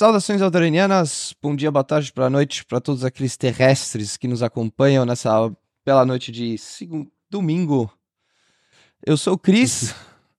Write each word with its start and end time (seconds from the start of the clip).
Saudações 0.00 0.40
aldoranianas, 0.40 1.34
bom 1.42 1.54
dia, 1.54 1.70
boa 1.70 1.84
tarde, 1.84 2.10
boa 2.16 2.30
noite 2.30 2.64
para 2.64 2.80
todos 2.80 3.04
aqueles 3.04 3.36
terrestres 3.36 4.16
que 4.16 4.26
nos 4.26 4.42
acompanham 4.42 5.04
nessa 5.04 5.54
bela 5.84 6.06
noite 6.06 6.32
de 6.32 6.56
segundo, 6.56 7.12
domingo. 7.28 7.92
Eu 9.04 9.18
sou 9.18 9.34
o 9.34 9.38
Cris 9.38 9.94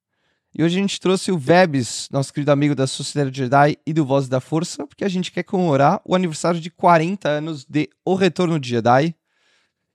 e 0.58 0.64
hoje 0.64 0.80
a 0.80 0.82
gente 0.82 1.00
trouxe 1.00 1.32
o 1.32 1.38
Vebs, 1.38 2.09
nosso 2.12 2.34
querido 2.34 2.52
amigo 2.52 2.73
da 2.73 2.88
Sociedade 2.88 3.38
Jedi 3.38 3.78
e 3.86 3.94
do 3.94 4.04
Voz 4.04 4.28
da 4.28 4.39
Força, 4.39 4.88
porque 4.88 5.06
a 5.06 5.08
gente 5.08 5.32
quer 5.32 5.44
comemorar 5.44 6.02
o 6.06 6.16
aniversário 6.16 6.59
de 6.59 6.72
40 6.72 7.30
anos 7.30 7.64
de 7.64 7.88
O 8.04 8.16
Retorno 8.16 8.59
de 8.59 8.67
Jedi. 8.67 9.14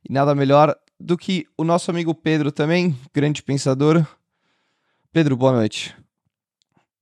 E 0.09 0.12
nada 0.12 0.33
melhor 0.33 0.77
do 1.00 1.19
que 1.19 1.44
o 1.59 1.64
nosso 1.64 1.91
amigo 1.91 2.14
Pedro 2.14 2.53
também, 2.53 2.97
grande 3.12 3.42
pensador. 3.42 4.06
Pedro, 5.12 5.37
boa 5.37 5.50
noite. 5.50 6.05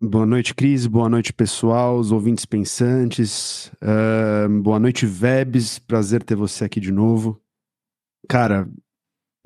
Boa 0.06 0.27
noite, 0.27 0.55
Cris. 0.55 0.86
Boa 0.86 1.08
noite, 1.08 1.33
pessoal, 1.33 1.98
os 1.98 2.12
ouvintes 2.12 2.44
pensantes. 2.44 3.72
Uh, 3.80 4.61
boa 4.61 4.78
noite, 4.78 5.06
Vebs. 5.06 5.78
Prazer 5.78 6.22
ter 6.22 6.34
você 6.34 6.66
aqui 6.66 6.78
de 6.78 6.92
novo. 6.92 7.41
Cara, 8.28 8.69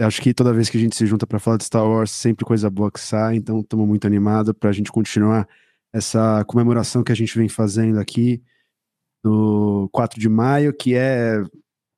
acho 0.01 0.21
que 0.21 0.35
toda 0.35 0.53
vez 0.53 0.69
que 0.69 0.77
a 0.77 0.81
gente 0.81 0.97
se 0.97 1.07
junta 1.07 1.29
para 1.29 1.39
falar 1.39 1.59
de 1.59 1.65
Star 1.65 1.87
Wars, 1.87 2.11
sempre 2.11 2.45
coisa 2.45 2.69
boa 2.69 2.91
que 2.91 2.99
sai, 2.99 3.37
então 3.37 3.61
estamos 3.61 3.87
muito 3.87 4.05
animados 4.05 4.53
para 4.53 4.71
a 4.71 4.73
gente 4.73 4.91
continuar 4.91 5.49
essa 5.93 6.45
comemoração 6.45 7.05
que 7.05 7.13
a 7.13 7.17
gente 7.17 7.39
vem 7.39 7.49
fazendo 7.49 8.01
aqui 8.01 8.43
no 9.23 9.89
4 9.93 10.19
de 10.19 10.29
maio, 10.29 10.75
que 10.75 10.97
é 10.97 11.41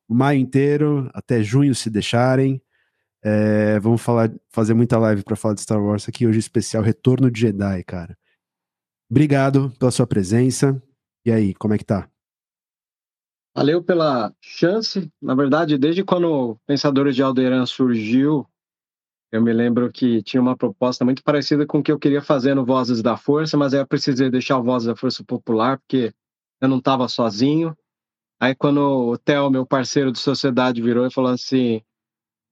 o 0.07 0.15
maio 0.15 0.39
inteiro, 0.39 1.11
até 1.15 1.43
junho, 1.43 1.75
se 1.75 1.89
deixarem. 1.89 2.61
É, 3.25 3.81
vamos 3.81 4.03
falar, 4.03 4.31
fazer 4.51 4.75
muita 4.75 4.99
live 4.99 5.25
para 5.25 5.37
falar 5.37 5.55
de 5.55 5.63
Star 5.63 5.83
Wars 5.83 6.07
aqui 6.07 6.27
hoje, 6.27 6.39
especial 6.39 6.83
Retorno 6.83 7.31
de 7.31 7.41
Jedi, 7.41 7.85
cara. 7.85 8.20
Obrigado 9.11 9.71
pela 9.79 9.91
sua 9.91 10.07
presença. 10.07 10.81
E 11.27 11.33
aí, 11.33 11.53
como 11.55 11.75
é 11.75 11.79
que 11.79 11.85
tá? 11.85 12.09
Valeu 13.55 13.83
pela 13.83 14.33
chance. 14.41 15.11
Na 15.21 15.35
verdade, 15.35 15.77
desde 15.77 16.05
quando 16.05 16.31
o 16.31 16.57
Pensadores 16.65 17.17
de 17.17 17.23
Alderan 17.23 17.67
surgiu, 17.67 18.47
eu 19.33 19.43
me 19.43 19.53
lembro 19.53 19.91
que 19.91 20.23
tinha 20.23 20.41
uma 20.41 20.57
proposta 20.57 21.05
muito 21.05 21.23
parecida 21.25 21.67
com 21.67 21.79
o 21.79 21.83
que 21.83 21.91
eu 21.91 21.99
queria 21.99 22.23
fazer 22.23 22.55
no 22.55 22.65
Vozes 22.65 23.03
da 23.03 23.17
Força, 23.17 23.57
mas 23.57 23.75
aí 23.75 23.81
eu 23.81 23.87
precisei 23.87 24.31
deixar 24.31 24.59
o 24.59 24.63
Vozes 24.63 24.87
da 24.87 24.95
Força 24.95 25.25
popular, 25.25 25.79
porque 25.79 26.13
eu 26.61 26.69
não 26.69 26.79
estava 26.79 27.09
sozinho. 27.09 27.77
Aí 28.41 28.55
quando 28.55 28.79
o 28.79 29.19
Theo, 29.19 29.51
meu 29.51 29.67
parceiro 29.67 30.13
de 30.13 30.21
sociedade, 30.21 30.81
virou 30.81 31.05
e 31.05 31.13
falou 31.13 31.33
assim, 31.33 31.83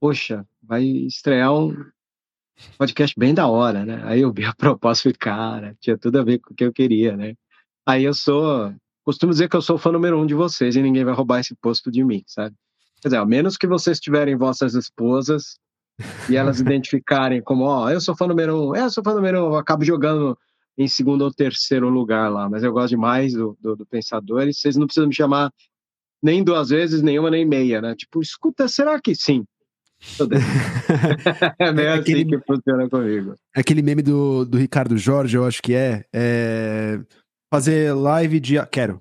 poxa, 0.00 0.44
vai 0.62 0.82
estrear 0.84 1.52
um 1.54 1.72
podcast 2.76 3.18
bem 3.18 3.34
da 3.34 3.46
hora, 3.46 3.84
né? 3.84 4.02
Aí 4.04 4.20
eu 4.20 4.32
vi 4.32 4.44
a 4.44 4.52
proposta 4.56 5.02
e 5.02 5.12
falei, 5.12 5.16
cara, 5.18 5.76
tinha 5.80 5.96
tudo 5.96 6.18
a 6.18 6.24
ver 6.24 6.38
com 6.38 6.52
o 6.52 6.56
que 6.56 6.64
eu 6.64 6.72
queria, 6.72 7.16
né? 7.16 7.34
Aí 7.86 8.04
eu 8.04 8.14
sou, 8.14 8.72
costumo 9.04 9.32
dizer 9.32 9.48
que 9.48 9.56
eu 9.56 9.62
sou 9.62 9.78
fã 9.78 9.90
número 9.90 10.18
um 10.20 10.26
de 10.26 10.34
vocês 10.34 10.76
e 10.76 10.82
ninguém 10.82 11.04
vai 11.04 11.14
roubar 11.14 11.40
esse 11.40 11.54
posto 11.56 11.90
de 11.90 12.04
mim, 12.04 12.22
sabe? 12.26 12.54
Quer 13.00 13.08
dizer, 13.08 13.18
a 13.18 13.24
menos 13.24 13.56
que 13.56 13.66
vocês 13.66 14.00
tiverem 14.00 14.36
vossas 14.36 14.74
esposas 14.74 15.58
e 16.28 16.36
elas 16.36 16.58
identificarem 16.60 17.42
como, 17.42 17.64
ó, 17.64 17.90
eu 17.90 18.00
sou 18.00 18.16
fã 18.16 18.26
número 18.26 18.70
um, 18.70 18.76
eu 18.76 18.90
sou 18.90 19.02
fã 19.02 19.14
número 19.14 19.44
um, 19.44 19.46
eu 19.52 19.56
acabo 19.56 19.84
jogando 19.84 20.36
em 20.76 20.86
segundo 20.86 21.22
ou 21.22 21.32
terceiro 21.32 21.88
lugar 21.88 22.30
lá, 22.30 22.48
mas 22.48 22.62
eu 22.62 22.72
gosto 22.72 22.90
demais 22.90 23.32
do, 23.32 23.56
do, 23.60 23.74
do 23.74 23.86
Pensador 23.86 24.46
e 24.46 24.54
vocês 24.54 24.76
não 24.76 24.86
precisam 24.86 25.08
me 25.08 25.14
chamar 25.14 25.52
nem 26.22 26.42
duas 26.42 26.68
vezes, 26.68 27.02
nenhuma 27.02 27.30
nem 27.30 27.44
meia, 27.44 27.80
né? 27.80 27.94
Tipo, 27.94 28.20
escuta, 28.20 28.68
será 28.68 29.00
que 29.00 29.14
sim? 29.14 29.44
é 31.58 31.72
meio 31.72 31.88
é 31.88 31.92
assim 31.92 32.00
aquele, 32.00 32.24
que 32.24 32.38
funciona 32.46 32.88
comigo. 32.88 33.34
É 33.54 33.60
aquele 33.60 33.82
meme 33.82 34.02
do, 34.02 34.44
do 34.44 34.58
Ricardo 34.58 34.96
Jorge, 34.96 35.36
eu 35.36 35.44
acho 35.44 35.60
que 35.62 35.74
é, 35.74 36.04
é 36.12 37.00
fazer 37.52 37.92
live 37.92 38.40
de. 38.40 38.64
Quero. 38.66 39.00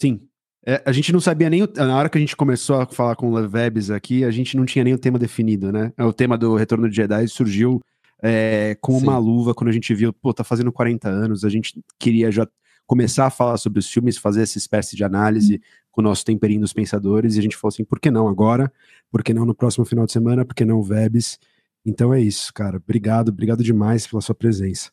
Sim. 0.00 0.20
É, 0.64 0.82
a 0.84 0.92
gente 0.92 1.12
não 1.12 1.20
sabia 1.20 1.50
nem. 1.50 1.62
Na 1.76 1.96
hora 1.96 2.08
que 2.08 2.18
a 2.18 2.20
gente 2.20 2.36
começou 2.36 2.80
a 2.80 2.86
falar 2.86 3.16
com 3.16 3.30
o 3.30 3.34
Levebs 3.34 3.90
aqui, 3.90 4.24
a 4.24 4.30
gente 4.30 4.56
não 4.56 4.64
tinha 4.64 4.84
nem 4.84 4.94
o 4.94 4.98
tema 4.98 5.18
definido, 5.18 5.72
né? 5.72 5.92
O 5.98 6.12
tema 6.12 6.36
do 6.36 6.56
Retorno 6.56 6.88
de 6.88 6.96
Jedi 6.96 7.28
surgiu 7.28 7.80
é, 8.22 8.76
com 8.80 8.98
Sim. 8.98 9.04
uma 9.04 9.18
luva 9.18 9.54
quando 9.54 9.70
a 9.70 9.72
gente 9.72 9.94
viu, 9.94 10.12
pô, 10.12 10.32
tá 10.32 10.42
fazendo 10.42 10.72
40 10.72 11.08
anos, 11.08 11.44
a 11.44 11.48
gente 11.48 11.80
queria 11.98 12.30
já 12.30 12.46
começar 12.86 13.26
a 13.26 13.30
falar 13.30 13.56
sobre 13.56 13.78
os 13.78 13.90
filmes, 13.90 14.16
fazer 14.16 14.42
essa 14.42 14.58
espécie 14.58 14.96
de 14.96 15.04
análise 15.04 15.60
com 15.90 16.00
o 16.00 16.04
nosso 16.04 16.24
temperinho 16.24 16.60
dos 16.60 16.72
pensadores, 16.72 17.36
e 17.36 17.38
a 17.38 17.42
gente 17.42 17.56
falou 17.56 17.70
assim, 17.70 17.84
por 17.84 17.98
que 17.98 18.10
não 18.10 18.28
agora? 18.28 18.72
Por 19.10 19.22
que 19.22 19.34
não 19.34 19.44
no 19.44 19.54
próximo 19.54 19.84
final 19.84 20.06
de 20.06 20.12
semana? 20.12 20.44
Por 20.44 20.54
que 20.54 20.64
não 20.64 20.82
Vebs? 20.82 21.38
Então 21.84 22.12
é 22.12 22.20
isso, 22.20 22.52
cara. 22.52 22.76
Obrigado, 22.76 23.28
obrigado 23.30 23.62
demais 23.62 24.06
pela 24.06 24.20
sua 24.20 24.34
presença. 24.34 24.90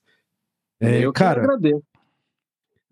É, 0.79 0.99
Eu 0.99 1.13
cara, 1.13 1.43
agradeço. 1.43 1.83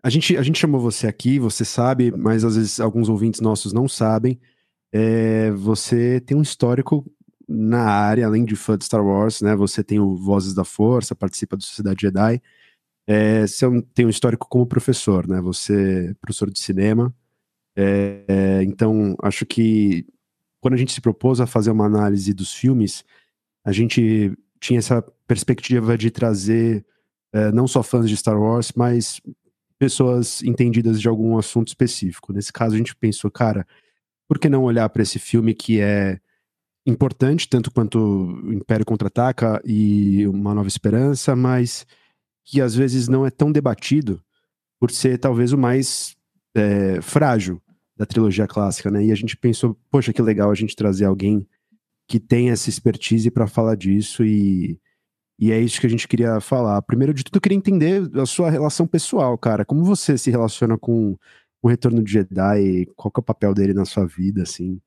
A 0.02 0.10
gente, 0.10 0.36
a 0.36 0.42
gente 0.42 0.58
chamou 0.58 0.80
você 0.80 1.06
aqui, 1.06 1.38
você 1.38 1.64
sabe, 1.64 2.10
mas 2.10 2.44
às 2.44 2.56
vezes 2.56 2.80
alguns 2.80 3.08
ouvintes 3.08 3.40
nossos 3.40 3.72
não 3.72 3.88
sabem. 3.88 4.40
É, 4.92 5.50
você 5.52 6.20
tem 6.20 6.36
um 6.36 6.42
histórico 6.42 7.06
na 7.48 7.84
área, 7.84 8.26
além 8.26 8.44
de 8.44 8.56
fã 8.56 8.76
de 8.76 8.84
Star 8.84 9.04
Wars, 9.04 9.40
né? 9.40 9.54
Você 9.54 9.84
tem 9.84 10.00
o 10.00 10.16
Vozes 10.16 10.54
da 10.54 10.64
Força, 10.64 11.14
participa 11.14 11.56
do 11.56 11.62
Sociedade 11.62 12.02
Jedi. 12.02 12.42
É, 13.12 13.46
você 13.46 13.66
é 13.66 13.68
tem 13.92 14.06
um 14.06 14.08
histórico 14.08 14.48
como 14.48 14.66
professor, 14.66 15.28
né? 15.28 15.38
Você 15.42 16.08
é 16.10 16.14
professor 16.14 16.50
de 16.50 16.58
cinema. 16.58 17.14
É, 17.76 18.24
é, 18.26 18.62
então, 18.62 19.14
acho 19.22 19.44
que 19.44 20.06
quando 20.62 20.74
a 20.74 20.76
gente 20.78 20.92
se 20.92 21.00
propôs 21.00 21.38
a 21.38 21.46
fazer 21.46 21.70
uma 21.70 21.84
análise 21.84 22.32
dos 22.32 22.54
filmes, 22.54 23.04
a 23.62 23.70
gente 23.70 24.32
tinha 24.58 24.78
essa 24.78 25.02
perspectiva 25.26 25.98
de 25.98 26.10
trazer 26.10 26.86
é, 27.34 27.52
não 27.52 27.68
só 27.68 27.82
fãs 27.82 28.08
de 28.08 28.16
Star 28.16 28.40
Wars, 28.40 28.72
mas 28.74 29.20
pessoas 29.78 30.42
entendidas 30.42 30.98
de 30.98 31.06
algum 31.06 31.36
assunto 31.36 31.68
específico. 31.68 32.32
Nesse 32.32 32.52
caso, 32.52 32.74
a 32.74 32.78
gente 32.78 32.96
pensou, 32.96 33.30
cara, 33.30 33.66
por 34.26 34.38
que 34.38 34.48
não 34.48 34.62
olhar 34.62 34.88
para 34.88 35.02
esse 35.02 35.18
filme 35.18 35.52
que 35.52 35.80
é 35.82 36.18
importante, 36.86 37.46
tanto 37.46 37.70
quanto 37.70 38.40
Império 38.46 38.86
Contra-Ataca 38.86 39.60
e 39.66 40.26
Uma 40.28 40.54
Nova 40.54 40.68
Esperança, 40.68 41.36
mas 41.36 41.86
que 42.44 42.60
às 42.60 42.74
vezes 42.74 43.08
não 43.08 43.24
é 43.24 43.30
tão 43.30 43.52
debatido 43.52 44.22
por 44.78 44.90
ser 44.90 45.18
talvez 45.18 45.52
o 45.52 45.58
mais 45.58 46.16
é, 46.54 47.00
frágil 47.00 47.62
da 47.96 48.06
trilogia 48.06 48.46
clássica, 48.46 48.90
né? 48.90 49.04
E 49.04 49.12
a 49.12 49.14
gente 49.14 49.36
pensou, 49.36 49.78
poxa, 49.90 50.12
que 50.12 50.20
legal 50.20 50.50
a 50.50 50.54
gente 50.54 50.74
trazer 50.74 51.04
alguém 51.04 51.46
que 52.08 52.18
tem 52.18 52.50
essa 52.50 52.68
expertise 52.68 53.30
para 53.30 53.46
falar 53.46 53.76
disso 53.76 54.24
e, 54.24 54.80
e 55.38 55.52
é 55.52 55.60
isso 55.60 55.80
que 55.80 55.86
a 55.86 55.90
gente 55.90 56.08
queria 56.08 56.40
falar. 56.40 56.82
Primeiro 56.82 57.14
de 57.14 57.24
tudo, 57.24 57.36
eu 57.36 57.40
queria 57.40 57.56
entender 57.56 58.02
a 58.18 58.26
sua 58.26 58.50
relação 58.50 58.86
pessoal, 58.86 59.38
cara. 59.38 59.64
Como 59.64 59.84
você 59.84 60.18
se 60.18 60.30
relaciona 60.30 60.76
com 60.76 61.16
o 61.62 61.68
Retorno 61.68 62.02
de 62.02 62.12
Jedi? 62.12 62.86
Qual 62.96 63.12
é 63.14 63.20
o 63.20 63.22
papel 63.22 63.54
dele 63.54 63.72
na 63.72 63.84
sua 63.84 64.04
vida, 64.04 64.42
assim? 64.42 64.80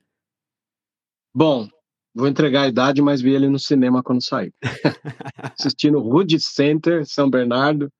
Bom, 1.33 1.67
Vou 2.15 2.29
entregar 2.29 2.61
a 2.61 2.67
idade, 2.69 3.01
mas 3.01 3.19
vi 3.19 3.31
ele 3.31 3.49
no 3.49 3.59
cinema 3.59 4.01
quando 4.01 4.23
saiu. 4.23 4.53
Assistindo 5.59 5.99
Rude 5.99 6.39
Center, 6.39 7.05
São 7.05 7.29
Bernardo, 7.29 7.91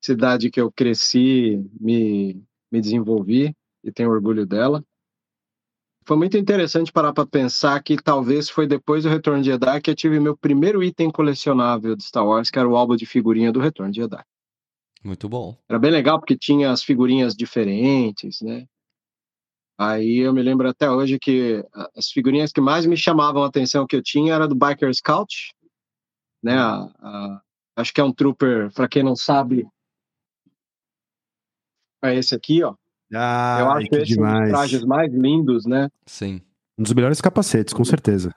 cidade 0.00 0.50
que 0.50 0.58
eu 0.58 0.72
cresci, 0.72 1.62
me, 1.78 2.42
me 2.72 2.80
desenvolvi 2.80 3.54
e 3.84 3.92
tenho 3.92 4.10
orgulho 4.10 4.46
dela. 4.46 4.82
Foi 6.06 6.16
muito 6.16 6.38
interessante 6.38 6.90
parar 6.90 7.12
para 7.12 7.26
pensar 7.26 7.82
que 7.82 8.02
talvez 8.02 8.48
foi 8.48 8.66
depois 8.66 9.04
do 9.04 9.10
Retorno 9.10 9.42
de 9.42 9.50
Jedi 9.50 9.80
que 9.82 9.90
eu 9.90 9.94
tive 9.94 10.18
meu 10.18 10.34
primeiro 10.34 10.82
item 10.82 11.10
colecionável 11.10 11.94
de 11.94 12.02
Star 12.02 12.26
Wars, 12.26 12.50
que 12.50 12.58
era 12.58 12.66
o 12.66 12.74
álbum 12.74 12.96
de 12.96 13.04
figurinha 13.04 13.52
do 13.52 13.60
Retorno 13.60 13.92
de 13.92 14.00
Jedi. 14.00 14.24
Muito 15.04 15.28
bom. 15.28 15.54
Era 15.68 15.78
bem 15.78 15.90
legal 15.90 16.18
porque 16.18 16.38
tinha 16.38 16.70
as 16.70 16.82
figurinhas 16.82 17.34
diferentes, 17.34 18.40
né? 18.40 18.64
Aí 19.78 20.18
eu 20.18 20.32
me 20.34 20.42
lembro 20.42 20.68
até 20.68 20.90
hoje 20.90 21.20
que 21.20 21.64
as 21.96 22.10
figurinhas 22.10 22.52
que 22.52 22.60
mais 22.60 22.84
me 22.84 22.96
chamavam 22.96 23.44
a 23.44 23.46
atenção 23.46 23.86
que 23.86 23.94
eu 23.94 24.02
tinha 24.02 24.34
era 24.34 24.48
do 24.48 24.56
Biker 24.56 24.92
Scout, 24.92 25.54
né? 26.42 26.58
A, 26.58 26.90
a, 27.00 27.42
acho 27.76 27.94
que 27.94 28.00
é 28.00 28.04
um 28.04 28.12
trooper, 28.12 28.72
para 28.72 28.88
quem 28.88 29.04
não 29.04 29.14
sabe, 29.14 29.68
é 32.02 32.14
esse 32.16 32.34
aqui, 32.34 32.62
ó. 32.64 32.74
Ah, 33.14 33.58
eu 33.60 33.70
acho 33.70 33.88
que 33.88 33.96
esse 33.96 34.14
demais. 34.14 34.36
um 34.36 34.42
dos 34.42 34.50
trajes 34.50 34.84
mais 34.84 35.12
lindos, 35.12 35.64
né? 35.64 35.88
Sim. 36.06 36.42
Um 36.76 36.82
dos 36.82 36.92
melhores 36.92 37.20
capacetes, 37.20 37.72
com 37.72 37.84
certeza. 37.84 38.34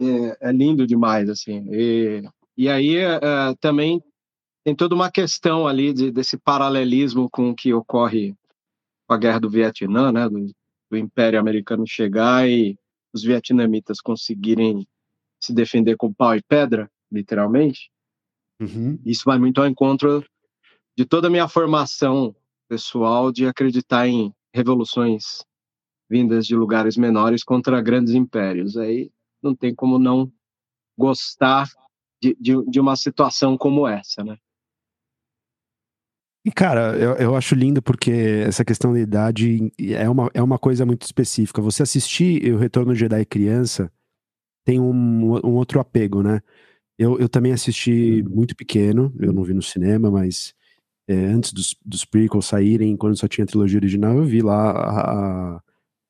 É, 0.00 0.48
é 0.48 0.52
lindo 0.52 0.84
demais, 0.84 1.30
assim. 1.30 1.64
E, 1.70 2.22
e 2.56 2.68
aí 2.68 2.96
é, 2.96 3.20
também 3.60 4.02
tem 4.64 4.74
toda 4.74 4.96
uma 4.96 5.10
questão 5.10 5.66
ali 5.66 5.92
de, 5.92 6.10
desse 6.10 6.36
paralelismo 6.36 7.30
com 7.30 7.50
o 7.50 7.54
que 7.54 7.72
ocorre 7.72 8.34
com 9.12 9.14
a 9.14 9.18
guerra 9.18 9.40
do 9.40 9.50
Vietnã, 9.50 10.10
né, 10.10 10.26
do, 10.28 10.46
do 10.90 10.96
Império 10.96 11.38
Americano 11.38 11.86
chegar 11.86 12.48
e 12.48 12.78
os 13.12 13.22
vietnamitas 13.22 14.00
conseguirem 14.00 14.88
se 15.38 15.52
defender 15.52 15.96
com 15.96 16.12
pau 16.12 16.34
e 16.34 16.42
pedra, 16.42 16.90
literalmente. 17.10 17.90
Uhum. 18.58 18.98
Isso 19.04 19.24
vai 19.26 19.38
muito 19.38 19.60
ao 19.60 19.66
encontro 19.66 20.24
de 20.96 21.04
toda 21.04 21.26
a 21.26 21.30
minha 21.30 21.46
formação 21.46 22.34
pessoal 22.68 23.30
de 23.30 23.46
acreditar 23.46 24.08
em 24.08 24.32
revoluções 24.54 25.44
vindas 26.08 26.46
de 26.46 26.56
lugares 26.56 26.96
menores 26.96 27.44
contra 27.44 27.82
grandes 27.82 28.14
impérios. 28.14 28.78
Aí 28.78 29.10
não 29.42 29.54
tem 29.54 29.74
como 29.74 29.98
não 29.98 30.32
gostar 30.96 31.68
de, 32.22 32.34
de, 32.40 32.64
de 32.64 32.80
uma 32.80 32.96
situação 32.96 33.58
como 33.58 33.86
essa, 33.86 34.24
né? 34.24 34.38
E, 36.44 36.50
cara, 36.50 36.96
eu, 36.96 37.14
eu 37.14 37.36
acho 37.36 37.54
lindo 37.54 37.80
porque 37.80 38.10
essa 38.46 38.64
questão 38.64 38.92
da 38.92 38.98
idade 38.98 39.72
é 39.78 40.08
uma, 40.08 40.28
é 40.34 40.42
uma 40.42 40.58
coisa 40.58 40.84
muito 40.84 41.02
específica. 41.02 41.62
Você 41.62 41.84
assistir 41.84 42.52
o 42.52 42.58
Retorno 42.58 42.92
de 42.92 43.00
Jedi 43.00 43.24
criança 43.24 43.90
tem 44.64 44.80
um, 44.80 45.34
um 45.46 45.54
outro 45.54 45.78
apego, 45.78 46.22
né? 46.22 46.40
Eu, 46.98 47.18
eu 47.18 47.28
também 47.28 47.52
assisti 47.52 48.22
muito 48.28 48.56
pequeno, 48.56 49.14
eu 49.18 49.32
não 49.32 49.44
vi 49.44 49.54
no 49.54 49.62
cinema, 49.62 50.10
mas 50.10 50.54
é, 51.08 51.14
antes 51.14 51.52
dos, 51.52 51.76
dos 51.84 52.04
prequels 52.04 52.46
saírem, 52.46 52.96
quando 52.96 53.16
só 53.16 53.28
tinha 53.28 53.44
a 53.44 53.46
trilogia 53.46 53.78
original, 53.78 54.16
eu 54.16 54.24
vi 54.24 54.42
lá 54.42 54.70
a, 54.70 55.56
a, 55.56 55.62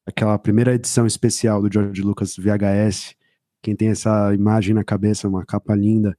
aquela 0.07 0.39
primeira 0.39 0.75
edição 0.75 1.07
especial 1.07 1.63
do 1.63 1.73
George 1.73 2.03
Lucas 2.03 2.37
VHS. 2.37 3.15
Quem 3.63 3.77
tem 3.77 3.89
essa 3.89 4.35
imagem 4.35 4.75
na 4.75 4.85
cabeça, 4.85 5.29
uma 5.29 5.45
capa 5.47 5.75
linda. 5.75 6.17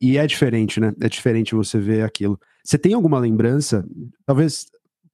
E 0.00 0.18
é 0.18 0.26
diferente, 0.26 0.80
né? 0.80 0.92
É 1.00 1.08
diferente 1.08 1.54
você 1.54 1.78
ver 1.78 2.04
aquilo. 2.04 2.38
Você 2.64 2.78
tem 2.78 2.94
alguma 2.94 3.18
lembrança? 3.18 3.84
Talvez 4.24 4.66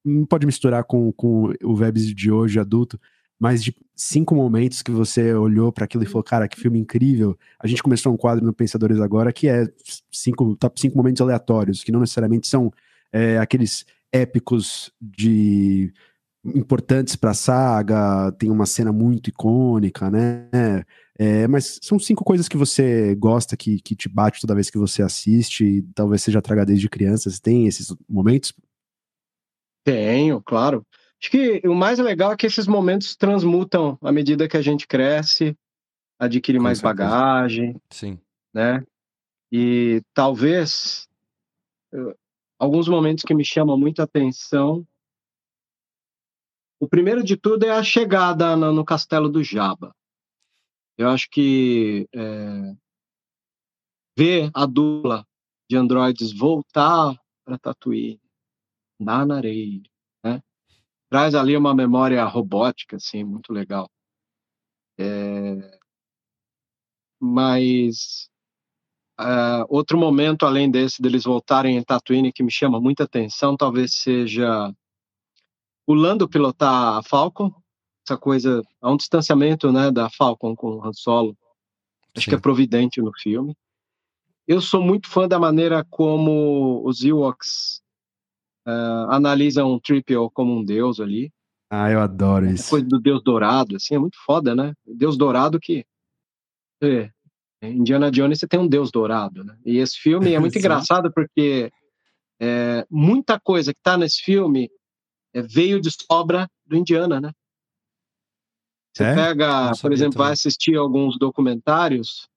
não 0.05 0.25
pode 0.25 0.47
misturar 0.47 0.85
com, 0.85 1.13
com 1.13 1.53
o 1.63 1.77
Vebs 1.77 2.15
de 2.15 2.31
hoje, 2.31 2.59
adulto, 2.59 3.01
mas 3.39 3.63
de 3.63 3.75
cinco 3.95 4.35
momentos 4.35 4.83
que 4.83 4.91
você 4.91 5.35
olhou 5.35 5.73
para 5.73 5.85
aquilo 5.85 6.03
e 6.03 6.07
falou, 6.07 6.23
cara, 6.23 6.49
que 6.49 6.59
filme 6.59 6.79
incrível. 6.79 7.39
A 7.59 7.67
gente 7.67 7.83
começou 7.83 8.13
um 8.13 8.17
quadro 8.17 8.45
no 8.45 8.53
Pensadores 8.53 9.01
agora 9.01 9.33
que 9.33 9.49
é 9.49 9.67
cinco, 10.11 10.57
top 10.57 10.81
cinco 10.81 10.97
momentos 10.97 11.21
aleatórios, 11.21 11.85
que 11.85 11.93
não 11.93 12.01
necessariamente 12.01 12.49
são 12.49 12.73
é, 13.13 13.39
aqueles 13.39 13.85
épicos 14.13 14.93
de 15.01 15.93
importantes 16.55 17.17
para 17.17 17.31
a 17.31 17.35
saga, 17.35 18.33
tem 18.33 18.51
uma 18.51 18.67
cena 18.67 18.93
muito 18.93 19.29
icônica, 19.29 20.11
né? 20.11 20.85
É, 21.19 21.49
mas 21.49 21.79
são 21.83 21.99
cinco 21.99 22.25
coisas 22.25 22.49
que 22.49 22.57
você 22.57 23.15
gosta, 23.17 23.57
que, 23.57 23.81
que 23.81 23.97
te 23.97 24.09
bate 24.09 24.41
toda 24.41 24.55
vez 24.55 24.71
que 24.71 24.79
você 24.79 25.03
assiste, 25.03 25.65
e 25.65 25.83
talvez 25.95 26.23
seja 26.23 26.41
traga 26.41 26.65
desde 26.65 26.89
criança. 26.89 27.29
Você 27.29 27.41
tem 27.41 27.67
esses 27.67 27.95
momentos? 28.09 28.53
Tenho, 29.85 30.41
claro. 30.43 30.87
Acho 31.21 31.31
que 31.31 31.61
o 31.67 31.75
mais 31.75 31.99
legal 31.99 32.33
é 32.33 32.37
que 32.37 32.47
esses 32.47 32.67
momentos 32.67 33.17
transmutam 33.17 33.99
à 34.01 34.13
medida 34.13 34.49
que 34.49 34.57
a 34.57 34.63
gente 34.63 34.87
cresce, 34.87 35.57
adquire 36.19 36.59
Com 36.59 36.65
mais 36.65 36.79
certeza. 36.79 37.09
bagagem. 37.09 37.77
Sim. 37.91 38.19
Né? 38.55 38.85
E 39.51 40.03
talvez 40.15 41.09
alguns 42.59 42.89
momentos 42.89 43.25
que 43.25 43.35
me 43.35 43.45
chamam 43.45 43.79
muita 43.79 44.03
atenção. 44.03 44.87
O 46.81 46.89
primeiro 46.89 47.25
de 47.25 47.37
tudo 47.37 47.65
é 47.65 47.71
a 47.71 47.83
chegada 47.83 48.57
no, 48.57 48.73
no 48.73 48.85
castelo 48.85 49.29
do 49.29 49.43
Jabba. 49.43 49.95
Eu 50.97 51.09
acho 51.09 51.29
que 51.31 52.09
é, 52.15 52.75
ver 54.17 54.51
a 54.55 54.67
dupla 54.67 55.27
de 55.69 55.77
androides 55.77 56.33
voltar 56.33 57.17
para 57.45 57.59
Tatooine, 57.59 58.21
na 58.99 59.23
areia, 59.37 59.83
né? 60.25 60.43
traz 61.09 61.35
ali 61.35 61.57
uma 61.57 61.75
memória 61.75 62.25
robótica, 62.25 62.97
assim, 62.97 63.23
muito 63.23 63.53
legal. 63.53 63.89
É, 64.99 65.79
mas 67.21 68.29
uh, 69.21 69.65
outro 69.69 69.97
momento 69.97 70.45
além 70.45 70.71
desse 70.71 71.01
deles 71.01 71.25
voltarem 71.25 71.77
em 71.77 71.83
Tatooine 71.83 72.33
que 72.33 72.43
me 72.43 72.51
chama 72.51 72.81
muita 72.81 73.05
atenção, 73.05 73.57
talvez 73.57 73.95
seja 73.95 74.75
o 75.89 75.95
Lando 75.95 76.29
pilotar 76.29 76.99
a 76.99 77.03
Falcon, 77.03 77.51
essa 78.07 78.19
coisa, 78.19 78.63
há 78.79 78.93
um 78.93 78.97
distanciamento, 78.99 79.73
né, 79.73 79.91
da 79.91 80.11
Falcon 80.11 80.55
com 80.55 80.73
o 80.73 80.85
Han 80.85 80.93
Solo. 80.93 81.35
Acho 82.15 82.27
Sim. 82.27 82.31
que 82.31 82.35
é 82.35 82.39
providente 82.39 83.01
no 83.01 83.11
filme. 83.19 83.57
Eu 84.47 84.61
sou 84.61 84.83
muito 84.83 85.09
fã 85.09 85.27
da 85.27 85.39
maneira 85.39 85.83
como 85.89 86.83
os 86.85 87.03
Ewoks 87.03 87.81
uh, 88.67 89.11
analisam 89.11 89.73
o 89.73 89.81
Triple 89.81 90.31
como 90.35 90.59
um 90.59 90.63
deus 90.63 91.01
ali. 91.01 91.33
Ah, 91.71 91.91
eu 91.91 92.01
adoro 92.01 92.45
isso. 92.45 92.69
Coisa 92.69 92.87
do 92.87 93.01
deus 93.01 93.23
dourado, 93.23 93.77
assim, 93.77 93.95
é 93.95 93.99
muito 93.99 94.19
foda, 94.27 94.55
né? 94.55 94.75
Deus 94.87 95.17
dourado 95.17 95.59
que... 95.59 95.87
É, 96.83 97.11
Indiana 97.63 98.11
Jones 98.11 98.41
você 98.41 98.47
tem 98.47 98.61
um 98.61 98.69
deus 98.69 98.91
dourado, 98.91 99.43
né? 99.43 99.57
E 99.65 99.79
esse 99.79 99.97
filme 99.99 100.35
é 100.35 100.39
muito 100.39 100.57
engraçado 100.59 101.11
porque 101.11 101.73
é, 102.39 102.87
muita 102.91 103.41
coisa 103.41 103.73
que 103.73 103.81
tá 103.83 103.97
nesse 103.97 104.21
filme 104.21 104.67
é, 104.67 104.78
veio 105.43 105.81
de 105.81 105.91
sobra 105.91 106.49
do 106.67 106.77
Indiana, 106.77 107.21
né? 107.21 107.33
Você 108.95 109.05
é? 109.05 109.15
pega, 109.15 109.73
por 109.81 109.93
exemplo, 109.93 110.15
também. 110.15 110.27
vai 110.27 110.33
assistir 110.33 110.77
alguns 110.77 111.19
documentários, 111.19 112.29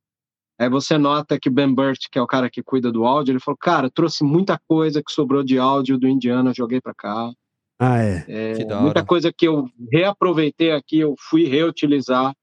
aí 0.59 0.69
você 0.69 0.97
nota 0.97 1.39
que 1.39 1.49
Ben 1.49 1.73
Burt, 1.73 2.05
que 2.11 2.19
é 2.19 2.21
o 2.21 2.27
cara 2.27 2.49
que 2.49 2.61
cuida 2.61 2.91
do 2.91 3.05
áudio, 3.05 3.31
ele 3.31 3.39
falou, 3.39 3.57
cara, 3.57 3.89
trouxe 3.89 4.23
muita 4.23 4.59
coisa 4.67 5.01
que 5.01 5.11
sobrou 5.11 5.43
de 5.43 5.57
áudio 5.57 5.97
do 5.97 6.07
Indiana, 6.07 6.53
joguei 6.53 6.79
para 6.79 6.93
cá. 6.93 7.31
Ah, 7.79 7.97
é? 7.97 8.25
é 8.27 8.75
muita 8.79 9.03
coisa 9.03 9.33
que 9.33 9.47
eu 9.47 9.67
reaproveitei 9.91 10.71
aqui, 10.71 10.99
eu 10.99 11.15
fui 11.17 11.45
reutilizar 11.45 12.35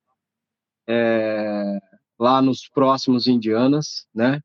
é, 0.88 1.79
lá 2.19 2.43
nos 2.43 2.69
próximos 2.69 3.29
Indianas, 3.29 4.07
né? 4.12 4.41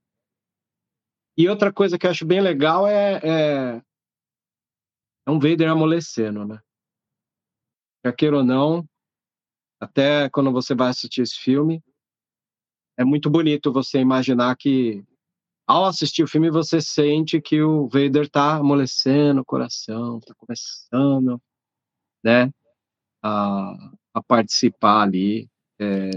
E 1.35 1.49
outra 1.49 1.73
coisa 1.73 1.97
que 1.97 2.05
eu 2.05 2.11
acho 2.11 2.25
bem 2.25 2.41
legal 2.41 2.87
é, 2.87 3.19
é, 3.23 3.81
é 5.25 5.31
um 5.31 5.39
Vader 5.39 5.69
amolecendo, 5.69 6.45
né? 6.45 6.59
Quer 8.03 8.15
queira 8.15 8.37
ou 8.37 8.43
não, 8.43 8.85
até 9.79 10.29
quando 10.29 10.51
você 10.51 10.75
vai 10.75 10.89
assistir 10.89 11.21
esse 11.21 11.35
filme, 11.35 11.81
é 12.97 13.03
muito 13.03 13.29
bonito 13.29 13.71
você 13.71 13.99
imaginar 13.99 14.55
que 14.57 15.03
ao 15.65 15.85
assistir 15.85 16.23
o 16.23 16.27
filme 16.27 16.51
você 16.51 16.81
sente 16.81 17.41
que 17.41 17.61
o 17.61 17.87
Vader 17.87 18.29
tá 18.29 18.57
amolecendo 18.57 19.41
o 19.41 19.45
coração, 19.45 20.19
tá 20.19 20.33
começando, 20.37 21.41
né, 22.23 22.51
a, 23.23 23.73
a 24.13 24.23
participar 24.23 25.03
ali. 25.03 25.47
É, 25.79 26.09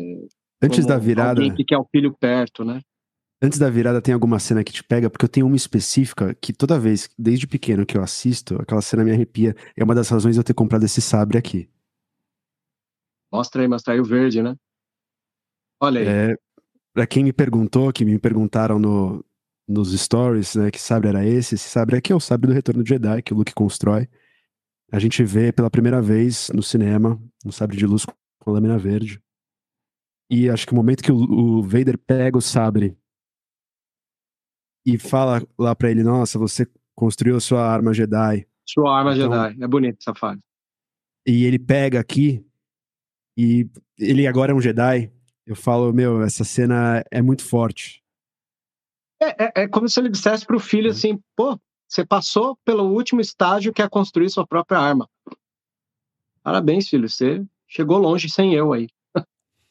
Antes 0.60 0.84
da 0.86 0.98
virada. 0.98 1.40
Alguém 1.40 1.54
que 1.54 1.64
quer 1.64 1.78
o 1.78 1.88
filho 1.90 2.12
perto, 2.16 2.64
né? 2.64 2.80
Antes 3.40 3.58
da 3.58 3.68
virada, 3.68 4.00
tem 4.00 4.14
alguma 4.14 4.38
cena 4.38 4.64
que 4.64 4.72
te 4.72 4.82
pega? 4.82 5.10
Porque 5.10 5.24
eu 5.24 5.28
tenho 5.28 5.46
uma 5.46 5.56
específica 5.56 6.34
que 6.34 6.54
toda 6.54 6.80
vez, 6.80 7.08
desde 7.18 7.46
pequeno 7.46 7.84
que 7.84 7.96
eu 7.96 8.02
assisto, 8.02 8.56
aquela 8.60 8.80
cena 8.80 9.04
me 9.04 9.12
arrepia. 9.12 9.54
É 9.76 9.84
uma 9.84 9.94
das 9.94 10.08
razões 10.08 10.34
de 10.34 10.40
eu 10.40 10.44
ter 10.44 10.54
comprado 10.54 10.84
esse 10.84 11.02
sabre 11.02 11.36
aqui. 11.36 11.68
Mostra 13.30 13.60
aí, 13.60 13.68
mostra 13.68 13.92
aí 13.92 14.00
o 14.00 14.04
verde, 14.04 14.42
né? 14.42 14.56
Olha 15.80 16.00
aí. 16.00 16.06
É, 16.06 16.36
pra 16.94 17.06
quem 17.06 17.24
me 17.24 17.32
perguntou, 17.32 17.92
que 17.92 18.06
me 18.06 18.18
perguntaram 18.18 18.78
no, 18.78 19.22
nos 19.68 19.92
stories, 19.92 20.54
né, 20.54 20.70
que 20.70 20.80
sabre 20.80 21.08
era 21.08 21.26
esse, 21.26 21.56
esse 21.56 21.68
sabre 21.68 21.96
aqui 21.96 22.12
é 22.12 22.16
o 22.16 22.20
sabre 22.20 22.46
do 22.46 22.54
Retorno 22.54 22.82
de 22.82 22.88
Jedi, 22.88 23.20
que 23.20 23.34
o 23.34 23.36
Luke 23.36 23.52
constrói. 23.52 24.08
A 24.90 24.98
gente 24.98 25.22
vê 25.22 25.52
pela 25.52 25.68
primeira 25.68 26.00
vez 26.00 26.48
no 26.54 26.62
cinema 26.62 27.20
um 27.44 27.52
sabre 27.52 27.76
de 27.76 27.84
luz 27.84 28.06
com 28.38 28.50
lâmina 28.50 28.78
verde. 28.78 29.20
E 30.30 30.48
acho 30.48 30.66
que 30.66 30.72
o 30.72 30.76
momento 30.76 31.02
que 31.02 31.12
o, 31.12 31.16
o 31.16 31.62
Vader 31.62 31.98
pega 31.98 32.38
o 32.38 32.40
sabre 32.40 32.96
e 34.86 34.96
fala 34.96 35.42
lá 35.58 35.74
pra 35.74 35.90
ele, 35.90 36.04
nossa, 36.04 36.38
você 36.38 36.64
construiu 36.94 37.36
a 37.36 37.40
sua 37.40 37.66
arma 37.66 37.92
Jedi. 37.92 38.46
Sua 38.64 38.96
arma 38.96 39.16
então, 39.16 39.32
Jedi, 39.32 39.62
é 39.64 39.66
bonito 39.66 39.98
essa 40.00 40.14
fase. 40.14 40.40
E 41.26 41.44
ele 41.44 41.58
pega 41.58 41.98
aqui, 41.98 42.46
e 43.36 43.68
ele 43.98 44.28
agora 44.28 44.52
é 44.52 44.54
um 44.54 44.60
Jedi. 44.60 45.10
Eu 45.44 45.56
falo, 45.56 45.92
meu, 45.92 46.22
essa 46.22 46.44
cena 46.44 47.04
é 47.10 47.20
muito 47.20 47.44
forte. 47.44 48.02
É, 49.20 49.44
é, 49.44 49.52
é 49.62 49.68
como 49.68 49.88
se 49.88 49.98
ele 49.98 50.08
dissesse 50.08 50.46
pro 50.46 50.60
filho 50.60 50.86
é. 50.86 50.90
assim, 50.90 51.20
pô, 51.34 51.58
você 51.88 52.06
passou 52.06 52.56
pelo 52.64 52.84
último 52.84 53.20
estágio 53.20 53.72
que 53.72 53.82
é 53.82 53.88
construir 53.88 54.30
sua 54.30 54.46
própria 54.46 54.78
arma. 54.78 55.08
Parabéns, 56.42 56.88
filho, 56.88 57.08
você 57.08 57.44
chegou 57.66 57.98
longe 57.98 58.30
sem 58.30 58.54
eu 58.54 58.72
aí. 58.72 58.88
né? 59.16 59.24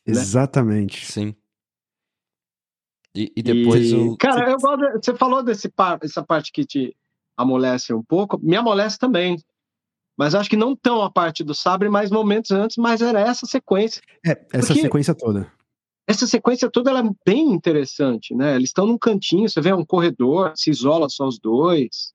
Exatamente. 0.05 1.05
Sim. 1.05 1.36
E, 3.15 3.31
e 3.36 3.41
depois 3.41 3.91
e, 3.91 3.95
o. 3.95 4.17
Cara, 4.17 4.51
eu 4.51 4.57
gosto. 4.57 4.77
De, 4.77 5.05
você 5.05 5.15
falou 5.15 5.41
desse 5.41 5.69
par, 5.69 6.00
essa 6.03 6.24
parte 6.24 6.51
que 6.51 6.65
te 6.65 6.95
amolece 7.38 7.93
um 7.93 8.03
pouco, 8.03 8.39
me 8.43 8.55
amolece 8.55 8.98
também. 8.98 9.38
Mas 10.17 10.34
acho 10.34 10.50
que 10.50 10.55
não 10.55 10.75
tão 10.75 11.01
a 11.01 11.12
parte 11.12 11.43
do 11.43 11.53
sabre, 11.53 11.89
mais 11.89 12.10
momentos 12.10 12.51
antes, 12.51 12.77
mas 12.77 13.01
era 13.01 13.19
essa 13.19 13.45
sequência. 13.45 14.01
É, 14.25 14.31
essa 14.53 14.67
Porque 14.67 14.81
sequência 14.81 15.13
toda. 15.13 15.51
Essa 16.07 16.27
sequência 16.27 16.69
toda 16.69 16.91
ela 16.91 17.00
é 17.00 17.10
bem 17.25 17.51
interessante, 17.51 18.34
né? 18.36 18.55
Eles 18.55 18.69
estão 18.69 18.86
num 18.86 18.98
cantinho, 18.98 19.50
você 19.50 19.60
vê 19.60 19.74
um 19.74 19.84
corredor, 19.84 20.53
se 20.55 20.69
isola 20.69 21.10
só 21.10 21.27
os 21.27 21.39
dois, 21.39 22.13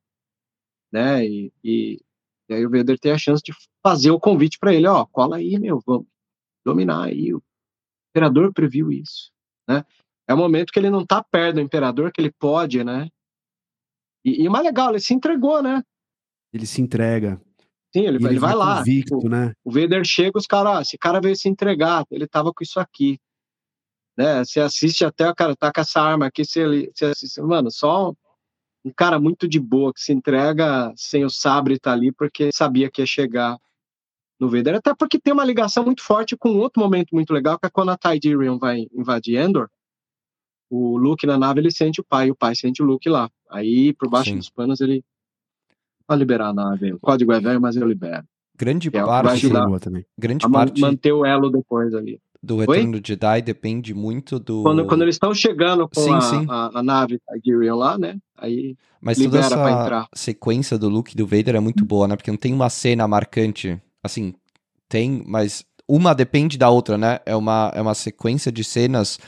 né? 0.93 1.27
E, 1.27 1.53
e, 1.63 2.01
e 2.49 2.55
aí 2.55 2.65
o 2.65 2.71
Vader 2.71 2.99
tem 2.99 3.13
a 3.13 3.19
chance 3.19 3.43
de 3.43 3.53
fazer 3.83 4.11
o 4.11 4.21
convite 4.21 4.59
para 4.59 4.73
ele, 4.73 4.87
ó, 4.87 5.05
cola 5.07 5.37
aí, 5.37 5.59
meu, 5.59 5.83
vamos 5.85 6.07
dominar 6.65 7.07
aí. 7.07 7.35
O 7.35 7.43
imperador 8.11 8.53
previu 8.53 8.93
isso, 8.93 9.31
né? 9.69 9.85
É 10.31 10.33
o 10.35 10.37
momento 10.37 10.71
que 10.71 10.79
ele 10.79 10.91
não 10.91 11.05
tá 11.05 11.25
perto 11.25 11.57
do 11.57 11.61
imperador, 11.61 12.13
que 12.13 12.21
ele 12.21 12.31
pode, 12.31 12.85
né? 12.85 13.09
E, 14.25 14.45
e 14.45 14.49
o 14.49 14.51
mais 14.53 14.65
legal, 14.65 14.91
ele 14.91 15.01
se 15.01 15.13
entregou, 15.13 15.61
né? 15.61 15.83
Ele 16.53 16.67
se 16.67 16.81
entrega. 16.81 17.43
Sim, 17.93 18.07
ele, 18.07 18.25
ele 18.25 18.39
vai 18.39 18.55
lá. 18.55 18.79
Convicto, 18.79 19.19
o, 19.19 19.29
né? 19.29 19.53
o 19.65 19.73
Vader 19.73 20.05
chega, 20.05 20.39
os 20.39 20.47
caras, 20.47 20.77
ah, 20.77 20.83
esse 20.83 20.97
cara 20.97 21.21
veio 21.21 21.35
se 21.35 21.49
entregar, 21.49 22.05
ele 22.13 22.29
tava 22.29 22.53
com 22.53 22.63
isso 22.63 22.79
aqui. 22.79 23.19
Né? 24.17 24.45
Você 24.45 24.61
assiste 24.61 25.05
até 25.05 25.29
o 25.29 25.35
cara 25.35 25.57
tá 25.57 25.73
com 25.73 25.81
essa 25.81 26.01
arma 26.01 26.27
aqui, 26.27 26.45
você, 26.45 26.89
você 26.95 27.07
assiste, 27.07 27.41
mano, 27.41 27.69
só 27.69 28.15
um 28.85 28.93
cara 28.95 29.19
muito 29.19 29.49
de 29.49 29.59
boa, 29.59 29.93
que 29.93 30.01
se 30.01 30.13
entrega 30.13 30.93
sem 30.95 31.25
o 31.25 31.31
sabre 31.31 31.75
estar 31.75 31.91
tá 31.91 31.97
ali, 31.97 32.13
porque 32.13 32.51
sabia 32.53 32.89
que 32.89 33.03
ia 33.03 33.07
chegar 33.07 33.59
no 34.39 34.49
Vader. 34.49 34.77
Até 34.77 34.95
porque 34.95 35.19
tem 35.19 35.33
uma 35.33 35.45
ligação 35.45 35.85
muito 35.85 36.05
forte 36.05 36.37
com 36.37 36.51
outro 36.51 36.81
momento 36.81 37.17
muito 37.17 37.33
legal, 37.33 37.59
que 37.59 37.67
é 37.67 37.71
quando 37.71 37.91
a 37.91 37.99
Tydirion 37.99 38.61
vai 38.61 38.87
invadir 38.93 39.37
Endor, 39.37 39.69
o 40.71 40.97
Luke 40.97 41.27
na 41.27 41.37
nave, 41.37 41.61
ele 41.61 41.71
sente 41.71 42.01
o 42.01 42.05
pai, 42.05 42.31
o 42.31 42.37
pai 42.37 42.55
sente 42.55 42.83
o 42.83 42.87
Luke 42.87 43.09
lá. 43.09 43.29
Aí, 43.51 43.93
por 43.93 44.09
baixo 44.09 44.31
Sim. 44.31 44.37
dos 44.37 44.49
panos, 44.49 44.81
ele 44.81 45.05
vai 46.09 46.17
liberar 46.17 46.49
a 46.49 46.55
nave. 46.55 46.93
O 46.93 47.01
código 47.01 47.33
é 47.33 47.41
velho, 47.41 47.61
mas 47.61 47.77
eu 47.77 47.87
libero. 47.87 48.25
Grande 48.57 48.89
é, 48.89 48.91
parte, 48.91 49.49
grande 50.19 50.49
parte 50.49 50.81
manter 50.81 51.13
o 51.13 51.25
elo 51.25 51.51
depois 51.51 51.95
ali 51.95 52.21
do 52.43 52.59
Retorno 52.59 53.01
do 53.01 53.07
Jedi 53.07 53.43
depende 53.43 53.93
muito 53.93 54.39
do. 54.39 54.63
Quando, 54.63 54.87
quando 54.87 55.03
eles 55.03 55.17
estão 55.17 55.35
chegando 55.35 55.89
com 55.89 56.01
sim, 56.01 56.13
a, 56.13 56.21
sim. 56.21 56.47
A, 56.49 56.79
a, 56.79 56.83
nave 56.83 57.21
Targaryen 57.27 57.73
lá, 57.73 57.99
né? 57.99 58.17
Aí 58.37 58.77
Mas 59.01 59.19
toda 59.19 59.39
essa 59.39 60.09
sequência 60.15 60.79
do 60.79 60.89
Luke 60.89 61.13
e 61.13 61.17
do 61.17 61.27
Vader 61.27 61.57
é 61.57 61.61
muito 61.61 61.85
boa, 61.85 62.09
né? 62.09 62.17
Porque 62.17 62.31
não 62.31 62.39
tem 62.39 62.53
uma 62.55 62.71
cena 62.71 63.07
marcante. 63.07 63.81
Assim, 64.03 64.35
tem, 64.89 65.23
mas 65.27 65.65
uma 65.87 66.15
depende 66.15 66.57
da 66.57 66.71
outra, 66.71 66.97
né? 66.97 67.21
É 67.27 67.37
uma, 67.37 67.71
é 67.75 67.83
uma 67.83 67.95
sequência 67.95 68.51
de 68.51 68.65
cenas 68.65 69.19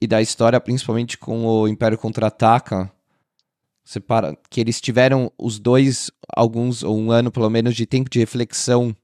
e 0.00 0.06
da 0.06 0.20
história, 0.20 0.60
principalmente 0.60 1.16
com 1.16 1.44
o 1.44 1.68
Império 1.68 1.98
Contra-Ataca. 1.98 2.90
Separa, 3.84 4.36
que 4.50 4.60
eles 4.60 4.80
tiveram 4.80 5.30
os 5.38 5.58
dois, 5.58 6.10
alguns, 6.34 6.82
ou 6.82 6.98
um 6.98 7.10
ano 7.12 7.30
pelo 7.30 7.48
menos, 7.48 7.74
de 7.76 7.86
tempo 7.86 8.10
de 8.10 8.18
reflexão 8.18 8.94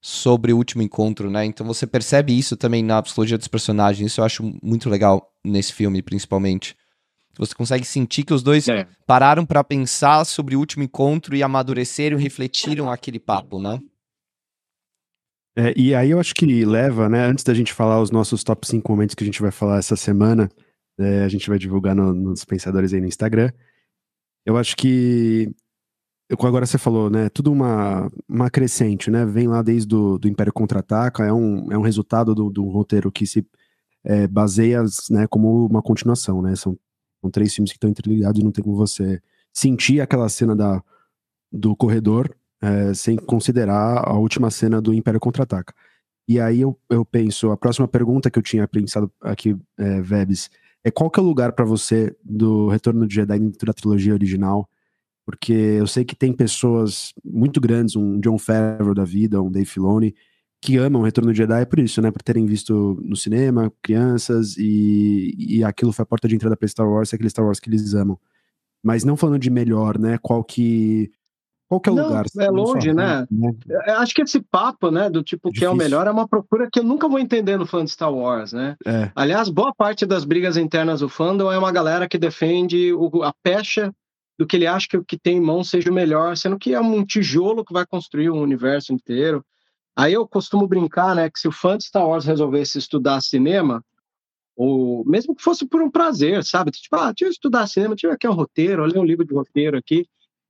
sobre 0.00 0.52
o 0.52 0.56
último 0.56 0.82
encontro, 0.82 1.30
né? 1.30 1.44
Então 1.44 1.66
você 1.66 1.86
percebe 1.86 2.36
isso 2.36 2.56
também 2.56 2.82
na 2.82 3.02
psicologia 3.02 3.36
dos 3.36 3.48
personagens. 3.48 4.12
Isso 4.12 4.20
eu 4.20 4.24
acho 4.24 4.42
muito 4.62 4.88
legal 4.88 5.32
nesse 5.44 5.72
filme, 5.72 6.00
principalmente. 6.00 6.76
Você 7.38 7.54
consegue 7.54 7.84
sentir 7.84 8.22
que 8.22 8.32
os 8.32 8.42
dois 8.42 8.66
é. 8.68 8.86
pararam 9.06 9.44
para 9.44 9.62
pensar 9.62 10.24
sobre 10.24 10.56
o 10.56 10.60
último 10.60 10.84
encontro 10.84 11.36
e 11.36 11.42
amadureceram, 11.42 12.16
refletiram 12.16 12.90
aquele 12.90 13.18
papo, 13.18 13.60
né? 13.60 13.78
É, 15.58 15.72
e 15.74 15.94
aí 15.94 16.10
eu 16.10 16.20
acho 16.20 16.34
que 16.34 16.64
leva, 16.64 17.08
né? 17.08 17.24
Antes 17.24 17.42
da 17.42 17.54
gente 17.54 17.72
falar 17.72 18.00
os 18.00 18.10
nossos 18.10 18.44
top 18.44 18.66
5 18.66 18.90
momentos 18.92 19.14
que 19.14 19.24
a 19.24 19.26
gente 19.26 19.40
vai 19.40 19.50
falar 19.50 19.78
essa 19.78 19.96
semana, 19.96 20.50
é, 20.98 21.24
a 21.24 21.28
gente 21.28 21.48
vai 21.48 21.58
divulgar 21.58 21.94
no, 21.94 22.12
nos 22.12 22.44
pensadores 22.44 22.92
aí 22.92 23.00
no 23.00 23.06
Instagram. 23.06 23.50
Eu 24.44 24.56
acho 24.58 24.76
que 24.76 25.50
agora 26.30 26.66
você 26.66 26.76
falou, 26.78 27.08
né? 27.08 27.30
Tudo 27.30 27.50
uma, 27.52 28.10
uma 28.28 28.50
crescente, 28.50 29.10
né? 29.10 29.24
Vem 29.24 29.48
lá 29.48 29.62
desde 29.62 29.88
do, 29.88 30.18
do 30.18 30.28
Império 30.28 30.52
Contra-Ataca, 30.52 31.24
é 31.24 31.32
um, 31.32 31.72
é 31.72 31.78
um 31.78 31.82
resultado 31.82 32.34
do, 32.34 32.50
do 32.50 32.64
roteiro 32.68 33.10
que 33.10 33.26
se 33.26 33.46
é, 34.04 34.26
baseia 34.26 34.84
né, 35.10 35.26
como 35.26 35.66
uma 35.66 35.82
continuação, 35.82 36.42
né? 36.42 36.54
São, 36.54 36.78
são 37.20 37.30
três 37.30 37.54
filmes 37.54 37.72
que 37.72 37.76
estão 37.76 37.90
interligados 37.90 38.40
e 38.40 38.44
não 38.44 38.52
tem 38.52 38.62
como 38.62 38.76
você 38.76 39.20
sentir 39.54 40.00
aquela 40.00 40.28
cena 40.28 40.54
da, 40.54 40.82
do 41.50 41.74
corredor 41.74 42.36
é, 42.62 42.94
sem 42.94 43.16
considerar 43.16 44.08
a 44.08 44.14
última 44.14 44.50
cena 44.50 44.80
do 44.80 44.94
Império 44.94 45.20
Contra-Ataca. 45.20 45.74
E 46.28 46.40
aí 46.40 46.60
eu, 46.60 46.78
eu 46.90 47.04
penso, 47.04 47.50
a 47.50 47.56
próxima 47.56 47.86
pergunta 47.86 48.30
que 48.30 48.38
eu 48.38 48.42
tinha 48.42 48.66
pensado 48.66 49.12
aqui, 49.20 49.56
é, 49.78 50.00
Vebs, 50.00 50.50
é 50.84 50.90
qual 50.90 51.10
que 51.10 51.20
é 51.20 51.22
o 51.22 51.26
lugar 51.26 51.52
para 51.52 51.64
você 51.64 52.16
do 52.24 52.68
Retorno 52.68 53.06
de 53.06 53.14
Jedi 53.14 53.38
dentro 53.38 53.66
da 53.66 53.72
trilogia 53.72 54.12
original? 54.14 54.68
porque 55.26 55.52
eu 55.52 55.88
sei 55.88 56.04
que 56.04 56.14
tem 56.14 56.32
pessoas 56.32 57.12
muito 57.24 57.60
grandes, 57.60 57.96
um 57.96 58.20
John 58.20 58.38
Favreau 58.38 58.94
da 58.94 59.04
vida, 59.04 59.42
um 59.42 59.50
Dave 59.50 59.66
Filoni, 59.66 60.14
que 60.62 60.76
amam 60.76 61.02
o 61.02 61.04
Retorno 61.04 61.32
de 61.32 61.38
Jedi 61.38 61.66
por 61.66 61.80
isso, 61.80 62.00
né? 62.00 62.12
Por 62.12 62.22
terem 62.22 62.46
visto 62.46 62.96
no 63.02 63.16
cinema, 63.16 63.72
crianças, 63.82 64.56
e, 64.56 65.34
e 65.36 65.64
aquilo 65.64 65.92
foi 65.92 66.04
a 66.04 66.06
porta 66.06 66.28
de 66.28 66.36
entrada 66.36 66.56
para 66.56 66.68
Star 66.68 66.88
Wars, 66.88 67.12
é 67.12 67.16
aquele 67.16 67.28
Star 67.28 67.44
Wars 67.44 67.58
que 67.58 67.68
eles 67.68 67.92
amam. 67.92 68.16
Mas 68.82 69.02
não 69.02 69.16
falando 69.16 69.40
de 69.40 69.50
melhor, 69.50 69.98
né? 69.98 70.16
Qual 70.22 70.44
que. 70.44 71.10
Qual 71.68 71.80
que 71.80 71.90
é 71.90 71.92
não, 71.92 72.04
lugar? 72.04 72.24
É 72.38 72.50
longe, 72.50 72.92
né? 72.92 73.26
né? 73.30 73.52
Acho 73.96 74.14
que 74.14 74.22
esse 74.22 74.40
papo, 74.40 74.90
né, 74.90 75.10
do 75.10 75.22
tipo 75.22 75.48
Difícil. 75.48 75.60
que 75.60 75.64
é 75.64 75.70
o 75.70 75.76
melhor, 75.76 76.06
é 76.06 76.10
uma 76.10 76.28
procura 76.28 76.68
que 76.70 76.78
eu 76.78 76.84
nunca 76.84 77.08
vou 77.08 77.18
entender 77.18 77.56
no 77.56 77.66
fã 77.66 77.84
de 77.84 77.90
Star 77.90 78.12
Wars, 78.12 78.52
né? 78.52 78.76
É. 78.86 79.10
Aliás, 79.16 79.48
boa 79.48 79.74
parte 79.74 80.06
das 80.06 80.24
brigas 80.24 80.56
internas 80.56 81.00
do 81.00 81.08
fandom 81.08 81.50
é 81.50 81.58
uma 81.58 81.72
galera 81.72 82.08
que 82.08 82.18
defende 82.18 82.92
o, 82.92 83.22
a 83.24 83.32
pecha 83.42 83.92
do 84.38 84.46
que 84.46 84.56
ele 84.56 84.66
acha 84.66 84.86
que 84.88 84.96
o 84.96 85.04
que 85.04 85.18
tem 85.18 85.38
em 85.38 85.40
mão 85.40 85.64
seja 85.64 85.90
o 85.90 85.94
melhor, 85.94 86.36
sendo 86.36 86.58
que 86.58 86.72
é 86.74 86.80
um 86.80 87.04
tijolo 87.04 87.64
que 87.64 87.72
vai 87.72 87.86
construir 87.86 88.30
o 88.30 88.36
universo 88.36 88.92
inteiro. 88.92 89.44
Aí 89.96 90.12
eu 90.12 90.28
costumo 90.28 90.68
brincar, 90.68 91.16
né, 91.16 91.30
que 91.30 91.40
se 91.40 91.48
o 91.48 91.52
fã 91.52 91.76
de 91.76 91.84
Star 91.84 92.06
Wars 92.06 92.26
resolvesse 92.26 92.78
estudar 92.78 93.20
cinema, 93.22 93.82
ou 94.54 95.04
mesmo 95.04 95.34
que 95.34 95.42
fosse 95.42 95.66
por 95.66 95.82
um 95.82 95.90
prazer, 95.90 96.44
sabe? 96.44 96.70
Tipo, 96.70 96.96
ah, 96.96 97.12
deixa 97.12 97.24
eu 97.24 97.30
estudar 97.30 97.66
cinema, 97.66 97.94
deixa 97.94 98.06
eu 98.06 98.12
aqui 98.12 98.28
um 98.28 98.32
roteiro, 98.32 98.84
ler 98.84 98.98
um 98.98 99.04
livro 99.04 99.24
de 99.24 99.34
roteiro 99.34 99.76
aqui. 99.76 100.06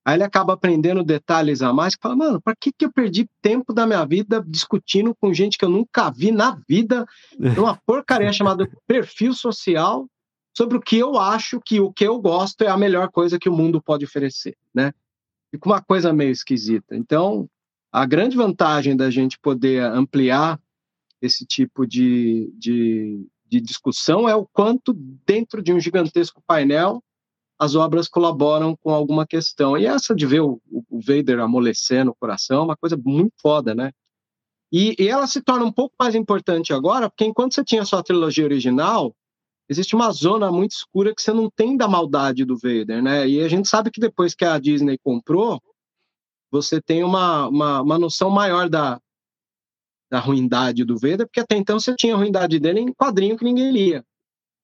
Aí 0.06 0.14
ele 0.14 0.22
acaba 0.22 0.52
aprendendo 0.52 1.02
detalhes 1.02 1.62
a 1.62 1.72
mais, 1.72 1.96
que 1.96 2.00
fala, 2.00 2.14
mano, 2.14 2.40
para 2.40 2.54
que, 2.54 2.70
que 2.70 2.84
eu 2.84 2.92
perdi 2.92 3.28
tempo 3.42 3.74
da 3.74 3.84
minha 3.84 4.06
vida 4.06 4.40
discutindo 4.46 5.12
com 5.16 5.34
gente 5.34 5.58
que 5.58 5.64
eu 5.64 5.68
nunca 5.68 6.08
vi 6.12 6.30
na 6.30 6.60
vida, 6.68 7.04
uma 7.58 7.76
porcaria 7.84 8.32
chamada 8.32 8.70
perfil 8.86 9.34
social, 9.34 10.08
sobre 10.56 10.78
o 10.78 10.80
que 10.80 10.96
eu 10.96 11.18
acho 11.18 11.60
que 11.60 11.80
o 11.80 11.92
que 11.92 12.04
eu 12.04 12.20
gosto 12.20 12.62
é 12.62 12.68
a 12.68 12.76
melhor 12.76 13.10
coisa 13.10 13.36
que 13.36 13.48
o 13.48 13.52
mundo 13.52 13.82
pode 13.82 14.04
oferecer, 14.04 14.56
né? 14.72 14.94
Fica 15.50 15.68
uma 15.68 15.82
coisa 15.82 16.12
meio 16.12 16.30
esquisita. 16.30 16.94
Então, 16.94 17.50
a 17.90 18.06
grande 18.06 18.36
vantagem 18.36 18.96
da 18.96 19.10
gente 19.10 19.36
poder 19.40 19.82
ampliar 19.82 20.60
esse 21.20 21.44
tipo 21.44 21.84
de, 21.84 22.54
de, 22.56 23.26
de 23.44 23.60
discussão 23.60 24.28
é 24.28 24.36
o 24.36 24.46
quanto 24.46 24.92
dentro 25.26 25.60
de 25.60 25.72
um 25.72 25.80
gigantesco 25.80 26.40
painel 26.46 27.02
as 27.58 27.74
obras 27.74 28.08
colaboram 28.08 28.76
com 28.76 28.90
alguma 28.90 29.26
questão. 29.26 29.76
E 29.76 29.86
essa 29.86 30.14
de 30.14 30.26
ver 30.26 30.40
o, 30.40 30.60
o 30.70 31.00
Vader 31.00 31.40
amolecendo 31.40 32.10
o 32.10 32.14
coração 32.14 32.58
é 32.58 32.64
uma 32.64 32.76
coisa 32.76 32.96
muito 33.02 33.32
foda, 33.40 33.74
né? 33.74 33.92
E, 34.72 34.94
e, 34.98 35.08
ela 35.08 35.26
se 35.26 35.40
torna 35.40 35.64
um 35.64 35.72
pouco 35.72 35.94
mais 35.98 36.14
importante 36.14 36.72
agora, 36.72 37.08
porque 37.08 37.24
enquanto 37.24 37.54
você 37.54 37.64
tinha 37.64 37.84
sua 37.84 38.02
trilogia 38.02 38.44
original, 38.44 39.14
existe 39.68 39.94
uma 39.94 40.10
zona 40.10 40.50
muito 40.50 40.72
escura 40.72 41.14
que 41.14 41.22
você 41.22 41.32
não 41.32 41.48
tem 41.48 41.76
da 41.76 41.88
maldade 41.88 42.44
do 42.44 42.56
Vader, 42.56 43.02
né? 43.02 43.28
E 43.28 43.40
a 43.40 43.48
gente 43.48 43.68
sabe 43.68 43.90
que 43.90 44.00
depois 44.00 44.34
que 44.34 44.44
a 44.44 44.58
Disney 44.58 44.98
comprou, 44.98 45.62
você 46.50 46.80
tem 46.80 47.04
uma, 47.04 47.48
uma, 47.48 47.82
uma 47.82 47.98
noção 47.98 48.28
maior 48.28 48.68
da, 48.68 49.00
da 50.10 50.18
ruindade 50.18 50.84
do 50.84 50.98
Vader, 50.98 51.26
porque 51.26 51.40
até 51.40 51.56
então 51.56 51.78
você 51.78 51.94
tinha 51.94 52.14
a 52.14 52.18
ruindade 52.18 52.58
dele 52.58 52.80
em 52.80 52.92
quadrinho 52.92 53.36
que 53.36 53.44
ninguém 53.44 53.70
lia. 53.70 54.04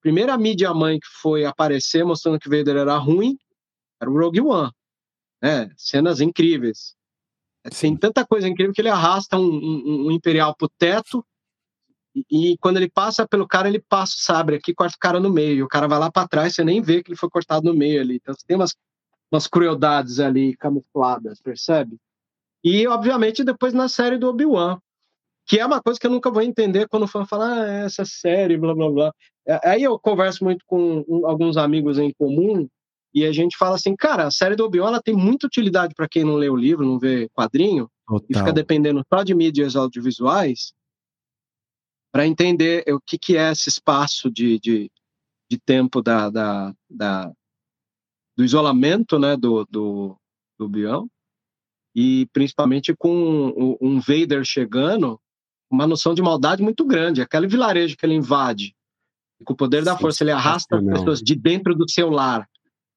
Primeira 0.02 0.36
mídia 0.36 0.74
mãe 0.74 0.98
que 0.98 1.06
foi 1.20 1.44
aparecer 1.44 2.04
mostrando 2.04 2.38
que 2.38 2.48
Vader 2.48 2.76
era 2.76 2.96
ruim 2.96 3.38
era 4.00 4.10
o 4.10 4.18
Rogue 4.18 4.40
One. 4.40 4.70
Né? 5.40 5.70
Cenas 5.76 6.20
incríveis. 6.20 6.94
Tem 7.80 7.96
tanta 7.96 8.26
coisa 8.26 8.48
incrível 8.48 8.74
que 8.74 8.80
ele 8.80 8.88
arrasta 8.88 9.38
um, 9.38 9.48
um, 9.48 10.06
um 10.08 10.10
Imperial 10.10 10.54
pro 10.56 10.68
teto 10.68 11.24
e, 12.30 12.58
quando 12.58 12.76
ele 12.76 12.90
passa 12.90 13.26
pelo 13.26 13.46
cara, 13.46 13.68
ele 13.68 13.80
passa 13.80 14.14
o 14.14 14.18
sabre 14.18 14.56
aqui, 14.56 14.74
corta 14.74 14.96
o 14.96 15.00
cara 15.00 15.20
no 15.20 15.30
meio. 15.30 15.58
E 15.58 15.62
o 15.62 15.68
cara 15.68 15.86
vai 15.86 15.98
lá 15.98 16.10
para 16.10 16.28
trás, 16.28 16.54
você 16.54 16.64
nem 16.64 16.82
vê 16.82 17.02
que 17.02 17.10
ele 17.10 17.16
foi 17.16 17.30
cortado 17.30 17.64
no 17.64 17.74
meio 17.74 18.00
ali. 18.00 18.16
Então 18.16 18.34
você 18.34 18.44
tem 18.46 18.56
umas, 18.56 18.74
umas 19.30 19.46
crueldades 19.46 20.20
ali 20.20 20.56
camufladas, 20.56 21.40
percebe? 21.40 21.96
E, 22.62 22.86
obviamente, 22.86 23.42
depois 23.42 23.72
na 23.72 23.88
série 23.88 24.18
do 24.18 24.28
Obi-Wan, 24.28 24.78
que 25.52 25.60
é 25.60 25.66
uma 25.66 25.82
coisa 25.82 26.00
que 26.00 26.06
eu 26.06 26.10
nunca 26.10 26.30
vou 26.30 26.40
entender 26.40 26.88
quando 26.88 27.02
o 27.02 27.06
fã 27.06 27.26
fala, 27.26 27.62
ah, 27.62 27.66
essa 27.84 28.06
série, 28.06 28.56
blá 28.56 28.74
blá 28.74 28.90
blá. 28.90 29.14
É, 29.46 29.68
aí 29.68 29.82
eu 29.82 29.98
converso 29.98 30.42
muito 30.42 30.64
com 30.66 31.04
alguns 31.26 31.58
amigos 31.58 31.98
em 31.98 32.10
comum 32.14 32.66
e 33.12 33.26
a 33.26 33.32
gente 33.32 33.58
fala 33.58 33.76
assim, 33.76 33.94
cara, 33.94 34.26
a 34.26 34.30
série 34.30 34.56
do 34.56 34.64
Obi-Wan 34.64 34.98
tem 35.04 35.14
muita 35.14 35.46
utilidade 35.46 35.92
para 35.94 36.08
quem 36.08 36.24
não 36.24 36.36
lê 36.36 36.48
o 36.48 36.56
livro, 36.56 36.86
não 36.86 36.98
vê 36.98 37.28
quadrinho, 37.34 37.86
Total. 38.08 38.26
e 38.30 38.34
fica 38.34 38.50
dependendo 38.50 39.04
só 39.12 39.22
de 39.22 39.34
mídias 39.34 39.76
audiovisuais 39.76 40.72
para 42.10 42.26
entender 42.26 42.82
o 42.88 42.98
que, 42.98 43.18
que 43.18 43.36
é 43.36 43.52
esse 43.52 43.68
espaço 43.68 44.30
de, 44.30 44.58
de, 44.58 44.90
de 45.50 45.58
tempo 45.58 46.00
da, 46.00 46.30
da, 46.30 46.74
da, 46.88 47.30
do 48.34 48.42
isolamento 48.42 49.18
né, 49.18 49.36
do, 49.36 49.66
do, 49.66 50.16
do 50.58 50.66
Bião, 50.66 51.06
e 51.94 52.26
principalmente 52.32 52.96
com 52.96 53.76
um 53.78 54.00
Vader 54.00 54.44
chegando, 54.46 55.20
uma 55.72 55.86
noção 55.86 56.14
de 56.14 56.22
maldade 56.22 56.62
muito 56.62 56.84
grande. 56.84 57.22
Aquele 57.22 57.46
vilarejo 57.46 57.96
que 57.96 58.04
ele 58.04 58.14
invade, 58.14 58.74
e 59.40 59.44
com 59.44 59.54
o 59.54 59.56
poder 59.56 59.82
da 59.82 59.96
força, 59.96 60.22
ele 60.22 60.30
arrasta 60.30 60.76
as 60.76 60.84
pessoas 60.84 61.20
de 61.20 61.34
dentro 61.34 61.74
do 61.74 61.90
seu 61.90 62.10
lar 62.10 62.48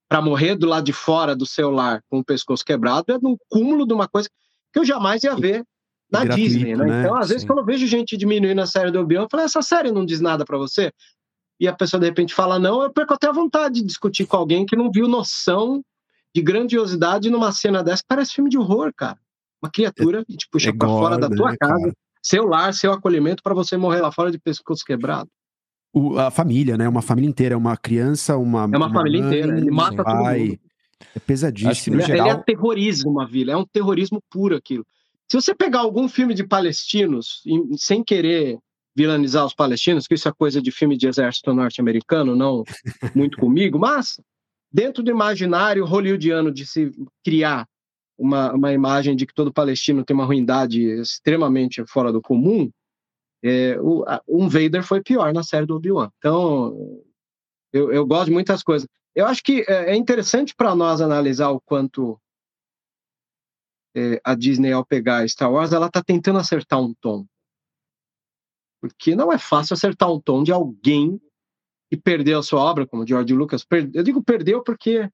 para 0.07 0.21
morrer 0.21 0.55
do 0.55 0.67
lado 0.67 0.83
de 0.83 0.93
fora 0.93 1.35
do 1.35 1.45
seu 1.45 1.71
lar 1.71 2.03
com 2.09 2.19
o 2.19 2.23
pescoço 2.23 2.63
quebrado, 2.63 3.11
é 3.11 3.17
no 3.17 3.37
cúmulo 3.49 3.87
de 3.87 3.93
uma 3.93 4.07
coisa 4.07 4.29
que 4.71 4.79
eu 4.79 4.85
jamais 4.85 5.23
ia 5.23 5.35
ver 5.35 5.63
na 6.11 6.23
gratuito, 6.23 6.49
Disney, 6.49 6.75
né? 6.75 6.85
né? 6.85 6.99
Então, 7.01 7.15
às 7.15 7.27
Sim. 7.27 7.33
vezes, 7.33 7.47
quando 7.47 7.59
eu 7.59 7.65
vejo 7.65 7.87
gente 7.87 8.15
diminuindo 8.15 8.61
a 8.61 8.67
série 8.67 8.91
do 8.91 8.99
Obi-Wan, 8.99 9.23
eu 9.23 9.27
falo, 9.29 9.43
essa 9.43 9.61
série 9.63 9.91
não 9.91 10.05
diz 10.05 10.21
nada 10.21 10.45
para 10.45 10.57
você? 10.57 10.91
E 11.59 11.67
a 11.67 11.73
pessoa, 11.73 11.99
de 11.99 12.05
repente, 12.05 12.35
fala 12.35 12.59
não, 12.59 12.83
eu 12.83 12.91
perco 12.91 13.13
até 13.13 13.27
a 13.27 13.31
vontade 13.31 13.75
de 13.75 13.83
discutir 13.83 14.27
com 14.27 14.37
alguém 14.37 14.65
que 14.65 14.75
não 14.75 14.91
viu 14.91 15.07
noção 15.07 15.81
de 16.35 16.41
grandiosidade 16.41 17.29
numa 17.29 17.51
cena 17.51 17.81
dessa, 17.81 18.03
que 18.03 18.07
parece 18.07 18.33
filme 18.33 18.49
de 18.49 18.57
horror, 18.57 18.93
cara. 18.95 19.17
Uma 19.63 19.71
criatura 19.71 20.23
que 20.23 20.35
te 20.35 20.47
puxa 20.51 20.69
é 20.69 20.73
para 20.73 20.87
fora 20.87 21.17
da 21.17 21.29
tua 21.29 21.51
né, 21.51 21.57
casa, 21.57 21.79
cara? 21.79 21.93
Seu 22.25 22.45
lar, 22.45 22.73
seu 22.73 22.91
acolhimento, 22.91 23.43
para 23.43 23.53
você 23.53 23.77
morrer 23.77 24.01
lá 24.01 24.11
fora 24.11 24.31
de 24.31 24.39
pescoço 24.39 24.83
quebrado. 24.83 25.29
O, 25.93 26.17
a 26.17 26.31
família, 26.31 26.75
né? 26.75 26.89
Uma 26.89 27.03
família 27.03 27.29
inteira, 27.29 27.55
uma 27.55 27.77
criança, 27.77 28.35
uma. 28.35 28.63
É 28.63 28.65
uma, 28.65 28.87
uma 28.87 28.93
família 28.93 29.21
mãe, 29.21 29.27
inteira. 29.27 29.57
Ele 29.57 29.71
mata 29.71 30.03
pai. 30.03 30.13
todo 30.13 30.39
mundo. 30.39 30.59
É 31.15 31.19
pesadíssimo. 31.19 31.97
Ele, 31.97 32.03
geral... 32.05 32.27
ele 32.27 32.37
é 32.37 32.43
terrorismo 32.43 33.11
uma 33.11 33.27
vila, 33.27 33.51
é 33.51 33.55
um 33.55 33.65
terrorismo 33.65 34.19
puro 34.29 34.55
aquilo. 34.55 34.85
Se 35.29 35.39
você 35.39 35.53
pegar 35.53 35.79
algum 35.79 36.09
filme 36.09 36.33
de 36.33 36.45
palestinos, 36.45 37.41
sem 37.77 38.03
querer 38.03 38.57
vilanizar 38.95 39.45
os 39.45 39.53
palestinos, 39.53 40.07
que 40.07 40.15
isso 40.15 40.27
é 40.27 40.33
coisa 40.33 40.61
de 40.61 40.71
filme 40.71 40.97
de 40.97 41.07
exército 41.07 41.53
norte-americano, 41.53 42.35
não 42.35 42.63
muito 43.13 43.37
comigo, 43.37 43.77
mas 43.77 44.19
dentro 44.71 45.03
do 45.03 45.11
imaginário 45.11 45.85
hollywoodiano 45.85 46.51
de 46.51 46.65
se 46.65 46.91
criar 47.23 47.67
uma, 48.17 48.53
uma 48.53 48.73
imagem 48.73 49.15
de 49.15 49.25
que 49.25 49.33
todo 49.33 49.53
palestino 49.53 50.03
tem 50.03 50.15
uma 50.15 50.25
ruindade 50.25 50.81
extremamente 50.81 51.85
fora 51.87 52.11
do 52.11 52.21
comum, 52.21 52.71
é, 53.43 53.77
o, 53.79 54.03
um 54.27 54.47
Vader 54.47 54.83
foi 54.83 55.01
pior 55.01 55.33
na 55.33 55.43
série 55.43 55.65
do 55.65 55.75
Obi-Wan. 55.75 56.09
Então, 56.17 57.03
eu, 57.71 57.91
eu 57.91 58.05
gosto 58.05 58.27
de 58.27 58.31
muitas 58.31 58.63
coisas. 58.63 58.87
Eu 59.13 59.25
acho 59.27 59.43
que 59.43 59.65
é, 59.67 59.91
é 59.91 59.95
interessante 59.95 60.55
para 60.55 60.75
nós 60.75 61.01
analisar 61.01 61.49
o 61.49 61.61
quanto 61.61 62.19
é, 63.95 64.19
a 64.23 64.35
Disney, 64.35 64.71
ao 64.71 64.85
pegar 64.85 65.27
Star 65.29 65.51
Wars, 65.51 65.71
ela 65.71 65.87
está 65.87 66.03
tentando 66.03 66.39
acertar 66.39 66.79
um 66.81 66.93
tom. 66.93 67.25
Porque 68.81 69.15
não 69.15 69.31
é 69.31 69.37
fácil 69.37 69.73
acertar 69.73 70.11
um 70.11 70.19
tom 70.19 70.43
de 70.43 70.51
alguém 70.51 71.19
que 71.89 71.97
perdeu 71.97 72.39
a 72.39 72.43
sua 72.43 72.61
obra, 72.61 72.85
como 72.85 73.07
George 73.07 73.33
Lucas. 73.33 73.65
Eu 73.93 74.03
digo 74.03 74.23
perdeu 74.23 74.61
porque, 74.63 75.09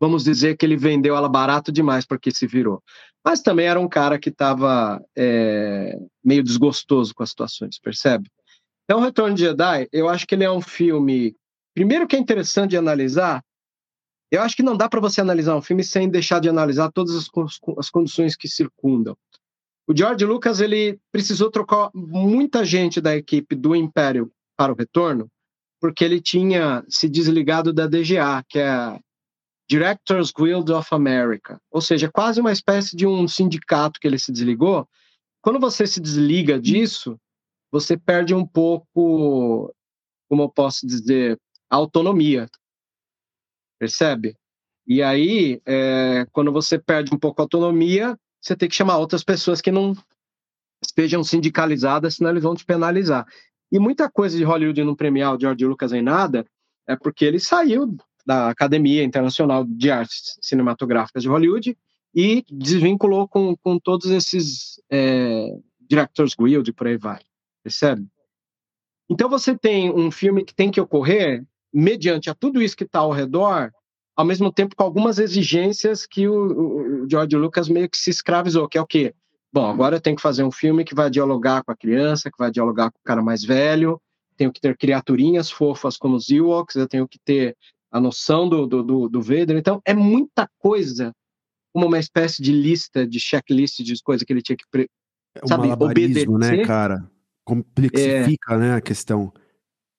vamos 0.00 0.24
dizer 0.24 0.56
que 0.56 0.64
ele 0.64 0.76
vendeu 0.76 1.16
ela 1.16 1.28
barato 1.28 1.72
demais 1.72 2.06
porque 2.06 2.30
se 2.30 2.46
virou. 2.46 2.82
Mas 3.24 3.40
também 3.40 3.66
era 3.66 3.80
um 3.80 3.88
cara 3.88 4.18
que 4.18 4.28
estava 4.28 5.02
é, 5.16 5.98
meio 6.24 6.42
desgostoso 6.42 7.14
com 7.14 7.22
as 7.22 7.30
situações, 7.30 7.78
percebe? 7.78 8.30
Então, 8.84 9.00
Retorno 9.00 9.34
de 9.34 9.42
Jedi, 9.42 9.88
eu 9.92 10.08
acho 10.08 10.26
que 10.26 10.34
ele 10.34 10.44
é 10.44 10.50
um 10.50 10.62
filme. 10.62 11.36
Primeiro, 11.74 12.06
que 12.06 12.16
é 12.16 12.18
interessante 12.18 12.70
de 12.70 12.76
analisar 12.76 13.42
eu 14.30 14.42
acho 14.42 14.54
que 14.54 14.62
não 14.62 14.76
dá 14.76 14.88
para 14.88 15.00
você 15.00 15.20
analisar 15.20 15.56
um 15.56 15.62
filme 15.62 15.82
sem 15.82 16.08
deixar 16.08 16.40
de 16.40 16.48
analisar 16.48 16.92
todas 16.92 17.14
as, 17.16 17.28
as 17.78 17.90
condições 17.90 18.36
que 18.36 18.46
circundam. 18.46 19.16
O 19.86 19.96
George 19.96 20.24
Lucas 20.24 20.60
ele 20.60 20.98
precisou 21.10 21.50
trocar 21.50 21.90
muita 21.94 22.62
gente 22.64 23.00
da 23.00 23.16
equipe 23.16 23.54
do 23.54 23.74
Império 23.74 24.30
para 24.54 24.72
o 24.72 24.76
Retorno, 24.76 25.28
porque 25.80 26.04
ele 26.04 26.20
tinha 26.20 26.84
se 26.88 27.08
desligado 27.08 27.72
da 27.72 27.86
DGA, 27.86 28.44
que 28.46 28.58
é 28.58 29.00
Directors 29.68 30.32
Guild 30.32 30.72
of 30.72 30.94
America, 30.94 31.60
ou 31.70 31.80
seja, 31.80 32.10
quase 32.10 32.40
uma 32.40 32.52
espécie 32.52 32.96
de 32.96 33.06
um 33.06 33.28
sindicato 33.28 34.00
que 34.00 34.06
ele 34.06 34.18
se 34.18 34.32
desligou. 34.32 34.88
Quando 35.42 35.60
você 35.60 35.86
se 35.86 36.00
desliga 36.00 36.58
disso, 36.58 37.18
você 37.70 37.96
perde 37.96 38.34
um 38.34 38.46
pouco, 38.46 39.72
como 40.28 40.42
eu 40.42 40.48
posso 40.48 40.86
dizer, 40.86 41.38
autonomia 41.68 42.48
percebe? 43.78 44.36
E 44.86 45.02
aí, 45.02 45.60
é, 45.64 46.26
quando 46.32 46.50
você 46.50 46.78
perde 46.78 47.14
um 47.14 47.18
pouco 47.18 47.40
a 47.40 47.44
autonomia, 47.44 48.18
você 48.40 48.56
tem 48.56 48.68
que 48.68 48.74
chamar 48.74 48.98
outras 48.98 49.22
pessoas 49.22 49.60
que 49.60 49.70
não 49.70 49.94
estejam 50.82 51.22
sindicalizadas, 51.22 52.16
senão 52.16 52.30
eles 52.30 52.42
vão 52.42 52.54
te 52.54 52.64
penalizar. 52.64 53.26
E 53.70 53.78
muita 53.78 54.10
coisa 54.10 54.36
de 54.36 54.44
Hollywood 54.44 54.82
não 54.82 54.94
premiar 54.94 55.34
o 55.34 55.40
George 55.40 55.64
Lucas 55.64 55.92
em 55.92 56.02
nada 56.02 56.44
é 56.86 56.96
porque 56.96 57.24
ele 57.24 57.38
saiu 57.38 57.96
da 58.28 58.50
Academia 58.50 59.02
Internacional 59.02 59.64
de 59.64 59.90
Artes 59.90 60.38
Cinematográficas 60.42 61.22
de 61.22 61.30
Hollywood 61.30 61.74
e 62.14 62.44
desvinculou 62.50 63.26
com, 63.26 63.56
com 63.56 63.78
todos 63.78 64.10
esses 64.10 64.78
é, 64.90 65.48
Directors 65.80 66.34
Guild 66.38 66.70
por 66.74 66.88
aí 66.88 66.98
vai, 66.98 67.20
percebe? 67.62 68.06
Então 69.08 69.30
você 69.30 69.56
tem 69.56 69.90
um 69.90 70.10
filme 70.10 70.44
que 70.44 70.54
tem 70.54 70.70
que 70.70 70.78
ocorrer 70.78 71.42
mediante 71.72 72.28
a 72.28 72.34
tudo 72.34 72.60
isso 72.60 72.76
que 72.76 72.84
está 72.84 72.98
ao 72.98 73.12
redor, 73.12 73.72
ao 74.14 74.26
mesmo 74.26 74.52
tempo 74.52 74.76
com 74.76 74.82
algumas 74.82 75.18
exigências 75.18 76.04
que 76.04 76.28
o, 76.28 77.04
o, 77.04 77.08
George 77.10 77.34
Lucas 77.34 77.66
meio 77.66 77.88
que 77.88 77.96
se 77.96 78.10
escravizou, 78.10 78.68
que 78.68 78.76
é 78.76 78.80
o 78.82 78.86
quê? 78.86 79.14
Bom, 79.50 79.66
agora 79.70 79.96
eu 79.96 80.00
tenho 80.02 80.16
que 80.16 80.22
fazer 80.22 80.44
um 80.44 80.52
filme 80.52 80.84
que 80.84 80.94
vai 80.94 81.08
dialogar 81.08 81.64
com 81.64 81.72
a 81.72 81.76
criança, 81.76 82.30
que 82.30 82.36
vai 82.38 82.50
dialogar 82.50 82.90
com 82.90 82.98
o 82.98 83.04
cara 83.04 83.22
mais 83.22 83.42
velho, 83.42 83.98
tenho 84.36 84.52
que 84.52 84.60
ter 84.60 84.76
criaturinhas 84.76 85.50
fofas 85.50 85.96
como 85.96 86.14
os 86.14 86.28
Ewoks, 86.28 86.76
eu 86.76 86.86
tenho 86.86 87.08
que 87.08 87.18
ter 87.18 87.56
a 87.90 88.00
noção 88.00 88.48
do, 88.48 88.66
do, 88.66 88.82
do, 88.82 89.08
do 89.08 89.22
Vader. 89.22 89.56
Então, 89.56 89.80
é 89.84 89.94
muita 89.94 90.48
coisa, 90.58 91.12
como 91.72 91.86
uma 91.86 91.98
espécie 91.98 92.42
de 92.42 92.52
lista, 92.52 93.06
de 93.06 93.18
checklist 93.18 93.80
de 93.82 94.02
coisas 94.02 94.24
que 94.24 94.32
ele 94.32 94.42
tinha 94.42 94.56
que, 94.56 94.64
é 95.34 95.44
um 95.44 95.48
sabe, 95.48 95.68
obedecer. 95.68 96.28
né, 96.30 96.64
cara? 96.64 97.10
Complexifica, 97.44 98.54
é... 98.54 98.58
né, 98.58 98.74
a 98.74 98.80
questão. 98.80 99.32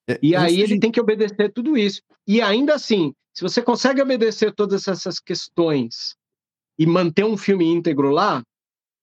É, 0.08 0.20
e 0.22 0.36
aí 0.36 0.62
ele 0.62 0.80
tem 0.80 0.92
que 0.92 1.00
obedecer 1.00 1.52
tudo 1.52 1.78
isso. 1.78 2.02
E 2.28 2.42
ainda 2.42 2.76
assim, 2.76 3.14
se 3.34 3.42
você 3.42 3.62
consegue 3.62 4.02
obedecer 4.02 4.54
todas 4.54 4.88
essas 4.88 5.20
questões 5.20 6.16
e 6.78 6.86
manter 6.86 7.24
um 7.24 7.38
filme 7.38 7.66
íntegro 7.66 8.10
lá, 8.10 8.44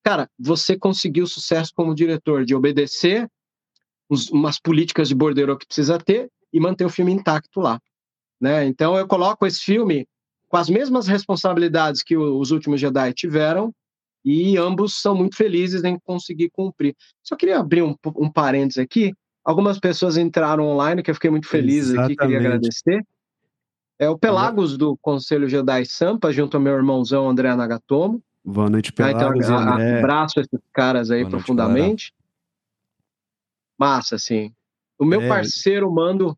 cara, 0.04 0.28
você 0.38 0.78
conseguiu 0.78 1.26
sucesso 1.26 1.72
como 1.74 1.94
diretor 1.94 2.44
de 2.44 2.54
obedecer 2.54 3.28
uns, 4.10 4.30
umas 4.30 4.60
políticas 4.60 5.08
de 5.08 5.14
bordeiro 5.14 5.56
que 5.56 5.66
precisa 5.66 5.98
ter 5.98 6.30
e 6.52 6.60
manter 6.60 6.84
o 6.84 6.90
filme 6.90 7.12
intacto 7.12 7.60
lá. 7.60 7.80
Né? 8.40 8.64
Então 8.66 8.96
eu 8.96 9.06
coloco 9.06 9.46
esse 9.46 9.60
filme 9.60 10.06
com 10.48 10.56
as 10.56 10.68
mesmas 10.68 11.06
responsabilidades 11.06 12.02
que 12.02 12.16
os 12.16 12.50
últimos 12.50 12.80
Jedi 12.80 13.12
tiveram 13.12 13.72
e 14.24 14.56
ambos 14.56 15.00
são 15.00 15.14
muito 15.14 15.36
felizes 15.36 15.84
em 15.84 15.98
conseguir 15.98 16.50
cumprir. 16.50 16.94
Só 17.22 17.36
queria 17.36 17.58
abrir 17.58 17.82
um, 17.82 17.94
um 18.16 18.30
parênteses 18.30 18.78
aqui 18.78 19.12
Algumas 19.46 19.78
pessoas 19.78 20.16
entraram 20.16 20.66
online, 20.66 21.04
que 21.04 21.10
eu 21.10 21.14
fiquei 21.14 21.30
muito 21.30 21.46
feliz 21.46 21.84
Exatamente. 21.84 22.14
aqui, 22.14 22.16
queria 22.16 22.38
agradecer. 22.40 23.06
É 23.96 24.10
o 24.10 24.18
Pelagos 24.18 24.76
do 24.76 24.96
Conselho 24.96 25.48
Jedi 25.48 25.86
Sampa, 25.86 26.32
junto 26.32 26.56
ao 26.56 26.60
meu 26.60 26.74
irmãozão 26.74 27.30
André 27.30 27.54
Nagatomo. 27.54 28.20
Boa 28.44 28.68
noite, 28.68 28.92
Pelagos. 28.92 29.48
Ah, 29.48 29.60
então, 29.60 29.72
André. 29.74 29.98
Abraço 30.00 30.40
esses 30.40 30.60
caras 30.72 31.12
aí 31.12 31.20
Boa 31.20 31.30
profundamente. 31.30 32.12
Noite, 32.12 32.14
Massa, 33.78 34.16
assim. 34.16 34.52
O 34.98 35.04
meu 35.04 35.20
é. 35.20 35.28
parceiro 35.28 35.92
Mando, 35.92 36.36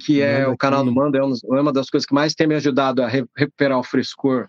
que 0.00 0.20
é 0.20 0.40
Manda 0.40 0.50
o 0.50 0.56
canal 0.56 0.80
aqui. 0.80 0.88
do 0.88 0.94
Mando, 0.94 1.16
é 1.16 1.60
uma 1.60 1.72
das 1.72 1.88
coisas 1.88 2.06
que 2.06 2.14
mais 2.14 2.34
tem 2.34 2.46
me 2.46 2.54
ajudado 2.54 3.02
a 3.02 3.08
re 3.08 3.24
recuperar 3.36 3.78
o 3.78 3.84
frescor 3.84 4.48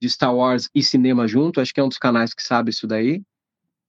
de 0.00 0.08
Star 0.10 0.34
Wars 0.34 0.68
e 0.74 0.82
cinema 0.82 1.26
junto. 1.26 1.60
Acho 1.60 1.72
que 1.72 1.80
é 1.80 1.84
um 1.84 1.88
dos 1.88 1.98
canais 1.98 2.34
que 2.34 2.42
sabe 2.42 2.70
isso 2.70 2.86
daí. 2.86 3.22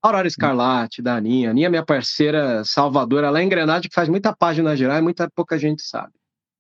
Aurora 0.02 0.28
Escarlate, 0.28 1.02
da 1.02 1.16
Aninha. 1.16 1.50
Aninha 1.50 1.68
é 1.68 1.70
minha 1.70 1.86
parceira 1.86 2.64
salvadora 2.64 3.32
lá 3.32 3.42
em 3.42 3.50
Grenade, 3.50 3.90
que 3.90 3.96
faz 3.96 4.08
muita 4.08 4.36
página 4.36 4.76
geral 4.76 5.00
e 5.00 5.02
muita 5.02 5.28
pouca 5.36 5.58
gente 5.58 5.82
sabe. 5.82 6.14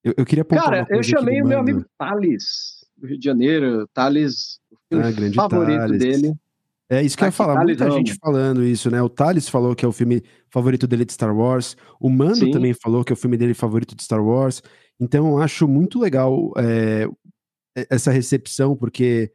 Eu, 0.03 0.13
eu 0.17 0.25
queria 0.25 0.43
Cara, 0.43 0.85
eu 0.89 1.03
chamei 1.03 1.41
o 1.41 1.47
meu 1.47 1.59
amigo 1.59 1.85
Thales, 1.97 2.85
do 2.97 3.07
Rio 3.07 3.19
de 3.19 3.25
Janeiro. 3.25 3.87
Thales, 3.93 4.59
o 4.91 4.97
ah, 4.97 5.49
favorito 5.49 5.79
Thales. 5.79 5.99
dele. 5.99 6.33
É 6.89 7.01
isso 7.01 7.17
que 7.17 7.23
eu 7.23 7.27
ia 7.27 7.31
falar, 7.31 7.55
Thales 7.55 7.79
muita 7.79 7.91
gente 7.91 8.13
falando 8.15 8.63
isso, 8.63 8.91
né? 8.91 9.01
O 9.01 9.09
Thales 9.09 9.49
falou 9.49 9.75
que 9.75 9.83
é 9.83 9.87
o 9.87 9.91
filme 9.91 10.21
favorito 10.51 10.85
dele 10.85 11.03
de 11.03 11.13
Star 11.13 11.35
Wars, 11.35 11.75
o 11.99 12.09
Mando 12.09 12.35
Sim. 12.35 12.51
também 12.51 12.73
falou 12.73 13.03
que 13.03 13.11
é 13.11 13.15
o 13.15 13.17
filme 13.17 13.37
dele 13.37 13.55
favorito 13.55 13.95
de 13.95 14.03
Star 14.03 14.23
Wars. 14.23 14.61
Então 14.99 15.27
eu 15.27 15.41
acho 15.41 15.67
muito 15.67 15.99
legal 15.99 16.53
é, 16.57 17.07
essa 17.89 18.11
recepção, 18.11 18.75
porque 18.75 19.31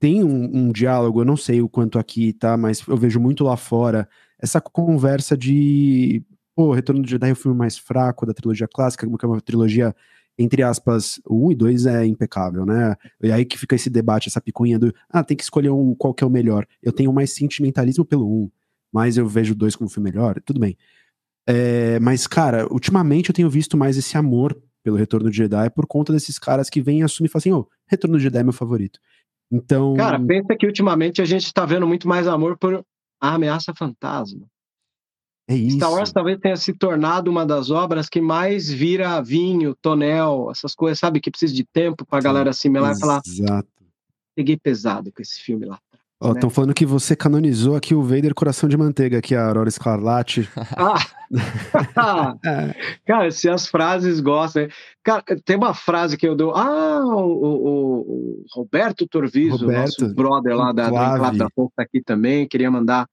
tem 0.00 0.24
um, 0.24 0.44
um, 0.56 0.72
diálogo, 0.72 1.20
eu 1.20 1.24
não 1.24 1.36
sei 1.36 1.60
o 1.60 1.68
quanto 1.68 1.98
aqui, 1.98 2.32
tá? 2.32 2.56
Mas 2.56 2.82
eu 2.88 2.96
vejo 2.96 3.20
muito 3.20 3.44
lá 3.44 3.56
fora 3.56 4.08
essa 4.40 4.60
conversa 4.60 5.36
de. 5.36 6.24
Pô, 6.56 6.72
Retorno 6.72 7.02
do 7.02 7.08
Jedi 7.08 7.28
é 7.28 7.32
o 7.32 7.36
filme 7.36 7.56
mais 7.56 7.78
fraco 7.78 8.26
da 8.26 8.34
trilogia 8.34 8.66
clássica, 8.66 9.06
que 9.06 9.24
é 9.24 9.28
uma 9.28 9.40
trilogia, 9.40 9.94
entre 10.42 10.62
aspas, 10.62 11.20
1 11.28 11.52
e 11.52 11.54
2 11.54 11.86
é 11.86 12.06
impecável, 12.06 12.64
né? 12.64 12.96
E 13.22 13.30
aí 13.30 13.44
que 13.44 13.58
fica 13.58 13.76
esse 13.76 13.90
debate, 13.90 14.28
essa 14.28 14.40
picuinha 14.40 14.78
do. 14.78 14.92
Ah, 15.10 15.22
tem 15.22 15.36
que 15.36 15.42
escolher 15.42 15.68
um, 15.68 15.94
qual 15.94 16.14
que 16.14 16.24
é 16.24 16.26
o 16.26 16.30
melhor. 16.30 16.66
Eu 16.82 16.92
tenho 16.92 17.12
mais 17.12 17.34
sentimentalismo 17.34 18.06
pelo 18.06 18.26
1, 18.44 18.50
mas 18.90 19.18
eu 19.18 19.28
vejo 19.28 19.52
o 19.52 19.56
2 19.56 19.76
como 19.76 19.90
filme 19.90 20.10
melhor, 20.10 20.40
tudo 20.40 20.58
bem. 20.58 20.78
É, 21.46 22.00
mas, 22.00 22.26
cara, 22.26 22.66
ultimamente 22.72 23.28
eu 23.28 23.34
tenho 23.34 23.50
visto 23.50 23.76
mais 23.76 23.98
esse 23.98 24.16
amor 24.16 24.58
pelo 24.82 24.96
Retorno 24.96 25.28
do 25.28 25.32
Jedi 25.32 25.68
por 25.68 25.86
conta 25.86 26.10
desses 26.10 26.38
caras 26.38 26.70
que 26.70 26.80
vêm 26.80 27.02
assumir 27.02 27.28
e 27.28 27.30
falam 27.30 27.40
assim: 27.40 27.52
ô, 27.52 27.58
oh, 27.58 27.68
Retorno 27.86 28.16
do 28.16 28.20
Jedi 28.20 28.38
é 28.38 28.42
meu 28.42 28.52
favorito. 28.52 28.98
Então. 29.52 29.94
Cara, 29.94 30.18
pensa 30.18 30.56
que 30.58 30.66
ultimamente 30.66 31.20
a 31.20 31.26
gente 31.26 31.44
está 31.44 31.66
vendo 31.66 31.86
muito 31.86 32.08
mais 32.08 32.26
amor 32.26 32.56
por 32.56 32.82
a 33.20 33.34
ameaça 33.34 33.74
fantasma. 33.74 34.46
É 35.50 35.54
isso. 35.56 35.78
Star 35.78 35.90
Wars 35.90 36.12
talvez 36.12 36.38
tenha 36.38 36.54
se 36.54 36.72
tornado 36.72 37.28
uma 37.28 37.44
das 37.44 37.70
obras 37.70 38.08
que 38.08 38.20
mais 38.20 38.70
vira 38.70 39.20
vinho, 39.20 39.74
tonel, 39.82 40.48
essas 40.52 40.76
coisas, 40.76 41.00
sabe? 41.00 41.20
Que 41.20 41.28
precisa 41.28 41.52
de 41.52 41.64
tempo 41.64 42.06
para 42.06 42.20
a 42.20 42.22
galera 42.22 42.50
assimilar 42.50 42.94
e 42.96 43.00
falar. 43.00 43.20
Exato. 43.26 43.68
Peguei 44.36 44.56
pesado 44.56 45.10
com 45.12 45.20
esse 45.20 45.40
filme 45.40 45.66
lá. 45.66 45.76
Estão 46.22 46.50
né? 46.50 46.54
falando 46.54 46.74
que 46.74 46.86
você 46.86 47.16
canonizou 47.16 47.74
aqui 47.74 47.96
o 47.96 48.02
Vader 48.02 48.32
Coração 48.32 48.68
de 48.68 48.76
Manteiga, 48.76 49.18
aqui 49.18 49.34
a 49.34 49.44
Aurora 49.44 49.68
Escarlate. 49.68 50.48
Ah! 50.76 50.98
cara, 53.04 53.30
se 53.32 53.48
as 53.48 53.66
frases 53.66 54.20
gostam. 54.20 54.68
Cara, 55.02 55.24
tem 55.44 55.56
uma 55.56 55.74
frase 55.74 56.16
que 56.16 56.28
eu 56.28 56.36
dou. 56.36 56.54
Ah, 56.54 57.00
o, 57.04 57.18
o, 57.18 58.00
o 58.00 58.44
Roberto 58.52 59.04
Torviso, 59.08 59.64
Roberto, 59.64 60.02
nosso 60.02 60.14
brother 60.14 60.54
lá 60.54 60.72
da, 60.72 60.90
da 60.90 61.14
Enclave 61.14 61.38
da 61.38 61.50
Pouco 61.50 61.72
tá 61.74 61.82
aqui 61.82 62.00
também. 62.00 62.46
Queria 62.46 62.70
mandar 62.70 63.08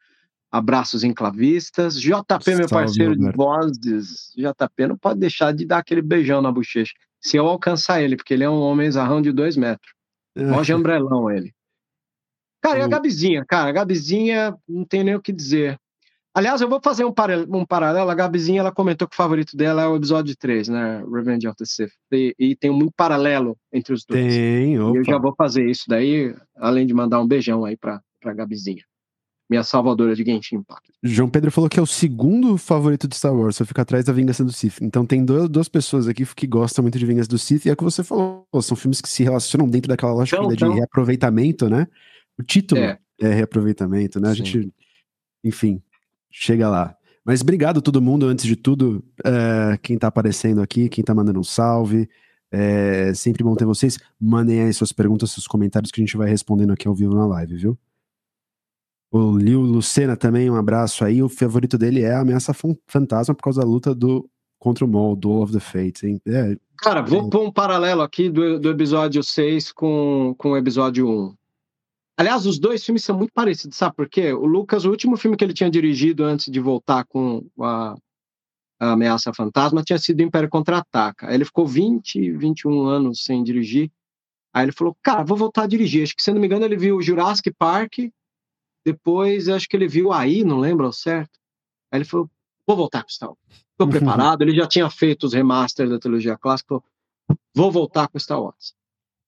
abraços 0.51 1.03
enclavistas. 1.03 1.99
JP, 1.99 2.55
meu 2.55 2.67
Salve, 2.67 2.69
parceiro 2.69 3.17
de 3.17 3.31
vozes. 3.31 4.31
JP, 4.35 4.87
não 4.87 4.97
pode 4.97 5.19
deixar 5.19 5.53
de 5.53 5.65
dar 5.65 5.79
aquele 5.79 6.01
beijão 6.01 6.41
na 6.41 6.51
bochecha. 6.51 6.93
se 7.19 7.37
eu 7.37 7.47
alcançar 7.47 8.01
ele, 8.01 8.15
porque 8.15 8.33
ele 8.33 8.43
é 8.43 8.49
um 8.49 8.59
homem 8.59 8.89
zarrão 8.89 9.21
de 9.21 9.31
dois 9.31 9.57
metros. 9.57 9.93
Mó 10.35 10.63
jambrelão 10.63 11.31
ele. 11.31 11.51
Cara, 12.61 12.79
e 12.79 12.81
a 12.81 12.87
Gabizinha, 12.87 13.45
cara, 13.45 13.69
a 13.69 13.71
Gabizinha, 13.71 14.55
não 14.67 14.83
tem 14.83 15.03
nem 15.03 15.15
o 15.15 15.21
que 15.21 15.31
dizer. 15.31 15.79
Aliás, 16.33 16.61
eu 16.61 16.69
vou 16.69 16.79
fazer 16.83 17.03
um, 17.03 17.13
um 17.49 17.65
paralelo. 17.65 18.11
A 18.11 18.13
Gabizinha, 18.13 18.59
ela 18.59 18.71
comentou 18.71 19.07
que 19.07 19.15
o 19.15 19.17
favorito 19.17 19.57
dela 19.57 19.81
é 19.81 19.87
o 19.87 19.95
episódio 19.95 20.35
3, 20.37 20.67
né? 20.67 21.03
Revenge 21.11 21.47
of 21.47 21.57
the 21.57 21.65
Sith. 21.65 21.91
E, 22.11 22.35
e 22.37 22.55
tem 22.55 22.69
muito 22.69 22.93
paralelo 22.95 23.57
entre 23.73 23.93
os 23.93 24.05
dois. 24.05 24.35
Tem, 24.35 24.79
opa. 24.79 24.95
E 24.95 24.99
eu 24.99 25.03
já 25.03 25.17
vou 25.17 25.33
fazer 25.35 25.67
isso 25.67 25.85
daí, 25.87 26.35
além 26.55 26.85
de 26.85 26.93
mandar 26.93 27.19
um 27.19 27.27
beijão 27.27 27.65
aí 27.65 27.75
pra, 27.75 28.01
pra 28.21 28.35
Gabizinha. 28.35 28.83
Minha 29.49 29.63
salvadora 29.63 30.13
de 30.13 30.25
Genshin 30.25 30.57
Impact. 30.57 30.91
João 31.01 31.29
Pedro 31.29 31.51
falou 31.51 31.69
que 31.69 31.79
é 31.79 31.81
o 31.81 31.87
segundo 31.87 32.57
favorito 32.57 33.07
de 33.07 33.15
Star 33.15 33.33
Wars, 33.33 33.55
só 33.55 33.65
fica 33.65 33.81
atrás 33.81 34.03
da 34.03 34.11
Vingança 34.11 34.43
do 34.43 34.51
Sith. 34.51 34.81
Então 34.81 35.05
tem 35.05 35.23
dois, 35.23 35.47
duas 35.47 35.69
pessoas 35.69 36.07
aqui 36.07 36.25
que 36.35 36.45
gostam 36.45 36.83
muito 36.83 36.99
de 36.99 37.05
Vingança 37.05 37.29
do 37.29 37.37
Sith, 37.37 37.65
e 37.65 37.69
é 37.69 37.73
o 37.73 37.77
que 37.77 37.83
você 37.83 38.03
falou, 38.03 38.45
são 38.61 38.75
filmes 38.75 38.99
que 38.99 39.07
se 39.07 39.23
relacionam 39.23 39.69
dentro 39.69 39.87
daquela 39.87 40.13
lógica 40.13 40.37
então, 40.37 40.51
então... 40.51 40.69
de 40.69 40.75
reaproveitamento, 40.75 41.69
né? 41.69 41.87
O 42.37 42.43
título 42.43 42.81
é, 42.81 42.99
é 43.21 43.33
reaproveitamento, 43.33 44.19
né? 44.19 44.29
A 44.29 44.35
Sim. 44.35 44.45
gente, 44.45 44.73
enfim, 45.43 45.81
chega 46.29 46.69
lá. 46.69 46.95
Mas 47.23 47.41
obrigado 47.41 47.81
todo 47.81 48.01
mundo, 48.01 48.25
antes 48.25 48.45
de 48.45 48.55
tudo, 48.55 49.03
uh, 49.21 49.77
quem 49.81 49.97
tá 49.97 50.07
aparecendo 50.07 50.61
aqui, 50.61 50.87
quem 50.89 51.03
tá 51.03 51.13
mandando 51.13 51.39
um 51.39 51.43
salve. 51.43 52.09
É 52.49 53.13
sempre 53.13 53.43
bom 53.43 53.53
ter 53.55 53.65
vocês. 53.65 53.99
Mandem 54.19 54.61
aí 54.61 54.73
suas 54.73 54.93
perguntas, 54.93 55.31
seus 55.31 55.45
comentários 55.45 55.91
que 55.91 55.99
a 55.99 56.05
gente 56.05 56.15
vai 56.15 56.29
respondendo 56.29 56.71
aqui 56.71 56.87
ao 56.87 56.95
vivo 56.95 57.13
na 57.13 57.27
live, 57.27 57.57
viu? 57.57 57.77
O 59.11 59.37
Lil 59.37 59.61
Lucena 59.61 60.17
também, 60.17 60.49
um 60.49 60.55
abraço 60.55 61.05
aí. 61.05 61.23
O 61.23 61.29
favorito 61.29 61.77
dele 61.77 62.01
é 62.01 62.13
a 62.13 62.21
Ameaça 62.21 62.53
Fantasma 62.87 63.33
por 63.33 63.43
causa 63.43 63.61
da 63.61 63.67
luta 63.67 63.95
do 63.95 64.29
contra 64.59 64.83
o 64.83 64.87
Maul, 64.87 65.15
Duel 65.15 65.43
of 65.43 65.53
the 65.53 65.59
Fates. 65.59 66.03
Hein? 66.03 66.21
É, 66.27 66.57
Cara, 66.79 67.01
vou 67.01 67.29
pôr 67.29 67.43
um 67.43 67.51
paralelo 67.51 68.01
aqui 68.01 68.29
do, 68.29 68.59
do 68.59 68.69
episódio 68.69 69.23
6 69.23 69.71
com, 69.71 70.35
com 70.37 70.51
o 70.51 70.57
episódio 70.57 71.07
1. 71.09 71.35
Aliás, 72.19 72.45
os 72.45 72.59
dois 72.59 72.83
filmes 72.83 73.03
são 73.03 73.15
muito 73.15 73.31
parecidos, 73.31 73.77
sabe 73.77 73.95
por 73.95 74.09
quê? 74.09 74.33
O 74.33 74.45
Lucas, 74.45 74.85
o 74.85 74.89
último 74.89 75.17
filme 75.17 75.37
que 75.37 75.43
ele 75.43 75.53
tinha 75.53 75.69
dirigido 75.69 76.23
antes 76.23 76.51
de 76.51 76.59
voltar 76.59 77.05
com 77.05 77.45
a, 77.61 77.95
a 78.79 78.91
Ameaça 78.91 79.33
Fantasma 79.33 79.83
tinha 79.83 79.99
sido 79.99 80.21
Império 80.21 80.49
Contra-Ataca. 80.49 81.31
Ele 81.33 81.45
ficou 81.45 81.65
20, 81.65 82.31
21 82.33 82.85
anos 82.85 83.23
sem 83.23 83.43
dirigir. 83.43 83.91
Aí 84.53 84.65
ele 84.65 84.71
falou, 84.71 84.95
cara, 85.03 85.23
vou 85.23 85.37
voltar 85.37 85.63
a 85.63 85.67
dirigir. 85.67 86.03
Acho 86.03 86.15
que, 86.15 86.23
se 86.23 86.31
não 86.31 86.39
me 86.39 86.47
engano, 86.47 86.65
ele 86.65 86.77
viu 86.77 87.01
Jurassic 87.01 87.51
Park, 87.57 87.99
depois 88.87 89.49
acho 89.49 89.67
que 89.67 89.75
ele 89.75 89.87
viu 89.87 90.13
aí, 90.13 90.45
não 90.45 90.59
lembro 90.59 90.85
ao 90.85 90.93
certo. 90.93 91.37
Aí 91.91 91.97
ele 91.97 92.05
falou, 92.05 92.29
vou 92.65 92.77
voltar 92.77 93.03
com 93.03 93.09
Star 93.09 93.27
Wars. 93.27 93.39
Estou 93.49 93.85
uhum. 93.85 93.89
preparado. 93.89 94.41
Ele 94.43 94.55
já 94.55 94.65
tinha 94.65 94.89
feito 94.89 95.25
os 95.25 95.33
remasters 95.33 95.89
da 95.89 95.99
trilogia 95.99 96.37
clássica. 96.37 96.81
Vou 97.53 97.69
voltar 97.69 98.07
com 98.07 98.17
Star 98.17 98.41
Wars. 98.41 98.73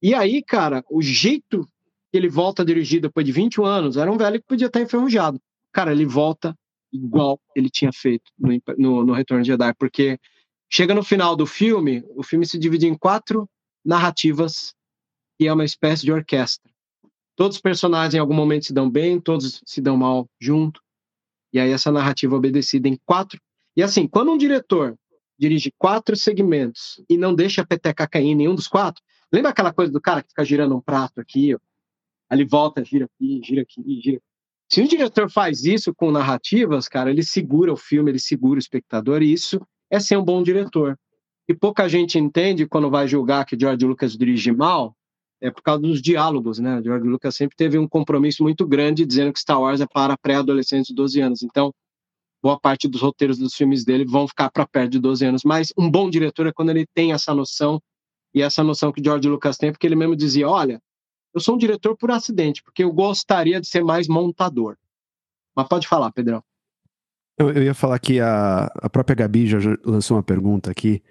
E 0.01 0.13
aí, 0.13 0.41
cara, 0.41 0.81
o 0.89 1.01
jeito 1.01 1.69
que 2.09 2.17
ele 2.17 2.29
volta 2.29 2.61
a 2.61 2.65
dirigir 2.65 3.01
depois 3.01 3.25
de 3.25 3.33
21 3.33 3.65
anos, 3.65 3.97
era 3.97 4.09
um 4.09 4.17
velho 4.17 4.39
que 4.39 4.47
podia 4.47 4.67
estar 4.67 4.81
enferrujado. 4.81 5.41
Cara, 5.73 5.91
ele 5.91 6.05
volta 6.05 6.57
igual 6.91 7.39
ele 7.53 7.69
tinha 7.69 7.91
feito 7.91 8.31
no, 8.39 8.49
no, 8.77 9.05
no 9.07 9.13
Retorno 9.13 9.43
de 9.43 9.49
Jedi, 9.49 9.73
porque 9.73 10.17
chega 10.71 10.95
no 10.95 11.03
final 11.03 11.35
do 11.35 11.45
filme, 11.45 12.01
o 12.15 12.23
filme 12.23 12.45
se 12.45 12.57
divide 12.57 12.87
em 12.87 12.97
quatro 12.97 13.47
narrativas 13.85 14.73
e 15.37 15.47
é 15.47 15.53
uma 15.53 15.65
espécie 15.65 16.05
de 16.05 16.13
orquestra. 16.13 16.71
Todos 17.39 17.55
os 17.55 17.61
personagens 17.61 18.15
em 18.15 18.19
algum 18.19 18.33
momento 18.33 18.65
se 18.65 18.73
dão 18.73 18.89
bem, 18.89 19.17
todos 19.17 19.61
se 19.65 19.79
dão 19.79 19.95
mal 19.95 20.29
junto. 20.41 20.81
E 21.53 21.59
aí 21.59 21.71
essa 21.71 21.89
narrativa 21.89 22.35
obedecida 22.35 22.89
em 22.89 22.99
quatro. 23.05 23.39
E 23.77 23.81
assim, 23.81 24.09
quando 24.09 24.33
um 24.33 24.37
diretor 24.37 24.97
dirige 25.39 25.71
quatro 25.77 26.17
segmentos 26.17 27.01
e 27.09 27.15
não 27.15 27.33
deixa 27.33 27.61
a 27.61 27.65
peteca 27.65 28.05
cair 28.05 28.25
em 28.25 28.35
nenhum 28.35 28.53
dos 28.53 28.67
quatro, 28.67 29.01
lembra 29.31 29.51
aquela 29.51 29.71
coisa 29.71 29.89
do 29.89 30.01
cara 30.01 30.21
que 30.21 30.27
fica 30.27 30.43
girando 30.43 30.75
um 30.75 30.81
prato 30.81 31.21
aqui, 31.21 31.55
ó, 31.55 31.59
volta, 32.45 32.83
gira 32.83 33.05
aqui, 33.05 33.39
gira 33.41 33.61
aqui, 33.61 34.01
gira. 34.03 34.21
Se 34.67 34.81
o 34.81 34.87
diretor 34.89 35.31
faz 35.31 35.63
isso 35.63 35.95
com 35.95 36.11
narrativas, 36.11 36.89
cara, 36.89 37.09
ele 37.09 37.23
segura 37.23 37.71
o 37.71 37.77
filme, 37.77 38.11
ele 38.11 38.19
segura 38.19 38.57
o 38.57 38.59
espectador, 38.59 39.21
e 39.21 39.31
isso 39.31 39.65
é 39.89 39.97
ser 40.01 40.17
um 40.17 40.25
bom 40.25 40.43
diretor. 40.43 40.99
E 41.47 41.55
pouca 41.55 41.87
gente 41.87 42.19
entende 42.19 42.67
quando 42.67 42.89
vai 42.89 43.07
julgar 43.07 43.45
que 43.45 43.57
George 43.57 43.85
Lucas 43.85 44.17
dirige 44.17 44.51
mal, 44.51 44.93
é 45.41 45.49
por 45.49 45.61
causa 45.61 45.81
dos 45.81 46.01
diálogos, 46.01 46.59
né? 46.59 46.81
George 46.83 47.07
Lucas 47.07 47.35
sempre 47.35 47.55
teve 47.55 47.77
um 47.77 47.87
compromisso 47.87 48.43
muito 48.43 48.67
grande 48.67 49.05
dizendo 49.05 49.31
que 49.31 49.39
Star 49.39 49.59
Wars 49.61 49.79
é 49.81 49.87
para 49.87 50.17
pré-adolescentes 50.17 50.87
de 50.87 50.95
12 50.95 51.21
anos. 51.21 51.43
Então, 51.43 51.73
boa 52.41 52.59
parte 52.59 52.87
dos 52.87 53.01
roteiros 53.01 53.37
dos 53.37 53.53
filmes 53.53 53.85
dele 53.85 54.05
vão 54.05 54.27
ficar 54.27 54.49
para 54.51 54.67
perto 54.67 54.91
de 54.91 54.99
12 54.99 55.25
anos. 55.25 55.41
Mas 55.43 55.71
um 55.77 55.89
bom 55.89 56.09
diretor 56.09 56.47
é 56.47 56.51
quando 56.51 56.69
ele 56.69 56.85
tem 56.93 57.13
essa 57.13 57.33
noção, 57.33 57.81
e 58.33 58.41
essa 58.41 58.63
noção 58.63 58.91
que 58.91 59.03
George 59.03 59.27
Lucas 59.27 59.57
tem, 59.57 59.71
porque 59.71 59.87
ele 59.87 59.95
mesmo 59.95 60.15
dizia: 60.15 60.47
olha, 60.47 60.81
eu 61.33 61.39
sou 61.39 61.55
um 61.55 61.57
diretor 61.57 61.95
por 61.97 62.11
acidente, 62.11 62.63
porque 62.63 62.83
eu 62.83 62.91
gostaria 62.91 63.59
de 63.59 63.67
ser 63.67 63.83
mais 63.83 64.07
montador. 64.07 64.75
Mas 65.55 65.67
pode 65.67 65.87
falar, 65.87 66.11
Pedrão. 66.11 66.43
Eu, 67.37 67.51
eu 67.51 67.63
ia 67.63 67.73
falar 67.73 67.99
que 67.99 68.19
a, 68.19 68.65
a 68.75 68.89
própria 68.89 69.15
Gabi 69.15 69.47
já 69.47 69.57
lançou 69.85 70.17
uma 70.17 70.23
pergunta 70.23 70.69
aqui, 70.69 71.01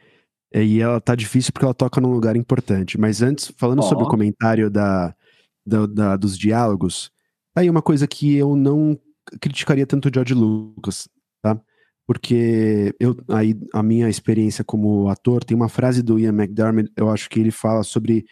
e 0.55 0.81
ela 0.81 1.01
tá 1.01 1.15
difícil 1.15 1.53
porque 1.53 1.65
ela 1.65 1.75
toca 1.75 2.01
num 2.01 2.13
lugar 2.13 2.37
importante. 2.37 2.99
Mas 2.99 3.23
antes, 3.23 3.53
falando 3.57 3.81
oh. 3.81 3.83
sobre 3.83 4.05
o 4.05 4.09
comentário 4.09 4.71
da, 4.71 5.15
da, 5.67 5.87
da, 5.87 6.17
dos 6.17 6.39
diálogos, 6.39 7.11
tá 7.55 7.61
aí 7.61 7.71
uma 7.71 7.83
coisa 7.83 8.07
que 8.07 8.35
eu 8.37 8.57
não 8.57 8.99
criticaria 9.41 9.87
tanto 9.87 10.09
o 10.09 10.13
George 10.13 10.35
Lucas, 10.35 11.09
tá? 11.43 11.61
Porque 12.07 12.95
eu, 12.99 13.15
aí, 13.29 13.55
a 13.75 13.83
minha 13.83 14.09
experiência 14.09 14.65
como 14.65 15.09
ator, 15.09 15.45
tem 15.45 15.55
uma 15.55 15.69
frase 15.69 16.03
do 16.03 16.19
Ian 16.19 16.33
McDermott, 16.33 16.91
eu 16.97 17.11
acho 17.11 17.29
que 17.29 17.39
ele 17.39 17.51
fala 17.51 17.83
sobre 17.83 18.25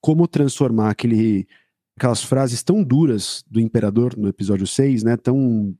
como 0.00 0.28
transformar 0.28 0.90
aquele, 0.90 1.48
aquelas 1.96 2.22
frases 2.22 2.62
tão 2.62 2.84
duras 2.84 3.42
do 3.50 3.60
imperador 3.60 4.16
no 4.16 4.28
episódio 4.28 4.66
6, 4.66 5.02
né, 5.02 5.16
tão 5.16 5.74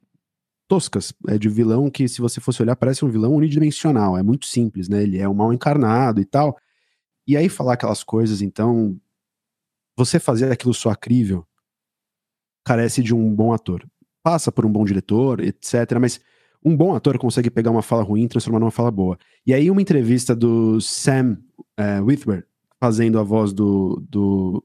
toscas, 0.69 1.13
é 1.29 1.39
de 1.39 1.49
vilão 1.49 1.91
que 1.91 2.09
se 2.09 2.21
você 2.21 2.41
fosse 2.41 2.63
olhar 2.63 2.77
parece 2.77 3.05
um 3.05 3.09
vilão 3.09 3.35
unidimensional, 3.35 4.17
é 4.17 4.23
muito 4.23 4.47
simples, 4.47 4.89
né, 4.89 5.03
ele 5.03 5.19
é 5.19 5.29
um 5.29 5.35
mal 5.35 5.53
encarnado 5.53 6.21
e 6.21 6.25
tal. 6.25 6.57
E 7.27 7.37
aí 7.37 7.49
falar 7.49 7.75
aquelas 7.75 8.05
coisas, 8.05 8.41
então, 8.43 8.99
você 9.97 10.19
fazer 10.19 10.51
aquilo 10.51 10.75
soar 10.75 10.99
crível 10.99 11.47
carece 12.65 13.03
de 13.03 13.15
um 13.15 13.35
bom 13.35 13.53
ator. 13.53 13.87
Passa 14.23 14.51
por 14.51 14.67
um 14.67 14.71
bom 14.71 14.85
diretor, 14.85 15.41
etc, 15.41 15.99
mas 16.01 16.21
um 16.65 16.77
bom 16.77 16.95
ator 16.95 17.17
consegue 17.19 17.49
pegar 17.49 17.71
uma 17.71 17.83
fala 17.83 18.03
ruim 18.03 18.25
e 18.25 18.29
transformar 18.29 18.59
numa 18.59 18.71
fala 18.71 18.91
boa. 18.91 19.17
E 19.47 19.55
aí 19.55 19.71
uma 19.71 19.81
entrevista 19.81 20.35
do 20.35 20.81
Sam 20.81 21.39
uh, 21.79 22.05
Witwer, 22.05 22.45
fazendo 22.81 23.19
a 23.19 23.23
voz 23.23 23.53
do, 23.53 24.05
do 24.09 24.65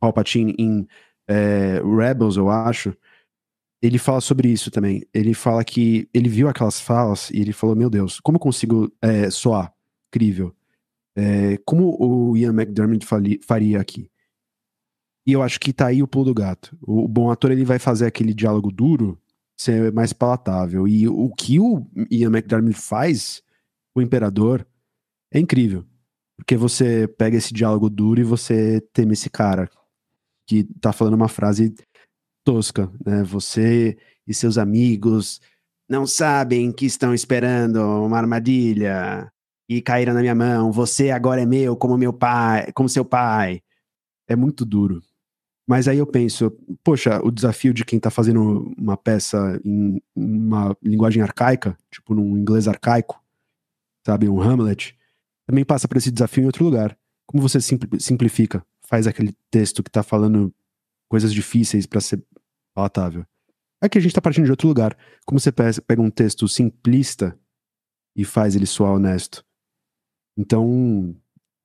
Palpatine 0.00 0.54
em 0.58 0.86
é, 1.28 1.82
Rebels, 1.84 2.36
eu 2.36 2.48
acho, 2.48 2.96
ele 3.80 3.98
fala 3.98 4.20
sobre 4.20 4.48
isso 4.48 4.70
também. 4.70 5.02
Ele 5.14 5.34
fala 5.34 5.64
que 5.64 6.08
ele 6.12 6.28
viu 6.28 6.48
aquelas 6.48 6.80
falas 6.80 7.30
e 7.30 7.40
ele 7.40 7.52
falou: 7.52 7.76
Meu 7.76 7.88
Deus, 7.88 8.20
como 8.20 8.38
consigo 8.38 8.92
é, 9.00 9.30
soar 9.30 9.72
crível? 10.10 10.54
É, 11.16 11.56
como 11.64 11.96
o 11.98 12.36
Ian 12.36 12.52
McDermott 12.52 13.04
faria 13.44 13.80
aqui? 13.80 14.10
E 15.26 15.32
eu 15.32 15.42
acho 15.42 15.60
que 15.60 15.72
tá 15.72 15.86
aí 15.86 16.02
o 16.02 16.08
pulo 16.08 16.26
do 16.26 16.34
gato. 16.34 16.76
O, 16.80 17.06
bom 17.06 17.30
ator 17.30 17.50
ele 17.50 17.64
vai 17.64 17.78
fazer 17.78 18.06
aquele 18.06 18.32
diálogo 18.32 18.72
duro 18.72 19.20
ser 19.56 19.92
mais 19.92 20.12
palatável. 20.12 20.88
E 20.88 21.08
o 21.08 21.30
que 21.30 21.60
o 21.60 21.86
Ian 22.10 22.28
McDermott 22.28 22.78
faz, 22.78 23.42
o 23.94 24.00
Imperador, 24.00 24.66
é 25.32 25.38
incrível. 25.38 25.84
Porque 26.36 26.56
você 26.56 27.06
pega 27.06 27.36
esse 27.36 27.52
diálogo 27.52 27.90
duro 27.90 28.20
e 28.20 28.24
você 28.24 28.80
teme 28.92 29.12
esse 29.12 29.28
cara 29.28 29.68
que 30.46 30.64
tá 30.80 30.92
falando 30.92 31.14
uma 31.14 31.28
frase 31.28 31.74
tosca, 32.48 32.90
né? 33.04 33.22
Você 33.24 33.98
e 34.26 34.32
seus 34.32 34.56
amigos 34.56 35.38
não 35.86 36.06
sabem 36.06 36.72
que 36.72 36.86
estão 36.86 37.12
esperando 37.12 37.76
uma 37.76 38.16
armadilha 38.16 39.30
e 39.68 39.82
caíram 39.82 40.14
na 40.14 40.20
minha 40.20 40.34
mão. 40.34 40.72
Você 40.72 41.10
agora 41.10 41.42
é 41.42 41.46
meu 41.46 41.76
como 41.76 41.98
meu 41.98 42.10
pai, 42.10 42.72
como 42.72 42.88
seu 42.88 43.04
pai. 43.04 43.60
É 44.26 44.34
muito 44.34 44.64
duro. 44.64 45.02
Mas 45.68 45.88
aí 45.88 45.98
eu 45.98 46.06
penso, 46.06 46.50
poxa, 46.82 47.20
o 47.22 47.30
desafio 47.30 47.74
de 47.74 47.84
quem 47.84 48.00
tá 48.00 48.10
fazendo 48.10 48.72
uma 48.78 48.96
peça 48.96 49.60
em 49.62 50.00
uma 50.16 50.74
linguagem 50.82 51.22
arcaica, 51.22 51.76
tipo 51.90 52.14
num 52.14 52.38
inglês 52.38 52.66
arcaico, 52.66 53.22
sabe, 54.06 54.26
um 54.26 54.40
Hamlet, 54.40 54.96
também 55.46 55.66
passa 55.66 55.86
por 55.86 55.98
esse 55.98 56.10
desafio 56.10 56.44
em 56.44 56.46
outro 56.46 56.64
lugar. 56.64 56.96
Como 57.26 57.46
você 57.46 57.60
simplifica, 57.60 58.64
faz 58.86 59.06
aquele 59.06 59.36
texto 59.50 59.82
que 59.82 59.90
tá 59.90 60.02
falando 60.02 60.50
coisas 61.08 61.32
difíceis 61.32 61.86
para 61.86 62.00
ser 62.00 62.22
palatável. 62.78 63.26
Aqui 63.80 63.98
a 63.98 64.00
gente 64.00 64.14
tá 64.14 64.20
partindo 64.20 64.44
de 64.44 64.50
outro 64.52 64.68
lugar. 64.68 64.96
Como 65.26 65.40
você 65.40 65.50
pega 65.52 66.00
um 66.00 66.10
texto 66.10 66.46
simplista 66.48 67.36
e 68.16 68.24
faz 68.24 68.54
ele 68.54 68.66
soar 68.66 68.92
honesto. 68.92 69.44
Então, 70.36 70.64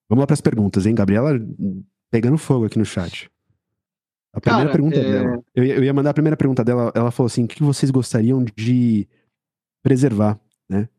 vamos 0.10 0.22
lá 0.22 0.26
para 0.26 0.34
as 0.34 0.42
perguntas, 0.42 0.86
hein? 0.86 0.96
Gabriela 0.96 1.32
pegando 2.12 2.38
fogo 2.38 2.66
aqui 2.66 2.80
no 2.80 2.86
chat. 2.86 3.30
A 4.34 4.42
primeira 4.42 4.66
Cara, 4.66 4.72
pergunta 4.72 4.98
é... 4.98 5.12
dela. 5.12 5.44
Eu 5.54 5.64
ia, 5.64 5.76
eu 5.76 5.84
ia 5.84 5.94
mandar 5.94 6.10
a 6.10 6.14
primeira 6.14 6.38
pergunta 6.38 6.64
dela. 6.64 6.92
Ela 6.96 7.12
falou 7.12 7.28
assim: 7.28 7.44
o 7.44 7.48
que 7.48 7.62
vocês 7.62 7.92
gostariam 7.92 8.44
de 8.44 9.08
preservar, 9.84 10.40
né? 10.68 10.90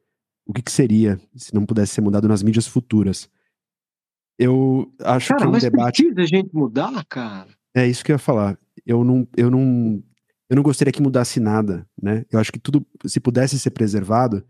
o 0.46 0.52
que, 0.52 0.62
que, 0.62 0.70
seria 0.70 1.18
se 1.34 1.54
não 1.54 1.64
pudesse 1.64 1.94
ser 1.94 2.00
mudado 2.00 2.28
nas 2.28 2.42
mídias 2.42 2.66
futuras. 2.66 3.28
Eu 4.38 4.92
acho 5.00 5.28
cara, 5.28 5.38
que 5.38 5.44
é 5.44 5.48
um 5.48 5.52
mas 5.52 5.62
debate. 5.62 6.02
precisa 6.02 6.20
a 6.20 6.26
gente 6.26 6.54
mudar, 6.54 7.04
cara? 7.06 7.48
É 7.74 7.86
isso 7.86 8.04
que 8.04 8.12
eu 8.12 8.14
ia 8.14 8.18
falar. 8.18 8.58
Eu 8.86 9.02
não, 9.04 9.26
eu 9.36 9.50
não, 9.50 10.02
eu 10.48 10.56
não 10.56 10.62
gostaria 10.62 10.92
que 10.92 11.02
mudasse 11.02 11.40
nada, 11.40 11.86
né? 12.00 12.24
Eu 12.30 12.38
acho 12.38 12.52
que 12.52 12.58
tudo, 12.58 12.84
se 13.06 13.18
pudesse 13.20 13.58
ser 13.58 13.70
preservado, 13.70 14.44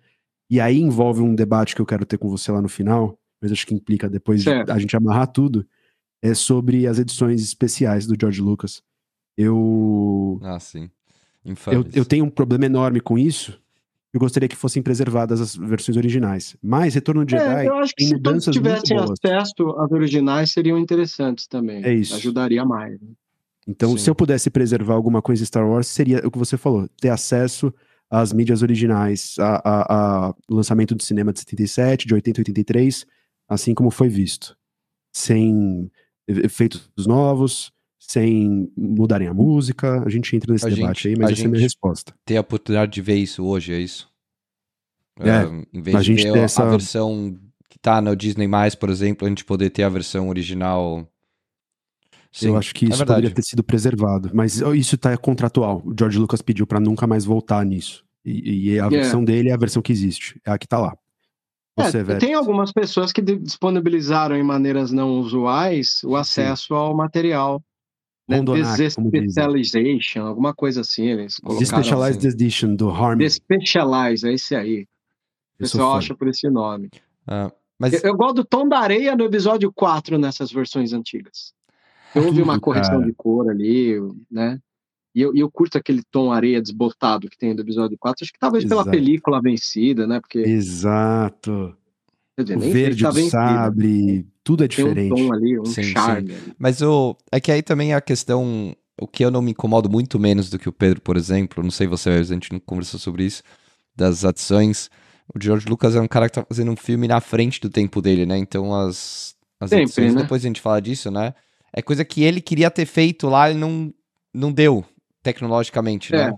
e 0.51 0.61
aí 0.61 0.81
envolve 0.81 1.21
um 1.23 1.35
debate 1.35 1.75
que 1.75 1.81
eu 1.81 1.87
quero 1.87 2.05
ter 2.05 2.19
com 2.19 2.29
você 2.29 2.51
lá 2.53 2.61
no 2.61 2.69
final, 2.69 3.19
mas 3.41 3.53
acho 3.53 3.67
que 3.67 3.75
implica 3.75 4.09
depois 4.09 4.43
de 4.43 4.51
a 4.51 4.79
gente 4.79 4.97
amarrar 4.97 5.27
tudo, 5.29 5.67
é 6.23 6.35
sobre 6.35 6.87
as 6.87 6.99
edições 6.99 7.43
especiais 7.43 8.07
do 8.07 8.17
George 8.19 8.41
Lucas. 8.41 8.83
Eu, 9.37 10.41
Ah, 10.43 10.59
sim. 10.61 10.89
eu, 11.73 11.85
eu 11.93 12.05
tenho 12.05 12.25
um 12.25 12.31
problema 12.31 12.67
enorme 12.67 13.01
com 13.01 13.19
isso. 13.19 13.61
Eu 14.13 14.21
gostaria 14.21 14.49
que 14.49 14.55
fossem 14.55 14.81
preservadas 14.81 15.41
as 15.41 15.57
versões 15.57 15.97
originais. 15.97 16.57
Mas 16.63 16.95
Retorno 16.95 17.25
de 17.25 17.33
Jedi 17.33 17.67
É, 17.67 17.69
eu 17.69 17.75
acho 17.75 17.93
que 17.97 18.05
se 18.05 18.19
todos 18.21 18.45
tivessem 18.45 18.97
acesso 18.97 19.71
às 19.77 19.91
originais, 19.91 20.53
seriam 20.53 20.79
interessantes 20.79 21.49
também. 21.49 21.85
É 21.85 21.93
isso. 21.93 22.15
Ajudaria 22.15 22.65
mais. 22.65 22.93
né? 23.01 23.09
Então, 23.67 23.93
Sim. 23.93 23.99
se 23.99 24.11
eu 24.11 24.15
pudesse 24.15 24.51
preservar 24.51 24.95
alguma 24.95 25.23
coisa 25.23 25.43
em 25.43 25.47
Star 25.47 25.67
Wars, 25.69 25.87
seria 25.87 26.21
o 26.27 26.31
que 26.31 26.39
você 26.39 26.57
falou: 26.57 26.89
ter 27.01 27.09
acesso 27.09 27.73
às 28.11 28.33
mídias 28.33 28.63
originais, 28.63 29.37
a, 29.39 29.57
a- 29.65 30.27
a- 30.29 30.35
o 30.49 30.55
lançamento 30.55 30.95
do 30.95 31.03
cinema 31.03 31.33
de 31.33 31.41
77, 31.41 32.07
de 32.07 32.15
80 32.15 32.41
e 32.41 32.43
83, 32.43 33.07
assim 33.49 33.75
como 33.75 33.91
foi 33.91 34.09
visto. 34.09 34.57
Sem 35.13 35.91
efeitos 36.29 36.91
novos, 37.07 37.73
sem 37.99 38.71
mudarem 38.77 39.29
a 39.29 39.35
música. 39.35 40.03
A 40.05 40.09
gente 40.11 40.35
entra 40.37 40.53
nesse 40.53 40.67
A 40.67 40.69
debate 40.71 41.03
gente- 41.05 41.09
aí, 41.09 41.17
mas 41.17 41.33
essa 41.33 41.43
é 41.43 41.47
a 41.47 41.51
minha 41.51 41.63
resposta. 41.63 42.15
Ter 42.25 42.37
a 42.37 42.41
oportunidade 42.41 42.93
de 42.93 43.01
ver 43.01 43.17
isso 43.17 43.45
hoje, 43.45 43.73
é 43.73 43.79
isso? 43.79 44.09
É, 45.21 45.31
Ah, 45.31 45.45
em 45.73 45.81
vez 45.81 45.97
a 45.97 46.01
de 46.01 46.07
gente 46.07 46.23
ter 46.25 46.39
essa- 46.41 46.65
a 46.65 46.71
versão 46.71 47.39
que 47.71 47.79
tá 47.79 48.01
no 48.01 48.15
Disney+, 48.17 48.49
por 48.79 48.91
exemplo, 48.91 49.27
a 49.27 49.29
gente 49.29 49.45
poder 49.45 49.71
ter 49.71 49.85
a 49.85 49.89
versão 49.89 50.29
original... 50.29 51.09
Sim, 52.41 52.49
eu 52.49 52.57
acho 52.57 52.75
que 52.75 52.87
é 52.87 52.89
isso 52.89 52.99
verdade. 52.99 53.19
poderia 53.21 53.35
ter 53.35 53.43
sido 53.43 53.63
preservado. 53.63 54.31
Mas 54.35 54.61
isso 54.61 54.99
tá 54.99 55.17
contratual. 55.17 55.83
O 55.85 55.95
George 55.99 56.19
Lucas 56.19 56.43
pediu 56.43 56.67
pra 56.67 56.81
nunca 56.81 57.07
mais 57.07 57.25
voltar 57.25 57.65
nisso. 57.65 58.05
E, 58.25 58.73
e 58.73 58.81
a 58.81 58.87
É. 58.87 58.89
versão 58.89 59.25
dele 59.25 59.51
é 59.51 59.53
a 59.53 59.57
versão 59.57 59.81
que 59.81 59.93
existe. 59.93 60.41
É 60.45 60.51
a 60.51 60.59
que 60.59 60.67
tá 60.67 60.79
lá. 60.79 60.97
Você, 61.77 61.99
É, 61.99 62.17
tem 62.17 62.35
algumas 62.35 62.73
pessoas 62.73 63.13
que 63.13 63.21
disponibilizaram 63.21 64.37
em 64.37 64.43
maneiras 64.43 64.91
não 64.93 65.19
usuais 65.19 66.01
o 66.05 66.17
acesso 66.17 66.75
ao 66.75 66.95
material. 66.97 67.63
Né? 68.29 68.41
Desespecialization, 68.43 70.23
alguma 70.27 70.55
coisa 70.55 70.81
assim. 70.81 71.07
Eles 71.09 71.37
The 71.37 71.43
colocaram. 71.43 71.67
Specialized 71.85 72.25
Edition 72.25 72.75
do 72.75 72.91
Harmony. 72.91 73.25
Despecialize, 73.25 74.27
é 74.29 74.33
esse 74.33 74.55
aí. 74.55 74.87
O 75.55 75.59
pessoal 75.59 75.97
acha 75.97 76.15
por 76.15 76.29
esse 76.29 76.49
nome. 76.49 76.91
Ah, 77.27 77.51
mas 77.79 77.93
Eu, 77.93 78.11
eu 78.11 78.17
gosto 78.17 78.37
do 78.37 78.45
tom 78.45 78.69
da 78.69 78.79
areia 78.79 79.15
no 79.17 79.25
episódio 79.25 79.73
4 79.73 80.19
nessas 80.19 80.51
versões 80.51 80.93
antigas. 80.93 81.53
Houve 82.15 82.43
uma 82.43 82.61
correção 82.61 82.95
cara. 82.99 83.07
de 83.07 83.13
cor 83.13 83.49
ali, 83.51 83.95
né? 84.31 84.59
E 85.15 85.21
eu, 85.21 85.35
e 85.35 85.39
eu 85.41 85.51
curto 85.51 85.79
aquele 85.79 86.03
tom 86.11 86.33
areia 86.33 86.61
desbotado 86.61 87.29
que 87.31 87.39
tem 87.39 87.55
do 87.55 87.63
episódio 87.63 87.97
4. 87.99 88.25
Acho 88.25 88.33
que 88.33 88.39
talvez 88.39 88.65
pela 88.65 88.83
Exato. 88.83 88.91
película 88.97 89.41
vencida, 89.41 90.07
né? 90.07 90.21
Porque 90.21 90.41
Exato. 90.41 91.77
quer 92.37 92.43
dizer, 92.43 92.57
O 92.57 92.61
verde 92.61 93.03
tá 93.03 93.11
do 93.11 93.15
vencida. 93.15 93.31
sabre, 93.31 94.27
tudo 94.43 94.65
é 94.65 94.69
Tem 94.69 94.85
um 94.85 94.89
diferente. 94.89 95.09
tom 95.23 95.33
ali, 95.33 95.59
um 95.61 95.65
Sim, 95.65 95.83
sim. 95.85 95.93
charme. 95.93 96.33
ali. 96.35 96.53
Mas 96.59 96.83
o, 96.83 97.17
é 97.31 97.41
que 97.41 97.53
aí 97.53 97.63
também 97.63 97.95
a 97.95 98.01
questão. 98.01 98.75
O 99.01 99.09
que 99.09 99.25
eu 99.25 99.31
não 99.31 99.43
me 99.43 99.51
incomodo 99.51 99.91
muito 99.91 100.21
menos 100.21 100.49
do 100.51 100.57
que 100.59 100.69
o 100.69 100.73
Pedro, 100.73 101.01
por 101.01 101.17
exemplo, 101.17 101.65
não 101.65 101.71
sei 101.71 101.85
você, 101.87 102.11
a 102.11 102.23
gente 102.23 102.53
não 102.53 102.61
conversou 102.61 102.99
sobre 103.01 103.25
isso, 103.25 103.43
das 103.95 104.25
adições. 104.25 104.89
O 105.35 105.43
George 105.43 105.67
Lucas 105.69 105.97
é 105.97 106.01
um 106.01 106.07
cara 106.07 106.29
que 106.29 106.35
tá 106.35 106.45
fazendo 106.49 106.71
um 106.71 106.77
filme 106.77 107.09
na 107.09 107.21
frente 107.21 107.61
do 107.61 107.69
tempo 107.69 108.01
dele, 108.01 108.25
né? 108.25 108.39
Então 108.39 108.73
as, 108.73 109.35
as 109.59 109.71
Sempre, 109.71 109.85
edições, 109.85 110.15
né? 110.15 110.23
depois 110.23 110.45
a 110.45 110.47
gente 110.47 110.61
fala 110.61 110.81
disso, 110.81 111.11
né? 111.11 111.35
É 111.77 111.83
coisa 111.83 112.05
que 112.05 112.23
ele 112.23 112.41
queria 112.41 112.71
ter 112.71 112.87
feito 112.87 113.29
lá 113.29 113.51
e 113.51 113.55
não, 113.55 113.93
não 114.33 114.53
deu, 114.53 114.85
tecnologicamente, 115.23 116.15
É. 116.15 116.27
né? 116.31 116.33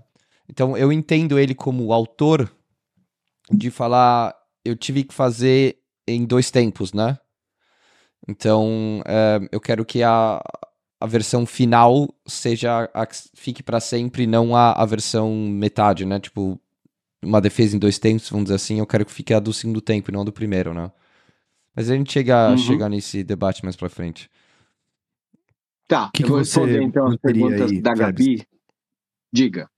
Então 0.48 0.76
eu 0.76 0.92
entendo 0.92 1.38
ele 1.38 1.54
como 1.54 1.92
autor 1.92 2.50
de 3.50 3.70
falar, 3.70 4.34
eu 4.64 4.74
tive 4.76 5.04
que 5.04 5.12
fazer 5.14 5.76
em 6.06 6.24
dois 6.24 6.50
tempos, 6.50 6.92
né? 6.92 7.18
Então, 8.28 9.02
é, 9.06 9.40
eu 9.52 9.60
quero 9.60 9.84
que 9.84 10.02
a, 10.02 10.40
a 11.00 11.06
versão 11.06 11.46
final 11.46 12.08
seja 12.26 12.90
a 12.92 13.06
que 13.06 13.16
fique 13.34 13.62
para 13.62 13.78
sempre, 13.80 14.26
não 14.26 14.56
a, 14.56 14.72
a 14.72 14.84
versão 14.84 15.32
metade, 15.34 16.04
né? 16.04 16.18
Tipo, 16.18 16.58
uma 17.22 17.40
defesa 17.40 17.76
em 17.76 17.78
dois 17.78 17.98
tempos, 17.98 18.28
vamos 18.30 18.46
dizer 18.46 18.56
assim, 18.56 18.78
eu 18.78 18.86
quero 18.86 19.04
que 19.04 19.12
fique 19.12 19.34
a 19.34 19.40
do 19.40 19.52
segundo 19.52 19.80
tempo 19.80 20.10
e 20.10 20.12
não 20.12 20.22
a 20.22 20.24
do 20.24 20.32
primeiro, 20.32 20.72
né? 20.74 20.90
Mas 21.74 21.90
a 21.90 21.94
gente 21.96 22.12
chega, 22.12 22.50
Uhum. 22.50 22.56
chega 22.56 22.88
nesse 22.88 23.22
debate 23.22 23.62
mais 23.62 23.76
pra 23.76 23.88
frente. 23.88 24.30
Tá, 25.88 26.10
Que 26.12 26.22
eu 26.22 26.26
que 26.26 26.32
vou 26.32 26.44
você 26.44 26.60
responder 26.60 26.82
então 26.82 27.06
as 27.06 27.16
perguntas 27.16 27.70
aí, 27.70 27.80
da 27.80 27.96
Febres? 27.96 28.26
Gabi. 28.26 28.48
Diga. 29.32 29.70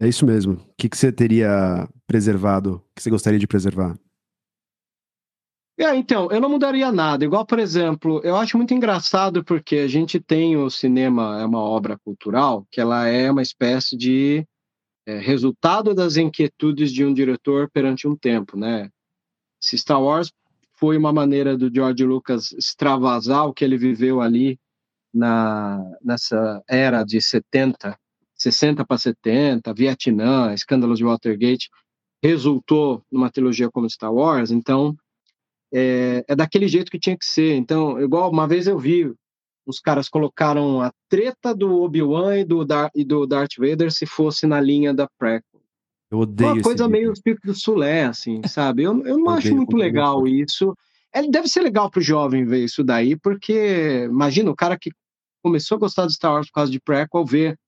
É 0.00 0.08
isso 0.08 0.24
mesmo. 0.26 0.54
O 0.54 0.74
que, 0.76 0.88
que 0.88 0.96
você 0.96 1.12
teria 1.12 1.88
preservado, 2.06 2.84
que 2.94 3.02
você 3.02 3.10
gostaria 3.10 3.38
de 3.38 3.46
preservar? 3.46 3.96
É, 5.80 5.94
então, 5.94 6.28
eu 6.32 6.40
não 6.40 6.48
mudaria 6.48 6.90
nada. 6.90 7.24
Igual, 7.24 7.46
por 7.46 7.58
exemplo, 7.60 8.20
eu 8.24 8.34
acho 8.34 8.56
muito 8.56 8.74
engraçado 8.74 9.44
porque 9.44 9.76
a 9.76 9.86
gente 9.86 10.18
tem 10.18 10.56
o 10.56 10.68
cinema, 10.68 11.40
é 11.40 11.44
uma 11.44 11.60
obra 11.60 11.96
cultural, 11.98 12.66
que 12.70 12.80
ela 12.80 13.06
é 13.06 13.30
uma 13.30 13.42
espécie 13.42 13.96
de 13.96 14.44
é, 15.06 15.18
resultado 15.18 15.94
das 15.94 16.16
inquietudes 16.16 16.92
de 16.92 17.04
um 17.04 17.14
diretor 17.14 17.70
perante 17.70 18.08
um 18.08 18.16
tempo, 18.16 18.56
né? 18.56 18.90
Se 19.60 19.78
Star 19.78 20.02
Wars 20.02 20.32
foi 20.74 20.96
uma 20.96 21.12
maneira 21.12 21.56
do 21.56 21.72
George 21.72 22.04
Lucas 22.04 22.52
extravasar 22.52 23.46
o 23.46 23.54
que 23.54 23.64
ele 23.64 23.76
viveu 23.76 24.20
ali 24.20 24.58
na, 25.12 25.78
nessa 26.02 26.62
era 26.68 27.02
de 27.04 27.20
70, 27.20 27.98
60 28.34 28.84
para 28.84 28.98
70, 28.98 29.72
Vietnã, 29.74 30.52
escândalos 30.54 30.98
de 30.98 31.04
Watergate, 31.04 31.68
resultou 32.22 33.02
numa 33.10 33.30
trilogia 33.30 33.70
como 33.70 33.88
Star 33.88 34.12
Wars, 34.12 34.50
então 34.50 34.96
é, 35.72 36.24
é 36.26 36.36
daquele 36.36 36.68
jeito 36.68 36.90
que 36.90 36.98
tinha 36.98 37.16
que 37.16 37.24
ser. 37.24 37.54
Então, 37.56 38.00
igual 38.00 38.30
uma 38.30 38.46
vez 38.46 38.66
eu 38.66 38.78
vi, 38.78 39.12
os 39.66 39.78
caras 39.80 40.08
colocaram 40.08 40.80
a 40.80 40.92
treta 41.08 41.54
do 41.54 41.82
Obi-Wan 41.82 42.38
e, 42.38 42.44
do 42.44 42.64
Dar- 42.64 42.90
e 42.94 43.04
do 43.04 43.26
Darth 43.26 43.56
Vader 43.58 43.92
se 43.92 44.06
fosse 44.06 44.46
na 44.46 44.60
linha 44.60 44.94
da 44.94 45.08
prequel. 45.18 45.60
Eu 46.10 46.20
odeio 46.20 46.54
Uma 46.54 46.62
coisa 46.62 46.88
meio 46.88 47.14
Circo 47.14 47.46
do 47.46 47.54
Sulé, 47.54 48.04
assim, 48.04 48.40
sabe? 48.46 48.84
Eu, 48.84 49.04
eu 49.04 49.18
não 49.18 49.26
Eu 49.26 49.30
acho 49.32 49.54
muito 49.54 49.76
legal 49.76 50.26
isso. 50.26 50.74
É, 51.12 51.22
deve 51.26 51.48
ser 51.48 51.62
legal 51.62 51.90
pro 51.90 52.00
jovem 52.00 52.44
ver 52.44 52.64
isso 52.64 52.84
daí, 52.84 53.16
porque 53.16 54.04
imagina 54.04 54.50
o 54.50 54.56
cara 54.56 54.78
que 54.78 54.90
começou 55.42 55.76
a 55.76 55.78
gostar 55.80 56.06
de 56.06 56.14
Star 56.14 56.32
Wars 56.32 56.46
por 56.48 56.52
causa 56.52 56.72
de 56.72 56.80
prequel, 56.80 57.24
ver 57.24 57.58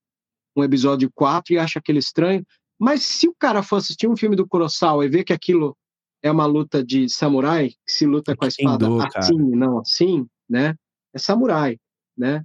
um 0.55 0.63
episódio 0.63 1.09
4 1.13 1.53
e 1.53 1.57
acha 1.57 1.79
aquele 1.79 1.99
estranho. 1.99 2.45
Mas 2.79 3.03
se 3.03 3.27
o 3.27 3.35
cara 3.37 3.63
for 3.63 3.77
assistir 3.77 4.07
um 4.07 4.17
filme 4.17 4.35
do 4.35 4.47
Kurosawa 4.47 5.05
e 5.05 5.09
ver 5.09 5.23
que 5.23 5.33
aquilo 5.33 5.75
é 6.23 6.31
uma 6.31 6.45
luta 6.45 6.83
de 6.83 7.09
samurai, 7.09 7.69
que 7.69 7.91
se 7.91 8.05
luta 8.05 8.35
com 8.35 8.45
a 8.45 8.47
espada 8.47 8.87
cara. 8.87 9.09
assim 9.15 9.35
e 9.35 9.55
não 9.55 9.79
assim, 9.79 10.27
né? 10.49 10.75
É 11.13 11.19
samurai, 11.19 11.77
né? 12.17 12.43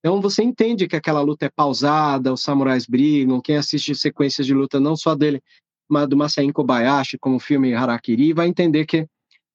Então 0.00 0.20
você 0.20 0.42
entende 0.42 0.88
que 0.88 0.96
aquela 0.96 1.20
luta 1.20 1.46
é 1.46 1.50
pausada, 1.50 2.32
os 2.32 2.42
samurais 2.42 2.86
brigam, 2.86 3.40
quem 3.40 3.56
assiste 3.56 3.94
sequências 3.94 4.46
de 4.46 4.54
luta 4.54 4.80
não 4.80 4.96
só 4.96 5.14
dele, 5.14 5.40
mas 5.88 6.08
do 6.08 6.16
Masain 6.16 6.50
Kobayashi, 6.50 7.18
como 7.18 7.36
o 7.36 7.40
filme 7.40 7.74
Harakiri, 7.74 8.32
vai 8.32 8.48
entender 8.48 8.84
que 8.86 9.06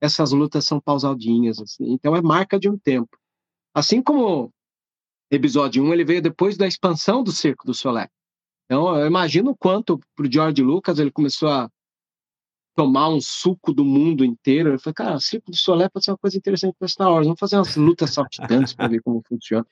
essas 0.02 0.32
lutas 0.32 0.66
são 0.66 0.80
pausadinhas, 0.80 1.60
assim. 1.60 1.92
Então 1.92 2.16
é 2.16 2.22
marca 2.22 2.60
de 2.60 2.70
um 2.70 2.78
tempo. 2.78 3.18
Assim 3.74 4.02
como 4.02 4.52
episódio 5.32 5.84
1, 5.84 5.94
ele 5.94 6.06
veio 6.06 6.22
depois 6.22 6.58
da 6.58 6.68
expansão 6.68 7.24
do 7.24 7.32
Circo 7.32 7.66
do 7.66 7.74
Solé. 7.74 8.10
Então 8.66 8.96
eu 8.98 9.08
imagino 9.08 9.52
o 9.52 9.58
quanto 9.58 10.00
pro 10.16 10.32
George 10.32 10.62
Lucas 10.62 11.00
ele 11.00 11.12
começou 11.12 11.50
a 11.50 11.70
tomar 12.76 13.10
um 13.10 13.20
suco 13.20 13.74
do 13.74 13.84
mundo 13.84 14.24
inteiro. 14.24 14.70
Ele 14.70 14.78
falou, 14.78 14.94
cara, 14.94 15.20
Circo 15.20 15.50
do 15.50 15.58
Solé 15.58 15.90
pode 15.90 16.06
ser 16.06 16.12
uma 16.12 16.18
coisa 16.18 16.38
interessante 16.38 16.76
para 16.78 16.88
Star 16.88 17.12
Wars. 17.12 17.26
Vamos 17.26 17.40
fazer 17.40 17.58
umas 17.58 17.76
lutas 17.76 18.16
dance 18.48 18.76
para 18.76 18.88
ver 18.88 19.02
como 19.02 19.22
funciona. 19.28 19.66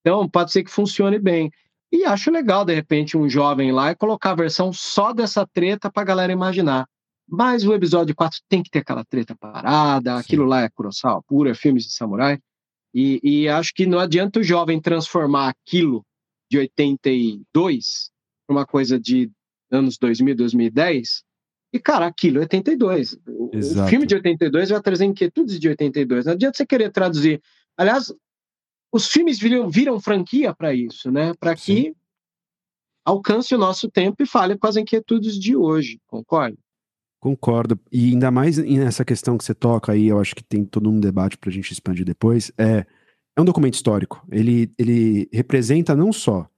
Então, 0.00 0.28
pode 0.28 0.52
ser 0.52 0.62
que 0.62 0.70
funcione 0.70 1.18
bem. 1.18 1.50
E 1.92 2.04
acho 2.04 2.30
legal, 2.30 2.64
de 2.64 2.74
repente, 2.74 3.16
um 3.16 3.28
jovem 3.28 3.72
lá 3.72 3.90
e 3.90 3.96
colocar 3.96 4.32
a 4.32 4.34
versão 4.34 4.72
só 4.72 5.12
dessa 5.12 5.46
treta 5.46 5.90
pra 5.90 6.04
galera 6.04 6.32
imaginar. 6.32 6.86
Mas 7.30 7.64
o 7.64 7.72
episódio 7.72 8.14
4 8.14 8.40
tem 8.48 8.62
que 8.62 8.70
ter 8.70 8.80
aquela 8.80 9.04
treta 9.04 9.36
parada, 9.36 10.14
Sim. 10.14 10.20
aquilo 10.20 10.44
lá 10.44 10.62
é 10.62 10.68
Kurosawa 10.68 11.22
pura, 11.22 11.54
filmes 11.54 11.84
de 11.84 11.92
samurai. 11.92 12.40
E, 12.92 13.20
e 13.22 13.48
acho 13.48 13.72
que 13.72 13.86
não 13.86 14.00
adianta 14.00 14.40
o 14.40 14.42
jovem 14.42 14.80
transformar 14.80 15.48
aquilo 15.48 16.04
de 16.50 16.58
82 16.58 18.10
para 18.46 18.56
uma 18.56 18.66
coisa 18.66 18.98
de 18.98 19.30
anos 19.70 19.96
2000, 19.96 20.34
2010. 20.34 21.22
E, 21.72 21.78
cara, 21.78 22.06
aquilo 22.06 22.38
é 22.38 22.40
82. 22.40 23.12
O, 23.28 23.54
o 23.54 23.56
Exato. 23.56 23.88
filme 23.88 24.06
de 24.06 24.16
82 24.16 24.70
vai 24.70 24.82
trazer 24.82 25.04
inquietudes 25.04 25.60
de 25.60 25.68
82. 25.68 26.26
Não 26.26 26.32
adianta 26.32 26.56
você 26.56 26.66
querer 26.66 26.90
traduzir. 26.90 27.40
Aliás, 27.76 28.12
os 28.92 29.06
filmes 29.06 29.38
viram, 29.38 29.70
viram 29.70 30.00
franquia 30.00 30.52
para 30.52 30.74
isso, 30.74 31.12
né? 31.12 31.32
Para 31.38 31.54
que 31.54 31.94
alcance 33.04 33.54
o 33.54 33.58
nosso 33.58 33.88
tempo 33.88 34.20
e 34.20 34.26
fale 34.26 34.58
com 34.58 34.66
as 34.66 34.76
inquietudes 34.76 35.38
de 35.38 35.54
hoje, 35.54 36.00
concorda? 36.08 36.58
Concordo. 37.20 37.78
E 37.92 38.08
ainda 38.12 38.30
mais 38.30 38.56
nessa 38.56 39.04
questão 39.04 39.36
que 39.36 39.44
você 39.44 39.54
toca 39.54 39.92
aí, 39.92 40.08
eu 40.08 40.18
acho 40.18 40.34
que 40.34 40.42
tem 40.42 40.64
todo 40.64 40.90
um 40.90 40.98
debate 40.98 41.36
para 41.36 41.50
a 41.50 41.52
gente 41.52 41.70
expandir 41.70 42.04
depois. 42.04 42.50
É, 42.56 42.86
é 43.36 43.40
um 43.40 43.44
documento 43.44 43.74
histórico. 43.74 44.26
Ele, 44.32 44.72
ele 44.78 45.28
representa 45.30 45.94
não 45.94 46.12
só 46.12 46.48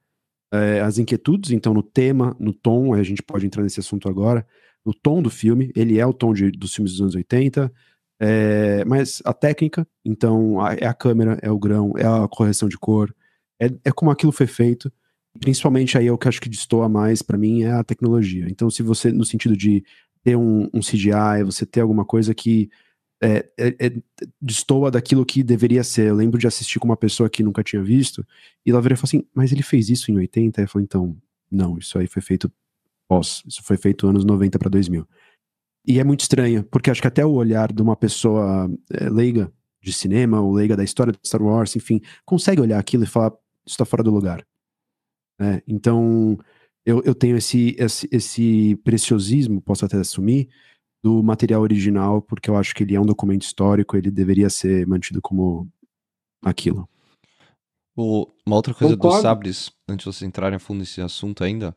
é, 0.53 0.81
as 0.81 0.99
inquietudes, 0.99 1.51
então 1.51 1.75
no 1.75 1.83
tema, 1.83 2.37
no 2.39 2.53
tom, 2.53 2.95
a 2.95 3.03
gente 3.03 3.23
pode 3.23 3.45
entrar 3.45 3.63
nesse 3.63 3.81
assunto 3.81 4.09
agora, 4.09 4.47
no 4.85 4.95
tom 4.95 5.21
do 5.21 5.31
filme, 5.31 5.73
ele 5.75 5.99
é 5.99 6.07
o 6.07 6.13
tom 6.13 6.33
de, 6.33 6.51
dos 6.51 6.75
filmes 6.75 6.93
dos 6.93 7.01
anos 7.01 7.15
80, 7.15 7.73
é, 8.21 8.85
mas 8.85 9.21
a 9.25 9.33
técnica, 9.33 9.87
então 10.05 10.61
a, 10.61 10.75
é 10.75 10.87
a 10.87 10.95
câmera, 10.95 11.39
é 11.43 11.51
o 11.51 11.59
grão, 11.59 11.93
é 11.97 12.07
a 12.07 12.29
correção 12.29 12.69
de 12.69 12.79
cor, 12.79 13.13
é, 13.61 13.67
é 13.85 13.93
como 13.93 14.11
aquilo 14.11 14.33
foi 14.33 14.47
feito. 14.47 14.93
Principalmente 15.41 15.97
aí 15.97 16.07
é 16.07 16.13
o 16.13 16.19
que 16.19 16.29
acho 16.29 16.41
que 16.41 16.49
destoa 16.49 16.91
mais 16.91 17.23
para 17.23 17.39
mim 17.39 17.63
é 17.63 17.73
a 17.73 17.83
tecnologia. 17.83 18.47
Então, 18.51 18.69
se 18.69 18.83
você, 18.83 19.11
no 19.11 19.25
sentido 19.25 19.57
de 19.57 19.83
ter 20.23 20.37
um, 20.37 20.69
um 20.73 20.81
CGI, 20.81 21.45
você 21.45 21.67
ter 21.67 21.81
alguma 21.81 22.05
coisa 22.05 22.35
que 22.35 22.71
é, 23.23 23.49
é, 23.59 23.87
é, 23.87 23.93
destoa 24.41 24.91
daquilo 24.91 25.25
que 25.25 25.43
deveria 25.43 25.85
ser. 25.85 26.09
Eu 26.09 26.17
lembro 26.17 26.39
de 26.39 26.47
assistir 26.47 26.81
com 26.81 26.87
uma 26.87 26.97
pessoa 26.97 27.31
que 27.31 27.43
nunca 27.43 27.63
tinha 27.63 27.83
visto, 27.83 28.27
e 28.67 28.71
ela 28.71 28.81
virou 28.81 28.95
e 28.95 28.97
falou 28.97 29.09
assim, 29.09 29.25
mas 29.33 29.53
ele 29.53 29.63
fez 29.63 29.89
isso 29.89 30.11
em 30.11 30.17
80? 30.17 30.61
Aí 30.61 30.65
eu 30.65 30.69
falei, 30.69 30.85
então, 30.85 31.17
não, 31.51 31.79
isso 31.79 31.99
aí 31.99 32.07
foi 32.07 32.21
feito 32.21 32.51
pós, 33.09 33.43
isso 33.47 33.63
foi 33.63 33.77
feito 33.77 34.09
anos 34.09 34.25
90 34.25 34.59
para 34.59 34.69
2000. 34.69 35.07
E 35.87 35.99
é 36.01 36.05
muito 36.05 36.21
estranho, 36.21 36.65
porque 36.65 36.91
acho 36.91 37.01
que 37.01 37.09
até 37.09 37.25
o 37.25 37.33
olhar 37.33 37.73
de 37.73 37.83
uma 37.83 37.97
pessoa 37.97 38.71
é, 38.93 39.09
leiga 39.09 39.53
de 39.81 39.93
cinema, 39.93 40.41
ou 40.41 40.53
leiga 40.53 40.77
da 40.77 40.85
história 40.85 41.13
de 41.13 41.19
Star 41.25 41.43
Wars, 41.43 41.75
enfim, 41.77 42.01
consegue 42.25 42.61
olhar 42.61 42.79
aquilo 42.79 43.05
e 43.05 43.07
falar, 43.07 43.33
isso 43.67 43.77
tá 43.77 43.85
fora 43.85 44.03
do 44.03 44.11
lugar. 44.11 44.45
É, 45.41 45.63
então, 45.67 46.39
eu, 46.85 47.03
eu 47.05 47.15
tenho 47.15 47.37
esse, 47.37 47.77
esse, 47.79 48.09
esse 48.11 48.77
preciosismo, 48.85 49.61
posso 49.61 49.85
até 49.85 49.97
assumir, 49.97 50.49
do 51.03 51.23
material 51.23 51.63
original, 51.63 52.23
porque 52.23 52.49
eu 52.49 52.57
acho 52.57 52.75
que 52.75 52.85
ele 52.85 52.95
é 52.95 53.01
um 53.01 53.07
documento 53.07 53.43
histórico, 53.43 53.97
ele 53.97 54.11
deveria 54.11 54.49
ser 54.49 54.87
mantido 54.87 55.21
como 55.21 55.69
aquilo. 56.45 56.89
O, 57.97 58.27
uma 58.47 58.57
outra 58.57 58.73
coisa 58.73 58.97
Concordo. 58.97 59.17
dos 59.17 59.23
sabres, 59.23 59.73
antes 59.89 60.05
de 60.05 60.13
vocês 60.13 60.29
entrarem 60.29 60.57
a 60.57 60.61
fundo 60.61 60.79
nesse 60.79 61.01
assunto 61.01 61.45
ainda, 61.45 61.77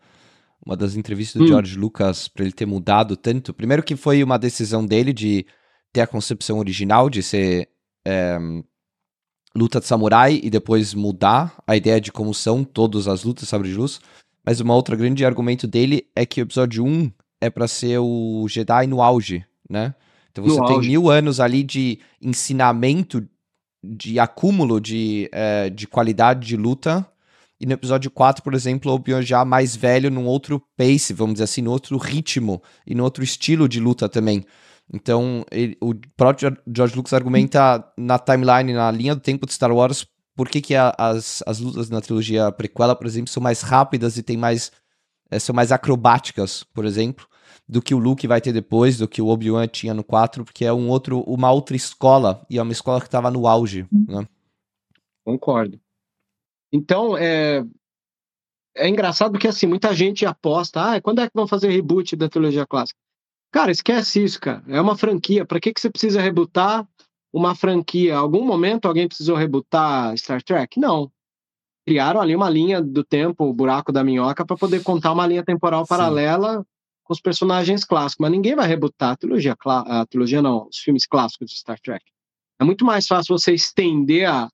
uma 0.66 0.78
das 0.78 0.96
entrevistas 0.96 1.40
do 1.40 1.46
hum. 1.46 1.48
George 1.48 1.78
Lucas 1.78 2.28
para 2.28 2.44
ele 2.44 2.54
ter 2.54 2.66
mudado 2.66 3.18
tanto, 3.18 3.54
primeiro 3.54 3.84
que 3.84 3.96
foi 3.96 4.24
uma 4.24 4.38
decisão 4.38 4.86
dele 4.86 5.12
de 5.12 5.46
ter 5.92 6.02
a 6.02 6.08
concepção 6.08 6.60
original 6.60 7.10
de 7.10 7.22
ser 7.22 7.70
é, 8.06 8.38
luta 9.56 9.80
de 9.80 9.88
samurai 9.88 10.40
e 10.44 10.50
depois 10.50 10.94
mudar 10.94 11.62
a 11.66 11.76
ideia 11.76 12.00
de 12.00 12.12
como 12.12 12.34
são 12.34 12.64
todas 12.64 13.08
as 13.08 13.24
lutas 13.24 13.48
sabre 13.48 13.70
de 13.70 13.76
luz. 13.76 14.00
Mas 14.46 14.60
uma 14.60 14.76
outra 14.76 14.96
grande 14.96 15.26
argumento 15.26 15.68
dele 15.68 16.06
é 16.16 16.26
que 16.26 16.42
o 16.42 16.44
episódio 16.44 16.86
1 16.86 17.12
é 17.42 17.50
para 17.50 17.68
ser 17.68 17.98
o 18.00 18.46
Jedi 18.48 18.88
no 18.88 19.02
auge, 19.02 19.44
né? 19.70 19.96
Então 20.32 20.44
você 20.44 20.60
no 20.60 20.66
tem 20.68 20.76
auge. 20.76 20.90
mil 20.90 21.10
anos 21.10 21.40
ali 21.40 21.64
de 21.64 22.00
ensinamento, 22.22 23.26
de 23.84 24.20
acúmulo 24.20 24.80
de, 24.80 25.30
é, 25.32 25.70
de 25.70 25.88
qualidade 25.88 26.46
de 26.46 26.58
luta. 26.58 27.06
E 27.60 27.66
no 27.66 27.74
episódio 27.74 28.12
4, 28.12 28.44
por 28.44 28.54
exemplo, 28.54 28.92
o 28.92 28.96
Obi-Wan 28.96 29.22
já 29.22 29.46
mais 29.46 29.76
velho 29.76 30.12
num 30.12 30.26
outro 30.26 30.62
pace, 30.78 31.14
vamos 31.14 31.36
dizer 31.36 31.46
assim, 31.46 31.62
no 31.62 31.72
outro 31.72 31.98
ritmo 31.98 32.62
e 32.86 32.94
no 32.94 33.04
outro 33.04 33.24
estilo 33.24 33.68
de 33.68 33.80
luta 33.80 34.10
também. 34.10 34.44
Então, 34.94 35.44
ele, 35.50 35.78
o 35.82 35.96
próprio 36.16 36.56
George 36.68 36.96
Lucas 36.96 37.14
argumenta 37.14 37.84
na 37.98 38.20
timeline, 38.20 38.74
na 38.74 38.92
linha 38.92 39.16
do 39.16 39.22
tempo 39.22 39.48
de 39.48 39.54
Star 39.54 39.72
Wars, 39.72 40.06
por 40.36 40.50
que, 40.50 40.62
que 40.62 40.76
a, 40.76 40.94
as, 40.98 41.42
as 41.48 41.60
lutas 41.60 41.90
na 41.90 42.02
trilogia 42.02 42.52
prequela, 42.52 42.96
por 42.96 43.08
exemplo, 43.08 43.30
são 43.30 43.42
mais 43.42 43.62
rápidas 43.62 44.18
e 44.18 44.24
tem 44.24 44.36
mais, 44.36 44.72
é, 45.32 45.40
são 45.40 45.56
mais 45.56 45.72
acrobáticas, 45.72 46.64
por 46.64 46.86
exemplo, 46.86 47.28
do 47.68 47.82
que 47.82 47.96
o 47.96 48.00
Luke 48.00 48.28
vai 48.28 48.42
ter 48.42 48.52
depois, 48.52 48.98
do 48.98 49.08
que 49.08 49.22
o 49.22 49.28
Obi-Wan 49.28 49.68
tinha 49.68 49.94
no 49.94 50.04
4, 50.04 50.44
porque 50.44 50.66
é 50.66 50.74
um 50.74 50.90
outro, 50.90 51.22
uma 51.22 51.52
outra 51.52 51.76
escola, 51.76 52.46
e 52.50 52.58
é 52.58 52.62
uma 52.62 52.74
escola 52.74 53.00
que 53.00 53.08
estava 53.08 53.32
no 53.32 53.48
auge. 53.48 53.88
Né? 53.92 54.28
Concordo. 55.24 55.80
Então, 56.72 57.18
é, 57.18 57.66
é 58.76 58.90
engraçado 58.90 59.32
porque 59.32 59.48
assim, 59.48 59.66
muita 59.66 59.94
gente 59.96 60.26
aposta, 60.26 60.96
ah, 60.96 61.02
quando 61.02 61.22
é 61.22 61.28
que 61.28 61.34
vão 61.34 61.48
fazer 61.48 61.70
reboot 61.70 62.16
da 62.16 62.30
trilogia 62.30 62.68
clássica? 62.68 63.00
Cara, 63.52 63.72
esquece 63.72 64.22
isso, 64.22 64.40
cara. 64.42 64.62
É 64.68 64.82
uma 64.82 64.98
franquia. 64.98 65.46
Para 65.46 65.62
que, 65.62 65.74
que 65.74 65.80
você 65.80 65.90
precisa 65.90 66.20
rebootar 66.20 66.86
uma 67.38 67.56
franquia? 67.56 68.16
Algum 68.16 68.46
momento 68.46 68.88
alguém 68.88 69.08
precisou 69.08 69.36
rebootar 69.36 70.18
Star 70.18 70.42
Trek? 70.42 70.80
Não. 70.80 71.12
Criaram 71.86 72.20
ali 72.20 72.36
uma 72.36 72.50
linha 72.50 72.82
do 72.82 73.04
tempo, 73.04 73.46
o 73.46 73.54
buraco 73.54 73.92
da 73.92 74.04
minhoca, 74.04 74.46
para 74.46 74.58
poder 74.58 74.82
contar 74.84 75.12
uma 75.12 75.28
linha 75.28 75.44
temporal 75.44 75.84
Sim. 75.84 75.90
paralela 75.90 76.66
com 77.04 77.14
os 77.14 77.22
personagens 77.22 77.84
clássicos. 77.84 78.22
Mas 78.22 78.32
ninguém 78.32 78.56
vai 78.56 78.68
rebootar 78.68 79.12
a 79.12 79.16
trilogia, 79.16 79.56
a 79.66 80.06
trilogia 80.06 80.42
não, 80.42 80.68
os 80.68 80.78
filmes 80.78 81.06
clássicos 81.06 81.52
de 81.52 81.58
Star 81.58 81.80
Trek. 81.80 82.04
É 82.60 82.64
muito 82.64 82.86
mais 82.86 83.06
fácil 83.06 83.38
você 83.38 83.54
estender 83.54 84.28
a, 84.28 84.50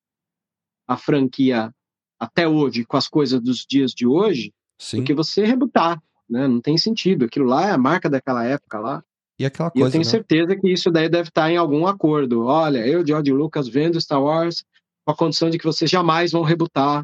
a 0.88 0.98
franquia 0.98 1.74
até 2.20 2.48
hoje, 2.48 2.84
com 2.86 2.98
as 2.98 3.08
coisas 3.08 3.42
dos 3.42 3.66
dias 3.66 3.92
de 3.92 4.06
hoje, 4.06 4.54
Sim. 4.78 4.98
do 4.98 5.04
que 5.04 5.14
você 5.14 5.46
rebootar 5.46 6.02
né? 6.32 6.48
Não 6.48 6.62
tem 6.62 6.78
sentido. 6.78 7.26
Aquilo 7.26 7.46
lá 7.46 7.68
é 7.68 7.72
a 7.72 7.78
marca 7.78 8.10
daquela 8.10 8.46
época 8.46 8.80
lá. 8.80 9.04
E 9.42 9.46
aquela 9.46 9.72
coisa. 9.72 9.86
E 9.86 9.88
eu 9.88 9.92
tenho 9.92 10.04
né? 10.04 10.10
certeza 10.10 10.56
que 10.56 10.72
isso 10.72 10.92
daí 10.92 11.10
deve 11.10 11.30
estar 11.30 11.52
em 11.52 11.58
algum 11.58 11.88
acordo. 11.88 12.46
Olha, 12.46 12.86
eu, 12.86 13.06
George 13.06 13.32
Lucas, 13.32 13.68
vendo 13.68 14.00
Star 14.00 14.22
Wars 14.22 14.64
com 15.04 15.12
a 15.12 15.16
condição 15.16 15.50
de 15.50 15.58
que 15.58 15.66
vocês 15.66 15.90
jamais 15.90 16.32
vão 16.32 16.44
rebutar 16.44 17.04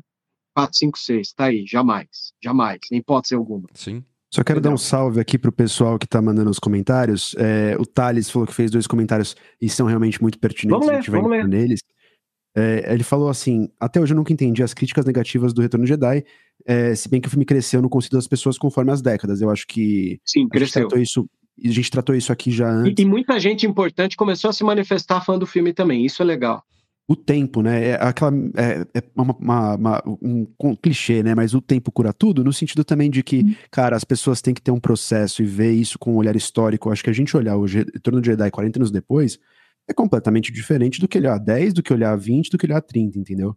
4, 0.56 0.78
5, 0.78 1.00
6. 1.00 1.34
Tá 1.34 1.46
aí, 1.46 1.66
jamais. 1.66 2.34
Jamais, 2.44 2.80
em 2.92 2.98
hipótese 2.98 3.34
alguma. 3.34 3.68
Sim. 3.74 4.04
Só 4.32 4.44
quero 4.44 4.60
Entendeu? 4.60 4.72
dar 4.72 4.76
um 4.76 4.78
salve 4.78 5.20
aqui 5.20 5.38
pro 5.38 5.52
pessoal 5.52 5.98
que 5.98 6.06
tá 6.06 6.22
mandando 6.22 6.52
os 6.52 6.60
comentários. 6.60 7.34
É, 7.40 7.76
o 7.80 7.86
Thales 7.86 8.30
falou 8.30 8.48
que 8.48 8.54
fez 8.54 8.70
dois 8.70 8.86
comentários 8.86 9.36
e 9.60 9.70
são 9.70 9.88
realmente 9.88 10.22
muito 10.22 10.38
pertinentes. 10.38 10.86
Vamos 10.86 11.08
ler, 11.08 11.12
vamos 11.12 11.32
ler. 11.32 11.48
neles. 11.48 11.80
É, 12.56 12.94
ele 12.94 13.04
falou 13.04 13.30
assim: 13.30 13.70
até 13.80 14.00
hoje 14.02 14.14
eu 14.14 14.18
nunca 14.18 14.34
entendi 14.34 14.62
as 14.62 14.74
críticas 14.74 15.06
negativas 15.06 15.54
do 15.54 15.62
Retorno 15.62 15.88
Jedi, 15.88 16.26
é, 16.66 16.94
se 16.94 17.08
bem 17.08 17.22
que 17.22 17.28
o 17.28 17.32
filme 17.32 17.46
cresceu 17.46 17.82
no 17.82 17.90
conceito 17.90 18.14
das 18.14 18.28
pessoas 18.28 18.58
conforme 18.58 18.92
as 18.92 19.02
décadas. 19.02 19.42
Eu 19.42 19.50
acho 19.50 19.66
que 19.66 20.20
Sim, 20.26 20.50
cresceu. 20.50 20.88
A 20.92 20.98
isso, 21.58 21.72
a 21.72 21.76
gente 21.76 21.92
tratou 21.92 22.16
isso 22.16 22.32
aqui 22.32 22.52
já 22.52 22.70
antes. 22.70 22.94
E, 22.98 23.02
e, 23.02 23.06
muita 23.06 23.40
gente 23.40 23.66
importante 23.66 24.16
começou 24.16 24.50
a 24.50 24.54
se 24.54 24.64
manifestar 24.64 25.22
fã 25.22 25.38
do 25.38 25.46
filme 25.46 25.74
também. 25.74 26.06
Isso 26.06 26.22
é 26.22 26.26
legal. 26.26 26.64
O 27.10 27.16
tempo, 27.16 27.62
né? 27.62 27.90
É 27.90 27.94
aquela. 27.96 28.32
É, 28.56 28.86
é 28.94 29.04
uma, 29.16 29.34
uma, 29.40 29.76
uma, 29.76 30.04
um, 30.22 30.76
clichê, 30.76 31.24
né? 31.24 31.34
Mas 31.34 31.54
o 31.54 31.62
tempo 31.62 31.92
cura 31.92 32.12
tudo, 32.12 32.44
no 32.44 32.52
sentido 32.52 32.84
também 32.84 33.10
de 33.10 33.24
que, 33.24 33.40
hum. 33.40 33.56
cara, 33.72 33.96
as 33.96 34.04
pessoas 34.04 34.42
têm 34.42 34.54
que 34.54 34.62
ter 34.62 34.72
um 34.72 34.80
processo 34.80 35.42
e 35.42 35.46
ver 35.46 35.72
isso 35.72 35.98
com 35.98 36.14
um 36.14 36.18
olhar 36.18 36.36
histórico. 36.36 36.90
Eu 36.90 36.94
acho 36.94 37.04
que 37.04 37.10
a 37.10 37.14
gente 37.14 37.36
olhar 37.36 37.56
o 37.56 37.66
Retorno 37.66 38.20
de 38.22 38.28
Jedi 38.28 38.52
40 38.52 38.80
anos 38.80 38.92
depois 38.92 39.40
é 39.88 39.94
completamente 39.94 40.52
diferente 40.52 41.00
do 41.00 41.08
que 41.08 41.18
olhar 41.18 41.38
10, 41.38 41.74
do 41.74 41.82
que 41.82 41.94
olhar 41.94 42.16
20, 42.18 42.50
do 42.52 42.58
que 42.58 42.66
olhar 42.66 42.82
30, 42.82 43.18
entendeu? 43.18 43.56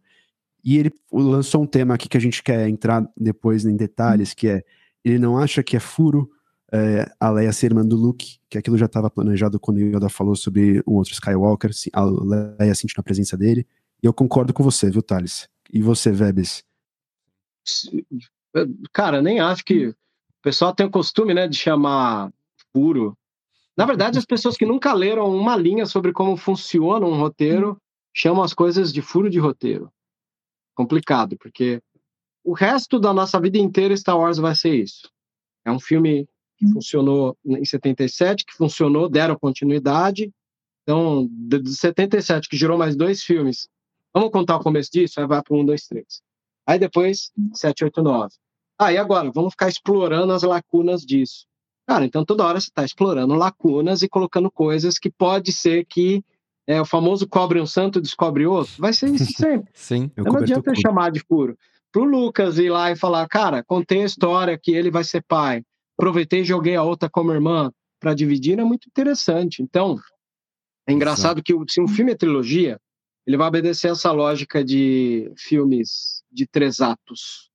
E 0.64 0.78
ele 0.78 0.92
lançou 1.12 1.62
um 1.62 1.66
tema 1.66 1.94
aqui 1.94 2.08
que 2.08 2.16
a 2.16 2.20
gente 2.20 2.42
quer 2.42 2.68
entrar 2.68 3.04
depois 3.16 3.64
em 3.64 3.76
detalhes, 3.76 4.32
que 4.32 4.46
é 4.46 4.62
ele 5.04 5.18
não 5.18 5.38
acha 5.38 5.62
que 5.62 5.76
é 5.76 5.80
furo 5.80 6.30
é, 6.72 7.10
a 7.18 7.30
Leia 7.30 7.52
ser 7.52 7.66
irmã 7.66 7.84
do 7.84 7.96
Luke, 7.96 8.38
que 8.48 8.58
aquilo 8.58 8.76
já 8.76 8.86
estava 8.86 9.10
planejado 9.10 9.58
quando 9.58 9.80
Yoda 9.80 10.08
falou 10.08 10.36
sobre 10.36 10.82
um 10.86 10.94
outro 10.94 11.12
Skywalker, 11.12 11.70
a 11.92 12.04
Leia 12.04 12.74
sentindo 12.74 13.00
a 13.00 13.02
presença 13.02 13.36
dele. 13.36 13.66
E 14.02 14.06
eu 14.06 14.12
concordo 14.12 14.52
com 14.52 14.62
você, 14.62 14.90
viu, 14.90 15.02
Thales? 15.02 15.48
E 15.72 15.82
você, 15.82 16.10
Vebes? 16.10 16.64
Cara, 18.92 19.20
nem 19.22 19.40
acho 19.40 19.64
que 19.64 19.88
o 19.88 19.94
pessoal 20.42 20.74
tem 20.74 20.86
o 20.86 20.90
costume, 20.90 21.34
né, 21.34 21.46
de 21.46 21.56
chamar 21.56 22.32
furo 22.72 23.16
na 23.80 23.86
verdade, 23.86 24.18
as 24.18 24.26
pessoas 24.26 24.58
que 24.58 24.66
nunca 24.66 24.92
leram 24.92 25.34
uma 25.34 25.56
linha 25.56 25.86
sobre 25.86 26.12
como 26.12 26.36
funciona 26.36 27.06
um 27.06 27.16
roteiro 27.16 27.80
chamam 28.12 28.42
as 28.42 28.52
coisas 28.52 28.92
de 28.92 29.00
furo 29.00 29.30
de 29.30 29.38
roteiro. 29.38 29.90
Complicado, 30.74 31.34
porque 31.38 31.80
o 32.44 32.52
resto 32.52 33.00
da 33.00 33.14
nossa 33.14 33.40
vida 33.40 33.56
inteira 33.56 33.96
Star 33.96 34.18
Wars 34.18 34.36
vai 34.36 34.54
ser 34.54 34.74
isso. 34.74 35.10
É 35.64 35.72
um 35.72 35.80
filme 35.80 36.28
que 36.60 36.66
hum. 36.66 36.72
funcionou 36.74 37.36
em 37.44 37.64
77, 37.64 38.44
que 38.44 38.54
funcionou, 38.54 39.08
deram 39.08 39.34
continuidade. 39.34 40.30
Então, 40.82 41.26
de 41.30 41.74
77, 41.74 42.48
que 42.48 42.56
gerou 42.56 42.76
mais 42.76 42.94
dois 42.94 43.22
filmes. 43.22 43.68
Vamos 44.12 44.30
contar 44.30 44.56
o 44.56 44.62
começo 44.62 44.90
disso? 44.92 45.18
Aí 45.18 45.26
vai 45.26 45.42
para 45.42 45.56
1, 45.56 45.64
2, 45.64 45.86
3. 45.86 46.04
Aí 46.66 46.78
depois, 46.78 47.32
7, 47.54 47.84
8, 47.84 48.02
9. 48.02 48.34
Ah, 48.78 48.92
e 48.92 48.98
agora? 48.98 49.30
Vamos 49.32 49.52
ficar 49.52 49.68
explorando 49.68 50.32
as 50.32 50.42
lacunas 50.42 51.02
disso. 51.02 51.46
Cara, 51.86 52.04
então 52.04 52.24
toda 52.24 52.44
hora 52.44 52.60
você 52.60 52.68
está 52.68 52.84
explorando 52.84 53.34
lacunas 53.34 54.02
e 54.02 54.08
colocando 54.08 54.50
coisas 54.50 54.98
que 54.98 55.10
pode 55.10 55.52
ser 55.52 55.84
que 55.86 56.22
é, 56.66 56.80
o 56.80 56.84
famoso 56.84 57.26
cobre 57.26 57.60
um 57.60 57.66
santo, 57.66 58.00
descobre 58.00 58.46
outro. 58.46 58.72
Vai 58.78 58.92
ser 58.92 59.10
isso 59.10 59.32
sempre. 59.36 59.70
Sim. 59.74 60.10
Não 60.16 60.36
adianta 60.36 60.74
chamar 60.74 61.10
de 61.10 61.20
furo. 61.20 61.58
Pro 61.90 62.04
Lucas 62.04 62.58
ir 62.58 62.70
lá 62.70 62.92
e 62.92 62.96
falar, 62.96 63.26
cara, 63.26 63.64
contei 63.64 64.02
a 64.02 64.06
história 64.06 64.56
que 64.56 64.70
ele 64.70 64.90
vai 64.90 65.02
ser 65.02 65.22
pai, 65.22 65.64
aproveitei 66.00 66.40
e 66.40 66.44
joguei 66.44 66.74
a 66.74 66.82
outra 66.82 67.10
como 67.10 67.30
irmã 67.32 67.70
para 68.00 68.14
dividir, 68.14 68.58
é 68.58 68.64
muito 68.64 68.88
interessante. 68.88 69.62
Então, 69.62 69.98
é 70.86 70.92
engraçado 70.92 71.42
que 71.42 71.52
se 71.68 71.80
um 71.80 71.86
filme 71.86 72.12
é 72.12 72.16
trilogia, 72.16 72.80
ele 73.26 73.36
vai 73.36 73.46
obedecer 73.46 73.90
essa 73.90 74.10
lógica 74.10 74.64
de 74.64 75.30
filmes 75.36 76.22
de 76.32 76.46
três 76.46 76.80
atos. 76.80 77.50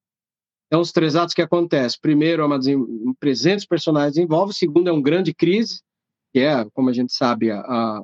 Então, 0.68 0.80
os 0.80 0.92
três 0.92 1.16
atos 1.16 1.34
que 1.34 1.42
acontecem. 1.42 2.00
Primeiro, 2.00 2.44
é 2.44 2.46
uma 2.46 2.60
um 2.60 3.14
presente 3.20 3.68
personagens 3.68 4.18
envolve. 4.18 4.54
Segundo, 4.54 4.90
é 4.90 4.92
uma 4.92 5.02
grande 5.02 5.34
crise. 5.34 5.82
que 6.32 6.40
é, 6.40 6.66
como 6.74 6.90
a 6.90 6.94
gente 6.94 7.14
sabe, 7.14 7.50
a, 7.50 7.60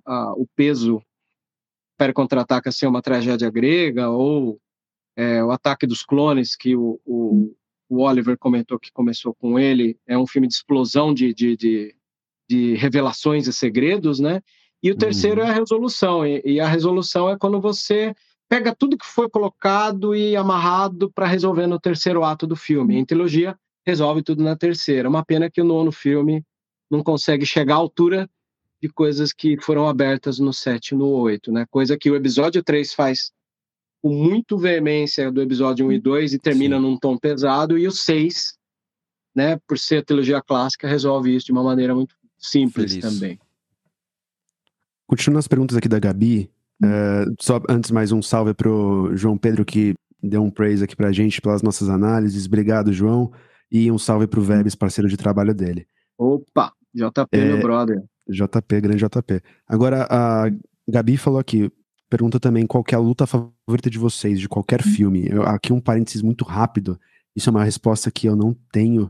a, 0.06 0.34
o 0.34 0.48
peso 0.56 1.02
para 1.98 2.14
contra-ataca 2.14 2.72
ser 2.72 2.88
uma 2.88 3.02
tragédia 3.02 3.50
grega, 3.52 4.10
ou 4.10 4.60
é, 5.16 5.44
o 5.44 5.52
ataque 5.52 5.86
dos 5.86 6.02
clones, 6.02 6.56
que 6.56 6.76
o, 6.76 7.00
o, 7.06 7.56
o, 7.92 8.02
Oliver 8.02 8.38
comentou 8.38 8.80
que 8.80 8.92
começou 8.92 9.34
com 9.34 9.60
ele, 9.60 9.98
é 10.08 10.18
um 10.18 10.28
filme 10.28 10.48
de 10.48 10.54
explosão 10.54 11.14
de, 11.14 11.34
de, 11.34 11.58
de, 11.58 11.96
de 12.50 12.76
revelações 12.76 13.48
e 13.48 13.54
segredos, 13.54 14.20
né? 14.20 14.42
E 14.84 14.90
o 14.90 14.98
terceiro 14.98 15.42
uhum. 15.42 15.48
é 15.48 15.50
a 15.50 15.54
resolução, 15.54 16.26
e, 16.26 16.42
e 16.44 16.60
a 16.60 16.68
resolução 16.68 17.30
é 17.30 17.38
quando 17.38 17.60
você 17.62 18.16
pega 18.50 18.76
tudo 18.76 18.98
que 18.98 19.06
foi 19.06 19.30
colocado 19.30 20.16
e 20.16 20.36
amarrado 20.36 21.12
para 21.12 21.28
resolver 21.28 21.68
no 21.68 21.80
terceiro 21.80 22.24
ato 22.24 22.48
do 22.48 22.56
filme. 22.56 22.98
Em 22.98 23.06
trilogia, 23.06 23.56
resolve 23.86 24.24
tudo 24.24 24.44
na 24.44 24.56
terceira. 24.56 25.08
Uma 25.08 25.24
pena 25.24 25.50
que 25.50 25.62
o 25.62 25.66
nono 25.66 25.92
filme 25.92 26.44
não 26.90 27.04
consegue 27.04 27.46
chegar 27.46 27.76
à 27.76 27.78
altura 27.78 28.30
de 28.82 28.90
coisas 28.90 29.32
que 29.32 29.58
foram 29.62 29.88
abertas 29.88 30.40
no 30.40 30.52
7 30.52 30.90
e 30.90 30.98
no 30.98 31.08
8, 31.08 31.52
né? 31.52 31.66
Coisa 31.70 31.98
que 31.98 32.10
o 32.10 32.16
episódio 32.16 32.64
3 32.64 32.94
faz 32.94 33.32
com 34.02 34.10
muito 34.10 34.58
veemência 34.58 35.32
do 35.32 35.42
episódio 35.42 35.88
1 35.88 35.92
e 35.92 36.00
2 36.00 36.34
e 36.34 36.40
termina 36.40 36.78
Sim. 36.78 36.82
num 36.82 36.98
tom 36.98 37.18
pesado, 37.18 37.78
e 37.78 37.88
o 37.88 37.92
6, 37.92 38.54
né, 39.36 39.60
por 39.68 39.78
ser 39.78 40.04
trilogia 40.04 40.42
clássica, 40.42 40.88
resolve 40.88 41.36
isso 41.36 41.46
de 41.46 41.52
uma 41.52 41.64
maneira 41.64 41.94
muito 41.94 42.16
simples 42.38 42.94
Feliz. 42.94 43.06
também. 43.06 43.40
Continuando 45.06 45.40
as 45.40 45.48
perguntas 45.48 45.78
aqui 45.78 45.88
da 45.88 46.00
Gabi, 46.00 46.50
uh, 46.84 47.36
só 47.40 47.62
antes 47.70 47.92
mais 47.92 48.12
um 48.12 48.22
salve 48.22 48.54
pro 48.54 49.12
João 49.14 49.38
Pedro 49.38 49.64
que 49.64 49.94
deu 50.24 50.44
um 50.44 50.50
praise 50.50 50.84
aqui 50.84 50.96
pra 50.96 51.12
gente 51.12 51.42
pelas 51.42 51.62
nossas 51.62 51.90
análises. 51.90 52.46
Obrigado, 52.46 52.94
João. 52.94 53.32
E 53.72 53.92
um 53.92 53.98
salve 53.98 54.28
pro 54.28 54.42
Vebs, 54.42 54.76
parceiro 54.76 55.10
de 55.10 55.18
trabalho 55.18 55.54
dele. 55.54 55.88
Opa, 56.18 56.74
JP, 56.94 57.28
é, 57.32 57.46
meu 57.46 57.60
brother. 57.60 58.02
JP, 58.28 58.82
grande 58.82 59.06
JP. 59.06 59.42
Agora, 59.68 60.08
a 60.10 60.50
Gabi 60.88 61.18
falou 61.18 61.40
aqui, 61.40 61.72
pergunta 62.12 62.40
também 62.40 62.68
qual 62.68 62.84
é 62.92 62.96
a 62.96 63.00
luta 63.00 63.26
favorita 63.26 63.90
de 63.90 63.98
vocês, 63.98 64.38
de 64.38 64.50
qualquer 64.50 64.84
filme. 64.84 65.28
Eu, 65.30 65.44
aqui 65.44 65.72
um 65.72 65.80
parênteses 65.80 66.22
muito 66.22 66.44
rápido. 66.44 67.00
Isso 67.34 67.50
é 67.50 67.52
uma 67.52 67.64
resposta 67.64 68.12
que 68.12 68.28
eu 68.28 68.36
não 68.36 68.54
tenho 68.72 69.10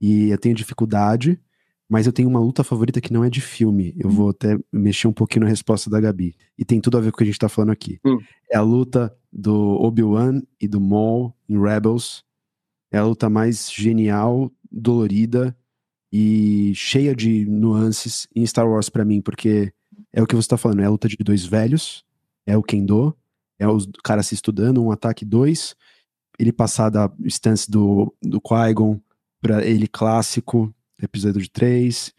e 0.00 0.30
eu 0.30 0.38
tenho 0.38 0.54
dificuldade, 0.54 1.40
mas 1.88 2.06
eu 2.06 2.12
tenho 2.12 2.28
uma 2.28 2.38
luta 2.38 2.62
favorita 2.62 3.00
que 3.00 3.12
não 3.12 3.24
é 3.24 3.28
de 3.28 3.40
filme. 3.40 3.92
Eu 3.98 4.08
vou 4.08 4.30
até 4.30 4.56
mexer 4.72 5.08
um 5.08 5.12
pouquinho 5.12 5.44
na 5.44 5.50
resposta 5.50 5.90
da 5.90 6.00
Gabi. 6.00 6.36
E 6.56 6.64
tem 6.64 6.80
tudo 6.80 6.96
a 6.96 7.00
ver 7.00 7.10
com 7.10 7.16
o 7.16 7.18
que 7.18 7.24
a 7.24 7.26
gente 7.26 7.38
tá 7.38 7.48
falando 7.48 7.72
aqui. 7.72 7.98
Hum. 8.06 8.18
É 8.50 8.56
a 8.56 8.62
luta 8.62 9.12
do 9.32 9.54
Obi-Wan 9.82 10.40
e 10.60 10.68
do 10.68 10.80
Maul 10.80 11.34
em 11.48 11.60
Rebels 11.60 12.24
é 12.92 12.98
a 12.98 13.04
luta 13.04 13.28
mais 13.28 13.70
genial, 13.72 14.50
dolorida 14.70 15.56
e 16.12 16.72
cheia 16.74 17.14
de 17.14 17.44
nuances 17.44 18.28
em 18.34 18.46
Star 18.46 18.68
Wars 18.68 18.88
para 18.88 19.04
mim, 19.04 19.20
porque 19.20 19.72
é 20.12 20.22
o 20.22 20.26
que 20.26 20.36
você 20.36 20.48
tá 20.48 20.56
falando, 20.56 20.80
é 20.80 20.84
a 20.84 20.90
luta 20.90 21.08
de 21.08 21.16
dois 21.16 21.44
velhos, 21.44 22.04
é 22.46 22.56
o 22.56 22.62
Kendo, 22.62 23.16
é 23.58 23.68
os 23.68 23.88
caras 24.04 24.28
se 24.28 24.34
estudando, 24.34 24.82
um 24.82 24.90
ataque 24.90 25.24
dois, 25.24 25.74
ele 26.38 26.52
passar 26.52 26.90
da 26.90 27.10
stance 27.24 27.70
do, 27.70 28.14
do 28.22 28.40
Qui-Gon 28.40 29.00
pra 29.40 29.64
ele 29.64 29.88
clássico, 29.88 30.74
episódio 31.02 31.40
de 31.42 31.50
3, 31.50 32.12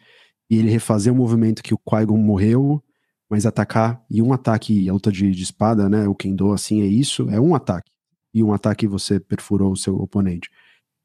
e 0.49 0.57
ele 0.57 0.69
refazer 0.69 1.11
o 1.13 1.15
movimento 1.15 1.63
que 1.63 1.73
o 1.73 1.77
Qui-Gon 1.77 2.17
morreu, 2.17 2.83
mas 3.29 3.45
atacar, 3.45 4.03
e 4.09 4.21
um 4.21 4.33
ataque, 4.33 4.89
a 4.89 4.93
luta 4.93 5.11
de, 5.11 5.31
de 5.31 5.43
espada, 5.43 5.89
né, 5.89 6.07
o 6.07 6.15
Kendo, 6.15 6.51
assim, 6.51 6.81
é 6.81 6.85
isso, 6.85 7.29
é 7.29 7.39
um 7.39 7.55
ataque 7.55 7.91
e 8.37 8.43
um 8.43 8.53
ataque 8.53 8.85
você 8.85 9.19
perfurou 9.19 9.71
o 9.71 9.75
seu 9.75 9.95
oponente. 9.97 10.49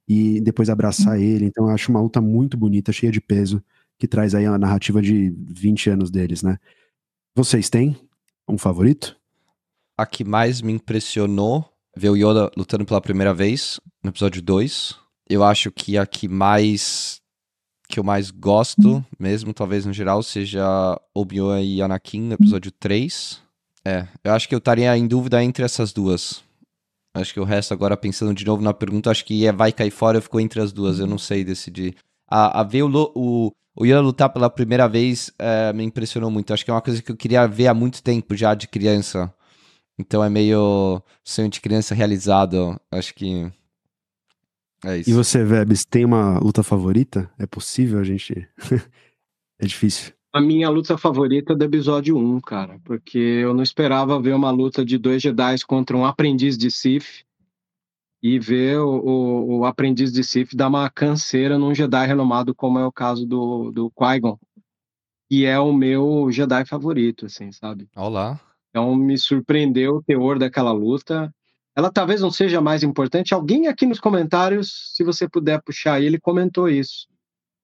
E 0.07 0.39
depois 0.41 0.69
abraçar 0.69 1.19
ele. 1.19 1.47
Então 1.47 1.67
eu 1.69 1.75
acho 1.75 1.91
uma 1.91 2.01
luta 2.01 2.21
muito 2.21 2.57
bonita, 2.59 2.93
cheia 2.93 3.11
de 3.11 3.23
peso, 3.23 3.63
que 3.99 4.07
traz 4.07 4.35
aí 4.35 4.45
a 4.45 4.59
narrativa 4.59 5.01
de 5.01 5.31
20 5.31 5.91
anos 5.91 6.11
deles, 6.11 6.43
né? 6.43 6.59
Vocês 7.35 7.71
têm 7.71 7.97
um 8.53 8.59
favorito? 8.59 9.17
A 9.97 10.05
que 10.05 10.25
mais 10.25 10.61
me 10.61 10.73
impressionou 10.73 11.65
ver 11.97 12.11
o 12.11 12.17
Yoda 12.17 12.51
lutando 12.57 12.85
pela 12.85 13.01
primeira 13.01 13.33
vez 13.33 13.81
no 14.03 14.11
episódio 14.11 14.43
2. 14.43 14.97
Eu 15.29 15.43
acho 15.43 15.71
que 15.71 15.97
a 15.97 16.07
que 16.07 16.29
mais 16.29 17.21
que 17.89 18.01
eu 18.01 18.05
mais 18.05 18.31
gosto, 18.31 19.05
mesmo 19.19 19.53
talvez 19.53 19.85
no 19.85 19.93
geral, 19.93 20.23
seja 20.23 20.65
Obi-Wan 21.15 21.61
e 21.61 21.83
Anakin 21.83 22.23
no 22.23 22.35
episódio 22.35 22.73
3. 22.73 23.43
É, 23.85 24.07
eu 24.25 24.33
acho 24.33 24.49
que 24.49 24.55
eu 24.55 24.59
estaria 24.59 24.97
em 24.97 25.07
dúvida 25.07 25.43
entre 25.45 25.63
essas 25.63 25.93
duas. 25.93 26.43
Acho 27.15 27.35
que 27.35 27.41
o 27.41 27.45
resto, 27.45 27.75
agora 27.75 27.95
pensando 27.95 28.33
de 28.33 28.47
novo 28.47 28.63
na 28.63 28.73
pergunta, 28.73 29.11
acho 29.11 29.25
que 29.27 29.47
é 29.47 29.53
vai 29.53 29.73
cair 29.73 29.91
fora, 29.91 30.23
ficou 30.23 30.41
entre 30.41 30.63
as 30.63 30.73
duas, 30.73 30.99
eu 30.99 31.07
não 31.07 31.19
sei 31.19 31.45
decidir. 31.45 31.95
A, 32.27 32.61
a 32.61 32.63
ver 32.63 32.83
o, 32.83 33.13
o, 33.15 33.53
o 33.75 33.87
Yoda 33.87 34.01
lutar 34.01 34.31
pela 34.31 34.51
primeira 34.51 34.87
vez 34.87 35.33
é, 35.39 35.73
me 35.73 35.85
impressionou 35.85 36.31
muito. 36.31 36.53
Acho 36.53 36.65
que 36.65 36.71
é 36.71 36.75
uma 36.75 36.83
coisa 36.83 37.03
que 37.03 37.11
eu 37.11 37.17
queria 37.17 37.47
ver 37.47 37.69
há 37.69 37.75
muito 37.75 38.03
tempo 38.03 38.37
já 38.37 38.55
de 38.55 38.69
criança. 38.69 39.33
Então 39.99 40.23
é 40.23 40.29
meio 40.29 41.03
sonho 41.25 41.49
de 41.49 41.61
criança 41.61 41.95
realizado. 41.95 42.79
Acho 42.91 43.15
que. 43.15 43.51
É 44.85 44.99
isso. 44.99 45.11
E 45.11 45.13
você, 45.13 45.45
Vebs, 45.45 45.85
tem 45.85 46.05
uma 46.05 46.39
luta 46.39 46.63
favorita? 46.63 47.31
É 47.39 47.47
possível 47.47 48.01
a 48.01 48.05
gente. 48.05 48.47
é 49.59 49.67
difícil. 49.67 50.13
A 50.35 50.41
minha 50.41 50.69
luta 50.71 50.97
favorita 50.97 51.53
é 51.53 51.57
do 51.57 51.65
episódio 51.65 52.17
1, 52.17 52.41
cara, 52.41 52.81
porque 52.85 53.19
eu 53.19 53.53
não 53.53 53.63
esperava 53.63 54.21
ver 54.21 54.35
uma 54.35 54.51
luta 54.51 54.83
de 54.83 54.97
dois 54.97 55.21
Jedi 55.21 55.57
contra 55.67 55.97
um 55.97 56.07
aprendiz 56.07 56.57
de 56.57 56.71
Sith 56.71 57.25
e 58.23 58.39
ver 58.39 58.79
o, 58.79 58.89
o, 58.89 59.59
o 59.59 59.65
aprendiz 59.65 60.13
de 60.13 60.23
Sith 60.23 60.55
dar 60.55 60.69
uma 60.69 60.89
canseira 60.89 61.59
num 61.59 61.75
Jedi 61.75 62.07
renomado, 62.07 62.55
como 62.55 62.79
é 62.79 62.87
o 62.87 62.93
caso 62.93 63.27
do, 63.27 63.73
do 63.73 63.91
Qui-Gon, 63.91 64.39
que 65.29 65.45
é 65.45 65.59
o 65.59 65.73
meu 65.73 66.31
Jedi 66.31 66.65
favorito, 66.65 67.27
assim, 67.27 67.51
sabe? 67.51 67.89
Olá. 67.97 68.41
Então 68.71 68.95
me 68.95 69.19
surpreendeu 69.19 69.97
o 69.97 70.03
teor 70.03 70.39
daquela 70.39 70.73
luta. 70.73 71.35
Ela 71.75 71.91
talvez 71.91 72.21
não 72.21 72.31
seja 72.31 72.61
mais 72.61 72.83
importante. 72.83 73.35
Alguém 73.35 73.67
aqui 73.67 73.87
nos 73.87 73.99
comentários, 73.99 74.95
se 74.95 75.03
você 75.03 75.29
puder 75.29 75.61
puxar 75.63 76.01
ele, 76.01 76.21
comentou 76.21 76.69
isso. 76.69 77.09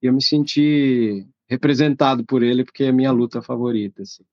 Eu 0.01 0.13
me 0.13 0.23
senti 0.23 1.25
representado 1.47 2.25
por 2.25 2.43
ele, 2.43 2.63
porque 2.63 2.83
é 2.83 2.89
a 2.89 2.93
minha 2.93 3.11
luta 3.11 3.41
favorita. 3.41 4.01
Assim. 4.01 4.23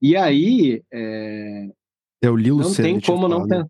E 0.00 0.16
aí. 0.16 0.82
É, 0.92 1.68
é 2.22 2.30
o 2.30 2.36
Lilo 2.36 2.62
Não 2.62 2.74
tem 2.74 3.00
como 3.00 3.28
não 3.28 3.46
né? 3.46 3.64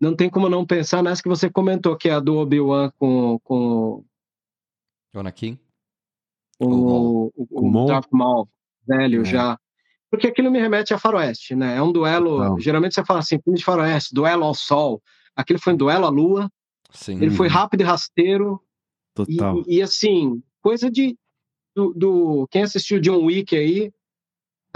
Não 0.00 0.14
tem 0.14 0.28
como 0.28 0.48
não 0.48 0.66
pensar 0.66 1.02
nessa 1.02 1.22
que 1.22 1.28
você 1.28 1.50
comentou, 1.50 1.96
que 1.96 2.08
é 2.08 2.12
a 2.12 2.20
do 2.20 2.36
Obi-Wan 2.36 2.90
com. 2.98 3.38
com 3.42 4.04
o 5.14 5.20
Anakin? 5.20 5.58
Com 6.58 6.66
o, 6.66 7.26
o, 7.34 7.46
o, 7.50 7.82
o 7.82 7.86
Darth 7.86 8.08
Maul, 8.12 8.48
velho 8.86 9.22
é. 9.22 9.24
já. 9.24 9.58
Porque 10.10 10.26
aquilo 10.26 10.50
me 10.50 10.60
remete 10.60 10.94
a 10.94 10.98
faroeste, 10.98 11.54
né? 11.54 11.76
É 11.76 11.82
um 11.82 11.90
duelo. 11.90 12.38
Não. 12.38 12.58
Geralmente 12.60 12.94
você 12.94 13.04
fala 13.04 13.20
assim, 13.20 13.40
filme 13.40 13.58
de 13.58 13.64
faroeste, 13.64 14.14
duelo 14.14 14.44
ao 14.44 14.54
sol. 14.54 15.02
Aquilo 15.34 15.58
foi 15.58 15.72
um 15.72 15.76
duelo 15.76 16.06
à 16.06 16.08
lua. 16.08 16.50
Sim. 16.90 17.16
Ele 17.16 17.30
foi 17.30 17.48
rápido 17.48 17.80
e 17.80 17.84
rasteiro. 17.84 18.60
Total. 19.14 19.62
E, 19.66 19.76
e 19.76 19.82
assim, 19.82 20.42
coisa 20.60 20.90
de. 20.90 21.16
Do, 21.74 21.92
do, 21.92 22.48
quem 22.50 22.62
assistiu 22.62 22.98
John 22.98 23.22
Wick 23.24 23.54
aí 23.54 23.92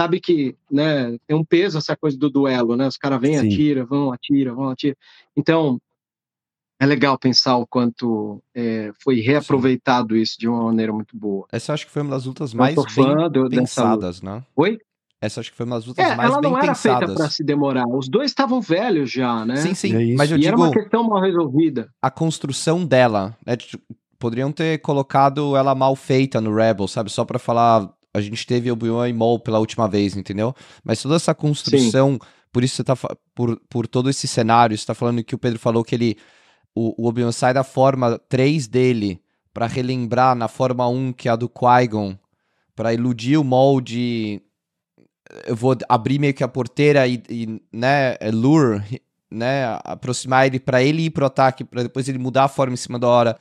sabe 0.01 0.19
que 0.19 0.57
né, 0.71 1.19
tem 1.27 1.37
um 1.37 1.45
peso 1.45 1.77
essa 1.77 1.95
coisa 1.95 2.17
do 2.17 2.31
duelo, 2.31 2.75
né? 2.75 2.87
Os 2.87 2.97
caras 2.97 3.21
vêm, 3.21 3.39
atiram, 3.39 3.85
vão, 3.85 4.13
atiram, 4.13 4.57
vão, 4.57 4.71
atiram. 4.71 4.97
Então, 5.37 5.79
é 6.81 6.87
legal 6.87 7.19
pensar 7.19 7.59
o 7.59 7.67
quanto 7.67 8.43
é, 8.55 8.91
foi 9.03 9.21
reaproveitado 9.21 10.15
Sim. 10.15 10.23
isso 10.23 10.39
de 10.39 10.49
uma 10.49 10.65
maneira 10.65 10.91
muito 10.91 11.15
boa. 11.15 11.47
Essa 11.53 11.75
acho 11.75 11.85
que 11.85 11.93
foi 11.93 12.01
uma 12.01 12.13
das 12.13 12.25
lutas 12.25 12.55
mais 12.55 12.75
bem 12.75 13.29
do, 13.31 13.51
pensadas, 13.51 14.23
né? 14.23 14.43
Oi? 14.57 14.79
Essa 15.21 15.41
acho 15.41 15.51
que 15.51 15.57
foi 15.59 15.67
uma 15.67 15.77
das 15.77 15.85
lutas 15.85 16.03
é, 16.03 16.17
mais 16.17 16.31
bem 16.31 16.41
pensadas. 16.41 16.45
Ela 16.45 16.57
não 16.57 16.63
era 16.63 16.75
feita 16.75 17.15
para 17.15 17.29
se 17.29 17.45
demorar. 17.45 17.87
Os 17.87 18.09
dois 18.09 18.31
estavam 18.31 18.59
velhos 18.63 19.13
já, 19.13 19.45
né? 19.45 19.57
Sim, 19.57 19.75
sim. 19.75 20.13
É 20.13 20.17
mas 20.17 20.31
eu 20.31 20.39
e 20.39 20.41
digo, 20.41 20.49
era 20.49 20.57
uma 20.57 20.71
questão 20.71 21.05
mal 21.05 21.21
resolvida. 21.21 21.93
A 22.01 22.11
construção 22.11 22.87
dela, 22.87 23.37
né, 23.45 23.55
poderiam 24.19 24.51
ter 24.51 24.79
colocado 24.79 25.55
ela 25.57 25.75
mal 25.75 25.95
feita 25.95 26.41
no 26.41 26.55
Rebel, 26.55 26.89
sabe? 26.89 27.11
Só 27.11 27.23
para 27.27 27.39
falar, 27.39 27.93
a 28.13 28.21
gente 28.21 28.47
teve 28.47 28.71
Obi-Wan 28.71 29.09
e 29.09 29.13
Maul 29.13 29.39
pela 29.39 29.59
última 29.59 29.89
vez, 29.89 30.17
entendeu? 30.17 30.55
Mas 30.85 31.01
toda 31.01 31.17
essa 31.17 31.35
construção, 31.35 32.13
Sim. 32.13 32.19
por 32.53 32.65
isso 32.65 32.77
você 32.77 32.85
tá 32.85 32.97
por, 33.35 33.61
por 33.69 33.87
todo 33.87 34.11
esse 34.11 34.27
cenário, 34.27 34.77
você 34.77 34.87
tá 34.87 34.95
falando 34.95 35.23
que 35.23 35.35
o 35.35 35.39
Pedro 35.39 35.59
falou 35.59 35.85
que 35.85 35.95
ele 35.95 36.17
o, 36.75 37.05
o 37.05 37.09
Obi-Wan 37.09 37.33
sai 37.33 37.55
da 37.55 37.65
forma 37.65 38.19
3 38.29 38.67
dele 38.67 39.21
para 39.53 39.67
relembrar 39.67 40.35
na 40.35 40.49
forma 40.49 40.87
1 40.89 41.13
que 41.13 41.29
é 41.29 41.33
a 41.33 41.37
do 41.37 41.49
Qui-Gon, 41.49 42.17
para 42.75 42.95
iludir 42.95 43.37
o 43.37 43.45
Maul 43.45 43.81
de 43.81 44.41
eu 45.47 45.55
vou 45.55 45.77
abrir 45.89 46.19
meio 46.19 46.35
que 46.35 46.43
a 46.43 46.49
porteira 46.49 47.07
e, 47.07 47.23
e 47.29 47.63
né, 47.73 48.17
é 48.19 48.31
lure, 48.33 48.83
né, 49.31 49.79
aproximar 49.85 50.47
ele 50.47 50.59
para 50.59 50.83
ele 50.83 51.03
ir 51.03 51.11
pro 51.11 51.27
ataque, 51.27 51.63
para 51.63 51.85
depois 51.85 52.09
ele 52.09 52.19
mudar 52.19 52.45
a 52.45 52.49
forma 52.49 52.75
em 52.75 52.77
cima 52.77 52.99
da 52.99 53.07
hora 53.07 53.39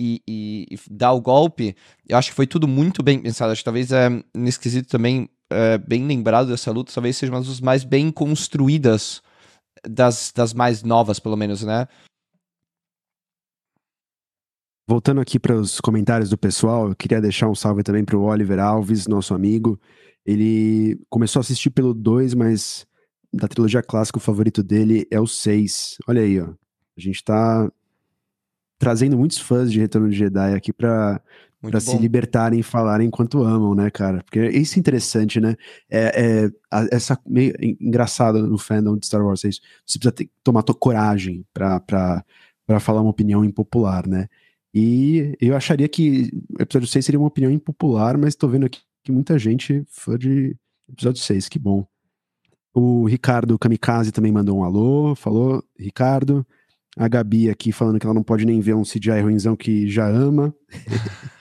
e, 0.00 0.22
e, 0.26 0.66
e, 0.70 0.78
dar 0.90 1.12
o 1.12 1.20
golpe, 1.20 1.76
eu 2.08 2.16
acho 2.16 2.30
que 2.30 2.36
foi 2.36 2.46
tudo 2.46 2.66
muito 2.66 3.02
bem 3.02 3.20
pensado. 3.20 3.52
Acho 3.52 3.60
que 3.60 3.64
talvez 3.64 3.92
é, 3.92 4.08
nesse 4.34 4.82
também, 4.84 5.28
é, 5.50 5.76
bem 5.76 6.06
lembrado 6.06 6.48
dessa 6.48 6.72
luta, 6.72 6.92
talvez 6.92 7.16
seja 7.16 7.30
uma 7.30 7.40
das 7.40 7.60
mais 7.60 7.84
bem 7.84 8.10
construídas 8.10 9.22
das, 9.86 10.32
das 10.34 10.54
mais 10.54 10.82
novas, 10.82 11.18
pelo 11.18 11.36
menos, 11.36 11.62
né? 11.62 11.86
voltando 14.90 15.20
aqui 15.20 15.38
para 15.38 15.54
os 15.54 15.80
comentários 15.80 16.30
do 16.30 16.36
pessoal, 16.36 16.88
eu 16.88 16.96
queria 16.96 17.20
deixar 17.20 17.48
um 17.48 17.54
salve 17.54 17.80
também 17.84 18.04
para 18.04 18.16
o 18.16 18.24
Oliver 18.24 18.58
Alves, 18.58 19.06
nosso 19.06 19.32
amigo. 19.32 19.80
Ele 20.26 21.00
começou 21.08 21.38
a 21.38 21.42
assistir 21.42 21.70
pelo 21.70 21.94
2, 21.94 22.34
mas 22.34 22.84
da 23.32 23.46
trilogia 23.46 23.84
clássica 23.84 24.18
o 24.18 24.20
favorito 24.20 24.64
dele 24.64 25.06
é 25.08 25.20
o 25.20 25.28
6. 25.28 25.98
Olha 26.08 26.22
aí, 26.22 26.40
ó. 26.40 26.48
A 26.96 27.00
gente 27.00 27.22
tá 27.22 27.70
trazendo 28.80 29.16
muitos 29.16 29.38
fãs 29.38 29.70
de 29.70 29.78
Retorno 29.78 30.08
de 30.08 30.16
Jedi 30.16 30.54
aqui 30.54 30.72
para 30.72 31.20
para 31.62 31.78
se 31.78 31.94
libertarem 31.98 32.60
e 32.60 32.62
falarem 32.62 33.06
enquanto 33.06 33.42
amam, 33.42 33.74
né, 33.74 33.90
cara? 33.90 34.22
Porque 34.24 34.48
isso 34.48 34.78
é 34.78 34.80
interessante, 34.80 35.38
né? 35.38 35.56
É, 35.90 36.44
é 36.46 36.50
a, 36.70 36.86
essa 36.90 37.18
meio 37.26 37.52
engraçada 37.60 38.42
no 38.42 38.56
fandom 38.56 38.96
de 38.96 39.04
Star 39.04 39.22
Wars 39.22 39.44
é 39.44 39.48
isso. 39.50 39.60
Você 39.84 39.98
precisa 39.98 40.12
ter, 40.12 40.30
tomar 40.42 40.62
tua 40.62 40.74
coragem 40.74 41.44
para 41.52 42.24
falar 42.80 43.02
uma 43.02 43.10
opinião 43.10 43.44
impopular, 43.44 44.08
né? 44.08 44.26
E 44.72 45.36
eu 45.38 45.54
acharia 45.54 45.86
que 45.86 46.30
o 46.58 46.62
episódio 46.62 46.88
6 46.88 47.04
seria 47.04 47.20
uma 47.20 47.28
opinião 47.28 47.52
impopular, 47.52 48.16
mas 48.16 48.34
tô 48.34 48.48
vendo 48.48 48.64
aqui 48.64 48.80
que 49.04 49.12
muita 49.12 49.38
gente 49.38 49.84
fã 49.90 50.16
de 50.16 50.56
episódio 50.90 51.22
6, 51.22 51.46
que 51.46 51.58
bom. 51.58 51.86
O 52.72 53.04
Ricardo 53.06 53.58
Kamikaze 53.58 54.12
também 54.12 54.32
mandou 54.32 54.56
um 54.56 54.64
alô, 54.64 55.14
falou, 55.14 55.62
Ricardo. 55.78 56.46
A 56.96 57.08
Gabi 57.08 57.48
aqui 57.48 57.72
falando 57.72 57.98
que 57.98 58.06
ela 58.06 58.14
não 58.14 58.22
pode 58.22 58.44
nem 58.44 58.60
ver 58.60 58.74
um 58.74 58.82
CGI 58.82 59.20
ruimzão 59.22 59.56
que 59.56 59.88
já 59.88 60.08
ama. 60.08 60.54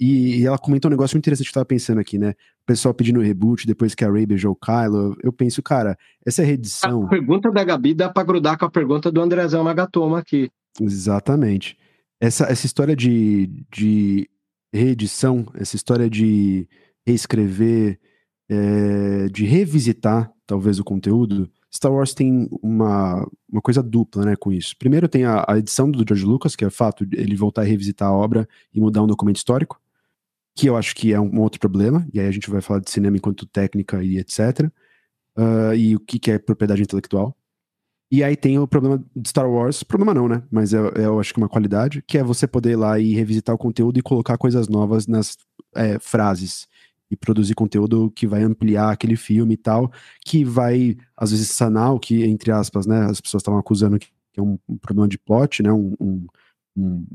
e, 0.00 0.40
e, 0.40 0.46
ela 0.46 0.58
comentou 0.58 0.88
um 0.88 0.92
negócio 0.94 1.14
muito 1.14 1.24
interessante 1.24 1.46
que 1.46 1.50
eu 1.50 1.54
tava 1.54 1.66
pensando 1.66 2.00
aqui, 2.00 2.18
né? 2.18 2.30
O 2.30 2.66
pessoal 2.66 2.94
pedindo 2.94 3.20
reboot 3.20 3.66
depois 3.66 3.94
que 3.94 4.04
a 4.04 4.10
Ray 4.10 4.26
beijou 4.26 4.52
o 4.52 4.56
Kylo. 4.56 5.16
Eu 5.22 5.32
penso, 5.32 5.62
cara, 5.62 5.96
essa 6.24 6.42
reedição... 6.42 7.04
A 7.04 7.08
pergunta 7.08 7.50
da 7.50 7.62
Gabi 7.62 7.94
dá 7.94 8.08
pra 8.08 8.24
grudar 8.24 8.58
com 8.58 8.64
a 8.64 8.70
pergunta 8.70 9.12
do 9.12 9.20
Andrezão 9.20 9.62
Nagatoma 9.62 10.18
aqui. 10.18 10.50
Exatamente. 10.80 11.76
Essa, 12.20 12.44
essa 12.44 12.64
história 12.64 12.96
de, 12.96 13.50
de 13.70 14.28
reedição, 14.72 15.46
essa 15.54 15.76
história 15.76 16.08
de 16.08 16.66
reescrever, 17.06 17.98
é, 18.48 19.28
de 19.28 19.44
revisitar 19.44 20.32
talvez 20.46 20.78
o 20.78 20.84
conteúdo, 20.84 21.50
Star 21.76 21.92
Wars 21.92 22.14
tem 22.14 22.48
uma, 22.62 23.26
uma 23.50 23.60
coisa 23.60 23.82
dupla, 23.82 24.24
né, 24.24 24.36
com 24.36 24.52
isso. 24.52 24.76
Primeiro 24.76 25.08
tem 25.08 25.24
a, 25.24 25.44
a 25.46 25.58
edição 25.58 25.90
do 25.90 26.04
George 26.06 26.24
Lucas, 26.24 26.56
que 26.56 26.64
é 26.64 26.70
fato 26.70 27.06
ele 27.12 27.36
voltar 27.36 27.62
a 27.62 27.64
revisitar 27.64 28.08
a 28.08 28.12
obra 28.12 28.48
e 28.74 28.80
mudar 28.80 29.02
um 29.02 29.06
documento 29.06 29.36
histórico, 29.36 29.80
que 30.54 30.68
eu 30.68 30.76
acho 30.76 30.94
que 30.94 31.12
é 31.12 31.20
um, 31.20 31.40
outro 31.40 31.60
problema, 31.60 32.06
e 32.12 32.18
aí 32.18 32.26
a 32.26 32.30
gente 32.30 32.50
vai 32.50 32.60
falar 32.60 32.80
de 32.80 32.90
cinema 32.90 33.16
enquanto 33.16 33.46
técnica 33.46 34.02
e 34.02 34.18
etc. 34.18 34.70
Uh, 35.36 35.74
e 35.76 35.94
o 35.94 36.00
que, 36.00 36.18
que 36.18 36.30
é 36.30 36.38
propriedade 36.38 36.82
intelectual. 36.82 37.36
E 38.10 38.22
aí 38.22 38.36
tem 38.36 38.58
o 38.58 38.68
problema 38.68 39.04
de 39.14 39.28
Star 39.28 39.50
Wars, 39.50 39.82
problema 39.82 40.14
não, 40.14 40.28
né? 40.28 40.42
Mas 40.50 40.72
é, 40.72 40.78
é, 40.96 41.06
eu 41.06 41.20
acho 41.20 41.34
que 41.34 41.38
uma 41.38 41.48
qualidade, 41.48 42.02
que 42.06 42.16
é 42.16 42.22
você 42.22 42.46
poder 42.46 42.70
ir 42.70 42.76
lá 42.76 42.98
e 42.98 43.14
revisitar 43.14 43.54
o 43.54 43.58
conteúdo 43.58 43.98
e 43.98 44.02
colocar 44.02 44.38
coisas 44.38 44.68
novas 44.68 45.06
nas 45.06 45.36
é, 45.74 45.98
frases 45.98 46.66
e 47.10 47.16
produzir 47.16 47.54
conteúdo 47.54 48.10
que 48.10 48.26
vai 48.26 48.42
ampliar 48.42 48.90
aquele 48.90 49.16
filme 49.16 49.54
e 49.54 49.56
tal, 49.56 49.92
que 50.24 50.44
vai, 50.44 50.96
às 51.16 51.30
vezes, 51.30 51.48
sanar 51.50 51.94
o 51.94 52.00
que, 52.00 52.24
entre 52.24 52.50
aspas, 52.50 52.86
né, 52.86 53.04
as 53.04 53.20
pessoas 53.20 53.42
estavam 53.42 53.60
acusando 53.60 53.98
que 53.98 54.08
é 54.36 54.42
um, 54.42 54.58
um, 54.68 54.76
problema 54.76 55.08
de 55.08 55.18
plot, 55.18 55.62
né, 55.62 55.72
um, 55.72 55.94
um, 56.00 56.26
um 56.76 57.06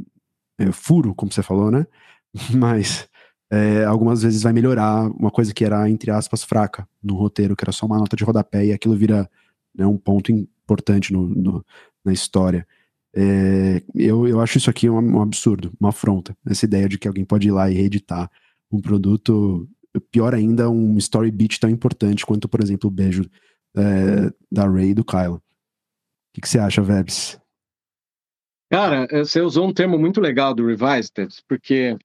é, 0.57 0.71
furo, 0.71 1.13
como 1.13 1.31
você 1.31 1.43
falou, 1.43 1.69
né, 1.69 1.85
mas 2.55 3.07
é, 3.51 3.83
algumas 3.83 4.21
vezes 4.21 4.43
vai 4.43 4.53
melhorar 4.53 5.09
uma 5.11 5.29
coisa 5.29 5.53
que 5.53 5.65
era, 5.65 5.89
entre 5.89 6.09
aspas, 6.09 6.43
fraca 6.43 6.87
no 7.03 7.15
roteiro, 7.15 7.55
que 7.55 7.63
era 7.63 7.71
só 7.71 7.85
uma 7.85 7.97
nota 7.97 8.15
de 8.15 8.23
rodapé, 8.23 8.65
e 8.65 8.73
aquilo 8.73 8.95
vira 8.95 9.29
né, 9.75 9.85
um 9.85 9.97
ponto 9.97 10.31
importante 10.31 11.11
no, 11.11 11.27
no 11.27 11.65
na 12.03 12.13
história. 12.13 12.65
É, 13.13 13.83
eu, 13.93 14.27
eu 14.27 14.39
acho 14.39 14.57
isso 14.57 14.69
aqui 14.69 14.89
um, 14.89 15.17
um 15.17 15.21
absurdo, 15.21 15.71
uma 15.79 15.89
afronta, 15.89 16.35
essa 16.47 16.65
ideia 16.65 16.87
de 16.87 16.97
que 16.97 17.07
alguém 17.07 17.25
pode 17.25 17.47
ir 17.47 17.51
lá 17.51 17.69
e 17.69 17.73
reeditar 17.73 18.31
um 18.71 18.79
produto 18.79 19.67
pior 19.99 20.33
ainda, 20.33 20.69
um 20.69 20.97
story 20.97 21.31
beat 21.31 21.59
tão 21.59 21.69
importante 21.69 22.25
quanto, 22.25 22.47
por 22.47 22.61
exemplo, 22.61 22.87
o 22.87 22.93
beijo 22.93 23.23
é, 23.75 24.31
da 24.51 24.67
Ray 24.67 24.89
e 24.89 24.93
do 24.93 25.03
Kylo. 25.03 25.35
O 25.35 25.41
que, 26.33 26.41
que 26.41 26.49
você 26.49 26.59
acha, 26.59 26.81
Vebs? 26.81 27.39
Cara, 28.71 29.05
você 29.09 29.41
usou 29.41 29.67
um 29.67 29.73
termo 29.73 29.99
muito 29.99 30.21
legal 30.21 30.53
do 30.53 30.65
Revised, 30.65 31.11
porque 31.45 31.97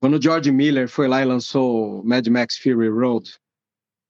quando 0.00 0.14
o 0.16 0.22
George 0.22 0.50
Miller 0.50 0.88
foi 0.88 1.06
lá 1.06 1.20
e 1.20 1.26
lançou 1.26 2.02
Mad 2.04 2.26
Max 2.28 2.56
Fury 2.56 2.88
Road, 2.88 3.38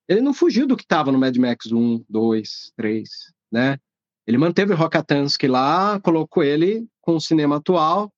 ele 0.07 0.21
não 0.21 0.33
fugiu 0.33 0.65
do 0.65 0.77
que 0.77 0.83
estava 0.83 1.11
no 1.11 1.19
Mad 1.19 1.35
Max 1.35 1.71
1, 1.71 2.05
2, 2.07 2.73
3, 2.77 3.09
né? 3.51 3.77
Ele 4.25 4.37
manteve 4.37 4.73
o 4.73 4.75
Rockatansky 4.75 5.47
lá, 5.47 5.99
colocou 5.99 6.43
ele 6.43 6.87
com 7.01 7.15
o 7.15 7.21
cinema 7.21 7.57
atual. 7.57 8.11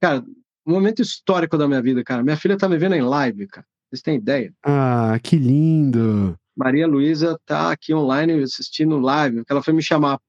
Cara, 0.00 0.24
um 0.68 0.74
momento 0.74 1.00
histórico 1.00 1.56
da 1.56 1.66
minha 1.66 1.80
vida, 1.80 2.04
cara. 2.04 2.22
Minha 2.22 2.36
filha 2.36 2.56
tá 2.56 2.68
me 2.68 2.76
vendo 2.76 2.94
em 2.94 3.00
live, 3.00 3.46
cara. 3.46 3.66
Vocês 3.88 4.02
têm 4.02 4.16
ideia? 4.16 4.52
Ah, 4.62 5.18
que 5.22 5.36
lindo! 5.36 6.38
Maria 6.54 6.86
Luísa 6.86 7.40
tá 7.46 7.72
aqui 7.72 7.94
online 7.94 8.42
assistindo 8.42 8.98
live, 8.98 9.44
ela 9.48 9.62
foi 9.62 9.72
me 9.72 9.82
chamar 9.82 10.20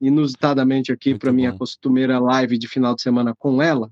inusitadamente 0.00 0.92
aqui 0.92 1.18
para 1.18 1.32
minha 1.32 1.52
costumeira 1.52 2.18
live 2.18 2.56
de 2.56 2.68
final 2.68 2.94
de 2.94 3.02
semana 3.02 3.34
com 3.36 3.60
ela. 3.60 3.90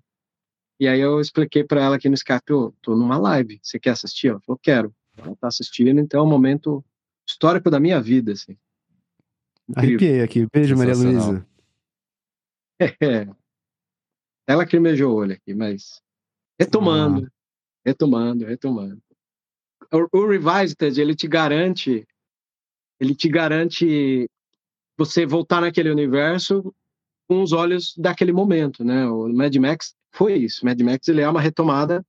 E 0.80 0.88
aí 0.88 1.00
eu 1.00 1.20
expliquei 1.20 1.64
para 1.64 1.82
ela 1.82 1.96
aqui 1.96 2.08
no 2.08 2.14
Skype, 2.14 2.52
oh, 2.52 2.72
tô 2.80 2.96
numa 2.96 3.18
live, 3.18 3.60
você 3.62 3.78
quer 3.78 3.90
assistir? 3.90 4.28
Ela 4.28 4.40
falou, 4.40 4.58
quero. 4.62 4.94
Ela 5.18 5.36
tá 5.36 5.48
assistindo, 5.48 6.00
então 6.00 6.20
é 6.20 6.22
um 6.22 6.28
momento 6.28 6.82
histórico 7.28 7.70
da 7.70 7.78
minha 7.78 8.00
vida, 8.00 8.32
assim. 8.32 8.56
Incrível. 9.68 9.96
Arrepiei 9.96 10.22
aqui. 10.22 10.46
Beijo, 10.52 10.76
Maria 10.76 10.94
Luísa. 10.94 11.46
É. 13.00 13.28
Ela 14.52 14.66
cremejou 14.66 15.12
o 15.12 15.16
olho 15.16 15.32
aqui, 15.32 15.54
mas 15.54 16.02
retomando, 16.60 17.26
ah. 17.26 17.30
retomando, 17.86 18.44
retomando. 18.44 19.02
O, 19.90 20.18
o 20.18 20.26
Revised, 20.28 20.76
ele 20.98 21.16
te 21.16 21.26
garante, 21.26 22.06
ele 23.00 23.14
te 23.14 23.30
garante 23.30 24.28
você 24.94 25.24
voltar 25.24 25.62
naquele 25.62 25.90
universo 25.90 26.74
com 27.26 27.42
os 27.42 27.52
olhos 27.52 27.94
daquele 27.96 28.30
momento, 28.30 28.84
né? 28.84 29.06
O 29.06 29.26
Mad 29.32 29.56
Max 29.56 29.94
foi 30.10 30.34
isso. 30.34 30.66
Mad 30.66 30.78
Max 30.82 31.08
ele 31.08 31.22
é 31.22 31.28
uma 31.30 31.40
retomada 31.40 32.04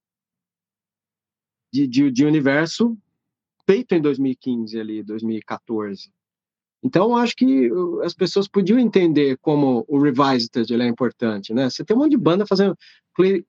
de, 1.71 1.87
de, 1.87 2.11
de 2.11 2.25
universo 2.25 2.97
feito 3.65 3.95
em 3.95 4.01
2015 4.01 4.77
ali, 4.77 5.01
2014. 5.01 6.11
Então, 6.83 7.15
acho 7.15 7.35
que 7.35 7.71
uh, 7.71 8.01
as 8.01 8.13
pessoas 8.13 8.47
podiam 8.47 8.77
entender 8.77 9.37
como 9.41 9.85
o 9.87 9.99
Revised 9.99 10.51
ele 10.69 10.83
é 10.83 10.87
importante, 10.87 11.53
né? 11.53 11.69
Você 11.69 11.83
tem 11.83 11.95
um 11.95 12.01
monte 12.01 12.11
de 12.11 12.17
banda 12.17 12.45
fazendo 12.45 12.75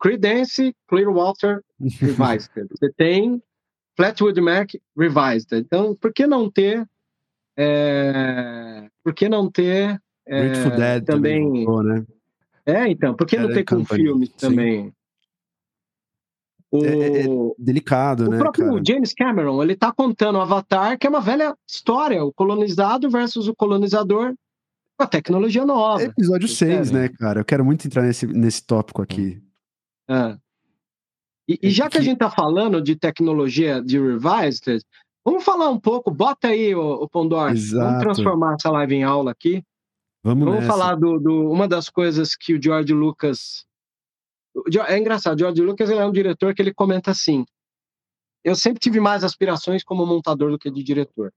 Creedence, 0.01 0.73
Clearwater, 0.87 1.61
Revised. 1.81 2.51
Você 2.71 2.93
tem 2.97 3.43
Flatwood 3.97 4.41
Mac, 4.41 4.71
Revised. 4.97 5.53
Então, 5.53 5.97
por 5.97 6.13
que 6.13 6.27
não 6.27 6.49
ter... 6.49 6.87
É, 7.57 8.89
por 9.03 9.13
que 9.13 9.29
não 9.29 9.51
ter... 9.51 10.01
É, 10.27 10.53
Dead 10.71 11.05
também... 11.05 11.65
também 11.65 11.85
né? 11.85 12.07
É, 12.67 12.89
então, 12.89 13.15
por 13.15 13.27
que 13.27 13.37
não 13.37 13.53
ter 13.53 13.65
com 13.65 13.85
filmes 13.85 14.31
também? 14.31 14.93
O, 16.75 16.85
é, 16.85 16.89
é, 16.89 17.21
é 17.21 17.27
delicado, 17.57 18.25
o 18.25 18.31
né? 18.31 18.37
O 18.37 18.41
próprio 18.41 18.67
cara? 18.67 18.83
James 18.85 19.15
Cameron, 19.15 19.63
ele 19.63 19.77
tá 19.77 19.93
contando 19.93 20.41
Avatar, 20.41 20.99
que 20.99 21.07
é 21.07 21.11
uma 21.11 21.21
velha 21.21 21.55
história, 21.69 22.25
o 22.25 22.33
colonizado 22.33 23.09
versus 23.09 23.47
o 23.47 23.55
colonizador, 23.55 24.35
a 24.99 25.07
tecnologia 25.07 25.65
nova. 25.65 26.03
É 26.03 26.07
episódio 26.07 26.49
6, 26.49 26.91
né, 26.91 27.09
cara? 27.09 27.41
Eu 27.41 27.45
quero 27.45 27.65
muito 27.65 27.87
entrar 27.87 28.03
nesse, 28.03 28.27
nesse 28.27 28.67
tópico 28.67 29.01
aqui. 29.01 29.41
É. 30.11 30.37
E, 31.49 31.61
e, 31.63 31.71
já 31.71 31.89
que 31.89 31.99
a 31.99 32.01
gente 32.01 32.19
tá 32.19 32.29
falando 32.29 32.83
de 32.83 32.97
tecnologia 32.97 33.81
de 33.81 33.97
Revised, 34.01 34.83
vamos 35.25 35.45
falar 35.45 35.69
um 35.69 35.79
pouco, 35.79 36.11
bota 36.11 36.49
aí, 36.49 36.75
o, 36.75 37.05
o 37.05 37.09
Pondor, 37.09 37.53
Exato. 37.53 37.85
vamos 37.85 38.03
transformar 38.03 38.55
essa 38.55 38.71
live 38.71 38.97
em 38.97 39.05
aula 39.05 39.31
aqui. 39.31 39.63
Vamos, 40.25 40.45
vamos 40.45 40.67
falar 40.67 40.97
do, 40.97 41.21
do, 41.21 41.53
uma 41.53 41.69
das 41.69 41.89
coisas 41.89 42.35
que 42.35 42.55
o 42.55 42.61
George 42.61 42.93
Lucas 42.93 43.65
é 44.87 44.99
engraçado, 44.99 45.39
George 45.39 45.63
Lucas 45.63 45.91
é 45.91 46.05
um 46.05 46.13
diretor 46.13 46.55
que 46.55 46.63
ele 46.63 46.73
comenta 46.73 47.11
assim: 47.11 47.45
eu 48.45 48.55
sempre 48.55 48.79
tive 48.79 49.01
mais 49.01 49.25
aspirações 49.25 49.83
como 49.83 50.07
montador 50.07 50.51
do 50.51 50.59
que 50.59 50.71
de 50.71 50.83
diretor. 50.83 51.33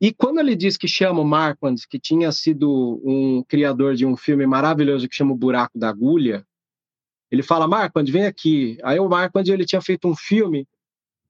E 0.00 0.12
quando 0.12 0.38
ele 0.38 0.54
diz 0.54 0.76
que 0.76 0.86
chama 0.86 1.20
o 1.20 1.24
Marquand, 1.24 1.74
que 1.88 1.98
tinha 1.98 2.30
sido 2.30 3.00
um 3.02 3.42
criador 3.48 3.94
de 3.94 4.06
um 4.06 4.16
filme 4.16 4.46
maravilhoso 4.46 5.08
que 5.08 5.16
chama 5.16 5.32
O 5.32 5.36
Buraco 5.36 5.78
da 5.78 5.88
Agulha, 5.88 6.46
ele 7.30 7.42
fala: 7.42 7.66
Marquand, 7.66 8.04
vem 8.04 8.26
aqui. 8.26 8.78
Aí 8.84 9.00
o 9.00 9.08
Marquand 9.08 9.44
ele 9.46 9.64
tinha 9.64 9.80
feito 9.80 10.06
um 10.06 10.14
filme, 10.14 10.68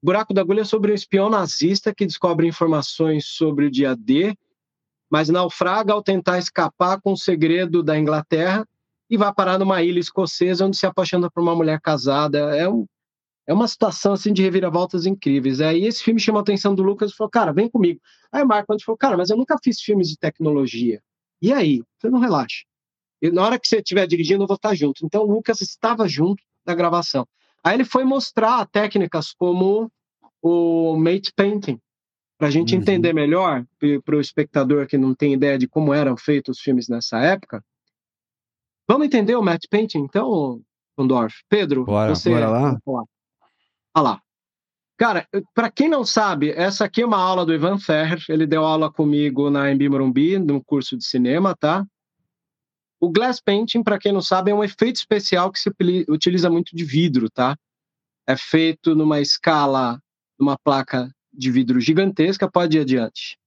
Buraco 0.03 0.33
da 0.33 0.41
Agulha, 0.41 0.65
sobre 0.65 0.91
um 0.91 0.95
espião 0.95 1.29
nazista 1.29 1.95
que 1.95 2.05
descobre 2.05 2.45
informações 2.45 3.25
sobre 3.25 3.65
o 3.65 3.71
dia 3.71 3.95
D, 3.95 4.35
mas 5.09 5.29
naufraga 5.29 5.93
ao 5.93 6.03
tentar 6.03 6.37
escapar 6.37 7.01
com 7.01 7.13
o 7.13 7.17
segredo 7.17 7.81
da 7.81 7.97
Inglaterra 7.97 8.67
e 9.09 9.17
vai 9.17 9.33
parar 9.33 9.57
numa 9.57 9.81
ilha 9.81 9.99
escocesa 9.99 10.65
onde 10.65 10.77
se 10.77 10.85
apaixona 10.85 11.29
por 11.31 11.41
uma 11.41 11.55
mulher 11.55 11.79
casada. 11.79 12.55
É, 12.55 12.67
um, 12.67 12.85
é 13.47 13.53
uma 13.53 13.67
situação 13.67 14.13
assim 14.13 14.33
de 14.33 14.41
reviravoltas 14.41 15.05
incríveis. 15.05 15.61
Aí 15.61 15.85
esse 15.85 16.03
filme 16.03 16.19
chamou 16.19 16.39
a 16.39 16.41
atenção 16.41 16.75
do 16.75 16.83
Lucas 16.83 17.11
e 17.11 17.15
falou: 17.15 17.29
Cara, 17.29 17.53
vem 17.53 17.69
comigo. 17.69 17.99
Aí 18.31 18.43
o 18.43 18.47
Marco 18.47 18.75
falou: 18.83 18.97
Cara, 18.97 19.17
mas 19.17 19.29
eu 19.29 19.37
nunca 19.37 19.57
fiz 19.63 19.79
filmes 19.81 20.09
de 20.09 20.17
tecnologia. 20.17 21.01
E 21.41 21.53
aí? 21.53 21.81
Você 21.99 22.09
não 22.09 22.19
relaxa. 22.19 22.65
E 23.21 23.31
na 23.31 23.43
hora 23.43 23.59
que 23.59 23.67
você 23.67 23.77
estiver 23.77 24.05
dirigindo, 24.07 24.43
eu 24.43 24.47
vou 24.47 24.55
estar 24.55 24.75
junto. 24.75 25.05
Então, 25.05 25.23
o 25.23 25.31
Lucas 25.31 25.61
estava 25.61 26.07
junto 26.07 26.43
da 26.65 26.75
gravação. 26.75 27.27
Aí 27.63 27.75
ele 27.75 27.85
foi 27.85 28.03
mostrar 28.03 28.65
técnicas 28.67 29.33
como 29.33 29.91
o 30.41 30.95
mate 30.97 31.33
painting, 31.35 31.79
para 32.37 32.47
a 32.47 32.51
gente 32.51 32.75
uhum. 32.75 32.81
entender 32.81 33.13
melhor, 33.13 33.65
para 34.05 34.15
o 34.15 34.21
espectador 34.21 34.85
que 34.85 34.97
não 34.97 35.15
tem 35.15 35.33
ideia 35.33 35.57
de 35.57 35.67
como 35.67 35.93
eram 35.93 36.15
feitos 36.15 36.57
os 36.57 36.63
filmes 36.63 36.87
nessa 36.87 37.19
época. 37.19 37.63
Vamos 38.87 39.07
entender 39.07 39.35
o 39.35 39.41
mate 39.41 39.67
painting, 39.69 39.99
então, 39.99 40.61
Condorf? 40.95 41.35
Pedro, 41.49 41.83
bora, 41.85 42.15
você... 42.15 42.29
Bora 42.29 42.49
lá? 42.49 42.77
Olha 42.85 43.07
lá. 43.95 44.21
Cara, 44.97 45.27
para 45.53 45.69
quem 45.69 45.87
não 45.87 46.03
sabe, 46.03 46.49
essa 46.51 46.85
aqui 46.85 47.03
é 47.03 47.05
uma 47.05 47.21
aula 47.21 47.45
do 47.45 47.53
Ivan 47.53 47.77
Ferrer. 47.77 48.23
Ele 48.29 48.47
deu 48.47 48.65
aula 48.65 48.91
comigo 48.91 49.49
na 49.49 49.71
Embi 49.71 49.87
Morumbi, 49.87 50.39
no 50.39 50.63
curso 50.63 50.97
de 50.97 51.05
cinema, 51.05 51.55
tá? 51.55 51.85
O 52.99 53.11
glass 53.11 53.39
painting, 53.39 53.83
para 53.83 53.99
quem 53.99 54.11
não 54.11 54.21
sabe, 54.21 54.49
é 54.49 54.55
um 54.55 54.63
efeito 54.63 54.95
especial 54.95 55.51
que 55.51 55.59
se 55.59 55.69
utiliza 56.09 56.49
muito 56.49 56.75
de 56.75 56.83
vidro, 56.83 57.29
tá? 57.29 57.55
É 58.25 58.35
feito 58.35 58.95
numa 58.95 59.21
escala, 59.21 60.01
numa 60.39 60.57
placa 60.57 61.13
de 61.31 61.51
vidro 61.51 61.79
gigantesca. 61.79 62.49
Pode 62.49 62.77
ir 62.77 62.81
adiante. 62.81 63.37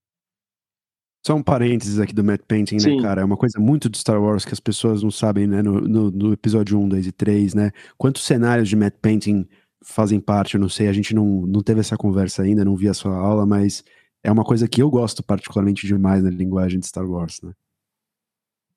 Só 1.26 1.34
um 1.34 1.42
parênteses 1.42 1.98
aqui 1.98 2.14
do 2.14 2.24
matte 2.24 2.44
painting, 2.48 2.76
né, 2.76 2.80
Sim. 2.80 2.96
né, 2.96 3.02
cara? 3.02 3.20
É 3.20 3.24
uma 3.24 3.36
coisa 3.36 3.60
muito 3.60 3.90
de 3.90 3.98
Star 3.98 4.20
Wars 4.20 4.44
que 4.44 4.54
as 4.54 4.60
pessoas 4.60 5.02
não 5.02 5.10
sabem, 5.10 5.46
né? 5.46 5.62
No, 5.62 5.80
no, 5.80 6.10
no 6.10 6.32
episódio 6.32 6.78
1, 6.78 6.88
2 6.88 7.06
e 7.06 7.12
3, 7.12 7.54
né? 7.54 7.70
Quantos 7.98 8.24
cenários 8.24 8.68
de 8.68 8.76
matte 8.76 8.98
painting 9.02 9.46
fazem 9.84 10.18
parte, 10.20 10.54
eu 10.54 10.60
não 10.60 10.68
sei, 10.68 10.88
a 10.88 10.92
gente 10.92 11.14
não, 11.14 11.46
não 11.46 11.62
teve 11.62 11.80
essa 11.80 11.96
conversa 11.96 12.42
ainda, 12.42 12.64
não 12.64 12.76
vi 12.76 12.88
a 12.88 12.94
sua 12.94 13.16
aula, 13.16 13.46
mas 13.46 13.82
é 14.22 14.30
uma 14.30 14.44
coisa 14.44 14.68
que 14.68 14.82
eu 14.82 14.90
gosto 14.90 15.22
particularmente 15.22 15.86
demais 15.86 16.22
na 16.22 16.30
linguagem 16.30 16.78
de 16.78 16.86
Star 16.86 17.08
Wars, 17.08 17.40
né? 17.42 17.52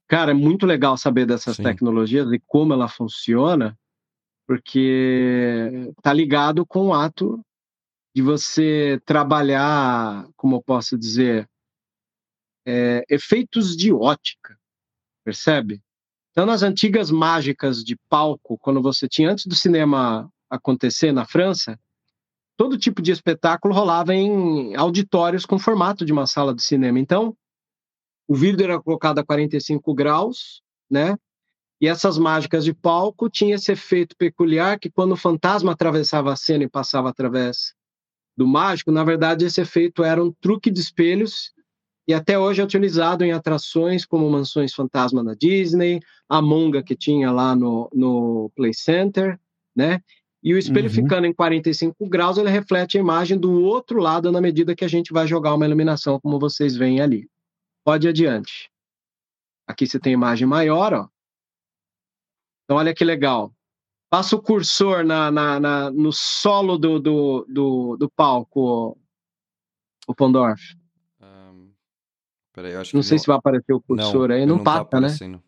Cara, 0.08 0.32
é 0.32 0.34
muito 0.34 0.66
legal 0.66 0.98
saber 0.98 1.26
dessas 1.26 1.56
Sim. 1.56 1.64
tecnologias 1.64 2.32
e 2.32 2.40
como 2.46 2.74
ela 2.74 2.88
funciona, 2.88 3.78
porque 4.46 5.92
tá 6.02 6.14
ligado 6.14 6.66
com 6.66 6.88
o 6.88 6.94
ato 6.94 7.42
de 8.16 8.22
você 8.22 9.02
trabalhar, 9.06 10.28
como 10.36 10.58
eu 10.58 10.62
posso 10.62 10.98
dizer, 10.98 11.50
é, 12.66 13.04
efeitos 13.10 13.76
de 13.76 13.92
ótica, 13.92 14.58
percebe? 15.24 15.82
Então, 16.32 16.46
nas 16.46 16.64
antigas 16.64 17.12
mágicas 17.12 17.84
de 17.84 17.96
palco, 18.10 18.58
quando 18.58 18.82
você 18.82 19.08
tinha 19.08 19.32
antes 19.32 19.46
do 19.46 19.56
cinema 19.56 20.32
acontecer 20.50 21.12
na 21.12 21.26
França, 21.26 21.80
todo 22.58 22.78
tipo 22.78 23.02
de 23.02 23.12
espetáculo 23.12 23.74
rolava 23.74 24.14
em 24.14 24.76
auditórios 24.76 25.46
com 25.46 25.60
formato 25.60 26.06
de 26.06 26.12
uma 26.12 26.26
sala 26.26 26.54
de 26.54 26.64
cinema. 26.64 27.00
Então, 27.00 27.36
o 28.28 28.36
vidro 28.36 28.64
era 28.64 28.82
colocado 28.82 29.20
a 29.20 29.24
45 29.24 29.94
graus, 29.94 30.62
né? 30.90 31.18
E 31.80 31.88
essas 31.88 32.18
mágicas 32.18 32.64
de 32.64 32.74
palco 32.74 33.30
tinham 33.30 33.56
esse 33.56 33.72
efeito 33.72 34.16
peculiar 34.16 34.80
que 34.80 34.90
quando 34.90 35.12
o 35.12 35.18
fantasma 35.18 35.74
atravessava 35.74 36.32
a 36.32 36.36
cena 36.36 36.64
e 36.64 36.70
passava 36.70 37.10
através 37.10 37.76
do 38.38 38.48
mágico, 38.48 38.92
na 38.92 39.04
verdade 39.04 39.46
esse 39.46 39.62
efeito 39.62 40.04
era 40.04 40.24
um 40.24 40.32
truque 40.32 40.72
de 40.72 40.80
espelhos 40.80 41.52
e 42.08 42.14
até 42.14 42.38
hoje 42.38 42.62
é 42.62 42.64
utilizado 42.64 43.24
em 43.24 43.32
atrações 43.32 44.06
como 44.06 44.30
Mansões 44.30 44.74
Fantasma 44.74 45.24
na 45.24 45.34
Disney, 45.34 46.02
a 46.28 46.42
Monga 46.42 46.84
que 46.84 46.96
tinha 46.96 47.32
lá 47.32 47.56
no, 47.56 47.90
no 47.94 48.52
Play 48.56 48.74
Center, 48.74 49.40
né? 49.76 50.02
E 50.44 50.54
o 50.54 50.58
espelho 50.58 50.90
uhum. 50.90 50.94
ficando 50.94 51.26
em 51.26 51.34
45 51.34 52.06
graus, 52.10 52.38
ele 52.38 52.50
reflete 52.50 52.98
a 52.98 53.00
imagem 53.00 53.40
do 53.40 53.64
outro 53.64 54.00
lado 54.00 54.30
na 54.30 54.42
medida 54.42 54.76
que 54.76 54.84
a 54.84 54.90
gente 54.90 55.14
vai 55.14 55.26
jogar 55.26 55.54
uma 55.54 55.66
iluminação, 55.66 56.20
como 56.20 56.38
vocês 56.38 56.76
veem 56.76 57.00
ali. 57.00 57.30
Pode 57.86 58.10
adiante. 58.10 58.70
Aqui 59.66 59.88
você 59.88 59.98
tem 59.98 60.12
imagem 60.12 60.46
maior, 60.46 60.94
ó. 60.94 61.08
Então, 62.66 62.76
olha 62.76 62.94
que 62.94 63.06
legal. 63.06 63.54
Passa 64.10 64.36
o 64.36 64.42
cursor 64.42 65.06
na, 65.06 65.32
na, 65.32 65.60
na 65.62 65.92
no 65.92 66.12
solo 66.12 66.78
do, 66.78 67.00
do, 67.00 67.46
do, 67.48 67.98
do 67.98 68.10
palco, 68.12 68.98
o 70.06 70.14
Pondorf. 70.14 70.62
Peraí, 72.54 72.74
não 72.94 73.02
sei 73.02 73.18
se 73.18 73.26
vai 73.26 73.36
aparecer 73.36 73.74
o 73.74 73.82
cursor 73.82 74.30
não, 74.30 74.36
aí, 74.36 74.46
não, 74.46 74.58
não 74.58 74.64
tá 74.64 74.86
passa, 74.86 75.18
tá 75.18 75.28
né? 75.28 75.40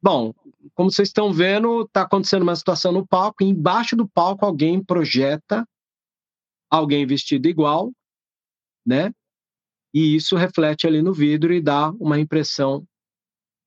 Bom, 0.00 0.32
como 0.74 0.90
vocês 0.90 1.08
estão 1.08 1.32
vendo, 1.32 1.82
está 1.82 2.02
acontecendo 2.02 2.42
uma 2.42 2.56
situação 2.56 2.92
no 2.92 3.06
palco. 3.06 3.42
Embaixo 3.42 3.94
do 3.94 4.08
palco, 4.08 4.46
alguém 4.46 4.82
projeta 4.82 5.66
alguém 6.70 7.06
vestido 7.06 7.48
igual, 7.48 7.92
né? 8.86 9.12
E 9.92 10.14
isso 10.14 10.36
reflete 10.36 10.86
ali 10.86 11.02
no 11.02 11.12
vidro 11.12 11.52
e 11.52 11.60
dá 11.60 11.90
uma 11.92 12.18
impressão, 12.18 12.86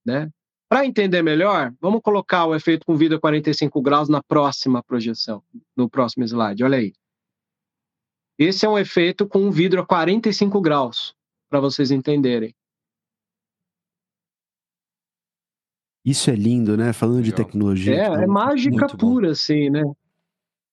né? 0.06 0.30
Para 0.70 0.86
entender 0.86 1.22
melhor, 1.22 1.74
vamos 1.82 2.02
colocar 2.02 2.46
o 2.46 2.56
efeito 2.56 2.86
com 2.86 2.96
vidro 2.96 3.18
a 3.18 3.22
45 3.22 3.82
graus 3.82 4.08
na 4.08 4.24
próxima 4.24 4.82
projeção, 4.82 5.44
no 5.76 5.90
próximo 5.90 6.24
slide. 6.24 6.64
Olha 6.64 6.78
aí. 6.78 6.94
Esse 8.38 8.66
é 8.66 8.70
um 8.70 8.78
efeito 8.78 9.28
com 9.28 9.40
um 9.40 9.52
vidro 9.52 9.82
a 9.82 9.86
45 9.86 10.62
graus, 10.62 11.14
para 11.52 11.60
vocês 11.60 11.92
entenderem. 11.92 12.56
Isso 16.04 16.32
é 16.32 16.36
lindo, 16.36 16.78
né? 16.78 16.94
Falando 16.94 17.18
Legal. 17.18 17.30
de 17.30 17.36
tecnologia. 17.36 17.94
É, 17.94 18.24
é 18.24 18.26
mágica 18.26 18.88
pura, 18.88 19.28
bom. 19.28 19.32
assim, 19.32 19.70
né? 19.70 19.84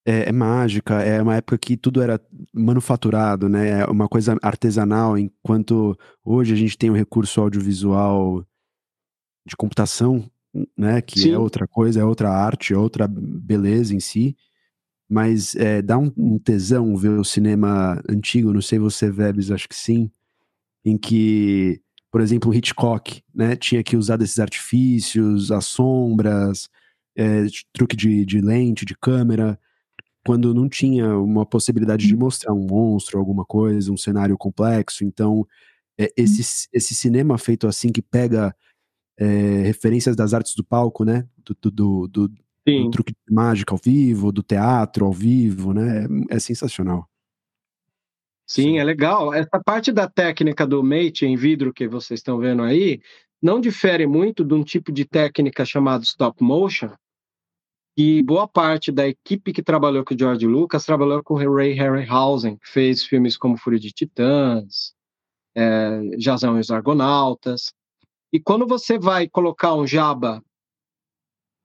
É, 0.07 0.29
é, 0.29 0.33
mágica, 0.33 1.03
é 1.03 1.21
uma 1.21 1.37
época 1.37 1.59
que 1.59 1.77
tudo 1.77 2.01
era 2.01 2.19
manufaturado, 2.55 3.49
né? 3.49 3.81
É 3.81 3.85
uma 3.87 4.09
coisa 4.09 4.39
artesanal, 4.41 5.19
enquanto 5.19 5.99
hoje 6.25 6.55
a 6.55 6.57
gente 6.57 6.79
tem 6.79 6.89
o 6.89 6.95
um 6.95 6.97
recurso 6.97 7.41
audiovisual 7.41 8.47
de 9.45 9.57
computação, 9.57 10.31
né? 10.77 11.03
Que 11.03 11.19
é 11.19 11.23
Sim. 11.25 11.33
é 11.33 11.39
outra 11.39 11.67
coisa, 11.67 12.01
é 12.01 12.05
outra 12.05 12.31
arte, 12.31 12.73
é 12.73 12.79
outra 12.79 13.07
beleza 13.09 13.95
em 13.95 14.01
si. 14.01 14.35
Mas 15.11 15.57
é, 15.57 15.83
dá 15.83 15.99
um, 15.99 16.13
um, 16.17 16.39
tesão 16.39 16.97
ver 16.97 17.19
o 17.19 17.25
cinema 17.25 18.01
antigo, 18.09 18.53
não 18.53 18.63
sei 18.63 18.79
você, 18.79 19.11
Vebs, 19.11 19.51
acho 19.51 19.69
que 19.69 19.77
sim, 19.77 20.11
em 20.89 20.99
que 20.99 21.81
por 22.11 22.21
exemplo, 22.21 22.51
o 22.51 22.55
Hitchcock, 22.55 23.23
né, 23.35 23.55
tinha 23.55 23.83
que 23.83 23.97
usar 23.97 24.17
desses 24.17 24.39
artifícios, 24.39 25.53
as 25.53 25.67
sombras, 25.67 26.69
é, 27.17 27.47
truque 27.73 27.97
de, 27.97 28.25
de 28.25 28.41
lente, 28.41 28.85
de 28.85 28.97
câmera, 28.97 29.59
quando 30.25 30.55
não 30.55 30.69
tinha 30.69 31.17
uma 31.19 31.45
possibilidade 31.45 32.07
de 32.07 32.17
mostrar 32.17 32.53
um 32.53 32.67
monstro, 32.67 33.19
alguma 33.19 33.45
coisa, 33.45 33.93
um 33.93 33.97
cenário 33.97 34.37
complexo. 34.39 35.05
Então, 35.05 35.47
é, 35.99 36.11
esse, 36.17 36.69
esse 36.73 36.95
cinema 36.95 37.37
feito 37.37 37.67
assim, 37.67 37.91
que 37.91 38.03
pega 38.03 38.55
é, 39.19 39.63
referências 39.63 40.17
das 40.17 40.33
artes 40.33 40.55
do 40.55 40.65
palco, 40.65 41.05
né, 41.05 41.27
do, 41.45 41.71
do, 41.71 42.09
do, 42.09 42.29
do 42.29 42.91
truque 42.91 43.13
de 43.13 43.35
mágica 43.35 43.75
ao 43.75 43.81
vivo, 43.83 44.33
do 44.33 44.43
teatro 44.43 45.05
ao 45.05 45.13
vivo, 45.13 45.75
né, 45.75 46.07
é, 46.31 46.37
é 46.37 46.39
sensacional. 46.39 47.09
Sim, 48.49 48.79
é 48.79 48.85
legal. 48.85 49.35
Essa 49.35 49.63
parte 49.63 49.93
da 49.93 50.09
técnica 50.09 50.67
do 50.67 50.83
mate 50.83 51.27
em 51.27 51.37
vidro 51.37 51.73
que 51.73 51.87
vocês 51.87 52.21
estão 52.21 52.39
vendo 52.39 52.63
aí 52.63 53.01
não 53.41 53.61
difere 53.61 54.07
muito 54.07 54.45
de 54.45 54.55
um 54.55 54.65
tipo 54.65 54.91
de 54.91 55.05
técnica 55.05 55.65
chamado 55.65 56.03
stop 56.03 56.43
motion, 56.43 56.91
e 58.01 58.23
boa 58.23 58.47
parte 58.47 58.93
da 58.93 59.09
equipe 59.09 59.53
que 59.53 59.61
trabalhou 59.61 60.05
com 60.05 60.15
o 60.15 60.19
George 60.19 60.47
Lucas 60.47 60.85
trabalhou 60.85 61.21
com 61.21 61.35
o 61.35 61.57
Ray 61.57 61.73
Harryhausen, 61.73 62.57
que 62.57 62.69
fez 62.69 63.03
filmes 63.03 63.37
como 63.37 63.57
Fúria 63.57 63.81
de 63.81 63.91
Titãs, 63.91 64.95
é, 65.53 66.01
Jazão 66.17 66.57
e 66.57 66.61
os 66.61 66.71
Argonautas. 66.71 67.75
E 68.33 68.39
quando 68.39 68.69
você 68.69 69.01
vai 69.01 69.29
colocar 69.29 69.75
um 69.75 69.85
Jabba 69.85 70.41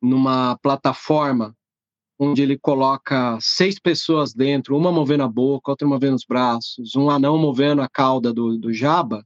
numa 0.01 0.57
plataforma 0.57 1.55
onde 2.19 2.41
ele 2.41 2.57
coloca 2.57 3.37
seis 3.41 3.79
pessoas 3.79 4.33
dentro, 4.33 4.77
uma 4.77 4.91
movendo 4.91 5.23
a 5.23 5.27
boca, 5.27 5.71
outra 5.71 5.87
movendo 5.87 6.15
os 6.15 6.25
braços, 6.25 6.95
um 6.95 7.09
anão 7.09 7.37
movendo 7.37 7.81
a 7.81 7.89
cauda 7.89 8.33
do, 8.33 8.57
do 8.57 8.71
jaba, 8.71 9.25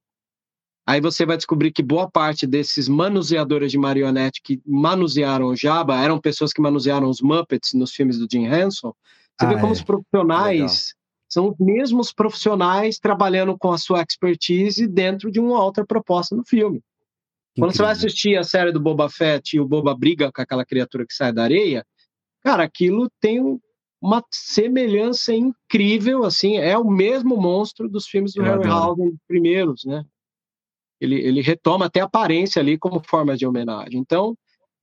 aí 0.85 1.01
você 1.01 1.25
vai 1.25 1.37
descobrir 1.37 1.71
que 1.71 1.83
boa 1.83 2.09
parte 2.09 2.47
desses 2.47 2.87
manuseadores 2.87 3.71
de 3.71 3.77
marionete 3.77 4.41
que 4.41 4.61
manusearam 4.65 5.47
o 5.47 5.55
jaba 5.55 6.01
eram 6.01 6.19
pessoas 6.19 6.53
que 6.53 6.61
manusearam 6.61 7.09
os 7.09 7.21
Muppets 7.21 7.73
nos 7.73 7.91
filmes 7.91 8.17
do 8.17 8.27
Jim 8.31 8.45
Henson. 8.45 8.93
Você 9.39 9.45
ah, 9.45 9.49
vê 9.49 9.55
como 9.55 9.67
é. 9.67 9.71
os 9.71 9.83
profissionais 9.83 10.59
Legal. 10.59 10.71
são 11.29 11.49
os 11.49 11.55
mesmos 11.59 12.13
profissionais 12.13 12.97
trabalhando 12.97 13.57
com 13.57 13.71
a 13.71 13.77
sua 13.77 14.01
expertise 14.01 14.87
dentro 14.87 15.29
de 15.29 15.39
uma 15.39 15.63
outra 15.63 15.85
proposta 15.85 16.35
no 16.35 16.45
filme. 16.45 16.81
Quando 17.59 17.75
você 17.75 17.81
vai 17.81 17.91
assistir 17.91 18.37
a 18.37 18.43
série 18.43 18.71
do 18.71 18.79
Boba 18.79 19.09
Fett 19.09 19.55
e 19.55 19.59
o 19.59 19.67
Boba 19.67 19.95
briga 19.95 20.31
com 20.31 20.41
aquela 20.41 20.63
criatura 20.63 21.05
que 21.07 21.13
sai 21.13 21.33
da 21.33 21.43
areia, 21.43 21.83
cara, 22.47 22.63
aquilo 22.63 23.11
tem 23.19 23.59
uma 24.01 24.23
semelhança 24.31 25.33
incrível, 25.35 26.23
assim, 26.23 26.55
é 26.55 26.77
o 26.77 26.89
mesmo 26.89 27.35
monstro 27.35 27.89
dos 27.89 28.07
filmes 28.07 28.33
do 28.33 28.41
Harryhausen 28.41 29.17
primeiros, 29.27 29.83
né? 29.83 30.05
Ele, 30.97 31.15
ele 31.15 31.41
retoma 31.41 31.87
até 31.87 31.99
a 31.99 32.05
aparência 32.05 32.61
ali 32.61 32.77
como 32.77 33.03
forma 33.05 33.35
de 33.35 33.45
homenagem. 33.45 33.99
Então, 33.99 34.33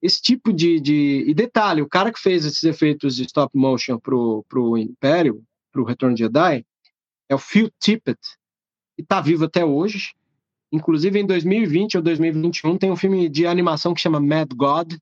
esse 0.03 0.21
tipo 0.21 0.53
de, 0.53 0.79
de... 0.79 1.25
E 1.27 1.33
detalhe, 1.33 1.81
o 1.81 1.89
cara 1.89 2.13
que 2.13 2.21
fez 2.21 2.45
esses 2.45 2.63
efeitos 2.65 3.17
de 3.17 3.23
stop 3.25 3.57
motion 3.57 3.99
pro, 3.99 4.45
pro 4.47 4.77
Império, 4.77 5.43
pro 5.73 5.85
Retorno 5.85 6.15
de 6.15 6.25
Jedi, 6.25 6.67
é 7.31 7.35
o 7.35 7.39
Phil 7.39 7.71
Tippett, 7.81 8.21
que 8.95 9.03
tá 9.03 9.23
vivo 9.23 9.47
até 9.47 9.65
hoje. 9.65 10.13
Inclusive, 10.71 11.19
em 11.19 11.25
2020 11.25 11.97
ou 11.97 12.03
2021, 12.03 12.77
tem 12.77 12.91
um 12.91 12.97
filme 12.97 13.27
de 13.27 13.47
animação 13.47 13.95
que 13.95 14.03
chama 14.03 14.21
Mad 14.21 14.53
God, 14.55 14.93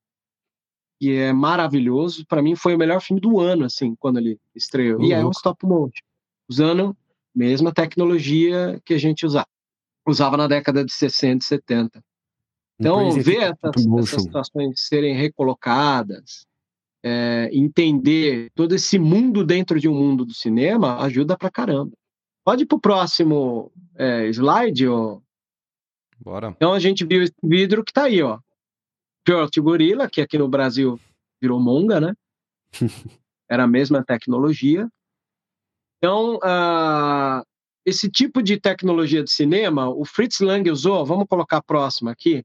que 1.02 1.16
é 1.16 1.32
maravilhoso. 1.32 2.24
Para 2.24 2.40
mim, 2.40 2.54
foi 2.54 2.76
o 2.76 2.78
melhor 2.78 3.02
filme 3.02 3.20
do 3.20 3.40
ano, 3.40 3.64
assim, 3.64 3.96
quando 3.96 4.18
ele 4.18 4.38
estreou. 4.54 5.00
Uhum. 5.00 5.06
E 5.06 5.12
é 5.12 5.26
um 5.26 5.32
stop 5.32 5.66
motion, 5.66 6.04
usando 6.48 6.90
a 6.90 6.94
mesma 7.34 7.72
tecnologia 7.72 8.80
que 8.84 8.94
a 8.94 8.98
gente 8.98 9.26
usava, 9.26 9.48
usava 10.06 10.36
na 10.36 10.46
década 10.46 10.84
de 10.84 10.92
60 10.92 11.44
e 11.44 11.48
70. 11.48 12.04
Então, 12.78 13.10
ver 13.10 13.52
essas, 13.64 13.84
essas 13.98 14.22
situações 14.22 14.86
serem 14.86 15.16
recolocadas, 15.16 16.46
é, 17.02 17.50
entender 17.52 18.52
todo 18.54 18.72
esse 18.72 18.96
mundo 18.96 19.44
dentro 19.44 19.80
de 19.80 19.88
um 19.88 19.94
mundo 19.94 20.24
do 20.24 20.32
cinema 20.32 21.02
ajuda 21.02 21.36
pra 21.36 21.50
caramba. 21.50 21.90
Pode 22.44 22.62
ir 22.62 22.66
pro 22.66 22.78
próximo 22.78 23.72
é, 23.96 24.28
slide, 24.28 24.86
ó. 24.86 25.18
Bora. 26.20 26.50
Então 26.50 26.72
a 26.72 26.78
gente 26.78 27.04
viu 27.04 27.24
esse 27.24 27.34
vidro 27.42 27.82
que 27.82 27.92
tá 27.92 28.04
aí, 28.04 28.22
ó. 28.22 28.38
Pure 29.24 29.48
Gorilla, 29.60 30.08
que 30.08 30.20
aqui 30.20 30.38
no 30.38 30.48
Brasil 30.48 30.98
virou 31.40 31.60
Monga, 31.60 32.00
né? 32.00 32.14
Era 33.48 33.64
a 33.64 33.68
mesma 33.68 34.04
tecnologia. 34.04 34.88
Então, 35.98 36.36
uh, 36.36 37.44
esse 37.84 38.10
tipo 38.10 38.42
de 38.42 38.58
tecnologia 38.58 39.22
de 39.22 39.30
cinema, 39.30 39.88
o 39.88 40.04
Fritz 40.04 40.40
Lang 40.40 40.68
usou, 40.70 41.04
vamos 41.04 41.26
colocar 41.28 41.58
a 41.58 41.62
próxima 41.62 42.10
aqui. 42.10 42.44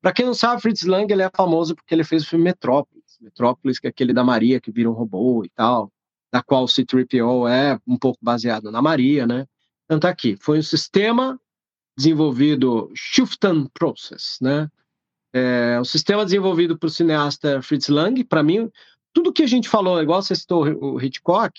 Para 0.00 0.12
quem 0.12 0.26
não 0.26 0.34
sabe, 0.34 0.60
Fritz 0.60 0.82
Lang 0.82 1.10
ele 1.12 1.22
é 1.22 1.30
famoso 1.34 1.74
porque 1.74 1.94
ele 1.94 2.04
fez 2.04 2.24
o 2.24 2.28
filme 2.28 2.44
Metrópolis. 2.44 3.04
Metrópolis, 3.20 3.78
que 3.78 3.86
é 3.86 3.90
aquele 3.90 4.12
da 4.12 4.22
Maria 4.22 4.60
que 4.60 4.70
vira 4.70 4.90
um 4.90 4.92
robô 4.92 5.44
e 5.44 5.48
tal, 5.48 5.90
da 6.32 6.42
qual 6.42 6.64
o 6.64 6.68
C-3PO 6.68 7.48
é 7.48 7.78
um 7.86 7.96
pouco 7.96 8.18
baseado 8.20 8.70
na 8.70 8.82
Maria, 8.82 9.26
né? 9.26 9.46
Então 9.84 10.00
tá 10.00 10.08
aqui, 10.08 10.36
foi 10.40 10.58
um 10.58 10.62
sistema 10.62 11.40
desenvolvido 11.96 12.90
Shuftan 12.94 13.66
Process, 13.72 14.38
né? 14.40 14.68
É, 15.34 15.80
um 15.80 15.84
sistema 15.84 16.24
desenvolvido 16.24 16.78
por 16.78 16.88
cineasta 16.90 17.60
Fritz 17.60 17.88
Lang, 17.88 18.22
para 18.22 18.42
mim, 18.42 18.70
tudo 19.12 19.32
que 19.32 19.42
a 19.42 19.46
gente 19.48 19.68
falou, 19.68 20.00
igual 20.00 20.22
você 20.22 20.34
citou 20.34 20.64
o 20.64 21.02
Hitchcock, 21.02 21.52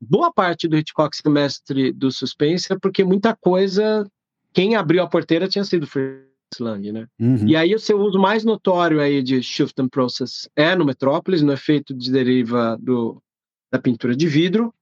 boa 0.00 0.32
parte 0.32 0.66
do 0.66 0.76
Hitchcock 0.76 1.16
semestre 1.16 1.92
do 1.92 2.10
suspense 2.10 2.72
é 2.72 2.78
porque 2.78 3.04
muita 3.04 3.36
coisa, 3.36 4.04
quem 4.52 4.76
abriu 4.76 5.02
a 5.02 5.08
porteira 5.08 5.48
tinha 5.48 5.64
sido 5.64 5.86
Fritz 5.86 6.26
Lang, 6.58 6.90
né? 6.90 7.06
Uhum. 7.20 7.46
E 7.46 7.56
aí 7.56 7.74
o 7.74 7.78
seu 7.78 8.00
uso 8.00 8.18
mais 8.18 8.44
notório 8.44 9.00
aí 9.00 9.22
de 9.22 9.42
shift 9.42 9.80
and 9.80 9.88
process 9.88 10.48
é 10.56 10.74
no 10.74 10.84
Metrópolis, 10.84 11.42
no 11.42 11.52
efeito 11.52 11.94
de 11.94 12.10
deriva 12.10 12.76
do, 12.80 13.22
da 13.72 13.78
pintura 13.78 14.16
de 14.16 14.26
vidro. 14.26 14.72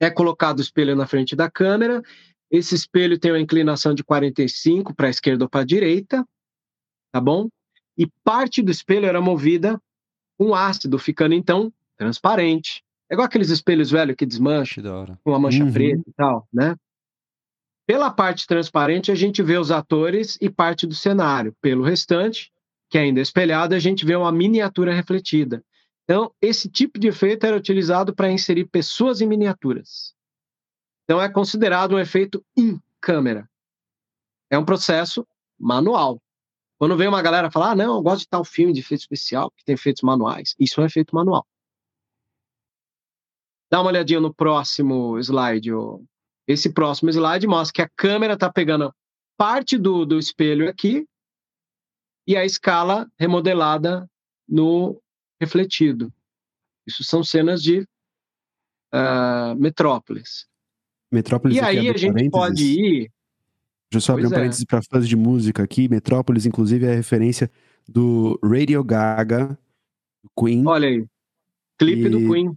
É 0.00 0.10
colocado 0.10 0.58
o 0.58 0.62
espelho 0.62 0.94
na 0.94 1.06
frente 1.06 1.34
da 1.34 1.50
câmera. 1.50 2.02
Esse 2.50 2.74
espelho 2.74 3.18
tem 3.18 3.32
uma 3.32 3.40
inclinação 3.40 3.94
de 3.94 4.04
45 4.04 4.94
para 4.94 5.06
a 5.06 5.10
esquerda 5.10 5.44
ou 5.44 5.48
para 5.48 5.62
a 5.62 5.64
direita, 5.64 6.24
tá 7.14 7.20
bom? 7.20 7.48
E 7.96 8.08
parte 8.24 8.60
do 8.60 8.72
espelho 8.72 9.06
era 9.06 9.20
movida 9.20 9.80
com 10.36 10.52
ácido, 10.52 10.98
ficando 10.98 11.32
então 11.32 11.72
transparente. 11.96 12.82
É 13.08 13.14
igual 13.14 13.26
aqueles 13.26 13.50
espelhos 13.50 13.88
velhos 13.88 14.16
que 14.16 14.26
desmancham, 14.26 14.82
com 15.22 15.30
uma 15.30 15.38
mancha 15.38 15.62
uhum. 15.62 15.72
preta 15.72 16.02
e 16.04 16.12
tal, 16.12 16.48
né? 16.52 16.74
Pela 17.86 18.10
parte 18.10 18.48
transparente, 18.48 19.12
a 19.12 19.14
gente 19.14 19.44
vê 19.44 19.56
os 19.56 19.70
atores 19.70 20.36
e 20.40 20.50
parte 20.50 20.88
do 20.88 20.94
cenário. 20.94 21.54
Pelo 21.60 21.84
restante, 21.84 22.50
que 22.90 22.98
é 22.98 23.02
ainda 23.02 23.20
é 23.20 23.22
espelhado, 23.22 23.76
a 23.76 23.78
gente 23.78 24.04
vê 24.04 24.16
uma 24.16 24.32
miniatura 24.32 24.92
refletida. 24.92 25.62
Então, 26.02 26.34
esse 26.42 26.68
tipo 26.68 26.98
de 26.98 27.06
efeito 27.06 27.46
era 27.46 27.56
utilizado 27.56 28.12
para 28.12 28.32
inserir 28.32 28.64
pessoas 28.64 29.20
em 29.20 29.26
miniaturas. 29.28 30.14
Então, 31.04 31.22
é 31.22 31.28
considerado 31.28 31.94
um 31.94 31.98
efeito 31.98 32.44
em 32.56 32.80
câmera. 33.00 33.48
É 34.50 34.58
um 34.58 34.64
processo 34.64 35.24
manual. 35.56 36.20
Quando 36.84 36.98
vem 36.98 37.08
uma 37.08 37.22
galera 37.22 37.50
falar, 37.50 37.70
ah, 37.70 37.74
não, 37.74 37.96
eu 37.96 38.02
gosto 38.02 38.24
de 38.24 38.28
tal 38.28 38.44
filme 38.44 38.70
de 38.70 38.80
efeito 38.80 39.00
especial, 39.00 39.50
que 39.52 39.64
tem 39.64 39.72
efeitos 39.72 40.02
manuais. 40.02 40.54
Isso 40.60 40.78
é 40.78 40.82
um 40.82 40.86
efeito 40.86 41.14
manual. 41.14 41.46
Dá 43.72 43.80
uma 43.80 43.88
olhadinha 43.88 44.20
no 44.20 44.34
próximo 44.34 45.18
slide, 45.18 45.70
esse 46.46 46.70
próximo 46.74 47.08
slide 47.08 47.46
mostra 47.46 47.72
que 47.72 47.80
a 47.80 47.88
câmera 47.96 48.34
está 48.34 48.52
pegando 48.52 48.94
parte 49.34 49.78
do, 49.78 50.04
do 50.04 50.18
espelho 50.18 50.68
aqui 50.68 51.06
e 52.26 52.36
a 52.36 52.44
escala 52.44 53.10
remodelada 53.18 54.06
no 54.46 55.00
refletido. 55.40 56.12
Isso 56.86 57.02
são 57.02 57.24
cenas 57.24 57.62
de 57.62 57.80
uh, 58.92 59.56
Metrópolis. 59.56 60.46
Metrópolis 61.10 61.56
e 61.56 61.60
aí 61.60 61.88
a 61.88 61.96
gente 61.96 62.28
pode 62.28 62.62
ir. 62.62 63.12
Deixa 63.94 63.98
eu 63.98 64.00
só 64.00 64.12
abrir 64.12 64.26
um 64.26 64.30
é. 64.30 64.34
parênteses 64.34 64.64
para 64.64 64.82
fãs 64.82 65.08
de 65.08 65.16
música 65.16 65.62
aqui. 65.62 65.88
Metrópolis, 65.88 66.46
inclusive, 66.46 66.86
é 66.86 66.94
referência 66.94 67.50
do 67.88 68.38
Radio 68.42 68.82
Gaga, 68.82 69.58
do 70.22 70.30
Queen. 70.42 70.66
Olha 70.66 70.88
aí. 70.88 71.06
Clipe 71.78 72.06
e... 72.06 72.08
do 72.08 72.18
Queen 72.32 72.56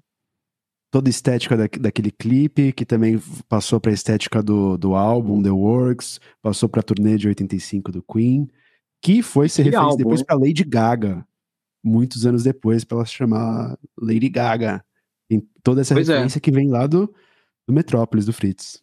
toda 0.89 1.09
a 1.09 1.11
estética 1.11 1.55
da, 1.55 1.67
daquele 1.79 2.11
clipe, 2.11 2.71
que 2.71 2.85
também 2.85 3.21
passou 3.47 3.79
para 3.79 3.91
a 3.91 3.93
estética 3.93 4.41
do, 4.41 4.77
do 4.77 4.95
álbum 4.95 5.43
The 5.43 5.51
Works, 5.51 6.19
passou 6.41 6.69
para 6.69 6.79
a 6.79 6.83
turnê 6.83 7.17
de 7.17 7.27
85 7.27 7.91
do 7.91 8.01
Queen, 8.01 8.47
que 9.01 9.21
foi 9.21 9.49
ser 9.49 9.63
referência 9.63 9.97
depois 9.97 10.23
para 10.23 10.37
Lady 10.37 10.63
Gaga, 10.63 11.27
muitos 11.83 12.25
anos 12.25 12.43
depois, 12.43 12.83
para 12.83 12.97
ela 12.97 13.05
se 13.05 13.13
chamar 13.13 13.77
Lady 13.99 14.29
Gaga. 14.29 14.83
Tem 15.29 15.45
toda 15.61 15.81
essa 15.81 15.93
pois 15.93 16.07
é. 16.09 16.13
referência 16.13 16.39
é. 16.39 16.41
que 16.41 16.51
vem 16.51 16.69
lá 16.69 16.87
do, 16.87 17.13
do 17.67 17.73
Metrópolis, 17.73 18.25
do 18.25 18.33
Fritz. 18.33 18.81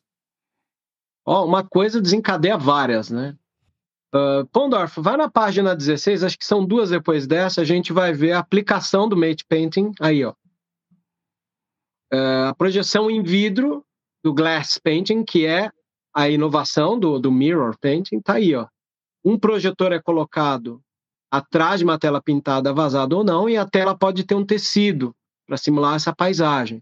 Ó, 1.27 1.45
uma 1.45 1.65
coisa 1.65 2.01
desencadeia 2.01 2.57
várias, 2.57 3.11
né? 3.11 3.37
Uh, 4.15 4.47
Pondorf, 4.53 5.01
vai 5.01 5.17
na 5.17 5.29
página 5.29 5.75
16, 5.75 6.23
acho 6.23 6.39
que 6.39 6.45
são 6.45 6.65
duas 6.65 6.91
depois 6.91 7.27
dessa, 7.27 7.63
a 7.63 7.65
gente 7.65 7.93
vai 7.93 8.13
ver 8.13 8.33
a 8.33 8.39
aplicação 8.39 9.09
do 9.09 9.17
Mate 9.17 9.45
Painting 9.45 9.93
aí, 10.01 10.25
ó. 10.25 10.35
Uh, 12.13 12.49
a 12.49 12.55
projeção 12.55 13.11
em 13.11 13.23
vidro 13.23 13.85
do 14.23 14.33
glass 14.33 14.79
painting, 14.79 15.25
que 15.25 15.45
é 15.45 15.71
a 16.15 16.29
inovação 16.29 16.99
do, 16.99 17.19
do 17.19 17.33
mirror 17.33 17.77
painting, 17.81 18.19
está 18.19 18.35
aí. 18.35 18.55
Ó. 18.55 18.69
Um 19.25 19.37
projetor 19.37 19.93
é 19.93 20.01
colocado 20.01 20.81
atrás 21.31 21.81
de 21.81 21.85
uma 21.85 21.99
tela 21.99 22.23
pintada 22.23 22.73
vazada 22.73 23.17
ou 23.17 23.25
não, 23.25 23.49
e 23.49 23.57
a 23.57 23.67
tela 23.67 23.99
pode 23.99 24.23
ter 24.23 24.37
um 24.37 24.47
tecido 24.47 25.13
para 25.45 25.57
simular 25.57 25.97
essa 25.97 26.15
paisagem. 26.15 26.81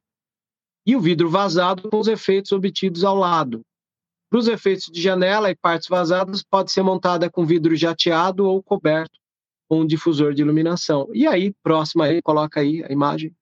E 0.84 0.94
o 0.94 1.00
vidro 1.00 1.30
vazado 1.30 1.88
com 1.88 1.98
os 1.98 2.08
efeitos 2.08 2.52
obtidos 2.52 3.04
ao 3.04 3.16
lado. 3.16 3.62
Para 4.32 4.38
os 4.38 4.48
efeitos 4.48 4.86
de 4.86 4.98
janela 4.98 5.50
e 5.50 5.54
partes 5.54 5.88
vazadas, 5.88 6.42
pode 6.42 6.72
ser 6.72 6.82
montada 6.82 7.30
com 7.30 7.44
vidro 7.44 7.76
jateado 7.76 8.46
ou 8.46 8.62
coberto 8.62 9.20
com 9.68 9.80
um 9.80 9.86
difusor 9.86 10.32
de 10.32 10.40
iluminação. 10.40 11.06
E 11.12 11.26
aí, 11.26 11.52
próxima 11.62 12.06
aí, 12.06 12.22
coloca 12.22 12.60
aí 12.60 12.82
a 12.82 12.90
imagem 12.90 13.36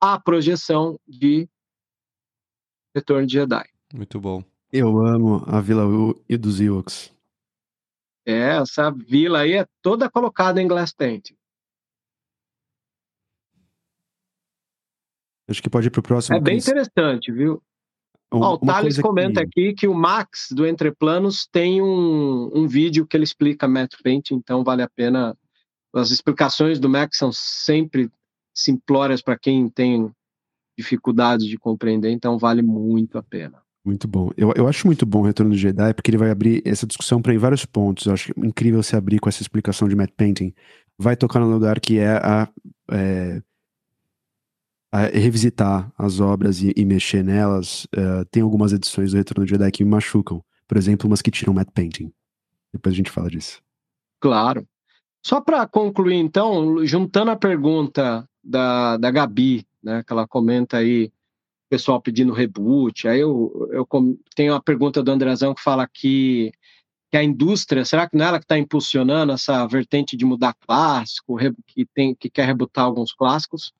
a 0.00 0.20
projeção 0.20 0.98
de 1.06 1.48
Retorno 2.92 3.28
de 3.28 3.34
Jedi. 3.34 3.64
Muito 3.94 4.18
bom. 4.18 4.42
Eu 4.72 4.98
amo 5.06 5.44
a 5.46 5.60
Vila 5.60 5.84
e 6.28 6.36
dos 6.36 6.60
Ewoks. 6.60 7.14
É, 8.26 8.56
essa 8.56 8.90
vila 8.90 9.42
aí 9.42 9.52
é 9.52 9.66
toda 9.80 10.10
colocada 10.10 10.60
em 10.60 10.66
glass 10.66 10.92
paint. 10.92 11.30
Acho 15.48 15.62
que 15.62 15.70
pode 15.70 15.86
ir 15.86 15.90
para 15.90 16.00
o 16.00 16.02
próximo. 16.02 16.36
É 16.36 16.40
bem 16.40 16.58
interessante, 16.58 17.30
viu? 17.30 17.62
Oh, 18.30 18.54
o 18.54 18.58
Thales 18.58 18.98
comenta 18.98 19.40
que... 19.40 19.46
aqui 19.46 19.74
que 19.74 19.88
o 19.88 19.94
Max 19.94 20.48
do 20.50 20.66
Entreplanos 20.66 21.48
tem 21.50 21.80
um, 21.80 22.50
um 22.54 22.66
vídeo 22.66 23.06
que 23.06 23.16
ele 23.16 23.24
explica 23.24 23.66
matte 23.66 23.96
paint, 24.02 24.32
então 24.32 24.62
vale 24.62 24.82
a 24.82 24.88
pena. 24.88 25.36
As 25.94 26.10
explicações 26.10 26.78
do 26.78 26.88
Max 26.88 27.16
são 27.16 27.32
sempre 27.32 28.10
simplórias 28.54 29.22
para 29.22 29.38
quem 29.38 29.68
tem 29.68 30.10
dificuldade 30.78 31.48
de 31.48 31.56
compreender, 31.56 32.10
então 32.10 32.38
vale 32.38 32.60
muito 32.60 33.16
a 33.16 33.22
pena. 33.22 33.62
Muito 33.84 34.06
bom. 34.06 34.30
Eu, 34.36 34.52
eu 34.54 34.68
acho 34.68 34.86
muito 34.86 35.06
bom 35.06 35.20
o 35.20 35.24
Retorno 35.24 35.52
do 35.52 35.56
Jedi, 35.56 35.94
porque 35.94 36.10
ele 36.10 36.18
vai 36.18 36.30
abrir 36.30 36.62
essa 36.64 36.86
discussão 36.86 37.22
para 37.22 37.32
em 37.32 37.38
vários 37.38 37.64
pontos. 37.64 38.06
Eu 38.06 38.12
acho 38.12 38.32
incrível 38.36 38.82
se 38.82 38.94
abrir 38.94 39.18
com 39.18 39.30
essa 39.30 39.40
explicação 39.40 39.88
de 39.88 39.96
matte 39.96 40.12
painting. 40.14 40.52
Vai 40.98 41.16
tocar 41.16 41.40
no 41.40 41.50
lugar 41.50 41.80
que 41.80 41.98
é 41.98 42.16
a, 42.16 42.48
é, 42.90 43.40
a 43.40 43.42
revisitar 44.92 45.92
as 45.98 46.20
obras 46.20 46.62
e, 46.62 46.72
e 46.76 46.84
mexer 46.84 47.22
nelas. 47.22 47.84
Uh, 47.86 48.24
tem 48.30 48.42
algumas 48.42 48.72
edições 48.72 49.12
do 49.12 49.16
Retorno 49.16 49.44
do 49.44 49.48
Jedi 49.48 49.70
que 49.70 49.84
me 49.84 49.90
machucam. 49.90 50.42
Por 50.66 50.76
exemplo, 50.76 51.06
umas 51.06 51.22
que 51.22 51.30
tiram 51.30 51.54
matte 51.54 51.72
painting. 51.72 52.12
Depois 52.72 52.94
a 52.94 52.96
gente 52.96 53.10
fala 53.10 53.30
disso. 53.30 53.60
Claro. 54.20 54.66
Só 55.24 55.40
para 55.40 55.66
concluir, 55.66 56.16
então, 56.16 56.84
juntando 56.86 57.30
a 57.30 57.36
pergunta 57.36 58.28
da, 58.42 58.96
da 58.96 59.10
Gabi, 59.10 59.66
né, 59.82 60.02
que 60.06 60.12
ela 60.12 60.26
comenta 60.26 60.78
aí, 60.78 61.12
pessoal 61.68 62.00
pedindo 62.00 62.32
reboot. 62.32 63.06
Aí 63.06 63.20
eu, 63.20 63.68
eu 63.72 63.86
tenho 64.34 64.52
uma 64.52 64.62
pergunta 64.62 65.02
do 65.02 65.10
Andrezão 65.10 65.54
que 65.54 65.62
fala 65.62 65.86
que, 65.86 66.50
que 67.10 67.16
a 67.16 67.22
indústria, 67.22 67.84
será 67.84 68.08
que 68.08 68.16
não 68.16 68.24
é 68.24 68.28
ela 68.28 68.38
que 68.38 68.44
está 68.44 68.58
impulsionando 68.58 69.32
essa 69.32 69.66
vertente 69.66 70.16
de 70.16 70.24
mudar 70.24 70.54
clássico, 70.66 71.36
que, 71.66 71.84
tem, 71.86 72.14
que 72.14 72.30
quer 72.30 72.46
rebutar 72.46 72.84
alguns 72.84 73.12
clássicos? 73.12 73.72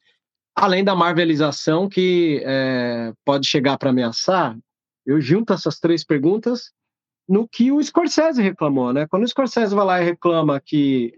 Além 0.61 0.83
da 0.83 0.93
marvelização 0.93 1.89
que 1.89 2.43
é, 2.45 3.13
pode 3.25 3.47
chegar 3.47 3.79
para 3.79 3.91
ameaçar, 3.91 4.59
eu 5.07 5.21
junto 5.21 5.53
essas 5.53 5.79
três 5.79 6.05
perguntas 6.05 6.73
no 7.29 7.47
que 7.47 7.71
o 7.71 7.81
Scorsese 7.81 8.43
reclamou, 8.43 8.93
né? 8.93 9.07
Quando 9.07 9.23
o 9.23 9.29
Scorsese 9.29 9.73
vai 9.73 9.87
lá 9.87 10.03
e 10.03 10.05
reclama 10.05 10.61
que 10.61 11.17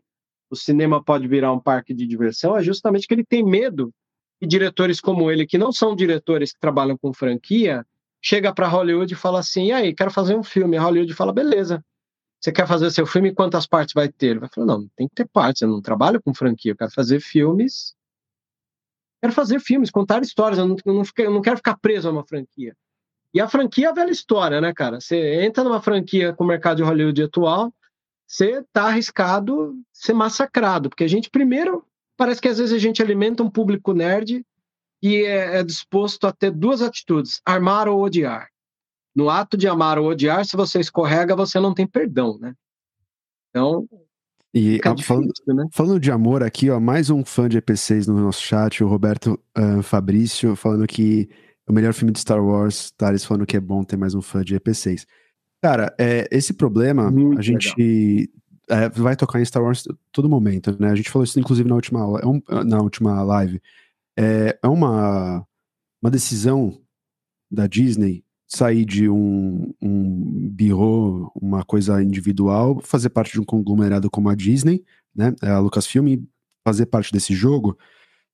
o 0.50 0.56
cinema 0.56 1.02
pode 1.02 1.26
virar 1.26 1.54
um 1.54 1.58
parque 1.58 1.94
de 1.94 2.06
diversão, 2.06 2.54
é 2.54 2.62
justamente 2.62 3.06
que 3.06 3.14
ele 3.14 3.24
tem 3.24 3.42
medo 3.42 3.90
que 4.38 4.46
diretores 4.46 5.00
como 5.00 5.30
ele, 5.30 5.46
que 5.46 5.56
não 5.56 5.72
são 5.72 5.96
diretores 5.96 6.52
que 6.52 6.60
trabalham 6.60 6.98
com 6.98 7.10
franquia, 7.14 7.86
chega 8.22 8.52
para 8.52 8.68
Hollywood 8.68 9.10
e 9.10 9.16
fala 9.16 9.38
assim: 9.38 9.68
e 9.68 9.72
aí, 9.72 9.94
quero 9.94 10.10
fazer 10.10 10.36
um 10.36 10.42
filme. 10.42 10.76
A 10.76 10.82
Hollywood 10.82 11.14
fala: 11.14 11.32
beleza. 11.32 11.82
Você 12.38 12.52
quer 12.52 12.66
fazer 12.66 12.90
seu 12.90 13.06
filme? 13.06 13.34
Quantas 13.34 13.66
partes 13.66 13.94
vai 13.94 14.10
ter? 14.10 14.32
Ele 14.32 14.40
vai 14.40 14.50
falar: 14.54 14.66
não, 14.66 14.86
tem 14.96 15.08
que 15.08 15.14
ter 15.14 15.26
partes. 15.26 15.62
Eu 15.62 15.68
não 15.68 15.80
trabalho 15.80 16.20
com 16.22 16.34
franquia. 16.34 16.72
Eu 16.72 16.76
quero 16.76 16.90
fazer 16.90 17.20
filmes. 17.20 17.94
Quero 19.20 19.32
fazer 19.32 19.60
filmes, 19.60 19.90
contar 19.90 20.22
histórias. 20.22 20.58
Eu 20.58 20.66
não, 20.66 20.76
eu 20.84 20.94
não, 20.94 21.02
eu 21.18 21.30
não 21.30 21.42
quero 21.42 21.56
ficar 21.56 21.76
preso 21.76 22.08
a 22.08 22.12
uma 22.12 22.26
franquia. 22.26 22.74
E 23.32 23.40
a 23.40 23.48
franquia 23.48 23.86
é 23.86 23.90
a 23.90 23.94
velha 23.94 24.10
história, 24.10 24.60
né, 24.60 24.72
cara? 24.74 25.00
Você 25.00 25.44
entra 25.44 25.62
numa 25.62 25.80
franquia 25.80 26.32
com 26.32 26.44
o 26.44 26.46
mercado 26.46 26.78
de 26.78 26.82
Hollywood 26.82 27.22
atual, 27.22 27.72
você 28.26 28.64
tá 28.72 28.84
arriscado 28.84 29.74
ser 29.92 30.14
massacrado, 30.14 30.88
porque 30.88 31.04
a 31.04 31.08
gente 31.08 31.30
primeiro 31.30 31.84
parece 32.16 32.40
que 32.40 32.48
às 32.48 32.58
vezes 32.58 32.74
a 32.74 32.78
gente 32.78 33.02
alimenta 33.02 33.42
um 33.42 33.50
público 33.50 33.92
nerd 33.92 34.44
e 35.02 35.16
é, 35.24 35.58
é 35.58 35.62
disposto 35.62 36.26
a 36.26 36.32
ter 36.32 36.50
duas 36.50 36.82
atitudes: 36.82 37.40
armar 37.44 37.88
ou 37.88 38.02
odiar. 38.02 38.48
No 39.14 39.28
ato 39.28 39.56
de 39.56 39.66
amar 39.66 39.98
ou 39.98 40.06
odiar, 40.06 40.44
se 40.44 40.56
você 40.56 40.80
escorrega, 40.80 41.34
você 41.34 41.58
não 41.58 41.74
tem 41.74 41.86
perdão, 41.86 42.38
né? 42.38 42.54
Então, 43.48 43.88
e 44.52 44.80
a, 44.84 44.96
falando, 45.02 45.32
né? 45.46 45.66
falando, 45.72 46.00
de 46.00 46.10
amor 46.10 46.42
aqui, 46.42 46.70
ó, 46.70 46.80
mais 46.80 47.08
um 47.08 47.24
fã 47.24 47.48
de 47.48 47.60
EP6 47.60 48.06
no 48.08 48.20
nosso 48.20 48.42
chat, 48.42 48.82
o 48.82 48.88
Roberto 48.88 49.38
uh, 49.56 49.82
Fabrício, 49.82 50.56
falando 50.56 50.86
que 50.86 51.28
o 51.68 51.72
melhor 51.72 51.94
filme 51.94 52.12
de 52.12 52.18
Star 52.18 52.44
Wars, 52.44 52.90
Thales 52.96 53.24
falando 53.24 53.46
que 53.46 53.56
é 53.56 53.60
bom 53.60 53.84
ter 53.84 53.96
mais 53.96 54.14
um 54.14 54.20
fã 54.20 54.42
de 54.42 54.58
EP6. 54.58 55.06
Cara, 55.62 55.94
é, 55.98 56.26
esse 56.32 56.52
problema 56.52 57.10
Muito 57.10 57.38
a 57.38 57.42
gente 57.42 58.30
é, 58.68 58.88
vai 58.88 59.14
tocar 59.14 59.40
em 59.40 59.44
Star 59.44 59.62
Wars 59.62 59.84
todo 60.10 60.28
momento, 60.28 60.76
né? 60.80 60.90
A 60.90 60.94
gente 60.96 61.10
falou 61.10 61.24
isso 61.24 61.38
inclusive 61.38 61.68
na 61.68 61.74
última, 61.74 62.00
é 62.20 62.26
um, 62.26 62.42
na 62.64 62.80
última 62.80 63.22
live. 63.22 63.60
É, 64.18 64.58
é 64.60 64.68
uma, 64.68 65.46
uma 66.02 66.10
decisão 66.10 66.80
da 67.50 67.66
Disney 67.66 68.24
sair 68.52 68.84
de 68.84 69.08
um, 69.08 69.72
um 69.80 70.48
birô, 70.50 71.30
uma 71.40 71.64
coisa 71.64 72.02
individual, 72.02 72.80
fazer 72.82 73.08
parte 73.10 73.32
de 73.32 73.40
um 73.40 73.44
conglomerado 73.44 74.10
como 74.10 74.28
a 74.28 74.34
Disney, 74.34 74.84
né? 75.14 75.32
A 75.40 75.58
Lucasfilm, 75.60 76.24
fazer 76.64 76.86
parte 76.86 77.12
desse 77.12 77.32
jogo 77.32 77.78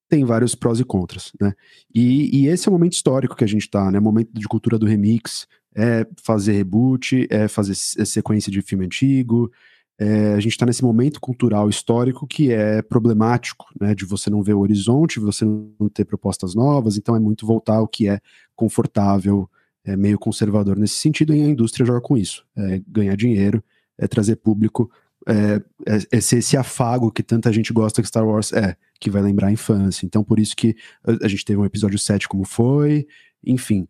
tem 0.08 0.24
vários 0.24 0.54
prós 0.54 0.80
e 0.80 0.84
contras, 0.84 1.32
né? 1.40 1.52
E, 1.94 2.42
e 2.42 2.46
esse 2.46 2.68
é 2.68 2.70
o 2.70 2.72
momento 2.72 2.92
histórico 2.92 3.36
que 3.36 3.44
a 3.44 3.48
gente 3.48 3.68
tá, 3.68 3.90
né? 3.90 4.00
Momento 4.00 4.30
de 4.32 4.46
cultura 4.48 4.78
do 4.78 4.86
remix, 4.86 5.46
é 5.76 6.06
fazer 6.22 6.52
reboot, 6.52 7.26
é 7.28 7.48
fazer 7.48 7.72
é 7.72 8.04
sequência 8.04 8.50
de 8.50 8.62
filme 8.62 8.86
antigo. 8.86 9.50
É, 9.98 10.34
a 10.34 10.40
gente 10.40 10.52
está 10.52 10.64
nesse 10.64 10.82
momento 10.82 11.20
cultural 11.20 11.68
histórico 11.68 12.26
que 12.26 12.52
é 12.52 12.80
problemático, 12.82 13.66
né? 13.78 13.94
De 13.94 14.04
você 14.04 14.30
não 14.30 14.42
ver 14.42 14.54
o 14.54 14.60
horizonte, 14.60 15.20
você 15.20 15.44
não 15.44 15.88
ter 15.92 16.04
propostas 16.04 16.54
novas, 16.54 16.96
então 16.96 17.16
é 17.16 17.20
muito 17.20 17.46
voltar 17.46 17.76
ao 17.76 17.88
que 17.88 18.08
é 18.08 18.20
confortável, 18.54 19.50
é 19.86 19.96
meio 19.96 20.18
conservador 20.18 20.76
nesse 20.76 20.94
sentido, 20.94 21.34
e 21.34 21.40
a 21.40 21.48
indústria 21.48 21.86
joga 21.86 22.00
com 22.00 22.16
isso. 22.16 22.44
É 22.56 22.82
ganhar 22.86 23.16
dinheiro, 23.16 23.62
é 23.96 24.06
trazer 24.06 24.36
público 24.36 24.90
é, 25.28 25.60
é, 25.86 26.16
esse, 26.18 26.36
esse 26.36 26.56
afago 26.56 27.10
que 27.10 27.22
tanta 27.22 27.52
gente 27.52 27.72
gosta 27.72 28.00
que 28.00 28.06
Star 28.08 28.24
Wars 28.24 28.52
é, 28.52 28.76
que 29.00 29.10
vai 29.10 29.20
lembrar 29.20 29.48
a 29.48 29.52
infância. 29.52 30.06
Então, 30.06 30.22
por 30.22 30.38
isso 30.38 30.54
que 30.54 30.76
a 31.04 31.26
gente 31.26 31.44
teve 31.44 31.58
um 31.58 31.64
episódio 31.64 31.98
7 31.98 32.28
como 32.28 32.44
foi, 32.44 33.06
enfim. 33.44 33.88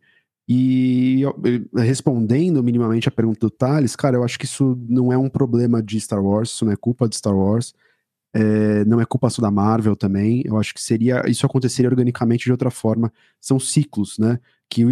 E 0.49 1.23
respondendo 1.75 2.63
minimamente 2.63 3.07
a 3.07 3.11
pergunta 3.11 3.39
do 3.39 3.49
Thales, 3.49 3.95
cara, 3.95 4.15
eu 4.15 4.23
acho 4.23 4.39
que 4.39 4.45
isso 4.45 4.77
não 4.87 5.11
é 5.11 5.17
um 5.17 5.29
problema 5.29 5.83
de 5.83 5.99
Star 5.99 6.23
Wars, 6.23 6.49
isso 6.49 6.65
não 6.65 6.71
é 6.71 6.75
culpa 6.75 7.07
de 7.07 7.17
Star 7.17 7.35
Wars, 7.35 7.73
é, 8.33 8.85
não 8.85 8.99
é 8.99 9.05
culpa 9.05 9.29
só 9.29 9.41
da 9.41 9.51
Marvel 9.51 9.95
também. 9.95 10.41
Eu 10.45 10.57
acho 10.57 10.73
que 10.73 10.81
seria 10.81 11.21
isso 11.29 11.45
aconteceria 11.45 11.89
organicamente 11.89 12.45
de 12.45 12.51
outra 12.51 12.71
forma. 12.71 13.11
São 13.39 13.59
ciclos, 13.59 14.17
né? 14.17 14.39
Que 14.69 14.85
o, 14.85 14.89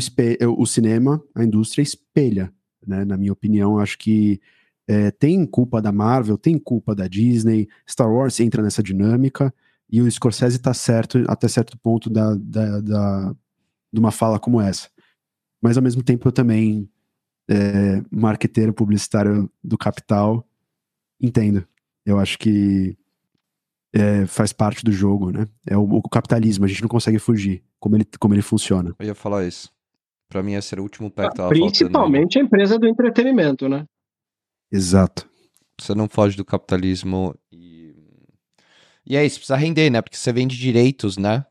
o 0.57 0.65
cinema, 0.65 1.21
a 1.33 1.43
indústria 1.43 1.83
espelha, 1.83 2.53
né? 2.85 3.03
Na 3.05 3.17
minha 3.17 3.33
opinião, 3.33 3.79
acho 3.79 3.97
que 3.97 4.39
é, 4.87 5.11
tem 5.11 5.45
culpa 5.45 5.81
da 5.81 5.91
Marvel, 5.91 6.37
tem 6.37 6.57
culpa 6.57 6.93
da 6.93 7.07
Disney, 7.07 7.67
Star 7.89 8.11
Wars 8.11 8.39
entra 8.39 8.61
nessa 8.61 8.83
dinâmica, 8.83 9.53
e 9.89 10.01
o 10.01 10.09
Scorsese 10.09 10.59
tá 10.59 10.73
certo 10.73 11.23
até 11.27 11.47
certo 11.47 11.77
ponto 11.77 12.09
da, 12.09 12.35
da, 12.35 12.81
da, 12.81 13.35
de 13.91 13.99
uma 13.99 14.11
fala 14.11 14.39
como 14.39 14.61
essa. 14.61 14.89
Mas 15.61 15.77
ao 15.77 15.83
mesmo 15.83 16.03
tempo 16.03 16.27
eu 16.27 16.31
também, 16.31 16.89
é, 17.49 18.03
marqueteiro 18.11 18.73
publicitário 18.73 19.49
do 19.63 19.77
capital, 19.77 20.47
entendo. 21.19 21.65
Eu 22.05 22.19
acho 22.19 22.37
que 22.37 22.97
é, 23.95 24.25
faz 24.25 24.51
parte 24.51 24.83
do 24.83 24.91
jogo, 24.91 25.31
né? 25.31 25.47
É 25.65 25.77
o, 25.77 25.83
o, 25.83 26.01
capitalismo, 26.09 26.65
a 26.65 26.67
gente 26.67 26.81
não 26.81 26.89
consegue 26.89 27.17
fugir, 27.17 27.63
como 27.79 27.95
ele, 27.95 28.05
como 28.19 28.33
ele 28.33 28.41
funciona. 28.41 28.93
Eu 28.99 29.05
ia 29.05 29.15
falar 29.15 29.45
isso. 29.45 29.73
Pra 30.27 30.43
mim, 30.43 30.53
esse 30.53 30.73
era 30.73 30.81
o 30.81 30.83
último 30.83 31.09
pé 31.09 31.29
que 31.29 31.35
tava 31.35 31.49
Principalmente 31.49 32.37
a 32.37 32.41
empresa 32.41 32.77
do 32.77 32.87
entretenimento, 32.87 33.69
né? 33.69 33.85
Exato. 34.69 35.25
Você 35.79 35.95
não 35.95 36.09
foge 36.09 36.35
do 36.35 36.43
capitalismo 36.43 37.33
e. 37.51 37.95
E 39.07 39.15
é 39.15 39.25
isso, 39.25 39.37
precisa 39.37 39.55
render, 39.55 39.89
né? 39.89 40.01
Porque 40.01 40.17
você 40.17 40.33
vende 40.33 40.57
direitos, 40.57 41.17
né? 41.17 41.45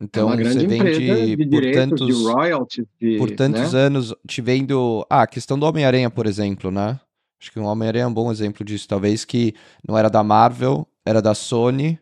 Então 0.00 0.32
é 0.32 0.36
você 0.36 0.66
vende 0.66 1.36
de 1.36 1.48
por 1.48 1.72
tantos, 1.72 2.06
de 2.06 2.32
royalties, 2.32 2.86
de, 3.00 3.18
por 3.18 3.30
tantos 3.30 3.72
né? 3.72 3.80
anos 3.80 4.14
te 4.26 4.40
vendo. 4.40 5.04
Ah, 5.10 5.22
a 5.22 5.26
questão 5.26 5.58
do 5.58 5.66
Homem-Aranha, 5.66 6.10
por 6.10 6.26
exemplo, 6.26 6.70
né? 6.70 7.00
Acho 7.44 7.52
que 7.52 7.60
o 7.60 7.64
Homem-Aranha 7.64 8.04
é 8.04 8.06
um 8.06 8.14
bom 8.14 8.32
exemplo 8.32 8.64
disso. 8.64 8.88
Talvez 8.88 9.22
que 9.22 9.54
não 9.86 9.98
era 9.98 10.08
da 10.08 10.24
Marvel, 10.24 10.88
era 11.04 11.20
da 11.20 11.34
Sony. 11.34 11.98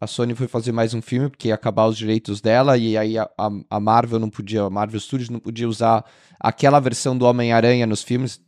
A 0.00 0.06
Sony 0.06 0.34
foi 0.34 0.48
fazer 0.48 0.72
mais 0.72 0.94
um 0.94 1.02
filme 1.02 1.28
porque 1.28 1.48
ia 1.48 1.54
acabar 1.54 1.86
os 1.86 1.98
direitos 1.98 2.40
dela 2.40 2.78
e 2.78 2.96
aí 2.96 3.18
a, 3.18 3.28
a, 3.36 3.50
a 3.68 3.80
Marvel 3.80 4.18
não 4.18 4.30
podia, 4.30 4.62
a 4.62 4.70
Marvel 4.70 4.98
Studios 4.98 5.28
não 5.28 5.40
podia 5.40 5.68
usar 5.68 6.04
aquela 6.40 6.80
versão 6.80 7.18
do 7.18 7.26
Homem-Aranha 7.26 7.86
nos 7.86 8.02
filmes 8.02 8.40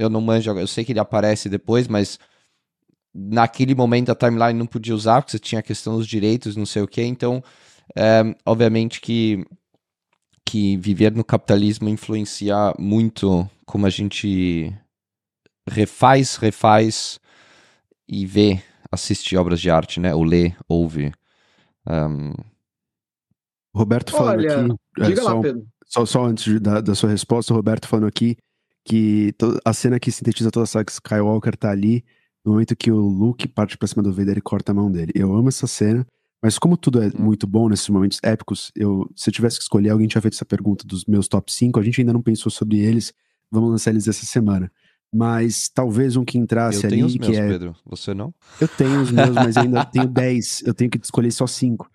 eu 0.00 0.08
não 0.08 0.20
manjo, 0.20 0.50
eu 0.58 0.66
sei 0.66 0.82
que 0.82 0.92
ele 0.92 0.98
aparece 0.98 1.48
depois, 1.48 1.86
mas 1.86 2.18
naquele 3.14 3.74
momento 3.74 4.10
a 4.10 4.14
timeline 4.14 4.58
não 4.58 4.66
podia 4.66 4.94
usar, 4.94 5.20
porque 5.20 5.32
você 5.32 5.38
tinha 5.38 5.58
a 5.58 5.62
questão 5.62 5.96
dos 5.98 6.06
direitos, 6.06 6.56
não 6.56 6.64
sei 6.64 6.80
o 6.80 6.88
que, 6.88 7.02
então, 7.02 7.44
é, 7.94 8.34
obviamente 8.46 8.98
que, 8.98 9.44
que 10.42 10.78
viver 10.78 11.12
no 11.12 11.22
capitalismo 11.22 11.88
influencia 11.88 12.74
muito 12.78 13.46
como 13.66 13.84
a 13.84 13.90
gente 13.90 14.74
refaz, 15.68 16.36
refaz 16.36 17.20
e 18.08 18.26
vê, 18.26 18.62
assiste 18.90 19.36
obras 19.36 19.60
de 19.60 19.70
arte, 19.70 20.00
né, 20.00 20.14
ou 20.14 20.24
lê, 20.24 20.52
ouve. 20.68 21.12
Um... 21.86 22.32
Roberto 23.74 24.12
falando 24.12 24.40
Olha, 24.40 24.66
aqui, 25.00 25.12
é, 25.12 25.16
só, 25.16 25.34
lá, 25.34 25.40
Pedro. 25.40 25.66
Só, 25.86 26.06
só 26.06 26.24
antes 26.24 26.60
da, 26.60 26.80
da 26.80 26.94
sua 26.94 27.10
resposta, 27.10 27.54
Roberto 27.54 27.86
falando 27.86 28.06
aqui 28.06 28.36
que 28.84 29.34
a 29.64 29.72
cena 29.72 30.00
que 30.00 30.10
sintetiza 30.10 30.50
toda 30.50 30.64
a 30.64 30.66
saga 30.66 30.90
Skywalker 30.90 31.56
tá 31.56 31.70
ali, 31.70 32.04
no 32.44 32.52
momento 32.52 32.74
que 32.74 32.90
o 32.90 32.96
Luke 32.96 33.46
parte 33.46 33.76
pra 33.76 33.86
cima 33.86 34.02
do 34.02 34.12
Vader 34.12 34.38
e 34.38 34.40
corta 34.40 34.72
a 34.72 34.74
mão 34.74 34.90
dele. 34.90 35.12
Eu 35.14 35.32
amo 35.34 35.48
essa 35.48 35.66
cena, 35.66 36.06
mas 36.42 36.58
como 36.58 36.76
tudo 36.76 37.02
é 37.02 37.08
hum. 37.08 37.12
muito 37.18 37.46
bom 37.46 37.68
nesses 37.68 37.88
momentos 37.88 38.18
épicos, 38.22 38.72
eu, 38.74 39.08
se 39.14 39.28
eu 39.28 39.34
tivesse 39.34 39.58
que 39.58 39.62
escolher, 39.62 39.90
alguém 39.90 40.08
tinha 40.08 40.22
feito 40.22 40.34
essa 40.34 40.44
pergunta 40.44 40.86
dos 40.86 41.04
meus 41.04 41.28
top 41.28 41.52
5, 41.52 41.78
a 41.78 41.82
gente 41.82 42.00
ainda 42.00 42.12
não 42.12 42.22
pensou 42.22 42.50
sobre 42.50 42.78
eles, 42.78 43.12
vamos 43.50 43.70
lançar 43.70 43.90
eles 43.90 44.08
essa 44.08 44.24
semana. 44.24 44.72
Mas 45.12 45.68
talvez 45.68 46.16
um 46.16 46.24
que 46.24 46.38
entrasse 46.38 46.84
eu 46.84 46.90
ali, 46.90 47.02
os 47.02 47.12
que 47.14 47.18
meus, 47.18 47.36
é... 47.36 47.48
Pedro, 47.48 47.76
você 47.84 48.14
não? 48.14 48.32
Eu 48.60 48.68
tenho 48.68 49.00
os 49.00 49.10
meus, 49.10 49.30
mas 49.30 49.56
ainda 49.56 49.84
tenho 49.86 50.06
10, 50.06 50.62
eu 50.66 50.74
tenho 50.74 50.90
que 50.90 50.98
escolher 51.02 51.32
só 51.32 51.46
5. 51.46 51.90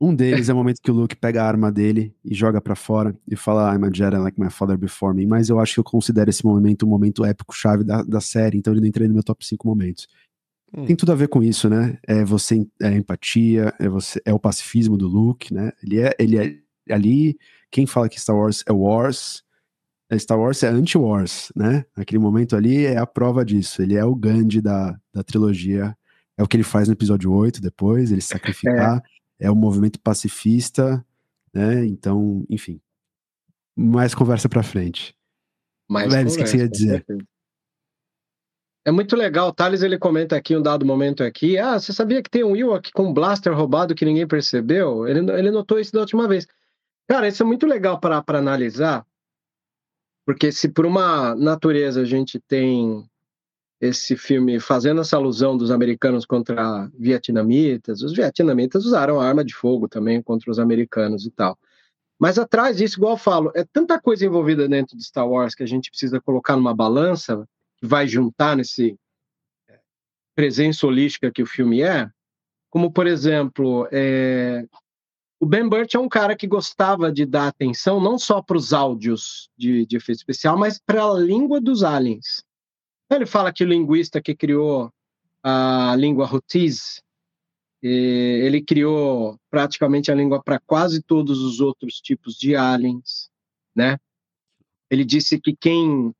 Um 0.00 0.14
deles 0.14 0.48
é 0.48 0.52
o 0.52 0.56
momento 0.56 0.80
que 0.82 0.90
o 0.90 0.94
Luke 0.94 1.14
pega 1.14 1.42
a 1.42 1.46
arma 1.46 1.70
dele 1.70 2.14
e 2.24 2.34
joga 2.34 2.60
para 2.60 2.74
fora 2.74 3.16
e 3.30 3.36
fala 3.36 3.74
I'm 3.74 3.84
a 3.84 3.90
Jedi 3.92 4.18
like 4.18 4.40
my 4.40 4.50
father 4.50 4.76
before 4.76 5.14
me. 5.14 5.24
Mas 5.24 5.48
eu 5.48 5.60
acho 5.60 5.74
que 5.74 5.80
eu 5.80 5.84
considero 5.84 6.28
esse 6.28 6.44
momento 6.44 6.84
um 6.84 6.88
momento 6.88 7.24
épico-chave 7.24 7.84
da, 7.84 8.02
da 8.02 8.20
série, 8.20 8.58
então 8.58 8.72
ele 8.72 8.80
não 8.80 8.88
entra 8.88 9.06
no 9.06 9.14
meu 9.14 9.22
top 9.22 9.46
5 9.46 9.66
momentos. 9.66 10.08
Hum. 10.76 10.84
Tem 10.84 10.96
tudo 10.96 11.12
a 11.12 11.14
ver 11.14 11.28
com 11.28 11.42
isso, 11.42 11.68
né? 11.70 11.98
É 12.02 12.24
você 12.24 12.66
é 12.82 12.92
empatia, 12.92 13.72
é 13.78 13.88
você 13.88 14.20
é 14.24 14.34
o 14.34 14.38
pacifismo 14.38 14.96
do 14.96 15.06
Luke, 15.06 15.54
né? 15.54 15.70
Ele 15.82 16.00
é 16.00 16.14
ele 16.18 16.38
é 16.38 16.92
ali, 16.92 17.38
quem 17.70 17.86
fala 17.86 18.08
que 18.08 18.20
Star 18.20 18.36
Wars 18.36 18.64
é 18.66 18.72
Wars, 18.72 19.42
Star 20.16 20.38
Wars 20.38 20.62
é 20.62 20.68
anti-Wars, 20.68 21.50
né? 21.56 21.84
Aquele 21.96 22.18
momento 22.18 22.54
ali 22.54 22.84
é 22.84 22.98
a 22.98 23.06
prova 23.06 23.44
disso. 23.44 23.82
Ele 23.82 23.96
é 23.96 24.04
o 24.04 24.14
Gandhi 24.14 24.60
da, 24.60 24.98
da 25.12 25.22
trilogia. 25.22 25.96
É 26.36 26.42
o 26.42 26.46
que 26.46 26.56
ele 26.56 26.64
faz 26.64 26.88
no 26.88 26.94
episódio 26.94 27.32
8 27.32 27.60
depois, 27.60 28.12
ele 28.12 28.20
sacrificar. 28.20 28.98
É 28.98 29.14
é 29.38 29.50
um 29.50 29.54
movimento 29.54 30.00
pacifista, 30.00 31.04
né? 31.52 31.84
Então, 31.84 32.44
enfim. 32.48 32.80
Mais 33.76 34.14
conversa 34.14 34.48
para 34.48 34.62
frente. 34.62 35.14
Mais 35.88 36.12
Leves, 36.12 36.34
o 36.34 36.38
que 36.38 36.46
você 36.46 36.58
ia 36.58 36.68
dizer? 36.68 37.04
É 38.86 38.90
muito 38.90 39.16
legal, 39.16 39.48
o 39.48 39.52
Thales 39.52 39.82
ele 39.82 39.98
comenta 39.98 40.36
aqui 40.36 40.54
um 40.54 40.62
dado 40.62 40.84
momento 40.84 41.24
aqui, 41.24 41.56
ah, 41.56 41.78
você 41.78 41.90
sabia 41.90 42.22
que 42.22 42.28
tem 42.28 42.44
um 42.44 42.52
Will 42.52 42.74
aqui 42.74 42.92
com 42.92 43.04
um 43.04 43.14
blaster 43.14 43.54
roubado 43.54 43.94
que 43.94 44.04
ninguém 44.04 44.26
percebeu? 44.26 45.08
Ele, 45.08 45.20
ele 45.32 45.50
notou 45.50 45.78
isso 45.78 45.92
da 45.92 46.00
última 46.00 46.28
vez. 46.28 46.46
Cara, 47.08 47.26
isso 47.26 47.42
é 47.42 47.46
muito 47.46 47.66
legal 47.66 47.98
para 47.98 48.22
analisar, 48.28 49.06
Porque 50.24 50.50
se 50.50 50.68
por 50.68 50.86
uma 50.86 51.34
natureza 51.34 52.00
a 52.00 52.04
gente 52.04 52.40
tem 52.40 53.04
esse 53.80 54.16
filme 54.16 54.58
fazendo 54.58 55.00
essa 55.00 55.16
alusão 55.16 55.56
dos 55.56 55.70
americanos 55.70 56.24
contra 56.24 56.90
vietnamitas, 56.98 58.02
os 58.02 58.14
vietnamitas 58.14 58.86
usaram 58.86 59.20
arma 59.20 59.44
de 59.44 59.54
fogo 59.54 59.88
também 59.88 60.22
contra 60.22 60.50
os 60.50 60.58
americanos 60.58 61.26
e 61.26 61.30
tal. 61.30 61.58
Mas 62.18 62.38
atrás 62.38 62.78
disso, 62.78 62.98
igual 62.98 63.14
eu 63.14 63.18
falo, 63.18 63.52
é 63.54 63.64
tanta 63.64 64.00
coisa 64.00 64.24
envolvida 64.24 64.68
dentro 64.68 64.96
de 64.96 65.04
Star 65.04 65.28
Wars 65.28 65.54
que 65.54 65.62
a 65.62 65.66
gente 65.66 65.90
precisa 65.90 66.20
colocar 66.20 66.56
numa 66.56 66.74
balança, 66.74 67.46
que 67.76 67.86
vai 67.86 68.06
juntar 68.06 68.56
nesse 68.56 68.96
é, 69.68 69.78
presença 70.34 70.86
holística 70.86 71.30
que 71.30 71.42
o 71.42 71.46
filme 71.46 71.82
é, 71.82 72.08
como, 72.74 72.90
por 72.90 73.06
exemplo, 73.06 73.86
é... 73.92 74.66
o 75.44 75.46
Ben 75.46 75.68
Burt 75.68 75.94
é 75.94 75.98
um 75.98 76.08
cara 76.08 76.34
que 76.34 76.46
gostava 76.46 77.12
de 77.12 77.26
dar 77.26 77.48
atenção 77.48 78.00
não 78.00 78.18
só 78.18 78.40
para 78.40 78.56
os 78.56 78.72
áudios 78.72 79.50
de, 79.54 79.84
de 79.84 79.98
efeito 79.98 80.16
especial, 80.16 80.56
mas 80.56 80.80
para 80.80 81.04
a 81.04 81.12
língua 81.12 81.60
dos 81.60 81.84
aliens. 81.84 82.42
Ele 83.10 83.26
fala 83.26 83.52
que 83.52 83.62
o 83.62 83.66
linguista 83.66 84.22
que 84.22 84.34
criou 84.34 84.90
a 85.42 85.94
língua 85.98 86.24
Rutiz, 86.24 87.02
ele 87.82 88.62
criou 88.62 89.38
praticamente 89.50 90.10
a 90.10 90.14
língua 90.14 90.42
para 90.42 90.58
quase 90.60 91.02
todos 91.02 91.42
os 91.42 91.60
outros 91.60 92.00
tipos 92.00 92.36
de 92.36 92.56
aliens, 92.56 93.28
né? 93.76 93.98
Ele 94.90 95.04
disse 95.04 95.38
que 95.38 95.54
quem 95.54 96.14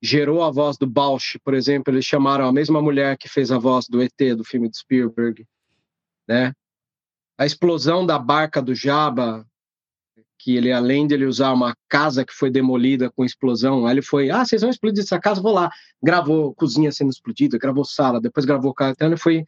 gerou 0.00 0.44
a 0.44 0.50
voz 0.52 0.78
do 0.78 0.86
Bausch, 0.86 1.40
por 1.42 1.54
exemplo, 1.54 1.92
eles 1.92 2.04
chamaram 2.04 2.46
a 2.46 2.52
mesma 2.52 2.80
mulher 2.80 3.18
que 3.18 3.28
fez 3.28 3.50
a 3.50 3.58
voz 3.58 3.88
do 3.88 4.00
ET 4.00 4.36
do 4.36 4.44
filme 4.44 4.70
de 4.70 4.78
Spielberg, 4.78 5.44
né? 6.28 6.54
A 7.40 7.46
explosão 7.46 8.04
da 8.04 8.18
barca 8.18 8.60
do 8.60 8.74
Jabba, 8.74 9.46
que 10.38 10.58
ele 10.58 10.70
além 10.70 11.06
de 11.06 11.14
ele 11.14 11.24
usar 11.24 11.54
uma 11.54 11.74
casa 11.88 12.22
que 12.22 12.34
foi 12.34 12.50
demolida 12.50 13.10
com 13.10 13.24
explosão, 13.24 13.86
aí 13.86 13.94
ele 13.94 14.02
foi, 14.02 14.28
ah, 14.28 14.44
vocês 14.44 14.60
vão 14.60 14.68
explodir 14.68 15.02
essa 15.02 15.18
casa, 15.18 15.40
vou 15.40 15.54
lá, 15.54 15.70
gravou 16.02 16.54
cozinha 16.54 16.92
sendo 16.92 17.08
explodida, 17.08 17.56
gravou 17.56 17.82
sala, 17.82 18.20
depois 18.20 18.44
gravou 18.44 18.74
casa, 18.74 18.92
então 18.92 19.08
ele 19.08 19.16
foi 19.16 19.46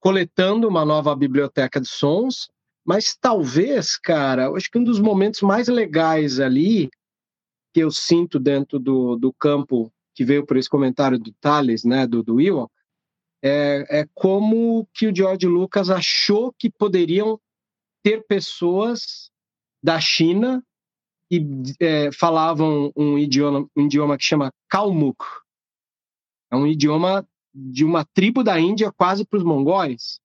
coletando 0.00 0.66
uma 0.66 0.86
nova 0.86 1.14
biblioteca 1.14 1.78
de 1.78 1.86
sons, 1.86 2.48
mas 2.82 3.14
talvez, 3.14 3.98
cara, 3.98 4.50
acho 4.52 4.70
que 4.70 4.78
um 4.78 4.84
dos 4.84 4.98
momentos 4.98 5.42
mais 5.42 5.68
legais 5.68 6.40
ali 6.40 6.88
que 7.74 7.80
eu 7.80 7.90
sinto 7.90 8.38
dentro 8.38 8.78
do, 8.78 9.16
do 9.16 9.30
campo 9.34 9.92
que 10.14 10.24
veio 10.24 10.46
por 10.46 10.56
esse 10.56 10.70
comentário 10.70 11.18
do 11.18 11.30
Thales, 11.42 11.84
né, 11.84 12.06
do, 12.06 12.22
do 12.22 12.40
é, 13.44 14.00
é 14.00 14.08
como 14.14 14.88
que 14.94 15.06
o 15.06 15.14
George 15.14 15.46
Lucas 15.46 15.90
achou 15.90 16.50
que 16.58 16.70
poderiam 16.70 17.38
ter 18.02 18.24
pessoas 18.26 19.30
da 19.82 20.00
China 20.00 20.64
e 21.30 21.46
é, 21.78 22.10
falavam 22.10 22.90
um 22.96 23.18
idioma, 23.18 23.68
um 23.76 23.84
idioma 23.84 24.16
que 24.16 24.24
chama 24.24 24.50
Kalmuk. 24.66 25.22
É 26.50 26.56
um 26.56 26.66
idioma 26.66 27.26
de 27.54 27.84
uma 27.84 28.02
tribo 28.14 28.42
da 28.42 28.58
Índia 28.58 28.90
quase 28.90 29.26
para 29.26 29.36
os 29.36 29.44
mongóis. 29.44 30.18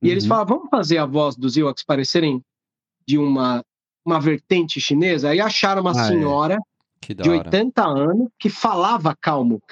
E 0.00 0.06
uhum. 0.06 0.12
eles 0.12 0.24
falavam, 0.24 0.56
vamos 0.56 0.70
fazer 0.70 0.96
a 0.96 1.04
voz 1.04 1.36
dos 1.36 1.58
Ewoks 1.58 1.84
parecerem 1.84 2.42
de 3.06 3.18
uma, 3.18 3.62
uma 4.02 4.18
vertente 4.18 4.80
chinesa. 4.80 5.28
Aí 5.28 5.40
acharam 5.40 5.82
uma 5.82 5.92
ah, 5.92 6.04
é. 6.06 6.08
senhora 6.08 6.58
é. 7.06 7.14
de 7.14 7.28
80 7.28 7.84
anos 7.84 8.28
que 8.38 8.48
falava 8.48 9.14
Kalmuk. 9.14 9.66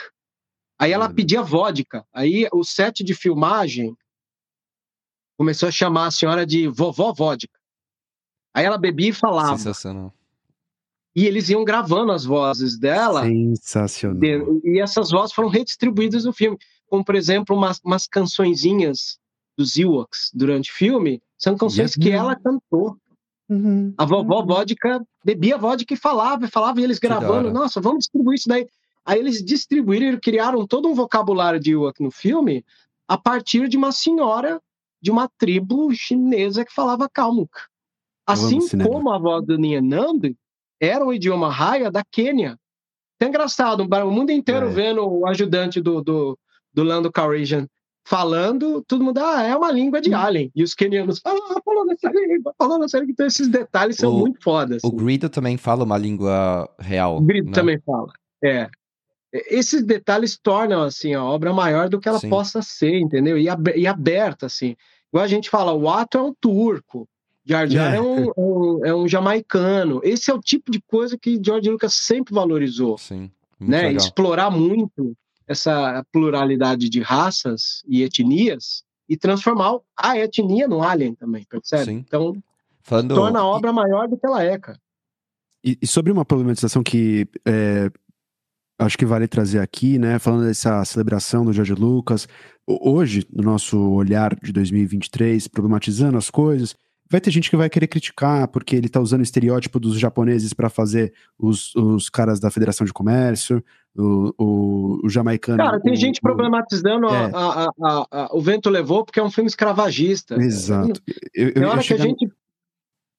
Aí 0.80 0.92
ela 0.92 1.12
pedia 1.12 1.42
vodka. 1.42 2.06
Aí 2.12 2.48
o 2.52 2.64
set 2.64 3.04
de 3.04 3.14
filmagem 3.14 3.94
começou 5.36 5.68
a 5.68 5.72
chamar 5.72 6.06
a 6.06 6.10
senhora 6.10 6.46
de 6.46 6.66
vovó 6.68 7.12
vodka. 7.12 7.58
Aí 8.54 8.64
ela 8.64 8.78
bebia 8.78 9.10
e 9.10 9.12
falava. 9.12 9.58
Sensacional. 9.58 10.12
E 11.14 11.26
eles 11.26 11.48
iam 11.48 11.64
gravando 11.64 12.12
as 12.12 12.24
vozes 12.24 12.78
dela. 12.78 13.24
Sensacional. 13.24 14.18
De, 14.18 14.60
e 14.64 14.80
essas 14.80 15.10
vozes 15.10 15.34
foram 15.34 15.48
redistribuídas 15.48 16.24
no 16.24 16.32
filme 16.32 16.56
como 16.90 17.04
por 17.04 17.14
exemplo 17.14 17.56
umas, 17.56 17.80
umas 17.84 18.06
cançõezinhas 18.06 19.18
dos 19.56 19.78
Ewoks 19.78 20.30
durante 20.34 20.70
o 20.70 20.74
filme, 20.74 21.22
são 21.38 21.56
canções 21.56 21.94
que 21.94 22.10
ela 22.10 22.34
cantou. 22.34 22.96
Uhum, 23.48 23.94
a 23.96 24.04
vovó 24.04 24.40
uhum. 24.40 24.46
vodka 24.46 25.04
bebia 25.24 25.58
vodka 25.58 25.94
e 25.94 25.96
falava, 25.96 26.46
falava, 26.48 26.80
e 26.80 26.84
eles 26.84 26.98
gravando, 26.98 27.52
nossa, 27.52 27.80
vamos 27.80 28.00
distribuir 28.00 28.36
isso 28.36 28.48
daí. 28.48 28.66
Aí 29.10 29.18
eles 29.18 29.44
distribuíram, 29.44 30.12
e 30.12 30.20
criaram 30.20 30.64
todo 30.64 30.88
um 30.88 30.94
vocabulário 30.94 31.58
de 31.58 31.72
Ewok 31.72 32.00
no 32.00 32.12
filme 32.12 32.64
a 33.08 33.18
partir 33.18 33.66
de 33.66 33.76
uma 33.76 33.90
senhora 33.90 34.62
de 35.02 35.10
uma 35.10 35.28
tribo 35.36 35.92
chinesa 35.92 36.64
que 36.64 36.72
falava 36.72 37.08
Kalmuk. 37.08 37.50
Assim 38.24 38.60
como 38.78 39.10
a 39.10 39.18
voz 39.18 39.44
do 39.44 39.58
Nyanand 39.58 40.36
era 40.78 41.04
o 41.04 41.12
idioma 41.12 41.50
raia 41.50 41.90
da 41.90 42.04
Quênia. 42.08 42.56
É 43.18 43.26
engraçado, 43.26 43.80
o 43.82 44.10
mundo 44.12 44.30
inteiro 44.30 44.66
é. 44.66 44.70
vendo 44.70 45.04
o 45.04 45.26
ajudante 45.26 45.80
do, 45.80 46.00
do, 46.00 46.38
do 46.72 46.84
Lando 46.84 47.10
Calrissian 47.10 47.66
falando, 48.06 48.80
todo 48.86 49.02
mundo, 49.02 49.18
ah, 49.18 49.42
é 49.42 49.56
uma 49.56 49.72
língua 49.72 50.00
de 50.00 50.10
hum. 50.14 50.16
alien. 50.16 50.52
E 50.54 50.62
os 50.62 50.72
kenianos, 50.72 51.20
ah, 51.24 51.60
falou 51.64 51.84
nessa 51.84 52.08
língua, 52.12 52.54
falou 52.56 52.78
nessa 52.78 53.00
língua. 53.00 53.10
Então 53.10 53.26
esses 53.26 53.48
detalhes 53.48 53.96
são 53.96 54.14
o, 54.14 54.18
muito 54.20 54.40
fodas. 54.40 54.84
O 54.84 54.86
assim. 54.86 54.96
Greedo 54.96 55.28
também 55.28 55.56
fala 55.56 55.82
uma 55.82 55.98
língua 55.98 56.72
real. 56.78 57.16
O 57.16 57.20
Greedo 57.22 57.48
né? 57.48 57.54
também 57.54 57.80
fala, 57.84 58.12
é. 58.44 58.70
Esses 59.32 59.84
detalhes 59.84 60.36
tornam, 60.36 60.82
assim, 60.82 61.14
a 61.14 61.24
obra 61.24 61.52
maior 61.52 61.88
do 61.88 62.00
que 62.00 62.08
ela 62.08 62.18
Sim. 62.18 62.28
possa 62.28 62.62
ser, 62.62 62.98
entendeu? 62.98 63.38
E, 63.38 63.46
e 63.76 63.86
aberta, 63.86 64.46
assim. 64.46 64.76
Igual 65.08 65.24
a 65.24 65.28
gente 65.28 65.48
fala, 65.48 65.72
o 65.72 65.88
ato 65.88 66.18
é 66.18 66.22
um 66.22 66.34
turco, 66.34 67.08
Jar 67.44 67.68
Jar 67.68 67.94
é, 67.94 67.96
é 67.96 68.00
um, 68.00 68.30
um, 68.36 68.86
é 68.86 68.94
um 68.94 69.08
jamaicano. 69.08 70.00
Esse 70.04 70.30
é 70.30 70.34
o 70.34 70.40
tipo 70.40 70.70
de 70.70 70.80
coisa 70.80 71.18
que 71.18 71.40
George 71.44 71.70
Lucas 71.70 71.94
sempre 71.94 72.34
valorizou. 72.34 72.98
Sim. 72.98 73.30
né? 73.58 73.82
Legal. 73.82 73.96
Explorar 73.96 74.50
muito 74.50 75.16
essa 75.46 76.04
pluralidade 76.12 76.88
de 76.88 77.00
raças 77.00 77.82
e 77.88 78.02
etnias 78.02 78.84
e 79.08 79.16
transformar 79.16 79.78
a 79.96 80.16
etnia 80.16 80.68
no 80.68 80.82
alien 80.82 81.14
também, 81.14 81.44
percebe? 81.44 81.86
Sim. 81.86 82.04
Então, 82.06 82.36
Falando... 82.82 83.14
torna 83.16 83.40
a 83.40 83.44
obra 83.44 83.72
maior 83.72 84.06
do 84.06 84.16
que 84.16 84.24
ela 84.24 84.44
é, 84.44 84.56
cara. 84.56 84.78
E, 85.64 85.76
e 85.82 85.86
sobre 85.86 86.12
uma 86.12 86.24
problematização 86.24 86.82
que 86.82 87.26
é, 87.44 87.90
acho 88.80 88.98
que 88.98 89.06
vale 89.06 89.28
trazer 89.28 89.60
aqui, 89.60 89.98
né? 89.98 90.18
Falando 90.18 90.46
dessa 90.46 90.84
celebração 90.84 91.44
do 91.44 91.52
George 91.52 91.74
Lucas, 91.74 92.26
hoje, 92.66 93.26
no 93.32 93.42
nosso 93.42 93.78
olhar 93.92 94.34
de 94.34 94.52
2023, 94.52 95.46
problematizando 95.48 96.16
as 96.16 96.30
coisas, 96.30 96.74
vai 97.10 97.20
ter 97.20 97.30
gente 97.30 97.50
que 97.50 97.56
vai 97.56 97.68
querer 97.68 97.88
criticar 97.88 98.46
porque 98.48 98.76
ele 98.76 98.88
tá 98.88 99.00
usando 99.00 99.20
o 99.20 99.24
estereótipo 99.24 99.80
dos 99.80 99.98
japoneses 99.98 100.52
para 100.52 100.70
fazer 100.70 101.12
os, 101.38 101.74
os 101.74 102.08
caras 102.08 102.38
da 102.38 102.50
Federação 102.50 102.86
de 102.86 102.92
Comércio, 102.92 103.62
o, 103.96 104.32
o, 104.38 105.00
o 105.04 105.08
jamaicano. 105.08 105.58
Cara, 105.58 105.80
tem 105.80 105.92
o, 105.92 105.96
gente 105.96 106.20
problematizando 106.20 107.08
é. 107.08 107.30
a, 107.34 107.68
a, 107.82 108.06
a, 108.10 108.28
O 108.32 108.40
Vento 108.40 108.70
Levou 108.70 109.04
porque 109.04 109.18
é 109.18 109.22
um 109.22 109.30
filme 109.30 109.48
escravagista. 109.48 110.36
Exato. 110.36 111.02
Eu, 111.34 111.50
eu, 111.54 111.68
hora 111.68 111.82
que 111.82 111.94
a 111.94 111.98
gente. 111.98 112.30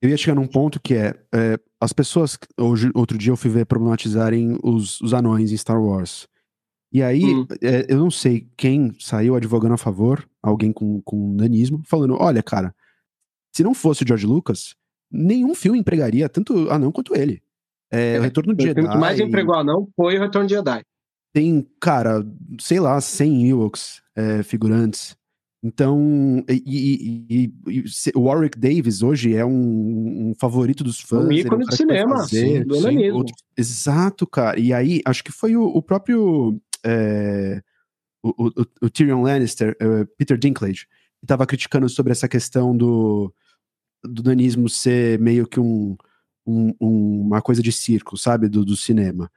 Eu 0.02 0.10
ia 0.10 0.18
chegar 0.18 0.36
num 0.36 0.48
ponto 0.48 0.80
que 0.80 0.96
é, 0.96 1.16
é, 1.34 1.60
as 1.80 1.94
pessoas. 1.94 2.38
Hoje, 2.60 2.90
outro 2.96 3.18
dia 3.18 3.32
eu 3.32 3.38
fui 3.38 3.52
ver 3.52 3.66
problematizarem 3.66 4.58
os, 4.64 5.00
os 5.02 5.14
anões 5.14 5.52
em 5.52 5.58
Star 5.58 5.82
Wars. 5.82 6.28
E 6.92 7.02
aí, 7.04 7.24
hum. 7.24 7.46
é, 7.62 7.86
eu 7.88 7.98
não 8.00 8.12
sei 8.12 8.48
quem 8.58 8.94
saiu 9.00 9.36
advogando 9.36 9.76
a 9.76 9.78
favor, 9.78 10.28
alguém 10.42 10.74
com, 10.74 11.02
com 11.02 11.34
nanismo, 11.36 11.82
falando: 11.86 12.18
olha, 12.20 12.42
cara, 12.42 12.74
se 13.56 13.64
não 13.64 13.74
fosse 13.74 14.04
o 14.04 14.08
George 14.08 14.26
Lucas, 14.26 14.76
nenhum 15.10 15.54
filme 15.54 15.80
empregaria 15.80 16.28
tanto 16.28 16.70
anão 16.70 16.92
quanto 16.92 17.16
ele. 17.16 17.42
É, 17.92 18.16
é, 18.16 18.20
o 18.20 18.24
Retorno 18.24 18.56
de 18.56 18.64
Jedi. 18.64 18.82
O 18.82 18.90
que 18.90 18.98
mais 18.98 19.20
empregou 19.20 19.54
anão 19.54 19.88
foi 19.96 20.18
o 20.18 20.20
Retorno 20.20 20.48
de 20.48 20.56
Jedi. 20.56 20.82
Tem, 21.34 21.66
cara, 21.80 22.26
sei 22.60 22.80
lá, 22.80 23.00
100 23.00 23.50
Ewoks 23.50 24.02
é, 24.16 24.44
figurantes. 24.44 25.16
Então, 25.64 26.44
e, 26.50 27.24
e, 27.30 27.54
e, 27.68 27.84
o 28.16 28.22
Warwick 28.22 28.58
Davis 28.58 29.04
hoje 29.04 29.36
é 29.36 29.46
um, 29.46 30.30
um 30.30 30.34
favorito 30.40 30.84
dos 30.84 31.00
fãs. 31.00 31.26
Um 31.26 31.32
ícone 31.32 31.64
é 31.64 31.66
um 31.66 31.70
de 31.70 31.76
cinema, 31.76 32.18
fazer, 32.18 32.66
do 32.66 32.76
sim, 32.82 33.12
outro, 33.12 33.36
Exato, 33.56 34.26
cara. 34.26 34.60
E 34.60 34.74
aí, 34.74 35.02
acho 35.06 35.24
que 35.24 35.32
foi 35.32 35.56
o, 35.56 35.64
o 35.64 35.82
próprio 35.82 36.60
é, 36.84 37.62
o, 38.24 38.30
o, 38.30 38.66
o, 38.82 38.90
Tyrion 38.90 39.22
Lannister, 39.22 39.76
uh, 39.82 40.06
Peter 40.18 40.38
Dinklage, 40.38 40.88
que 41.20 41.26
estava 41.26 41.46
criticando 41.46 41.88
sobre 41.90 42.12
essa 42.12 42.28
questão 42.28 42.76
do, 42.76 43.34
do 44.04 44.24
danismo 44.24 44.68
ser 44.70 45.20
meio 45.20 45.48
que 45.48 45.60
um, 45.60 45.96
um, 46.46 46.74
um, 46.80 47.22
uma 47.22 47.42
coisa 47.42 47.62
de 47.62 47.72
circo, 47.72 48.18
sabe, 48.18 48.48
do, 48.48 48.64
do 48.66 48.76
cinema. 48.76 49.32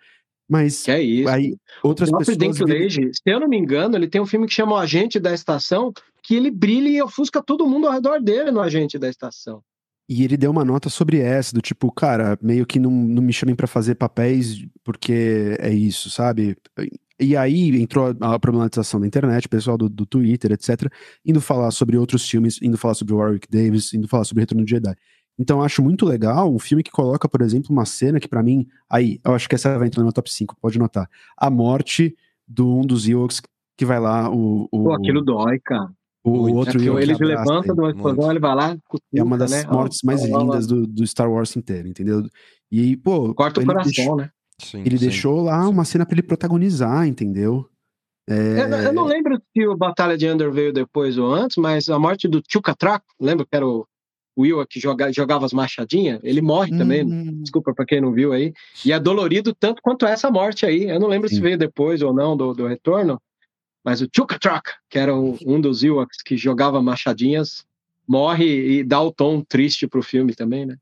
Mas 0.48 0.82
que 0.82 0.90
é 0.90 1.02
isso. 1.02 1.28
aí 1.28 1.56
outras 1.82 2.10
o 2.10 2.18
pessoas. 2.18 2.36
Dinklage, 2.36 3.10
se 3.14 3.22
eu 3.26 3.40
não 3.40 3.48
me 3.48 3.56
engano, 3.56 3.96
ele 3.96 4.08
tem 4.08 4.20
um 4.20 4.26
filme 4.26 4.46
que 4.46 4.52
chama 4.52 4.74
O 4.74 4.78
Agente 4.78 5.18
da 5.18 5.32
Estação, 5.32 5.92
que 6.24 6.34
ele 6.34 6.50
brilha 6.50 6.88
e 6.88 7.02
ofusca 7.02 7.42
todo 7.42 7.66
mundo 7.66 7.86
ao 7.86 7.92
redor 7.92 8.20
dele 8.20 8.50
no 8.50 8.60
Agente 8.60 8.98
da 8.98 9.08
Estação. 9.08 9.62
E 10.08 10.24
ele 10.24 10.36
deu 10.36 10.50
uma 10.50 10.64
nota 10.64 10.88
sobre 10.90 11.18
essa, 11.18 11.54
do 11.54 11.62
tipo, 11.62 11.90
cara, 11.92 12.38
meio 12.42 12.66
que 12.66 12.78
não, 12.78 12.90
não 12.90 13.22
me 13.22 13.32
chamem 13.32 13.54
para 13.54 13.66
fazer 13.66 13.94
papéis 13.94 14.66
porque 14.82 15.56
é 15.58 15.72
isso, 15.72 16.10
sabe? 16.10 16.56
E 17.18 17.36
aí 17.36 17.80
entrou 17.80 18.14
a 18.20 18.38
problematização 18.38 19.00
da 19.00 19.06
internet, 19.06 19.48
pessoal 19.48 19.78
do, 19.78 19.88
do 19.88 20.04
Twitter, 20.04 20.52
etc., 20.52 20.90
indo 21.24 21.40
falar 21.40 21.70
sobre 21.70 21.96
outros 21.96 22.28
filmes, 22.28 22.60
indo 22.60 22.76
falar 22.76 22.94
sobre 22.94 23.14
Warwick 23.14 23.48
Davis, 23.50 23.94
indo 23.94 24.08
falar 24.08 24.24
sobre 24.24 24.42
Retorno 24.42 24.64
de 24.64 24.70
Jedi. 24.70 24.94
Então 25.38 25.58
eu 25.58 25.64
acho 25.64 25.82
muito 25.82 26.04
legal 26.04 26.52
um 26.52 26.58
filme 26.58 26.82
que 26.82 26.90
coloca, 26.90 27.28
por 27.28 27.40
exemplo, 27.40 27.72
uma 27.72 27.84
cena 27.84 28.20
que 28.20 28.28
para 28.28 28.42
mim, 28.42 28.66
aí, 28.90 29.20
eu 29.24 29.34
acho 29.34 29.48
que 29.48 29.54
essa 29.54 29.78
vai 29.78 29.88
entrar 29.88 30.00
no 30.00 30.06
meu 30.06 30.12
top 30.12 30.30
5, 30.30 30.56
pode 30.60 30.78
notar. 30.78 31.08
A 31.36 31.50
morte 31.50 32.14
do 32.46 32.78
um 32.78 32.82
dos 32.82 33.08
Ewoks 33.08 33.40
que 33.76 33.84
vai 33.84 33.98
lá, 33.98 34.30
o... 34.30 34.68
o 34.70 34.84
Pô, 34.84 34.92
aquilo 34.94 35.22
dói, 35.22 35.58
cara. 35.58 35.90
O, 36.24 36.30
o 36.30 36.54
outro 36.54 36.80
é 36.98 37.02
ele 37.02 37.14
levanta 37.14 37.66
ele. 37.66 37.74
de 37.74 37.80
uma 37.80 37.90
explosão, 37.90 38.30
ele 38.30 38.40
vai 38.40 38.54
lá, 38.54 38.76
cutuca, 38.88 39.06
É 39.14 39.22
uma 39.22 39.36
das 39.36 39.50
né? 39.50 39.66
mortes 39.70 39.98
mais 40.02 40.22
ó, 40.22 40.38
lindas 40.38 40.66
do, 40.66 40.86
do 40.86 41.06
Star 41.06 41.30
Wars 41.30 41.54
inteiro, 41.54 41.86
entendeu? 41.86 42.22
E, 42.72 42.96
pô, 42.96 43.34
Corta 43.34 43.60
o 43.60 43.62
ele 43.62 43.66
coração, 43.66 43.92
deixou, 43.92 44.16
né? 44.16 44.30
Sim, 44.58 44.82
ele 44.86 44.96
sim. 44.96 45.04
deixou 45.04 45.42
lá 45.42 45.68
uma 45.68 45.84
cena 45.84 46.06
pra 46.06 46.14
ele 46.14 46.22
protagonizar, 46.22 47.06
entendeu? 47.06 47.68
É, 48.26 48.62
Eu, 48.62 48.68
eu 48.68 48.92
não 48.94 49.04
lembro 49.04 49.38
se 49.52 49.66
o 49.66 49.76
Batalha 49.76 50.16
de 50.16 50.26
Endor 50.26 50.50
veio 50.50 50.72
depois 50.72 51.18
ou 51.18 51.30
antes, 51.30 51.58
mas 51.58 51.90
a 51.90 51.98
morte 51.98 52.26
do 52.26 52.42
Chukatrak, 52.50 53.04
lembra 53.20 53.44
que 53.44 53.54
era 53.54 53.66
o, 53.66 53.86
Ewok 54.38 54.66
que 54.66 54.80
joga, 54.80 55.12
jogava 55.12 55.44
as 55.44 55.52
machadinhas? 55.52 56.20
Ele 56.22 56.40
morre 56.40 56.76
também, 56.76 57.04
Hum, 57.04 57.42
desculpa 57.42 57.72
pra 57.74 57.84
quem 57.84 58.00
não 58.00 58.12
viu 58.12 58.32
aí. 58.32 58.52
E 58.84 58.92
é 58.92 58.98
dolorido 58.98 59.54
tanto 59.54 59.80
quanto 59.82 60.06
essa 60.06 60.30
morte 60.30 60.66
aí. 60.66 60.88
Eu 60.88 60.98
não 60.98 61.06
lembro 61.06 61.28
Sim. 61.28 61.36
se 61.36 61.40
veio 61.40 61.58
depois 61.58 62.02
ou 62.02 62.12
não 62.12 62.36
do, 62.36 62.52
do 62.54 62.66
retorno, 62.66 63.20
mas 63.84 64.00
o 64.00 64.08
Chukatrak, 64.14 64.70
que 64.88 64.98
era 64.98 65.14
o- 65.14 65.38
um 65.46 65.60
dos 65.60 65.82
Ewoks 65.82 66.22
que 66.24 66.36
jogava 66.36 66.80
machadinhas, 66.82 67.64
morre 68.08 68.78
e 68.78 68.84
dá 68.84 69.00
o 69.00 69.12
tom 69.12 69.40
triste 69.42 69.86
pro 69.86 70.02
filme 70.02 70.34
também, 70.34 70.64
né? 70.66 70.76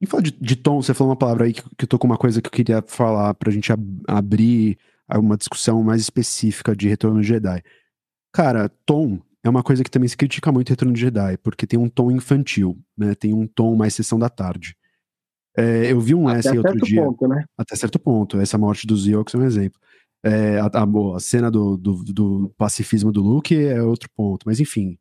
E 0.00 0.06
falar 0.06 0.22
de, 0.22 0.30
de 0.32 0.54
tom, 0.56 0.80
você 0.80 0.94
falou 0.94 1.10
uma 1.12 1.18
palavra 1.18 1.44
aí 1.46 1.52
que, 1.52 1.62
que 1.62 1.84
eu 1.84 1.88
tô 1.88 1.98
com 1.98 2.06
uma 2.06 2.16
coisa 2.18 2.40
que 2.40 2.46
eu 2.46 2.52
queria 2.52 2.82
falar 2.86 3.34
pra 3.34 3.50
gente 3.50 3.72
ab- 3.72 4.02
abrir 4.06 4.78
uma 5.16 5.36
discussão 5.36 5.82
mais 5.82 6.00
específica 6.00 6.76
de 6.76 6.88
Retorno 6.88 7.20
de 7.20 7.26
Jedi. 7.26 7.62
Cara, 8.32 8.68
tom 8.86 9.18
é 9.42 9.48
uma 9.48 9.62
coisa 9.62 9.82
que 9.82 9.90
também 9.90 10.08
se 10.08 10.16
critica 10.16 10.52
muito 10.52 10.68
em 10.68 10.72
Retorno 10.72 10.94
de 10.94 11.00
Jedi, 11.00 11.36
porque 11.38 11.66
tem 11.66 11.78
um 11.78 11.88
tom 11.88 12.10
infantil, 12.12 12.78
né? 12.96 13.14
Tem 13.14 13.32
um 13.32 13.46
tom 13.46 13.74
mais 13.74 13.94
sessão 13.94 14.18
da 14.18 14.28
tarde. 14.28 14.76
É, 15.56 15.90
eu 15.90 16.00
vi 16.00 16.14
um 16.14 16.28
Até 16.28 16.38
essay 16.40 16.58
outro 16.58 16.72
certo 16.72 16.84
dia. 16.86 17.02
ponto, 17.02 17.26
né? 17.26 17.44
Até 17.56 17.74
certo 17.74 17.98
ponto. 17.98 18.38
Essa 18.38 18.56
morte 18.58 18.86
dos 18.86 19.08
Ewoks 19.08 19.34
é 19.34 19.38
um 19.38 19.44
exemplo. 19.44 19.80
É, 20.24 20.58
a, 20.60 20.66
a- 20.66 21.16
a 21.16 21.20
cena 21.20 21.50
do, 21.50 21.76
do, 21.76 22.04
do 22.04 22.54
pacifismo 22.56 23.12
do 23.12 23.22
Luke 23.22 23.54
é 23.56 23.82
outro 23.82 24.08
ponto. 24.14 24.44
Mas 24.46 24.58
enfim, 24.60 24.98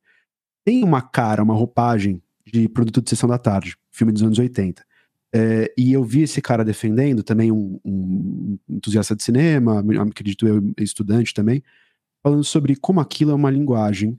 tem 0.66 0.84
uma 0.84 1.02
cara, 1.02 1.44
uma 1.44 1.54
roupagem 1.54 2.22
de 2.46 2.70
produto 2.70 3.02
de 3.02 3.10
sessão 3.10 3.28
da 3.28 3.38
tarde, 3.38 3.76
filme 3.92 4.14
dos 4.14 4.24
anos 4.24 4.38
80. 4.40 4.86
É, 5.34 5.74
e 5.78 5.92
eu 5.92 6.04
vi 6.04 6.22
esse 6.22 6.42
cara 6.42 6.64
defendendo, 6.64 7.22
também 7.22 7.52
um, 7.52 7.80
um 7.84 8.58
entusiasta 8.70 9.16
de 9.16 9.24
cinema, 9.24 9.84
acredito 10.10 10.48
eu, 10.48 10.62
estudante 10.78 11.34
também, 11.34 11.62
falando 12.24 12.44
sobre 12.44 12.76
como 12.76 13.00
aquilo 13.02 13.32
é 13.32 13.36
uma 13.36 13.50
linguagem 13.52 14.18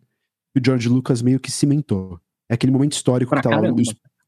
que 0.55 0.61
o 0.61 0.65
George 0.65 0.89
Lucas 0.89 1.23
meio 1.23 1.41
que 1.41 1.51
cimentou. 1.51 2.21
É 2.49 2.55
aquele 2.55 2.73
momento 2.73 2.93
histórico 2.93 3.31
Pra 3.31 3.41
que 3.41 3.49
tá 3.49 3.55
lá, 3.57 3.71
o, 3.73 3.75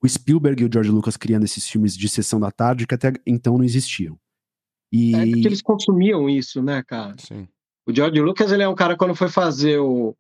o 0.03 0.09
Spielberg 0.09 0.63
e 0.63 0.67
o 0.67 0.71
George 0.73 0.91
Lucas 0.91 1.17
criando 1.17 1.45
esses 1.45 1.67
filmes 1.69 1.97
de 1.97 2.09
sessão 2.09 2.41
da 2.41 2.51
tarde 2.51 2.87
que 2.87 2.95
até 2.95 3.13
então 3.27 3.59
não 3.59 3.65
existiam. 3.65 4.19
E 4.93 5.15
É 5.15 5.27
porque 5.27 5.47
eles 5.47 5.63
consumiam 5.63 6.29
isso, 6.29 6.63
né, 6.63 6.83
cara? 6.83 7.15
Sim. 7.19 7.49
O 7.87 7.95
George 7.95 8.21
Lucas, 8.21 8.53
ele 8.53 8.63
é 8.63 8.69
um 8.69 8.75
cara, 8.75 8.97
quando 8.97 9.15
foi 9.15 9.29
fazer 9.29 9.79
o 9.79 10.17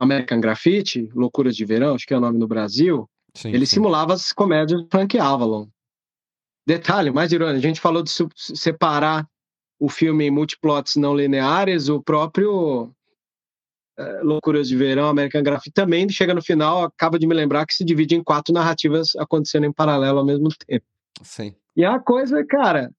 American 0.00 0.40
Graffiti, 0.40 1.08
Loucuras 1.14 1.54
de 1.54 1.64
Verão, 1.64 1.94
acho 1.94 2.06
que 2.06 2.14
é 2.14 2.16
o 2.16 2.20
nome 2.20 2.38
no 2.38 2.48
Brasil, 2.48 3.08
Sim, 3.34 3.50
ele 3.50 3.66
sim. 3.66 3.76
simulava 3.76 4.14
as 4.14 4.32
comédias 4.32 4.82
do 4.82 4.88
Frank 4.90 5.18
Avalon. 5.18 5.66
Detalhe, 6.66 7.10
mais 7.10 7.32
irônico, 7.32 7.58
a 7.58 7.68
gente 7.68 7.80
falou 7.80 8.02
de 8.02 8.10
separar 8.36 9.26
o 9.80 9.88
filme 9.88 10.24
em 10.24 10.30
multiplots 10.30 10.96
não 10.96 11.16
lineares, 11.16 11.88
o 11.88 12.00
próprio 12.00 12.92
eh, 13.98 14.20
Loucuras 14.22 14.68
de 14.68 14.76
Verão, 14.76 15.08
American 15.08 15.42
Graffiti, 15.42 15.72
também 15.72 16.08
chega 16.08 16.32
no 16.32 16.42
final, 16.42 16.84
acaba 16.84 17.18
de 17.18 17.26
me 17.26 17.34
lembrar 17.34 17.66
que 17.66 17.74
se 17.74 17.84
divide 17.84 18.14
em 18.14 18.22
quatro 18.22 18.54
narrativas 18.54 19.16
acontecendo 19.16 19.66
em 19.66 19.72
paralelo 19.72 20.20
ao 20.20 20.24
mesmo 20.24 20.48
tempo. 20.66 20.86
Sim. 21.22 21.54
E 21.76 21.84
a 21.84 21.98
coisa, 21.98 22.44
cara, 22.44 22.92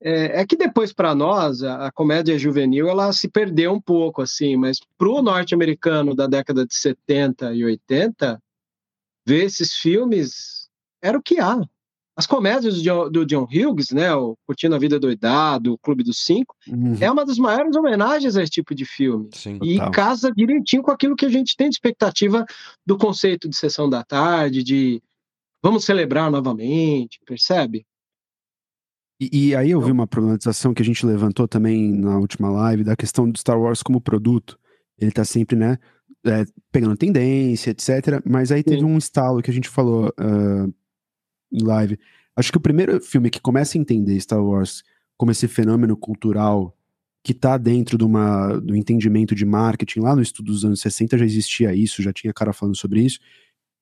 é, 0.00 0.40
é 0.40 0.46
que 0.46 0.56
depois 0.56 0.92
para 0.92 1.14
nós 1.14 1.62
a, 1.62 1.86
a 1.86 1.92
comédia 1.92 2.38
juvenil 2.38 2.88
ela 2.88 3.12
se 3.12 3.28
perdeu 3.28 3.72
um 3.72 3.80
pouco 3.80 4.22
assim, 4.22 4.56
mas 4.56 4.78
pro 4.98 5.22
norte-americano 5.22 6.14
da 6.14 6.26
década 6.26 6.66
de 6.66 6.74
70 6.74 7.54
e 7.54 7.64
80, 7.64 8.40
ver 9.26 9.44
esses 9.44 9.74
filmes 9.74 10.68
era 11.02 11.16
o 11.18 11.22
que 11.22 11.40
há. 11.40 11.60
As 12.18 12.26
comédias 12.26 12.76
do 12.76 12.82
John, 12.82 13.10
do 13.10 13.26
John 13.26 13.44
Hughes, 13.44 13.90
né, 13.90 14.14
o 14.14 14.36
Curtindo 14.46 14.74
a 14.74 14.78
Vida 14.78 14.98
Doidado, 14.98 15.74
o 15.74 15.78
Clube 15.78 16.02
dos 16.02 16.18
Cinco, 16.24 16.54
Uhum. 16.66 16.96
é 16.98 17.10
uma 17.10 17.26
das 17.26 17.36
maiores 17.36 17.76
homenagens 17.76 18.36
a 18.36 18.42
esse 18.42 18.52
tipo 18.52 18.74
de 18.74 18.86
filme. 18.86 19.28
Sim. 19.34 19.58
E 19.62 19.74
Total. 19.76 19.90
casa 19.90 20.32
direitinho 20.32 20.82
com 20.82 20.90
aquilo 20.90 21.14
que 21.14 21.26
a 21.26 21.28
gente 21.28 21.54
tem 21.54 21.68
de 21.68 21.74
expectativa 21.74 22.46
do 22.86 22.96
conceito 22.96 23.48
de 23.50 23.56
sessão 23.56 23.88
da 23.90 24.02
tarde, 24.02 24.62
de 24.62 25.02
vamos 25.62 25.84
celebrar 25.84 26.30
novamente, 26.30 27.20
percebe? 27.26 27.84
E, 29.20 29.48
e 29.48 29.56
aí 29.56 29.70
eu 29.70 29.80
vi 29.80 29.90
uma 29.90 30.06
problematização 30.06 30.74
que 30.74 30.82
a 30.82 30.84
gente 30.84 31.06
levantou 31.06 31.48
também 31.48 31.92
na 31.92 32.18
última 32.18 32.50
live 32.50 32.84
da 32.84 32.96
questão 32.96 33.30
do 33.30 33.38
Star 33.38 33.58
Wars 33.58 33.82
como 33.82 34.00
produto. 34.00 34.58
Ele 34.98 35.10
tá 35.10 35.24
sempre, 35.24 35.56
né, 35.56 35.78
é, 36.24 36.44
pegando 36.70 36.96
tendência, 36.96 37.70
etc. 37.70 38.22
Mas 38.24 38.52
aí 38.52 38.62
teve 38.62 38.80
Sim. 38.80 38.86
um 38.86 38.98
estalo 38.98 39.42
que 39.42 39.50
a 39.50 39.54
gente 39.54 39.68
falou 39.68 40.12
ah, 40.18 40.66
em 41.52 41.62
live. 41.62 41.98
Acho 42.36 42.52
que 42.52 42.58
o 42.58 42.60
primeiro 42.60 43.00
filme 43.00 43.30
que 43.30 43.40
começa 43.40 43.78
a 43.78 43.80
entender 43.80 44.20
Star 44.20 44.44
Wars 44.44 44.82
como 45.16 45.30
esse 45.30 45.48
fenômeno 45.48 45.96
cultural 45.96 46.76
que 47.24 47.34
tá 47.34 47.56
dentro 47.56 47.98
de 47.98 48.04
uma, 48.04 48.56
do 48.60 48.76
entendimento 48.76 49.34
de 49.34 49.44
marketing, 49.44 50.00
lá 50.00 50.14
no 50.14 50.22
estudo 50.22 50.52
dos 50.52 50.64
anos 50.64 50.80
60 50.80 51.18
já 51.18 51.24
existia 51.24 51.74
isso, 51.74 52.00
já 52.00 52.12
tinha 52.12 52.32
cara 52.32 52.52
falando 52.52 52.76
sobre 52.76 53.00
isso, 53.00 53.18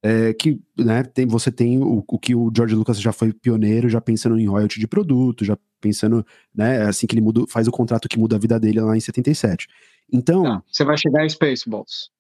é 0.06 0.35
que 0.35 0.60
né, 0.76 1.02
tem, 1.02 1.26
você 1.26 1.51
tem 1.51 1.78
o, 1.78 2.05
o 2.06 2.18
que 2.18 2.35
o 2.35 2.52
George 2.55 2.74
Lucas 2.74 3.01
já 3.01 3.10
foi 3.10 3.32
pioneiro, 3.32 3.89
já 3.89 4.02
pensando 4.02 4.39
em 4.39 4.47
royalty 4.47 4.78
de 4.78 4.86
produto, 4.86 5.47
já 5.47 5.56
pensando, 5.81 6.24
né, 6.55 6.82
assim 6.82 7.06
que 7.06 7.14
ele 7.14 7.22
muda, 7.22 7.47
faz 7.48 7.66
o 7.66 7.72
contrato 7.72 8.06
que 8.06 8.18
muda 8.18 8.36
a 8.36 8.39
vida 8.39 8.60
dele 8.60 8.82
lá 8.82 8.94
em 8.94 9.01
77. 9.01 9.66
Então, 10.12 10.43
Tá, 10.43 10.62
você 10.70 10.85
vai 10.85 10.98
chegar 10.98 11.24
em 11.24 11.28
Spaceballs. 11.31 12.10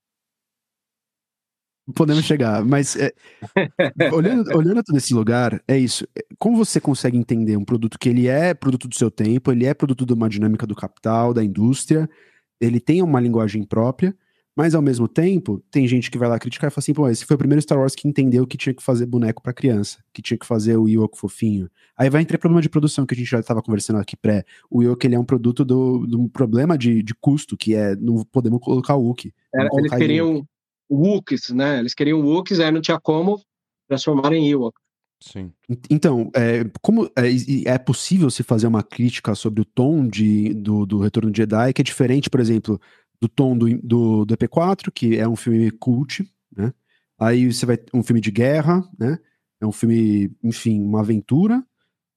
podemos 1.94 2.24
chegar, 2.24 2.64
mas 2.64 2.96
é, 2.96 3.12
olhando, 4.14 4.56
olhando 4.56 4.82
todo 4.82 4.96
esse 4.96 5.12
lugar, 5.12 5.62
é 5.68 5.76
isso. 5.76 6.08
É, 6.16 6.24
Como 6.38 6.56
você 6.56 6.80
consegue 6.80 7.18
entender 7.18 7.58
um 7.58 7.66
produto 7.66 7.98
que 7.98 8.08
ele 8.08 8.28
é 8.28 8.54
produto 8.54 8.88
do 8.88 8.94
seu 8.94 9.10
tempo, 9.10 9.52
ele 9.52 9.66
é 9.66 9.74
produto 9.74 10.06
de 10.06 10.14
uma 10.14 10.30
dinâmica 10.30 10.66
do 10.66 10.74
capital, 10.74 11.34
da 11.34 11.44
indústria, 11.44 12.08
ele 12.58 12.80
tem 12.80 13.02
uma 13.02 13.20
linguagem 13.20 13.62
própria, 13.62 14.16
mas 14.56 14.74
ao 14.74 14.82
mesmo 14.82 15.08
tempo, 15.08 15.62
tem 15.70 15.86
gente 15.88 16.10
que 16.10 16.18
vai 16.18 16.28
lá 16.28 16.38
criticar 16.38 16.68
e 16.68 16.70
fala 16.70 16.82
assim, 16.82 16.94
pô, 16.94 17.08
esse 17.08 17.24
foi 17.24 17.34
o 17.34 17.38
primeiro 17.38 17.60
Star 17.60 17.78
Wars 17.78 17.94
que 17.94 18.06
entendeu 18.06 18.46
que 18.46 18.56
tinha 18.56 18.72
que 18.74 18.82
fazer 18.82 19.06
boneco 19.06 19.42
pra 19.42 19.52
criança, 19.52 19.98
que 20.12 20.22
tinha 20.22 20.38
que 20.38 20.46
fazer 20.46 20.76
o 20.76 20.88
Ewok 20.88 21.18
fofinho. 21.18 21.68
Aí 21.96 22.08
vai 22.08 22.22
entrar 22.22 22.38
problema 22.38 22.62
de 22.62 22.68
produção, 22.68 23.04
que 23.04 23.14
a 23.14 23.16
gente 23.16 23.30
já 23.30 23.40
estava 23.40 23.62
conversando 23.62 23.98
aqui 23.98 24.16
pré. 24.16 24.44
O 24.70 24.82
Ewok, 24.82 25.06
ele 25.06 25.16
é 25.16 25.18
um 25.18 25.24
produto 25.24 25.64
do, 25.64 26.06
do 26.06 26.28
problema 26.28 26.78
de, 26.78 27.02
de 27.02 27.14
custo, 27.14 27.56
que 27.56 27.74
é, 27.74 27.96
não 27.96 28.24
podemos 28.24 28.60
colocar 28.60 28.94
o 28.94 29.02
Wookie. 29.02 29.34
Eles 29.52 29.92
queriam 29.92 30.46
Wookiees, 30.90 31.50
né? 31.50 31.78
Eles 31.80 31.94
queriam 31.94 32.20
Wookiees, 32.20 32.60
aí 32.60 32.70
não 32.70 32.80
tinha 32.80 33.00
como 33.00 33.40
transformar 33.88 34.32
em 34.32 34.48
Ewok. 34.50 34.78
Sim. 35.20 35.52
Ent- 35.68 35.86
Então, 35.90 36.30
é, 36.34 36.64
como 36.82 37.06
é, 37.16 37.70
é 37.72 37.78
possível 37.78 38.30
se 38.30 38.42
fazer 38.42 38.66
uma 38.66 38.82
crítica 38.82 39.34
sobre 39.34 39.62
o 39.62 39.64
tom 39.64 40.06
de, 40.06 40.52
do, 40.54 40.84
do 40.84 40.98
Retorno 40.98 41.30
de 41.30 41.38
Jedi, 41.38 41.72
que 41.72 41.80
é 41.80 41.84
diferente, 41.84 42.28
por 42.28 42.40
exemplo, 42.40 42.78
do 43.20 43.28
tom 43.28 43.56
do, 43.56 43.68
do, 43.82 44.24
do 44.24 44.36
EP4, 44.36 44.90
que 44.92 45.16
é 45.16 45.26
um 45.28 45.36
filme 45.36 45.70
cult, 45.70 46.28
né? 46.56 46.72
Aí 47.18 47.52
você 47.52 47.64
vai 47.64 47.78
um 47.92 48.02
filme 48.02 48.20
de 48.20 48.30
guerra, 48.30 48.88
né? 48.98 49.18
É 49.60 49.66
um 49.66 49.72
filme, 49.72 50.30
enfim, 50.42 50.80
uma 50.82 51.00
aventura. 51.00 51.64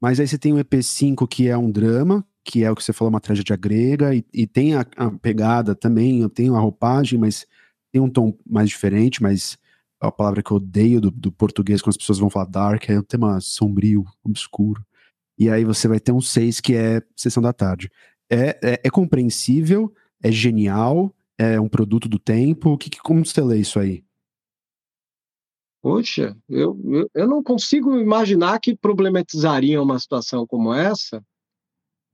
Mas 0.02 0.20
aí 0.20 0.28
você 0.28 0.38
tem 0.38 0.54
o 0.54 0.58
EP5, 0.58 1.28
que 1.28 1.48
é 1.48 1.58
um 1.58 1.72
drama, 1.72 2.26
que 2.44 2.64
é 2.64 2.72
o 2.72 2.76
que 2.76 2.84
você 2.84 2.94
falou, 2.94 3.10
uma 3.10 3.20
tragédia 3.20 3.56
grega, 3.56 4.16
e, 4.16 4.24
e 4.34 4.48
tem 4.48 4.76
a, 4.76 4.86
a 4.96 5.12
pegada 5.12 5.76
também, 5.76 6.28
tem 6.30 6.50
a 6.50 6.60
roupagem, 6.60 7.20
mas 7.20 7.46
tem 7.92 8.02
um 8.02 8.10
tom 8.10 8.38
mais 8.46 8.70
diferente, 8.70 9.22
mas 9.22 9.58
a 10.00 10.12
palavra 10.12 10.44
que 10.44 10.52
eu 10.52 10.58
odeio 10.58 11.02
do, 11.02 11.10
do 11.10 11.32
português 11.32 11.82
quando 11.82 11.92
as 11.92 11.98
pessoas 11.98 12.20
vão 12.20 12.30
falar 12.30 12.46
dark 12.46 12.90
é 12.90 13.00
um 13.00 13.04
tema 13.04 13.40
sombrio, 13.42 14.06
obscuro. 14.24 14.86
E 15.38 15.50
aí 15.50 15.64
você 15.64 15.88
vai 15.88 16.00
ter 16.00 16.12
um 16.12 16.22
6 16.22 16.62
que 16.62 16.76
é 16.76 17.02
Sessão 17.16 17.42
da 17.42 17.54
Tarde. 17.54 17.92
É, 18.30 18.58
é, 18.62 18.82
é 18.84 18.90
compreensível, 18.90 19.94
é 20.22 20.32
genial, 20.32 21.14
é 21.38 21.60
um 21.60 21.70
produto 21.70 22.08
do 22.10 22.18
tempo. 22.20 22.72
O 22.72 22.78
que, 22.78 22.90
que- 22.90 23.00
como 23.00 23.26
você 23.26 23.42
lê 23.42 23.60
isso 23.60 23.80
aí? 23.80 24.04
Poxa, 25.82 26.36
eu, 26.50 26.78
eu, 26.86 27.10
eu 27.14 27.28
não 27.28 27.42
consigo 27.42 27.98
imaginar 27.98 28.60
que 28.60 28.76
problematizariam 28.76 29.84
uma 29.84 30.00
situação 30.00 30.46
como 30.46 30.74
essa, 30.74 31.24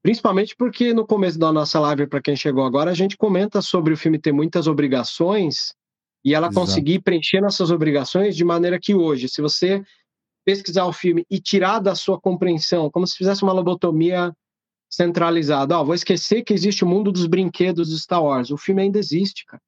principalmente 0.03 0.55
porque 0.55 0.93
no 0.93 1.07
começo 1.07 1.39
da 1.39 1.51
nossa 1.51 1.79
live, 1.79 2.07
para 2.07 2.21
quem 2.21 2.35
chegou 2.35 2.63
agora, 2.65 2.91
a 2.91 2.93
gente 2.93 3.17
comenta 3.17 3.61
sobre 3.61 3.93
o 3.93 3.97
filme 3.97 4.19
ter 4.19 4.31
muitas 4.33 4.67
obrigações 4.67 5.73
e 6.23 6.35
ela 6.35 6.47
Exato. 6.47 6.59
conseguir 6.59 6.99
preencher 7.01 7.41
nossas 7.41 7.71
obrigações 7.71 8.35
de 8.35 8.43
maneira 8.43 8.79
que 8.79 8.93
hoje, 8.93 9.27
se 9.29 9.41
você 9.41 9.81
pesquisar 10.45 10.85
o 10.85 10.93
filme 10.93 11.25
e 11.31 11.39
tirar 11.39 11.79
da 11.79 11.95
sua 11.95 12.19
compreensão, 12.19 12.91
como 12.91 13.07
se 13.07 13.17
fizesse 13.17 13.43
uma 13.43 13.53
lobotomia 13.53 14.35
centralizada, 14.95 15.77
ó, 15.77 15.83
vou 15.83 15.95
esquecer 15.95 16.43
que 16.43 16.53
existe 16.53 16.83
o 16.83 16.87
mundo 16.87 17.11
dos 17.11 17.25
brinquedos 17.25 17.89
de 17.89 17.99
Star 17.99 18.23
Wars, 18.23 18.51
o 18.51 18.57
filme 18.57 18.83
ainda 18.83 18.99
existe, 18.99 19.45
cara. 19.45 19.61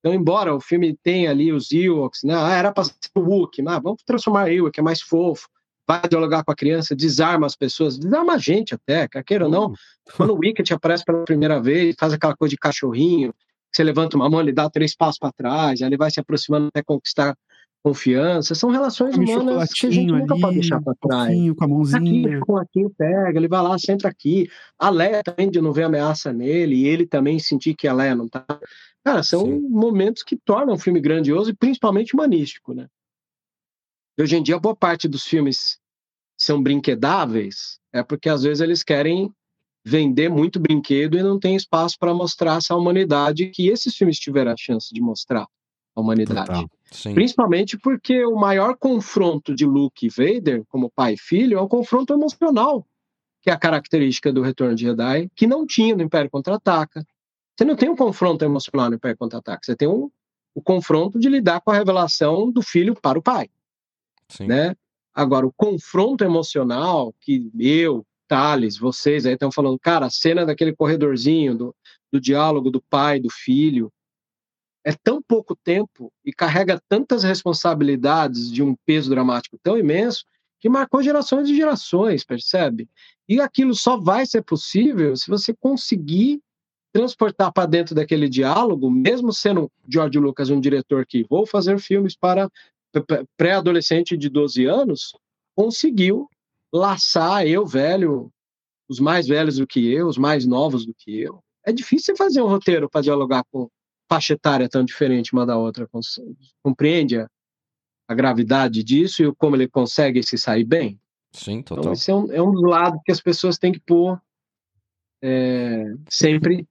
Então, 0.00 0.14
embora 0.14 0.54
o 0.54 0.60
filme 0.60 0.96
tenha 1.02 1.30
ali 1.30 1.52
os 1.52 1.72
Ewoks, 1.72 2.22
né? 2.22 2.34
Ah, 2.36 2.54
era 2.54 2.70
para 2.70 2.84
ser 2.84 2.92
o 3.14 3.20
Wookiee, 3.20 3.64
mas 3.64 3.82
vamos 3.82 4.02
transformar 4.04 4.50
Ewok, 4.50 4.78
é 4.78 4.82
mais 4.82 5.00
fofo, 5.00 5.48
vai 5.88 6.02
dialogar 6.08 6.44
com 6.44 6.52
a 6.52 6.54
criança, 6.54 6.94
desarma 6.94 7.46
as 7.46 7.56
pessoas, 7.56 7.98
desarma 7.98 8.34
a 8.34 8.38
gente 8.38 8.74
até, 8.74 9.08
quer 9.08 9.24
queira 9.24 9.44
ou 9.46 9.50
não. 9.50 9.68
Uhum. 9.68 9.74
Quando 10.16 10.34
o 10.34 10.38
Wicket 10.38 10.70
aparece 10.70 11.04
pela 11.04 11.24
primeira 11.24 11.60
vez, 11.60 11.96
faz 11.98 12.12
aquela 12.12 12.36
coisa 12.36 12.50
de 12.50 12.58
cachorrinho, 12.58 13.34
você 13.72 13.82
levanta 13.82 14.16
uma 14.16 14.28
mão, 14.28 14.40
ele 14.40 14.52
dá 14.52 14.68
três 14.68 14.94
passos 14.94 15.18
para 15.18 15.32
trás, 15.32 15.80
aí 15.80 15.88
ele 15.88 15.96
vai 15.96 16.10
se 16.10 16.20
aproximando 16.20 16.68
até 16.68 16.82
conquistar 16.82 17.36
confiança. 17.86 18.52
São 18.56 18.70
relações 18.70 19.14
humanas 19.16 19.72
que 19.72 19.86
a 19.86 19.90
gente 19.90 20.10
nunca 20.10 20.34
ali, 20.34 20.40
pode 20.40 20.54
deixar 20.54 20.82
para 20.82 20.94
trás. 20.96 21.32
Com 21.56 21.64
a 21.64 21.68
mãozinha. 21.68 22.36
Aqui, 22.36 22.40
com 22.40 22.56
aqui, 22.56 22.88
pega, 22.98 23.38
ele 23.38 23.46
vai 23.46 23.62
lá, 23.62 23.78
senta 23.78 24.08
aqui. 24.08 24.50
A 24.76 24.90
Leia 24.90 25.22
também 25.22 25.48
de 25.48 25.60
não 25.60 25.72
ver 25.72 25.84
ameaça 25.84 26.32
nele, 26.32 26.74
e 26.74 26.86
ele 26.88 27.06
também 27.06 27.38
sentir 27.38 27.76
que 27.76 27.86
a 27.86 27.92
Leia 27.92 28.16
não 28.16 28.28
tá. 28.28 28.44
Cara, 29.04 29.22
são 29.22 29.44
Sim. 29.46 29.60
momentos 29.68 30.24
que 30.24 30.36
tornam 30.36 30.74
o 30.74 30.78
filme 30.78 31.00
grandioso 31.00 31.50
e 31.50 31.54
principalmente 31.54 32.12
humanístico, 32.12 32.74
né? 32.74 32.88
Hoje 34.18 34.34
em 34.34 34.42
dia, 34.42 34.58
boa 34.58 34.74
parte 34.74 35.06
dos 35.06 35.24
filmes 35.24 35.78
são 36.36 36.60
brinquedáveis, 36.60 37.78
é 37.92 38.02
porque 38.02 38.28
às 38.28 38.42
vezes 38.42 38.60
eles 38.60 38.82
querem 38.82 39.30
vender 39.84 40.28
muito 40.28 40.58
brinquedo 40.58 41.16
e 41.16 41.22
não 41.22 41.38
tem 41.38 41.54
espaço 41.54 41.96
para 42.00 42.12
mostrar 42.12 42.56
essa 42.56 42.74
humanidade 42.74 43.46
que 43.50 43.68
esses 43.68 43.94
filmes 43.94 44.18
tiveram 44.18 44.50
a 44.50 44.56
chance 44.58 44.92
de 44.92 45.00
mostrar 45.00 45.46
a 45.96 46.00
humanidade. 46.00 46.68
Principalmente 47.14 47.78
porque 47.78 48.24
o 48.24 48.36
maior 48.36 48.76
confronto 48.76 49.54
de 49.54 49.64
Luke 49.64 50.06
e 50.06 50.10
Vader, 50.10 50.62
como 50.68 50.90
pai 50.90 51.14
e 51.14 51.18
filho, 51.18 51.58
é 51.58 51.62
um 51.62 51.66
confronto 51.66 52.12
emocional, 52.12 52.86
que 53.40 53.48
é 53.50 53.52
a 53.52 53.58
característica 53.58 54.30
do 54.30 54.42
Retorno 54.42 54.74
de 54.74 54.82
Jedi, 54.82 55.30
que 55.34 55.46
não 55.46 55.66
tinha 55.66 55.96
no 55.96 56.02
Império 56.02 56.30
Contra-Ataca. 56.30 57.04
Você 57.56 57.64
não 57.64 57.74
tem 57.74 57.88
um 57.88 57.96
confronto 57.96 58.44
emocional 58.44 58.90
no 58.90 58.96
Império 58.96 59.16
Contra-Ataca, 59.16 59.60
você 59.64 59.74
tem 59.74 59.88
um, 59.88 60.10
o 60.54 60.62
confronto 60.62 61.18
de 61.18 61.28
lidar 61.28 61.60
com 61.62 61.70
a 61.70 61.74
revelação 61.74 62.52
do 62.52 62.62
filho 62.62 62.94
para 62.94 63.18
o 63.18 63.22
pai. 63.22 63.48
Sim. 64.28 64.46
Né? 64.46 64.76
Agora, 65.14 65.46
o 65.46 65.52
confronto 65.52 66.22
emocional 66.22 67.14
que 67.20 67.50
eu, 67.58 68.06
Thales, 68.28 68.76
vocês 68.76 69.24
aí 69.24 69.32
estão 69.32 69.50
falando, 69.50 69.78
cara, 69.78 70.06
a 70.06 70.10
cena 70.10 70.44
daquele 70.44 70.74
corredorzinho, 70.74 71.56
do, 71.56 71.76
do 72.12 72.20
diálogo 72.20 72.70
do 72.70 72.82
pai, 72.82 73.18
do 73.18 73.30
filho, 73.30 73.90
é 74.86 74.92
tão 74.92 75.20
pouco 75.20 75.56
tempo 75.56 76.12
e 76.24 76.32
carrega 76.32 76.80
tantas 76.88 77.24
responsabilidades 77.24 78.52
de 78.52 78.62
um 78.62 78.76
peso 78.86 79.10
dramático 79.10 79.58
tão 79.60 79.76
imenso 79.76 80.24
que 80.60 80.68
marcou 80.68 81.02
gerações 81.02 81.48
e 81.48 81.56
gerações, 81.56 82.24
percebe? 82.24 82.88
E 83.28 83.40
aquilo 83.40 83.74
só 83.74 83.96
vai 83.96 84.24
ser 84.24 84.42
possível 84.42 85.16
se 85.16 85.28
você 85.28 85.52
conseguir 85.52 86.40
transportar 86.92 87.52
para 87.52 87.66
dentro 87.66 87.96
daquele 87.96 88.28
diálogo, 88.28 88.88
mesmo 88.88 89.32
sendo 89.32 89.68
George 89.88 90.20
Lucas 90.20 90.50
um 90.50 90.60
diretor 90.60 91.04
que 91.04 91.26
vou 91.28 91.44
fazer 91.44 91.80
filmes 91.80 92.16
para 92.16 92.48
pré-adolescente 93.36 94.16
de 94.16 94.28
12 94.28 94.66
anos, 94.66 95.12
conseguiu 95.56 96.30
laçar 96.72 97.44
eu, 97.44 97.66
velho, 97.66 98.30
os 98.88 99.00
mais 99.00 99.26
velhos 99.26 99.56
do 99.56 99.66
que 99.66 99.92
eu, 99.92 100.06
os 100.06 100.16
mais 100.16 100.46
novos 100.46 100.86
do 100.86 100.94
que 100.94 101.20
eu. 101.20 101.42
É 101.64 101.72
difícil 101.72 102.16
fazer 102.16 102.40
um 102.40 102.46
roteiro 102.46 102.88
para 102.88 103.00
dialogar 103.00 103.42
com 103.50 103.68
faixa 104.08 104.34
etária 104.34 104.68
tão 104.68 104.84
diferente 104.84 105.32
uma 105.32 105.46
da 105.46 105.56
outra. 105.56 105.88
Compreende 106.62 107.18
a, 107.18 107.28
a 108.08 108.14
gravidade 108.14 108.82
disso 108.82 109.22
e 109.22 109.34
como 109.34 109.56
ele 109.56 109.68
consegue 109.68 110.22
se 110.22 110.38
sair 110.38 110.64
bem? 110.64 111.00
Sim, 111.32 111.54
então, 111.54 111.76
total. 111.76 111.80
Então, 111.80 111.92
esse 111.92 112.10
é 112.10 112.14
um, 112.14 112.32
é 112.32 112.42
um 112.42 112.52
lado 112.68 113.00
que 113.04 113.12
as 113.12 113.20
pessoas 113.20 113.58
têm 113.58 113.72
que 113.72 113.80
pôr 113.80 114.20
é, 115.22 115.84
sempre 116.08 116.66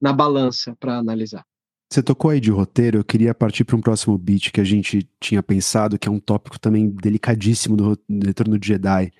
na 0.00 0.12
balança 0.12 0.76
para 0.78 0.96
analisar. 0.96 1.44
Você 1.90 2.02
tocou 2.02 2.30
aí 2.30 2.38
de 2.38 2.50
roteiro, 2.50 2.98
eu 2.98 3.04
queria 3.04 3.34
partir 3.34 3.64
para 3.64 3.74
um 3.74 3.80
próximo 3.80 4.16
beat 4.18 4.52
que 4.52 4.60
a 4.60 4.64
gente 4.64 5.08
tinha 5.18 5.42
pensado, 5.42 5.98
que 5.98 6.06
é 6.06 6.10
um 6.10 6.20
tópico 6.20 6.60
também 6.60 6.90
delicadíssimo 6.90 7.76
do 7.76 7.98
Retorno 8.24 8.58
de 8.58 8.68
Jedi. 8.68 9.10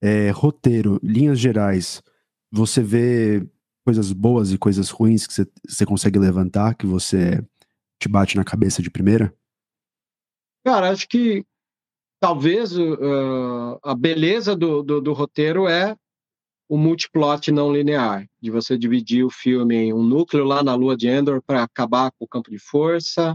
É, 0.00 0.30
roteiro, 0.30 1.00
linhas 1.02 1.40
gerais. 1.40 2.00
Você 2.50 2.80
vê 2.80 3.44
coisas 3.84 4.12
boas 4.12 4.52
e 4.52 4.58
coisas 4.58 4.90
ruins 4.90 5.26
que 5.26 5.34
você, 5.68 5.86
consegue 5.86 6.18
levantar, 6.18 6.74
que 6.74 6.86
você 6.86 7.44
te 8.00 8.08
bate 8.08 8.36
na 8.36 8.44
cabeça 8.44 8.82
de 8.82 8.90
primeira? 8.90 9.34
Cara, 10.64 10.90
acho 10.90 11.08
que 11.08 11.44
talvez 12.20 12.76
uh, 12.76 13.78
a 13.82 13.94
beleza 13.94 14.54
do, 14.54 14.82
do, 14.82 15.00
do 15.00 15.12
roteiro 15.12 15.66
é 15.66 15.96
o 16.68 16.78
multiplot 16.78 17.50
não 17.50 17.72
linear, 17.72 18.26
de 18.40 18.50
você 18.50 18.78
dividir 18.78 19.24
o 19.24 19.30
filme 19.30 19.76
em 19.76 19.92
um 19.92 20.02
núcleo 20.02 20.44
lá 20.44 20.62
na 20.62 20.74
lua 20.74 20.96
de 20.96 21.06
Endor 21.06 21.42
para 21.42 21.62
acabar 21.62 22.10
com 22.12 22.24
o 22.24 22.28
campo 22.28 22.50
de 22.50 22.58
força, 22.58 23.34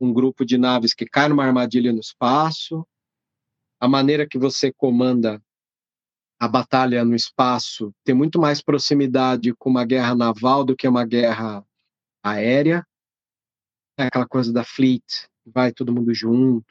um 0.00 0.12
grupo 0.12 0.44
de 0.44 0.56
naves 0.56 0.94
que 0.94 1.04
cai 1.04 1.28
numa 1.28 1.44
armadilha 1.44 1.92
no 1.92 1.98
espaço, 1.98 2.86
a 3.80 3.88
maneira 3.88 4.26
que 4.26 4.38
você 4.38 4.72
comanda 4.72 5.42
a 6.38 6.48
batalha 6.48 7.04
no 7.04 7.14
espaço 7.14 7.92
tem 8.04 8.14
muito 8.14 8.40
mais 8.40 8.60
proximidade 8.60 9.54
com 9.54 9.70
uma 9.70 9.84
guerra 9.84 10.14
naval 10.14 10.64
do 10.64 10.76
que 10.76 10.86
uma 10.88 11.04
guerra 11.04 11.64
aérea. 12.22 12.86
É 13.98 14.06
aquela 14.06 14.26
coisa 14.26 14.52
da 14.52 14.64
fleet, 14.64 15.04
vai 15.46 15.72
todo 15.72 15.92
mundo 15.92 16.12
junto, 16.12 16.66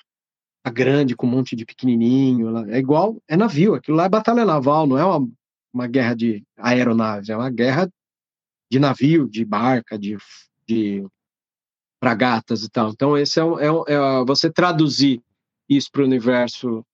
a 0.63 0.69
grande 0.69 1.15
com 1.15 1.25
um 1.25 1.29
monte 1.29 1.55
de 1.55 1.65
pequenininho, 1.65 2.69
é 2.69 2.77
igual, 2.77 3.21
é 3.27 3.37
navio, 3.37 3.75
aquilo 3.75 3.97
lá 3.97 4.05
é 4.05 4.09
batalha 4.09 4.45
naval, 4.45 4.85
não 4.85 4.97
é 4.97 5.05
uma 5.05 5.27
uma 5.73 5.87
guerra 5.87 6.13
de 6.13 6.45
aeronaves, 6.55 7.29
é 7.29 7.35
uma 7.35 7.49
guerra 7.49 7.91
de 8.71 8.79
navio, 8.79 9.27
de 9.27 9.43
barca, 9.43 9.97
de, 9.97 10.17
de 10.67 11.05
fragatas 12.01 12.63
e 12.63 12.69
tal. 12.69 12.89
Então, 12.91 13.17
esse 13.17 13.39
é, 13.39 13.43
é, 13.43 13.93
é 13.93 14.25
você 14.25 14.51
traduzir 14.51 15.21
isso 15.67 15.89
para 15.91 16.03
o 16.03 16.05
universo 16.05 16.85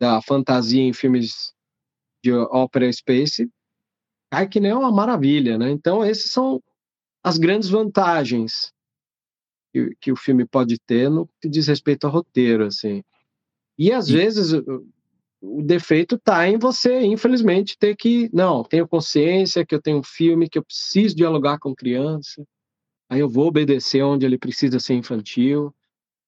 da 0.00 0.20
fantasia 0.22 0.80
em 0.80 0.92
filmes 0.92 1.52
de 2.22 2.32
ópera 2.32 2.90
space, 2.92 3.50
cai 4.30 4.48
que 4.48 4.60
nem 4.60 4.72
uma 4.72 4.92
maravilha, 4.92 5.58
né? 5.58 5.70
Então, 5.70 6.04
esses 6.04 6.30
são 6.30 6.62
as 7.22 7.36
grandes 7.38 7.68
vantagens 7.68 8.72
que, 9.72 9.96
que 10.00 10.12
o 10.12 10.16
filme 10.16 10.46
pode 10.46 10.78
ter 10.78 11.10
no 11.10 11.28
que 11.40 11.48
diz 11.48 11.66
respeito 11.66 12.06
ao 12.06 12.12
roteiro, 12.12 12.66
assim. 12.66 13.02
E 13.78 13.90
às 13.92 14.08
e... 14.08 14.12
vezes 14.12 14.52
o 15.42 15.60
defeito 15.60 16.14
está 16.14 16.48
em 16.48 16.56
você, 16.56 17.00
infelizmente, 17.00 17.76
ter 17.76 17.96
que. 17.96 18.30
Não, 18.32 18.62
tenho 18.62 18.86
consciência 18.86 19.66
que 19.66 19.74
eu 19.74 19.82
tenho 19.82 19.98
um 19.98 20.02
filme 20.02 20.48
que 20.48 20.58
eu 20.58 20.64
preciso 20.64 21.16
dialogar 21.16 21.58
com 21.58 21.74
criança, 21.74 22.46
aí 23.08 23.20
eu 23.20 23.28
vou 23.28 23.48
obedecer 23.48 24.02
onde 24.02 24.24
ele 24.24 24.38
precisa 24.38 24.78
ser 24.78 24.94
infantil. 24.94 25.74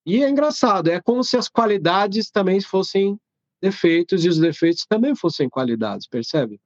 E 0.05 0.23
é 0.23 0.29
engraçado, 0.29 0.89
é 0.89 1.01
como 1.01 1.23
se 1.25 1.37
as 1.37 1.49
qualidades 1.49 2.31
também 2.31 2.61
fossem 2.61 3.19
defeitos 3.63 4.25
e 4.25 4.29
os 4.29 4.39
defeitos 4.39 4.85
também 4.87 5.15
fossem 5.15 5.49
qualidades, 5.49 6.07
percebe? 6.07 6.61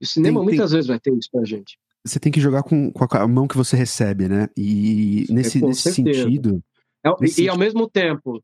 O 0.00 0.06
cinema 0.06 0.40
tem, 0.40 0.44
muitas 0.44 0.70
tem... 0.70 0.76
vezes 0.76 0.88
vai 0.88 1.00
ter 1.00 1.12
isso 1.14 1.30
pra 1.30 1.44
gente. 1.44 1.78
Você 2.04 2.20
tem 2.20 2.30
que 2.30 2.40
jogar 2.40 2.62
com, 2.62 2.92
com 2.92 3.16
a 3.16 3.26
mão 3.26 3.48
que 3.48 3.56
você 3.56 3.76
recebe, 3.76 4.28
né? 4.28 4.48
E 4.56 5.26
nesse, 5.28 5.58
é, 5.58 5.66
nesse 5.66 5.92
sentido. 5.92 6.62
É, 7.04 7.10
nesse 7.20 7.24
e 7.24 7.28
sentido... 7.34 7.50
ao 7.50 7.58
mesmo 7.58 7.90
tempo, 7.90 8.42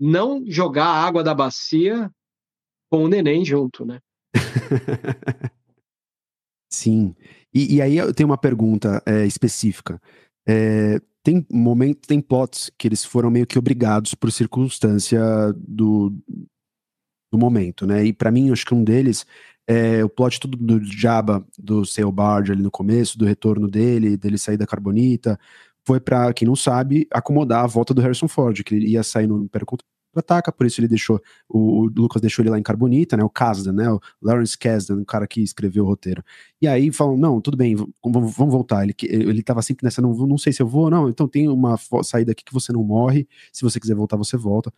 não 0.00 0.42
jogar 0.46 0.86
a 0.86 1.04
água 1.04 1.22
da 1.22 1.34
bacia 1.34 2.10
com 2.90 3.04
o 3.04 3.08
neném 3.08 3.44
junto, 3.44 3.84
né? 3.84 4.00
Sim. 6.70 7.14
E, 7.52 7.76
e, 7.76 7.82
aí 7.82 7.96
eu 7.96 8.12
tenho 8.12 8.28
uma 8.28 8.38
pergunta 8.38 9.00
é, 9.06 9.24
específica. 9.24 10.00
É, 10.46 11.00
tem 11.22 11.46
momentos, 11.50 12.06
tem 12.06 12.20
plots 12.20 12.70
que 12.76 12.88
eles 12.88 13.04
foram 13.04 13.30
meio 13.30 13.46
que 13.46 13.58
obrigados 13.58 14.14
por 14.14 14.30
circunstância 14.32 15.20
do, 15.56 16.12
do 17.34 17.38
momento, 17.38 17.84
né? 17.84 18.04
E 18.04 18.12
para 18.12 18.30
mim, 18.30 18.52
acho 18.52 18.64
que 18.64 18.74
um 18.74 18.84
deles 18.84 19.26
é 19.66 20.04
o 20.04 20.08
plot 20.08 20.38
todo 20.38 20.56
do 20.56 20.84
Jabba, 20.84 21.44
do 21.58 21.84
Sail 21.84 22.12
Barge 22.12 22.52
ali 22.52 22.62
no 22.62 22.70
começo, 22.70 23.18
do 23.18 23.24
retorno 23.24 23.66
dele, 23.66 24.16
dele 24.16 24.38
sair 24.38 24.56
da 24.56 24.66
Carbonita, 24.66 25.38
foi 25.84 25.98
para 25.98 26.32
quem 26.32 26.46
não 26.46 26.54
sabe, 26.54 27.08
acomodar 27.10 27.64
a 27.64 27.66
volta 27.66 27.92
do 27.92 28.00
Harrison 28.00 28.28
Ford, 28.28 28.62
que 28.62 28.74
ele 28.74 28.90
ia 28.90 29.02
sair 29.02 29.26
no 29.26 29.42
Império 29.42 29.66
ataca, 30.18 30.52
por 30.52 30.66
isso 30.66 30.80
ele 30.80 30.88
deixou, 30.88 31.20
o, 31.48 31.82
o, 31.82 31.84
Lucas 31.86 32.20
deixou 32.20 32.42
ele 32.42 32.50
lá 32.50 32.58
em 32.58 32.62
Carbonita, 32.62 33.16
né, 33.16 33.24
o 33.24 33.30
Kasdan, 33.30 33.72
né, 33.72 33.90
o 33.90 34.00
Lawrence 34.22 34.56
Kasdan, 34.56 35.00
o 35.00 35.04
cara 35.04 35.26
que 35.26 35.40
escreveu 35.42 35.84
o 35.84 35.86
roteiro. 35.86 36.22
E 36.60 36.68
aí 36.68 36.92
falam, 36.92 37.16
não, 37.16 37.40
tudo 37.40 37.56
bem, 37.56 37.74
vamos, 37.74 38.36
vamos 38.36 38.52
voltar, 38.52 38.84
ele, 38.84 38.94
ele 39.02 39.42
tava 39.42 39.62
sempre 39.62 39.84
nessa, 39.84 40.00
não, 40.00 40.12
não 40.14 40.38
sei 40.38 40.52
se 40.52 40.62
eu 40.62 40.66
vou, 40.68 40.90
não, 40.90 41.08
então 41.08 41.28
tem 41.28 41.48
uma 41.48 41.76
saída 42.02 42.32
aqui 42.32 42.44
que 42.44 42.52
você 42.52 42.72
não 42.72 42.82
morre, 42.82 43.26
se 43.52 43.62
você 43.62 43.80
quiser 43.80 43.94
voltar, 43.94 44.16
você 44.16 44.36
volta. 44.36 44.72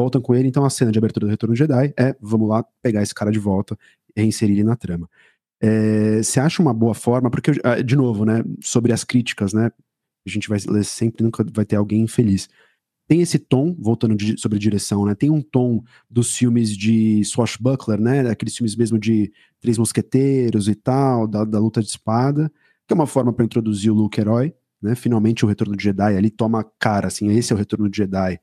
Voltam 0.00 0.20
com 0.20 0.34
ele, 0.34 0.48
então 0.48 0.64
a 0.64 0.70
cena 0.70 0.90
de 0.90 0.98
abertura 0.98 1.26
do 1.26 1.30
Retorno 1.30 1.54
Jedi 1.54 1.92
é, 1.98 2.16
vamos 2.20 2.48
lá 2.48 2.64
pegar 2.82 3.02
esse 3.02 3.14
cara 3.14 3.30
de 3.30 3.38
volta 3.38 3.76
e 4.16 4.20
reinserir 4.20 4.54
ele 4.54 4.64
na 4.64 4.76
trama. 4.76 5.08
É, 5.60 6.22
você 6.22 6.40
acha 6.40 6.62
uma 6.62 6.72
boa 6.72 6.94
forma, 6.94 7.30
porque, 7.30 7.52
ah, 7.62 7.82
de 7.82 7.96
novo, 7.96 8.24
né, 8.24 8.42
sobre 8.62 8.92
as 8.92 9.04
críticas, 9.04 9.52
né, 9.52 9.70
a 10.26 10.30
gente 10.30 10.48
vai 10.48 10.58
ler 10.66 10.84
sempre, 10.84 11.22
nunca 11.22 11.44
vai 11.52 11.64
ter 11.64 11.76
alguém 11.76 12.02
infeliz 12.02 12.48
tem 13.10 13.20
esse 13.20 13.40
tom, 13.40 13.74
voltando 13.76 14.14
de, 14.14 14.40
sobre 14.40 14.56
direção, 14.56 15.04
né? 15.04 15.16
Tem 15.16 15.30
um 15.30 15.42
tom 15.42 15.82
dos 16.08 16.36
filmes 16.36 16.76
de 16.76 17.24
Swashbuckler, 17.24 18.00
né? 18.00 18.30
Aqueles 18.30 18.56
filmes 18.56 18.76
mesmo 18.76 19.00
de 19.00 19.32
Três 19.60 19.76
Mosqueteiros 19.76 20.68
e 20.68 20.76
tal, 20.76 21.26
da, 21.26 21.44
da 21.44 21.58
luta 21.58 21.82
de 21.82 21.88
espada, 21.88 22.48
que 22.86 22.92
é 22.92 22.94
uma 22.94 23.08
forma 23.08 23.32
para 23.32 23.44
introduzir 23.44 23.90
o 23.90 23.96
look 23.96 24.16
herói. 24.16 24.54
né? 24.80 24.94
Finalmente 24.94 25.44
o 25.44 25.48
Retorno 25.48 25.76
de 25.76 25.82
Jedi 25.82 26.16
ali 26.16 26.30
toma 26.30 26.64
cara, 26.78 27.08
assim, 27.08 27.28
esse 27.36 27.52
é 27.52 27.56
o 27.56 27.58
Retorno 27.58 27.90
de 27.90 27.96
Jedi. 27.96 28.38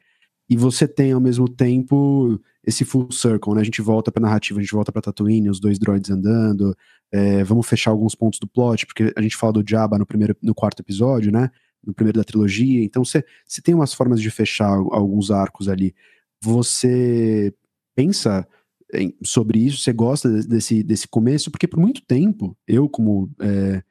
E 0.49 0.55
você 0.55 0.87
tem 0.87 1.11
ao 1.11 1.19
mesmo 1.19 1.47
tempo 1.49 2.39
esse 2.63 2.85
full 2.85 3.11
circle, 3.11 3.53
né? 3.53 3.61
A 3.61 3.63
gente 3.63 3.81
volta 3.81 4.11
pra 4.11 4.21
narrativa, 4.21 4.59
a 4.59 4.63
gente 4.63 4.73
volta 4.73 4.91
pra 4.91 5.01
Tatooine, 5.01 5.49
os 5.49 5.59
dois 5.59 5.77
droids 5.77 6.09
andando, 6.09 6.75
é, 7.11 7.43
vamos 7.43 7.67
fechar 7.67 7.91
alguns 7.91 8.15
pontos 8.15 8.39
do 8.39 8.47
plot, 8.47 8.85
porque 8.85 9.13
a 9.15 9.21
gente 9.21 9.35
fala 9.35 9.53
do 9.53 9.63
Jabba 9.67 9.97
no 9.97 10.05
primeiro, 10.05 10.35
no 10.41 10.53
quarto 10.55 10.81
episódio, 10.81 11.31
né? 11.31 11.49
No 11.85 11.93
primeiro 11.93 12.17
da 12.17 12.23
trilogia. 12.23 12.83
Então 12.83 13.03
você 13.03 13.23
tem 13.63 13.73
umas 13.73 13.93
formas 13.93 14.21
de 14.21 14.29
fechar 14.29 14.69
alguns 14.69 15.31
arcos 15.31 15.69
ali. 15.69 15.93
Você 16.41 17.53
pensa 17.95 18.47
em, 18.93 19.15
sobre 19.23 19.59
isso? 19.59 19.79
Você 19.81 19.93
gosta 19.93 20.29
desse, 20.43 20.83
desse 20.83 21.07
começo? 21.07 21.51
Porque 21.51 21.67
por 21.67 21.79
muito 21.79 22.01
tempo, 22.05 22.57
eu 22.67 22.89
como 22.89 23.29
é, 23.41 23.83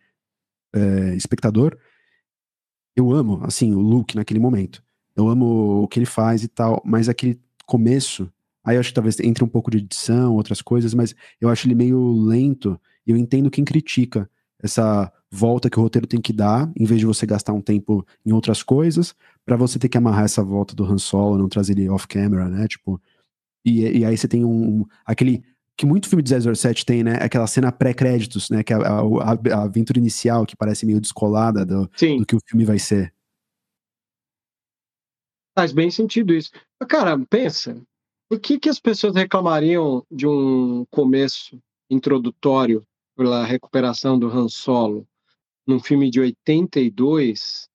é, 0.74 1.14
espectador, 1.16 1.76
eu 2.94 3.12
amo, 3.12 3.40
assim, 3.44 3.74
o 3.74 3.80
Luke 3.80 4.16
naquele 4.16 4.40
momento. 4.40 4.82
Eu 5.16 5.28
amo 5.28 5.82
o 5.82 5.88
que 5.88 5.98
ele 5.98 6.06
faz 6.06 6.44
e 6.44 6.48
tal, 6.48 6.82
mas 6.84 7.08
aquele 7.08 7.40
começo, 7.64 8.30
aí 8.64 8.76
eu 8.76 8.80
acho 8.80 8.90
que 8.90 8.94
talvez 8.94 9.18
entre 9.20 9.42
um 9.42 9.48
pouco 9.48 9.70
de 9.70 9.78
edição, 9.78 10.34
outras 10.34 10.60
coisas, 10.60 10.94
mas 10.94 11.14
eu 11.40 11.48
acho 11.48 11.66
ele 11.66 11.74
meio 11.74 12.12
lento, 12.12 12.78
e 13.06 13.10
eu 13.10 13.16
entendo 13.16 13.50
quem 13.50 13.64
critica 13.64 14.28
essa 14.62 15.12
volta 15.30 15.68
que 15.68 15.78
o 15.78 15.82
roteiro 15.82 16.06
tem 16.06 16.20
que 16.20 16.32
dar, 16.32 16.70
em 16.76 16.84
vez 16.84 17.00
de 17.00 17.06
você 17.06 17.26
gastar 17.26 17.52
um 17.52 17.60
tempo 17.60 18.06
em 18.24 18.32
outras 18.32 18.62
coisas, 18.62 19.14
para 19.44 19.56
você 19.56 19.78
ter 19.78 19.88
que 19.88 19.98
amarrar 19.98 20.24
essa 20.24 20.42
volta 20.42 20.74
do 20.74 20.84
Han 20.84 20.98
Solo, 20.98 21.38
não 21.38 21.48
trazer 21.48 21.72
ele 21.78 21.88
off-camera, 21.88 22.48
né? 22.48 22.66
Tipo, 22.66 23.00
e, 23.64 23.98
e 23.98 24.04
aí 24.04 24.16
você 24.16 24.28
tem 24.28 24.44
um, 24.44 24.84
aquele 25.04 25.42
que 25.76 25.84
muito 25.84 26.08
filme 26.08 26.22
de 26.22 26.32
007 26.56 26.86
tem, 26.86 27.04
né? 27.04 27.18
Aquela 27.20 27.46
cena 27.46 27.70
pré-créditos, 27.70 28.48
né? 28.48 28.62
Que 28.62 28.72
é 28.72 28.76
a, 28.76 28.80
a, 28.80 29.58
a, 29.58 29.62
aventura 29.64 29.98
inicial 29.98 30.46
que 30.46 30.56
parece 30.56 30.86
meio 30.86 31.00
descolada 31.00 31.66
do, 31.66 31.90
do, 32.18 32.24
que 32.24 32.34
o 32.34 32.40
filme 32.46 32.64
vai 32.64 32.78
ser. 32.78 33.12
Faz 35.56 35.72
bem 35.72 35.90
sentido 35.90 36.34
isso. 36.34 36.50
Cara, 36.86 37.18
pensa, 37.30 37.80
por 38.28 38.38
que, 38.38 38.58
que 38.58 38.68
as 38.68 38.78
pessoas 38.78 39.14
reclamariam 39.14 40.04
de 40.10 40.26
um 40.26 40.84
começo 40.90 41.58
introdutório 41.88 42.86
pela 43.16 43.44
recuperação 43.44 44.18
do 44.18 44.28
Han 44.28 44.48
Solo 44.48 45.06
num 45.66 45.80
filme 45.80 46.10
de 46.10 46.20
82, 46.20 47.68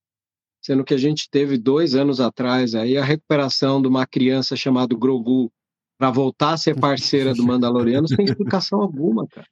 sendo 0.62 0.84
que 0.84 0.94
a 0.94 0.98
gente 0.98 1.30
teve 1.30 1.58
dois 1.58 1.96
anos 1.96 2.22
atrás 2.22 2.76
aí 2.76 2.98
a 2.98 3.04
recuperação 3.04 3.82
de 3.82 3.88
uma 3.88 4.06
criança 4.06 4.56
chamada 4.56 4.96
Grogu 4.96 5.52
para 5.98 6.12
voltar 6.12 6.54
a 6.54 6.58
ser 6.58 6.80
parceira 6.80 7.34
do 7.34 7.44
Mandaloriano 7.44 8.08
sem 8.08 8.26
explicação 8.26 8.80
alguma, 8.82 9.28
cara. 9.28 9.48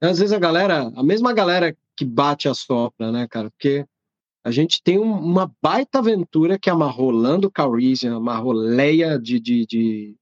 Às 0.00 0.18
vezes 0.18 0.32
a 0.32 0.38
galera, 0.38 0.92
a 0.94 1.02
mesma 1.02 1.32
galera 1.32 1.76
que 1.96 2.04
bate 2.04 2.48
a 2.48 2.54
sopra, 2.54 3.10
né, 3.10 3.26
cara? 3.28 3.50
Porque 3.50 3.84
a 4.44 4.50
gente 4.50 4.82
tem 4.82 4.98
um, 4.98 5.12
uma 5.12 5.52
baita 5.60 5.98
aventura 5.98 6.58
que 6.58 6.70
amarrou 6.70 7.10
Lando 7.10 7.50
Calrissian, 7.50 8.16
amarrou 8.16 8.52
Leia 8.52 9.18
de, 9.18 9.38
de, 9.40 9.66
de, 9.66 10.16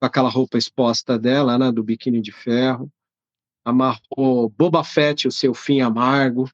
com 0.00 0.06
aquela 0.06 0.28
roupa 0.28 0.58
exposta 0.58 1.18
dela, 1.18 1.58
né, 1.58 1.70
do 1.70 1.82
biquíni 1.82 2.20
de 2.20 2.32
ferro, 2.32 2.90
amarrou 3.64 4.48
Boba 4.48 4.82
Fett, 4.82 5.28
o 5.28 5.32
seu 5.32 5.54
fim 5.54 5.80
amargo, 5.80 6.48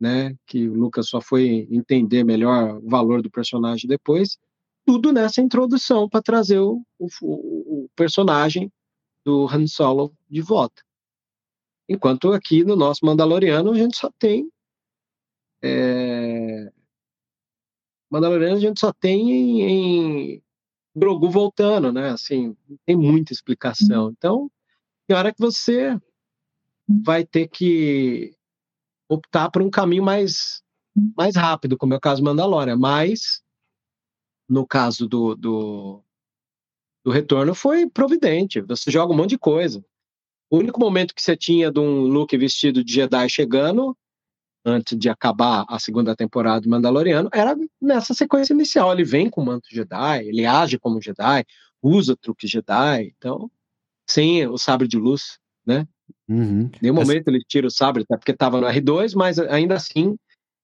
né, 0.00 0.36
que 0.46 0.68
o 0.68 0.74
Lucas 0.74 1.08
só 1.08 1.20
foi 1.20 1.68
entender 1.70 2.24
melhor 2.24 2.78
o 2.78 2.88
valor 2.88 3.22
do 3.22 3.30
personagem 3.30 3.88
depois, 3.88 4.38
tudo 4.86 5.12
nessa 5.12 5.40
introdução 5.40 6.08
para 6.08 6.22
trazer 6.22 6.58
o, 6.58 6.82
o, 6.98 7.08
o, 7.22 7.88
personagem 7.96 8.70
do 9.24 9.48
Han 9.48 9.66
Solo 9.66 10.12
de 10.28 10.42
volta. 10.42 10.82
Enquanto 11.88 12.32
aqui 12.32 12.64
no 12.64 12.76
nosso 12.76 13.04
Mandaloriano 13.04 13.72
a 13.72 13.74
gente 13.74 13.96
só 13.96 14.10
tem. 14.18 14.50
É... 15.64 16.72
Mandaloriano 18.10 18.56
a 18.56 18.60
gente 18.60 18.78
só 18.78 18.92
tem 18.92 19.30
em, 19.32 19.62
em 19.62 20.42
Grogu 20.94 21.30
voltando, 21.30 21.90
né? 21.90 22.10
Assim, 22.10 22.56
tem 22.84 22.94
muita 22.94 23.32
explicação. 23.32 24.10
Então, 24.10 24.50
tem 25.06 25.16
hora 25.16 25.32
que 25.32 25.40
você 25.40 25.98
vai 26.86 27.24
ter 27.24 27.48
que 27.48 28.36
optar 29.08 29.50
por 29.50 29.62
um 29.62 29.70
caminho 29.70 30.02
mais, 30.02 30.62
mais 31.16 31.34
rápido, 31.34 31.76
como 31.76 31.94
é 31.94 31.96
o 31.96 32.00
caso 32.00 32.20
do 32.20 32.24
Mandalorian, 32.26 32.76
mas 32.76 33.42
no 34.48 34.66
caso 34.66 35.08
do, 35.08 35.34
do, 35.34 36.02
do 37.04 37.10
retorno 37.10 37.54
foi 37.54 37.88
providente. 37.88 38.60
Você 38.60 38.90
joga 38.90 39.12
um 39.12 39.16
monte 39.16 39.30
de 39.30 39.38
coisa. 39.38 39.84
O 40.50 40.58
único 40.58 40.78
momento 40.78 41.14
que 41.14 41.22
você 41.22 41.36
tinha 41.36 41.72
de 41.72 41.80
um 41.80 42.02
Luke 42.02 42.36
vestido 42.36 42.84
de 42.84 42.92
Jedi 42.92 43.28
chegando, 43.28 43.96
antes 44.64 44.98
de 44.98 45.08
acabar 45.08 45.64
a 45.68 45.78
segunda 45.78 46.16
temporada 46.16 46.62
do 46.62 46.70
Mandaloriano, 46.70 47.28
era 47.32 47.54
nessa 47.80 48.14
sequência 48.14 48.54
inicial. 48.54 48.92
Ele 48.92 49.04
vem 49.04 49.28
com 49.28 49.42
o 49.42 49.44
manto 49.44 49.68
Jedi, 49.70 50.26
ele 50.26 50.46
age 50.46 50.78
como 50.78 51.02
Jedi, 51.02 51.44
usa 51.82 52.16
truque 52.16 52.46
Jedi, 52.46 53.12
então, 53.16 53.50
sem 54.08 54.46
o 54.46 54.56
sabre 54.56 54.88
de 54.88 54.96
luz, 54.96 55.38
né? 55.66 55.86
Uhum. 56.28 56.70
Nenhum 56.80 56.96
Essa... 56.96 57.06
momento 57.06 57.28
ele 57.28 57.40
tira 57.46 57.66
o 57.66 57.70
sabre, 57.70 58.02
até 58.02 58.16
porque 58.16 58.32
estava 58.32 58.60
no 58.60 58.66
R2, 58.66 59.14
mas 59.14 59.38
ainda 59.38 59.74
assim 59.74 60.16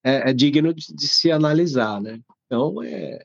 é, 0.03 0.31
é 0.31 0.33
digno 0.33 0.73
de, 0.73 0.93
de, 0.93 1.07
se 1.07 1.31
analisar, 1.31 2.01
né? 2.01 2.19
Então, 2.45 2.81
é, 2.81 3.23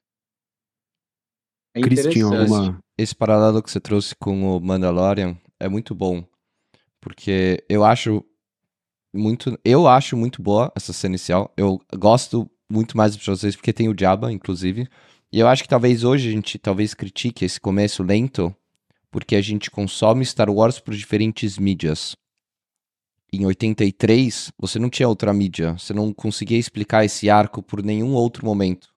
é 1.74 1.81
Chris, 1.81 2.07
tinha 2.07 2.27
alguma... 2.27 2.78
Esse 2.98 3.15
paralelo 3.15 3.62
que 3.62 3.70
você 3.70 3.81
trouxe 3.81 4.15
com 4.16 4.57
o 4.57 4.61
Mandalorian 4.61 5.36
é 5.59 5.69
muito 5.69 5.94
bom. 5.94 6.24
Porque 7.01 7.62
eu 7.69 7.85
acho 7.85 8.24
muito. 9.17 9.59
Eu 9.65 9.89
acho 9.89 10.17
muito 10.17 10.43
boa 10.43 10.73
essa 10.77 10.93
cena 10.93 11.13
inicial. 11.13 11.53
Eu 11.57 11.81
gosto 11.97 12.51
muito 12.71 12.97
mais 12.97 13.17
de 13.17 13.25
vocês 13.25 13.57
porque 13.57 13.73
tem 13.73 13.89
o 13.89 13.95
Jabba, 13.99 14.33
inclusive. 14.33 14.89
E 15.33 15.41
eu 15.41 15.49
acho 15.49 15.63
que 15.63 15.69
talvez 15.69 16.05
hoje 16.05 16.29
a 16.29 16.33
gente 16.33 16.59
talvez 16.59 16.95
critique 16.95 17.45
esse 17.45 17.61
começo 17.61 18.03
lento, 18.03 18.55
porque 19.11 19.35
a 19.37 19.41
gente 19.41 19.71
consome 19.71 20.25
Star 20.25 20.51
Wars 20.51 20.79
por 20.79 20.95
diferentes 20.95 21.59
mídias. 21.59 22.15
Em 23.33 23.45
83, 23.45 24.53
você 24.59 24.79
não 24.79 24.89
tinha 24.89 25.09
outra 25.09 25.33
mídia, 25.33 25.73
você 25.73 25.93
não 25.93 26.13
conseguia 26.13 26.59
explicar 26.59 27.05
esse 27.05 27.29
arco 27.29 27.63
por 27.63 27.83
nenhum 27.83 28.15
outro 28.15 28.47
momento. 28.47 28.89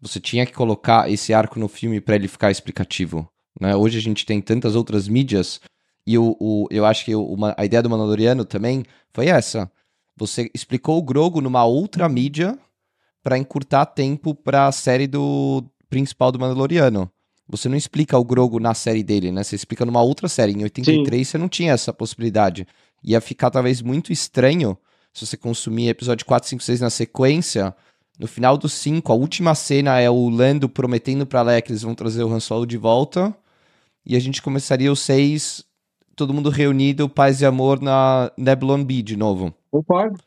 Você 0.00 0.20
tinha 0.20 0.44
que 0.44 0.52
colocar 0.52 1.10
esse 1.10 1.32
arco 1.32 1.58
no 1.58 1.68
filme 1.68 2.00
para 2.00 2.16
ele 2.16 2.28
ficar 2.28 2.50
explicativo. 2.50 3.28
Né? 3.58 3.74
Hoje 3.74 3.96
a 3.96 4.02
gente 4.02 4.26
tem 4.26 4.42
tantas 4.42 4.76
outras 4.76 5.08
mídias 5.08 5.60
e 6.06 6.16
o, 6.18 6.36
o 6.38 6.66
eu 6.70 6.84
acho 6.84 7.04
que 7.04 7.14
o, 7.14 7.24
uma, 7.24 7.54
a 7.56 7.64
ideia 7.64 7.82
do 7.82 7.90
Mandaloriano 7.90 8.44
também 8.44 8.84
foi 9.12 9.26
essa. 9.26 9.70
Você 10.16 10.50
explicou 10.54 10.98
o 10.98 11.02
Grogo 11.02 11.40
numa 11.40 11.64
outra 11.64 12.08
mídia 12.08 12.58
para 13.22 13.36
encurtar 13.36 13.86
tempo 13.86 14.34
para 14.34 14.66
a 14.66 14.72
série 14.72 15.06
do 15.06 15.64
principal 15.90 16.30
do 16.30 16.38
Mandaloriano. 16.38 17.10
Você 17.48 17.68
não 17.68 17.76
explica 17.76 18.18
o 18.18 18.24
Grogo 18.24 18.58
na 18.58 18.74
série 18.74 19.02
dele, 19.02 19.30
né? 19.30 19.42
Você 19.42 19.56
explica 19.56 19.84
numa 19.84 20.02
outra 20.02 20.28
série. 20.28 20.52
Em 20.52 20.64
83 20.64 21.26
Sim. 21.26 21.30
você 21.30 21.38
não 21.38 21.48
tinha 21.48 21.72
essa 21.72 21.92
possibilidade. 21.92 22.66
Ia 23.04 23.20
ficar 23.20 23.50
talvez 23.50 23.82
muito 23.82 24.12
estranho 24.12 24.76
se 25.12 25.26
você 25.26 25.36
consumir 25.36 25.88
episódio 25.88 26.26
4, 26.26 26.48
5, 26.48 26.62
6 26.62 26.80
na 26.80 26.90
sequência 26.90 27.74
no 28.18 28.26
final 28.26 28.56
do 28.56 28.68
5, 28.68 29.12
a 29.12 29.14
última 29.14 29.54
cena 29.54 30.00
é 30.00 30.08
o 30.08 30.28
Lando 30.28 30.68
prometendo 30.68 31.26
pra 31.26 31.42
Leia 31.42 31.60
que 31.60 31.70
eles 31.70 31.82
vão 31.82 31.94
trazer 31.94 32.22
o 32.22 32.32
Han 32.32 32.40
Solo 32.40 32.66
de 32.66 32.78
volta. 32.78 33.34
E 34.04 34.16
a 34.16 34.20
gente 34.20 34.40
começaria 34.40 34.90
o 34.90 34.96
6, 34.96 35.64
todo 36.16 36.32
mundo 36.32 36.48
reunido, 36.48 37.08
paz 37.08 37.42
e 37.42 37.46
amor 37.46 37.80
na 37.80 38.32
Nebulon 38.36 38.82
B 38.82 39.02
de 39.02 39.16
novo. 39.16 39.54
Concordo. 39.70 40.18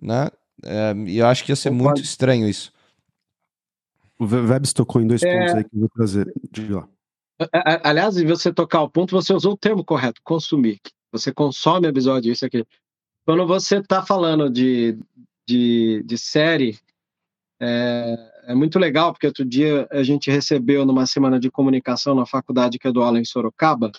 Né? 0.00 0.30
É, 0.64 0.94
e 1.06 1.18
eu 1.18 1.26
acho 1.26 1.44
que 1.44 1.50
ia 1.50 1.56
ser 1.56 1.70
Concordo. 1.70 1.94
muito 1.94 2.04
estranho 2.04 2.48
isso. 2.48 2.72
O 4.18 4.26
Vebs 4.26 4.72
tocou 4.72 5.00
em 5.00 5.06
dois 5.06 5.22
é... 5.22 5.38
pontos 5.38 5.54
aí 5.54 5.64
que 5.64 5.74
eu 5.74 5.80
vou 5.80 5.88
trazer. 5.88 6.32
Diga 6.50 6.76
lá. 6.76 6.88
Aliás, 7.84 8.16
em 8.16 8.26
você 8.26 8.52
tocar 8.52 8.82
o 8.82 8.90
ponto, 8.90 9.14
você 9.14 9.32
usou 9.32 9.52
o 9.52 9.56
termo 9.56 9.84
correto, 9.84 10.20
consumir. 10.24 10.80
Você 11.12 11.32
consome 11.32 11.86
episódio, 11.86 12.32
isso 12.32 12.44
aqui. 12.44 12.66
Quando 13.24 13.46
você 13.46 13.78
está 13.78 14.04
falando 14.04 14.50
de, 14.50 14.98
de, 15.46 16.02
de 16.04 16.18
série 16.18 16.78
é, 17.60 18.16
é, 18.48 18.54
muito 18.54 18.78
legal, 18.78 19.12
porque 19.12 19.26
outro 19.26 19.44
dia 19.44 19.86
a 19.90 20.02
gente 20.02 20.30
recebeu 20.30 20.84
numa 20.84 21.06
semana 21.06 21.38
de 21.38 21.50
comunicação 21.50 22.14
na 22.14 22.26
faculdade 22.26 22.78
que 22.78 22.88
é 22.88 22.92
do 22.92 23.02
Alan 23.02 23.20
em 23.20 23.24
Sorocaba, 23.24 23.92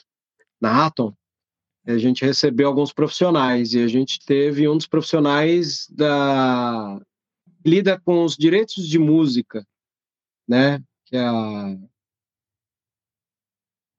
na 0.60 0.86
Atom, 0.86 1.14
a 1.91 1.98
gente 1.98 2.24
recebeu 2.24 2.68
alguns 2.68 2.94
profissionais 2.94 3.74
e 3.74 3.80
a 3.80 3.88
gente 3.88 4.20
teve 4.26 4.68
um 4.68 4.78
dos 4.78 4.88
profissionais 4.88 5.88
da 5.90 6.99
lida 7.66 7.99
com 7.99 8.24
os 8.24 8.36
direitos 8.36 8.88
de 8.88 8.99
música, 8.99 9.66
né? 10.48 10.82
Que 11.06 11.18
é 11.18 11.26
a 11.26 11.78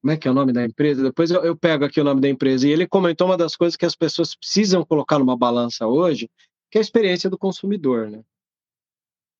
como 0.01 0.11
é 0.11 0.17
que 0.17 0.27
é 0.27 0.31
o 0.31 0.33
nome 0.33 0.51
da 0.51 0.65
empresa? 0.65 1.03
Depois 1.03 1.29
eu, 1.29 1.43
eu, 1.43 1.55
pego 1.55 1.85
aqui 1.85 2.01
o 2.01 2.03
nome 2.03 2.19
da 2.19 2.27
empresa. 2.27 2.67
E 2.67 2.71
ele 2.71 2.87
comentou 2.87 3.27
uma 3.27 3.37
das 3.37 3.55
coisas 3.55 3.77
que 3.77 3.85
as 3.85 3.95
pessoas 3.95 4.35
precisam 4.35 4.83
colocar 4.83 5.19
numa 5.19 5.37
balança 5.37 5.85
hoje, 5.85 6.27
que 6.71 6.79
é 6.79 6.81
a 6.81 6.81
experiência 6.81 7.29
do 7.29 7.37
consumidor, 7.37 8.09
né? 8.09 8.23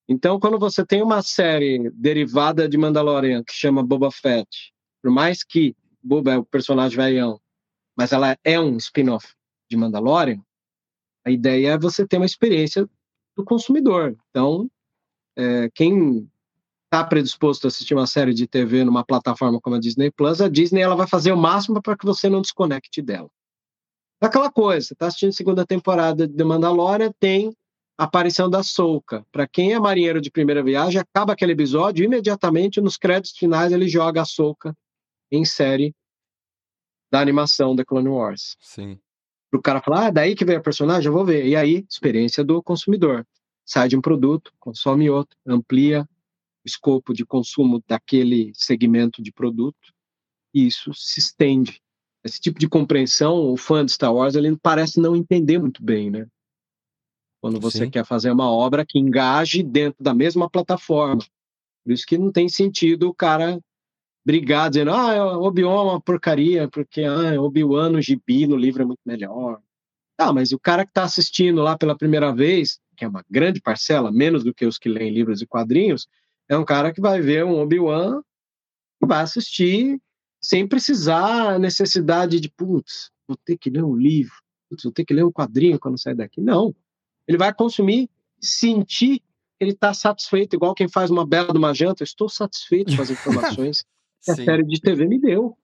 Então, 0.08 0.40
quando 0.40 0.60
você 0.60 0.86
tem 0.86 1.02
uma 1.02 1.24
série 1.24 1.90
derivada 1.92 2.70
de 2.70 2.78
Mandalorian 2.78 3.44
que 3.44 3.54
chama 3.54 3.82
Boba 3.82 4.12
Fett, 4.12 4.72
por 5.02 5.10
mais 5.10 5.44
que 5.44 5.76
Boba 6.04 6.34
é 6.34 6.38
o 6.38 6.46
personagem 6.46 6.98
velhão, 6.98 7.41
mas 7.98 8.12
ela 8.12 8.38
é 8.44 8.60
um 8.60 8.78
spin-off 8.78 9.34
de 9.70 9.78
Mandalorian, 9.78 10.42
a 11.26 11.32
ideia 11.32 11.74
é 11.74 11.78
você 11.78 12.06
ter 12.08 12.18
uma 12.18 12.26
experiência 12.26 12.90
do 13.36 13.44
consumidor. 13.44 14.16
Então, 14.30 14.70
é, 15.38 15.70
quem 15.74 16.30
está 16.86 17.04
predisposto 17.06 17.68
a 17.68 17.70
assistir 17.70 17.94
uma 17.94 18.08
série 18.08 18.34
de 18.34 18.46
TV 18.46 18.84
numa 18.84 19.06
plataforma 19.06 19.62
como 19.62 19.78
a 19.78 19.80
Disney 19.80 20.12
Plus, 20.12 20.42
a 20.42 20.50
Disney 20.50 20.82
ela 20.82 20.96
vai 20.96 21.08
fazer 21.08 21.32
o 21.32 21.38
máximo 21.38 21.82
para 21.82 21.96
que 21.96 22.06
você 22.06 22.30
não 22.30 22.42
desconecte 22.42 23.02
dela. 23.02 23.30
Aquela 24.20 24.52
coisa, 24.52 24.88
você 24.88 24.94
está 24.94 25.08
assistindo 25.08 25.30
a 25.30 25.34
segunda 25.34 25.66
temporada 25.66 26.28
de 26.28 26.44
Mandalorian, 26.44 27.12
tem 27.20 27.56
a 27.98 28.04
aparição 28.04 28.50
da 28.50 28.62
Souka. 28.62 29.26
Para 29.32 29.48
quem 29.48 29.74
é 29.74 29.80
marinheiro 29.80 30.20
de 30.20 30.30
primeira 30.30 30.62
viagem, 30.62 31.00
acaba 31.00 31.34
aquele 31.34 31.54
episódio, 31.54 32.04
imediatamente 32.04 32.82
nos 32.82 32.98
créditos 32.98 33.38
finais 33.38 33.72
ele 33.72 33.88
joga 33.88 34.22
a 34.22 34.26
Souka 34.26 34.76
em 35.32 35.46
série 35.46 35.96
da 37.12 37.20
animação 37.20 37.76
da 37.76 37.84
Clone 37.84 38.08
Wars. 38.08 38.56
Sim. 38.60 38.98
Para 39.50 39.60
o 39.60 39.62
cara 39.62 39.82
falar, 39.82 40.08
ah, 40.08 40.12
daí 40.12 40.34
que 40.34 40.46
veio 40.46 40.60
a 40.60 40.64
personagem, 40.64 41.08
eu 41.08 41.14
vou 41.14 41.26
ver. 41.26 41.46
E 41.46 41.56
aí, 41.56 41.86
experiência 41.90 42.44
do 42.44 42.64
consumidor. 42.64 43.28
Sai 43.66 43.90
de 43.90 43.98
um 43.98 44.02
produto, 44.02 44.54
consome 44.60 45.10
outro, 45.10 45.38
amplia 45.46 46.08
o 46.64 46.68
escopo 46.68 47.14
de 47.14 47.26
consumo 47.26 47.84
daquele 47.88 48.52
segmento 48.56 49.22
de 49.22 49.32
produto, 49.32 49.94
e 50.54 50.68
isso 50.68 50.94
se 50.94 51.20
estende. 51.20 51.82
Esse 52.24 52.40
tipo 52.40 52.60
de 52.60 52.70
compreensão, 52.70 53.52
o 53.52 53.58
fã 53.58 53.84
de 53.84 53.92
Star 53.92 54.14
Wars, 54.14 54.36
ele 54.36 54.56
parece 54.58 55.00
não 55.00 55.16
entender 55.16 55.60
muito 55.60 55.84
bem, 55.84 56.10
né? 56.10 56.28
Quando 57.42 57.60
você 57.60 57.86
Sim. 57.86 57.90
quer 57.90 58.06
fazer 58.06 58.32
uma 58.32 58.50
obra 58.50 58.86
que 58.86 59.00
engaje 59.00 59.64
dentro 59.64 60.04
da 60.04 60.14
mesma 60.14 60.48
plataforma. 60.50 61.24
Por 61.84 61.92
isso 61.92 62.06
que 62.06 62.18
não 62.18 62.32
tem 62.32 62.48
sentido 62.48 63.10
o 63.10 63.14
cara 63.14 63.60
brigar 64.26 64.70
dizendo, 64.70 64.92
ah, 64.92 65.38
Obi-Wan 65.40 65.74
é 65.74 65.92
uma 65.92 66.02
porcaria, 66.02 66.68
porque 66.68 67.02
ah, 67.04 67.42
Obi-Wan 67.42 67.90
no 67.90 68.02
gibi, 68.02 68.48
no 68.48 68.56
livro 68.56 68.84
é 68.84 68.86
muito 68.86 69.02
melhor. 69.06 69.60
Ah, 70.18 70.32
mas 70.32 70.52
o 70.52 70.60
cara 70.60 70.86
que 70.86 70.92
está 70.92 71.04
assistindo 71.04 71.62
lá 71.62 71.78
pela 71.78 71.98
primeira 71.98 72.34
vez, 72.34 72.80
que 72.96 73.04
é 73.04 73.08
uma 73.08 73.26
grande 73.30 73.60
parcela, 73.60 74.12
menos 74.12 74.44
do 74.44 74.54
que 74.54 74.66
os 74.66 74.78
que 74.78 74.88
leem 74.88 75.12
livros 75.12 75.42
e 75.42 75.48
quadrinhos, 75.48 76.08
é 76.48 76.58
um 76.58 76.66
cara 76.66 76.94
que 76.94 77.02
vai 77.02 77.22
ver 77.22 77.44
um 77.44 77.60
Obi-Wan 77.60 78.22
e 79.02 79.08
vai 79.08 79.22
assistir 79.22 80.00
sem 80.40 80.68
precisar 80.68 81.60
necessidade 81.60 82.40
de, 82.40 82.50
putz, 82.50 83.12
vou 83.28 83.38
ter 83.44 83.58
que 83.58 83.70
ler 83.70 83.84
um 83.84 83.96
livro, 83.96 84.36
putz, 84.70 84.84
vou 84.84 84.92
ter 84.92 85.06
que 85.06 85.14
ler 85.14 85.24
um 85.24 85.32
quadrinho 85.32 85.80
quando 85.80 86.00
sair 86.00 86.16
daqui. 86.16 86.42
Não. 86.42 86.76
Ele 87.28 87.38
vai 87.38 87.54
consumir, 87.54 88.10
sentir 88.40 89.22
ele 89.62 89.72
está 89.72 89.94
satisfeito, 89.94 90.56
igual 90.56 90.74
quem 90.74 90.90
faz 90.90 91.12
uma 91.12 91.26
bela 91.26 91.52
de 91.52 91.58
uma 91.60 91.72
janta. 91.72 92.02
Eu 92.02 92.06
estou 92.06 92.28
satisfeito 92.28 92.96
com 92.96 93.02
as 93.04 93.10
informações 93.12 93.86
que 94.24 94.32
a 94.32 94.36
série 94.36 94.64
de 94.64 94.80
TV 94.80 95.08
me 95.08 95.20
deu. 95.20 95.58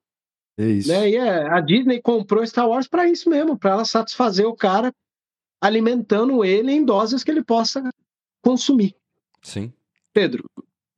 É 0.58 0.68
isso. 0.68 0.90
Né? 0.90 1.10
E 1.12 1.16
é, 1.16 1.48
a 1.48 1.60
Disney 1.60 2.02
comprou 2.02 2.46
Star 2.46 2.68
Wars 2.68 2.88
para 2.88 3.08
isso 3.08 3.30
mesmo, 3.30 3.58
para 3.58 3.72
ela 3.72 3.86
satisfazer 3.86 4.46
o 4.46 4.56
cara, 4.56 4.94
alimentando 5.62 6.44
ele 6.44 6.72
em 6.72 6.84
doses 6.84 7.24
que 7.24 7.32
ele 7.32 7.44
possa 7.44 7.90
consumir. 8.42 8.96
Sim. 9.44 9.72
Pedro, 10.14 10.44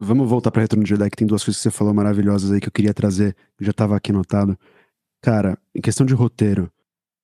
Vamos 0.01 0.29
voltar 0.29 0.49
para 0.49 0.61
Retorno 0.61 0.85
de 0.85 0.89
Jedi, 0.91 1.09
que 1.09 1.17
tem 1.17 1.27
duas 1.27 1.43
coisas 1.43 1.61
que 1.61 1.69
você 1.69 1.77
falou 1.77 1.93
maravilhosas 1.93 2.51
aí 2.51 2.61
que 2.61 2.69
eu 2.69 2.71
queria 2.71 2.93
trazer, 2.93 3.35
que 3.57 3.65
já 3.65 3.71
estava 3.71 3.97
aqui 3.97 4.11
anotado. 4.11 4.57
Cara, 5.21 5.59
em 5.75 5.81
questão 5.81 6.05
de 6.05 6.13
roteiro, 6.13 6.71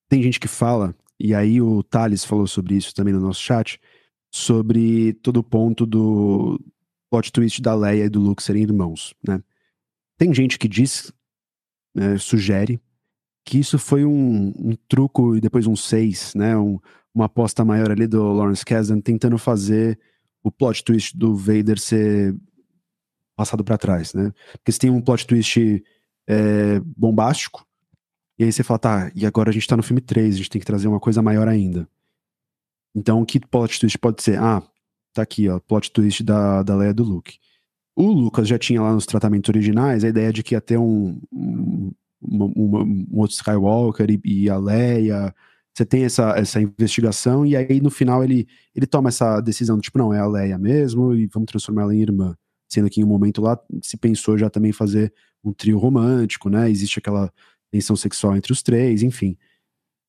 tem 0.10 0.22
gente 0.22 0.42
que 0.42 0.48
fala, 0.48 0.94
e 1.18 1.34
aí 1.34 1.62
o 1.62 1.82
Thales 1.82 2.26
falou 2.26 2.46
sobre 2.46 2.76
isso 2.76 2.94
também 2.94 3.14
no 3.14 3.22
nosso 3.22 3.42
chat, 3.42 3.80
sobre 4.30 5.14
todo 5.14 5.38
o 5.38 5.44
ponto 5.44 5.86
do 5.86 6.60
plot 7.10 7.32
twist 7.32 7.62
da 7.62 7.74
Leia 7.74 8.06
e 8.06 8.10
do 8.10 8.20
Luke 8.20 8.44
serem 8.44 8.64
irmãos, 8.64 9.16
né? 9.26 9.42
Tem 10.18 10.34
gente 10.34 10.58
que 10.58 10.68
diz, 10.68 11.12
né, 11.94 12.18
sugere, 12.18 12.82
que 13.44 13.60
isso 13.60 13.78
foi 13.78 14.04
um, 14.06 14.54
um 14.58 14.76
truco 14.88 15.36
e 15.36 15.42
depois 15.42 15.68
um 15.68 15.76
seis, 15.76 16.34
né? 16.34 16.58
Um, 16.58 16.80
uma 17.14 17.26
aposta 17.26 17.64
maior 17.64 17.92
ali 17.92 18.08
do 18.08 18.22
Lawrence 18.34 18.66
Kasdan 18.66 19.00
tentando 19.00 19.38
fazer 19.38 20.00
o 20.44 20.52
plot 20.52 20.84
twist 20.84 21.18
do 21.18 21.36
Vader 21.36 21.80
ser 21.80 22.36
passado 23.36 23.64
para 23.64 23.78
trás, 23.78 24.14
né? 24.14 24.34
Porque 24.54 24.72
você 24.72 24.80
tem 24.80 24.90
um 24.90 25.02
plot 25.02 25.26
twist 25.26 25.84
é, 26.28 26.80
bombástico, 26.80 27.66
e 28.38 28.44
aí 28.44 28.52
você 28.52 28.64
fala, 28.64 28.80
tá, 28.80 29.12
e 29.16 29.26
agora 29.26 29.50
a 29.50 29.54
gente 29.54 29.68
tá 29.68 29.78
no 29.78 29.84
filme 29.84 30.02
3, 30.02 30.34
a 30.34 30.38
gente 30.38 30.50
tem 30.50 30.60
que 30.60 30.66
trazer 30.66 30.88
uma 30.88 31.00
coisa 31.00 31.22
maior 31.22 31.48
ainda. 31.48 31.88
Então, 32.94 33.24
que 33.26 33.40
plot 33.40 33.80
twist 33.80 33.98
pode 33.98 34.22
ser? 34.22 34.40
Ah, 34.40 34.62
tá 35.14 35.22
aqui, 35.22 35.48
ó, 35.48 35.60
plot 35.60 35.92
twist 35.92 36.24
da, 36.24 36.62
da 36.64 36.76
Leia 36.76 36.94
do 36.94 37.04
Luke. 37.04 37.38
O 37.96 38.12
Lucas 38.12 38.48
já 38.48 38.58
tinha 38.58 38.82
lá 38.82 38.94
nos 38.94 39.06
tratamentos 39.06 39.50
originais 39.50 40.04
a 40.04 40.10
ideia 40.10 40.34
de 40.34 40.44
que 40.44 40.56
ia 40.56 40.62
ter 40.62 40.78
um, 40.78 41.20
um, 41.32 41.92
um, 42.22 43.08
um 43.12 43.20
outro 43.20 43.36
Skywalker 43.36 44.12
e, 44.12 44.22
e, 44.26 44.50
a 44.50 44.58
Leia. 44.58 45.34
Você 45.74 45.86
tem 45.86 46.04
essa, 46.04 46.32
essa 46.38 46.62
investigação, 46.62 47.46
e 47.46 47.56
aí 47.56 47.82
no 47.82 47.90
final 47.90 48.24
ele, 48.24 48.48
ele 48.74 48.86
toma 48.86 49.10
essa 49.10 49.42
decisão, 49.42 49.80
tipo, 49.80 49.98
não, 49.98 50.14
é 50.14 50.20
a 50.20 50.28
Leia 50.28 50.58
mesmo, 50.58 51.14
e 51.14 51.28
vamos 51.28 51.48
transformar 51.48 51.84
ela 51.84 51.96
em 51.96 52.02
irmã 52.02 52.36
sendo 52.68 52.90
que 52.90 53.00
em 53.00 53.04
um 53.04 53.08
momento 53.08 53.42
lá 53.42 53.60
se 53.82 53.98
pensou 53.98 54.38
já 54.38 54.50
também 54.50 54.72
fazer 54.72 55.14
um 55.44 55.54
trio 55.54 55.78
romântico, 55.78 56.50
né? 56.50 56.70
Existe 56.70 57.00
aquela 57.00 57.32
tensão 57.72 57.96
sexual 57.96 58.36
entre 58.36 58.52
os 58.52 58.62
três, 58.62 59.04
enfim. 59.04 59.38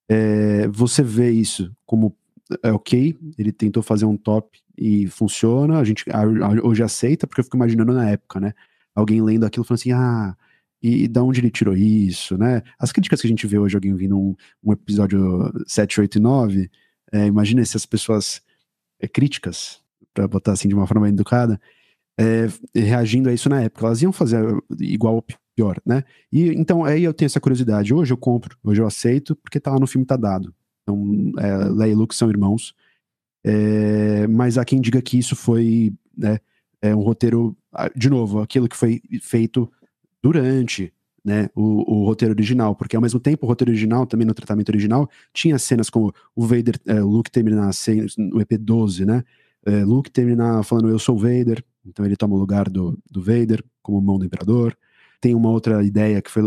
É, 0.08 0.66
você 0.68 1.02
vê 1.02 1.30
isso 1.30 1.72
como 1.84 2.16
é 2.62 2.72
ok, 2.72 3.16
ele 3.38 3.52
tentou 3.52 3.82
fazer 3.82 4.04
um 4.04 4.16
top 4.16 4.60
e 4.76 5.06
funciona, 5.08 5.78
a 5.78 5.84
gente 5.84 6.04
a, 6.10 6.22
a, 6.22 6.66
hoje 6.66 6.82
aceita, 6.82 7.26
porque 7.26 7.40
eu 7.40 7.44
fico 7.44 7.56
imaginando 7.56 7.92
na 7.92 8.08
época, 8.10 8.40
né? 8.40 8.52
Alguém 8.94 9.22
lendo 9.22 9.44
aquilo 9.44 9.64
falando 9.64 9.80
assim, 9.80 9.92
ah, 9.92 10.36
e, 10.82 11.04
e 11.04 11.08
da 11.08 11.22
onde 11.22 11.40
ele 11.40 11.50
tirou 11.50 11.76
isso, 11.76 12.36
né? 12.36 12.62
As 12.78 12.92
críticas 12.92 13.20
que 13.20 13.26
a 13.26 13.30
gente 13.30 13.46
vê 13.46 13.58
hoje, 13.58 13.76
alguém 13.76 13.94
vindo 13.94 14.18
um, 14.18 14.34
um 14.62 14.72
episódio 14.72 15.52
7, 15.66 16.00
8 16.00 16.18
e 16.18 16.20
9, 16.20 16.70
é, 17.12 17.26
imagina 17.26 17.64
se 17.64 17.76
as 17.76 17.86
pessoas 17.86 18.42
é, 19.00 19.08
críticas, 19.08 19.80
para 20.14 20.26
botar 20.28 20.52
assim 20.52 20.68
de 20.68 20.74
uma 20.74 20.86
forma 20.86 21.08
educada, 21.08 21.60
é, 22.18 22.46
reagindo 22.74 23.28
a 23.28 23.32
isso 23.32 23.48
na 23.48 23.62
época. 23.62 23.86
Elas 23.86 24.02
iam 24.02 24.12
fazer 24.12 24.42
igual 24.80 25.16
ou 25.16 25.24
pior, 25.54 25.80
né? 25.84 26.04
E 26.32 26.48
então 26.50 26.84
aí 26.84 27.04
eu 27.04 27.14
tenho 27.14 27.26
essa 27.26 27.40
curiosidade. 27.40 27.92
Hoje 27.92 28.12
eu 28.12 28.16
compro, 28.16 28.56
hoje 28.62 28.80
eu 28.80 28.86
aceito, 28.86 29.36
porque 29.36 29.60
tá 29.60 29.72
lá 29.72 29.78
no 29.78 29.86
filme, 29.86 30.06
tá 30.06 30.16
dado. 30.16 30.54
Então, 30.86 31.32
é, 31.38 31.68
Leia 31.68 31.92
e 31.92 31.94
Luke 31.94 32.14
são 32.14 32.30
irmãos. 32.30 32.74
É, 33.44 34.26
mas 34.28 34.56
há 34.56 34.64
quem 34.64 34.80
diga 34.80 35.02
que 35.02 35.18
isso 35.18 35.34
foi 35.34 35.92
né, 36.16 36.38
é 36.80 36.94
um 36.94 37.00
roteiro, 37.00 37.56
de 37.94 38.08
novo, 38.08 38.40
aquilo 38.40 38.68
que 38.68 38.76
foi 38.76 39.02
feito 39.20 39.70
durante 40.22 40.92
né, 41.24 41.50
o, 41.54 41.92
o, 41.92 42.04
roteiro 42.04 42.32
original, 42.32 42.74
porque 42.74 42.94
ao 42.94 43.02
mesmo 43.02 43.18
tempo 43.18 43.44
o 43.44 43.48
roteiro 43.48 43.70
original, 43.70 44.06
também 44.06 44.26
no 44.26 44.34
tratamento 44.34 44.68
original, 44.68 45.10
tinha 45.32 45.58
cenas 45.58 45.90
como 45.90 46.14
o 46.34 46.46
Vader, 46.46 46.78
é, 46.86 47.02
o 47.02 47.08
Luke 47.08 47.30
terminar 47.30 47.70
no 48.16 48.40
EP12, 48.40 49.04
né? 49.04 49.24
É, 49.64 49.84
Luke 49.84 50.08
terminar 50.08 50.62
falando 50.62 50.88
eu 50.88 50.98
sou 50.98 51.18
Vader, 51.18 51.64
então 51.84 52.04
ele 52.04 52.14
toma 52.14 52.36
o 52.36 52.38
lugar 52.38 52.70
do, 52.70 52.96
do 53.10 53.20
Vader 53.20 53.64
como 53.82 54.00
mão 54.00 54.18
do 54.18 54.24
Imperador. 54.24 54.76
Tem 55.26 55.34
uma 55.34 55.50
outra 55.50 55.82
ideia 55.82 56.22
que 56.22 56.30
foi 56.30 56.40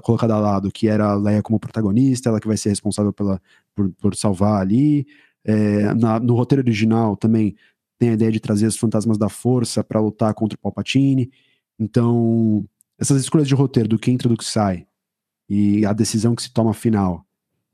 colocada 0.00 0.32
ao 0.32 0.40
lado, 0.40 0.70
que 0.70 0.86
era 0.86 1.10
a 1.10 1.14
Leia 1.16 1.42
como 1.42 1.58
protagonista, 1.58 2.28
ela 2.28 2.38
que 2.38 2.46
vai 2.46 2.56
ser 2.56 2.68
responsável 2.68 3.12
pela, 3.12 3.42
por, 3.74 3.90
por 4.00 4.14
salvar 4.14 4.60
ali. 4.60 5.04
É, 5.44 5.92
na, 5.92 6.20
no 6.20 6.36
roteiro 6.36 6.62
original 6.62 7.16
também 7.16 7.56
tem 7.98 8.10
a 8.10 8.12
ideia 8.12 8.30
de 8.30 8.38
trazer 8.38 8.68
os 8.68 8.76
fantasmas 8.76 9.18
da 9.18 9.28
força 9.28 9.82
para 9.82 9.98
lutar 9.98 10.32
contra 10.34 10.54
o 10.54 10.60
Palpatine. 10.60 11.32
Então, 11.76 12.64
essas 12.96 13.20
escolhas 13.20 13.48
de 13.48 13.56
roteiro, 13.56 13.88
do 13.88 13.98
que 13.98 14.12
entra 14.12 14.28
do 14.28 14.36
que 14.36 14.44
sai, 14.44 14.86
e 15.48 15.84
a 15.84 15.92
decisão 15.92 16.36
que 16.36 16.44
se 16.44 16.52
toma 16.52 16.72
final, 16.72 17.26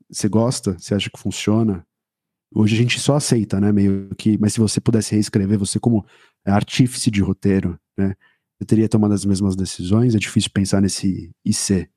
você 0.09 0.27
gosta? 0.27 0.79
Você 0.79 0.95
acha 0.95 1.11
que 1.11 1.19
funciona? 1.19 1.85
Hoje 2.51 2.73
a 2.73 2.79
gente 2.79 2.99
só 2.99 3.17
aceita, 3.17 3.61
né? 3.61 3.71
Meio 3.71 4.09
que. 4.17 4.35
Mas 4.39 4.53
se 4.53 4.59
você 4.59 4.81
pudesse 4.81 5.13
reescrever, 5.13 5.59
você 5.59 5.79
como 5.79 6.03
artífice 6.43 7.11
de 7.11 7.21
roteiro, 7.21 7.79
né? 7.95 8.15
Eu 8.59 8.65
teria 8.65 8.89
tomado 8.89 9.13
as 9.13 9.23
mesmas 9.23 9.55
decisões? 9.55 10.13
É 10.13 10.17
difícil 10.17 10.51
pensar 10.53 10.81
nesse 10.81 11.31
IC. 11.45 11.89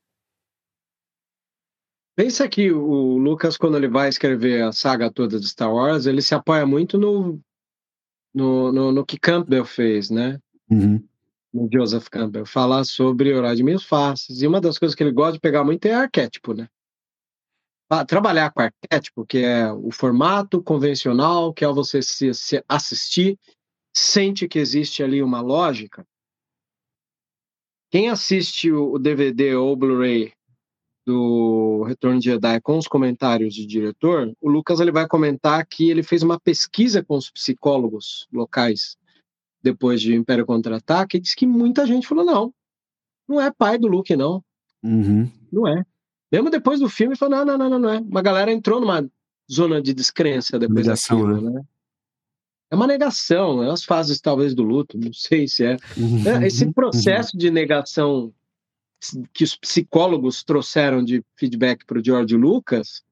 Pensa 2.15 2.47
que 2.47 2.71
o 2.71 3.17
Lucas, 3.17 3.57
quando 3.57 3.75
ele 3.75 3.87
vai 3.87 4.07
escrever 4.07 4.63
a 4.63 4.71
saga 4.71 5.11
toda 5.11 5.39
de 5.39 5.47
Star 5.47 5.73
Wars, 5.73 6.05
ele 6.05 6.21
se 6.21 6.35
apoia 6.35 6.65
muito 6.65 6.97
no, 6.97 7.41
no, 8.33 8.71
no, 8.71 8.91
no 8.91 9.05
que 9.05 9.19
Campbell 9.19 9.65
fez, 9.65 10.09
né? 10.09 10.39
Uhum. 10.69 11.03
No 11.51 11.67
Joseph 11.71 12.07
Campbell. 12.09 12.45
Falar 12.45 12.83
sobre 12.83 13.33
orar 13.33 13.55
de 13.55 13.63
meios 13.63 13.83
faces. 13.83 14.41
E 14.41 14.47
uma 14.47 14.61
das 14.61 14.77
coisas 14.77 14.95
que 14.95 15.03
ele 15.03 15.11
gosta 15.11 15.33
de 15.33 15.39
pegar 15.39 15.63
muito 15.63 15.85
é 15.85 15.93
arquétipo, 15.93 16.53
né? 16.53 16.67
trabalhar 18.07 18.49
com 18.51 18.61
arquétipo, 18.61 19.23
que 19.23 19.39
é 19.39 19.71
o 19.71 19.91
formato 19.91 20.63
convencional, 20.63 21.53
que 21.53 21.63
é 21.63 21.67
você 21.67 22.01
se, 22.01 22.33
se 22.33 22.63
assistir, 22.67 23.37
sente 23.95 24.47
que 24.47 24.57
existe 24.57 25.03
ali 25.03 25.21
uma 25.21 25.41
lógica. 25.41 26.03
Quem 27.93 28.09
assiste 28.09 28.71
o 28.71 28.97
DVD 28.97 29.53
ou 29.53 29.71
o 29.71 29.75
Blu-ray 29.75 30.33
do 31.05 31.83
Retorno 31.83 32.17
de 32.17 32.25
Jedi 32.25 32.59
com 32.59 32.79
os 32.79 32.87
comentários 32.87 33.55
do 33.55 33.67
diretor, 33.67 34.33
o 34.41 34.49
Lucas 34.49 34.79
ele 34.79 34.91
vai 34.91 35.07
comentar 35.07 35.63
que 35.63 35.91
ele 35.91 36.01
fez 36.01 36.23
uma 36.23 36.39
pesquisa 36.39 37.03
com 37.03 37.15
os 37.15 37.29
psicólogos 37.29 38.27
locais 38.33 38.97
depois 39.61 40.01
de 40.01 40.15
Império 40.15 40.43
Contra-Ataque 40.43 41.17
e 41.17 41.19
disse 41.19 41.35
que 41.35 41.45
muita 41.45 41.85
gente 41.85 42.07
falou, 42.07 42.25
não, 42.25 42.51
não 43.29 43.39
é 43.39 43.51
pai 43.51 43.77
do 43.77 43.85
Luke, 43.85 44.15
não. 44.15 44.43
Uhum. 44.83 45.31
Não 45.51 45.67
é. 45.67 45.85
Mesmo 46.31 46.49
depois 46.49 46.79
do 46.79 46.89
filme, 46.89 47.15
falou: 47.15 47.45
não, 47.45 47.45
não, 47.45 47.57
não, 47.59 47.69
não, 47.69 47.79
não 47.79 47.89
é. 47.91 47.99
Uma 47.99 48.23
galera 48.23 48.51
entrou 48.51 48.81
numa 48.81 49.07
zona 49.51 49.79
de 49.79 49.93
descrença 49.93 50.57
depois 50.57 50.87
Negação, 50.87 51.27
daquilo, 51.27 51.41
né? 51.41 51.59
né? 51.59 51.65
É 52.73 52.75
uma 52.75 52.87
negação, 52.87 53.63
é 53.63 53.69
as 53.69 53.83
fases 53.83 54.19
talvez 54.19 54.55
do 54.55 54.63
luto, 54.63 54.97
não 54.97 55.13
sei 55.13 55.47
se 55.47 55.63
é. 55.63 55.77
é 56.25 56.47
esse 56.47 56.65
processo 56.73 57.37
de 57.37 57.51
negação 57.51 58.33
que 59.31 59.43
os 59.43 59.55
psicólogos 59.55 60.43
trouxeram 60.43 61.03
de 61.03 61.23
feedback 61.35 61.85
para 61.85 61.99
o 61.99 62.03
George 62.03 62.35
Lucas, 62.35 63.03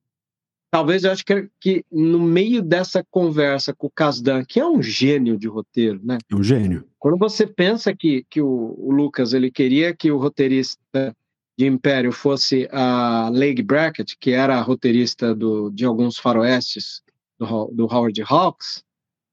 talvez 0.71 1.03
eu 1.03 1.11
acho 1.11 1.23
que, 1.23 1.47
que 1.59 1.85
no 1.91 2.19
meio 2.19 2.63
dessa 2.63 3.05
conversa 3.11 3.71
com 3.71 3.85
o 3.85 3.91
Kasdan, 3.91 4.43
que 4.43 4.59
é 4.59 4.65
um 4.65 4.81
gênio 4.81 5.37
de 5.37 5.47
roteiro, 5.47 5.99
né? 6.03 6.17
É 6.27 6.35
um 6.35 6.41
gênio. 6.41 6.87
Quando 6.97 7.19
você 7.19 7.45
pensa 7.45 7.95
que, 7.95 8.25
que 8.31 8.41
o, 8.41 8.73
o 8.79 8.91
Lucas 8.91 9.31
ele 9.31 9.51
queria 9.51 9.95
que 9.95 10.09
o 10.09 10.17
roteirista 10.17 11.15
de 11.55 11.67
Império 11.67 12.11
fosse 12.11 12.67
a 12.71 13.29
Lake 13.31 13.61
Brackett, 13.61 14.17
que 14.17 14.31
era 14.31 14.57
a 14.57 14.61
roteirista 14.61 15.35
do, 15.35 15.69
de 15.69 15.85
alguns 15.85 16.17
faroestes 16.17 17.03
do, 17.37 17.67
do 17.67 17.85
Howard 17.85 18.19
Hawks, 18.27 18.83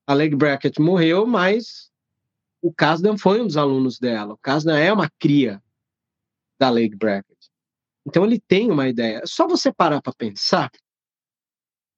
a 0.08 0.14
Lake 0.14 0.34
Brackett 0.34 0.80
morreu, 0.80 1.26
mas 1.26 1.90
o 2.62 2.72
Kasdan 2.72 3.18
foi 3.18 3.42
um 3.42 3.46
dos 3.46 3.58
alunos 3.58 3.98
dela. 3.98 4.32
O 4.32 4.38
Kasdan 4.38 4.78
é 4.78 4.90
uma 4.90 5.10
cria 5.18 5.62
da 6.58 6.70
Lake 6.70 6.96
Brackett. 6.96 7.38
Então 8.06 8.24
ele 8.24 8.40
tem 8.40 8.70
uma 8.70 8.88
ideia. 8.88 9.18
É 9.18 9.26
só 9.26 9.46
você 9.46 9.70
parar 9.70 10.00
para 10.00 10.14
pensar 10.14 10.70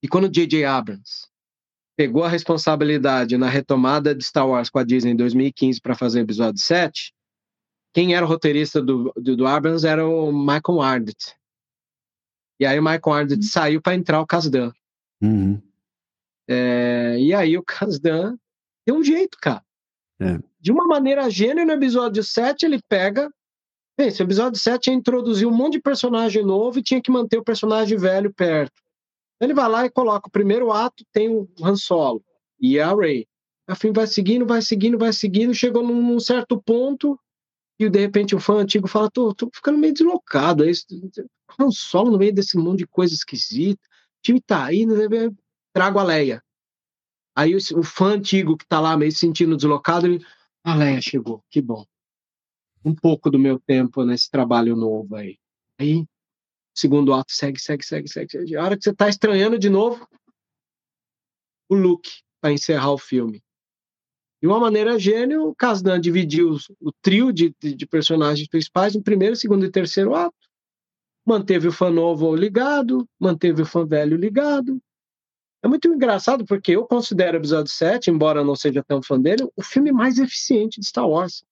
e 0.03 0.09
quando 0.09 0.29
J.J. 0.29 0.65
Abrams 0.65 1.29
pegou 1.97 2.25
a 2.25 2.29
responsabilidade 2.29 3.37
na 3.37 3.49
retomada 3.49 4.13
de 4.13 4.25
Star 4.25 4.49
Wars 4.49 4.69
com 4.69 4.81
a 4.81 4.85
Disney 4.85 5.13
em 5.13 5.17
2015 5.17 5.81
para 5.81 5.95
fazer 5.95 6.19
o 6.19 6.23
episódio 6.23 6.61
7, 6.61 7.15
quem 7.95 8.15
era 8.15 8.27
o 8.27 8.29
roteirista 8.29 8.83
do, 8.83 9.13
do, 9.17 9.37
do 9.37 9.47
Abrams 9.47 9.87
era 9.87 10.05
o 10.05 10.33
Michael 10.33 10.81
Arndt. 10.81 11.37
E 12.59 12.67
aí 12.67 12.77
o 12.77 12.83
Michael 12.83 13.13
Arndt 13.13 13.35
uhum. 13.35 13.43
saiu 13.43 13.81
para 13.81 13.95
entrar 13.95 14.21
o 14.21 14.27
Kasdan. 14.27 14.73
Uhum. 15.23 15.63
É, 16.53 17.17
e 17.17 17.33
aí 17.33 17.57
o 17.57 17.63
Kasdan 17.63 18.37
tem 18.85 18.93
um 18.93 19.05
jeito, 19.05 19.39
cara. 19.41 19.63
É. 20.21 20.37
De 20.61 20.73
uma 20.73 20.85
maneira 20.85 21.31
gênio, 21.31 21.65
no 21.65 21.73
episódio 21.73 22.25
7, 22.25 22.67
ele 22.67 22.81
pega. 22.89 23.33
Esse 23.97 24.21
episódio 24.21 24.59
7 24.59 24.91
é 24.91 24.93
introduzir 24.93 25.47
um 25.47 25.55
monte 25.55 25.75
de 25.75 25.81
personagem 25.81 26.43
novo 26.45 26.81
e 26.81 26.83
tinha 26.83 27.01
que 27.01 27.11
manter 27.11 27.39
o 27.39 27.45
personagem 27.45 27.97
velho 27.97 28.35
perto. 28.35 28.83
Ele 29.41 29.55
vai 29.55 29.69
lá 29.69 29.87
e 29.87 29.91
coloca 29.91 30.27
o 30.27 30.31
primeiro 30.31 30.73
ato, 30.73 31.05
tem 31.13 31.29
o 31.29 31.49
Han 31.63 31.77
Solo 31.77 32.23
e 32.59 32.81
a 32.81 32.93
Rey. 32.95 33.27
A 33.69 33.77
filme 33.77 33.95
vai 33.95 34.07
seguindo, 34.09 34.45
vai 34.45 34.61
seguindo, 34.61 34.99
vai 34.99 35.13
seguindo, 35.13 35.55
chegou 35.55 35.83
num 35.83 36.19
certo 36.19 36.61
ponto 36.61 37.19
e 37.79 37.89
de 37.89 38.01
repente 38.01 38.35
o 38.35 38.41
fã 38.41 38.57
antigo 38.57 38.89
fala: 38.89 39.09
tô, 39.09 39.33
tô 39.33 39.49
ficando 39.55 39.79
meio 39.79 39.95
deslocado. 39.95 40.65
Aí, 40.65 40.73
Han 41.59 41.71
Solo 41.71 42.11
no 42.11 42.19
meio 42.19 42.35
desse 42.35 42.59
monte 42.59 42.81
de 42.81 42.87
coisa 42.87 43.15
esquisita. 43.15 43.81
O 44.19 44.23
time 44.23 44.41
tá 44.41 44.65
aí, 44.65 44.85
né? 44.85 44.97
Trago 45.73 45.99
a 45.99 46.05
Leia. 46.05 46.43
Aí 47.35 47.55
o, 47.55 47.59
o 47.79 47.83
fã 47.83 48.15
antigo 48.15 48.57
que 48.57 48.67
tá 48.67 48.81
lá 48.81 48.97
meio 48.97 49.13
sentindo 49.13 49.57
deslocado, 49.57 50.07
ele. 50.07 50.25
A 50.63 50.75
Leia 50.75 51.01
chegou, 51.01 51.43
que 51.51 51.61
bom. 51.61 51.87
Um 52.85 52.95
pouco 52.95 53.31
do 53.31 53.39
meu 53.39 53.59
tempo 53.59 54.05
nesse 54.05 54.31
trabalho 54.31 54.77
novo 54.77 55.17
aí. 55.17 55.39
Aí 55.79 56.07
segundo 56.75 57.13
ato 57.13 57.33
segue, 57.33 57.61
segue, 57.61 57.85
segue, 57.85 58.09
segue. 58.09 58.31
segue. 58.31 58.57
A 58.57 58.65
hora 58.65 58.77
que 58.77 58.83
você 58.83 58.91
está 58.91 59.09
estranhando 59.09 59.59
de 59.59 59.69
novo, 59.69 60.07
o 61.69 61.75
Luke 61.75 62.11
para 62.41 62.53
encerrar 62.53 62.93
o 62.93 62.99
filme. 62.99 63.43
De 64.43 64.49
uma 64.49 64.59
maneira 64.59 64.99
gênio, 64.99 65.49
o 65.49 65.55
Kasdan 65.55 66.01
dividiu 66.01 66.57
o 66.81 66.91
trio 67.03 67.31
de, 67.31 67.55
de, 67.61 67.75
de, 67.75 67.87
personagens 67.87 68.49
principais 68.49 68.95
em 68.95 69.03
primeiro, 69.03 69.37
segundo 69.37 69.67
e 69.67 69.71
terceiro 69.71 70.15
ato. 70.15 70.35
Manteve 71.27 71.69
o 71.69 71.73
fã 71.73 71.91
novo 71.91 72.35
ligado, 72.35 73.07
manteve 73.19 73.61
o 73.61 73.67
fã 73.67 73.87
velho 73.87 74.17
ligado. 74.17 74.81
É 75.63 75.69
muito 75.69 75.89
engraçado 75.89 76.45
porque 76.45 76.73
eu 76.73 76.87
considero 76.87 77.37
o 77.37 77.41
episódio 77.41 77.71
7, 77.73 78.11
embora 78.11 78.41
eu 78.41 78.45
não 78.45 78.57
seja 78.57 78.83
tão 78.83 79.03
fã 79.03 79.21
dele, 79.21 79.47
o 79.57 79.63
filme 79.63 79.93
mais 79.93 80.19
eficiente 80.19 80.81
de 80.81 80.87
Star 80.87 81.09
Wars. 81.09 81.45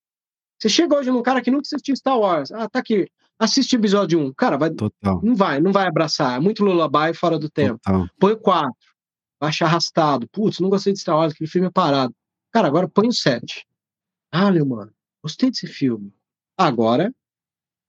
Você 0.59 0.69
chega 0.69 0.97
hoje 0.97 1.11
num 1.11 1.23
cara 1.23 1.43
que 1.43 1.51
nunca 1.51 1.63
assistiu 1.63 1.95
Star 1.95 2.19
Wars. 2.19 2.51
Ah, 2.51 2.69
tá 2.69 2.79
aqui 2.79 3.09
assiste 3.39 3.77
o 3.77 3.79
episódio 3.79 4.19
1. 4.19 4.35
Cara, 4.35 4.57
vai, 4.57 4.71
Total. 4.71 5.21
não 5.23 5.35
vai, 5.35 5.61
não 5.61 5.73
vai 5.73 5.87
abraçar. 5.87 6.37
É 6.37 6.41
muito 6.41 6.65
lullaby 6.65 7.15
fora 7.15 7.39
do 7.39 7.49
tempo. 7.49 7.79
Total. 7.85 8.09
Põe 8.19 8.33
o 8.33 8.39
4. 8.39 8.73
Vai 9.41 9.51
achar 9.51 9.67
arrastado. 9.67 10.29
Putz, 10.29 10.59
não 10.59 10.69
gostei 10.69 10.93
de 10.93 10.99
Star 10.99 11.17
Wars, 11.17 11.33
aquele 11.33 11.49
filme 11.49 11.69
é 11.69 11.71
parado. 11.71 12.15
Cara, 12.53 12.67
agora 12.67 12.89
põe 12.89 13.09
o 13.09 13.13
7. 13.13 13.65
Ah, 14.33 14.51
meu 14.51 14.67
mano, 14.67 14.93
gostei 15.23 15.51
desse 15.51 15.67
filme. 15.67 16.13
Agora, 16.57 17.15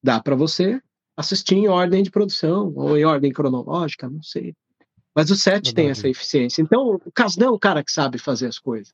dá 0.04 0.22
para 0.22 0.36
você 0.36 0.80
assistir 1.18 1.56
em 1.56 1.68
ordem 1.68 2.04
de 2.04 2.12
produção, 2.12 2.72
ou 2.76 2.98
em 2.98 3.04
ordem 3.04 3.34
cronológica, 3.34 4.10
não 4.10 4.24
sei. 4.24 4.56
Mas 5.16 5.30
o 5.32 5.36
7 5.36 5.74
tem 5.74 5.90
essa 5.90 6.08
eficiência. 6.08 6.62
Então, 6.62 7.00
o 7.06 7.12
Casdão 7.12 7.50
é 7.50 7.52
um 7.52 7.60
cara 7.60 7.84
que 7.84 7.92
sabe 7.92 8.18
fazer 8.18 8.48
as 8.48 8.60
coisas. 8.60 8.94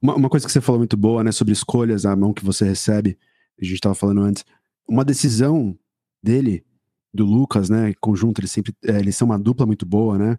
Uma, 0.00 0.14
uma, 0.14 0.28
coisa 0.30 0.46
que 0.46 0.52
você 0.52 0.60
falou 0.60 0.78
muito 0.78 0.96
boa, 0.96 1.22
né, 1.22 1.30
sobre 1.30 1.52
escolhas, 1.52 2.06
a 2.06 2.16
mão 2.16 2.32
que 2.32 2.44
você 2.44 2.64
recebe, 2.64 3.18
a 3.60 3.64
gente 3.64 3.74
estava 3.74 3.94
falando 3.94 4.22
antes, 4.22 4.44
uma 4.88 5.04
decisão 5.04 5.78
dele, 6.22 6.64
do 7.12 7.24
Lucas, 7.24 7.68
né, 7.68 7.92
conjunto, 8.00 8.40
eles 8.40 8.50
sempre, 8.50 8.74
é, 8.84 8.98
eles 8.98 9.14
são 9.14 9.26
uma 9.26 9.38
dupla 9.38 9.66
muito 9.66 9.84
boa, 9.84 10.16
né, 10.16 10.38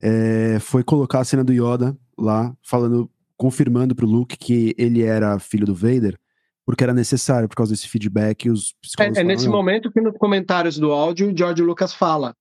é, 0.00 0.58
foi 0.60 0.82
colocar 0.82 1.20
a 1.20 1.24
cena 1.24 1.44
do 1.44 1.52
Yoda 1.52 1.96
lá, 2.18 2.52
falando, 2.60 3.08
confirmando 3.36 3.94
pro 3.94 4.06
Luke 4.06 4.36
que 4.36 4.74
ele 4.76 5.02
era 5.02 5.38
filho 5.38 5.66
do 5.66 5.74
Vader, 5.74 6.18
porque 6.66 6.82
era 6.82 6.92
necessário 6.92 7.48
por 7.48 7.56
causa 7.56 7.72
desse 7.72 7.88
feedback. 7.88 8.50
Os 8.50 8.74
é, 8.98 9.20
é 9.20 9.24
nesse 9.24 9.48
momento 9.48 9.90
que 9.90 10.00
nos 10.00 10.16
comentários 10.18 10.76
do 10.76 10.92
áudio, 10.92 11.32
o 11.32 11.36
George 11.36 11.62
Lucas 11.62 11.94
fala 11.94 12.34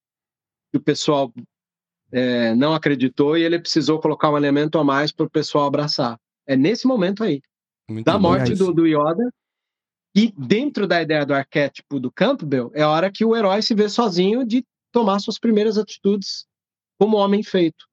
que 0.78 0.82
o 0.82 0.84
pessoal 0.84 1.34
é, 2.12 2.54
não 2.56 2.74
acreditou 2.74 3.38
e 3.38 3.44
ele 3.44 3.60
precisou 3.60 4.00
colocar 4.00 4.30
um 4.30 4.38
elemento 4.38 4.78
a 4.78 4.84
mais 4.84 5.12
para 5.12 5.26
o 5.26 5.30
pessoal 5.30 5.66
abraçar. 5.66 6.20
É 6.46 6.56
nesse 6.56 6.86
momento 6.86 7.24
aí. 7.24 7.42
Muito 7.90 8.06
da 8.06 8.20
morte 8.20 8.54
do, 8.54 8.74
do 8.74 8.86
Yoda, 8.86 9.32
e 10.16 10.34
dentro 10.38 10.88
da 10.88 11.02
ideia 11.02 11.26
do 11.26 11.34
arquétipo 11.34 12.00
do 12.00 12.12
Campbell, 12.12 12.72
é 12.74 12.82
a 12.82 12.90
hora 12.90 13.12
que 13.12 13.24
o 13.24 13.36
herói 13.36 13.62
se 13.62 13.74
vê 13.74 13.88
sozinho 13.88 14.46
de 14.46 14.66
tomar 14.92 15.20
suas 15.20 15.40
primeiras 15.40 15.78
atitudes 15.78 16.46
como 17.00 17.18
homem 17.18 17.44
feito. 17.44 17.86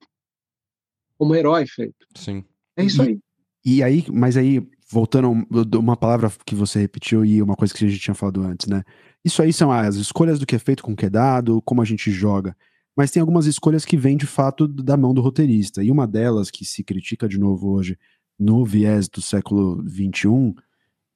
Como 1.17 1.35
herói 1.35 1.67
feito. 1.67 2.07
Sim. 2.17 2.45
É 2.77 2.85
isso 2.85 3.03
e, 3.03 3.07
aí. 3.07 3.21
E 3.65 3.83
aí, 3.83 4.05
mas 4.11 4.37
aí, 4.37 4.67
voltando 4.91 5.47
a 5.75 5.79
uma 5.79 5.97
palavra 5.97 6.33
que 6.45 6.55
você 6.55 6.81
repetiu 6.81 7.25
e 7.25 7.41
uma 7.41 7.57
coisa 7.57 7.73
que 7.73 7.85
a 7.85 7.89
gente 7.89 8.01
tinha 8.01 8.15
falado 8.15 8.43
antes, 8.43 8.67
né? 8.67 8.83
Isso 9.25 9.41
aí 9.41 9.53
são 9.53 9.71
as 9.71 9.95
escolhas 9.97 10.39
do 10.39 10.47
que 10.47 10.57
é 10.57 10.59
feito 10.59 10.83
com 10.83 10.93
o 10.93 10.97
que 10.97 11.07
é 11.07 11.11
dado, 11.11 11.63
como 11.63 11.81
a 11.81 11.85
gente 11.85 12.11
joga. 12.11 12.57
Mas 12.97 13.11
tem 13.11 13.21
algumas 13.21 13.47
escolhas 13.47 13.85
que 13.85 13.97
vêm 13.97 14.17
de 14.17 14.27
fato 14.27 14.69
da 14.69 14.97
mão 14.97 15.13
do 15.13 15.21
roteirista. 15.21 15.83
E 15.83 15.91
uma 15.91 16.07
delas 16.07 16.51
que 16.51 16.65
se 16.65 16.85
critica 16.85 17.29
de 17.29 17.39
novo 17.39 17.71
hoje 17.71 17.99
no 18.39 18.65
viés 18.65 19.09
do 19.09 19.21
século 19.21 19.83
XXI 19.89 20.55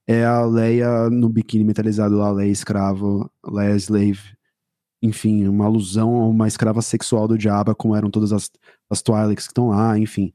é 0.06 0.24
a 0.24 0.44
Leia 0.44 1.10
no 1.10 1.28
biquíni 1.28 1.64
metalizado 1.64 2.22
a 2.22 2.30
Leia 2.30 2.50
escravo, 2.50 3.30
Leia 3.46 3.76
slave, 3.76 4.20
enfim, 5.02 5.46
uma 5.46 5.66
alusão 5.66 6.16
a 6.16 6.26
uma 6.26 6.48
escrava 6.48 6.82
sexual 6.82 7.28
do 7.28 7.38
Jabba, 7.38 7.74
como 7.74 7.94
eram 7.94 8.10
todas 8.10 8.32
as, 8.32 8.50
as 8.90 9.02
Twi'leks 9.02 9.46
que 9.46 9.52
estão 9.52 9.68
lá, 9.68 9.98
enfim. 9.98 10.32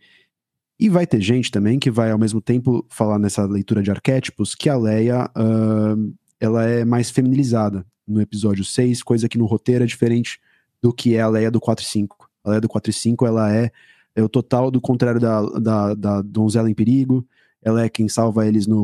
E 0.80 0.90
vai 0.90 1.06
ter 1.07 1.22
gente 1.22 1.52
também 1.52 1.80
que 1.80 1.91
vai 1.91 2.11
ao 2.11 2.20
mesmo 2.20 2.41
tempo 2.41 2.86
falar 2.90 3.20
nessa 3.20 3.45
leitura 3.45 3.82
de 3.82 3.91
arquétipos 3.91 4.56
que 4.56 4.70
a 4.70 4.78
Leia 4.78 5.30
uh, 5.36 6.14
ela 6.40 6.65
é 6.65 6.86
mais 6.86 7.10
feminilizada 7.10 7.86
no 8.07 8.22
episódio 8.22 8.64
6, 8.64 9.02
coisa 9.02 9.28
que 9.28 9.38
no 9.38 9.45
roteiro 9.45 9.84
é 9.84 9.88
diferente 9.88 10.40
do 10.84 10.91
que 10.93 11.15
é 11.15 11.22
a 11.22 11.30
Leia 11.30 11.49
do 11.49 11.61
4 11.61 11.84
e 11.84 11.88
5. 11.88 12.30
A 12.43 12.49
Leia 12.49 12.61
do 12.61 12.68
4 12.68 12.91
e 12.91 12.93
5 12.93 13.26
ela 13.26 13.55
é, 13.55 13.72
é 14.14 14.22
o 14.22 14.27
total 14.27 14.69
do 14.69 14.81
contrário 14.81 15.19
da, 15.19 15.41
da, 15.41 15.93
da 15.93 16.22
donzela 16.22 16.69
em 16.69 16.76
perigo, 16.76 17.26
ela 17.61 17.81
é 17.81 17.88
quem 17.89 18.10
salva 18.10 18.45
eles 18.45 18.68
no, 18.68 18.84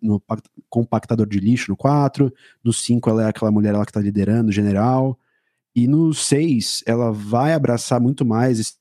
no 0.00 0.22
compactador 0.68 1.26
de 1.26 1.40
lixo 1.40 1.68
no 1.68 1.76
4. 1.76 2.32
No 2.62 2.72
5, 2.72 3.10
ela 3.10 3.24
é 3.24 3.28
aquela 3.28 3.50
mulher 3.50 3.76
lá 3.76 3.84
que 3.84 3.92
tá 3.92 4.00
liderando, 4.00 4.52
general. 4.52 5.18
E 5.74 5.88
no 5.88 6.14
6, 6.14 6.84
ela 6.86 7.10
vai 7.10 7.52
abraçar 7.52 8.00
muito 8.00 8.24
mais 8.24 8.60
esse, 8.60 8.74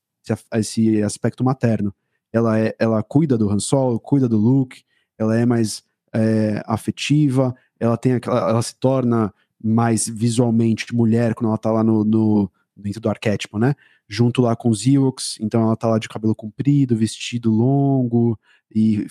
esse 0.54 1.02
aspecto 1.02 1.44
materno. 1.44 1.92
Ela, 2.32 2.60
é, 2.60 2.76
ela 2.78 3.02
cuida 3.02 3.40
do 3.40 3.50
Han 3.50 3.60
Solo, 3.60 4.00
cuida 4.00 4.30
do 4.30 4.38
Luke, 4.38 4.84
ela 5.18 5.36
é 5.36 5.48
mais 5.48 5.84
é, 6.14 6.62
afetiva, 6.68 7.56
ela 7.80 7.98
tem 7.98 8.14
aquela, 8.14 8.52
ela 8.52 8.62
se 8.62 8.76
torna 8.76 9.34
mais 9.62 10.08
visualmente 10.08 10.94
mulher 10.94 11.34
quando 11.34 11.50
ela 11.50 11.58
tá 11.58 11.72
lá 11.72 11.84
no, 11.84 12.04
no 12.06 12.52
dentro 12.80 13.02
do 13.02 13.10
arquétipo, 13.10 13.58
né? 13.58 13.76
Junto 14.08 14.42
lá 14.42 14.56
com 14.56 14.70
os 14.70 14.86
Ewoks, 14.86 15.38
então 15.40 15.62
ela 15.64 15.76
tá 15.76 15.88
lá 15.88 16.00
de 16.00 16.10
cabelo 16.10 16.36
comprido, 16.36 16.96
vestido 16.96 17.52
longo, 17.52 18.40
e 18.74 19.08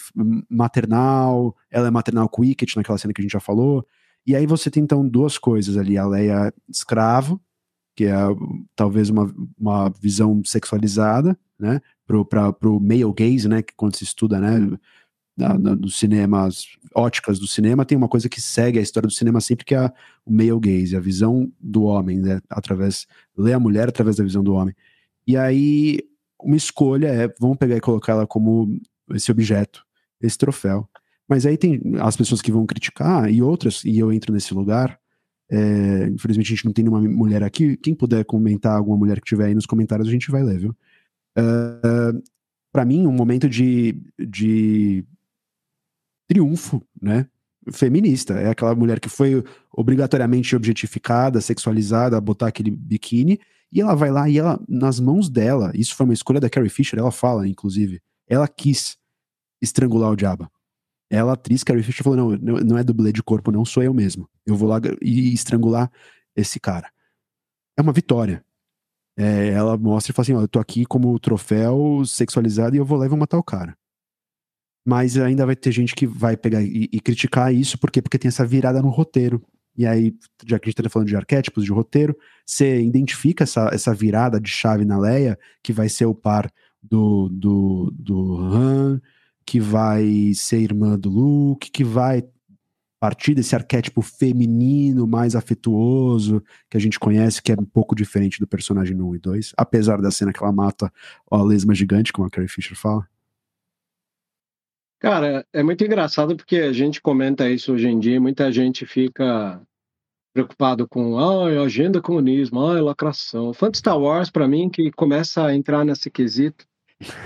maternal, 0.48 1.54
ela 1.70 1.88
é 1.88 1.90
maternal 1.90 2.28
com 2.28 2.42
Wicket, 2.42 2.76
naquela 2.76 2.98
cena 2.98 3.12
que 3.12 3.20
a 3.20 3.22
gente 3.24 3.32
já 3.32 3.40
falou. 3.40 3.84
E 4.26 4.36
aí 4.36 4.46
você 4.46 4.70
tem 4.70 4.82
então 4.82 5.06
duas 5.08 5.38
coisas 5.38 5.76
ali, 5.76 5.96
a 5.98 6.06
Leia 6.06 6.52
escravo, 6.68 7.40
que 7.96 8.04
é 8.04 8.14
talvez 8.76 9.08
uma, 9.08 9.34
uma 9.58 9.88
visão 9.88 10.40
sexualizada, 10.44 11.36
né, 11.58 11.80
pro, 12.06 12.24
pra, 12.24 12.52
pro 12.52 12.78
male 12.78 13.12
gaze, 13.12 13.48
né, 13.48 13.62
que 13.62 13.74
quando 13.74 13.96
se 13.96 14.04
estuda, 14.04 14.38
né, 14.38 14.78
na, 15.38 15.56
na, 15.56 15.74
dos 15.74 15.98
cinemas, 15.98 16.66
óticas 16.94 17.38
do 17.38 17.46
cinema, 17.46 17.84
tem 17.84 17.96
uma 17.96 18.08
coisa 18.08 18.28
que 18.28 18.40
segue 18.40 18.78
a 18.78 18.82
história 18.82 19.06
do 19.06 19.12
cinema 19.12 19.40
sempre, 19.40 19.64
que 19.64 19.74
é 19.74 19.92
o 20.26 20.32
male 20.32 20.58
gaze, 20.60 20.96
a 20.96 21.00
visão 21.00 21.50
do 21.60 21.84
homem, 21.84 22.18
né, 22.18 22.40
através, 22.50 23.06
lê 23.36 23.52
a 23.52 23.60
mulher 23.60 23.88
através 23.88 24.16
da 24.16 24.24
visão 24.24 24.42
do 24.42 24.54
homem. 24.54 24.74
E 25.26 25.36
aí 25.36 26.00
uma 26.42 26.56
escolha 26.56 27.08
é, 27.08 27.32
vamos 27.40 27.56
pegar 27.56 27.76
e 27.76 27.80
colocar 27.80 28.12
ela 28.12 28.26
como 28.26 28.78
esse 29.10 29.30
objeto, 29.30 29.84
esse 30.20 30.36
troféu. 30.38 30.88
Mas 31.28 31.44
aí 31.44 31.56
tem 31.56 31.80
as 32.00 32.16
pessoas 32.16 32.40
que 32.40 32.52
vão 32.52 32.66
criticar 32.66 33.30
e 33.30 33.42
outras, 33.42 33.84
e 33.84 33.98
eu 33.98 34.12
entro 34.12 34.32
nesse 34.32 34.54
lugar. 34.54 34.98
É, 35.50 36.08
infelizmente 36.08 36.52
a 36.52 36.54
gente 36.54 36.64
não 36.64 36.72
tem 36.72 36.84
nenhuma 36.84 37.06
mulher 37.08 37.42
aqui. 37.42 37.76
Quem 37.76 37.94
puder 37.94 38.24
comentar, 38.24 38.76
alguma 38.76 38.96
mulher 38.96 39.20
que 39.20 39.26
tiver 39.26 39.46
aí 39.46 39.54
nos 39.54 39.66
comentários, 39.66 40.08
a 40.08 40.12
gente 40.12 40.30
vai 40.30 40.42
ler, 40.42 40.58
viu? 40.58 40.76
Uh, 41.38 42.22
para 42.72 42.84
mim, 42.84 43.06
um 43.06 43.12
momento 43.12 43.48
de, 43.48 44.00
de 44.18 45.04
triunfo, 46.28 46.82
né? 47.00 47.26
Feminista. 47.72 48.34
É 48.34 48.50
aquela 48.50 48.74
mulher 48.74 49.00
que 49.00 49.08
foi 49.08 49.42
obrigatoriamente 49.72 50.54
objetificada, 50.54 51.40
sexualizada, 51.40 52.20
botar 52.20 52.48
aquele 52.48 52.70
biquíni, 52.70 53.40
e 53.72 53.80
ela 53.80 53.94
vai 53.94 54.10
lá 54.10 54.28
e 54.28 54.38
ela, 54.38 54.60
nas 54.68 54.98
mãos 54.98 55.28
dela, 55.28 55.72
isso 55.74 55.94
foi 55.94 56.04
uma 56.04 56.14
escolha 56.14 56.40
da 56.40 56.48
Carrie 56.48 56.70
Fisher, 56.70 56.98
ela 56.98 57.10
fala, 57.10 57.46
inclusive, 57.46 58.00
ela 58.26 58.48
quis 58.48 58.96
estrangular 59.60 60.10
o 60.10 60.16
diabo. 60.16 60.50
Ela, 61.10 61.32
atriz, 61.32 61.64
Carrie 61.64 61.82
Fisher, 61.82 62.04
falou: 62.04 62.36
não, 62.38 62.56
não 62.58 62.78
é 62.78 62.84
dublê 62.84 63.12
de 63.12 63.22
corpo, 63.22 63.50
não, 63.50 63.64
sou 63.64 63.82
eu 63.82 63.94
mesmo. 63.94 64.28
Eu 64.44 64.56
vou 64.56 64.68
lá 64.68 64.78
e 65.00 65.32
estrangular 65.32 65.90
esse 66.36 66.60
cara. 66.60 66.90
É 67.76 67.82
uma 67.82 67.92
vitória. 67.92 68.44
É, 69.16 69.48
ela 69.48 69.76
mostra 69.78 70.12
e 70.12 70.14
fala 70.14 70.24
assim: 70.24 70.34
ó, 70.34 70.40
eu 70.42 70.48
tô 70.48 70.58
aqui 70.58 70.84
como 70.84 71.18
troféu 71.18 72.02
sexualizado 72.04 72.76
e 72.76 72.78
eu 72.78 72.84
vou 72.84 72.98
lá 72.98 73.06
e 73.06 73.08
vou 73.08 73.18
matar 73.18 73.38
o 73.38 73.42
cara. 73.42 73.76
Mas 74.88 75.18
ainda 75.18 75.44
vai 75.44 75.54
ter 75.54 75.70
gente 75.70 75.94
que 75.94 76.06
vai 76.06 76.34
pegar 76.34 76.62
e, 76.62 76.88
e 76.90 76.98
criticar 76.98 77.54
isso, 77.54 77.76
por 77.76 77.90
quê? 77.90 78.00
Porque 78.00 78.18
tem 78.18 78.30
essa 78.30 78.46
virada 78.46 78.80
no 78.80 78.88
roteiro. 78.88 79.44
E 79.76 79.86
aí, 79.86 80.14
já 80.46 80.58
que 80.58 80.66
a 80.66 80.70
gente 80.70 80.82
tá 80.82 80.88
falando 80.88 81.08
de 81.08 81.14
arquétipos, 81.14 81.62
de 81.62 81.70
roteiro, 81.70 82.16
você 82.46 82.80
identifica 82.80 83.44
essa, 83.44 83.68
essa 83.70 83.92
virada 83.92 84.40
de 84.40 84.48
chave 84.48 84.86
na 84.86 84.98
Leia, 84.98 85.38
que 85.62 85.74
vai 85.74 85.90
ser 85.90 86.06
o 86.06 86.14
par 86.14 86.50
do, 86.82 87.28
do, 87.28 87.92
do 87.94 88.36
Han, 88.38 88.98
que 89.44 89.60
vai 89.60 90.32
ser 90.34 90.60
irmã 90.60 90.98
do 90.98 91.10
Luke, 91.10 91.70
que 91.70 91.84
vai 91.84 92.24
partir 92.98 93.34
desse 93.34 93.54
arquétipo 93.54 94.00
feminino 94.00 95.06
mais 95.06 95.36
afetuoso 95.36 96.42
que 96.70 96.78
a 96.78 96.80
gente 96.80 96.98
conhece, 96.98 97.42
que 97.42 97.52
é 97.52 97.56
um 97.60 97.64
pouco 97.66 97.94
diferente 97.94 98.40
do 98.40 98.46
personagem 98.46 98.98
1 98.98 99.16
e 99.16 99.18
2, 99.18 99.52
apesar 99.54 100.00
da 100.00 100.10
cena 100.10 100.32
que 100.32 100.42
ela 100.42 100.50
mata 100.50 100.90
a 101.30 101.42
lesma 101.42 101.74
gigante, 101.74 102.10
como 102.10 102.26
a 102.26 102.30
Carrie 102.30 102.48
Fisher 102.48 102.74
fala. 102.74 103.06
Cara, 105.00 105.46
é 105.52 105.62
muito 105.62 105.84
engraçado 105.84 106.36
porque 106.36 106.56
a 106.56 106.72
gente 106.72 107.00
comenta 107.00 107.48
isso 107.48 107.72
hoje 107.72 107.88
em 107.88 107.98
dia 107.98 108.16
e 108.16 108.20
muita 108.20 108.50
gente 108.50 108.84
fica 108.84 109.62
preocupado 110.32 110.88
com 110.88 111.18
ah, 111.18 111.62
agenda 111.62 112.00
comunismo, 112.00 112.60
ah, 112.60 112.80
lacração. 112.80 113.52
Fã 113.52 113.70
de 113.70 113.78
Star 113.78 113.98
Wars, 113.98 114.30
para 114.30 114.48
mim, 114.48 114.68
que 114.68 114.90
começa 114.92 115.44
a 115.44 115.54
entrar 115.54 115.84
nesse 115.84 116.10
quesito, 116.10 116.66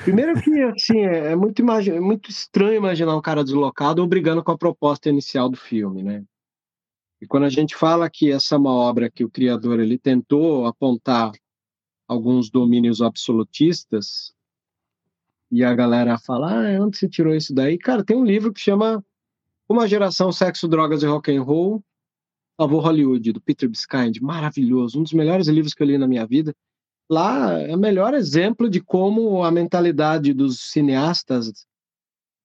Primeiro 0.04 0.38
que, 0.40 0.62
assim, 0.62 0.98
é, 0.98 1.32
é 1.32 1.36
muito, 1.36 1.62
é 1.62 2.00
muito 2.00 2.30
estranho 2.30 2.76
imaginar 2.76 3.16
um 3.16 3.22
cara 3.22 3.42
deslocado 3.42 4.06
brigando 4.06 4.44
com 4.44 4.52
a 4.52 4.58
proposta 4.58 5.08
inicial 5.08 5.48
do 5.48 5.56
filme, 5.56 6.02
né? 6.02 6.22
E 7.20 7.26
quando 7.26 7.44
a 7.44 7.48
gente 7.48 7.74
fala 7.74 8.10
que 8.10 8.30
essa 8.30 8.54
é 8.54 8.58
uma 8.58 8.72
obra 8.72 9.10
que 9.10 9.24
o 9.24 9.30
criador 9.30 9.80
ele 9.80 9.96
tentou 9.96 10.66
apontar 10.66 11.32
alguns 12.06 12.50
domínios 12.50 13.00
absolutistas, 13.00 14.34
e 15.52 15.62
a 15.62 15.74
galera 15.74 16.18
fala, 16.18 16.50
ah, 16.50 16.82
onde 16.82 16.96
você 16.96 17.06
tirou 17.06 17.34
isso 17.34 17.54
daí? 17.54 17.76
Cara, 17.76 18.02
tem 18.02 18.16
um 18.16 18.24
livro 18.24 18.52
que 18.54 18.60
chama 18.60 19.04
Uma 19.68 19.86
Geração 19.86 20.32
Sexo, 20.32 20.66
Drogas 20.66 21.02
e 21.02 21.06
Rock 21.06 21.30
and 21.30 21.42
Roll, 21.42 21.84
Favor 22.56 22.82
Hollywood, 22.82 23.32
do 23.32 23.40
Peter 23.40 23.68
Biskind, 23.68 24.18
maravilhoso, 24.22 24.98
um 24.98 25.02
dos 25.02 25.12
melhores 25.12 25.48
livros 25.48 25.74
que 25.74 25.82
eu 25.82 25.86
li 25.86 25.98
na 25.98 26.08
minha 26.08 26.26
vida 26.26 26.54
lá 27.10 27.60
é 27.60 27.74
o 27.76 27.78
melhor 27.78 28.14
exemplo 28.14 28.70
de 28.70 28.80
como 28.80 29.44
a 29.44 29.50
mentalidade 29.50 30.32
dos 30.32 30.58
cineastas 30.60 31.66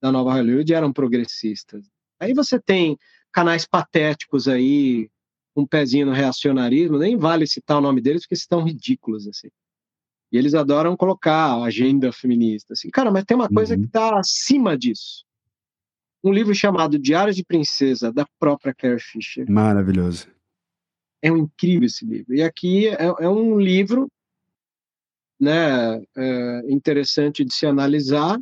da 0.01 0.11
nova 0.11 0.33
Hollywood 0.33 0.73
eram 0.73 0.91
progressistas. 0.91 1.85
Aí 2.19 2.33
você 2.33 2.59
tem 2.59 2.97
canais 3.31 3.65
patéticos 3.65 4.49
aí, 4.49 5.09
um 5.55 5.65
pezinho 5.65 6.07
no 6.07 6.11
reacionarismo, 6.11 6.97
nem 6.97 7.15
vale 7.15 7.47
citar 7.47 7.77
o 7.77 7.81
nome 7.81 8.01
deles 8.01 8.23
porque 8.23 8.35
estão 8.35 8.65
ridículos 8.65 9.27
assim. 9.27 9.49
E 10.31 10.37
eles 10.37 10.53
adoram 10.53 10.97
colocar 10.97 11.53
a 11.53 11.63
agenda 11.65 12.11
feminista 12.11 12.73
assim. 12.73 12.89
Cara, 12.89 13.11
mas 13.11 13.23
tem 13.23 13.35
uma 13.35 13.49
coisa 13.49 13.75
uhum. 13.75 13.81
que 13.81 13.87
está 13.87 14.19
acima 14.19 14.77
disso. 14.77 15.25
Um 16.23 16.31
livro 16.31 16.53
chamado 16.53 16.99
Diário 16.99 17.33
de 17.33 17.43
Princesa 17.43 18.11
da 18.11 18.27
própria 18.39 18.73
Carrie 18.73 18.99
Fisher. 18.99 19.49
Maravilhoso. 19.49 20.27
É 21.21 21.31
um 21.31 21.37
incrível 21.37 21.85
esse 21.85 22.05
livro. 22.05 22.33
E 22.33 22.43
aqui 22.43 22.87
é, 22.87 23.05
é 23.05 23.29
um 23.29 23.59
livro 23.59 24.09
né, 25.39 26.01
é, 26.15 26.63
interessante 26.67 27.45
de 27.45 27.53
se 27.53 27.65
analisar, 27.65 28.39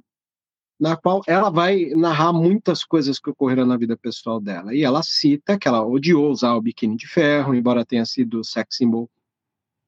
na 0.80 0.96
qual 0.96 1.22
ela 1.26 1.50
vai 1.50 1.86
narrar 1.92 2.34
muitas 2.34 2.84
coisas 2.84 3.20
que 3.20 3.30
ocorreram 3.30 3.66
na 3.66 3.78
vida 3.78 3.96
pessoal 3.96 4.42
dela. 4.42 4.74
E 4.74 4.84
ela 4.84 5.02
cita 5.04 5.58
que 5.58 5.68
ela 5.68 5.86
odiou 5.86 6.30
usar 6.30 6.54
o 6.56 6.62
biquíni 6.62 6.98
de 6.98 7.08
ferro, 7.08 7.56
embora 7.56 7.86
tenha 7.86 8.06
sido 8.06 8.44
sex 8.44 8.76
symbol, 8.76 9.10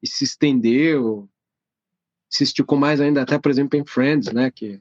e 0.02 0.06
se 0.06 0.24
estendeu, 0.24 1.28
se 2.28 2.44
esticou 2.44 2.78
mais 2.78 3.00
ainda, 3.00 3.22
até, 3.22 3.38
por 3.38 3.50
exemplo, 3.50 3.78
em 3.78 3.84
Friends, 3.84 4.32
né, 4.32 4.50
que 4.50 4.80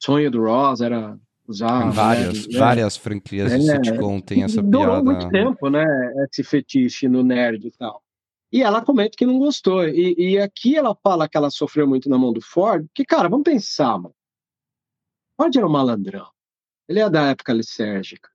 sonho 0.00 0.30
do 0.30 0.44
Ross 0.44 0.80
era 0.80 1.18
usar... 1.46 1.90
Várias, 1.90 2.46
né, 2.46 2.58
várias 2.58 2.96
franquias 2.96 3.52
é, 3.52 3.58
de 3.58 3.64
sitcom 3.64 4.20
tem 4.20 4.42
essa 4.42 4.62
durou 4.62 4.86
piada. 4.86 5.02
Muito 5.02 5.28
tempo, 5.30 5.70
né, 5.70 5.84
esse 6.28 6.42
fetiche 6.42 7.08
no 7.08 7.22
nerd 7.22 7.66
e 7.66 7.70
tal. 7.70 8.02
E 8.52 8.62
ela 8.62 8.84
comenta 8.84 9.16
que 9.16 9.24
não 9.24 9.38
gostou. 9.38 9.88
E, 9.88 10.14
e, 10.18 10.38
aqui 10.38 10.76
ela 10.76 10.94
fala 11.02 11.26
que 11.26 11.38
ela 11.38 11.50
sofreu 11.50 11.88
muito 11.88 12.10
na 12.10 12.18
mão 12.18 12.34
do 12.34 12.42
Ford, 12.42 12.86
que, 12.94 13.02
cara, 13.02 13.28
vamos 13.28 13.44
pensar, 13.44 13.96
mano. 13.96 14.14
Ford 15.38 15.56
era 15.56 15.66
um 15.66 15.70
malandrão. 15.70 16.28
Ele 16.86 17.00
é 17.00 17.08
da 17.08 17.30
época 17.30 17.54
lisérgica. 17.54 18.28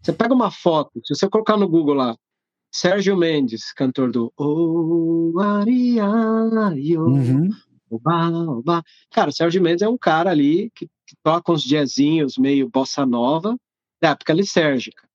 Você 0.00 0.12
pega 0.12 0.32
uma 0.32 0.52
foto, 0.52 1.00
se 1.04 1.12
você 1.12 1.28
colocar 1.28 1.56
no 1.56 1.68
Google 1.68 1.94
lá, 1.94 2.16
Sérgio 2.78 3.16
Mendes, 3.16 3.72
cantor 3.72 4.12
do 4.12 4.32
Oh, 4.36 5.32
Maria, 5.34 6.06
uhum. 6.06 7.50
oba, 7.90 8.30
oba. 8.30 8.82
Cara, 9.10 9.30
o 9.30 9.32
Sérgio 9.32 9.60
Mendes 9.60 9.82
é 9.82 9.88
um 9.88 9.98
cara 9.98 10.30
ali 10.30 10.70
que, 10.74 10.86
que 10.86 11.16
toca 11.22 11.50
uns 11.52 11.64
jazzinhos 11.64 12.38
meio 12.38 12.70
bossa 12.70 13.04
nova 13.04 13.58
da 14.00 14.10
época 14.10 14.32
lisérgica. 14.32 15.08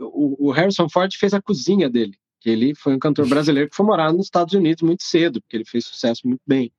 O, 0.00 0.48
o 0.48 0.50
Harrison 0.52 0.88
Ford 0.88 1.14
fez 1.14 1.34
a 1.34 1.42
cozinha 1.42 1.90
dele 1.90 2.16
que 2.40 2.48
ele 2.48 2.74
foi 2.74 2.94
um 2.94 2.98
cantor 2.98 3.28
brasileiro 3.28 3.68
que 3.68 3.76
foi 3.76 3.84
morar 3.84 4.12
nos 4.12 4.26
Estados 4.26 4.54
Unidos 4.54 4.82
muito 4.82 5.02
cedo, 5.02 5.42
porque 5.42 5.56
ele 5.56 5.64
fez 5.64 5.84
sucesso 5.84 6.22
muito 6.24 6.42
bem. 6.46 6.72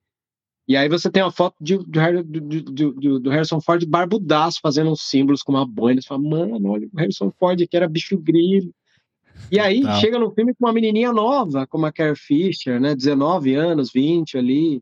E 0.68 0.76
aí 0.76 0.90
você 0.90 1.12
tem 1.12 1.22
uma 1.22 1.32
foto 1.32 1.56
de, 1.62 1.78
do, 1.78 2.24
do, 2.24 2.92
do, 2.92 3.20
do, 3.20 3.30
Harrison 3.30 3.62
Ford 3.62 3.86
barbudaço, 3.86 4.60
fazendo 4.62 4.90
uns 4.90 5.02
símbolos 5.02 5.44
com 5.44 5.52
uma 5.52 5.66
boina. 5.66 6.02
Você 6.02 6.08
fala, 6.08 6.22
mano, 6.22 6.70
olha, 6.70 6.88
o 6.92 6.98
Harrison 6.98 7.32
Ford 7.38 7.62
aqui 7.62 7.78
era 7.78 7.88
bicho 7.88 8.18
grilo. 8.18 8.74
E 9.52 9.60
aí 9.60 9.82
Não. 9.82 9.94
chega 10.00 10.20
no 10.20 10.32
filme 10.32 10.54
com 10.54 10.66
uma 10.66 10.74
menininha 10.74 11.14
nova, 11.14 11.66
como 11.68 11.86
a 11.86 11.92
Carrie 11.92 12.16
Fisher, 12.16 12.80
né? 12.80 12.96
19 12.96 13.56
anos, 13.56 13.92
20 13.92 14.38
ali. 14.38 14.82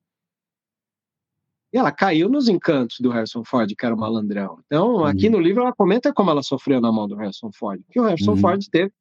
E 1.74 1.78
ela 1.78 1.92
caiu 1.92 2.30
nos 2.30 2.48
encantos 2.48 2.98
do 3.00 3.10
Harrison 3.10 3.44
Ford, 3.44 3.70
que 3.76 3.86
era 3.86 3.94
o 3.94 3.98
malandrão. 3.98 4.60
Então, 4.66 5.04
aqui 5.06 5.26
uhum. 5.28 5.34
no 5.34 5.40
livro, 5.40 5.62
ela 5.62 5.74
comenta 5.74 6.14
como 6.14 6.32
ela 6.32 6.42
sofreu 6.42 6.80
na 6.80 6.92
mão 6.92 7.08
do 7.08 7.16
Harrison 7.16 7.52
Ford. 7.52 7.82
Que 7.92 8.00
o 8.00 8.04
Harrison 8.04 8.32
uhum. 8.32 8.38
Ford 8.38 8.66
teve 8.72 8.92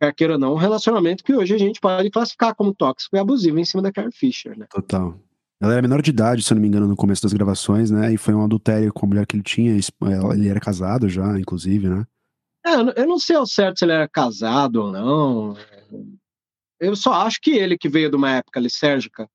quer 0.00 0.14
queira 0.14 0.32
ou 0.32 0.38
não, 0.38 0.54
um 0.54 0.56
relacionamento 0.56 1.22
que 1.22 1.34
hoje 1.34 1.54
a 1.54 1.58
gente 1.58 1.78
pode 1.78 2.10
classificar 2.10 2.54
como 2.54 2.74
tóxico 2.74 3.16
e 3.16 3.18
abusivo 3.18 3.58
em 3.58 3.64
cima 3.66 3.82
da 3.82 3.92
Carrie 3.92 4.10
Fisher, 4.10 4.58
né? 4.58 4.66
Total. 4.70 5.14
Ela 5.60 5.74
era 5.74 5.82
menor 5.82 6.00
de 6.00 6.08
idade, 6.08 6.42
se 6.42 6.50
eu 6.50 6.54
não 6.54 6.62
me 6.62 6.68
engano, 6.68 6.88
no 6.88 6.96
começo 6.96 7.22
das 7.22 7.34
gravações, 7.34 7.90
né? 7.90 8.10
E 8.10 8.16
foi 8.16 8.32
um 8.32 8.42
adultério 8.42 8.90
com 8.94 9.04
a 9.04 9.08
mulher 9.10 9.26
que 9.26 9.36
ele 9.36 9.42
tinha. 9.42 9.78
Ele 10.32 10.48
era 10.48 10.58
casado 10.58 11.06
já, 11.06 11.38
inclusive, 11.38 11.86
né? 11.86 12.06
É, 12.64 13.00
eu 13.00 13.06
não 13.06 13.18
sei 13.18 13.36
ao 13.36 13.46
certo 13.46 13.78
se 13.78 13.84
ele 13.84 13.92
era 13.92 14.08
casado 14.08 14.76
ou 14.76 14.92
não. 14.92 15.56
Eu 16.78 16.94
só 16.94 17.12
acho 17.12 17.40
que 17.40 17.50
ele, 17.50 17.78
que 17.78 17.88
veio 17.88 18.10
de 18.10 18.16
uma 18.16 18.36
época 18.36 18.60
lisérgica 18.60 19.28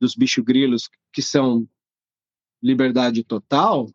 dos 0.00 0.14
bicho 0.14 0.42
grilos, 0.42 0.88
que 1.12 1.22
são 1.22 1.68
liberdade 2.62 3.22
total, 3.24 3.88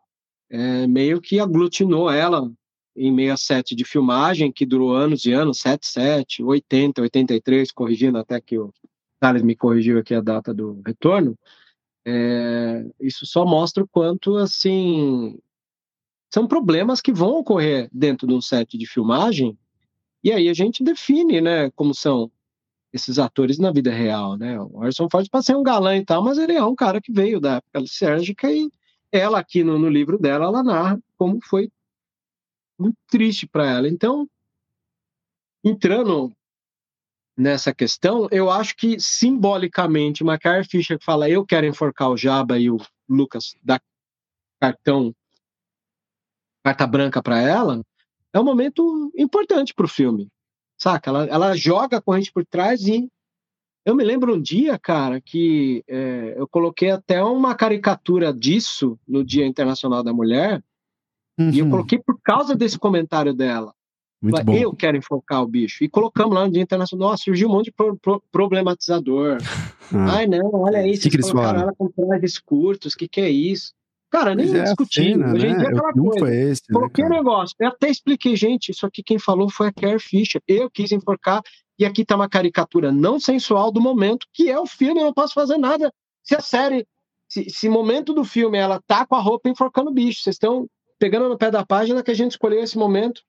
é, 0.49 0.87
meio 0.87 1.21
que 1.21 1.39
aglutinou 1.39 2.09
ela 2.09 2.51
em 2.95 3.13
67 3.13 3.75
de 3.75 3.83
filmagem, 3.83 4.51
que 4.51 4.65
durou 4.65 4.95
anos 4.95 5.25
e 5.25 5.33
anos, 5.33 5.59
77, 5.59 6.43
80, 6.43 7.01
83, 7.01 7.71
corrigindo 7.71 8.17
até 8.17 8.39
que 8.39 8.57
o 8.57 8.73
Thales 9.19 9.41
me 9.41 9.55
corrigiu 9.55 9.99
aqui 9.99 10.13
a 10.13 10.21
data 10.21 10.53
do 10.53 10.81
retorno, 10.85 11.37
é, 12.05 12.85
isso 12.99 13.25
só 13.25 13.45
mostra 13.45 13.83
o 13.83 13.87
quanto, 13.87 14.37
assim, 14.37 15.37
são 16.35 16.45
problemas 16.45 16.99
que 16.99 17.13
vão 17.13 17.29
ocorrer 17.29 17.89
dentro 17.93 18.27
de 18.27 18.33
um 18.33 18.41
set 18.41 18.77
de 18.77 18.85
filmagem, 18.85 19.57
e 20.21 20.33
aí 20.33 20.49
a 20.49 20.53
gente 20.53 20.83
define, 20.83 21.39
né, 21.39 21.71
como 21.71 21.95
são 21.95 22.29
esses 22.91 23.17
atores 23.17 23.57
na 23.57 23.71
vida 23.71 23.89
real, 23.89 24.35
né? 24.35 24.59
O 24.59 24.79
Harrison 24.79 25.07
Ford 25.09 25.29
pode 25.29 25.45
ser 25.45 25.55
um 25.55 25.63
galã 25.63 25.95
e 25.95 26.03
tal, 26.03 26.21
mas 26.21 26.37
ele 26.37 26.51
é 26.51 26.61
um 26.61 26.75
cara 26.75 26.99
que 26.99 27.09
veio 27.09 27.39
da 27.39 27.55
época 27.55 27.87
sérgica 27.87 28.51
e 28.51 28.69
ela 29.13 29.39
aqui 29.39 29.63
no, 29.63 29.79
no 29.79 29.87
livro 29.87 30.19
dela, 30.19 30.47
ela 30.47 30.61
narra 30.61 30.99
como 31.17 31.39
foi 31.41 31.71
muito 32.77 32.97
triste 33.07 33.47
para 33.47 33.71
ela. 33.71 33.87
Então, 33.87 34.27
entrando 35.63 36.33
nessa 37.37 37.73
questão, 37.73 38.27
eu 38.29 38.51
acho 38.51 38.75
que 38.75 38.99
simbolicamente, 38.99 40.21
uma 40.21 40.37
Fisher 40.69 40.99
que 40.99 41.05
fala 41.05 41.29
eu 41.29 41.45
quero 41.45 41.65
enforcar 41.65 42.09
o 42.09 42.17
Jabba 42.17 42.59
e 42.59 42.69
o 42.69 42.77
Lucas 43.07 43.55
dá 43.63 43.79
cartão, 44.59 45.15
carta 46.65 46.87
branca 46.87 47.21
para 47.21 47.39
ela, 47.39 47.81
é 48.33 48.39
um 48.39 48.43
momento 48.43 49.11
importante 49.15 49.73
para 49.73 49.85
o 49.85 49.89
filme, 49.89 50.29
saca? 50.77 51.11
Ela, 51.11 51.25
ela 51.25 51.55
joga 51.55 51.97
a 51.97 52.01
corrente 52.01 52.31
por 52.31 52.43
trás 52.43 52.87
e 52.87 53.07
eu 53.85 53.95
me 53.95 54.03
lembro 54.03 54.33
um 54.33 54.41
dia, 54.41 54.79
cara, 54.79 55.21
que 55.21 55.83
é, 55.87 56.33
eu 56.35 56.47
coloquei 56.47 56.89
até 56.89 57.23
uma 57.23 57.53
caricatura 57.53 58.33
disso 58.33 58.97
no 59.07 59.23
Dia 59.23 59.45
Internacional 59.45 60.01
da 60.01 60.11
Mulher, 60.11 60.63
uhum. 61.37 61.51
e 61.51 61.59
eu 61.59 61.65
uhum. 61.65 61.71
coloquei 61.71 61.99
por 61.99 62.19
causa 62.19 62.55
desse 62.55 62.79
comentário 62.79 63.31
dela. 63.31 63.71
Muito 64.19 64.43
bom. 64.43 64.55
Eu 64.55 64.75
quero 64.75 64.97
enfocar 64.97 65.43
o 65.43 65.47
bicho. 65.47 65.83
E 65.83 65.89
colocamos 65.89 66.33
lá 66.33 66.45
no 66.45 66.51
Dia 66.51 66.63
Internacional. 66.63 67.09
Nossa, 67.09 67.25
surgiu 67.25 67.47
um 67.47 67.51
monte 67.51 67.65
de 67.65 67.71
pro, 67.73 67.95
pro, 67.97 68.23
problematizador. 68.31 69.37
Ah. 69.93 70.15
Ai, 70.15 70.25
não, 70.25 70.49
olha 70.51 70.85
isso. 70.87 71.03
Que 71.03 71.11
vocês 71.11 71.31
colocaram 71.31 71.61
ela 71.61 71.73
com 71.77 71.87
trajes 71.91 72.39
curtos. 72.39 72.93
O 72.93 72.97
que, 72.97 73.07
que 73.07 73.21
é 73.21 73.29
isso? 73.29 73.71
Cara, 74.15 74.33
nem 74.33 74.55
é 74.55 74.63
discutindo. 74.63 75.19
Cena, 75.19 75.33
Hoje 75.33 75.47
em 75.47 75.51
né? 75.51 75.57
dia 75.57 75.67
é 75.67 75.71
aquela 75.71 75.93
coisa. 75.93 76.35
É 76.35 76.51
esse, 76.51 76.61
Coloquei 76.71 77.03
né, 77.03 77.09
negócio. 77.09 77.55
Eu 77.59 77.67
até 77.67 77.89
expliquei, 77.89 78.35
gente, 78.35 78.71
isso 78.71 78.85
aqui 78.85 79.03
quem 79.03 79.19
falou 79.19 79.49
foi 79.49 79.67
a 79.67 79.73
Carrie 79.73 79.99
Fisher. 79.99 80.41
Eu 80.47 80.69
quis 80.69 80.91
enforcar. 80.91 81.41
E 81.77 81.85
aqui 81.85 82.05
tá 82.05 82.15
uma 82.15 82.29
caricatura 82.29 82.91
não 82.91 83.19
sensual 83.19 83.69
do 83.69 83.81
momento, 83.81 84.25
que 84.33 84.49
é 84.49 84.57
o 84.57 84.65
filme. 84.65 85.01
Eu 85.01 85.07
não 85.07 85.13
posso 85.13 85.33
fazer 85.33 85.57
nada. 85.57 85.91
Se 86.23 86.33
a 86.33 86.39
série, 86.39 86.87
se, 87.27 87.49
se 87.49 87.67
momento 87.67 88.13
do 88.13 88.23
filme 88.23 88.57
ela 88.57 88.81
tá 88.87 89.05
com 89.05 89.15
a 89.15 89.19
roupa 89.19 89.49
enforcando 89.49 89.89
o 89.89 89.93
bicho, 89.93 90.21
vocês 90.21 90.35
estão 90.35 90.65
pegando 90.97 91.27
no 91.27 91.37
pé 91.37 91.51
da 91.51 91.65
página 91.65 92.01
que 92.01 92.11
a 92.11 92.15
gente 92.15 92.31
escolheu 92.31 92.63
esse 92.63 92.77
momento 92.77 93.21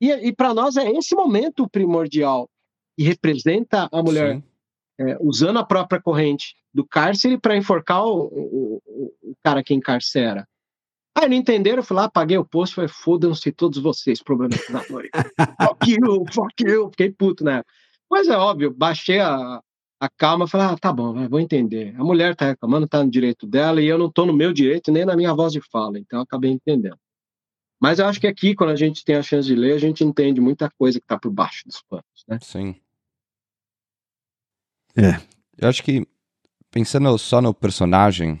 e, 0.00 0.10
e 0.10 0.32
para 0.32 0.54
nós 0.54 0.76
é 0.76 0.88
esse 0.92 1.14
momento 1.14 1.68
primordial 1.68 2.48
e 2.96 3.02
representa 3.02 3.88
a 3.90 4.02
mulher 4.02 4.40
é, 4.98 5.16
usando 5.20 5.58
a 5.58 5.64
própria 5.64 6.00
corrente 6.00 6.54
do 6.72 6.86
cárcere 6.86 7.38
para 7.38 7.56
enforcar 7.56 8.04
o, 8.04 8.24
o, 8.26 8.82
o, 9.22 9.34
cara 9.42 9.62
que 9.62 9.74
encarcera. 9.74 10.46
Aí 11.16 11.28
não 11.28 11.36
entenderam, 11.36 11.78
eu 11.78 11.84
fui 11.84 11.96
lá, 11.96 12.08
paguei 12.08 12.36
o 12.36 12.44
posto, 12.44 12.74
falei, 12.74 12.88
fodam-se 12.88 13.52
todos 13.52 13.78
vocês, 13.78 14.22
problematizadores. 14.22 15.10
fuck 15.62 15.90
you, 15.90 16.24
fuck 16.32 16.54
you, 16.64 16.90
fiquei 16.90 17.12
puto, 17.12 17.44
né? 17.44 17.62
Mas 18.10 18.28
é 18.28 18.36
óbvio, 18.36 18.72
baixei 18.72 19.20
a, 19.20 19.60
a 20.00 20.08
calma, 20.16 20.48
falei, 20.48 20.66
ah, 20.66 20.76
tá 20.76 20.92
bom, 20.92 21.12
vai, 21.12 21.28
vou 21.28 21.38
entender. 21.38 21.94
A 21.96 22.04
mulher 22.04 22.34
tá 22.34 22.46
reclamando, 22.46 22.88
tá 22.88 23.02
no 23.02 23.10
direito 23.10 23.46
dela, 23.46 23.80
e 23.80 23.86
eu 23.86 23.96
não 23.96 24.10
tô 24.10 24.26
no 24.26 24.32
meu 24.32 24.52
direito, 24.52 24.90
nem 24.90 25.04
na 25.04 25.16
minha 25.16 25.32
voz 25.32 25.52
de 25.52 25.60
fala, 25.60 25.98
então 25.98 26.20
acabei 26.20 26.50
entendendo. 26.50 26.98
Mas 27.80 27.98
eu 27.98 28.06
acho 28.06 28.20
que 28.20 28.26
aqui, 28.26 28.54
quando 28.54 28.70
a 28.70 28.76
gente 28.76 29.04
tem 29.04 29.16
a 29.16 29.22
chance 29.22 29.46
de 29.46 29.54
ler, 29.54 29.72
a 29.74 29.78
gente 29.78 30.02
entende 30.02 30.40
muita 30.40 30.70
coisa 30.70 30.98
que 30.98 31.04
está 31.04 31.18
por 31.18 31.30
baixo 31.30 31.66
dos 31.66 31.82
panos, 31.82 32.24
né? 32.26 32.38
Sim. 32.40 32.74
É. 34.96 35.20
Eu 35.58 35.68
acho 35.68 35.82
que, 35.82 36.06
pensando 36.70 37.16
só 37.18 37.40
no 37.40 37.54
personagem, 37.54 38.40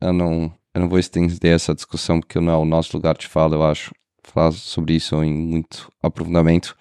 eu 0.00 0.12
não, 0.12 0.52
eu 0.74 0.80
não 0.80 0.88
vou 0.88 0.98
estender 0.98 1.54
essa 1.54 1.74
discussão, 1.74 2.20
porque 2.20 2.40
não 2.40 2.52
é 2.52 2.56
o 2.56 2.64
nosso 2.64 2.96
lugar 2.96 3.16
de 3.16 3.26
fala, 3.26 3.54
eu 3.54 3.62
acho, 3.62 3.92
falar 4.22 4.52
sobre 4.52 4.94
isso 4.94 5.22
em 5.22 5.32
muito 5.32 5.90
aprofundamento. 6.02 6.76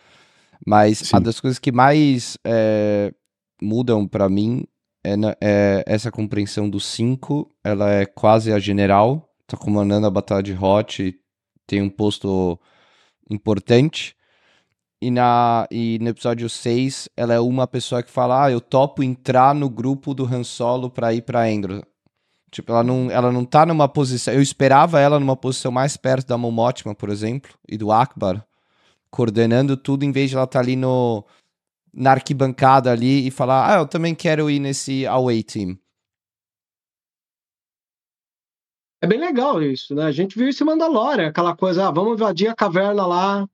Mas 0.66 1.00
Sim. 1.00 1.16
uma 1.16 1.22
das 1.22 1.40
coisas 1.40 1.60
que 1.60 1.72
mais 1.72 2.38
é, 2.46 3.14
mudam 3.62 4.08
para 4.08 4.30
mim 4.30 4.64
é, 5.06 5.14
é, 5.42 5.84
essa 5.86 6.10
compreensão 6.12 6.70
do 6.70 6.80
5, 6.80 7.50
ela 7.64 7.92
é 7.92 8.06
quase 8.06 8.54
a 8.54 8.60
general, 8.60 9.30
tá 9.46 9.58
comandando 9.58 10.08
a 10.08 10.12
batalha 10.12 10.42
de 10.42 10.54
Hot, 10.54 11.14
tem 11.68 11.82
um 11.82 11.90
posto 11.90 12.58
importante. 13.30 14.16
E, 15.04 15.12
na, 15.12 15.68
e 15.70 16.00
no 16.00 16.08
episódio 16.08 16.50
6, 16.50 17.10
ela 17.18 17.34
é 17.34 17.40
uma 17.40 17.68
pessoa 17.68 18.02
que 18.02 18.10
fala: 18.10 18.46
Ah, 18.46 18.52
eu 18.52 18.62
topo 18.62 19.04
entrar 19.04 19.54
no 19.54 19.70
grupo 19.70 20.14
do 20.14 20.24
Han 20.24 20.46
Solo 20.46 20.90
pra 20.90 21.14
ir 21.14 21.24
pra 21.24 21.52
Endor. 21.52 21.84
Tipo, 22.50 22.72
ela 22.72 22.84
não, 22.86 23.12
ela 23.12 23.30
não 23.30 23.44
tá 23.44 23.66
numa 23.66 23.90
posição. 23.90 24.34
Eu 24.34 24.42
esperava 24.42 25.02
ela 25.02 25.20
numa 25.20 25.36
posição 25.36 25.74
mais 25.74 25.98
perto 25.98 26.28
da 26.28 26.38
Mon 26.38 26.56
por 26.98 27.10
exemplo, 27.10 27.52
e 27.68 27.78
do 27.78 27.92
Akbar, 27.92 28.48
coordenando 29.12 29.76
tudo, 29.76 30.06
em 30.06 30.12
vez 30.14 30.30
de 30.30 30.38
ela 30.38 30.46
estar 30.46 30.60
tá 30.60 30.64
ali 30.64 30.78
no, 30.78 31.26
na 31.94 32.12
arquibancada 32.12 32.90
ali 32.90 33.28
e 33.28 33.32
falar: 33.32 33.76
Ah, 33.76 33.80
eu 33.80 33.88
também 33.88 34.16
quero 34.16 34.50
ir 34.50 34.60
nesse 34.60 35.06
away 35.06 35.44
team. 35.44 35.78
É 39.02 39.08
bem 39.08 39.20
legal 39.20 39.62
isso, 39.62 39.94
né? 39.94 40.06
A 40.06 40.14
gente 40.14 40.38
viu 40.38 40.48
isso 40.48 40.64
em 40.64 40.68
Mandalorian, 40.68 41.28
aquela 41.28 41.54
coisa, 41.54 41.90
ah, 41.90 41.92
vamos 41.92 42.14
invadir 42.14 42.48
a 42.48 42.56
caverna 42.56 43.06
lá 43.06 43.46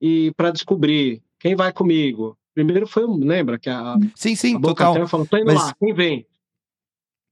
e 0.00 0.32
para 0.36 0.50
descobrir 0.50 1.22
quem 1.38 1.54
vai 1.54 1.72
comigo. 1.72 2.36
Primeiro 2.54 2.86
foi, 2.86 3.04
lembra 3.06 3.58
que 3.58 3.68
a 3.68 3.96
Sim, 4.14 4.34
sim, 4.34 4.56
a 4.56 4.60
total. 4.60 5.06
falou, 5.06 5.26
tô 5.26 5.36
indo 5.36 5.46
Mas... 5.46 5.56
lá, 5.56 5.74
quem 5.78 5.92
vem? 5.92 6.26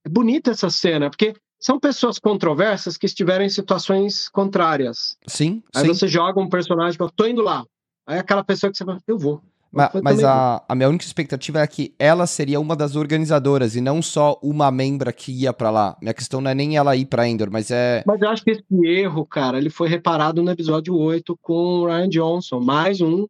É 0.05 0.09
bonita 0.09 0.51
essa 0.51 0.69
cena, 0.69 1.09
porque 1.09 1.35
são 1.59 1.81
pessoas 1.81 2.19
controversas 2.19 2.99
que 2.99 3.07
estiveram 3.07 3.45
em 3.45 3.49
situações 3.49 4.28
contrárias. 4.28 5.16
Sim, 5.27 5.62
Aí 5.74 5.86
sim. 5.86 5.89
você 5.89 6.07
joga 6.07 6.39
um 6.39 6.49
personagem 6.49 6.95
e 6.95 6.99
fala, 6.99 7.12
tô 7.16 7.27
indo 7.27 7.41
lá. 7.41 7.65
Aí 8.07 8.19
aquela 8.19 8.45
pessoa 8.45 8.70
que 8.70 8.77
você 8.77 8.85
fala, 8.85 9.01
eu 9.07 9.19
vou. 9.19 9.43
Mas, 9.75 10.03
mas 10.03 10.25
a, 10.25 10.63
a, 10.69 10.75
minha 10.75 10.89
única 10.89 11.05
expectativa 11.05 11.61
é 11.61 11.67
que 11.67 11.95
ela 11.99 12.27
seria 12.27 12.61
uma 12.61 12.77
das 12.77 12.97
organizadoras 12.97 13.77
e 13.77 13.81
não 13.81 14.01
só 14.01 14.39
uma 14.43 14.71
membra 14.71 15.13
que 15.13 15.33
ia 15.33 15.53
para 15.53 15.71
lá. 15.71 15.97
Minha 16.01 16.15
questão 16.15 16.41
não 16.41 16.51
é 16.51 16.55
nem 16.55 16.77
ela 16.77 16.95
ir 16.97 17.07
para 17.07 17.29
Endor, 17.29 17.51
mas 17.51 17.71
é. 17.71 18.03
Mas 18.07 18.21
eu 18.21 18.29
acho 18.29 18.45
que 18.45 18.51
esse 18.53 18.87
erro, 18.87 19.27
cara, 19.27 19.59
ele 19.59 19.71
foi 19.71 19.89
reparado 19.89 20.43
no 20.43 20.51
episódio 20.51 20.95
8 20.97 21.37
com 21.43 21.53
o 21.53 21.87
Ryan 21.87 22.09
Johnson. 22.09 22.61
Mais 22.61 23.01
um 23.01 23.27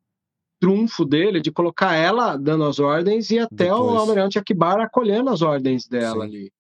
trunfo 0.61 1.05
dele 1.05 1.41
de 1.41 1.51
colocar 1.51 1.95
ela 1.95 2.37
dando 2.37 2.65
as 2.65 2.79
ordens 2.79 3.31
e 3.31 3.39
até 3.39 3.66
Depois. 3.66 3.81
o 3.81 3.99
Almirante 3.99 4.39
Akbar 4.39 4.81
acolhendo 4.81 5.31
as 5.31 5.43
ordens 5.43 5.87
dela 5.87 6.25
Sim. 6.25 6.31
ali. 6.31 6.53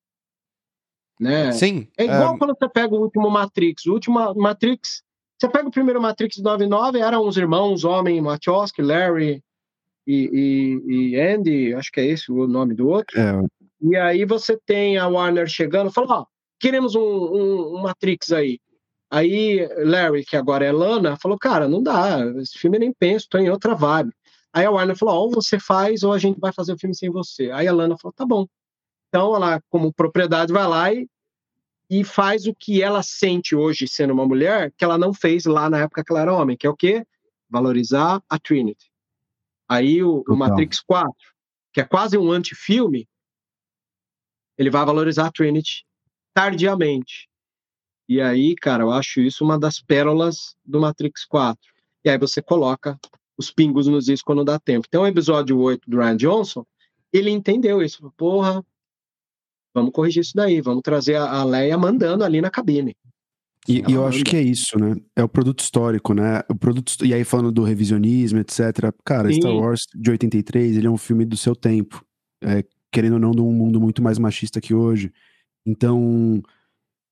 Né? 1.18 1.52
Sim. 1.52 1.88
É 1.96 2.04
igual 2.04 2.36
quando 2.36 2.56
você 2.58 2.68
pega 2.68 2.94
o 2.94 3.00
último 3.00 3.30
Matrix. 3.30 3.86
O 3.86 3.92
último 3.92 4.34
Matrix. 4.34 5.02
Você 5.38 5.48
pega 5.48 5.68
o 5.68 5.70
primeiro 5.70 6.00
Matrix 6.00 6.38
99, 6.38 7.00
eram 7.00 7.26
os 7.26 7.36
irmãos, 7.36 7.84
homem, 7.84 8.22
Wachowski, 8.22 8.82
Larry, 8.82 9.42
e, 10.06 10.80
e, 10.86 11.14
e, 11.14 11.20
Andy, 11.20 11.74
acho 11.74 11.90
que 11.90 12.00
é 12.00 12.06
esse 12.06 12.30
o 12.30 12.46
nome 12.46 12.74
do 12.74 12.88
outro. 12.88 13.18
É. 13.18 13.42
E 13.80 13.96
aí 13.96 14.24
você 14.24 14.58
tem 14.66 14.98
a 14.98 15.08
Warner 15.08 15.46
chegando, 15.46 15.90
fala, 15.90 16.20
ó, 16.20 16.26
queremos 16.58 16.94
um, 16.94 17.00
um, 17.00 17.76
um, 17.76 17.82
Matrix 17.82 18.32
aí. 18.32 18.58
Aí 19.10 19.68
Larry, 19.78 20.24
que 20.24 20.36
agora 20.36 20.64
é 20.64 20.72
Lana, 20.72 21.16
falou, 21.16 21.38
cara, 21.38 21.68
não 21.68 21.82
dá, 21.82 22.20
esse 22.38 22.58
filme 22.58 22.76
eu 22.76 22.80
nem 22.80 22.92
penso, 22.92 23.28
tô 23.28 23.38
em 23.38 23.50
outra 23.50 23.74
vibe. 23.74 24.12
Aí 24.52 24.64
a 24.64 24.70
Warner 24.70 24.96
falou, 24.96 25.14
ó, 25.14 25.18
ou 25.20 25.30
você 25.30 25.58
faz 25.58 26.02
ou 26.02 26.12
a 26.12 26.18
gente 26.18 26.38
vai 26.40 26.52
fazer 26.52 26.72
o 26.72 26.78
filme 26.78 26.94
sem 26.94 27.10
você. 27.10 27.50
Aí 27.50 27.66
a 27.66 27.72
Lana 27.72 27.96
falou, 27.98 28.12
tá 28.12 28.24
bom. 28.24 28.46
Então 29.08 29.34
ela, 29.34 29.60
como 29.68 29.92
propriedade, 29.92 30.52
vai 30.52 30.66
lá 30.66 30.92
e, 30.92 31.08
e 31.90 32.04
faz 32.04 32.46
o 32.46 32.54
que 32.54 32.82
ela 32.82 33.02
sente 33.02 33.54
hoje 33.54 33.86
sendo 33.86 34.12
uma 34.12 34.26
mulher, 34.26 34.72
que 34.76 34.84
ela 34.84 34.96
não 34.96 35.12
fez 35.12 35.44
lá 35.44 35.68
na 35.68 35.80
época 35.80 36.02
que 36.04 36.12
ela 36.12 36.22
era 36.22 36.34
homem, 36.34 36.56
que 36.56 36.66
é 36.66 36.70
o 36.70 36.76
quê? 36.76 37.04
Valorizar 37.48 38.22
a 38.28 38.38
Trinity. 38.38 38.93
Aí 39.68 40.02
o, 40.02 40.22
o 40.28 40.36
Matrix 40.36 40.80
4, 40.80 41.12
que 41.72 41.80
é 41.80 41.84
quase 41.84 42.18
um 42.18 42.30
antifilme, 42.30 43.08
ele 44.56 44.70
vai 44.70 44.84
valorizar 44.84 45.26
a 45.26 45.32
Trinity 45.32 45.84
tardiamente. 46.32 47.28
E 48.08 48.20
aí, 48.20 48.54
cara, 48.54 48.82
eu 48.82 48.90
acho 48.90 49.20
isso 49.20 49.44
uma 49.44 49.58
das 49.58 49.80
pérolas 49.80 50.56
do 50.64 50.80
Matrix 50.80 51.24
4. 51.24 51.58
E 52.04 52.10
aí 52.10 52.18
você 52.18 52.42
coloca 52.42 52.98
os 53.36 53.50
pingos 53.50 53.86
nos 53.86 54.08
is 54.08 54.22
quando 54.22 54.44
dá 54.44 54.58
tempo. 54.58 54.86
Então, 54.86 55.02
o 55.02 55.06
episódio 55.06 55.58
8 55.58 55.88
do 55.88 55.98
Ryan 55.98 56.16
Johnson, 56.16 56.66
ele 57.12 57.30
entendeu 57.30 57.82
isso. 57.82 58.12
Porra, 58.16 58.64
vamos 59.72 59.92
corrigir 59.92 60.20
isso 60.22 60.34
daí, 60.34 60.60
vamos 60.60 60.82
trazer 60.82 61.16
a 61.16 61.42
Leia 61.44 61.76
mandando 61.78 62.24
ali 62.24 62.40
na 62.40 62.50
cabine. 62.50 62.96
E, 63.66 63.82
e, 63.88 63.92
eu 63.94 64.06
acho 64.06 64.22
que 64.24 64.36
é 64.36 64.42
isso, 64.42 64.78
né? 64.78 64.94
É 65.16 65.24
o 65.24 65.28
produto 65.28 65.60
histórico, 65.60 66.12
né? 66.12 66.42
O 66.50 66.54
produto, 66.54 67.04
e 67.04 67.14
aí 67.14 67.24
falando 67.24 67.50
do 67.50 67.62
revisionismo, 67.62 68.38
etc. 68.38 68.92
Cara, 69.04 69.30
Sim. 69.32 69.40
Star 69.40 69.54
Wars 69.54 69.86
de 69.94 70.10
83, 70.10 70.76
ele 70.76 70.86
é 70.86 70.90
um 70.90 70.98
filme 70.98 71.24
do 71.24 71.36
seu 71.36 71.56
tempo. 71.56 72.04
É, 72.42 72.62
querendo 72.92 73.14
ou 73.14 73.18
não, 73.18 73.30
de 73.32 73.40
um 73.40 73.50
mundo 73.50 73.80
muito 73.80 74.02
mais 74.02 74.18
machista 74.18 74.60
que 74.60 74.74
hoje. 74.74 75.12
Então, 75.66 76.42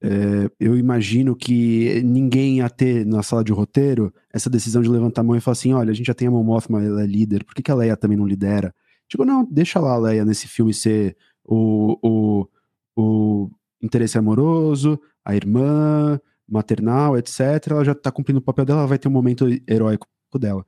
é, 0.02 0.50
eu 0.60 0.76
imagino 0.76 1.34
que 1.34 2.02
ninguém 2.02 2.58
ia 2.58 2.68
ter 2.68 3.06
na 3.06 3.22
sala 3.22 3.42
de 3.42 3.52
roteiro 3.52 4.12
essa 4.32 4.50
decisão 4.50 4.82
de 4.82 4.88
levantar 4.88 5.22
a 5.22 5.24
mão 5.24 5.36
e 5.36 5.40
falar 5.40 5.52
assim: 5.52 5.72
olha, 5.72 5.90
a 5.90 5.94
gente 5.94 6.06
já 6.06 6.14
tem 6.14 6.28
a 6.28 6.30
Mon 6.30 6.44
Mothma, 6.44 6.82
ela 6.82 7.02
é 7.02 7.06
líder, 7.06 7.44
por 7.44 7.54
que, 7.54 7.62
que 7.62 7.70
a 7.70 7.74
Leia 7.74 7.96
também 7.96 8.18
não 8.18 8.26
lidera? 8.26 8.74
Tipo, 9.08 9.24
não, 9.24 9.44
deixa 9.44 9.80
lá 9.80 9.92
a 9.92 9.98
Leia 9.98 10.24
nesse 10.24 10.48
filme 10.48 10.74
ser 10.74 11.16
o, 11.44 11.98
o, 12.02 12.48
o 12.96 13.50
interesse 13.82 14.18
amoroso, 14.18 15.00
a 15.24 15.36
irmã, 15.36 16.20
maternal, 16.52 17.16
etc., 17.16 17.40
ela 17.70 17.84
já 17.84 17.94
tá 17.94 18.10
cumprindo 18.10 18.38
o 18.38 18.42
papel 18.42 18.64
dela, 18.64 18.80
ela 18.80 18.88
vai 18.88 18.98
ter 18.98 19.08
um 19.08 19.12
momento 19.12 19.46
heróico 19.66 20.06
dela. 20.38 20.64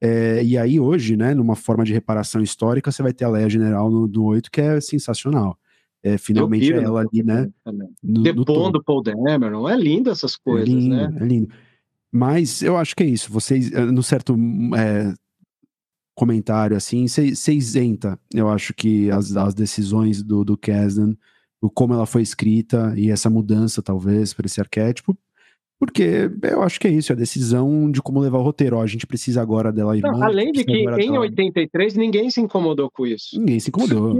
É, 0.00 0.42
e 0.42 0.56
aí, 0.56 0.80
hoje, 0.80 1.16
né, 1.16 1.34
numa 1.34 1.54
forma 1.54 1.84
de 1.84 1.92
reparação 1.92 2.40
histórica, 2.40 2.90
você 2.90 3.02
vai 3.02 3.12
ter 3.12 3.24
a 3.24 3.28
Leia 3.28 3.50
General 3.50 3.90
no, 3.90 4.06
no 4.06 4.24
8, 4.24 4.50
que 4.50 4.60
é 4.60 4.80
sensacional. 4.80 5.58
É, 6.02 6.16
finalmente 6.16 6.72
é 6.72 6.82
ela 6.82 7.02
ali, 7.02 7.22
né? 7.22 7.50
No, 8.02 8.22
Depondo 8.22 8.82
Paul 8.82 9.02
Dameron, 9.02 9.68
é 9.68 9.76
lindo 9.76 10.10
essas 10.10 10.34
é 10.34 10.36
coisas, 10.42 10.68
é 10.68 10.72
lindo, 10.72 10.96
né? 10.96 11.14
É 11.20 11.24
lindo. 11.24 11.48
Mas 12.10 12.62
eu 12.62 12.76
acho 12.76 12.96
que 12.96 13.02
é 13.02 13.06
isso. 13.06 13.30
Vocês, 13.30 13.70
eh, 13.70 13.84
no 13.84 14.02
certo 14.02 14.34
é, 14.76 15.12
comentário 16.14 16.76
assim, 16.76 17.06
você 17.06 17.52
isenta, 17.52 18.18
eu 18.34 18.48
acho 18.48 18.74
que 18.74 19.10
as, 19.10 19.36
as 19.36 19.54
decisões 19.54 20.22
do, 20.22 20.42
do 20.42 20.56
Kasdan, 20.56 21.10
o 21.10 21.16
como 21.68 21.92
ela 21.92 22.06
foi 22.06 22.22
escrita 22.22 22.94
e 22.96 23.10
essa 23.10 23.28
mudança, 23.28 23.82
talvez, 23.82 24.32
para 24.32 24.46
esse 24.46 24.60
arquétipo, 24.60 25.18
porque 25.80 26.30
eu 26.42 26.62
acho 26.62 26.78
que 26.78 26.86
é 26.86 26.90
isso, 26.90 27.10
é 27.10 27.14
a 27.14 27.18
decisão 27.18 27.90
de 27.90 28.00
como 28.02 28.20
levar 28.20 28.38
o 28.38 28.42
roteiro. 28.42 28.76
Ó, 28.76 28.82
a 28.82 28.86
gente 28.86 29.06
precisa 29.06 29.40
agora 29.40 29.72
dela. 29.72 29.96
Não, 29.96 30.22
além 30.22 30.52
de 30.52 30.62
que 30.62 30.72
em 30.72 31.18
83 31.18 31.94
ninguém 31.94 32.30
se 32.30 32.40
incomodou 32.40 32.90
com 32.90 33.06
isso. 33.06 33.38
Ninguém 33.38 33.58
se 33.58 33.70
incomodou. 33.70 34.18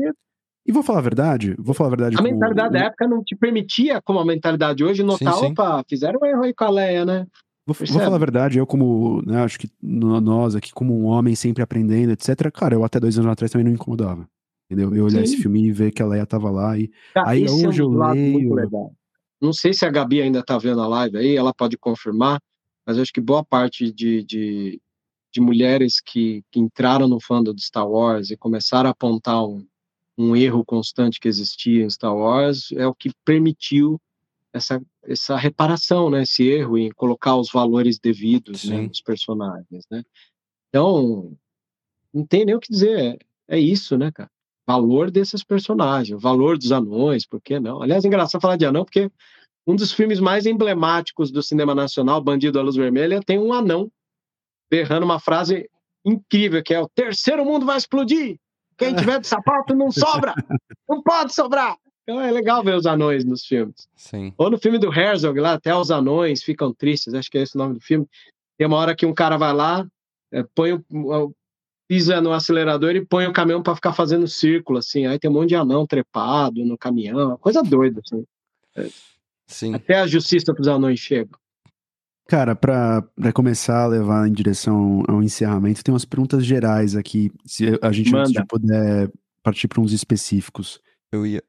E 0.67 0.73
vou 0.73 0.83
falar 0.83 1.01
a 1.01 1.03
verdade, 1.03 1.55
vou 1.59 1.75
falar 1.75 1.89
a 1.89 1.97
verdade. 1.97 2.17
A 2.19 2.23
mentalidade 2.23 2.73
da 2.73 2.87
época 2.87 3.07
não 3.07 3.23
te 3.23 3.35
permitia, 3.37 4.01
como 4.03 4.19
a 4.19 4.25
mentalidade 4.25 4.79
de 4.79 4.85
hoje, 4.85 5.03
notar, 5.03 5.35
sim, 5.35 5.41
sim. 5.41 5.53
opa, 5.53 5.85
fizeram 5.89 6.21
um 6.23 6.27
erro 6.27 6.45
aí 6.45 6.55
com 6.55 6.65
a 6.65 6.71
Leia, 6.71 7.05
né? 7.05 7.27
Vou, 7.67 7.75
vou, 7.75 7.87
falar 7.87 8.17
a 8.17 8.19
verdade, 8.19 8.59
eu 8.59 8.67
como, 8.67 9.23
né, 9.27 9.43
acho 9.43 9.59
que 9.59 9.69
nós 9.83 10.57
aqui, 10.57 10.73
como 10.73 10.99
um 10.99 11.07
homem 11.07 11.35
sempre 11.35 11.63
aprendendo, 11.63 12.13
etc, 12.13 12.51
cara, 12.53 12.75
eu 12.75 12.85
até 12.85 12.99
dois 12.99 13.19
anos 13.19 13.31
atrás 13.31 13.51
também 13.51 13.65
não 13.65 13.71
me 13.71 13.77
incomodava. 13.77 14.27
Entendeu? 14.71 14.95
Eu 14.95 15.07
olhar 15.07 15.23
esse 15.23 15.37
filme 15.37 15.67
e 15.67 15.73
ver 15.73 15.91
que 15.91 16.01
a 16.01 16.07
Leia 16.07 16.25
tava 16.25 16.49
lá 16.49 16.79
e 16.79 16.89
aí 17.27 17.45
hoje 17.45 17.81
é 17.81 17.85
um 17.85 17.93
eu 17.93 18.55
leio... 18.55 18.93
Não 19.41 19.53
sei 19.53 19.75
se 19.75 19.85
a 19.85 19.91
Gabi 19.91 20.23
ainda 20.23 20.45
tá 20.45 20.57
vendo 20.59 20.81
a 20.81 20.87
live 20.87 21.17
aí, 21.17 21.35
ela 21.35 21.53
pode 21.53 21.77
confirmar, 21.77 22.41
mas 22.87 22.97
eu 22.97 23.03
acho 23.03 23.13
que 23.13 23.21
boa 23.21 23.45
parte 23.45 23.91
de, 23.91 24.23
de, 24.23 24.81
de 25.33 25.41
mulheres 25.41 26.01
que, 26.01 26.45
que, 26.53 26.61
entraram 26.61 27.09
no 27.09 27.21
fandom 27.21 27.53
de 27.53 27.65
Star 27.65 27.89
Wars 27.89 28.31
e 28.31 28.37
começaram 28.37 28.89
a 28.89 28.93
apontar 28.93 29.45
um, 29.45 29.67
um 30.17 30.37
erro 30.37 30.65
constante 30.65 31.19
que 31.19 31.27
existia 31.27 31.85
em 31.85 31.91
Star 31.91 32.15
Wars 32.15 32.71
é 32.73 32.87
o 32.87 32.95
que 32.95 33.11
permitiu 33.25 34.01
essa, 34.53 34.81
essa 35.03 35.37
reparação, 35.37 36.11
né, 36.11 36.23
esse 36.23 36.47
erro 36.47 36.79
em 36.79 36.91
colocar 36.91 37.35
os 37.35 37.51
valores 37.51 37.99
devidos 37.99 38.65
né, 38.65 38.83
nos 38.83 39.01
personagens, 39.01 39.85
né? 39.91 40.05
Então, 40.69 41.37
não 42.13 42.25
tem 42.25 42.45
nem 42.45 42.55
o 42.55 42.61
que 42.61 42.71
dizer, 42.71 43.19
é, 43.49 43.57
é 43.57 43.59
isso, 43.59 43.99
né, 43.99 44.13
cara? 44.13 44.31
Valor 44.71 45.11
desses 45.11 45.43
personagens, 45.43 46.23
valor 46.23 46.57
dos 46.57 46.71
anões, 46.71 47.27
por 47.27 47.41
que 47.41 47.59
não? 47.59 47.83
Aliás, 47.83 48.05
é 48.05 48.07
engraçado 48.07 48.41
falar 48.41 48.57
de 48.57 48.65
anão, 48.65 48.85
porque 48.85 49.11
um 49.67 49.75
dos 49.75 49.93
filmes 49.93 50.21
mais 50.21 50.47
emblemáticos 50.47 51.33
do 51.33 51.43
cinema 51.43 51.75
nacional, 51.75 52.21
Bandido 52.21 52.57
à 52.57 52.63
Luz 52.63 52.77
Vermelha, 52.77 53.21
tem 53.21 53.37
um 53.37 53.53
anão 53.53 53.91
berrando 54.71 55.05
uma 55.05 55.19
frase 55.19 55.69
incrível, 56.05 56.63
que 56.63 56.73
é 56.73 56.81
o 56.81 56.89
terceiro 56.89 57.45
mundo 57.45 57.67
vai 57.67 57.79
explodir, 57.79 58.39
quem 58.79 58.95
tiver 58.95 59.19
de 59.19 59.27
sapato 59.27 59.75
não 59.75 59.91
sobra, 59.91 60.37
não 60.89 61.03
pode 61.03 61.35
sobrar. 61.35 61.77
Então 62.05 62.21
é 62.21 62.31
legal 62.31 62.63
ver 62.63 62.77
os 62.77 62.87
anões 62.87 63.25
nos 63.25 63.45
filmes. 63.45 63.89
Sim. 63.97 64.33
Ou 64.39 64.51
no 64.51 64.59
filme 64.59 64.79
do 64.79 64.95
Herzog, 64.95 65.39
lá 65.41 65.55
até 65.55 65.75
os 65.75 65.91
anões 65.91 66.45
ficam 66.45 66.73
tristes, 66.73 67.13
acho 67.13 67.29
que 67.29 67.39
é 67.39 67.43
esse 67.43 67.57
o 67.57 67.59
nome 67.59 67.75
do 67.75 67.81
filme. 67.81 68.07
Tem 68.57 68.69
uma 68.69 68.77
hora 68.77 68.95
que 68.95 69.05
um 69.05 69.13
cara 69.13 69.37
vai 69.37 69.53
lá, 69.53 69.85
é, 70.33 70.45
põe 70.55 70.75
o, 70.75 71.35
pisa 71.91 72.21
no 72.21 72.33
acelerador 72.33 72.95
e 72.95 73.05
põe 73.05 73.27
o 73.27 73.33
caminhão 73.33 73.61
para 73.61 73.75
ficar 73.75 73.93
fazendo 73.93 74.29
círculo, 74.29 74.79
assim. 74.79 75.07
Aí 75.07 75.19
tem 75.19 75.29
um 75.29 75.35
monte 75.35 75.49
de 75.49 75.57
anão 75.57 75.85
trepado 75.85 76.65
no 76.65 76.79
caminhão, 76.79 77.37
coisa 77.39 77.65
doida, 77.65 78.01
assim. 78.05 78.25
É, 78.77 78.89
Sim. 79.49 79.75
Até 79.75 79.99
a 79.99 80.07
justiça 80.07 80.55
para 80.55 80.63
os 80.63 80.69
anões 80.69 81.01
chega. 81.01 81.31
Cara, 82.29 82.55
para 82.55 83.03
começar 83.35 83.83
a 83.83 83.89
levar 83.89 84.29
em 84.29 84.33
direção 84.33 85.03
ao 85.09 85.21
encerramento, 85.21 85.83
tem 85.83 85.93
umas 85.93 86.05
perguntas 86.05 86.47
gerais 86.47 86.95
aqui, 86.95 87.33
se 87.45 87.77
a 87.83 87.91
gente 87.91 88.15
antes 88.15 88.31
de 88.31 88.47
puder 88.47 89.11
partir 89.43 89.67
para 89.67 89.81
uns 89.81 89.91
específicos. 89.91 90.81
Eu 91.11 91.27
ia, 91.27 91.43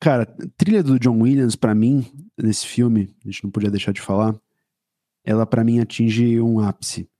Cara, 0.00 0.24
trilha 0.56 0.84
do 0.84 1.00
John 1.00 1.20
Williams, 1.20 1.56
para 1.56 1.74
mim, 1.74 2.06
nesse 2.40 2.64
filme, 2.64 3.12
a 3.24 3.28
gente 3.28 3.42
não 3.42 3.50
podia 3.50 3.72
deixar 3.72 3.90
de 3.90 4.00
falar, 4.00 4.40
ela 5.24 5.44
para 5.44 5.64
mim 5.64 5.80
atinge 5.80 6.40
um 6.40 6.60
ápice. 6.60 7.10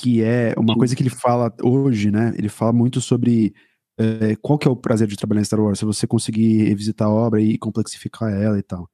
Que 0.00 0.22
é 0.22 0.54
uma 0.56 0.74
coisa 0.74 0.96
que 0.96 1.02
ele 1.02 1.10
fala 1.10 1.52
hoje, 1.62 2.10
né? 2.10 2.32
Ele 2.38 2.48
fala 2.48 2.72
muito 2.72 3.00
sobre 3.00 3.52
é, 3.98 4.34
qual 4.36 4.58
que 4.58 4.66
é 4.66 4.70
o 4.70 4.76
prazer 4.76 5.06
de 5.06 5.16
trabalhar 5.16 5.42
em 5.42 5.44
Star 5.44 5.60
Wars, 5.60 5.78
se 5.78 5.84
você 5.84 6.06
conseguir 6.06 6.64
revisitar 6.64 7.06
a 7.06 7.10
obra 7.10 7.38
e 7.38 7.58
complexificar 7.58 8.32
ela 8.32 8.58
e 8.58 8.62
tal. 8.62 8.88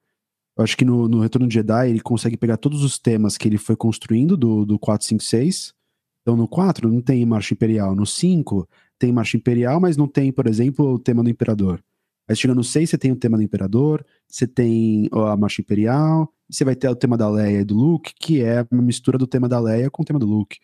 Eu 0.56 0.64
acho 0.64 0.76
que 0.76 0.84
no, 0.84 1.06
no 1.06 1.20
Retorno 1.20 1.46
de 1.46 1.54
Jedi 1.54 1.90
ele 1.90 2.00
consegue 2.00 2.36
pegar 2.36 2.56
todos 2.56 2.82
os 2.82 2.98
temas 2.98 3.36
que 3.36 3.46
ele 3.46 3.56
foi 3.56 3.76
construindo 3.76 4.36
do, 4.36 4.64
do 4.64 4.78
4, 4.80 5.06
5, 5.06 5.22
6. 5.22 5.74
Então 6.22 6.34
no 6.36 6.48
4 6.48 6.90
não 6.90 7.00
tem 7.00 7.24
Marcha 7.24 7.54
Imperial. 7.54 7.94
No 7.94 8.04
5 8.04 8.68
tem 8.98 9.12
Marcha 9.12 9.36
Imperial, 9.36 9.78
mas 9.78 9.96
não 9.96 10.08
tem, 10.08 10.32
por 10.32 10.48
exemplo, 10.48 10.94
o 10.94 10.98
tema 10.98 11.22
do 11.22 11.30
Imperador. 11.30 11.80
Aí 12.28 12.34
chega 12.34 12.54
no 12.54 12.64
6, 12.64 12.90
você 12.90 12.98
tem 12.98 13.12
o 13.12 13.16
tema 13.16 13.36
do 13.36 13.44
Imperador, 13.44 14.04
você 14.26 14.46
tem 14.46 15.08
a 15.12 15.36
Marcha 15.36 15.60
Imperial, 15.60 16.28
você 16.50 16.64
vai 16.64 16.74
ter 16.74 16.88
o 16.88 16.96
tema 16.96 17.16
da 17.16 17.28
Leia 17.28 17.60
e 17.60 17.64
do 17.64 17.76
Luke, 17.76 18.12
que 18.18 18.42
é 18.42 18.66
uma 18.72 18.82
mistura 18.82 19.16
do 19.16 19.26
tema 19.26 19.48
da 19.48 19.60
Leia 19.60 19.88
com 19.88 20.02
o 20.02 20.04
tema 20.04 20.18
do 20.18 20.26
Luke. 20.26 20.58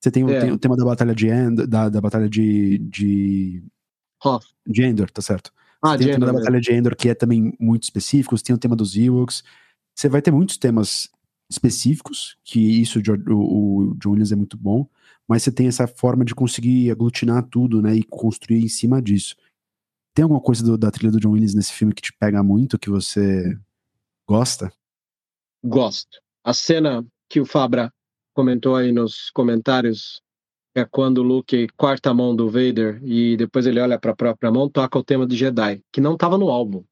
Você 0.00 0.10
tem, 0.10 0.22
é. 0.22 0.26
o, 0.26 0.40
tem 0.40 0.52
o, 0.52 0.58
tema 0.58 0.76
da 0.76 0.84
Batalha 0.84 1.14
de 1.14 1.28
Endor, 1.28 1.66
da, 1.66 1.88
da 1.88 2.00
Batalha 2.00 2.28
de. 2.28 2.78
de... 2.78 3.64
Hoth. 4.24 4.44
De 4.66 4.82
Endor, 4.82 5.10
tá 5.10 5.22
certo. 5.22 5.52
Ah, 5.82 5.96
tem 5.96 6.08
o 6.08 6.12
tema 6.12 6.26
da 6.26 6.32
Batalha 6.32 6.60
de 6.60 6.72
Endor, 6.72 6.96
que 6.96 7.08
é 7.08 7.14
também 7.14 7.54
muito 7.60 7.84
específico, 7.84 8.36
você 8.36 8.44
tem 8.44 8.54
o 8.54 8.58
tema 8.58 8.74
dos 8.74 8.96
Ewoks. 8.96 9.42
Você 9.94 10.08
vai 10.08 10.20
ter 10.20 10.30
muitos 10.30 10.56
temas 10.56 11.08
específicos, 11.48 12.36
que 12.44 12.58
isso 12.58 13.00
o, 13.28 13.90
o 13.90 13.94
John 13.94 14.10
Williams 14.10 14.32
é 14.32 14.36
muito 14.36 14.56
bom, 14.56 14.88
mas 15.28 15.42
você 15.42 15.52
tem 15.52 15.68
essa 15.68 15.86
forma 15.86 16.24
de 16.24 16.34
conseguir 16.34 16.90
aglutinar 16.90 17.42
tudo, 17.44 17.80
né, 17.80 17.94
e 17.94 18.02
construir 18.02 18.64
em 18.64 18.68
cima 18.68 19.00
disso. 19.00 19.36
Tem 20.14 20.22
alguma 20.22 20.40
coisa 20.40 20.64
do, 20.64 20.76
da 20.76 20.90
trilha 20.90 21.12
do 21.12 21.20
John 21.20 21.30
Williams 21.30 21.54
nesse 21.54 21.72
filme 21.72 21.94
que 21.94 22.02
te 22.02 22.12
pega 22.12 22.42
muito, 22.42 22.78
que 22.78 22.90
você 22.90 23.56
gosta? 24.28 24.72
Gosto. 25.64 26.18
A 26.44 26.52
cena 26.52 27.06
que 27.28 27.40
o 27.40 27.46
Fabra 27.46 27.92
comentou 28.36 28.76
aí 28.76 28.92
nos 28.92 29.30
comentários 29.30 30.22
é 30.74 30.84
quando 30.84 31.18
o 31.18 31.22
Luke 31.22 31.68
corta 31.74 32.10
a 32.10 32.14
mão 32.14 32.36
do 32.36 32.50
Vader 32.50 33.02
e 33.02 33.34
depois 33.34 33.66
ele 33.66 33.80
olha 33.80 33.98
para 33.98 34.10
a 34.10 34.16
própria 34.16 34.52
mão, 34.52 34.68
toca 34.68 34.98
o 34.98 35.02
tema 35.02 35.26
de 35.26 35.34
Jedi, 35.34 35.82
que 35.90 36.02
não 36.02 36.12
estava 36.12 36.36
no 36.36 36.50
álbum. 36.50 36.84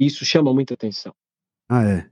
Isso 0.00 0.24
chama 0.24 0.52
muita 0.52 0.74
atenção. 0.74 1.14
Ah, 1.68 1.84
é? 1.84 2.10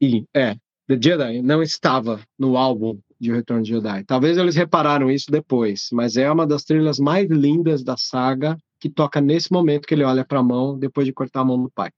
E, 0.00 0.26
é, 0.34 0.56
The 0.88 0.98
Jedi 1.00 1.42
não 1.42 1.62
estava 1.62 2.20
no 2.36 2.56
álbum 2.56 2.98
de 3.20 3.30
Retorno 3.30 3.62
de 3.62 3.70
Jedi. 3.70 4.02
Talvez 4.04 4.36
eles 4.36 4.56
repararam 4.56 5.08
isso 5.08 5.30
depois, 5.30 5.90
mas 5.92 6.16
é 6.16 6.28
uma 6.28 6.44
das 6.44 6.64
trilhas 6.64 6.98
mais 6.98 7.30
lindas 7.30 7.84
da 7.84 7.96
saga 7.96 8.58
que 8.80 8.90
toca 8.90 9.20
nesse 9.20 9.52
momento 9.52 9.86
que 9.86 9.94
ele 9.94 10.02
olha 10.02 10.24
para 10.24 10.40
a 10.40 10.42
mão 10.42 10.76
depois 10.76 11.06
de 11.06 11.12
cortar 11.12 11.42
a 11.42 11.44
mão 11.44 11.62
do 11.62 11.70
pai. 11.70 11.92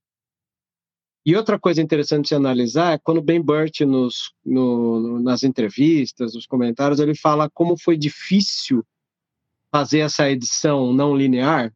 E 1.26 1.36
outra 1.36 1.58
coisa 1.58 1.82
interessante 1.82 2.28
de 2.28 2.34
analisar 2.34 2.94
é 2.94 2.98
quando 2.98 3.20
Ben 3.20 3.40
Burt, 3.40 3.80
nos, 3.80 4.32
no, 4.44 5.20
nas 5.20 5.42
entrevistas, 5.42 6.34
nos 6.34 6.46
comentários, 6.46 7.00
ele 7.00 7.14
fala 7.14 7.50
como 7.50 7.76
foi 7.78 7.96
difícil 7.96 8.84
fazer 9.70 10.00
essa 10.00 10.30
edição 10.30 10.92
não 10.92 11.14
linear 11.14 11.72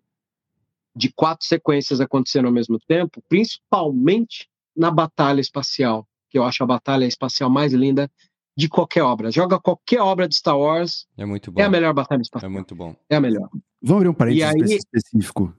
de 0.94 1.12
quatro 1.12 1.46
sequências 1.46 2.00
acontecendo 2.00 2.46
ao 2.46 2.52
mesmo 2.52 2.78
tempo, 2.78 3.22
principalmente 3.28 4.48
na 4.76 4.90
batalha 4.90 5.40
espacial, 5.40 6.06
que 6.30 6.38
eu 6.38 6.44
acho 6.44 6.62
a 6.62 6.66
batalha 6.66 7.04
espacial 7.04 7.50
mais 7.50 7.72
linda 7.72 8.10
de 8.56 8.68
qualquer 8.68 9.02
obra. 9.02 9.30
Joga 9.30 9.58
qualquer 9.58 10.00
obra 10.00 10.28
de 10.28 10.34
Star 10.34 10.58
Wars. 10.58 11.06
É 11.16 11.24
muito 11.24 11.50
bom. 11.50 11.60
É 11.60 11.64
a 11.64 11.70
melhor 11.70 11.94
batalha 11.94 12.20
espacial. 12.20 12.50
É 12.50 12.52
muito 12.52 12.74
bom. 12.74 12.94
É 13.08 13.16
a 13.16 13.20
melhor. 13.20 13.48
Vamos 13.80 13.96
abrir 13.96 14.08
um 14.08 14.14
parênteses 14.14 14.70
aí... 14.70 14.76
específico. 14.76 15.54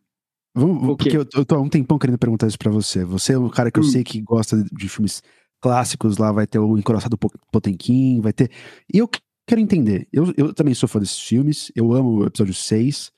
Porque 0.53 1.17
eu, 1.17 1.25
eu 1.34 1.45
tô 1.45 1.55
há 1.55 1.61
um 1.61 1.69
tempão 1.69 1.97
querendo 1.97 2.17
perguntar 2.17 2.47
isso 2.47 2.59
pra 2.59 2.71
você. 2.71 3.03
Você 3.03 3.34
é 3.34 3.38
um 3.38 3.49
cara 3.49 3.71
que 3.71 3.80
eu 3.80 3.84
hum. 3.84 3.88
sei 3.88 4.03
que 4.03 4.21
gosta 4.21 4.63
de 4.63 4.89
filmes 4.89 5.21
clássicos, 5.59 6.17
lá 6.17 6.31
vai 6.31 6.45
ter 6.45 6.59
o 6.59 6.77
Encoraçado 6.77 7.17
Potemkin, 7.51 8.21
vai 8.21 8.34
ter... 8.34 8.51
E 8.93 8.97
eu 8.97 9.09
quero 9.47 9.61
entender, 9.61 10.07
eu, 10.11 10.34
eu 10.38 10.53
também 10.53 10.73
sou 10.73 10.89
fã 10.89 10.99
desses 10.99 11.19
filmes, 11.19 11.71
eu 11.75 11.93
amo 11.93 12.19
o 12.19 12.25
episódio 12.25 12.53
6, 12.53 13.11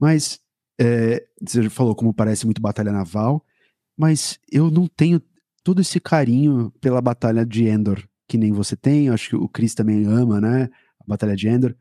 mas 0.00 0.40
é, 0.80 1.24
você 1.40 1.68
falou 1.68 1.94
como 1.94 2.12
parece 2.12 2.46
muito 2.46 2.60
Batalha 2.60 2.90
Naval, 2.90 3.44
mas 3.98 4.38
eu 4.50 4.70
não 4.70 4.86
tenho 4.86 5.20
todo 5.62 5.80
esse 5.80 6.00
carinho 6.00 6.72
pela 6.80 7.00
Batalha 7.00 7.44
de 7.44 7.66
Endor 7.66 8.02
que 8.28 8.38
nem 8.38 8.52
você 8.52 8.76
tem, 8.76 9.08
acho 9.08 9.30
que 9.30 9.36
o 9.36 9.48
Chris 9.48 9.74
também 9.74 10.04
ama, 10.06 10.40
né? 10.40 10.64
A 11.00 11.04
Batalha 11.06 11.36
de 11.36 11.48
Endor. 11.48 11.74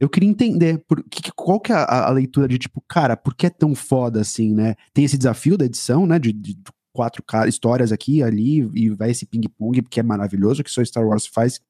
Eu 0.00 0.08
queria 0.08 0.28
entender 0.28 0.82
por, 0.88 1.04
que, 1.04 1.30
qual 1.32 1.60
que 1.60 1.72
é 1.72 1.76
a, 1.76 2.06
a, 2.06 2.10
leitura 2.10 2.48
de 2.48 2.58
tipo, 2.58 2.82
cara, 2.88 3.16
por 3.16 3.34
que 3.34 3.46
é 3.46 3.50
tão 3.50 3.74
foda 3.74 4.20
assim, 4.20 4.54
né? 4.54 4.74
Tem 4.94 5.04
esse 5.04 5.18
desafio 5.18 5.58
da 5.58 5.66
edição, 5.66 6.06
né? 6.06 6.18
De, 6.18 6.32
de 6.32 6.56
quatro 6.92 7.22
histórias 7.46 7.92
aqui 7.92 8.22
ali 8.22 8.60
e 8.74 8.88
vai 8.88 9.10
esse 9.10 9.26
ping-pong, 9.26 9.82
porque 9.82 10.00
é 10.00 10.02
maravilhoso, 10.02 10.64
que 10.64 10.70
só 10.70 10.82
Star 10.82 11.06
Wars 11.06 11.26
faz. 11.26 11.60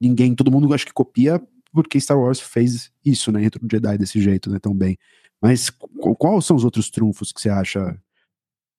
Ninguém, 0.00 0.34
todo 0.34 0.50
mundo 0.50 0.72
acho 0.72 0.86
que 0.86 0.92
copia, 0.92 1.42
porque 1.72 2.00
Star 2.00 2.18
Wars 2.18 2.38
fez 2.38 2.92
isso, 3.04 3.32
né? 3.32 3.44
Entre 3.44 3.62
o 3.62 3.68
Jedi 3.70 3.98
desse 3.98 4.20
jeito, 4.20 4.48
né? 4.48 4.60
Tão 4.60 4.72
bem. 4.72 4.96
Mas 5.42 5.68
quais 5.70 6.44
são 6.44 6.56
os 6.56 6.64
outros 6.64 6.88
trunfos 6.88 7.32
que 7.32 7.40
você 7.40 7.50
acha 7.50 8.00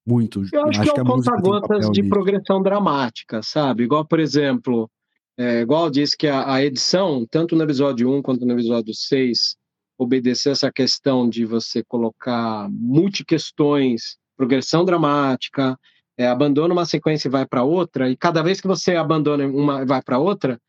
muito. 0.07 0.43
Eu 0.53 0.67
acho, 0.67 0.81
acho 0.81 0.93
que 0.93 0.99
é 0.99 1.03
o 1.03 1.05
conta-gotas 1.05 1.91
de 1.91 2.03
progressão 2.03 2.63
dramática, 2.63 3.43
sabe? 3.43 3.83
Igual, 3.83 4.05
por 4.05 4.19
exemplo, 4.19 4.89
é, 5.37 5.61
igual 5.61 5.89
disse 5.89 6.17
que 6.17 6.27
a, 6.27 6.53
a, 6.53 6.63
edição, 6.63 7.25
tanto 7.29 7.55
no 7.55 7.63
episódio 7.63 8.11
1 8.11 8.21
quanto 8.23 8.45
no 8.45 8.53
episódio 8.53 8.93
6, 8.93 9.55
obedecer 9.97 10.51
essa 10.51 10.71
questão 10.71 11.29
de 11.29 11.45
você 11.45 11.83
colocar 11.83 12.67
multi-questões, 12.71 14.17
progressão 14.35 14.83
dramática, 14.83 15.77
é, 16.17 16.27
abandona 16.27 16.73
uma 16.73 16.85
sequência 16.85 17.27
e 17.27 17.31
vai 17.31 17.45
para 17.45 17.63
outra, 17.63 18.09
e 18.09 18.17
cada 18.17 18.41
vez 18.41 18.59
que 18.59 18.67
você 18.67 18.95
abandona 18.95 19.45
uma 19.47 19.83
e 19.83 19.85
vai 19.85 20.01
para 20.01 20.17
outra, 20.17 20.59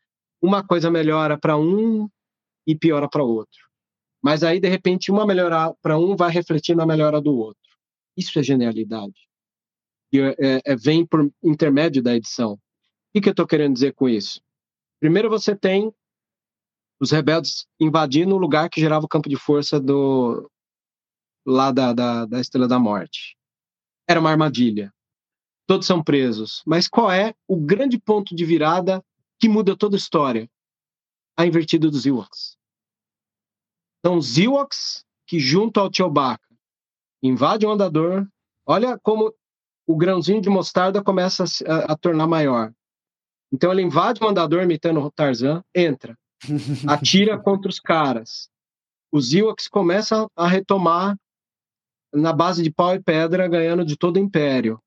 uma 0.41 0.63
coisa 0.63 0.91
melhora 0.91 1.37
para 1.37 1.57
um 1.57 2.07
e 2.67 2.75
piora 2.75 3.09
para 3.09 3.23
outro. 3.23 3.59
Mas 4.21 4.43
aí, 4.43 4.59
de 4.59 4.67
repente, 4.69 5.11
uma 5.11 5.25
melhora 5.25 5.73
para 5.81 5.97
um 5.97 6.15
vai 6.15 6.31
refletir 6.31 6.75
na 6.75 6.85
melhora 6.85 7.19
do 7.19 7.35
outro. 7.35 7.61
Isso 8.15 8.37
é 8.37 8.43
genialidade. 8.43 9.27
E 10.11 10.19
é, 10.19 10.35
é, 10.39 10.61
é 10.65 10.75
vem 10.75 11.05
por 11.05 11.31
intermédio 11.43 12.03
da 12.03 12.15
edição. 12.15 12.53
O 12.53 12.59
que, 13.13 13.21
que 13.21 13.29
eu 13.29 13.31
estou 13.31 13.47
querendo 13.47 13.73
dizer 13.73 13.93
com 13.93 14.07
isso? 14.07 14.39
Primeiro, 14.99 15.29
você 15.29 15.55
tem 15.55 15.93
os 16.99 17.11
rebeldes 17.11 17.65
invadindo 17.79 18.35
o 18.35 18.39
lugar 18.39 18.69
que 18.69 18.81
gerava 18.81 19.05
o 19.05 19.09
campo 19.09 19.29
de 19.29 19.37
força 19.37 19.79
do 19.79 20.49
lá 21.45 21.71
da, 21.71 21.93
da, 21.93 22.25
da 22.25 22.39
Estrela 22.39 22.67
da 22.67 22.77
Morte. 22.77 23.37
Era 24.07 24.19
uma 24.19 24.29
armadilha. 24.29 24.93
Todos 25.65 25.87
são 25.87 26.03
presos. 26.03 26.61
Mas 26.65 26.87
qual 26.87 27.11
é 27.11 27.33
o 27.47 27.55
grande 27.55 27.97
ponto 27.97 28.35
de 28.35 28.43
virada 28.43 29.03
que 29.39 29.47
muda 29.47 29.77
toda 29.77 29.95
a 29.95 29.97
história? 29.97 30.49
A 31.37 31.45
invertida 31.45 31.89
dos 31.89 32.05
Ewoks. 32.05 32.57
São 34.05 34.17
os 34.17 34.37
Ewoks 34.37 35.05
que, 35.25 35.39
junto 35.39 35.79
ao 35.79 35.93
Chewbacca, 35.93 36.47
invadem 37.21 37.67
o 37.67 37.71
andador. 37.71 38.27
Olha 38.65 38.97
como 38.99 39.33
o 39.87 39.95
grãozinho 39.95 40.41
de 40.41 40.49
mostarda 40.49 41.03
começa 41.03 41.43
a, 41.67 41.93
a, 41.93 41.97
tornar 41.97 42.27
maior. 42.27 42.73
Então 43.51 43.71
ele 43.71 43.81
invade 43.81 44.23
o 44.23 44.27
andador 44.27 44.63
imitando 44.63 44.99
o 44.99 45.11
Tarzan, 45.11 45.63
entra, 45.73 46.17
atira 46.87 47.37
contra 47.37 47.69
os 47.69 47.79
caras. 47.79 48.49
Os 49.11 49.33
Ewoks 49.33 49.67
começam 49.67 50.29
a 50.35 50.47
retomar 50.47 51.17
na 52.13 52.31
base 52.31 52.63
de 52.63 52.71
pau 52.71 52.93
e 52.95 53.01
pedra, 53.01 53.47
ganhando 53.47 53.83
de 53.83 53.97
todo 53.97 54.17
o 54.17 54.19
império. 54.19 54.79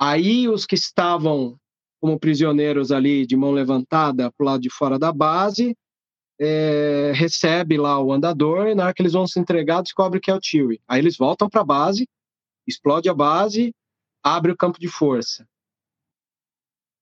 Aí 0.00 0.48
os 0.48 0.66
que 0.66 0.74
estavam 0.74 1.58
como 2.00 2.18
prisioneiros 2.18 2.90
ali 2.90 3.26
de 3.26 3.36
mão 3.36 3.52
levantada 3.52 4.32
para 4.32 4.42
o 4.42 4.46
lado 4.46 4.62
de 4.62 4.70
fora 4.70 4.98
da 4.98 5.12
base, 5.12 5.76
é, 6.40 7.12
recebe 7.14 7.76
lá 7.76 8.00
o 8.00 8.10
andador 8.10 8.68
e 8.68 8.74
na 8.74 8.84
hora 8.84 8.94
que 8.94 9.02
eles 9.02 9.12
vão 9.12 9.26
se 9.26 9.38
entregar 9.38 9.82
descobre 9.82 10.18
que 10.18 10.30
é 10.30 10.34
o 10.34 10.40
Chewie. 10.42 10.80
Aí 10.88 10.98
eles 10.98 11.18
voltam 11.18 11.50
para 11.50 11.60
a 11.60 11.64
base, 11.64 12.08
explode 12.66 13.10
a 13.10 13.14
base, 13.14 13.74
abre 14.24 14.50
o 14.50 14.56
campo 14.56 14.80
de 14.80 14.88
força. 14.88 15.46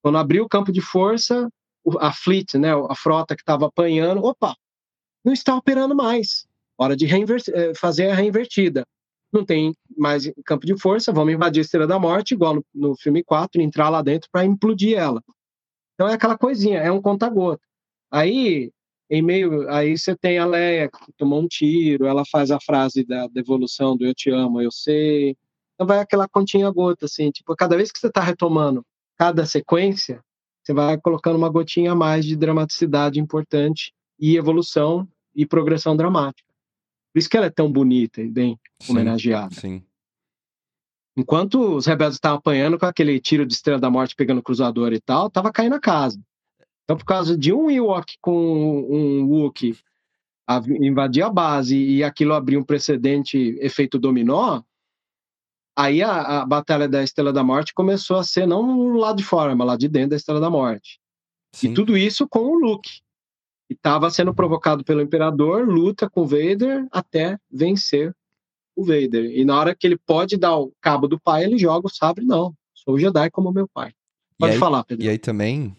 Quando 0.03 0.19
abriu 0.19 0.45
o 0.45 0.49
campo 0.49 0.73
de 0.73 0.81
força, 0.81 1.49
a 2.01 2.13
fleet, 2.13 2.55
né, 2.55 2.71
a 2.73 2.95
frota 2.95 3.35
que 3.35 3.43
estava 3.43 3.67
apanhando, 3.67 4.25
opa, 4.25 4.55
não 5.25 5.33
está 5.33 5.57
operando 5.57 5.95
mais. 5.95 6.47
Hora 6.77 6.97
de 6.97 7.07
é, 7.07 7.75
fazer 7.75 8.11
a 8.11 8.15
reinvertida. 8.15 8.87
Não 9.33 9.45
tem 9.45 9.75
mais 9.97 10.31
campo 10.45 10.65
de 10.65 10.79
força, 10.79 11.13
vamos 11.13 11.35
invadir 11.35 11.61
a 11.61 11.63
Estrela 11.63 11.87
da 11.87 11.99
Morte, 11.99 12.35
igual 12.35 12.55
no, 12.55 12.65
no 12.75 12.97
filme 12.97 13.23
4, 13.23 13.61
entrar 13.61 13.89
lá 13.89 14.01
dentro 14.01 14.29
para 14.31 14.45
implodir 14.45 14.97
ela. 14.97 15.23
Então 15.95 16.09
é 16.09 16.15
aquela 16.15 16.39
coisinha, 16.39 16.79
é 16.79 16.91
um 16.91 17.03
conta-gota. 17.03 17.63
Aí 18.11 18.71
em 19.11 19.23
meio, 19.23 19.69
aí 19.71 19.97
você 19.97 20.15
tem 20.15 20.39
a 20.39 20.47
Leia 20.47 20.91
que 20.91 21.13
tomou 21.17 21.41
um 21.41 21.49
tiro, 21.49 22.07
ela 22.07 22.25
faz 22.31 22.51
a 22.51 22.61
frase 22.61 23.05
da 23.05 23.27
devolução 23.29 23.97
do 23.97 24.05
eu 24.05 24.15
te 24.15 24.31
amo, 24.31 24.61
eu 24.61 24.71
sei. 24.71 25.37
Então 25.75 25.87
vai 25.87 25.99
aquela 25.99 26.29
continha 26.29 26.71
gota, 26.71 27.07
assim, 27.07 27.31
tipo, 27.31 27.55
cada 27.57 27.77
vez 27.77 27.91
que 27.91 27.99
você 27.99 28.09
está 28.09 28.21
retomando 28.21 28.85
cada 29.19 29.45
sequência, 29.45 30.23
você 30.63 30.73
vai 30.73 30.99
colocando 30.99 31.37
uma 31.37 31.49
gotinha 31.49 31.93
a 31.93 31.97
mais 31.97 32.25
de 32.25 32.37
dramaticidade 32.37 33.19
importante 33.19 33.93
e 34.19 34.37
evolução 34.37 35.09
e 35.35 35.45
progressão 35.45 35.97
dramática. 35.97 36.49
Por 37.13 37.19
isso 37.19 37.29
que 37.29 37.37
ela 37.37 37.47
é 37.47 37.51
tão 37.51 37.71
bonita 37.71 38.23
e 38.23 38.31
bem 38.31 38.59
sim, 38.81 38.93
homenageada. 38.93 39.55
Sim. 39.55 39.83
Enquanto 41.17 41.77
os 41.77 41.87
rebeldes 41.87 42.17
estavam 42.17 42.39
apanhando 42.39 42.79
com 42.79 42.87
aquele 42.87 43.19
tiro 43.19 43.45
de 43.45 43.53
Estrela 43.53 43.81
da 43.81 43.91
Morte 43.91 44.15
pegando 44.15 44.39
o 44.39 44.43
cruzador 44.43 44.93
e 44.93 45.01
tal, 45.01 45.29
tava 45.29 45.51
caindo 45.51 45.75
a 45.75 45.81
casa. 45.81 46.21
Então, 46.85 46.97
por 46.97 47.05
causa 47.05 47.37
de 47.37 47.53
um 47.53 47.71
Ewok 47.71 48.15
com 48.21 48.87
um 48.89 49.25
Wookiee 49.25 49.77
invadir 50.81 51.23
a 51.23 51.29
base 51.29 51.77
e 51.77 52.03
aquilo 52.03 52.35
abrir 52.35 52.57
um 52.57 52.65
precedente 52.65 53.59
efeito 53.61 53.99
dominó, 53.99 54.63
aí 55.79 56.03
a, 56.03 56.41
a, 56.41 56.47
Batalha 56.47 56.89
da 56.89 57.03
Estrela 57.03 57.33
da 57.33 57.45
Morte 57.45 57.73
começou 57.73 58.17
a 58.17 58.25
ser 58.25 58.47
não 58.47 58.95
lá 58.95 59.13
de 59.13 59.23
fora, 59.23 59.55
mas 59.55 59.67
lá 59.67 59.77
de 59.77 59.89
dentro 59.89 60.11
da 60.11 60.17
Estrela 60.17 60.41
da 60.41 60.51
Morte. 60.51 60.99
Sim. 61.55 61.71
E 61.71 61.75
tudo 61.75 61.97
isso 61.97 62.27
com 62.29 62.41
o 62.41 62.59
Luke. 62.59 63.01
E 63.71 63.75
estava 63.75 64.11
sendo 64.11 64.35
provocado 64.35 64.83
pelo 64.83 65.01
Imperador, 65.01 65.69
luta 65.69 66.09
com 66.09 66.23
o 66.23 66.27
Vader 66.27 66.87
até 66.91 67.39
vencer 67.51 68.15
o 68.77 68.85
Vader. 68.85 69.27
E 69.27 69.45
na 69.45 69.59
hora 69.59 69.75
que 69.75 69.87
ele 69.87 69.99
pode 69.99 70.37
dar 70.37 70.57
o 70.57 70.73
cabo 70.81 71.07
do 71.07 71.21
pai, 71.21 71.45
ele 71.45 71.59
joga 71.59 71.87
o 71.87 71.91
sabre, 71.91 72.25
não. 72.25 72.55
Sou 72.75 72.95
o 72.95 72.99
Jedi 72.99 73.31
como 73.31 73.53
meu 73.53 73.69
pai. 73.69 73.93
Pode 74.39 74.55
aí, 74.55 74.59
falar, 74.59 74.85
Pedro. 74.85 75.05
E 75.05 75.09
aí 75.09 75.19
também, 75.19 75.77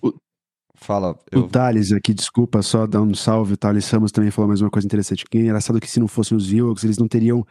Fala. 0.80 1.20
Eu... 1.30 1.42
O 1.42 1.50
Thales 1.50 1.92
aqui, 1.92 2.14
desculpa, 2.14 2.62
só 2.62 2.88
dar 2.88 3.02
um 3.02 3.14
salve. 3.14 3.54
O 3.54 3.58
Thales 3.58 3.90
Ramos 3.90 4.12
também 4.12 4.32
falou 4.32 4.48
mais 4.48 4.62
uma 4.62 4.70
coisa 4.70 4.86
interessante. 4.86 5.26
Que 5.26 5.38
é 5.38 5.42
engraçado 5.42 5.80
que 5.80 5.90
se 5.90 6.00
não 6.00 6.08
fossem 6.08 6.38
os 6.38 6.48
Vilks, 6.48 6.84
eles 6.84 6.98
não 6.98 7.08
teriam. 7.08 7.46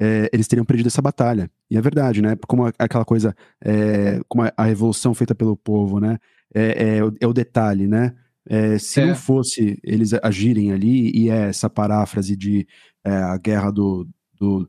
É, 0.00 0.30
eles 0.32 0.48
teriam 0.48 0.64
perdido 0.64 0.86
essa 0.86 1.02
batalha. 1.02 1.50
E 1.70 1.76
é 1.76 1.80
verdade, 1.80 2.22
né? 2.22 2.36
Como 2.48 2.64
aquela 2.78 3.04
coisa, 3.04 3.34
é, 3.62 4.20
como 4.28 4.44
a, 4.44 4.52
a, 4.56 4.64
revolução 4.64 5.12
feita 5.12 5.34
pelo 5.34 5.56
povo, 5.56 6.00
né? 6.00 6.18
É, 6.54 6.98
é, 6.98 7.00
é 7.20 7.26
o 7.26 7.32
detalhe, 7.32 7.86
né? 7.86 8.14
É, 8.48 8.78
se 8.78 9.00
não 9.00 9.10
é. 9.10 9.14
fosse 9.14 9.78
eles 9.84 10.12
agirem 10.22 10.72
ali, 10.72 11.12
e 11.14 11.28
é 11.28 11.48
essa 11.48 11.68
paráfrase 11.68 12.34
de 12.34 12.66
é, 13.04 13.10
a 13.10 13.36
guerra 13.36 13.70
do, 13.70 14.08
do 14.40 14.68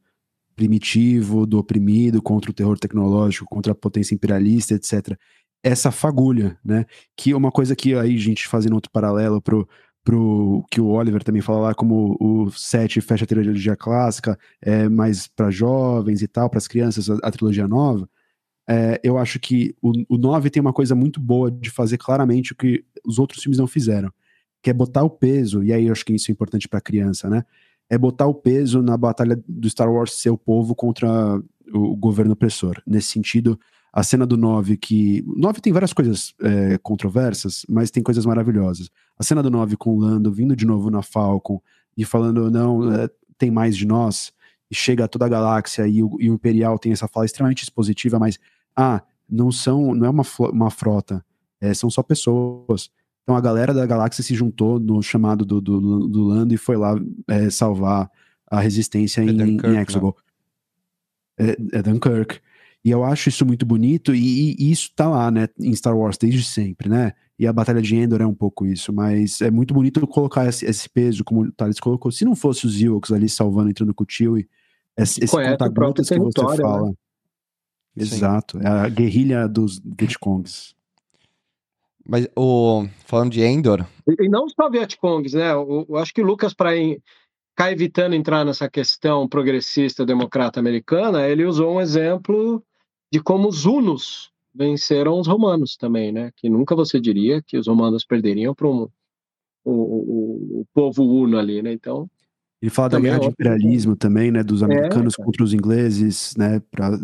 primitivo, 0.56 1.45
do 1.45 1.58
oprimido 1.58 2.22
contra 2.22 2.52
o 2.52 2.53
terror 2.53 2.78
tecnológico, 2.78 3.45
contra 3.45 3.72
a 3.72 3.76
potência 3.76 4.14
imperialista, 4.14 4.74
etc 4.74 5.18
essa 5.64 5.91
fagulha, 5.91 6.58
né? 6.64 6.86
Que 7.16 7.32
é 7.32 7.38
uma 7.38 7.52
coisa 7.52 7.76
que 7.76 7.94
aí, 7.95 8.18
gente, 8.18 8.48
fazendo 8.48 8.74
outro 8.74 8.91
paralelo 8.91 9.41
pro, 9.41 9.68
pro 10.03 10.65
que 10.72 10.82
o 10.82 10.88
Oliver 10.88 11.23
também 11.23 11.41
fala 11.41 11.60
lá, 11.60 11.73
como 11.76 12.18
o 12.19 12.49
7 12.52 13.02
fecha 13.02 13.23
a 13.23 13.28
trilogia 13.28 13.76
clássica, 13.76 14.38
é 14.61 14.90
mais 14.90 15.28
para 15.28 15.52
jovens 15.52 16.22
e 16.22 16.28
tal, 16.28 16.49
para 16.49 16.57
as 16.57 16.68
crianças, 16.68 17.10
a, 17.10 17.18
a, 17.23 17.32
trilogia 17.32 17.68
nova. 17.68 18.10
É, 18.68 18.99
eu 19.03 19.18
acho 19.18 19.40
que 19.40 19.76
o, 19.82 19.91
o 20.10 20.18
9 20.18 20.49
tem 20.49 20.61
uma 20.61 20.73
coisa 20.73 20.95
muito 20.95 21.19
boa 21.19 21.52
de 21.52 21.69
fazer 21.69 21.98
claramente 21.98 22.53
o 22.53 22.56
que 22.56 22.84
os 23.06 23.19
outros 23.19 23.41
filmes 23.44 23.60
não 23.60 23.68
fizeram, 23.68 24.11
que 24.61 24.69
é 24.69 24.73
botar 24.73 25.03
o 25.03 25.10
peso, 25.10 25.64
e 25.64 25.73
aí 25.73 25.86
eu 25.86 25.91
acho 25.91 26.06
que 26.06 26.14
isso 26.14 26.32
é 26.32 26.34
importante 26.34 26.68
para 26.68 26.82
criança, 26.82 27.30
né? 27.30 27.44
É 27.90 27.98
botar 27.98 28.26
o 28.26 28.34
peso 28.34 28.82
na 28.82 28.95
batalha 28.95 29.41
do 29.48 29.69
Star 29.69 29.91
Wars 29.91 30.14
ser 30.14 30.30
o 30.30 30.38
povo 30.38 30.73
contra 30.73 31.41
o 31.73 31.95
governo 31.95 32.34
opressor. 32.34 32.82
Nesse 32.88 33.10
sentido, 33.10 33.60
a 33.94 34.04
cena 34.04 34.26
do 34.26 34.38
9, 34.38 34.78
que. 34.78 35.24
O 35.28 35.38
9 35.38 35.60
tem 35.60 35.74
várias 35.74 35.92
coisas 35.92 36.34
é, 36.42 36.78
controversas, 36.78 37.66
mas 37.68 37.92
tem 37.92 38.02
coisas 38.02 38.26
maravilhosas. 38.26 38.90
A 39.20 39.24
cena 39.24 39.44
do 39.44 39.50
9 39.50 39.76
com 39.76 39.96
o 39.96 40.00
Lando 40.00 40.32
vindo 40.32 40.56
de 40.56 40.66
novo 40.66 40.90
na 40.90 41.02
Falcon 41.02 41.62
e 41.98 42.06
falando, 42.06 42.50
não, 42.50 42.92
é, 42.94 43.10
tem 43.38 43.52
mais 43.52 43.76
de 43.76 43.86
nós, 43.86 44.32
e 44.70 44.76
chega 44.76 45.04
a 45.04 45.08
toda 45.08 45.26
a 45.26 45.30
galáxia 45.30 45.86
e 45.86 46.02
o, 46.02 46.16
e 46.20 46.30
o, 46.30 46.34
Imperial 46.34 46.80
tem 46.80 46.94
essa 46.94 47.08
fala 47.08 47.26
extremamente 47.26 47.64
expositiva, 47.64 48.18
mas, 48.18 48.40
ah, 48.76 49.02
não 49.30 49.52
são, 49.52 49.94
não 49.94 50.06
é 50.06 50.10
uma, 50.10 50.24
uma 50.52 50.70
frota, 50.70 51.24
é, 51.60 51.74
são 51.74 51.90
só 51.90 52.02
pessoas. 52.02 52.90
Então 53.24 53.36
a 53.36 53.42
galera 53.42 53.74
da 53.74 53.86
galáxia 53.86 54.24
se 54.24 54.34
juntou 54.34 54.80
no 54.80 55.02
chamado 55.04 55.46
do, 55.46 55.60
do, 55.60 56.08
do 56.08 56.24
Lando 56.24 56.54
e 56.54 56.58
foi 56.58 56.78
lá 56.78 56.96
é, 57.28 57.50
salvar 57.50 58.10
a 58.50 58.60
resistência 58.60 59.22
é 59.22 59.26
em, 59.26 59.36
Dunkirk, 59.36 59.68
em 59.68 59.78
Exegol. 59.80 60.18
Né? 61.38 61.52
É, 61.72 61.78
é 61.80 61.82
Dunkirk. 61.82 62.40
E 62.84 62.90
eu 62.90 63.03
acho 63.03 63.30
isso 63.30 63.45
muito 63.45 63.66
bonito, 63.66 64.14
e, 64.14 64.56
e, 64.58 64.72
isso 64.72 64.91
tá 64.95 65.08
lá, 65.08 65.30
né, 65.30 65.48
em 65.60 65.74
Star 65.76 65.95
Wars 65.95 66.18
desde 66.18 66.44
sempre, 66.44 66.90
né? 66.90 67.14
E 67.38 67.45
a 67.45 67.53
Batalha 67.53 67.82
de 67.82 67.95
Endor 67.95 68.22
é 68.22 68.26
um 68.26 68.34
pouco 68.34 68.66
isso, 68.66 68.91
mas 68.91 69.41
é 69.41 69.52
muito 69.52 69.74
bonito 69.74 70.06
colocar 70.08 70.48
esse, 70.48 70.66
esse 70.66 70.90
peso, 70.90 71.24
como 71.24 71.41
o 71.41 71.52
Thales 71.52 71.80
colocou. 71.80 72.12
Se 72.12 72.26
não 72.26 72.36
fosse 72.36 72.66
os 72.66 72.82
Ewoks 72.82 73.12
ali 73.12 73.30
salvando, 73.30 73.70
entrando 73.70 73.94
com 73.94 74.03
o 74.03 74.08
Chewie, 74.08 74.48
esse, 74.98 75.24
esse 75.24 75.36
conta-gotas 75.36 76.10
que 76.10 76.20
você 76.20 76.41
fala. 76.62 76.90
Né? 76.90 76.94
Exato, 77.98 78.60
é 78.60 78.68
a 78.68 78.90
guerrilha 78.90 79.48
dos 79.48 79.80
Vietcongs. 79.84 80.76
Mas 82.08 82.28
o 82.36 82.88
falando 83.06 83.32
de 83.32 83.41
Endor. 83.41 83.86
E, 84.08 84.26
e 84.26 84.30
não 84.30 84.49
só 84.49 84.70
Vietcongs, 84.70 85.36
né? 85.36 85.52
Eu, 85.52 85.86
eu 85.88 85.98
acho 85.98 86.14
que 86.14 86.22
o 86.22 86.26
Lucas, 86.26 86.53
para 86.53 86.72
ficar 86.72 87.72
evitando 87.72 88.16
entrar 88.16 88.44
nessa 88.44 88.70
questão 88.70 89.28
progressista 89.28 90.06
democrata 90.06 90.60
americana, 90.60 91.28
ele 91.28 91.45
usou 91.45 91.76
um 91.76 91.82
exemplo 91.82 92.64
de 93.12 93.20
como 93.22 93.48
os 93.48 93.66
hunos 93.66 94.32
venceram 94.54 95.20
os 95.20 95.28
romanos 95.28 95.76
também, 95.76 96.12
né? 96.12 96.32
Que 96.36 96.50
nunca 96.50 96.76
você 96.76 97.00
diria 97.00 97.42
que 97.42 97.58
os 97.58 97.68
romanos 97.68 98.06
perderiam 98.06 98.54
para 98.54 98.68
um, 98.68 98.88
o, 99.64 99.72
o, 99.72 100.62
o, 100.62 100.66
povo 100.74 101.04
uno 101.04 101.38
ali, 101.38 101.62
né? 101.62 101.72
Então 101.74 102.10
ele 102.62 102.70
fala 102.70 102.90
da 102.90 103.00
guerra 103.00 103.18
é 103.18 103.20
de 103.22 103.28
imperialismo 103.28 103.96
também, 103.96 104.32
né? 104.32 104.44
Dos 104.44 104.62
é, 104.62 104.66
americanos 104.66 105.16
é, 105.18 105.24
contra 105.24 105.44
os 105.44 105.54
ingleses, 105.54 106.36
né? 106.38 106.62
Para 106.72 107.00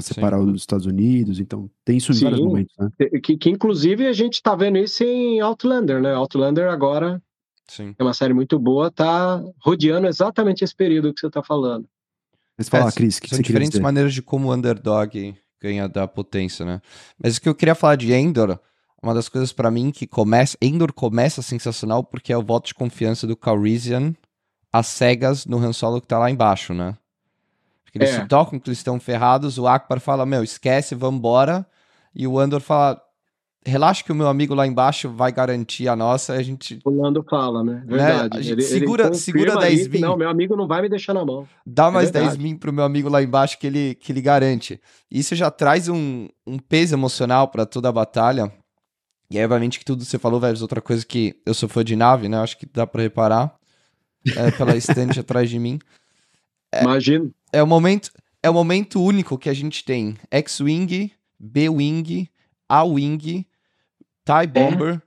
separar 0.00 0.40
Sim. 0.40 0.50
os 0.50 0.60
Estados 0.62 0.86
Unidos. 0.86 1.38
Então 1.38 1.70
tem 1.84 1.98
isso 1.98 2.12
em 2.12 2.16
Sim, 2.16 2.24
vários 2.24 2.40
momentos, 2.40 2.74
né? 2.78 2.90
Que, 3.22 3.36
que 3.36 3.50
inclusive 3.50 4.06
a 4.06 4.12
gente 4.12 4.34
está 4.34 4.54
vendo 4.54 4.78
isso 4.78 5.04
em 5.04 5.40
Outlander, 5.40 6.00
né? 6.00 6.12
Outlander 6.14 6.68
agora 6.68 7.22
Sim. 7.68 7.94
é 7.98 8.02
uma 8.02 8.14
série 8.14 8.34
muito 8.34 8.58
boa, 8.58 8.90
tá 8.90 9.42
rodeando 9.60 10.06
exatamente 10.06 10.64
esse 10.64 10.74
período 10.74 11.14
que 11.14 11.20
você 11.20 11.28
está 11.28 11.42
falando. 11.42 11.86
Mas 12.58 12.68
fala, 12.68 12.88
é, 12.88 12.92
Cris, 12.92 13.20
que 13.20 13.28
são 13.28 13.36
você 13.36 13.42
diferentes 13.42 13.72
dizer? 13.72 13.82
maneiras 13.82 14.14
de 14.14 14.22
como 14.22 14.48
o 14.48 14.54
underdog 14.54 15.36
ganha 15.66 15.88
da 15.88 16.06
potência, 16.06 16.64
né? 16.64 16.80
Mas 17.22 17.36
o 17.36 17.40
que 17.40 17.48
eu 17.48 17.54
queria 17.54 17.74
falar 17.74 17.96
de 17.96 18.12
Endor, 18.12 18.58
uma 19.02 19.12
das 19.14 19.28
coisas 19.28 19.52
para 19.52 19.70
mim 19.70 19.90
que 19.90 20.06
começa, 20.06 20.56
Endor 20.60 20.92
começa 20.92 21.42
sensacional 21.42 22.02
porque 22.04 22.32
é 22.32 22.36
o 22.36 22.42
voto 22.42 22.68
de 22.68 22.74
confiança 22.74 23.26
do 23.26 23.36
Calrissian 23.36 24.14
às 24.72 24.86
cegas 24.86 25.46
no 25.46 25.58
Han 25.58 25.72
Solo 25.72 26.00
que 26.00 26.06
tá 26.06 26.18
lá 26.18 26.30
embaixo, 26.30 26.72
né? 26.72 26.96
Porque 27.84 27.98
eles 27.98 28.10
É. 28.10 28.20
se 28.20 28.26
tocam 28.28 28.58
que 28.58 28.68
eles 28.68 28.78
estão 28.78 28.98
ferrados, 29.00 29.58
o 29.58 29.66
Akbar 29.66 30.00
fala, 30.00 30.26
meu, 30.26 30.42
esquece, 30.42 30.94
vambora, 30.94 31.66
e 32.14 32.26
o 32.26 32.38
Andor 32.38 32.60
fala, 32.60 33.00
relaxa 33.66 34.02
que 34.04 34.12
o 34.12 34.14
meu 34.14 34.28
amigo 34.28 34.54
lá 34.54 34.66
embaixo 34.66 35.10
vai 35.10 35.30
garantir 35.32 35.88
a 35.88 35.96
nossa, 35.96 36.32
a 36.34 36.42
gente 36.42 36.78
O 36.84 36.90
Lando 36.90 37.22
fala, 37.28 37.62
né? 37.64 37.82
Verdade. 37.86 38.38
A 38.38 38.40
gente 38.40 38.62
segura- 38.62 39.12
segura 39.14 39.52
confirma 39.52 39.60
10 39.68 39.80
isso, 39.80 39.90
mil. 39.90 40.00
Não, 40.00 40.16
meu 40.16 40.28
amigo 40.28 40.56
não 40.56 40.66
vai 40.66 40.80
me 40.82 40.88
deixar 40.88 41.12
na 41.14 41.24
mão. 41.24 41.46
dá 41.66 41.90
mais 41.90 42.10
verdade. 42.10 42.36
10 42.36 42.38
mil 42.50 42.58
pro 42.58 42.72
meu 42.72 42.84
amigo 42.84 43.08
lá 43.08 43.22
embaixo 43.22 43.58
que 43.58 43.66
ele, 43.66 43.94
que 43.96 44.12
ele 44.12 44.20
garante. 44.22 44.80
Isso 45.10 45.34
já 45.34 45.50
traz 45.50 45.88
um, 45.88 46.28
um 46.46 46.58
peso 46.58 46.94
emocional 46.94 47.48
pra 47.48 47.66
toda 47.66 47.88
a 47.88 47.92
batalha. 47.92 48.52
E 49.30 49.36
aí, 49.38 49.44
obviamente, 49.44 49.78
que 49.78 49.84
tudo 49.84 50.04
que 50.04 50.10
você 50.10 50.18
falou, 50.18 50.38
velho, 50.38 50.60
outra 50.62 50.80
coisa 50.80 51.04
que 51.04 51.34
eu 51.44 51.52
sou 51.52 51.68
fã 51.68 51.84
de 51.84 51.96
nave, 51.96 52.28
né? 52.28 52.38
Acho 52.38 52.56
que 52.56 52.64
dá 52.72 52.86
pra 52.86 53.02
reparar 53.02 53.54
é, 54.36 54.50
pela 54.52 54.74
estante 54.78 55.18
atrás 55.18 55.50
de 55.50 55.58
mim. 55.58 55.78
Imagino. 56.80 57.32
É 57.52 57.62
o 57.62 57.66
momento, 57.66 58.10
é 58.42 58.48
o 58.50 58.54
momento 58.54 59.02
único 59.02 59.36
que 59.38 59.48
a 59.48 59.54
gente 59.54 59.84
tem 59.84 60.14
X-Wing, 60.30 61.10
B-Wing, 61.40 62.28
A-Wing, 62.68 63.46
TIE 64.26 64.46
Bomber, 64.48 65.00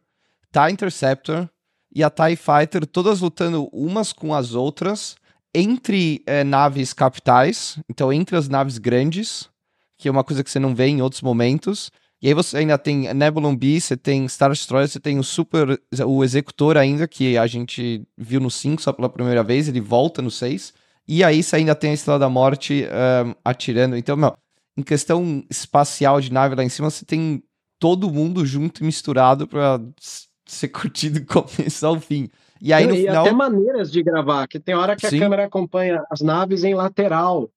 TIE 0.50 0.72
Interceptor 0.72 1.50
e 1.94 2.02
a 2.02 2.10
TIE 2.10 2.38
Fighter, 2.38 2.86
todas 2.88 3.20
lutando 3.20 3.68
umas 3.74 4.14
com 4.14 4.34
as 4.34 4.56
outras 4.56 5.18
entre 5.54 6.24
eh, 6.26 6.44
naves 6.46 6.94
capitais, 6.94 7.78
então 7.90 8.14
entre 8.14 8.38
as 8.38 8.48
naves 8.48 8.78
grandes, 8.78 9.50
que 9.98 10.08
é 10.08 10.12
uma 10.12 10.24
coisa 10.24 10.44
que 10.44 10.50
você 10.50 10.60
não 10.60 10.74
vê 10.74 10.86
em 10.88 11.02
outros 11.02 11.22
momentos. 11.22 11.92
E 12.22 12.28
aí 12.28 12.34
você 12.34 12.58
ainda 12.58 12.78
tem 12.78 13.14
Nebulon 13.14 13.56
B, 13.56 13.80
você 13.80 13.98
tem 13.98 14.28
Star 14.28 14.52
Destroyer, 14.52 14.88
você 14.88 15.00
tem 15.00 15.20
o 15.20 15.24
Super, 15.24 15.80
o 16.06 16.24
Executor 16.24 16.78
ainda, 16.78 17.08
que 17.08 17.38
a 17.38 17.48
gente 17.48 18.06
viu 18.18 18.40
no 18.40 18.52
5 18.52 18.82
só 18.82 18.94
pela 18.94 19.10
primeira 19.10 19.44
vez, 19.44 19.68
ele 19.68 19.82
volta 19.82 20.22
no 20.22 20.30
6. 20.30 20.74
E 21.08 21.24
aí 21.24 21.42
você 21.42 21.58
ainda 21.58 21.74
tem 21.74 21.92
a 21.92 21.94
Estrela 21.94 22.20
da 22.20 22.30
Morte 22.30 22.86
ahn, 22.86 23.34
atirando. 23.44 23.98
Então, 23.98 24.16
meu, 24.16 24.36
em 24.78 24.84
questão 24.84 25.44
espacial 25.50 26.22
de 26.22 26.32
nave 26.32 26.56
lá 26.56 26.64
em 26.64 26.70
cima, 26.70 26.90
você 26.90 27.06
tem 27.06 27.42
todo 27.80 28.12
mundo 28.12 28.46
junto 28.46 28.82
e 28.82 28.86
misturado 28.86 29.48
pra 29.48 29.80
s- 30.00 30.28
ser 30.46 30.68
curtido 30.70 31.20
do 31.22 31.26
começo 31.26 31.86
ao 31.88 32.00
fim. 32.00 32.30
E 32.62 32.74
aí 32.74 32.86
no 32.86 32.94
e 32.94 33.00
final. 33.04 33.26
até 33.26 33.32
maneiras 33.34 33.90
de 33.92 34.04
gravar, 34.04 34.46
que 34.48 34.60
tem 34.60 34.76
hora 34.76 34.96
que 34.96 35.08
Sim. 35.08 35.16
a 35.18 35.20
câmera 35.20 35.46
acompanha 35.46 36.04
as 36.12 36.20
naves 36.22 36.64
em 36.66 36.76
lateral. 36.76 37.50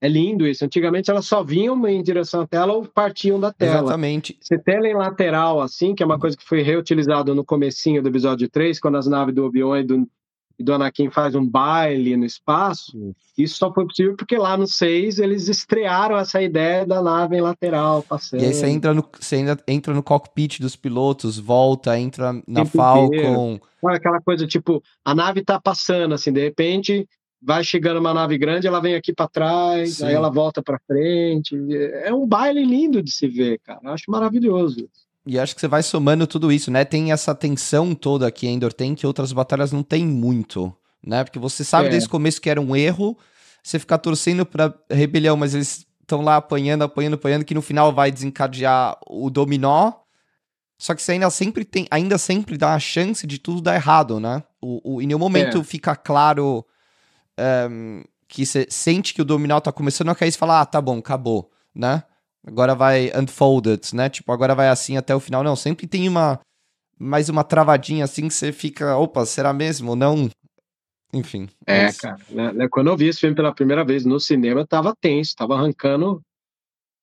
É 0.00 0.08
lindo 0.08 0.48
isso. 0.48 0.64
Antigamente 0.64 1.08
elas 1.12 1.26
só 1.26 1.44
vinham 1.44 1.86
em 1.86 2.02
direção 2.02 2.40
à 2.40 2.46
tela 2.46 2.72
ou 2.72 2.84
partiam 2.84 3.38
da 3.38 3.52
tela. 3.52 3.82
Exatamente. 3.82 4.36
Você 4.40 4.58
tela 4.58 4.88
em 4.88 4.94
lateral, 4.94 5.60
assim, 5.60 5.94
que 5.94 6.02
é 6.02 6.06
uma 6.06 6.18
coisa 6.18 6.36
que 6.36 6.42
foi 6.44 6.60
reutilizado 6.60 7.32
no 7.36 7.44
comecinho 7.44 8.02
do 8.02 8.08
episódio 8.08 8.48
3, 8.50 8.80
quando 8.80 8.96
as 8.98 9.06
naves 9.06 9.32
do 9.32 9.44
Obi-Wan 9.44 9.78
e 9.78 9.84
do, 9.84 10.08
e 10.62 10.64
do 10.64 10.72
Anakin 10.72 11.10
fazem 11.10 11.40
um 11.40 11.46
baile 11.46 12.16
no 12.16 12.24
espaço. 12.24 13.14
Isso 13.36 13.56
só 13.56 13.72
foi 13.72 13.84
possível 13.84 14.14
porque 14.16 14.36
lá 14.36 14.56
no 14.56 14.66
6 14.66 15.18
eles 15.18 15.48
estrearam 15.48 16.16
essa 16.16 16.40
ideia 16.40 16.86
da 16.86 17.02
nave 17.02 17.36
em 17.36 17.40
lateral, 17.40 18.02
passando. 18.02 18.42
E 18.42 18.46
aí 18.46 18.54
você 18.54 18.68
entra 18.68 18.94
no, 18.94 19.04
você 19.18 19.36
ainda 19.36 19.58
entra 19.66 19.92
no 19.92 20.02
cockpit 20.02 20.60
dos 20.60 20.76
pilotos, 20.76 21.38
volta, 21.38 21.98
entra 21.98 22.40
na 22.46 22.64
Falcon. 22.64 23.58
Olha 23.82 23.96
aquela 23.96 24.20
coisa 24.20 24.46
tipo, 24.46 24.80
a 25.04 25.14
nave 25.14 25.42
tá 25.44 25.60
passando, 25.60 26.14
assim, 26.14 26.32
de 26.32 26.40
repente 26.40 27.08
vai 27.44 27.64
chegando 27.64 27.98
uma 27.98 28.14
nave 28.14 28.38
grande, 28.38 28.68
ela 28.68 28.80
vem 28.80 28.94
aqui 28.94 29.12
para 29.12 29.26
trás, 29.26 29.96
Sim. 29.96 30.06
aí 30.06 30.14
ela 30.14 30.30
volta 30.30 30.62
para 30.62 30.78
frente. 30.86 31.56
É 32.04 32.14
um 32.14 32.24
baile 32.24 32.64
lindo 32.64 33.02
de 33.02 33.10
se 33.10 33.26
ver, 33.26 33.58
cara. 33.64 33.80
Eu 33.82 33.90
acho 33.90 34.08
maravilhoso. 34.08 34.88
E 35.26 35.38
acho 35.38 35.54
que 35.54 35.60
você 35.60 35.68
vai 35.68 35.82
somando 35.82 36.26
tudo 36.26 36.50
isso, 36.50 36.70
né? 36.70 36.84
Tem 36.84 37.12
essa 37.12 37.34
tensão 37.34 37.94
toda 37.94 38.30
que 38.30 38.46
Endor 38.48 38.72
tem 38.72 38.94
que 38.94 39.06
outras 39.06 39.32
batalhas 39.32 39.70
não 39.70 39.82
tem 39.82 40.04
muito, 40.04 40.74
né? 41.04 41.22
Porque 41.22 41.38
você 41.38 41.62
sabe 41.64 41.86
É. 41.86 41.90
desde 41.90 42.08
o 42.08 42.10
começo 42.10 42.40
que 42.40 42.50
era 42.50 42.60
um 42.60 42.74
erro, 42.74 43.16
você 43.62 43.78
ficar 43.78 43.98
torcendo 43.98 44.44
pra 44.44 44.74
rebelião, 44.90 45.36
mas 45.36 45.54
eles 45.54 45.86
estão 46.00 46.22
lá 46.22 46.36
apanhando, 46.36 46.82
apanhando, 46.82 47.14
apanhando, 47.14 47.44
que 47.44 47.54
no 47.54 47.62
final 47.62 47.92
vai 47.92 48.10
desencadear 48.10 48.96
o 49.06 49.30
dominó. 49.30 49.92
Só 50.76 50.94
que 50.96 51.02
você 51.02 51.12
ainda 51.12 51.30
sempre 51.30 51.64
tem, 51.64 51.86
ainda 51.88 52.18
sempre 52.18 52.58
dá 52.58 52.74
a 52.74 52.80
chance 52.80 53.24
de 53.24 53.38
tudo 53.38 53.60
dar 53.60 53.76
errado, 53.76 54.18
né? 54.18 54.42
O, 54.60 54.96
o, 54.96 55.02
em 55.02 55.06
nenhum 55.06 55.20
momento 55.20 55.60
É. 55.60 55.64
fica 55.64 55.94
claro 55.94 56.66
ehm, 57.38 58.02
que 58.26 58.44
você 58.44 58.66
sente 58.68 59.14
que 59.14 59.22
o 59.22 59.24
dominó 59.24 59.60
tá 59.60 59.70
começando 59.70 60.08
a 60.08 60.14
cair 60.16 60.30
e 60.30 60.32
fala, 60.32 60.60
ah, 60.60 60.66
tá 60.66 60.80
bom, 60.80 60.98
acabou, 60.98 61.52
né? 61.72 62.02
Agora 62.46 62.74
vai 62.74 63.12
unfolded, 63.16 63.94
né? 63.94 64.08
Tipo, 64.08 64.32
agora 64.32 64.54
vai 64.54 64.68
assim 64.68 64.96
até 64.96 65.14
o 65.14 65.20
final. 65.20 65.44
Não, 65.44 65.54
sempre 65.54 65.86
tem 65.86 66.08
uma 66.08 66.40
mais 66.98 67.28
uma 67.28 67.42
travadinha 67.42 68.04
assim 68.04 68.28
que 68.28 68.34
você 68.34 68.52
fica, 68.52 68.96
opa, 68.96 69.26
será 69.26 69.52
mesmo 69.52 69.96
não? 69.96 70.30
Enfim. 71.12 71.48
É, 71.66 71.84
mas- 71.84 71.98
cara. 71.98 72.16
né, 72.30 72.52
né, 72.52 72.68
Quando 72.70 72.88
eu 72.88 72.96
vi 72.96 73.06
esse 73.08 73.20
filme 73.20 73.34
pela 73.34 73.54
primeira 73.54 73.84
vez 73.84 74.04
no 74.04 74.18
cinema, 74.20 74.60
eu 74.60 74.66
tava 74.66 74.94
tenso, 75.00 75.34
tava 75.36 75.54
arrancando 75.54 76.22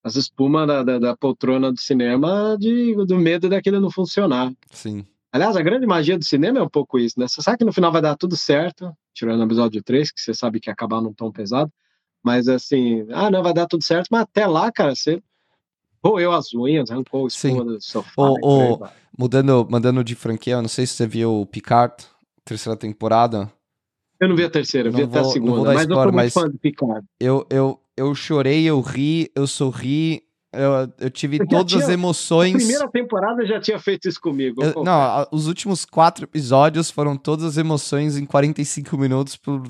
as 0.04 0.16
espumas 0.16 0.68
da, 0.68 0.84
da, 0.84 1.00
da 1.00 1.18
poltrona 1.18 1.72
do 1.72 1.80
cinema 1.80 2.58
de, 2.58 2.96
do 3.06 3.18
medo 3.18 3.50
daquilo 3.50 3.80
não 3.80 3.92
funcionar. 3.92 4.52
Sim. 4.72 5.06
Aliás, 5.32 5.56
a 5.56 5.62
grande 5.62 5.86
magia 5.86 6.18
do 6.18 6.24
cinema 6.26 6.60
é 6.60 6.64
um 6.64 6.70
pouco 6.70 6.98
isso, 6.98 7.20
né? 7.20 7.28
Você 7.28 7.42
sabe 7.42 7.60
que 7.60 7.66
no 7.66 7.74
final 7.74 7.92
vai 7.92 8.02
dar 8.02 8.16
tudo 8.16 8.36
certo, 8.36 8.92
tirando 9.14 9.42
o 9.42 9.44
episódio 9.44 9.84
3, 9.84 10.12
que 10.12 10.20
você 10.20 10.34
sabe 10.34 10.60
que 10.60 10.70
ia 10.70 10.74
acabar 10.74 11.02
num 11.02 11.14
tom 11.14 11.32
pesado, 11.32 11.72
mas 12.24 12.48
assim, 12.48 13.06
ah, 13.12 13.30
não, 13.30 13.44
vai 13.44 13.54
dar 13.54 13.68
tudo 13.68 13.84
certo, 13.84 14.08
mas 14.10 14.22
até 14.22 14.48
lá, 14.48 14.72
cara, 14.72 14.96
você 14.96 15.22
roeu 16.04 16.32
as 16.32 16.54
unhas, 16.54 16.90
arrancou 16.92 17.26
a 17.26 17.28
espuma 17.28 17.64
do 17.66 17.82
sofá. 17.82 18.12
O- 18.18 18.38
e 18.38 18.42
por 18.42 18.62
aí 18.62 18.72
o- 18.72 18.78
vai. 18.78 18.92
Mudando, 19.18 19.68
mandando 19.70 20.04
de 20.04 20.16
franquia, 20.16 20.54
eu 20.54 20.62
não 20.62 20.70
sei 20.70 20.86
se 20.86 20.94
você 20.94 21.06
viu 21.06 21.42
o 21.42 21.46
Picard, 21.46 21.94
terceira 22.46 22.78
temporada. 22.78 23.52
Eu 24.20 24.30
não 24.30 24.36
vi 24.36 24.44
a 24.44 24.50
terceira, 24.50 24.90
eu 24.90 24.94
vi 24.94 25.02
Não 25.02 25.08
até 25.10 25.20
a 25.20 25.22
vou- 25.22 25.32
vou 25.32 25.34
segunda, 25.34 25.62
mas 25.74 25.76
eu 25.76 25.82
spoiler, 25.82 25.96
sou 25.96 26.04
muito 26.04 26.16
mas- 26.16 26.34
fã 26.34 26.50
de 26.50 26.58
Picard. 26.58 27.06
Eu, 27.20 27.46
eu, 27.50 27.80
eu 27.98 28.16
chorei, 28.16 28.64
eu 28.66 28.80
ri, 28.82 29.30
eu 29.36 29.46
sorri, 29.48 30.24
eu, 30.54 30.94
eu 31.00 31.10
tive 31.10 31.38
Eu 31.42 31.48
todas 31.48 31.74
as 31.74 31.80
tinha- 31.82 31.90
A 31.90 31.94
emoções. 31.94 32.54
primeira 32.56 32.88
temporada 32.90 33.46
já 33.46 33.60
tinha 33.60 33.78
feito 33.80 34.08
isso 34.08 34.20
comigo. 34.22 34.64
Eu- 34.64 34.74
eu 34.78 34.84
não, 34.84 34.94
a- 35.02 35.28
os 35.32 35.48
últimos 35.48 35.84
quatro 35.86 36.24
episódios 36.24 36.90
foram 36.90 37.18
todas 37.18 37.44
as 37.46 37.58
emoções 37.58 38.18
em 38.18 38.26
45 38.26 38.98
minutos 38.98 39.36
por- 39.36 39.64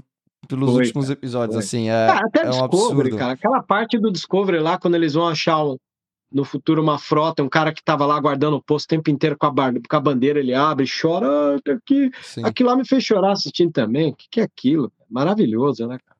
pelos 0.47 0.71
Foi, 0.71 0.83
últimos 0.85 1.09
episódios, 1.09 1.55
foi. 1.55 1.63
assim, 1.63 1.89
é, 1.89 2.07
Cara, 2.07 2.25
até 2.27 2.41
é 2.41 2.47
um 2.47 2.49
Discovery, 2.51 2.91
absurdo. 3.01 3.17
cara. 3.17 3.33
Aquela 3.33 3.61
parte 3.63 3.99
do 3.99 4.11
Discovery 4.11 4.59
lá, 4.59 4.77
quando 4.79 4.95
eles 4.95 5.13
vão 5.13 5.27
achar 5.27 5.63
um- 5.63 5.75
no 6.31 6.45
futuro 6.45 6.81
uma 6.81 6.99
frota, 6.99 7.43
um 7.43 7.49
cara 7.49 7.73
que 7.73 7.83
tava 7.83 8.05
lá 8.05 8.19
guardando 8.19 8.55
o 8.55 8.61
posto 8.61 8.85
o 8.85 8.89
tempo 8.89 9.09
inteiro 9.09 9.37
com 9.37 9.47
a, 9.47 9.51
com 9.51 9.95
a 9.95 9.99
bandeira, 9.99 10.39
ele 10.39 10.53
abre, 10.53 10.85
chora, 10.87 11.27
ah, 11.27 11.71
aqui. 11.71 12.11
Sim. 12.21 12.43
Aquilo 12.45 12.69
lá 12.69 12.75
me 12.75 12.87
fez 12.87 13.03
chorar 13.03 13.31
assistindo 13.31 13.71
também. 13.71 14.11
O 14.11 14.15
que, 14.15 14.27
que 14.29 14.41
é 14.41 14.43
aquilo? 14.43 14.91
Maravilhoso, 15.09 15.87
né, 15.87 15.97
cara? 16.05 16.19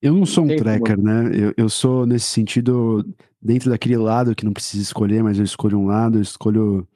Eu 0.00 0.14
não 0.14 0.24
sou 0.24 0.44
um 0.44 0.48
como. 0.48 0.58
tracker, 0.58 0.98
né? 0.98 1.30
Eu, 1.34 1.54
eu 1.56 1.68
sou, 1.68 2.06
nesse 2.06 2.26
sentido, 2.26 3.04
dentro 3.42 3.68
daquele 3.68 3.96
lado 3.96 4.34
que 4.34 4.44
não 4.44 4.52
precisa 4.52 4.82
escolher, 4.82 5.22
mas 5.22 5.38
eu 5.38 5.44
escolho 5.44 5.78
um 5.78 5.86
lado, 5.86 6.18
eu 6.18 6.22
escolho 6.22 6.88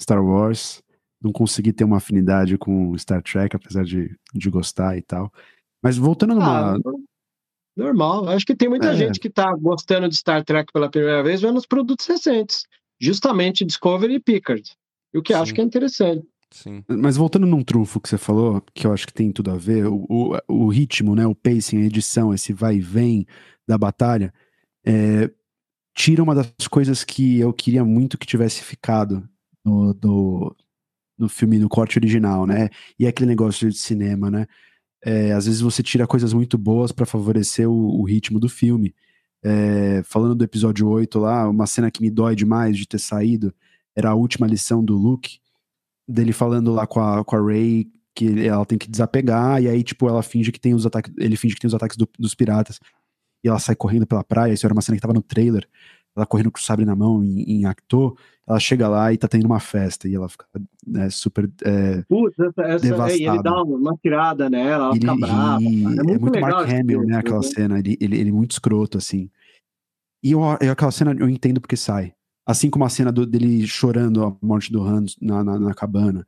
Star 0.00 0.22
Wars. 0.22 0.82
Não 1.22 1.32
consegui 1.32 1.72
ter 1.72 1.84
uma 1.84 1.98
afinidade 1.98 2.58
com 2.58 2.96
Star 2.98 3.22
Trek, 3.22 3.54
apesar 3.54 3.84
de, 3.84 4.14
de 4.34 4.50
gostar 4.50 4.96
e 4.96 5.02
tal. 5.02 5.32
Mas 5.82 5.96
voltando 5.96 6.34
numa. 6.34 6.74
Ah, 6.74 6.78
normal. 7.80 8.28
Acho 8.28 8.46
que 8.46 8.54
tem 8.54 8.68
muita 8.68 8.88
É. 8.90 8.96
gente 8.96 9.18
que 9.18 9.28
tá 9.30 9.52
gostando 9.56 10.08
de 10.08 10.16
Star 10.16 10.44
Trek 10.44 10.72
pela 10.72 10.90
primeira 10.90 11.22
vez 11.22 11.40
vendo 11.40 11.56
os 11.56 11.66
produtos 11.66 12.06
recentes. 12.06 12.64
Justamente 13.00 13.64
Discovery 13.64 14.14
e 14.14 14.20
Picard. 14.20 14.62
E 15.12 15.18
o 15.18 15.22
que 15.22 15.32
Sim. 15.34 15.40
acho 15.40 15.54
que 15.54 15.60
é 15.60 15.64
interessante. 15.64 16.24
Sim. 16.52 16.84
Mas 16.88 17.16
voltando 17.16 17.46
num 17.46 17.62
trunfo 17.62 18.00
que 18.00 18.08
você 18.08 18.18
falou, 18.18 18.60
que 18.74 18.86
eu 18.86 18.92
acho 18.92 19.06
que 19.06 19.12
tem 19.14 19.30
tudo 19.32 19.50
a 19.52 19.56
ver, 19.56 19.86
o, 19.86 20.04
o, 20.08 20.36
o 20.48 20.68
ritmo, 20.68 21.14
né, 21.14 21.26
o 21.26 21.34
pacing, 21.34 21.78
a 21.78 21.84
edição, 21.86 22.34
esse 22.34 22.52
vai 22.52 22.76
e 22.76 22.80
vem 22.80 23.24
da 23.66 23.78
batalha, 23.78 24.32
é, 24.84 25.30
tira 25.96 26.22
uma 26.22 26.34
das 26.34 26.52
coisas 26.68 27.04
que 27.04 27.38
eu 27.38 27.52
queria 27.52 27.84
muito 27.84 28.18
que 28.18 28.26
tivesse 28.26 28.62
ficado 28.62 29.28
no, 29.64 29.94
do- 29.94 30.56
no 31.16 31.28
filme, 31.28 31.58
no 31.58 31.68
corte 31.68 31.98
original, 31.98 32.46
né? 32.46 32.68
E 32.98 33.06
é 33.06 33.08
aquele 33.10 33.28
negócio 33.28 33.68
de 33.70 33.76
cinema, 33.78 34.30
né? 34.30 34.46
É, 35.02 35.32
às 35.32 35.46
vezes 35.46 35.60
você 35.60 35.82
tira 35.82 36.06
coisas 36.06 36.32
muito 36.32 36.58
boas 36.58 36.92
para 36.92 37.06
favorecer 37.06 37.68
o, 37.68 38.00
o 38.00 38.04
ritmo 38.04 38.38
do 38.38 38.48
filme. 38.48 38.94
É, 39.42 40.02
falando 40.04 40.34
do 40.34 40.44
episódio 40.44 40.86
8 40.88 41.18
lá, 41.18 41.48
uma 41.48 41.66
cena 41.66 41.90
que 41.90 42.02
me 42.02 42.10
dói 42.10 42.36
demais 42.36 42.76
de 42.76 42.86
ter 42.86 42.98
saído 42.98 43.54
era 43.96 44.10
a 44.10 44.14
última 44.14 44.46
lição 44.46 44.84
do 44.84 44.96
Luke, 44.96 45.38
dele 46.06 46.32
falando 46.32 46.72
lá 46.72 46.86
com 46.86 47.00
a, 47.00 47.24
com 47.24 47.36
a 47.36 47.40
Ray 47.40 47.90
que 48.14 48.46
ela 48.46 48.66
tem 48.66 48.76
que 48.76 48.90
desapegar, 48.90 49.62
e 49.62 49.68
aí, 49.68 49.82
tipo, 49.82 50.08
ela 50.08 50.22
finge 50.22 50.52
que 50.52 50.60
tem 50.60 50.74
os 50.74 50.84
ataques, 50.84 51.12
ele 51.16 51.36
finge 51.36 51.54
que 51.54 51.60
tem 51.60 51.68
os 51.68 51.74
ataques 51.74 51.96
do- 51.96 52.08
dos 52.18 52.34
piratas, 52.34 52.78
e 53.42 53.48
ela 53.48 53.58
sai 53.58 53.74
correndo 53.74 54.06
pela 54.06 54.22
praia, 54.24 54.52
isso 54.52 54.66
era 54.66 54.74
uma 54.74 54.82
cena 54.82 54.96
que 54.96 55.00
tava 55.02 55.14
no 55.14 55.22
trailer, 55.22 55.66
ela 56.16 56.26
correndo 56.26 56.50
com 56.50 56.58
o 56.58 56.62
sabre 56.62 56.84
na 56.84 56.94
mão 56.96 57.22
em, 57.24 57.42
em 57.42 57.64
Acto, 57.64 58.16
ela 58.46 58.58
chega 58.58 58.88
lá 58.88 59.12
e 59.12 59.16
tá 59.16 59.28
tendo 59.28 59.46
uma 59.46 59.60
festa, 59.60 60.08
e 60.08 60.14
ela 60.14 60.28
fica 60.28 60.44
né, 60.86 61.08
super... 61.08 61.48
é, 61.64 62.02
Putz, 62.08 62.36
essa, 62.38 62.62
essa, 62.62 62.86
é, 62.86 62.88
e 62.88 63.24
ele 63.24 63.38
Devastado. 63.38 63.42
dá 63.42 63.62
uma 63.62 63.96
tirada 64.02 64.50
nela, 64.50 64.84
ela 64.86 64.90
ele, 64.92 65.00
fica 65.00 65.16
brava. 65.16 65.62
e- 65.62 65.66
é 65.66 65.68
É 65.68 66.02
muito, 66.02 66.20
muito, 66.20 66.34
legal 66.34 66.50
Mark 66.50 66.68
Hamill, 66.70 67.04
né, 67.06 67.16
aquela 67.16 67.40
né? 67.40 67.46
cena, 67.46 67.78
ele, 67.78 67.96
ele, 68.00 68.18
ele 68.18 68.28
é 68.30 68.32
muito 68.32 68.50
escroto, 68.52 68.98
assim. 68.98 69.30
E 70.22 70.32
eu, 70.32 70.40
eu- 70.60 70.72
aquela 70.72 70.90
cena 70.90 71.14
eu 71.18 71.28
entendo 71.28 71.60
porque 71.60 71.76
sai. 71.76 72.12
Assim 72.46 72.68
como 72.68 72.84
a 72.84 72.88
cena 72.88 73.12
do, 73.12 73.24
dele 73.24 73.64
chorando 73.66 74.24
a 74.24 74.36
morte 74.42 74.72
do 74.72 74.82
Han 74.82 75.04
na, 75.20 75.44
na, 75.44 75.58
na, 75.58 75.74
cabana. 75.74 76.26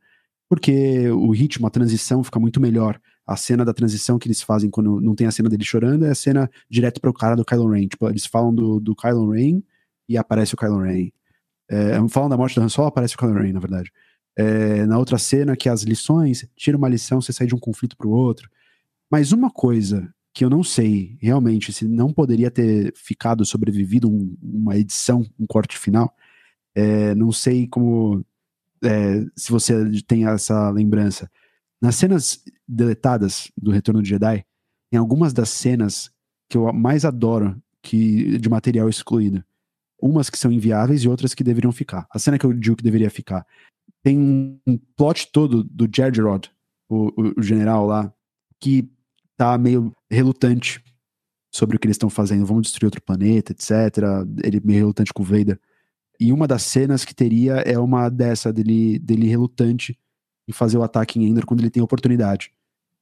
Porque 0.49 1.09
o 1.09 1.31
ritmo, 1.31 1.67
a 1.67 1.69
transição 1.69 2.23
fica 2.23 2.39
muito 2.39 2.61
melhor. 2.61 2.99
A 3.27 3.35
cena 3.35 3.65
da 3.65 3.73
transição 3.73 4.17
que 4.17 4.27
eles 4.27 4.41
fazem 4.41 4.69
quando 4.69 5.01
não 5.01 5.15
tem 5.15 5.27
a 5.27 5.31
cena 5.31 5.49
dele 5.49 5.63
chorando 5.65 6.05
é 6.05 6.11
a 6.11 6.15
cena 6.15 6.49
direto 6.69 7.01
para 7.01 7.09
o 7.09 7.13
cara 7.13 7.35
do 7.35 7.43
Kylo 7.43 7.69
Ren. 7.69 7.87
Tipo, 7.87 8.07
eles 8.09 8.25
falam 8.25 8.53
do, 8.53 8.79
do 8.79 8.95
Kylo 8.95 9.31
Ren 9.31 9.61
e 10.07 10.17
aparece 10.17 10.53
o 10.53 10.57
Kylo 10.57 10.81
Ren. 10.81 11.09
É, 11.69 12.07
falam 12.09 12.29
da 12.29 12.37
morte 12.37 12.55
do 12.55 12.61
Han 12.61 12.69
Solo, 12.69 12.87
aparece 12.87 13.15
o 13.15 13.17
Kylo 13.17 13.33
Ren, 13.33 13.53
na 13.53 13.59
verdade. 13.59 13.91
É, 14.35 14.85
na 14.85 14.97
outra 14.97 15.17
cena, 15.17 15.55
que 15.55 15.69
as 15.69 15.83
lições, 15.83 16.47
tira 16.55 16.77
uma 16.77 16.89
lição, 16.89 17.21
você 17.21 17.31
sai 17.31 17.47
de 17.47 17.55
um 17.55 17.59
conflito 17.59 17.95
para 17.95 18.07
o 18.07 18.11
outro. 18.11 18.49
Mas 19.09 19.31
uma 19.31 19.51
coisa 19.51 20.11
que 20.33 20.43
eu 20.43 20.49
não 20.49 20.63
sei 20.63 21.15
realmente 21.21 21.71
se 21.71 21.87
não 21.87 22.11
poderia 22.11 22.49
ter 22.49 22.91
ficado 22.95 23.45
sobrevivido 23.45 24.09
um, 24.09 24.35
uma 24.41 24.75
edição, 24.75 25.23
um 25.39 25.45
corte 25.45 25.77
final. 25.77 26.13
É, 26.75 27.13
não 27.13 27.31
sei 27.31 27.67
como 27.67 28.25
é, 28.83 29.23
se 29.35 29.51
você 29.51 29.73
tem 30.07 30.27
essa 30.27 30.71
lembrança. 30.71 31.29
Nas 31.79 31.95
cenas 31.95 32.43
deletadas 32.67 33.51
do 33.55 33.69
Retorno 33.69 34.01
de 34.01 34.09
Jedi, 34.09 34.43
tem 34.89 34.99
algumas 34.99 35.33
das 35.33 35.49
cenas 35.49 36.11
que 36.49 36.57
eu 36.57 36.71
mais 36.73 37.05
adoro 37.05 37.61
que 37.81 38.37
de 38.39 38.49
material 38.49 38.89
excluído. 38.89 39.43
Umas 40.05 40.29
que 40.29 40.37
são 40.37 40.51
inviáveis 40.51 41.03
e 41.03 41.07
outras 41.07 41.33
que 41.33 41.43
deveriam 41.43 41.71
ficar. 41.71 42.05
A 42.11 42.19
cena 42.19 42.37
que 42.37 42.45
eu 42.45 42.51
digo 42.51 42.75
que 42.75 42.83
deveria 42.83 43.09
ficar. 43.09 43.45
Tem 44.03 44.19
um 44.67 44.77
plot 44.97 45.31
todo 45.31 45.63
do 45.63 45.85
Rod, 46.21 46.47
o, 46.89 47.07
o, 47.15 47.33
o 47.37 47.41
general 47.41 47.85
lá, 47.85 48.13
que 48.59 48.89
tá 49.37 49.57
meio 49.57 49.95
relutante 50.11 50.83
sobre 51.49 51.77
o 51.77 51.79
que 51.79 51.87
eles 51.87 51.95
estão 51.95 52.09
fazendo. 52.09 52.45
Vamos 52.45 52.63
destruir 52.63 52.87
outro 52.87 53.01
planeta, 53.01 53.53
etc. 53.53 53.71
Ele 54.43 54.59
meio 54.61 54.79
relutante 54.79 55.13
com 55.13 55.23
o 55.23 55.25
Vader. 55.25 55.57
E 56.19 56.33
uma 56.33 56.47
das 56.47 56.63
cenas 56.63 57.05
que 57.05 57.15
teria 57.15 57.55
é 57.59 57.79
uma 57.79 58.09
dessa, 58.09 58.51
dele, 58.51 58.99
dele 58.99 59.27
relutante 59.27 59.97
em 60.47 60.51
fazer 60.51 60.77
o 60.77 60.83
ataque 60.83 61.17
em 61.17 61.29
Endor 61.29 61.45
quando 61.45 61.61
ele 61.61 61.69
tem 61.69 61.81
oportunidade, 61.81 62.51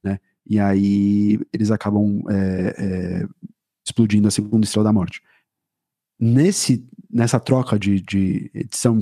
né? 0.04 0.20
E 0.46 0.58
aí 0.58 1.40
eles 1.52 1.70
acabam 1.70 2.22
é, 2.28 2.74
é, 2.78 3.28
explodindo 3.84 4.28
a 4.28 4.30
segunda 4.30 4.64
estrela 4.64 4.84
da 4.84 4.92
morte. 4.92 5.20
Nesse, 6.18 6.86
nessa 7.10 7.40
troca 7.40 7.78
de, 7.78 8.00
de 8.00 8.50
edição, 8.54 9.00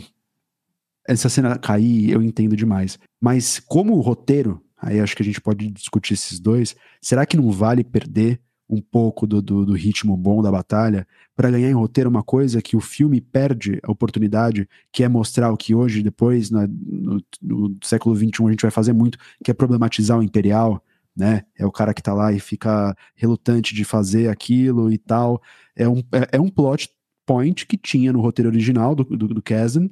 essa 1.06 1.28
cena 1.28 1.58
cair, 1.58 2.10
eu 2.10 2.22
entendo 2.22 2.56
demais. 2.56 2.98
Mas 3.20 3.58
como 3.58 4.00
roteiro, 4.00 4.62
aí 4.76 5.00
acho 5.00 5.16
que 5.16 5.22
a 5.22 5.26
gente 5.26 5.40
pode 5.40 5.70
discutir 5.70 6.14
esses 6.14 6.40
dois. 6.40 6.74
Será 7.00 7.26
que 7.26 7.36
não 7.36 7.50
vale 7.50 7.84
perder 7.84 8.40
um 8.70 8.80
pouco 8.80 9.26
do, 9.26 9.42
do, 9.42 9.66
do 9.66 9.72
ritmo 9.72 10.16
bom 10.16 10.40
da 10.40 10.50
batalha 10.50 11.06
para 11.34 11.50
ganhar 11.50 11.68
em 11.68 11.74
roteiro 11.74 12.08
uma 12.08 12.22
coisa 12.22 12.62
que 12.62 12.76
o 12.76 12.80
filme 12.80 13.20
perde 13.20 13.80
a 13.82 13.90
oportunidade, 13.90 14.68
que 14.92 15.02
é 15.02 15.08
mostrar 15.08 15.50
o 15.52 15.56
que 15.56 15.74
hoje, 15.74 16.02
depois, 16.02 16.50
no, 16.50 16.68
no, 16.68 17.20
no 17.42 17.76
século 17.82 18.14
XXI, 18.14 18.46
a 18.46 18.50
gente 18.50 18.62
vai 18.62 18.70
fazer 18.70 18.92
muito, 18.92 19.18
que 19.42 19.50
é 19.50 19.54
problematizar 19.54 20.16
o 20.16 20.22
imperial, 20.22 20.82
né? 21.16 21.42
É 21.58 21.66
o 21.66 21.72
cara 21.72 21.92
que 21.92 22.02
tá 22.02 22.14
lá 22.14 22.32
e 22.32 22.38
fica 22.38 22.96
relutante 23.16 23.74
de 23.74 23.84
fazer 23.84 24.28
aquilo 24.28 24.92
e 24.92 24.98
tal. 24.98 25.42
É 25.74 25.88
um, 25.88 25.98
é, 26.12 26.36
é 26.36 26.40
um 26.40 26.48
plot 26.48 26.88
point 27.30 27.64
que 27.64 27.76
tinha 27.76 28.12
no 28.12 28.20
roteiro 28.20 28.48
original 28.48 28.92
do, 28.92 29.04
do, 29.04 29.28
do 29.28 29.40
Kazan, 29.40 29.88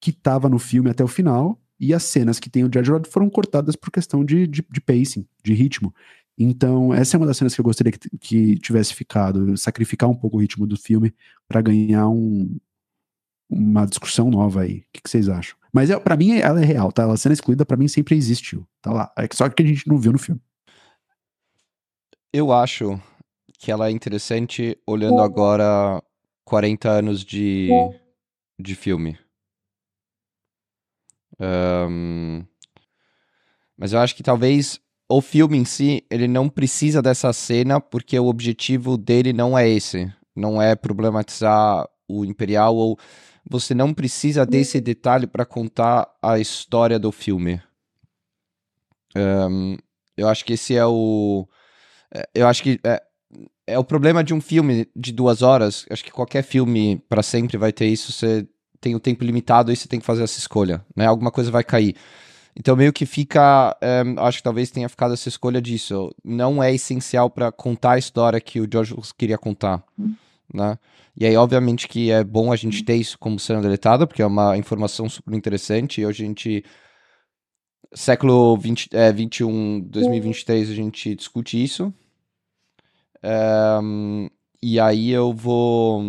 que 0.00 0.10
tava 0.10 0.48
no 0.48 0.58
filme 0.58 0.90
até 0.90 1.04
o 1.04 1.08
final, 1.08 1.62
e 1.78 1.94
as 1.94 2.02
cenas 2.02 2.40
que 2.40 2.50
tem 2.50 2.64
o 2.64 2.70
Judge 2.72 2.90
Rod 2.90 3.06
foram 3.06 3.30
cortadas 3.30 3.76
por 3.76 3.92
questão 3.92 4.24
de, 4.24 4.48
de, 4.48 4.66
de, 4.68 4.80
pacing, 4.80 5.24
de 5.44 5.54
ritmo. 5.54 5.94
Então, 6.36 6.92
essa 6.92 7.16
é 7.16 7.18
uma 7.18 7.26
das 7.26 7.36
cenas 7.36 7.54
que 7.54 7.60
eu 7.60 7.64
gostaria 7.64 7.92
que, 7.92 8.10
que 8.18 8.58
tivesse 8.58 8.92
ficado, 8.94 9.56
sacrificar 9.56 10.10
um 10.10 10.14
pouco 10.14 10.38
o 10.38 10.40
ritmo 10.40 10.66
do 10.66 10.76
filme 10.76 11.14
para 11.46 11.62
ganhar 11.62 12.08
um, 12.08 12.58
uma 13.48 13.86
discussão 13.86 14.28
nova 14.28 14.62
aí. 14.62 14.78
O 14.78 14.84
que, 14.92 15.02
que 15.02 15.08
vocês 15.08 15.28
acham? 15.28 15.56
Mas 15.72 15.88
é, 15.88 16.00
para 16.00 16.16
mim 16.16 16.36
ela 16.36 16.60
é 16.60 16.64
real, 16.64 16.90
tá? 16.90 17.10
A 17.10 17.16
cena 17.16 17.32
excluída 17.32 17.64
para 17.64 17.76
mim 17.76 17.86
sempre 17.86 18.16
existiu, 18.16 18.66
tá 18.82 18.92
lá. 18.92 19.12
É 19.16 19.28
só 19.32 19.48
que 19.48 19.62
a 19.62 19.66
gente 19.66 19.86
não 19.86 19.98
viu 19.98 20.10
no 20.10 20.18
filme. 20.18 20.40
Eu 22.32 22.52
acho 22.52 23.00
que 23.56 23.70
ela 23.70 23.86
é 23.86 23.92
interessante 23.92 24.76
olhando 24.84 25.20
agora 25.20 26.02
40 26.46 26.88
anos 26.88 27.24
de, 27.24 27.68
de 28.58 28.74
filme. 28.74 29.18
Um, 31.38 32.42
mas 33.76 33.92
eu 33.92 33.98
acho 33.98 34.14
que 34.14 34.22
talvez 34.22 34.80
o 35.08 35.20
filme 35.20 35.58
em 35.58 35.64
si, 35.64 36.06
ele 36.08 36.26
não 36.26 36.48
precisa 36.48 37.02
dessa 37.02 37.32
cena 37.32 37.80
porque 37.80 38.18
o 38.18 38.26
objetivo 38.26 38.96
dele 38.96 39.32
não 39.32 39.58
é 39.58 39.68
esse. 39.68 40.10
Não 40.34 40.62
é 40.62 40.74
problematizar 40.74 41.86
o 42.08 42.24
Imperial 42.24 42.74
ou 42.76 42.98
você 43.48 43.74
não 43.74 43.92
precisa 43.92 44.46
desse 44.46 44.80
detalhe 44.80 45.26
para 45.26 45.44
contar 45.44 46.08
a 46.22 46.38
história 46.38 46.98
do 46.98 47.12
filme. 47.12 47.60
Um, 49.16 49.76
eu 50.16 50.28
acho 50.28 50.44
que 50.44 50.52
esse 50.54 50.76
é 50.76 50.86
o. 50.86 51.46
É, 52.14 52.28
eu 52.34 52.46
acho 52.46 52.62
que 52.62 52.80
é, 52.84 53.02
é 53.66 53.78
o 53.78 53.84
problema 53.84 54.22
de 54.22 54.32
um 54.32 54.40
filme 54.40 54.88
de 54.94 55.12
duas 55.12 55.42
horas. 55.42 55.84
Acho 55.90 56.04
que 56.04 56.10
qualquer 56.10 56.42
filme 56.42 57.02
para 57.08 57.22
sempre 57.22 57.56
vai 57.56 57.72
ter 57.72 57.86
isso. 57.86 58.12
Você 58.12 58.46
tem 58.80 58.94
o 58.94 59.00
tempo 59.00 59.24
limitado 59.24 59.72
e 59.72 59.76
você 59.76 59.88
tem 59.88 59.98
que 59.98 60.06
fazer 60.06 60.22
essa 60.22 60.38
escolha, 60.38 60.84
né? 60.94 61.06
Alguma 61.06 61.30
coisa 61.30 61.50
vai 61.50 61.64
cair. 61.64 61.96
Então 62.54 62.74
meio 62.74 62.92
que 62.92 63.04
fica, 63.04 63.76
é, 63.82 64.02
acho 64.18 64.38
que 64.38 64.44
talvez 64.44 64.70
tenha 64.70 64.88
ficado 64.88 65.12
essa 65.12 65.28
escolha 65.28 65.60
disso. 65.60 66.14
Não 66.24 66.62
é 66.62 66.72
essencial 66.74 67.28
para 67.28 67.52
contar 67.52 67.92
a 67.92 67.98
história 67.98 68.40
que 68.40 68.60
o 68.60 68.68
George 68.70 68.94
Lucas 68.94 69.12
queria 69.12 69.36
contar, 69.36 69.84
né? 70.52 70.78
E 71.14 71.26
aí 71.26 71.36
obviamente 71.36 71.88
que 71.88 72.10
é 72.10 72.24
bom 72.24 72.52
a 72.52 72.56
gente 72.56 72.82
ter 72.82 72.94
isso 72.94 73.18
como 73.18 73.38
cena 73.38 73.60
deletada, 73.60 74.06
porque 74.06 74.22
é 74.22 74.26
uma 74.26 74.56
informação 74.56 75.08
super 75.08 75.34
interessante 75.34 76.00
e 76.00 76.04
a 76.04 76.12
gente 76.12 76.64
século 77.92 78.56
20, 78.56 78.88
é, 78.92 79.12
21, 79.12 79.80
2023 79.80 80.70
a 80.70 80.74
gente 80.74 81.14
discute 81.14 81.62
isso. 81.62 81.92
É, 83.28 83.78
e 84.62 84.78
aí 84.78 85.10
eu 85.10 85.32
vou 85.32 86.00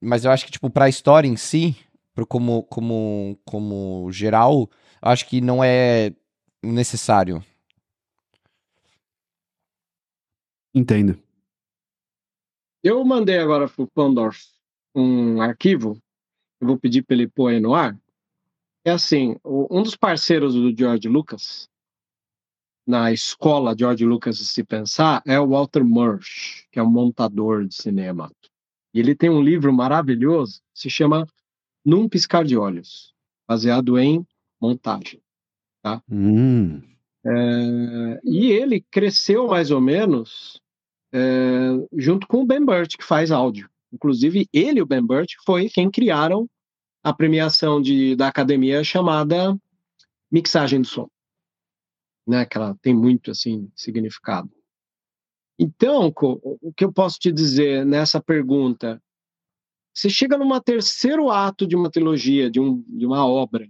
mas 0.00 0.24
eu 0.24 0.30
acho 0.30 0.44
que 0.44 0.52
tipo 0.52 0.70
para 0.70 0.84
a 0.84 0.88
história 0.88 1.28
em 1.28 1.36
si, 1.36 1.76
pro 2.14 2.26
como, 2.26 2.62
como, 2.64 3.38
como 3.44 4.10
geral, 4.12 4.70
acho 5.00 5.26
que 5.26 5.40
não 5.40 5.62
é 5.62 6.14
necessário. 6.62 7.44
Entendo. 10.74 11.18
Eu 12.82 13.04
mandei 13.04 13.38
agora 13.38 13.68
pro 13.68 13.88
Pandorf 13.88 14.46
um 14.94 15.40
arquivo, 15.40 16.00
eu 16.60 16.68
vou 16.68 16.78
pedir 16.78 17.02
para 17.02 17.16
ele 17.16 17.28
pôr 17.28 17.48
aí 17.48 17.60
no 17.60 17.74
ar. 17.74 17.98
É 18.84 18.92
assim, 18.92 19.36
um 19.44 19.82
dos 19.82 19.96
parceiros 19.96 20.54
do 20.54 20.74
George 20.76 21.08
Lucas, 21.08 21.68
na 22.86 23.12
escola 23.12 23.74
George 23.76 24.04
Lucas 24.04 24.38
de 24.38 24.46
se 24.46 24.62
pensar, 24.62 25.22
é 25.26 25.38
o 25.40 25.48
Walter 25.48 25.84
Murch, 25.84 26.66
que 26.70 26.78
é 26.78 26.82
um 26.82 26.90
montador 26.90 27.66
de 27.66 27.74
cinema. 27.74 28.30
E 28.94 29.00
ele 29.00 29.14
tem 29.14 29.28
um 29.28 29.42
livro 29.42 29.72
maravilhoso, 29.72 30.60
se 30.72 30.88
chama 30.88 31.26
num 31.84 32.08
piscar 32.08 32.44
de 32.44 32.56
olhos, 32.56 33.12
baseado 33.48 33.98
em 33.98 34.26
montagem. 34.60 35.20
Tá? 35.82 36.02
Hum. 36.10 36.80
É, 37.24 38.20
e 38.24 38.52
ele 38.52 38.84
cresceu 38.90 39.48
mais 39.48 39.70
ou 39.70 39.80
menos 39.80 40.60
é, 41.12 41.20
junto 41.96 42.26
com 42.26 42.42
o 42.42 42.46
Ben 42.46 42.64
Burt, 42.64 42.96
que 42.96 43.04
faz 43.04 43.30
áudio. 43.30 43.68
Inclusive, 43.92 44.48
ele 44.52 44.78
e 44.78 44.82
o 44.82 44.86
Ben 44.86 45.02
Burt 45.02 45.32
foi 45.44 45.68
quem 45.68 45.90
criaram 45.90 46.48
a 47.02 47.12
premiação 47.12 47.80
de, 47.80 48.16
da 48.16 48.28
academia 48.28 48.82
chamada 48.82 49.56
mixagem 50.30 50.80
do 50.80 50.86
som, 50.86 51.08
né? 52.26 52.44
Que 52.44 52.56
ela 52.56 52.76
tem 52.82 52.94
muito 52.94 53.30
assim 53.30 53.70
significado. 53.74 54.50
Então, 55.58 56.12
o 56.14 56.72
que 56.76 56.84
eu 56.84 56.92
posso 56.92 57.18
te 57.18 57.32
dizer 57.32 57.86
nessa 57.86 58.20
pergunta 58.20 59.00
você 59.96 60.10
chega 60.10 60.36
num 60.36 60.60
terceiro 60.60 61.30
ato 61.30 61.66
de 61.66 61.74
uma 61.74 61.90
trilogia, 61.90 62.50
de, 62.50 62.60
um, 62.60 62.84
de 62.86 63.06
uma 63.06 63.26
obra, 63.26 63.66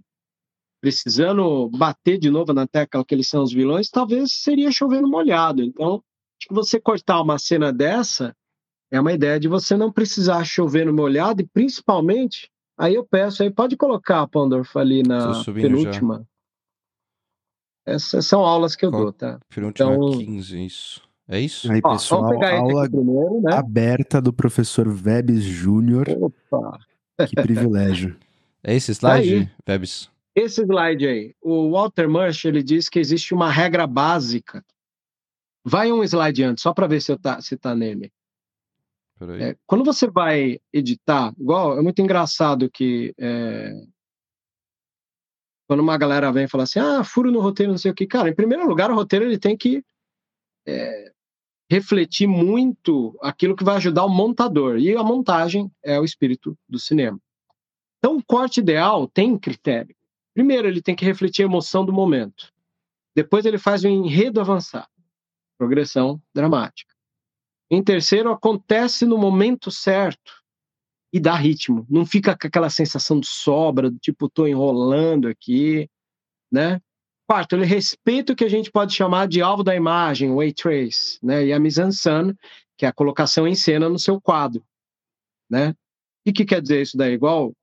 precisando 0.81 1.69
bater 1.69 2.17
de 2.17 2.29
novo 2.29 2.51
na 2.51 2.67
tecla 2.67 3.05
que 3.05 3.15
eles 3.15 3.29
são 3.29 3.43
os 3.43 3.53
vilões, 3.53 3.89
talvez 3.89 4.33
seria 4.33 4.69
chovendo 4.69 5.07
molhado. 5.07 5.63
Então, 5.63 6.03
acho 6.37 6.49
que 6.49 6.53
você 6.53 6.81
cortar 6.81 7.21
uma 7.21 7.39
cena 7.39 7.71
dessa 7.71 8.35
é 8.91 8.99
uma 8.99 9.13
ideia 9.13 9.39
de 9.39 9.47
você 9.47 9.77
não 9.77 9.89
precisar 9.89 10.43
chover 10.43 10.85
no 10.85 10.93
molhado 10.93 11.41
e 11.41 11.47
principalmente, 11.47 12.49
aí 12.77 12.95
eu 12.95 13.05
peço, 13.05 13.41
aí 13.41 13.49
pode 13.49 13.77
colocar 13.77 14.21
a 14.21 14.27
Pandorf 14.27 14.77
ali 14.77 15.03
na 15.03 15.43
penúltima. 15.45 16.19
Já. 16.19 16.25
Essas 17.87 18.25
são 18.25 18.41
aulas 18.41 18.75
que 18.75 18.85
eu 18.85 18.91
Qual? 18.91 19.03
dou, 19.03 19.13
tá? 19.13 19.39
Então, 19.57 20.11
15, 20.11 20.65
isso. 20.65 21.01
É 21.25 21.39
isso? 21.39 21.71
Aí, 21.71 21.81
pessoal, 21.81 22.25
aula 22.25 22.89
primeiro, 22.89 23.41
né? 23.41 23.53
aberta 23.53 24.21
do 24.21 24.33
professor 24.33 24.89
Vebs 24.89 25.43
Júnior. 25.43 26.05
Opa! 26.09 26.79
Que 27.27 27.35
privilégio. 27.35 28.15
É 28.63 28.75
esse 28.75 28.91
slide, 28.91 29.49
Vebs? 29.65 30.09
Esse 30.35 30.61
slide 30.61 31.07
aí. 31.07 31.33
O 31.41 31.71
Walter 31.71 32.09
Murch, 32.09 32.45
ele 32.45 32.61
diz 32.61 32.89
que 32.89 32.99
existe 32.99 33.33
uma 33.33 33.49
regra 33.49 33.87
básica. 33.87 34.65
Vai 35.63 35.89
um 35.89 36.03
slide 36.03 36.43
antes, 36.43 36.63
só 36.63 36.73
para 36.73 36.87
ver 36.87 36.99
se, 36.99 37.11
eu 37.11 37.17
tá, 37.17 37.39
se 37.39 37.55
tá 37.55 37.73
nele. 37.73 38.11
É, 39.39 39.55
quando 39.65 39.85
você 39.85 40.07
vai 40.07 40.59
editar, 40.73 41.33
igual, 41.39 41.79
é 41.79 41.81
muito 41.81 42.01
engraçado 42.01 42.69
que 42.69 43.13
é, 43.17 43.71
quando 45.67 45.81
uma 45.81 45.97
galera 45.97 46.31
vem 46.31 46.45
e 46.45 46.47
fala 46.47 46.63
assim, 46.63 46.79
ah, 46.79 47.03
furo 47.03 47.29
no 47.29 47.41
roteiro, 47.41 47.71
não 47.71 47.77
sei 47.77 47.91
o 47.91 47.93
que. 47.93 48.07
Cara, 48.07 48.29
em 48.29 48.35
primeiro 48.35 48.65
lugar, 48.65 48.89
o 48.89 48.95
roteiro 48.95 49.25
ele 49.25 49.37
tem 49.37 49.55
que 49.55 49.83
é, 50.65 51.11
refletir 51.69 52.25
muito 52.25 53.17
aquilo 53.21 53.55
que 53.55 53.65
vai 53.65 53.75
ajudar 53.75 54.05
o 54.05 54.09
montador. 54.09 54.77
E 54.79 54.95
a 54.95 55.03
montagem 55.03 55.69
é 55.83 55.99
o 55.99 56.05
espírito 56.05 56.57
do 56.67 56.79
cinema. 56.79 57.19
Então, 57.99 58.15
o 58.15 58.23
corte 58.23 58.61
ideal 58.61 59.07
tem 59.07 59.37
critério. 59.37 59.95
Primeiro, 60.33 60.67
ele 60.67 60.81
tem 60.81 60.95
que 60.95 61.03
refletir 61.03 61.43
a 61.43 61.45
emoção 61.45 61.85
do 61.85 61.91
momento. 61.91 62.53
Depois, 63.13 63.45
ele 63.45 63.57
faz 63.57 63.83
o 63.83 63.87
enredo 63.87 64.39
avançar. 64.39 64.87
Progressão 65.57 66.21
dramática. 66.33 66.93
Em 67.69 67.83
terceiro, 67.83 68.31
acontece 68.31 69.05
no 69.05 69.17
momento 69.17 69.69
certo 69.69 70.36
e 71.11 71.19
dá 71.19 71.35
ritmo. 71.35 71.85
Não 71.89 72.05
fica 72.05 72.37
com 72.37 72.47
aquela 72.47 72.69
sensação 72.69 73.19
de 73.19 73.27
sobra, 73.27 73.89
do 73.89 73.97
tipo, 73.97 74.29
tô 74.29 74.45
enrolando 74.47 75.27
aqui, 75.27 75.89
né? 76.51 76.79
Quarto, 77.27 77.55
ele 77.55 77.65
respeita 77.65 78.33
o 78.33 78.35
que 78.35 78.45
a 78.45 78.49
gente 78.49 78.71
pode 78.71 78.93
chamar 78.93 79.27
de 79.27 79.41
alvo 79.41 79.63
da 79.63 79.75
imagem, 79.75 80.31
o 80.31 80.53
trace, 80.53 81.19
né? 81.21 81.45
E 81.45 81.53
a 81.53 81.59
mise-en-scène, 81.59 82.33
que 82.77 82.85
é 82.85 82.89
a 82.89 82.93
colocação 82.93 83.47
em 83.47 83.55
cena 83.55 83.89
no 83.89 83.99
seu 83.99 84.21
quadro, 84.21 84.63
né? 85.49 85.73
E 86.25 86.31
que 86.31 86.45
quer 86.45 86.61
dizer 86.61 86.81
isso 86.81 86.97
daí? 86.97 87.13
Igual 87.13 87.53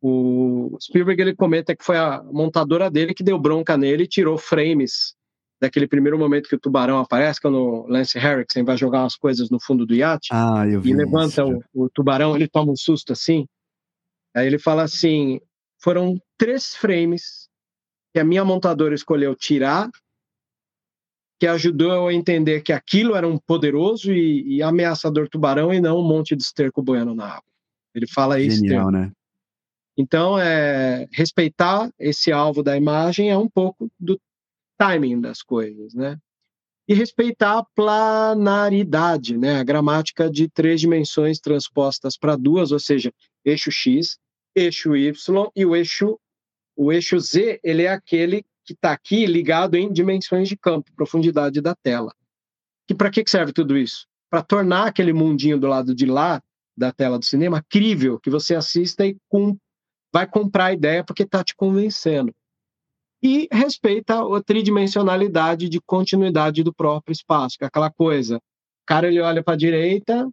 o 0.00 0.76
Spielberg 0.80 1.22
ele 1.22 1.34
comenta 1.34 1.76
que 1.76 1.84
foi 1.84 1.96
a 1.96 2.22
montadora 2.24 2.90
dele 2.90 3.14
que 3.14 3.22
deu 3.22 3.38
bronca 3.38 3.76
nele 3.76 4.04
e 4.04 4.08
tirou 4.08 4.36
frames 4.36 5.14
daquele 5.62 5.86
primeiro 5.86 6.18
momento 6.18 6.48
que 6.48 6.56
o 6.56 6.58
tubarão 6.58 6.98
aparece, 6.98 7.40
quando 7.40 7.56
o 7.56 7.86
Lance 7.86 8.18
Henriksen 8.18 8.64
vai 8.64 8.76
jogar 8.76 9.02
umas 9.02 9.14
coisas 9.14 9.48
no 9.48 9.60
fundo 9.60 9.86
do 9.86 9.94
iate 9.94 10.28
ah, 10.32 10.64
e 10.66 10.92
levanta 10.92 11.46
o, 11.46 11.62
o, 11.72 11.88
tubarão, 11.88 12.34
ele 12.34 12.48
toma 12.48 12.72
um 12.72 12.76
susto 12.76 13.12
assim. 13.12 13.46
Aí 14.34 14.44
ele 14.44 14.58
fala 14.58 14.82
assim: 14.82 15.40
foram 15.80 16.20
três 16.36 16.74
frames 16.74 17.48
que 18.12 18.18
a 18.18 18.24
minha 18.24 18.44
montadora 18.44 18.92
escolheu 18.92 19.36
tirar, 19.36 19.88
que 21.38 21.46
ajudou 21.46 21.92
eu 21.92 22.08
a 22.08 22.12
entender 22.12 22.62
que 22.62 22.72
aquilo 22.72 23.14
era 23.14 23.28
um 23.28 23.38
poderoso 23.38 24.12
e, 24.12 24.56
e 24.56 24.62
ameaçador 24.64 25.28
tubarão 25.28 25.72
e 25.72 25.80
não 25.80 26.00
um 26.00 26.08
monte 26.08 26.34
de 26.34 26.42
esterco 26.42 26.82
boiando 26.82 27.14
na 27.14 27.26
água. 27.26 27.52
Ele 27.94 28.08
fala 28.08 28.40
isso. 28.40 28.58
Genial, 28.58 28.90
né? 28.90 29.12
Então, 29.96 30.36
é, 30.36 31.06
respeitar 31.12 31.88
esse 32.00 32.32
alvo 32.32 32.64
da 32.64 32.76
imagem 32.76 33.30
é 33.30 33.38
um 33.38 33.48
pouco 33.48 33.88
do 34.00 34.18
timing 34.82 35.20
das 35.20 35.42
coisas, 35.42 35.94
né? 35.94 36.18
E 36.88 36.94
respeitar 36.94 37.58
a 37.58 37.64
planaridade, 37.76 39.38
né? 39.38 39.60
A 39.60 39.64
gramática 39.64 40.28
de 40.28 40.48
três 40.48 40.80
dimensões 40.80 41.38
transpostas 41.38 42.16
para 42.18 42.34
duas, 42.36 42.72
ou 42.72 42.80
seja, 42.80 43.12
eixo 43.44 43.70
X, 43.70 44.18
eixo 44.54 44.96
Y 44.96 45.50
e 45.54 45.64
o 45.64 45.76
eixo 45.76 46.18
o 46.74 46.90
eixo 46.90 47.20
Z, 47.20 47.60
ele 47.62 47.82
é 47.82 47.92
aquele 47.92 48.42
que 48.64 48.72
está 48.72 48.92
aqui 48.92 49.26
ligado 49.26 49.74
em 49.74 49.92
dimensões 49.92 50.48
de 50.48 50.56
campo, 50.56 50.90
profundidade 50.96 51.60
da 51.60 51.74
tela. 51.74 52.14
E 52.88 52.94
para 52.94 53.10
que 53.10 53.22
serve 53.26 53.52
tudo 53.52 53.76
isso? 53.76 54.06
Para 54.30 54.42
tornar 54.42 54.86
aquele 54.86 55.12
mundinho 55.12 55.58
do 55.58 55.66
lado 55.66 55.94
de 55.94 56.06
lá 56.06 56.42
da 56.76 56.90
tela 56.90 57.18
do 57.18 57.24
cinema 57.24 57.62
crível, 57.68 58.18
que 58.18 58.30
você 58.30 58.54
assista 58.54 59.06
e 59.06 59.16
com, 59.28 59.56
vai 60.12 60.26
comprar 60.26 60.66
a 60.66 60.72
ideia 60.72 61.04
porque 61.04 61.24
está 61.24 61.44
te 61.44 61.54
convencendo 61.54 62.34
e 63.22 63.48
respeita 63.52 64.20
a 64.20 64.42
tridimensionalidade 64.42 65.68
de 65.68 65.80
continuidade 65.80 66.62
do 66.62 66.74
próprio 66.74 67.12
espaço, 67.12 67.56
que 67.56 67.64
é 67.64 67.68
aquela 67.68 67.90
coisa. 67.90 68.36
O 68.36 68.86
cara 68.86 69.06
ele 69.06 69.20
olha 69.20 69.42
para 69.42 69.54
a 69.54 69.56
direita 69.56 70.28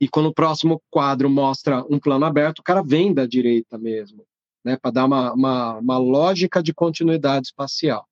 e 0.00 0.08
quando 0.08 0.26
o 0.26 0.34
próximo 0.34 0.82
quadro 0.90 1.30
mostra 1.30 1.84
um 1.88 1.98
plano 1.98 2.24
aberto, 2.24 2.58
o 2.58 2.62
cara 2.64 2.82
vem 2.82 3.14
da 3.14 3.24
direita 3.26 3.78
mesmo, 3.78 4.24
né, 4.64 4.76
para 4.76 4.90
dar 4.90 5.04
uma, 5.04 5.32
uma, 5.32 5.78
uma 5.78 5.98
lógica 5.98 6.62
de 6.62 6.74
continuidade 6.74 7.46
espacial. 7.46 8.04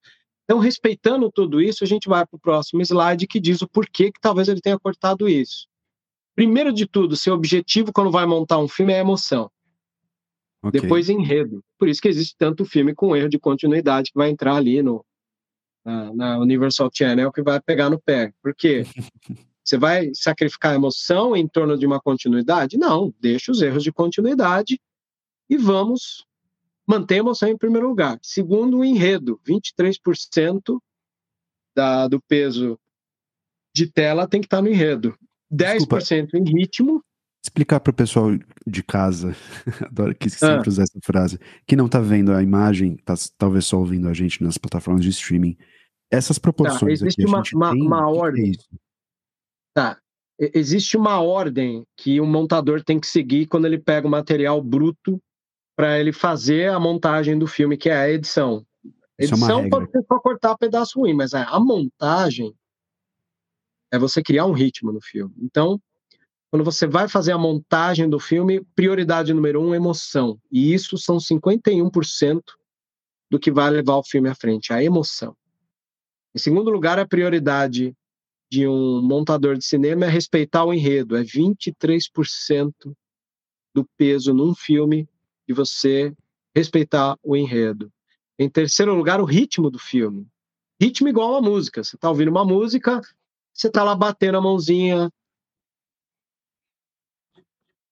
Então, 0.45 0.59
respeitando 0.59 1.31
tudo 1.33 1.61
isso, 1.61 1.83
a 1.83 1.87
gente 1.87 2.09
vai 2.09 2.25
para 2.25 2.37
o 2.37 2.41
próximo 2.41 2.83
slide 2.83 3.27
que 3.27 3.41
diz 3.41 3.63
o 3.63 3.69
porquê 3.69 4.13
que 4.13 4.21
talvez 4.21 4.49
ele 4.49 4.61
tenha 4.61 4.79
cortado 4.79 5.29
isso. 5.29 5.67
Primeiro 6.37 6.73
de 6.73 6.87
tudo, 6.87 7.17
seu 7.17 7.35
objetivo 7.35 7.93
quando 7.93 8.11
vai 8.11 8.27
montar 8.27 8.59
um 8.59 8.69
filme 8.69 8.93
é 8.93 8.97
a 8.97 9.01
emoção. 9.01 9.51
Okay. 10.65 10.81
Depois 10.81 11.11
enredo. 11.11 11.63
Por 11.79 11.89
isso 11.89 12.01
que 12.01 12.09
existe 12.09 12.35
tanto 12.39 12.65
filme 12.65 12.95
com 12.95 13.15
erro 13.15 13.29
de 13.29 13.39
continuidade 13.39 14.11
que 14.11 14.19
vai 14.19 14.31
entrar 14.31 14.57
ali 14.57 14.83
no, 14.83 15.05
na, 15.85 16.15
na 16.15 16.39
Universal 16.39 16.91
Channel 16.93 17.31
que 17.31 17.43
vai 17.43 17.61
pegar 17.61 17.91
no 17.91 18.01
pé. 18.01 18.33
Por 18.43 18.55
quê? 18.55 18.85
Você 19.63 19.79
vai 19.79 20.11
sacrificar 20.15 20.73
a 20.73 20.75
emoção 20.75 21.35
em 21.35 21.49
torno 21.49 21.77
de 21.79 21.87
uma 21.87 22.01
continuidade? 22.01 22.77
Não, 22.77 23.15
deixa 23.19 23.51
os 23.51 23.63
erros 23.63 23.83
de 23.83 23.93
continuidade 23.93 24.79
e 25.49 25.57
vamos 25.57 26.27
manter 26.87 27.15
a 27.15 27.19
emoção 27.19 27.49
em 27.49 27.57
primeiro 27.57 27.89
lugar. 27.89 28.19
Segundo, 28.23 28.79
o 28.79 28.85
enredo, 28.85 29.41
23% 29.47 30.79
da, 31.75 32.07
do 32.09 32.21
peso 32.21 32.79
de 33.75 33.91
tela 33.91 34.29
tem 34.29 34.41
que 34.41 34.47
estar 34.47 34.61
no 34.61 34.69
enredo. 34.69 35.17
10% 35.53 35.79
Desculpa. 35.79 36.39
em 36.39 36.45
ritmo 36.45 37.03
explicar 37.45 37.79
para 37.79 37.91
o 37.91 37.95
pessoal 37.95 38.31
de 38.67 38.83
casa, 38.83 39.37
adoro 39.87 40.15
que 40.15 40.31
sempre 40.31 40.67
ah. 40.67 40.69
usar 40.69 40.83
essa 40.85 40.99
frase, 41.05 41.39
que 41.67 41.77
não 41.77 41.87
está 41.87 42.01
vendo 42.01 42.33
a 42.33 42.43
imagem, 42.43 42.97
tá 42.97 43.15
talvez 43.37 43.67
só 43.67 43.79
ouvindo 43.79 44.09
a 44.09 44.15
gente 44.15 44.43
nas 44.43 44.57
plataformas 44.57 45.05
de 45.05 45.11
streaming. 45.11 45.57
Essas 46.11 46.39
proporções 46.39 47.01
tá, 47.01 47.07
existe 47.07 47.23
aqui, 47.23 47.31
uma, 47.31 47.43
uma, 47.53 47.73
tem, 47.73 47.87
uma 47.87 48.01
é 48.01 48.05
ordem. 48.05 48.53
É 48.53 48.77
tá. 49.75 49.99
Existe 50.39 50.97
uma 50.97 51.21
ordem 51.21 51.85
que 51.97 52.19
o 52.19 52.27
montador 52.27 52.83
tem 52.83 52.99
que 52.99 53.07
seguir 53.07 53.47
quando 53.47 53.67
ele 53.67 53.79
pega 53.79 54.07
o 54.09 54.11
material 54.11 54.61
bruto 54.63 55.21
para 55.77 56.01
ele 56.01 56.13
fazer 56.13 56.71
a 56.71 56.81
montagem 56.81 57.39
do 57.39 57.47
filme, 57.47 57.77
que 57.77 57.91
é 57.91 57.97
a 57.97 58.11
edição. 58.11 58.67
A 59.21 59.25
edição 59.25 59.61
é 59.61 59.69
pode 59.69 59.91
ser 59.91 60.03
só 60.09 60.19
cortar 60.19 60.57
pedaço 60.57 60.99
ruim, 60.99 61.13
mas 61.13 61.35
a 61.35 61.61
montagem 61.61 62.53
é 63.93 63.99
você 63.99 64.23
criar 64.23 64.47
um 64.47 64.53
ritmo 64.53 64.93
no 64.93 65.01
filme. 65.01 65.35
Então, 65.41 65.81
quando 66.55 66.63
você 66.63 66.87
vai 66.87 67.09
fazer 67.09 67.33
a 67.33 67.37
montagem 67.37 68.09
do 68.09 68.21
filme, 68.21 68.65
prioridade 68.77 69.35
número 69.35 69.61
um, 69.61 69.75
emoção. 69.75 70.41
E 70.53 70.73
isso 70.73 70.97
são 70.97 71.17
51% 71.17 72.41
do 73.29 73.41
que 73.41 73.51
vai 73.51 73.69
levar 73.71 73.97
o 73.97 74.05
filme 74.05 74.29
à 74.29 74.37
frente, 74.37 74.73
a 74.73 74.81
emoção. 74.81 75.37
Em 76.33 76.39
segundo 76.39 76.71
lugar, 76.71 76.97
a 76.97 77.09
prioridade 77.09 77.93
de 78.49 78.69
um 78.69 79.03
montador 79.03 79.59
de 79.59 79.65
cinema 79.65 80.05
é 80.05 80.09
respeitar 80.09 80.65
o 80.65 80.73
enredo, 80.73 81.17
é 81.17 81.25
23% 81.25 82.73
do 83.75 83.85
peso 83.97 84.33
num 84.33 84.55
filme 84.55 85.09
de 85.49 85.53
você 85.53 86.15
respeitar 86.55 87.19
o 87.21 87.35
enredo. 87.35 87.93
Em 88.39 88.49
terceiro 88.49 88.95
lugar, 88.95 89.21
o 89.21 89.25
ritmo 89.25 89.73
do 89.73 89.79
filme. 89.81 90.25
Ritmo 90.81 91.09
igual 91.09 91.35
a 91.35 91.43
música. 91.43 91.83
Você 91.83 91.97
está 91.97 92.09
ouvindo 92.09 92.31
uma 92.31 92.45
música, 92.45 93.01
você 93.53 93.67
está 93.67 93.83
lá 93.83 93.97
batendo 93.97 94.39
a 94.39 94.41
mãozinha, 94.41 95.11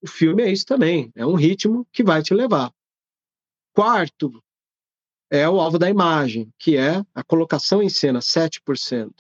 o 0.02 0.08
filme 0.08 0.42
é 0.42 0.50
isso 0.50 0.66
também, 0.66 1.12
é 1.14 1.24
um 1.24 1.34
ritmo 1.34 1.86
que 1.92 2.02
vai 2.02 2.22
te 2.22 2.34
levar. 2.34 2.72
Quarto 3.72 4.42
é 5.30 5.48
o 5.48 5.60
alvo 5.60 5.78
da 5.78 5.88
imagem, 5.88 6.52
que 6.58 6.76
é 6.76 7.02
a 7.14 7.22
colocação 7.22 7.82
em 7.82 7.88
cena, 7.88 8.18
7%. 8.18 9.12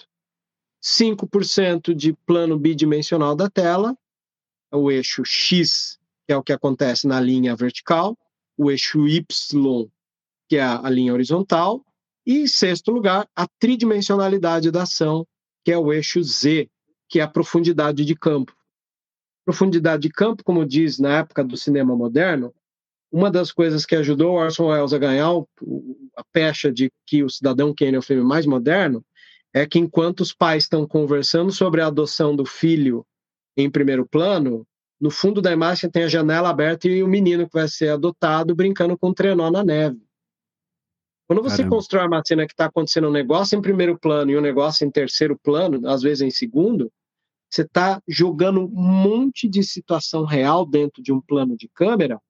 5% 0.82 1.94
de 1.94 2.12
plano 2.12 2.58
bidimensional 2.58 3.36
da 3.36 3.48
tela, 3.48 3.96
o 4.72 4.90
eixo 4.90 5.24
X, 5.24 6.00
que 6.26 6.32
é 6.32 6.36
o 6.36 6.42
que 6.42 6.52
acontece 6.52 7.06
na 7.06 7.20
linha 7.20 7.54
vertical, 7.54 8.18
o 8.58 8.68
eixo 8.68 9.06
Y, 9.06 9.88
que 10.48 10.56
é 10.56 10.62
a 10.62 10.90
linha 10.90 11.12
horizontal, 11.12 11.84
e 12.26 12.40
em 12.40 12.46
sexto 12.48 12.90
lugar, 12.90 13.28
a 13.34 13.46
tridimensionalidade 13.46 14.70
da 14.72 14.82
ação, 14.82 15.26
que 15.64 15.70
é 15.70 15.78
o 15.78 15.92
eixo 15.92 16.22
Z, 16.22 16.68
que 17.08 17.20
é 17.20 17.22
a 17.22 17.28
profundidade 17.28 18.04
de 18.04 18.16
campo 18.16 18.52
profundidade 19.44 20.02
de 20.02 20.10
campo, 20.10 20.44
como 20.44 20.66
diz 20.66 20.98
na 20.98 21.18
época 21.18 21.44
do 21.44 21.56
cinema 21.56 21.96
moderno, 21.96 22.54
uma 23.10 23.30
das 23.30 23.52
coisas 23.52 23.84
que 23.84 23.94
ajudou 23.94 24.34
Orson 24.34 24.68
Welles 24.68 24.92
a 24.92 24.98
ganhar 24.98 25.32
o, 25.32 25.46
a 26.16 26.24
pecha 26.32 26.72
de 26.72 26.90
que 27.06 27.22
o 27.22 27.28
Cidadão 27.28 27.74
Kane 27.74 27.96
é 27.96 27.98
o 27.98 28.02
filme 28.02 28.22
mais 28.22 28.46
moderno 28.46 29.04
é 29.54 29.66
que 29.66 29.78
enquanto 29.78 30.20
os 30.20 30.32
pais 30.32 30.64
estão 30.64 30.86
conversando 30.86 31.52
sobre 31.52 31.82
a 31.82 31.86
adoção 31.88 32.34
do 32.34 32.46
filho 32.46 33.04
em 33.54 33.70
primeiro 33.70 34.06
plano, 34.06 34.66
no 34.98 35.10
fundo 35.10 35.42
da 35.42 35.52
imagem 35.52 35.90
tem 35.90 36.04
a 36.04 36.08
janela 36.08 36.48
aberta 36.48 36.88
e 36.88 37.02
o 37.02 37.08
menino 37.08 37.46
que 37.46 37.52
vai 37.52 37.68
ser 37.68 37.90
adotado 37.90 38.54
brincando 38.54 38.96
com 38.96 39.08
um 39.08 39.14
trenó 39.14 39.50
na 39.50 39.62
neve. 39.62 40.00
Quando 41.28 41.42
você 41.42 41.58
Caramba. 41.58 41.76
constrói 41.76 42.06
uma 42.06 42.22
cena 42.24 42.46
que 42.46 42.52
está 42.52 42.66
acontecendo 42.66 43.08
um 43.08 43.12
negócio 43.12 43.56
em 43.58 43.62
primeiro 43.62 43.98
plano 43.98 44.30
e 44.30 44.38
um 44.38 44.40
negócio 44.40 44.86
em 44.86 44.90
terceiro 44.90 45.38
plano, 45.38 45.86
às 45.88 46.02
vezes 46.02 46.22
em 46.22 46.30
segundo, 46.30 46.90
você 47.52 47.62
está 47.62 48.02
jogando 48.08 48.62
um 48.62 48.82
monte 48.82 49.48
de 49.48 49.62
situação 49.62 50.24
real 50.24 50.64
dentro 50.64 51.02
de 51.02 51.12
um 51.12 51.20
plano 51.20 51.56
de 51.56 51.68
câmera 51.68 52.20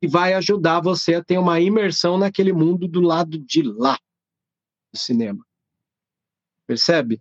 e 0.00 0.08
vai 0.08 0.32
ajudar 0.34 0.80
você 0.80 1.14
a 1.14 1.24
ter 1.24 1.36
uma 1.36 1.60
imersão 1.60 2.16
naquele 2.16 2.52
mundo 2.52 2.88
do 2.88 3.00
lado 3.00 3.38
de 3.38 3.62
lá 3.62 3.98
do 4.92 4.98
cinema. 4.98 5.44
Percebe? 6.66 7.20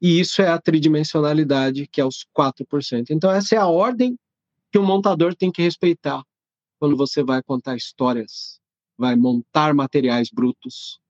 e 0.00 0.20
isso 0.20 0.42
é 0.42 0.48
a 0.48 0.60
tridimensionalidade, 0.60 1.86
que 1.86 2.00
é 2.00 2.04
os 2.04 2.26
4%. 2.36 3.10
Então, 3.10 3.30
essa 3.30 3.54
é 3.54 3.58
a 3.58 3.66
ordem 3.66 4.18
que 4.70 4.78
o 4.78 4.82
montador 4.82 5.34
tem 5.34 5.50
que 5.50 5.62
respeitar 5.62 6.22
quando 6.78 6.96
você 6.96 7.22
vai 7.22 7.42
contar 7.42 7.76
histórias, 7.76 8.60
vai 8.98 9.16
montar 9.16 9.72
materiais 9.72 10.28
brutos 10.30 11.00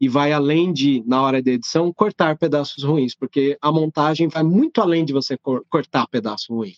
e 0.00 0.08
vai 0.08 0.32
além 0.32 0.72
de, 0.72 1.02
na 1.06 1.22
hora 1.22 1.42
da 1.42 1.52
edição, 1.52 1.92
cortar 1.92 2.36
pedaços 2.36 2.82
ruins, 2.82 3.14
porque 3.14 3.56
a 3.60 3.70
montagem 3.70 4.28
vai 4.28 4.42
muito 4.42 4.80
além 4.80 5.04
de 5.04 5.12
você 5.12 5.36
cortar 5.68 6.06
pedaço 6.08 6.54
ruim. 6.54 6.74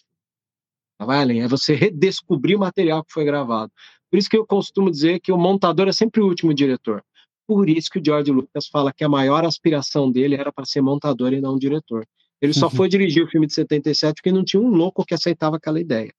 vai 0.99 1.21
além, 1.21 1.43
é 1.43 1.49
você 1.49 1.75
redescobrir 1.75 2.57
o 2.57 2.61
material 2.61 3.05
que 3.05 3.13
foi 3.13 3.25
gravado. 3.25 3.73
Por 4.11 4.19
isso 4.19 4.31
que 4.31 4.37
eu 4.37 4.47
costumo 4.47 4.91
dizer 4.91 5.21
que 5.21 5.33
o 5.33 5.39
montador 5.39 5.89
é 5.89 5.93
sempre 5.93 6.21
o 6.21 6.27
último 6.27 6.55
diretor. 6.55 7.03
Por 7.47 7.69
isso 7.69 7.91
que 7.91 7.99
o 7.99 8.05
George 8.05 8.31
Lucas 8.33 8.67
fala 8.67 8.93
que 8.93 9.05
a 9.05 9.09
maior 9.09 9.45
aspiração 9.45 10.11
dele 10.11 10.35
era 10.35 10.53
para 10.53 10.65
ser 10.65 10.81
montador 10.81 11.33
e 11.33 11.41
não 11.41 11.59
diretor. 11.59 12.07
Ele 12.41 12.53
só 12.53 12.69
foi 12.69 12.89
dirigir 12.89 13.25
o 13.25 13.29
filme 13.29 13.47
de 13.47 13.55
77 13.55 14.17
porque 14.17 14.33
não 14.33 14.45
tinha 14.45 14.61
um 14.61 14.69
louco 14.69 15.05
que 15.05 15.15
aceitava 15.15 15.57
aquela 15.57 15.81
ideia. 15.81 16.13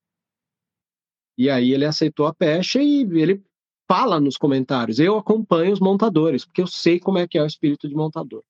E 1.38 1.49
aí 1.49 1.74
ele 1.74 1.86
aceitou 1.86 2.26
a 2.26 2.34
pecha 2.34 2.82
e 2.82 3.02
ele 3.02 3.44
fala 3.88 4.19
nos 4.19 4.38
comentários. 4.38 4.99
Eu 4.99 5.18
acompanho 5.18 5.73
os 5.73 5.80
montadores, 5.80 6.45
porque 6.45 6.61
eu 6.61 6.68
sei 6.68 6.99
como 6.99 7.18
é 7.18 7.27
que 7.27 7.38
é 7.38 7.43
o 7.43 7.47
espírito 7.47 7.88
de 7.88 7.95
montador. 7.95 8.43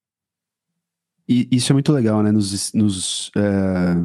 E 1.30 1.48
isso 1.52 1.72
é 1.72 1.74
muito 1.74 1.92
legal, 1.92 2.24
né? 2.24 2.32
Nos, 2.32 2.74
nos, 2.74 3.32
é, 3.36 3.96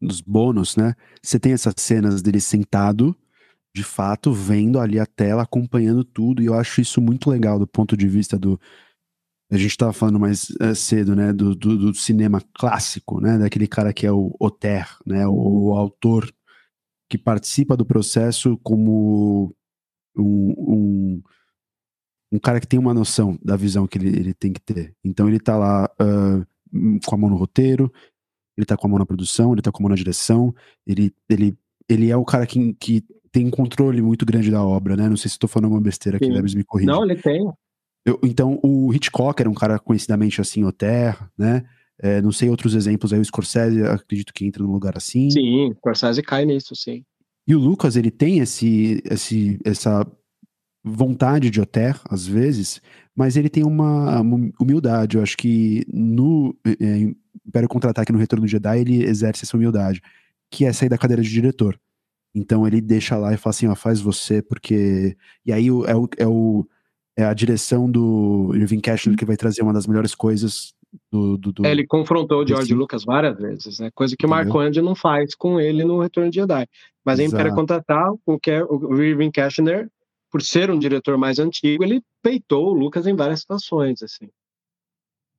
nos 0.00 0.20
bônus, 0.20 0.76
né? 0.76 0.94
Você 1.22 1.40
tem 1.40 1.52
essas 1.52 1.74
cenas 1.78 2.20
dele 2.20 2.40
sentado, 2.40 3.16
de 3.74 3.82
fato, 3.82 4.32
vendo 4.32 4.78
ali 4.78 4.98
a 4.98 5.06
tela, 5.06 5.42
acompanhando 5.42 6.04
tudo, 6.04 6.42
e 6.42 6.46
eu 6.46 6.54
acho 6.54 6.80
isso 6.80 7.00
muito 7.00 7.30
legal 7.30 7.58
do 7.58 7.66
ponto 7.66 7.96
de 7.96 8.06
vista 8.06 8.38
do. 8.38 8.60
A 9.50 9.56
gente 9.56 9.70
estava 9.70 9.92
falando 9.92 10.20
mais 10.20 10.48
é, 10.60 10.74
cedo, 10.74 11.16
né? 11.16 11.32
Do, 11.32 11.54
do, 11.54 11.76
do, 11.76 11.94
cinema 11.94 12.40
clássico, 12.54 13.20
né? 13.20 13.38
Daquele 13.38 13.66
cara 13.66 13.92
que 13.92 14.06
é 14.06 14.12
o 14.12 14.36
Oter, 14.38 14.86
né? 15.06 15.26
O, 15.26 15.70
o 15.70 15.76
autor 15.76 16.30
que 17.08 17.18
participa 17.18 17.76
do 17.76 17.84
processo 17.84 18.56
como 18.62 19.54
um, 20.16 20.54
um, 20.58 21.22
um, 22.32 22.38
cara 22.38 22.60
que 22.60 22.66
tem 22.66 22.78
uma 22.78 22.94
noção 22.94 23.38
da 23.42 23.56
visão 23.56 23.86
que 23.86 23.98
ele, 23.98 24.08
ele 24.08 24.34
tem 24.34 24.52
que 24.52 24.60
ter. 24.60 24.94
Então 25.04 25.28
ele 25.28 25.38
tá 25.40 25.56
lá 25.56 25.90
uh, 26.00 27.00
com 27.06 27.14
a 27.14 27.18
mão 27.18 27.30
no 27.30 27.36
roteiro, 27.36 27.92
ele 28.56 28.66
tá 28.66 28.76
com 28.76 28.86
a 28.86 28.90
mão 28.90 28.98
na 28.98 29.06
produção, 29.06 29.52
ele 29.52 29.62
tá 29.62 29.72
com 29.72 29.78
a 29.78 29.82
mão 29.82 29.90
na 29.90 29.96
direção, 29.96 30.54
ele, 30.86 31.14
ele, 31.28 31.56
ele 31.88 32.10
é 32.10 32.16
o 32.16 32.24
cara 32.24 32.46
que, 32.46 32.74
que 32.74 33.04
tem 33.32 33.46
um 33.46 33.50
controle 33.50 34.02
muito 34.02 34.26
grande 34.26 34.50
da 34.50 34.62
obra, 34.62 34.96
né? 34.96 35.08
Não 35.08 35.16
sei 35.16 35.28
se 35.28 35.36
estou 35.36 35.48
falando 35.48 35.72
uma 35.72 35.80
besteira 35.80 36.16
aqui, 36.16 36.28
Lebes 36.28 36.54
me 36.54 36.64
corrija. 36.64 36.90
Não, 36.90 37.04
ele 37.04 37.16
tem. 37.16 37.50
Eu, 38.04 38.18
então, 38.24 38.58
o 38.62 38.92
Hitchcock 38.92 39.40
era 39.40 39.50
um 39.50 39.54
cara 39.54 39.78
conhecidamente 39.78 40.40
assim, 40.40 40.64
o 40.64 40.72
Terra, 40.72 41.30
né? 41.38 41.64
É, 42.02 42.20
não 42.22 42.32
sei 42.32 42.48
outros 42.48 42.74
exemplos 42.74 43.12
aí, 43.12 43.20
o 43.20 43.24
Scorsese, 43.24 43.82
acredito 43.82 44.32
que 44.32 44.46
entra 44.46 44.62
num 44.62 44.72
lugar 44.72 44.96
assim. 44.96 45.30
Sim, 45.30 45.70
o 45.70 45.74
Scorsese 45.74 46.22
cai 46.22 46.46
nisso, 46.46 46.74
sim. 46.74 47.04
E 47.46 47.54
o 47.54 47.58
Lucas, 47.58 47.96
ele 47.96 48.10
tem 48.10 48.38
esse, 48.38 49.02
esse, 49.04 49.58
essa 49.64 50.06
vontade 50.84 51.50
de 51.50 51.60
Oter, 51.60 52.00
às 52.08 52.26
vezes, 52.26 52.80
mas 53.14 53.36
ele 53.36 53.48
tem 53.48 53.64
uma, 53.64 54.20
humildade. 54.58 55.16
Eu 55.16 55.22
acho 55.22 55.36
que 55.36 55.84
no 55.92 56.56
é, 56.64 57.12
Império 57.46 57.68
Contra-Ataque, 57.68 58.12
no 58.12 58.18
Retorno 58.18 58.46
do 58.46 58.50
Jedi, 58.50 58.80
ele 58.80 59.04
exerce 59.04 59.44
essa 59.44 59.56
humildade, 59.56 60.00
que 60.50 60.64
é 60.64 60.72
sair 60.72 60.88
da 60.88 60.98
cadeira 60.98 61.22
de 61.22 61.28
diretor. 61.28 61.78
Então 62.34 62.66
ele 62.66 62.80
deixa 62.80 63.16
lá 63.16 63.34
e 63.34 63.36
fala 63.36 63.50
assim, 63.50 63.66
ó, 63.66 63.74
faz 63.74 64.00
você, 64.00 64.40
porque... 64.40 65.16
E 65.44 65.52
aí 65.52 65.66
é 65.66 65.70
o, 65.72 66.08
é, 66.16 66.26
o, 66.26 66.66
é 67.16 67.24
a 67.24 67.34
direção 67.34 67.90
do 67.90 68.52
Irving 68.54 68.80
Cashler 68.80 69.16
que 69.16 69.24
vai 69.24 69.36
trazer 69.36 69.62
uma 69.62 69.72
das 69.72 69.86
melhores 69.86 70.14
coisas 70.14 70.72
do, 71.10 71.36
do, 71.36 71.52
do... 71.52 71.66
É, 71.66 71.72
ele 71.72 71.86
confrontou 71.86 72.42
o 72.42 72.46
George 72.46 72.74
Lucas 72.74 73.04
várias 73.04 73.36
vezes, 73.36 73.78
né? 73.80 73.90
Coisa 73.94 74.14
que 74.16 74.26
o 74.26 74.28
Marco 74.28 74.58
Andy 74.58 74.80
não 74.80 74.94
faz 74.94 75.34
com 75.34 75.60
ele 75.60 75.84
no 75.84 76.00
Retorno 76.00 76.30
de 76.30 76.36
Jedi. 76.36 76.66
Mas 77.04 77.18
em 77.18 77.26
Império 77.26 77.54
Contra-Ataque, 77.54 78.18
o, 78.26 78.38
o 78.68 79.02
Irving 79.02 79.30
Cashner, 79.30 79.90
por 80.30 80.42
ser 80.42 80.70
um 80.70 80.78
diretor 80.78 81.16
mais 81.16 81.38
antigo, 81.38 81.82
ele 81.82 82.02
peitou 82.22 82.68
o 82.68 82.74
Lucas 82.74 83.06
em 83.06 83.16
várias 83.16 83.40
situações, 83.40 84.02
assim. 84.02 84.28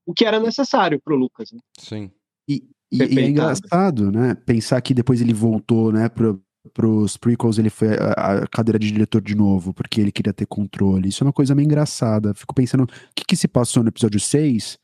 O 0.06 0.14
que 0.14 0.26
era 0.26 0.40
necessário 0.40 1.00
pro 1.00 1.16
Lucas. 1.16 1.52
Né? 1.52 1.60
Sim. 1.78 2.12
E, 2.48 2.64
e, 2.92 2.98
e 2.98 3.20
é 3.20 3.28
engraçado, 3.28 4.12
né? 4.12 4.36
Pensar 4.36 4.82
que 4.82 4.94
depois 4.94 5.22
ele 5.22 5.34
voltou, 5.34 5.92
né, 5.92 6.10
pro, 6.10 6.44
pros 6.74 7.18
prequels, 7.18 7.58
ele 7.58 7.70
foi 7.70 7.90
a, 7.90 8.44
a, 8.44 8.48
cadeira 8.48 8.78
de 8.78 8.92
diretor 8.92 9.22
de 9.22 9.36
novo, 9.36 9.74
porque 9.74 10.02
ele 10.02 10.12
queria 10.12 10.34
ter 10.34 10.46
controle. 10.46 11.10
Isso 11.10 11.24
é 11.24 11.28
uma 11.28 11.34
coisa 11.34 11.56
meio 11.56 11.66
engraçada. 11.66 12.34
Fico 12.34 12.54
pensando, 12.54 12.84
o 12.84 12.88
que, 13.16 13.24
que 13.26 13.36
se 13.36 13.48
passou 13.48 13.84
no 13.84 13.90
episódio 13.90 14.20
6 14.20 14.78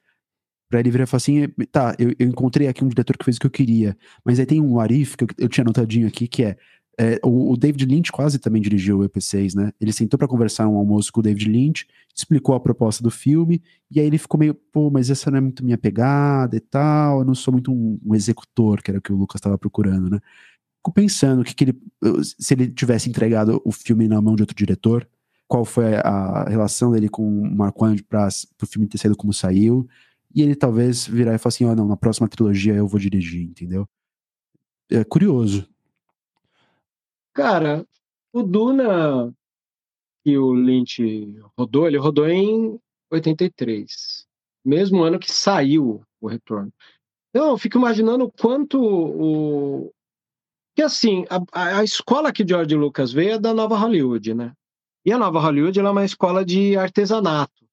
Pra 0.70 0.80
ele 0.80 0.92
virar 0.92 1.06
e 1.06 1.08
falar 1.08 1.18
assim, 1.18 1.48
tá, 1.72 1.96
eu, 1.98 2.14
eu, 2.20 2.28
encontrei 2.28 2.68
aqui 2.68 2.84
um 2.84 2.90
diretor 2.90 3.18
que 3.18 3.24
fez 3.24 3.38
o 3.38 3.40
que 3.40 3.48
eu 3.48 3.52
queria, 3.52 3.98
mas 4.26 4.40
aí 4.40 4.46
tem 4.46 4.62
um 4.62 4.80
Arif 4.80 5.16
que 5.16 5.24
eu, 5.24 5.28
eu 5.38 5.48
tinha 5.48 5.64
anotadinho 5.64 6.08
aqui, 6.08 6.28
que 6.28 6.44
é, 6.44 6.58
é 7.00 7.20
o, 7.24 7.52
o, 7.54 7.58
David 7.58 7.86
Lynch 7.86 8.12
quase 8.12 8.38
também 8.38 8.62
dirigiu 8.62 9.00
o 9.00 9.10
EP6, 9.10 9.56
né? 9.56 9.72
Ele 9.80 9.94
sentou 9.94 10.18
para 10.18 10.28
conversar 10.28 10.68
um 10.68 10.76
almoço 10.76 11.12
com 11.14 11.22
o 11.22 11.24
David 11.24 11.50
Lynch, 11.50 11.88
explicou 12.14 12.54
a 12.54 12.60
proposta 12.60 13.02
do 13.02 13.10
filme, 13.10 13.62
e 13.90 14.00
aí 14.00 14.08
ele 14.08 14.18
ficou 14.18 14.38
meio, 14.40 14.54
pô, 14.54 14.90
mas 14.90 15.10
essa 15.10 15.32
não 15.32 15.38
é 15.38 15.42
muito 15.42 15.64
minha 15.64 15.78
pegada 15.78 16.58
e 16.58 16.60
tal, 16.60 17.20
eu 17.20 17.26
não 17.26 17.36
sou 17.36 17.54
muito 17.54 17.72
um, 17.72 18.00
um 18.04 18.14
executor, 18.14 18.82
que 18.82 18.92
era 18.92 19.00
o 19.00 19.02
que 19.02 19.14
o 19.14 19.16
Lucas 19.16 19.40
estava 19.40 19.58
procurando, 19.58 20.10
né? 20.10 20.20
Fico 20.78 20.92
pensando 20.92 21.44
que, 21.44 21.54
que 21.54 21.64
ele, 21.66 21.82
se 22.24 22.54
ele 22.54 22.68
tivesse 22.70 23.10
entregado 23.10 23.62
o 23.64 23.72
filme 23.72 24.08
na 24.08 24.22
mão 24.22 24.36
de 24.36 24.44
outro 24.44 24.56
diretor, 24.56 25.08
qual 25.48 25.64
foi 25.64 25.96
a 25.96 26.46
relação 26.50 26.92
dele 26.92 27.08
com 27.08 27.24
o 27.24 27.56
Mark 27.56 27.80
Wand 27.82 27.98
para 28.08 28.28
o 28.28 28.66
filme 28.66 28.88
ter 28.88 28.98
saído 28.98 29.16
como 29.16 29.34
saiu, 29.34 29.88
e 30.34 30.42
ele 30.42 30.56
talvez 30.56 31.08
virar 31.08 31.34
e 31.36 31.38
falar 31.38 31.50
assim: 31.50 31.66
ó, 31.66 31.72
oh, 31.72 31.76
não, 31.76 31.88
na 31.88 31.98
próxima 31.98 32.28
trilogia 32.28 32.74
eu 32.74 32.88
vou 32.88 33.00
dirigir, 33.00 33.44
entendeu? 33.44 33.88
É 34.90 35.04
curioso. 35.04 35.68
Cara, 37.34 37.86
o 38.34 38.42
Duna 38.42 39.34
que 40.28 40.38
o 40.38 40.54
Lynch 40.54 41.02
rodou, 41.58 41.88
ele 41.88 41.98
rodou 41.98 42.28
em 42.28 42.78
83, 43.10 44.28
mesmo 44.66 45.02
ano 45.02 45.18
que 45.18 45.32
saiu 45.32 46.04
o 46.20 46.28
Retorno. 46.28 46.74
Então, 47.30 47.52
eu 47.52 47.58
fico 47.58 47.78
imaginando 47.78 48.26
o 48.26 48.32
quanto 48.32 48.78
o. 48.78 49.94
Que 50.76 50.82
assim, 50.82 51.26
a, 51.30 51.78
a 51.78 51.84
escola 51.84 52.34
que 52.34 52.46
George 52.46 52.76
Lucas 52.76 53.14
veio 53.14 53.36
é 53.36 53.40
da 53.40 53.54
Nova 53.54 53.78
Hollywood, 53.78 54.34
né? 54.34 54.54
E 55.06 55.14
a 55.14 55.18
Nova 55.18 55.40
Hollywood 55.40 55.80
é 55.80 55.90
uma 55.90 56.04
escola 56.04 56.44
de 56.44 56.76
artesanato. 56.76 57.66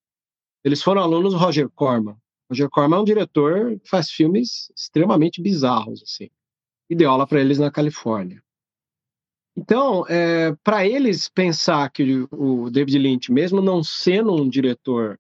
Eles 0.63 0.81
foram 0.81 1.03
alunos 1.03 1.35
Roger 1.35 1.69
Corman. 1.71 2.17
Roger 2.51 2.69
Corman 2.69 2.99
é 2.99 3.01
um 3.01 3.05
diretor 3.05 3.79
que 3.81 3.89
faz 3.89 4.11
filmes 4.11 4.71
extremamente 4.77 5.41
bizarros, 5.41 6.03
assim, 6.03 6.31
e 6.89 6.95
deu 6.95 7.11
aula 7.11 7.27
para 7.27 7.41
eles 7.41 7.59
na 7.59 7.71
Califórnia. 7.71 8.43
Então, 9.57 10.05
é, 10.09 10.53
para 10.65 10.87
eles 10.87 11.29
pensar 11.29 11.89
que 11.91 12.27
o 12.31 12.69
David 12.71 12.99
Lynch, 12.99 13.33
mesmo 13.33 13.61
não 13.61 13.85
sendo 13.85 14.35
um 14.35 14.49
diretor 14.49 15.19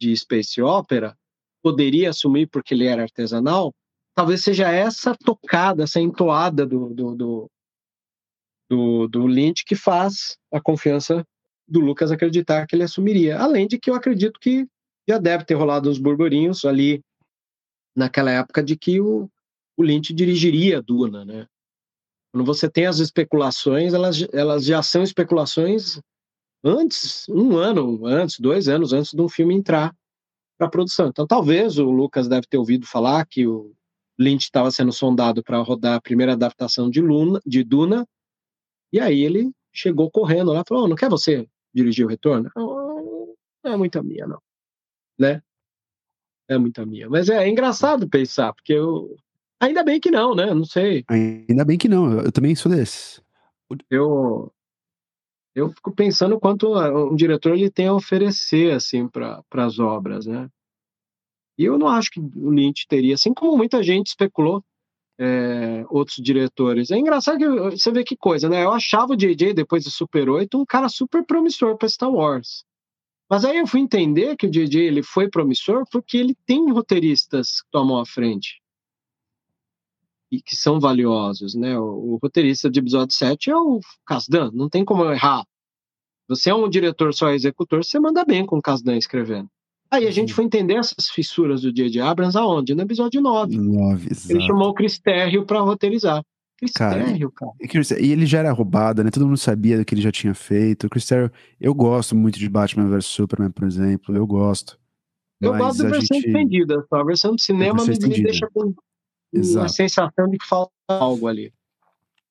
de 0.00 0.14
space 0.16 0.60
opera, 0.60 1.16
poderia 1.62 2.10
assumir 2.10 2.48
porque 2.48 2.74
ele 2.74 2.86
era 2.86 3.02
artesanal, 3.02 3.72
talvez 4.14 4.42
seja 4.42 4.68
essa 4.68 5.14
tocada, 5.14 5.84
essa 5.84 6.00
entoada 6.00 6.66
do, 6.66 6.92
do, 6.92 7.14
do, 7.14 7.50
do, 8.68 9.08
do 9.08 9.26
Lynch 9.26 9.64
que 9.64 9.76
faz 9.76 10.36
a 10.52 10.60
confiança 10.60 11.24
do 11.66 11.80
Lucas 11.80 12.10
acreditar 12.10 12.66
que 12.66 12.74
ele 12.74 12.82
assumiria. 12.82 13.38
Além 13.38 13.68
de 13.68 13.78
que 13.78 13.90
eu 13.90 13.94
acredito 13.94 14.40
que 14.40 14.66
já 15.08 15.18
deve 15.18 15.44
ter 15.44 15.54
rolado 15.54 15.88
uns 15.88 15.98
burburinhos 15.98 16.64
ali 16.66 17.02
naquela 17.96 18.30
época 18.30 18.62
de 18.62 18.76
que 18.76 19.00
o, 19.00 19.28
o 19.76 19.82
Lynch 19.82 20.12
dirigiria 20.12 20.78
a 20.78 20.80
Duna, 20.82 21.24
né? 21.24 21.46
Quando 22.30 22.44
você 22.44 22.68
tem 22.68 22.84
as 22.84 22.98
especulações, 22.98 23.94
elas, 23.94 24.22
elas 24.32 24.66
já 24.66 24.82
são 24.82 25.02
especulações 25.02 25.98
antes, 26.62 27.26
um 27.28 27.56
ano 27.56 28.04
antes, 28.04 28.38
dois 28.38 28.68
anos 28.68 28.92
antes 28.92 29.12
de 29.12 29.22
um 29.22 29.28
filme 29.28 29.54
entrar 29.54 29.94
para 30.58 30.68
produção. 30.68 31.08
Então, 31.08 31.26
talvez 31.26 31.78
o 31.78 31.90
Lucas 31.90 32.28
deve 32.28 32.46
ter 32.46 32.58
ouvido 32.58 32.86
falar 32.86 33.26
que 33.26 33.46
o 33.46 33.72
Lynch 34.18 34.44
estava 34.44 34.70
sendo 34.70 34.92
sondado 34.92 35.42
para 35.42 35.58
rodar 35.58 35.94
a 35.94 36.00
primeira 36.00 36.34
adaptação 36.34 36.90
de, 36.90 37.00
Luna, 37.00 37.40
de 37.46 37.64
Duna, 37.64 38.06
e 38.92 39.00
aí 39.00 39.20
ele 39.20 39.50
chegou 39.72 40.10
correndo 40.10 40.52
lá 40.52 40.60
e 40.60 40.68
falou: 40.68 40.84
oh, 40.84 40.88
não 40.88 40.96
quer 40.96 41.08
você 41.08 41.48
dirigir 41.72 42.04
o 42.04 42.08
retorno? 42.08 42.50
Oh, 42.56 43.34
não 43.64 43.72
é 43.72 43.76
muito 43.76 43.98
a 43.98 44.02
minha, 44.02 44.26
não 44.26 44.40
né? 45.18 45.42
É 46.48 46.56
muita 46.56 46.86
minha. 46.86 47.08
Mas 47.08 47.28
é, 47.28 47.44
é 47.44 47.48
engraçado 47.48 48.08
pensar, 48.08 48.52
porque 48.52 48.72
eu. 48.72 49.16
Ainda 49.60 49.82
bem 49.82 50.00
que 50.00 50.10
não, 50.10 50.34
né? 50.34 50.54
Não 50.54 50.64
sei. 50.64 51.04
Ainda 51.08 51.64
bem 51.64 51.76
que 51.76 51.88
não, 51.88 52.20
eu 52.20 52.32
também 52.32 52.54
sou 52.54 52.70
desse. 52.70 53.20
Eu. 53.90 54.52
Eu 55.54 55.70
fico 55.70 55.92
pensando 55.92 56.38
quanto 56.38 56.72
um 56.78 57.16
diretor 57.16 57.54
ele 57.54 57.68
tem 57.68 57.88
a 57.88 57.94
oferecer 57.94 58.72
assim 58.72 59.08
para 59.08 59.42
as 59.54 59.78
obras, 59.80 60.24
né? 60.26 60.48
E 61.58 61.64
eu 61.64 61.76
não 61.76 61.88
acho 61.88 62.12
que 62.12 62.20
o 62.20 62.50
Lynch 62.50 62.86
teria, 62.86 63.14
assim 63.14 63.34
como 63.34 63.56
muita 63.56 63.82
gente 63.82 64.06
especulou, 64.06 64.62
é, 65.18 65.84
outros 65.88 66.18
diretores. 66.18 66.92
É 66.92 66.96
engraçado 66.96 67.38
que 67.38 67.48
você 67.76 67.90
vê 67.90 68.04
que 68.04 68.16
coisa, 68.16 68.48
né? 68.48 68.64
Eu 68.64 68.72
achava 68.72 69.14
o 69.14 69.16
JJ 69.16 69.52
depois 69.52 69.82
de 69.82 69.90
Super 69.90 70.28
8 70.28 70.56
um 70.56 70.64
cara 70.64 70.88
super 70.88 71.24
promissor 71.26 71.76
para 71.76 71.88
Star 71.88 72.10
Wars. 72.10 72.64
Mas 73.28 73.44
aí 73.44 73.58
eu 73.58 73.66
fui 73.66 73.80
entender 73.80 74.36
que 74.36 74.46
o 74.46 74.50
JJ 74.50 74.80
ele 74.80 75.02
foi 75.02 75.28
promissor 75.28 75.84
porque 75.90 76.16
ele 76.16 76.34
tem 76.46 76.70
roteiristas 76.70 77.60
que 77.60 77.70
tomam 77.70 77.98
a 77.98 78.06
frente 78.06 78.62
e 80.30 80.40
que 80.40 80.56
são 80.56 80.80
valiosos, 80.80 81.54
né? 81.54 81.78
O, 81.78 82.14
o 82.14 82.18
roteirista 82.22 82.70
de 82.70 82.80
episódio 82.80 83.14
7 83.14 83.50
é 83.50 83.56
o 83.56 83.80
Kasdan, 84.06 84.50
não 84.52 84.68
tem 84.68 84.84
como 84.84 85.04
errar. 85.10 85.44
Você 86.28 86.50
é 86.50 86.54
um 86.54 86.68
diretor 86.68 87.14
só 87.14 87.30
executor, 87.30 87.84
você 87.84 87.98
manda 87.98 88.24
bem 88.24 88.44
com 88.44 88.58
o 88.58 88.62
Kasdan 88.62 88.96
escrevendo. 88.96 89.48
Aí 89.90 90.06
a 90.06 90.10
gente 90.10 90.34
foi 90.34 90.44
entender 90.44 90.74
essas 90.74 91.08
fissuras 91.08 91.62
do 91.62 91.72
J.J. 91.72 92.00
Abrams 92.02 92.36
aonde? 92.36 92.74
No 92.74 92.82
episódio 92.82 93.22
9. 93.22 93.56
9 93.56 94.08
Ele 94.28 94.40
chamou 94.42 94.68
o 94.68 94.74
Chris 94.74 94.98
Terrio 94.98 95.46
para 95.46 95.60
roteirizar. 95.60 96.22
Chris 96.58 96.72
Cara, 96.72 97.04
Terrio, 97.04 97.30
cara. 97.30 97.52
E 98.00 98.10
ele 98.12 98.26
já 98.26 98.40
era 98.40 98.50
roubado, 98.52 99.04
né? 99.04 99.10
Todo 99.10 99.26
mundo 99.26 99.36
sabia 99.38 99.78
do 99.78 99.84
que 99.84 99.94
ele 99.94 100.02
já 100.02 100.10
tinha 100.10 100.34
feito. 100.34 100.86
O 100.86 100.90
Chris 100.90 101.06
Terrio, 101.06 101.30
eu 101.60 101.72
gosto 101.72 102.16
muito 102.16 102.38
de 102.38 102.48
Batman 102.48 102.88
vs 102.88 103.06
Superman, 103.06 103.50
por 103.50 103.64
exemplo. 103.66 104.14
Eu 104.16 104.26
gosto. 104.26 104.78
Eu 105.40 105.56
gosto 105.56 105.82
da 105.82 105.88
a 105.88 105.92
versão 105.92 106.16
gente- 106.16 106.26
estendida, 106.26 106.84
só. 106.88 106.96
A 106.96 107.04
versão 107.04 107.34
do 107.36 107.40
cinema 107.40 107.84
versão 107.84 108.08
me, 108.08 108.16
me 108.16 108.22
deixa 108.24 108.48
com 108.52 108.64
uma 108.64 108.74
Exato. 109.32 109.68
sensação 109.68 110.28
de 110.28 110.36
que 110.36 110.46
falta 110.46 110.72
algo 110.88 111.28
ali. 111.28 111.52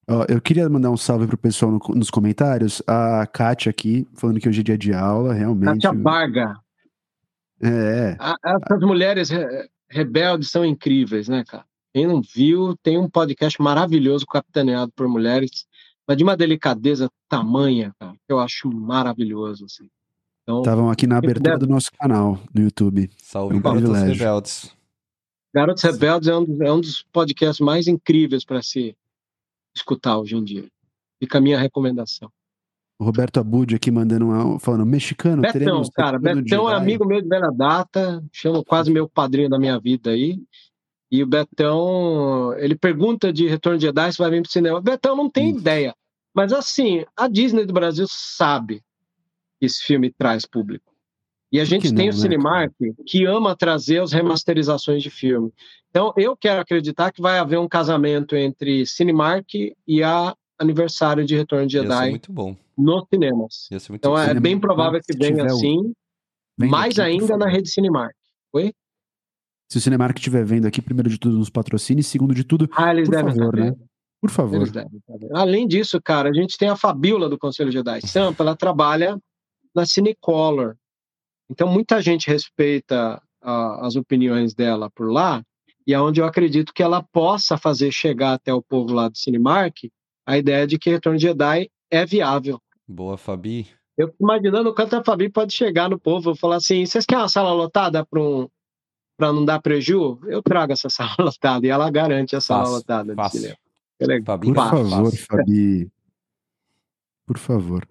Ó, 0.10 0.26
eu 0.28 0.42
queria 0.42 0.68
mandar 0.70 0.90
um 0.92 0.98
salve 0.98 1.26
pro 1.26 1.38
pessoal 1.38 1.72
no- 1.72 1.96
nos 1.96 2.10
comentários. 2.10 2.82
A 2.86 3.26
Kátia 3.28 3.70
aqui, 3.70 4.06
falando 4.14 4.40
que 4.42 4.50
hoje 4.50 4.60
é 4.60 4.64
dia 4.64 4.78
de 4.78 4.94
aula, 4.94 5.34
realmente. 5.34 5.84
Kátia 5.84 5.94
Barga. 5.94 6.54
É, 7.62 7.68
é. 7.70 8.18
A- 8.20 8.36
Essas 8.46 8.82
mulheres 8.82 9.30
re- 9.30 9.70
rebeldes 9.90 10.52
são 10.52 10.66
incríveis, 10.66 11.28
né, 11.30 11.44
cara? 11.48 11.66
Quem 11.98 12.06
não 12.06 12.22
viu, 12.22 12.78
tem 12.84 12.96
um 12.96 13.10
podcast 13.10 13.60
maravilhoso 13.60 14.24
capitaneado 14.28 14.92
por 14.96 15.08
mulheres, 15.08 15.66
mas 16.08 16.16
de 16.16 16.24
uma 16.24 16.38
delicadeza 16.38 17.10
tamanha, 17.28 17.92
cara, 18.00 18.12
que 18.14 18.32
eu 18.32 18.40
acho 18.40 18.70
maravilhoso, 18.72 19.66
assim. 19.66 19.90
Então, 20.44 20.60
Estavam 20.60 20.92
aqui 20.92 21.08
na 21.08 21.18
abertura 21.18 21.54
deve- 21.54 21.66
do 21.66 21.68
nosso 21.68 21.92
canal 22.00 22.40
no 22.54 22.62
YouTube. 22.62 23.10
Salve, 23.18 23.56
É 23.56 23.58
um 23.58 23.62
privilégio. 23.64 24.14
rebeldes. 24.14 24.72
Garotos 25.52 25.82
Rebeldes 25.82 26.30
é 26.30 26.38
um, 26.38 26.46
dos- 26.46 26.62
é 26.62 26.72
um 26.72 26.80
dos 26.82 27.02
podcasts 27.12 27.60
mais 27.66 27.88
incríveis 27.88 28.46
para 28.46 28.62
se 28.62 28.96
escutar 29.76 30.20
hoje 30.20 30.36
em 30.36 30.44
dia. 30.44 30.68
Fica 31.20 31.40
a 31.40 31.42
minha 31.42 31.58
recomendação. 31.58 32.32
O 33.00 33.06
Roberto 33.06 33.40
Abud 33.40 33.74
aqui 33.76 33.90
mandando 33.90 34.28
uma, 34.28 34.60
falando, 34.60 34.86
mexicano, 34.86 35.42
Betão, 35.42 35.60
teremos 35.60 35.90
cara, 35.90 36.20
Betão 36.20 36.70
é 36.70 36.74
Jedi?" 36.74 36.82
amigo 36.84 37.06
meu 37.08 37.24
de 37.24 37.28
velha 37.28 37.50
data, 37.52 38.24
chamo 38.32 38.64
quase 38.64 38.92
meu 38.92 39.10
padrinho 39.10 39.50
da 39.50 39.58
minha 39.58 39.80
vida 39.80 40.12
aí. 40.12 40.40
E 41.12 41.24
o 41.24 41.28
Betão, 41.28 42.54
ele 42.58 42.76
pergunta 42.76 43.32
de 43.32 43.48
Retorno 43.48 43.78
de 43.80 43.86
Jedi 43.86 44.12
se 44.12 44.18
vai 44.18 44.30
vir 44.30 44.42
pro 44.42 44.52
cinema. 44.52 44.82
Betão 44.82 45.16
não 45.16 45.30
tem 45.30 45.54
Hum. 45.54 45.58
ideia. 45.58 45.96
Mas 46.34 46.52
assim, 46.54 47.06
a 47.16 47.28
Disney 47.28 47.66
do 47.66 47.74
Brasil 47.74 48.06
sabe 48.10 48.82
que 49.60 49.66
esse 49.66 49.84
filme 49.84 50.12
traz 50.12 50.46
público. 50.46 50.94
E 51.52 51.62
a 51.62 51.66
gente 51.66 51.94
tem 51.94 52.08
não, 52.10 52.14
o 52.14 52.18
né, 52.18 52.22
Cinemark 52.22 52.74
que 53.06 53.24
ama 53.26 53.56
trazer 53.56 54.02
as 54.02 54.12
remasterizações 54.12 55.02
de 55.02 55.10
filme. 55.10 55.52
Então, 55.90 56.14
eu 56.18 56.36
quero 56.36 56.60
acreditar 56.60 57.12
que 57.14 57.22
vai 57.22 57.40
haver 57.40 57.58
um 57.58 57.70
casamento 57.70 58.36
entre 58.36 58.86
Cinemark 58.86 59.48
e 59.88 60.04
a 60.04 60.36
aniversário 60.60 61.24
de 61.26 61.36
Retorno 61.38 61.66
de 61.66 61.74
Jedi 61.74 62.10
muito 62.10 62.34
bom. 62.34 62.56
nos 62.78 63.06
cinemas. 63.10 63.70
Então, 63.92 64.12
bom. 64.12 64.20
é 64.20 64.34
bem 64.38 64.60
provável 64.60 65.00
que 65.02 65.18
venha 65.18 65.44
o- 65.44 65.46
assim, 65.48 65.94
mais 66.60 67.00
aqui, 67.00 67.10
ainda 67.12 67.38
na 67.38 67.48
rede 67.48 67.70
Cinemark. 67.72 68.14
Se 69.70 69.78
o 69.78 69.82
Cinemark 69.82 70.18
estiver 70.18 70.46
vendo 70.46 70.66
aqui, 70.66 70.82
primeiro 70.82 71.10
de 71.10 71.18
tudo, 71.18 71.38
nos 71.38 71.50
patrocine, 71.50 72.02
segundo 72.02 72.34
de 72.34 72.44
tudo, 72.44 72.70
Ah, 72.76 72.94
eles 72.94 73.10
Por 73.10 73.16
devem 73.16 73.34
favor, 73.34 73.58
estar 73.58 73.72
né? 73.72 73.76
por 74.22 74.30
favor. 74.30 74.68
Além 75.34 75.68
disso, 75.68 76.02
cara, 76.02 76.30
a 76.30 76.34
gente 76.34 76.58
tem 76.58 76.70
a 76.70 76.76
Fabiola 76.76 77.30
do 77.30 77.38
Conselho 77.38 77.72
Jedi 77.72 78.02
Sampa, 78.08 78.44
ela 78.44 78.56
trabalha 78.56 79.18
na 79.76 79.86
Cinecolor. 79.86 80.76
Então, 81.50 81.68
muita 81.68 82.02
gente 82.02 82.28
respeita 82.28 83.22
as 83.42 83.96
opiniões 83.96 84.54
dela 84.54 84.90
por 84.90 85.12
lá, 85.12 85.44
e 85.86 85.94
é 85.94 86.02
onde 86.02 86.20
eu 86.20 86.26
acredito 86.26 86.74
que 86.74 86.84
ela 86.84 87.02
possa 87.02 87.58
fazer 87.58 87.92
chegar 87.92 88.34
até 88.34 88.54
o 88.54 88.62
povo 88.62 88.94
lá 88.94 89.08
do 89.08 89.18
Cinemark 89.18 89.90
a 90.26 90.38
ideia 90.38 90.68
de 90.68 90.78
que 90.78 90.90
Retorno 90.90 91.18
de 91.18 91.28
Jedi 91.28 91.70
é 91.90 92.06
viável. 92.06 92.60
Boa, 92.86 93.18
Fabi. 93.18 93.68
Eu 93.98 94.10
fico 94.10 94.22
imaginando 94.22 94.70
o 94.70 94.76
quanto 94.76 94.96
a 94.96 95.04
Fabi 95.04 95.30
pode 95.30 95.54
chegar 95.54 95.90
no 95.90 95.98
povo 95.98 96.32
e 96.32 96.38
falar 96.38 96.58
assim: 96.58 96.86
vocês 96.86 97.06
querem 97.06 97.22
uma 97.24 97.30
sala 97.30 97.54
lotada 97.54 98.06
para 98.06 98.22
um, 98.22 98.50
pra 99.18 99.34
não 99.34 99.44
dar 99.44 99.60
preju? 99.60 100.20
Eu 100.26 100.42
trago 100.42 100.72
essa 100.72 100.90
sala 100.90 101.16
lotada 101.20 101.66
e 101.66 101.70
ela 101.70 101.90
garante 101.90 102.36
a 102.36 102.42
sala 102.42 102.62
Fácil, 102.62 102.78
lotada 102.78 103.16
de 103.16 103.30
cinema. 103.32 103.58
É. 104.00 104.22
Fabi, 104.22 104.48
Por 104.48 104.56
Fácil, 104.56 104.90
favor. 104.90 105.16
Fabi. 105.16 105.92
Por 107.26 107.38
favor. 107.38 107.88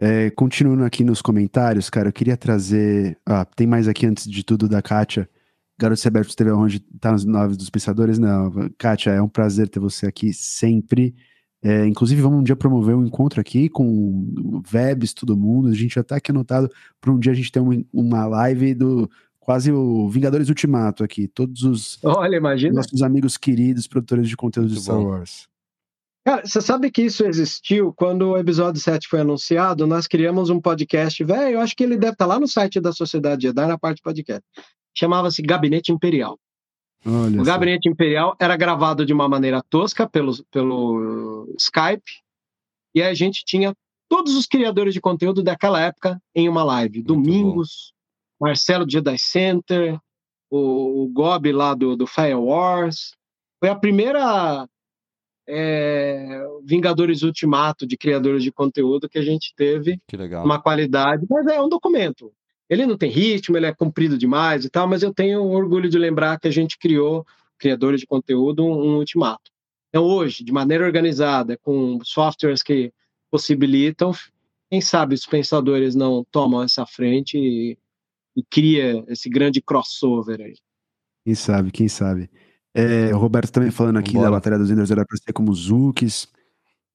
É, 0.00 0.30
continuando 0.30 0.84
aqui 0.84 1.02
nos 1.02 1.20
comentários, 1.20 1.90
cara, 1.90 2.08
eu 2.08 2.12
queria 2.12 2.36
trazer. 2.36 3.18
Ah, 3.26 3.44
tem 3.44 3.66
mais 3.66 3.88
aqui 3.88 4.06
antes 4.06 4.30
de 4.30 4.44
tudo 4.44 4.68
da 4.68 4.80
Kátia. 4.80 5.28
Garoto 5.76 6.00
Seberto 6.00 6.28
esteve 6.28 6.50
onde 6.52 6.80
tá 6.80 7.12
nos 7.12 7.24
Naves 7.24 7.56
dos 7.56 7.70
Pensadores? 7.70 8.18
Não, 8.18 8.50
Kátia, 8.78 9.10
é 9.10 9.22
um 9.22 9.28
prazer 9.28 9.68
ter 9.68 9.80
você 9.80 10.06
aqui 10.06 10.32
sempre. 10.32 11.14
É, 11.60 11.84
inclusive, 11.86 12.20
vamos 12.22 12.38
um 12.38 12.42
dia 12.42 12.54
promover 12.54 12.94
um 12.94 13.04
encontro 13.04 13.40
aqui 13.40 13.68
com 13.68 14.62
Vebs, 14.64 15.12
todo 15.12 15.36
mundo. 15.36 15.68
A 15.68 15.74
gente 15.74 15.96
já 15.96 16.04
tá 16.04 16.16
aqui 16.16 16.30
anotado 16.30 16.70
para 17.00 17.10
um 17.10 17.18
dia 17.18 17.32
a 17.32 17.34
gente 17.34 17.50
ter 17.50 17.58
uma, 17.58 17.84
uma 17.92 18.26
live 18.26 18.74
do 18.74 19.10
quase 19.48 19.72
o 19.72 20.06
Vingadores 20.10 20.50
Ultimato 20.50 21.02
aqui. 21.02 21.26
Todos 21.26 21.62
os 21.62 21.98
Olha, 22.04 22.36
imagina. 22.36 22.74
nossos 22.74 23.00
amigos 23.00 23.38
queridos, 23.38 23.86
produtores 23.86 24.28
de 24.28 24.36
conteúdo 24.36 24.68
de 24.68 24.74
Muito 24.74 24.82
Star 24.82 24.96
bom. 24.96 25.06
Wars. 25.06 25.48
Cara, 26.22 26.46
você 26.46 26.60
sabe 26.60 26.90
que 26.90 27.00
isso 27.00 27.24
existiu 27.24 27.90
quando 27.94 28.28
o 28.28 28.36
episódio 28.36 28.78
7 28.78 29.08
foi 29.08 29.20
anunciado? 29.20 29.86
Nós 29.86 30.06
criamos 30.06 30.50
um 30.50 30.60
podcast, 30.60 31.24
velho. 31.24 31.54
Eu 31.54 31.60
acho 31.62 31.74
que 31.74 31.82
ele 31.82 31.96
deve 31.96 32.12
estar 32.12 32.26
lá 32.26 32.38
no 32.38 32.46
site 32.46 32.78
da 32.78 32.92
Sociedade 32.92 33.44
Jedi, 33.44 33.66
na 33.66 33.78
parte 33.78 34.02
podcast. 34.02 34.42
Chamava-se 34.94 35.40
Gabinete 35.40 35.92
Imperial. 35.92 36.38
Olha 37.06 37.40
O 37.40 37.44
só. 37.46 37.50
Gabinete 37.50 37.88
Imperial 37.88 38.36
era 38.38 38.54
gravado 38.54 39.06
de 39.06 39.14
uma 39.14 39.30
maneira 39.30 39.62
tosca 39.70 40.06
pelo, 40.06 40.44
pelo 40.52 41.50
Skype, 41.58 42.20
e 42.94 43.00
a 43.00 43.14
gente 43.14 43.42
tinha 43.46 43.72
todos 44.10 44.36
os 44.36 44.44
criadores 44.44 44.92
de 44.92 45.00
conteúdo 45.00 45.42
daquela 45.42 45.80
época 45.80 46.20
em 46.34 46.50
uma 46.50 46.62
live. 46.62 46.98
Muito 46.98 47.06
Domingos, 47.14 47.94
Marcelo 48.40 48.84
do 48.84 48.92
Jedi 48.92 49.18
Center, 49.18 49.98
o, 50.50 51.04
o 51.04 51.08
Gob 51.08 51.50
lá 51.52 51.74
do, 51.74 51.96
do 51.96 52.06
Fire 52.06 52.34
Wars. 52.34 53.14
Foi 53.60 53.68
a 53.68 53.74
primeira 53.74 54.68
é, 55.48 56.46
Vingadores 56.64 57.22
Ultimato 57.22 57.86
de 57.86 57.96
criadores 57.96 58.42
de 58.42 58.52
conteúdo 58.52 59.08
que 59.08 59.18
a 59.18 59.22
gente 59.22 59.52
teve 59.56 60.00
Que 60.06 60.16
legal. 60.16 60.44
uma 60.44 60.60
qualidade, 60.60 61.26
mas 61.28 61.46
é 61.46 61.60
um 61.60 61.68
documento. 61.68 62.32
Ele 62.68 62.84
não 62.84 62.98
tem 62.98 63.10
ritmo, 63.10 63.56
ele 63.56 63.66
é 63.66 63.74
comprido 63.74 64.18
demais 64.18 64.64
e 64.64 64.68
tal, 64.70 64.86
mas 64.86 65.02
eu 65.02 65.12
tenho 65.12 65.42
orgulho 65.42 65.88
de 65.88 65.98
lembrar 65.98 66.38
que 66.38 66.46
a 66.46 66.50
gente 66.50 66.78
criou, 66.78 67.26
criadores 67.58 68.00
de 68.00 68.06
conteúdo, 68.06 68.62
um, 68.64 68.72
um 68.72 68.96
ultimato. 68.98 69.50
Então, 69.88 70.04
hoje, 70.04 70.44
de 70.44 70.52
maneira 70.52 70.84
organizada, 70.84 71.56
com 71.56 71.98
softwares 72.04 72.62
que 72.62 72.92
possibilitam, 73.30 74.12
quem 74.70 74.82
sabe 74.82 75.14
os 75.14 75.24
pensadores 75.24 75.94
não 75.94 76.24
tomam 76.30 76.62
essa 76.62 76.84
frente 76.84 77.38
e, 77.38 77.78
e 78.38 78.44
cria 78.50 79.04
esse 79.08 79.28
grande 79.28 79.60
crossover 79.60 80.40
aí. 80.40 80.54
Quem 81.26 81.34
sabe, 81.34 81.70
quem 81.72 81.88
sabe. 81.88 82.30
É, 82.74 83.12
o 83.14 83.18
Roberto 83.18 83.50
também 83.50 83.70
falando 83.70 83.98
aqui 83.98 84.12
Vambora. 84.12 84.26
da 84.30 84.36
Batalha 84.36 84.58
dos 84.58 84.70
Enders 84.70 84.90
era 84.90 85.04
pra 85.04 85.16
ser 85.16 85.32
como 85.32 85.50
os 85.50 85.64
Zooks. 85.64 86.28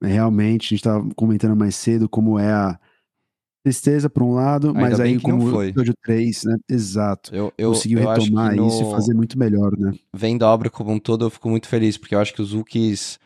Realmente, 0.01 0.67
a 0.67 0.69
gente 0.69 0.83
tava 0.83 1.09
comentando 1.15 1.55
mais 1.55 1.75
cedo 1.75 2.07
como 2.09 2.37
é 2.39 2.51
a 2.51 2.79
tristeza 3.65 4.09
por 4.09 4.23
um 4.23 4.33
lado, 4.33 4.67
Ainda 4.69 4.79
mas 4.81 4.99
aí 4.99 5.19
como 5.19 5.47
o 5.47 5.51
foi. 5.51 5.67
episódio 5.69 5.93
3, 6.03 6.43
né? 6.45 6.57
Exato. 6.69 7.33
Eu, 7.33 7.53
eu, 7.57 7.71
Conseguiu 7.71 7.99
eu 7.99 8.09
retomar 8.09 8.55
no- 8.55 8.67
isso 8.67 8.81
e 8.83 8.91
fazer 8.91 9.13
muito 9.13 9.37
melhor, 9.39 9.77
né? 9.77 9.93
vendo 10.13 10.43
a 10.43 10.49
obra 10.53 10.69
como 10.69 10.91
um 10.91 10.99
todo, 10.99 11.25
eu 11.25 11.29
fico 11.29 11.49
muito 11.49 11.67
feliz, 11.67 11.97
porque 11.97 12.13
eu 12.15 12.19
acho 12.19 12.33
que 12.33 12.41
os 12.41 12.53
Wookiees 12.53 13.17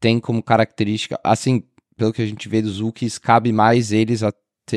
têm 0.00 0.20
como 0.20 0.42
característica, 0.42 1.18
assim, 1.24 1.62
pelo 1.96 2.12
que 2.12 2.20
a 2.22 2.26
gente 2.26 2.48
vê 2.48 2.60
dos 2.60 2.80
Wookiees, 2.80 3.16
cabe 3.18 3.52
mais 3.52 3.92
eles 3.92 4.22
a 4.22 4.32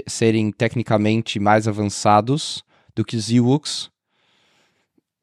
serem 0.07 0.51
tecnicamente 0.51 1.39
mais 1.39 1.67
avançados 1.67 2.63
do 2.95 3.03
que 3.03 3.15
os 3.15 3.29
Ewoks. 3.31 3.89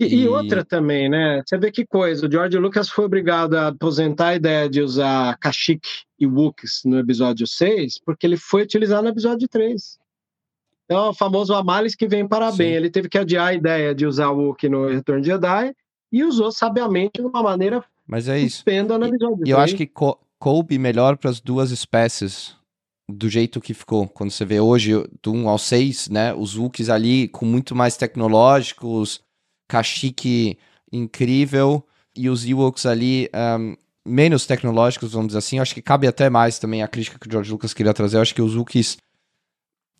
E, 0.00 0.22
e 0.22 0.28
outra 0.28 0.64
também, 0.64 1.08
né? 1.08 1.42
Você 1.46 1.56
vê 1.56 1.70
que 1.70 1.86
coisa, 1.86 2.26
o 2.26 2.30
George 2.30 2.58
Lucas 2.58 2.88
foi 2.88 3.04
obrigado 3.04 3.54
a 3.54 3.68
aposentar 3.68 4.28
a 4.28 4.34
ideia 4.34 4.68
de 4.68 4.80
usar 4.80 5.36
Kashyyyk 5.38 5.86
e 6.18 6.26
Wookiees 6.26 6.82
no 6.84 6.98
episódio 6.98 7.46
6, 7.46 8.00
porque 8.04 8.26
ele 8.26 8.36
foi 8.36 8.62
utilizado 8.62 9.02
no 9.04 9.10
episódio 9.10 9.48
3. 9.48 9.98
Então, 10.84 11.06
é 11.06 11.08
o 11.10 11.14
famoso 11.14 11.54
a 11.54 11.62
males 11.62 11.94
que 11.94 12.08
vem 12.08 12.26
para 12.26 12.50
bem. 12.52 12.72
Ele 12.72 12.90
teve 12.90 13.08
que 13.08 13.16
adiar 13.16 13.48
a 13.48 13.54
ideia 13.54 13.94
de 13.94 14.04
usar 14.04 14.30
o 14.30 14.38
Wookiee 14.48 14.68
no 14.68 14.88
Retorno 14.88 15.22
de 15.22 15.28
Jedi 15.28 15.72
e 16.10 16.24
usou 16.24 16.50
sabiamente 16.50 17.12
de 17.20 17.22
uma 17.22 17.42
maneira 17.42 17.84
Mas 18.06 18.28
é 18.28 18.38
isso. 18.38 18.64
no 18.66 19.06
episódio 19.06 19.46
E 19.46 19.50
eu 19.50 19.56
3. 19.56 19.58
acho 19.58 19.76
que 19.76 19.86
co 19.86 20.18
coube 20.38 20.76
melhor 20.76 21.16
para 21.16 21.30
as 21.30 21.40
duas 21.40 21.70
espécies 21.70 22.56
do 23.08 23.28
jeito 23.28 23.60
que 23.60 23.74
ficou. 23.74 24.08
Quando 24.08 24.30
você 24.30 24.44
vê 24.44 24.60
hoje, 24.60 24.92
do 25.22 25.32
1 25.32 25.48
ao 25.48 25.58
6, 25.58 26.08
né? 26.08 26.34
Os 26.34 26.56
Wookiees 26.56 26.88
ali 26.88 27.28
com 27.28 27.44
muito 27.44 27.74
mais 27.74 27.96
tecnológicos, 27.96 29.20
Kashyyyk 29.68 30.58
incrível, 30.92 31.86
e 32.16 32.28
os 32.28 32.46
Ewoks 32.46 32.84
ali 32.86 33.28
ahm, 33.32 33.74
menos 34.04 34.46
tecnológicos, 34.46 35.12
vamos 35.12 35.28
dizer 35.28 35.38
assim. 35.38 35.56
Eu 35.56 35.62
acho 35.62 35.74
que 35.74 35.82
cabe 35.82 36.06
até 36.06 36.28
mais 36.28 36.58
também 36.58 36.82
a 36.82 36.88
crítica 36.88 37.18
que 37.18 37.28
o 37.28 37.32
George 37.32 37.50
Lucas 37.50 37.72
queria 37.72 37.94
trazer. 37.94 38.16
Eu 38.16 38.22
acho 38.22 38.34
que 38.34 38.42
os 38.42 38.54
Wookiees 38.54 38.98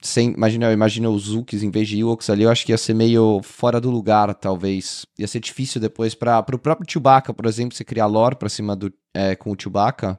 sem, 0.02 0.32
imagina, 0.32 0.72
imagina 0.72 1.08
os 1.08 1.22
Zooks 1.22 1.62
em 1.62 1.70
vez 1.70 1.88
de 1.88 2.00
Ewoks 2.00 2.28
ali, 2.28 2.42
eu 2.42 2.50
acho 2.50 2.66
que 2.66 2.72
ia 2.72 2.78
ser 2.78 2.92
meio 2.92 3.40
fora 3.42 3.80
do 3.80 3.90
lugar, 3.90 4.34
talvez. 4.34 5.06
Ia 5.18 5.28
ser 5.28 5.40
difícil 5.40 5.80
depois 5.80 6.14
para 6.14 6.44
o 6.52 6.58
próprio 6.58 6.90
Chewbacca, 6.90 7.32
por 7.32 7.46
exemplo, 7.46 7.76
você 7.76 7.84
criar 7.84 8.06
lore 8.06 8.34
pra 8.34 8.48
cima 8.48 8.74
do, 8.74 8.92
é, 9.14 9.36
com 9.36 9.52
o 9.52 9.56
Chewbacca. 9.58 10.18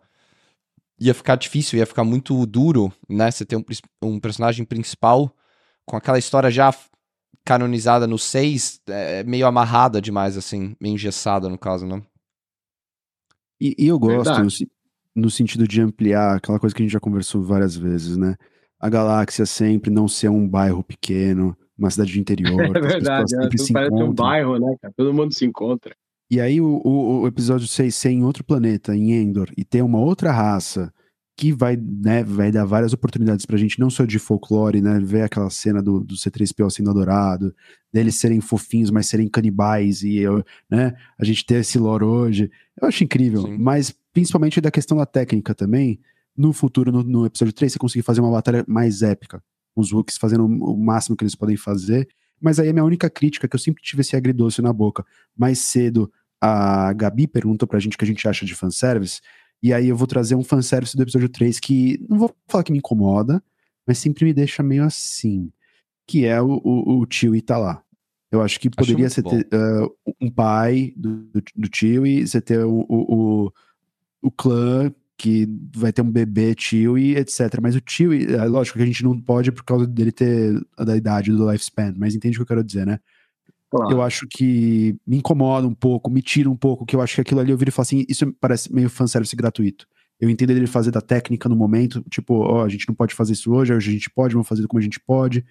Ia 1.04 1.14
ficar 1.14 1.36
difícil, 1.36 1.78
ia 1.78 1.86
ficar 1.86 2.06
muito 2.06 2.46
duro, 2.46 2.92
né? 3.10 3.30
Você 3.30 3.46
ter 3.46 3.58
um, 3.58 3.64
um 4.02 4.20
personagem 4.20 4.64
principal 4.64 5.36
com 5.86 5.98
aquela 5.98 6.18
história 6.18 6.50
já 6.50 6.74
canonizada 7.46 8.08
no 8.08 8.18
6, 8.18 8.80
é, 8.88 9.24
meio 9.24 9.46
amarrada 9.46 10.02
demais, 10.02 10.38
assim, 10.38 10.76
meio 10.80 10.94
engessada 10.94 11.50
no 11.50 11.58
caso, 11.58 11.86
né? 11.86 12.02
E, 13.60 13.76
e 13.78 13.88
eu 13.88 14.00
gosto 14.00 14.42
no, 14.42 15.24
no, 15.24 15.30
sentido 15.30 15.68
de 15.68 15.82
ampliar 15.82 16.38
aquela 16.38 16.58
coisa 16.58 16.74
que 16.74 16.82
a 16.82 16.86
gente 16.86 16.94
já 16.94 17.00
conversou 17.00 17.44
várias 17.44 17.76
vezes, 17.76 18.16
né? 18.16 18.36
A 18.80 18.90
galáxia 18.90 19.46
sempre 19.46 19.92
não 19.92 20.08
ser 20.08 20.30
um 20.30 20.48
bairro 20.48 20.84
pequeno, 20.84 21.56
uma 21.78 21.90
cidade 21.90 22.14
de 22.14 22.20
interior. 22.20 22.54
É 22.78 22.82
verdade, 22.82 23.36
é, 23.36 23.50
tudo 23.50 23.74
parece 23.74 24.04
um 24.04 24.14
bairro, 24.14 24.58
né, 24.58 24.76
cara? 24.82 24.94
Todo 24.96 25.14
mundo 25.14 25.34
se 25.34 25.46
encontra. 25.46 25.94
E 26.30 26.40
aí 26.40 26.60
o, 26.60 26.82
o, 26.84 27.22
o 27.22 27.28
episódio 27.28 27.68
6 27.68 27.94
ser 27.94 28.10
em 28.10 28.24
outro 28.24 28.44
planeta, 28.44 28.96
em 28.96 29.12
Endor, 29.14 29.52
e 29.58 29.64
ter 29.64 29.82
uma 29.82 30.00
outra 30.00 30.32
raça 30.32 30.92
que 31.36 31.52
vai, 31.52 31.76
né, 31.76 32.24
vai 32.24 32.52
dar 32.52 32.64
várias 32.64 32.94
oportunidades 32.94 33.46
pra 33.46 33.58
gente, 33.58 33.80
não 33.80 33.90
só 33.90 34.06
de 34.06 34.20
folclore, 34.20 34.82
né, 34.82 35.00
ver 35.00 35.24
aquela 35.24 35.50
cena 35.50 35.82
do, 35.82 36.00
do 36.00 36.16
C3PO 36.16 36.70
sendo 36.70 36.92
adorado, 36.92 37.54
deles 37.92 38.16
serem 38.16 38.40
fofinhos, 38.40 38.92
mas 38.92 39.08
serem 39.08 39.28
canibais, 39.28 40.04
e, 40.04 40.24
né, 40.70 40.94
a 41.18 41.26
gente 41.26 41.46
ter 41.46 41.56
esse 41.56 41.80
lore 41.80 42.04
hoje, 42.04 42.52
eu 42.80 42.88
acho 42.88 43.04
incrível, 43.04 43.44
Sim. 43.44 43.58
mas 43.58 43.94
principalmente 44.14 44.62
da 44.62 44.70
questão 44.70 44.98
da 44.98 45.06
técnica 45.06 45.56
também, 45.56 46.00
no 46.38 46.54
futuro, 46.54 46.92
no, 46.92 47.04
no, 47.04 47.26
episódio 47.26 47.54
3, 47.54 47.74
você 47.74 47.80
conseguir 47.80 48.04
fazer 48.04 48.22
uma 48.22 48.32
batalha 48.32 48.64
mais 48.68 49.02
épica, 49.02 49.44
os 49.76 49.92
Wookies 49.92 50.18
fazendo 50.18 50.46
o 50.46 50.78
máximo 50.78 51.16
que 51.16 51.24
eles 51.24 51.36
podem 51.36 51.58
fazer, 51.58 52.08
mas 52.44 52.60
aí 52.60 52.70
a 52.70 52.74
minha 52.74 52.84
única 52.84 53.10
crítica, 53.10 53.48
que 53.48 53.56
eu 53.56 53.60
sempre 53.60 53.82
tive 53.82 54.02
esse 54.02 54.16
agridoce 54.16 54.62
na 54.62 54.74
boca, 54.74 55.06
mais 55.36 55.60
cedo 55.60 56.12
a 56.42 56.92
Gabi 56.92 57.26
perguntou 57.26 57.66
pra 57.66 57.80
gente 57.80 57.96
o 57.96 57.98
que 57.98 58.04
a 58.04 58.08
gente 58.08 58.28
acha 58.28 58.46
de 58.46 58.54
fanservice, 58.54 59.22
e 59.64 59.74
aí 59.74 59.88
eu 59.88 59.96
vou 59.96 60.06
trazer 60.06 60.36
um 60.36 60.44
fanservice 60.44 60.98
do 60.98 61.04
episódio 61.04 61.30
3 61.30 61.58
que 61.58 62.06
não 62.10 62.20
vou 62.20 62.36
falar 62.50 62.66
que 62.66 62.72
me 62.74 62.80
incomoda, 62.80 63.42
mas 63.88 63.98
sempre 63.98 64.26
me 64.26 64.34
deixa 64.34 64.62
meio 64.62 64.84
assim. 64.84 65.50
Que 66.06 66.26
é 66.26 66.42
o, 66.42 66.60
o, 66.62 67.00
o 67.00 67.06
tio 67.06 67.42
tá 67.42 67.58
lá. 67.58 67.82
Eu 68.30 68.42
acho 68.42 68.60
que 68.60 68.70
poderia 68.70 69.10
ser 69.10 69.24
ter, 69.24 69.48
uh, 69.54 69.96
um 70.20 70.30
pai 70.30 70.92
do, 70.98 71.24
do, 71.28 71.44
do 71.56 71.70
tio 71.70 72.06
e 72.06 72.28
você 72.28 72.42
ter 72.42 72.60
o, 72.66 72.86
o, 72.90 73.46
o, 73.46 73.54
o 74.22 74.32
clã 74.32 74.94
que 75.18 75.48
vai 75.76 75.94
ter 75.94 76.02
um 76.02 76.12
bebê 76.12 76.56
tio 76.56 76.98
e 76.98 77.16
etc. 77.16 77.60
Mas 77.62 77.76
o 77.76 77.82
tio, 77.82 78.14
é 78.14 78.46
lógico 78.46 78.78
que 78.78 78.84
a 78.84 78.88
gente 78.88 79.04
não 79.04 79.20
pode 79.20 79.52
por 79.52 79.64
causa 79.64 79.86
dele 79.88 80.12
ter 80.12 80.60
da 80.78 80.98
idade 80.98 81.32
do 81.32 81.50
lifespan, 81.52 81.94
mas 81.98 82.16
entende 82.16 82.38
o 82.38 82.40
que 82.40 82.44
eu 82.44 82.48
quero 82.48 82.64
dizer, 82.64 82.86
né? 82.86 83.00
Claro. 83.70 83.92
Eu 83.92 84.02
acho 84.04 84.28
que 84.28 84.96
me 85.06 85.18
incomoda 85.18 85.68
um 85.68 85.74
pouco, 85.74 86.10
me 86.10 86.22
tira 86.22 86.50
um 86.50 86.56
pouco, 86.56 86.86
que 86.86 86.96
eu 86.96 87.02
acho 87.02 87.16
que 87.16 87.22
aquilo 87.22 87.40
ali 87.40 87.52
eu 87.52 87.58
viro 87.58 87.70
e 87.70 87.72
falo 87.72 87.84
assim, 87.84 88.06
isso 88.08 88.32
parece 88.40 88.72
meio 88.72 88.90
fanservice 88.90 89.36
gratuito. 89.36 89.88
Eu 90.20 90.30
entendo 90.30 90.52
ele 90.52 90.68
fazer 90.68 90.92
da 90.92 91.02
técnica 91.02 91.50
no 91.50 91.56
momento, 91.56 92.04
tipo, 92.10 92.36
ó, 92.36 92.62
oh, 92.62 92.66
a 92.66 92.70
gente 92.70 92.88
não 92.88 92.94
pode 92.94 93.16
fazer 93.16 93.34
isso 93.34 93.52
hoje, 93.52 93.74
hoje 93.74 93.90
a 93.90 93.94
gente 93.94 94.10
pode, 94.12 94.34
vamos 94.34 94.48
fazer 94.48 94.68
como 94.68 94.80
a 94.80 94.84
gente 94.84 95.00
pode, 95.00 95.44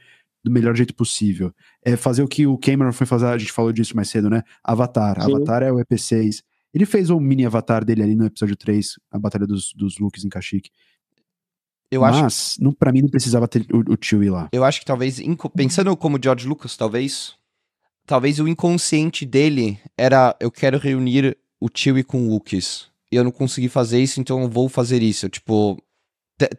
do 0.45 0.51
melhor 0.51 0.75
jeito 0.77 0.95
possível. 0.95 1.53
É 1.85 1.97
fazer 1.97 2.23
o 2.23 2.29
que 2.29 2.47
o 2.47 2.57
Cameron 2.57 2.93
foi 2.93 3.07
fazer, 3.07 3.27
a 3.27 3.39
gente 3.39 3.53
falou 3.53 3.73
disso 3.73 3.97
mais 3.97 4.09
cedo, 4.09 4.31
né? 4.31 4.43
Avatar. 4.63 5.21
Sim. 5.21 5.35
Avatar 5.35 5.63
é 5.63 5.73
o 5.73 5.77
EP6. 5.77 6.43
Ele 6.75 6.87
fez 6.87 7.11
o 7.11 7.21
mini 7.21 7.45
avatar 7.45 7.85
dele 7.85 8.03
ali 8.03 8.17
no 8.17 8.25
episódio 8.25 8.57
3, 8.57 8.99
a 9.11 9.19
Batalha 9.19 9.47
dos, 9.47 9.73
dos 9.75 9.99
Looks 9.99 10.25
em 10.25 10.29
Kashyyyk. 10.29 10.71
Eu 11.91 12.01
Mas, 12.01 12.57
acho... 12.59 12.73
pra 12.73 12.91
mim 12.91 13.03
não 13.03 13.09
precisava 13.11 13.47
ter 13.47 13.67
o, 13.71 13.93
o 13.93 13.99
Chewie 14.01 14.31
lá. 14.31 14.49
Eu 14.51 14.65
acho 14.65 14.81
que 14.81 14.87
talvez, 14.87 15.21
pensando 15.55 15.95
como 15.95 16.19
George 16.23 16.49
Lucas, 16.49 16.75
talvez 16.77 17.35
talvez 18.07 18.41
o 18.41 18.49
inconsciente 18.49 19.25
dele 19.25 19.79
era 19.97 20.37
eu 20.41 20.51
quero 20.51 20.79
reunir 20.79 21.37
o 21.61 21.69
Chewie 21.73 22.03
com 22.03 22.27
o 22.27 22.31
Wookiees. 22.31 22.87
E 23.11 23.17
eu 23.17 23.25
não 23.25 23.31
consegui 23.31 23.69
fazer 23.69 24.01
isso, 24.01 24.21
então 24.21 24.43
eu 24.43 24.49
vou 24.49 24.69
fazer 24.69 25.03
isso. 25.03 25.29
Tipo, 25.29 25.79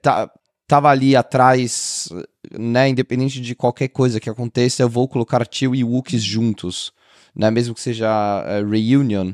tá, 0.01 0.32
tava 0.67 0.90
ali 0.90 1.16
atrás, 1.16 2.09
né, 2.58 2.90
independente 2.90 3.42
de 3.42 3.56
qualquer 3.56 3.88
coisa 3.90 4.19
que 4.19 4.30
aconteça, 4.30 4.83
eu 4.83 4.90
vou 4.90 5.08
colocar 5.08 5.45
Chewie 5.50 5.80
e 5.80 5.83
Wookiees 5.83 6.24
juntos, 6.24 6.93
né, 7.35 7.50
mesmo 7.50 7.74
que 7.74 7.82
seja 7.82 8.08
uh, 8.08 8.69
reunion, 8.69 9.33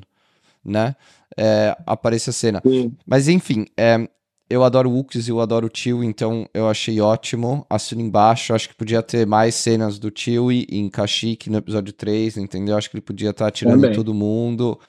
né, 0.63 0.95
é, 1.37 1.75
aparece 1.85 2.29
a 2.29 2.33
cena. 2.33 2.61
Sim. 2.65 2.95
Mas 3.05 3.27
enfim, 3.27 3.65
é, 3.77 4.07
eu 4.49 4.63
adoro 4.63 4.89
Wookies 4.89 5.27
e 5.27 5.31
eu 5.31 5.39
adoro 5.39 5.67
o 5.67 5.69
Tio, 5.69 6.03
então 6.03 6.47
eu 6.53 6.67
achei 6.67 6.99
ótimo. 6.99 7.65
Assino 7.69 8.01
embaixo, 8.01 8.53
acho 8.53 8.67
que 8.67 8.75
podia 8.75 9.03
ter 9.03 9.27
mais 9.27 9.53
cenas 9.53 9.99
do 9.99 10.09
Tio 10.09 10.51
em 10.51 10.89
Kashyyyk 10.89 11.49
no 11.49 11.57
episódio 11.57 11.93
3, 11.93 12.37
entendeu? 12.37 12.75
Acho 12.75 12.89
que 12.89 12.97
ele 12.97 13.01
podia 13.01 13.29
estar 13.29 13.45
tá 13.45 13.49
atirando 13.49 13.81
Também. 13.81 13.95
todo 13.95 14.13
mundo. 14.13 14.79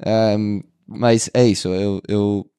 É, 0.00 0.36
mas 0.86 1.28
é 1.34 1.44
isso, 1.44 1.68
eu, 1.68 2.00
eu, 2.06 2.50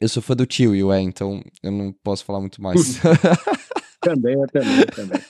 eu 0.00 0.08
sou 0.08 0.22
fã 0.22 0.34
do 0.34 0.46
Tio, 0.46 0.90
é, 0.90 1.00
então 1.00 1.44
eu 1.62 1.70
não 1.70 1.92
posso 1.92 2.24
falar 2.24 2.40
muito 2.40 2.62
mais. 2.62 2.98
também, 4.00 4.34
eu 4.34 4.46
também, 4.48 4.86
também. 4.86 5.20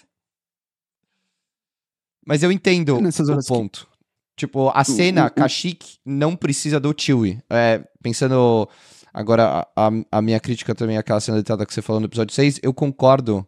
Mas 2.25 2.45
eu 2.45 2.53
entendo 2.53 2.97
o 2.99 3.47
ponto. 3.47 3.89
Que... 3.91 4.00
Tipo, 4.41 4.71
a 4.75 4.83
cena, 4.85 5.29
Kashyyyk 5.29 5.99
não 6.03 6.35
precisa 6.35 6.81
do 6.81 6.95
Chewie. 6.97 7.43
É, 7.51 7.85
pensando 8.03 8.67
Agora, 9.13 9.69
a, 9.77 9.91
a 10.11 10.23
minha 10.23 10.39
crítica 10.39 10.75
também 10.75 10.97
aquela 10.97 11.21
cena 11.21 11.37
deitada 11.37 11.67
que 11.67 11.75
você 11.75 11.83
falou 11.83 12.01
no 12.01 12.07
episódio 12.07 12.35
6. 12.35 12.61
Eu 12.63 12.73
concordo 12.73 13.47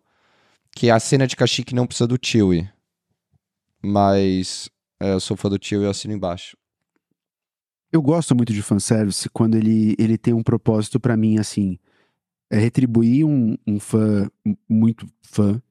que 0.74 0.90
a 0.90 0.98
cena 0.98 1.26
de 1.26 1.34
Kashyyyk 1.34 1.74
não 1.74 1.86
precisa 1.86 2.06
do 2.06 2.18
Chewie. 2.20 2.68
Mas 3.82 4.68
é, 5.00 5.12
eu 5.12 5.20
sou 5.20 5.34
fã 5.34 5.48
do 5.48 5.58
Chewie 5.58 5.86
e 5.86 5.88
assino 5.88 6.12
embaixo. 6.12 6.58
Eu 7.90 8.02
gosto 8.02 8.34
muito 8.34 8.52
de 8.52 8.60
fanservice 8.60 9.30
quando 9.30 9.54
ele, 9.54 9.94
ele 9.98 10.18
tem 10.18 10.34
um 10.34 10.42
propósito 10.42 11.00
para 11.00 11.16
mim, 11.16 11.38
assim. 11.38 11.78
É 12.50 12.58
retribuir 12.58 13.24
um, 13.24 13.56
um 13.66 13.80
fã 13.80 14.28
muito 14.68 15.06
fã. 15.22 15.62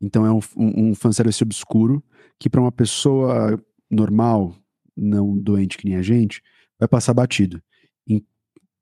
Então 0.00 0.24
é 0.24 0.32
um, 0.32 0.40
um, 0.56 0.90
um 0.90 0.94
fanservice 0.94 1.42
obscuro 1.42 2.02
que 2.38 2.48
para 2.48 2.60
uma 2.60 2.72
pessoa 2.72 3.60
normal, 3.90 4.54
não 4.96 5.36
doente 5.36 5.76
que 5.78 5.86
nem 5.86 5.96
a 5.96 6.02
gente, 6.02 6.42
vai 6.78 6.88
passar 6.88 7.14
batido 7.14 7.62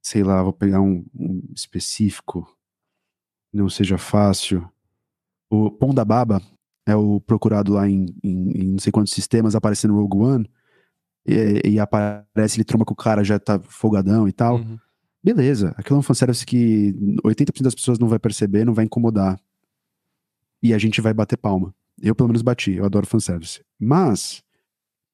sei 0.05 0.23
lá, 0.23 0.42
vou 0.42 0.52
pegar 0.52 0.83
um, 0.83 1.05
um 1.18 1.42
específico, 1.55 2.47
não 3.50 3.70
seja 3.70 3.97
fácil. 3.97 4.70
O 5.49 5.70
Pão 5.70 5.94
da 5.94 6.05
Baba 6.05 6.42
é 6.86 6.94
o 6.94 7.20
procurado 7.23 7.73
lá 7.73 7.89
em, 7.89 8.15
em, 8.23 8.50
em 8.50 8.73
não 8.73 8.78
sei 8.78 8.92
quantos 8.92 9.15
sistemas, 9.15 9.55
aparece 9.55 9.89
no 9.89 9.99
Rogue 9.99 10.18
One, 10.18 10.50
e, 11.26 11.70
e, 11.70 11.81
aparece, 11.81 12.58
ele 12.58 12.65
tromba 12.65 12.84
com 12.84 12.92
o 12.92 12.97
cara, 12.97 13.24
já 13.24 13.39
tá 13.39 13.58
folgadão 13.58 14.28
e 14.28 14.33
tal. 14.33 14.57
Uhum. 14.57 14.78
Beleza, 15.23 15.74
aquilo 15.78 15.97
é 15.97 16.00
um 16.00 16.02
fanservice 16.02 16.44
que 16.44 16.92
80% 17.24 17.62
das 17.62 17.74
pessoas 17.74 17.99
não 17.99 18.07
vai 18.07 18.18
perceber, 18.18 18.66
não 18.66 18.74
vai 18.74 18.84
incomodar. 18.84 19.41
E 20.62 20.74
a 20.74 20.78
gente 20.78 21.00
vai 21.00 21.15
bater 21.15 21.39
palma. 21.39 21.74
Eu, 22.02 22.15
pelo 22.15 22.28
menos, 22.28 22.42
bati, 22.42 22.73
eu 22.73 22.84
adoro 22.84 23.07
fanservice. 23.07 23.65
Mas, 23.81 24.44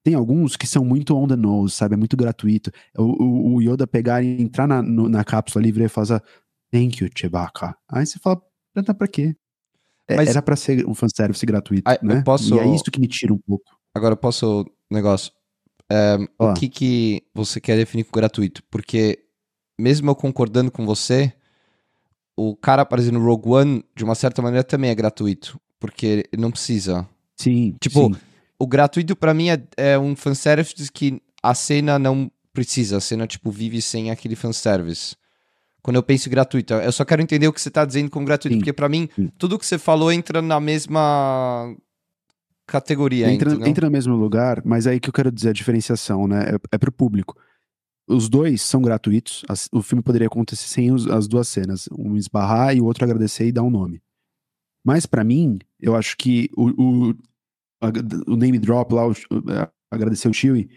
tem 0.03 0.15
alguns 0.15 0.55
que 0.55 0.65
são 0.65 0.83
muito 0.83 1.15
on 1.15 1.27
the 1.27 1.35
nose, 1.35 1.75
sabe? 1.75 1.93
É 1.93 1.97
muito 1.97 2.17
gratuito. 2.17 2.71
O, 2.97 3.03
o, 3.03 3.55
o 3.55 3.61
Yoda 3.61 3.85
pegar 3.85 4.23
e 4.23 4.41
entrar 4.41 4.67
na, 4.67 4.81
no, 4.81 5.07
na 5.07 5.23
cápsula 5.23 5.63
livre 5.63 5.83
e 5.83 5.87
fazer 5.87 6.21
Thank 6.71 7.03
you, 7.03 7.09
Chewbacca. 7.15 7.75
Aí 7.87 8.05
você 8.05 8.17
fala, 8.17 8.41
pra, 8.73 8.93
pra 8.93 9.07
quê? 9.07 9.35
É, 10.07 10.15
Mas, 10.15 10.29
Era 10.29 10.41
pra 10.41 10.55
ser 10.55 10.87
um 10.87 10.93
fanservice 10.93 11.45
gratuito, 11.45 11.83
ah, 11.89 11.99
né? 12.01 12.21
Posso... 12.23 12.55
E 12.55 12.59
é 12.59 12.67
isso 12.73 12.85
que 12.85 12.99
me 12.99 13.07
tira 13.07 13.33
um 13.33 13.37
pouco. 13.37 13.77
Agora, 13.93 14.13
eu 14.13 14.17
posso... 14.17 14.65
Negócio. 14.89 15.31
É, 15.89 16.17
o 16.39 16.53
que 16.53 16.67
que 16.67 17.23
você 17.33 17.61
quer 17.61 17.77
definir 17.77 18.05
com 18.05 18.11
gratuito? 18.11 18.63
Porque, 18.71 19.19
mesmo 19.79 20.09
eu 20.09 20.15
concordando 20.15 20.71
com 20.71 20.85
você, 20.85 21.33
o 22.35 22.55
cara 22.55 22.81
aparecendo 22.81 23.19
no 23.19 23.25
Rogue 23.25 23.49
One, 23.49 23.85
de 23.95 24.03
uma 24.03 24.15
certa 24.15 24.41
maneira, 24.41 24.63
também 24.63 24.89
é 24.89 24.95
gratuito. 24.95 25.59
Porque 25.79 26.27
ele 26.31 26.41
não 26.41 26.51
precisa. 26.51 27.07
Sim, 27.37 27.75
Tipo... 27.79 28.13
Sim 28.13 28.30
o 28.61 28.67
gratuito 28.67 29.15
para 29.15 29.33
mim 29.33 29.49
é, 29.49 29.63
é, 29.75 29.97
um 29.97 30.15
fanservice 30.15 30.91
que 30.91 31.19
a 31.41 31.55
cena 31.55 31.97
não 31.97 32.31
precisa, 32.53 32.97
a 32.97 33.01
cena 33.01 33.25
tipo 33.25 33.49
vive 33.49 33.81
sem 33.81 34.11
aquele 34.11 34.35
fanservice. 34.35 35.15
Quando 35.81 35.95
eu 35.95 36.03
penso 36.03 36.29
gratuito, 36.29 36.75
eu 36.75 36.91
só 36.91 37.03
quero 37.03 37.23
entender 37.23 37.47
o 37.47 37.53
que 37.53 37.59
você 37.59 37.71
tá 37.71 37.83
dizendo 37.83 38.11
com 38.11 38.23
gratuito, 38.23 38.53
sim, 38.53 38.59
porque 38.59 38.71
para 38.71 38.87
mim 38.87 39.09
sim. 39.15 39.31
tudo 39.35 39.57
que 39.57 39.65
você 39.65 39.79
falou 39.79 40.11
entra 40.11 40.43
na 40.43 40.59
mesma 40.59 41.75
categoria. 42.67 43.31
Entra, 43.31 43.67
entra 43.67 43.87
no 43.87 43.91
mesmo 43.91 44.15
lugar, 44.15 44.61
mas 44.63 44.85
aí 44.85 44.99
que 44.99 45.09
eu 45.09 45.13
quero 45.13 45.31
dizer 45.31 45.49
a 45.49 45.53
diferenciação, 45.53 46.27
né? 46.27 46.51
É, 46.51 46.75
é 46.75 46.77
pro 46.77 46.91
público. 46.91 47.35
Os 48.07 48.29
dois 48.29 48.61
são 48.61 48.79
gratuitos. 48.79 49.43
As, 49.49 49.67
o 49.71 49.81
filme 49.81 50.03
poderia 50.03 50.27
acontecer 50.27 50.67
sem 50.67 50.91
os, 50.91 51.07
as 51.07 51.27
duas 51.27 51.47
cenas, 51.47 51.89
um 51.97 52.15
esbarrar 52.15 52.75
e 52.75 52.81
o 52.81 52.85
outro 52.85 53.03
agradecer 53.03 53.47
e 53.47 53.51
dar 53.51 53.63
um 53.63 53.71
nome. 53.71 54.03
Mas 54.85 55.07
para 55.07 55.23
mim, 55.23 55.57
eu 55.79 55.95
acho 55.95 56.15
que 56.15 56.47
o, 56.55 56.69
o, 57.09 57.15
o 58.27 58.35
name 58.35 58.59
drop 58.59 58.93
lá, 58.93 59.07
o, 59.07 59.11
é, 59.11 59.69
agradecer 59.89 60.29
o 60.29 60.33
Chewie, 60.33 60.69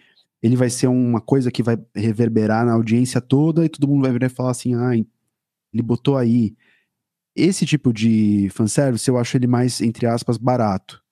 ele 0.42 0.57
vai 0.57 0.70
ser 0.70 0.89
uma 0.89 1.20
coisa 1.20 1.50
que 1.50 1.62
vai 1.62 1.78
reverberar 1.94 2.66
na 2.66 2.73
audiência 2.73 3.20
toda 3.20 3.65
e 3.65 3.68
todo 3.68 3.89
mundo 3.89 4.02
vai 4.02 4.12
vir 4.12 4.23
e 4.24 4.28
falar 4.28 4.50
assim, 4.50 4.74
ah, 4.74 4.94
ele 4.94 5.83
botou 5.83 6.16
aí. 6.16 6.57
esse 7.36 7.66
tipo 7.66 7.92
de 7.92 8.49
fanservice 8.50 9.08
eu 9.08 9.18
acho 9.18 9.36
ele 9.36 9.47
mais, 9.47 9.81
entre 9.81 10.07
aspas, 10.07 10.36
barato. 10.39 11.02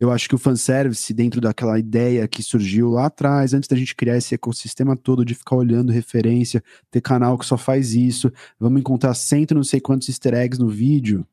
Eu 0.00 0.12
acho 0.12 0.28
que 0.28 0.34
o 0.34 0.38
fanservice, 0.38 1.12
dentro 1.12 1.40
daquela 1.40 1.78
ideia 1.78 2.28
que 2.28 2.42
surgiu 2.42 2.90
lá 2.90 3.06
atrás, 3.06 3.52
antes 3.52 3.68
da 3.68 3.76
gente 3.76 3.96
criar 3.96 4.16
esse 4.16 4.34
ecossistema 4.34 4.96
todo 4.96 5.24
de 5.24 5.34
ficar 5.34 5.56
olhando 5.56 5.90
referência, 5.90 6.62
ter 6.90 7.00
canal 7.00 7.36
que 7.36 7.44
só 7.44 7.56
faz 7.58 7.94
isso, 7.94 8.32
vamos 8.60 8.80
encontrar 8.80 9.14
cento 9.14 9.54
não 9.54 9.64
sei 9.64 9.80
quantos 9.80 10.08
easter 10.08 10.34
eggs 10.34 10.60
no 10.60 10.68
vídeo, 10.68 11.26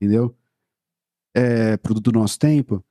entendeu? 0.00 0.36
É, 1.34 1.76
produto 1.78 2.10
do 2.10 2.18
nosso 2.18 2.38
tempo. 2.38 2.84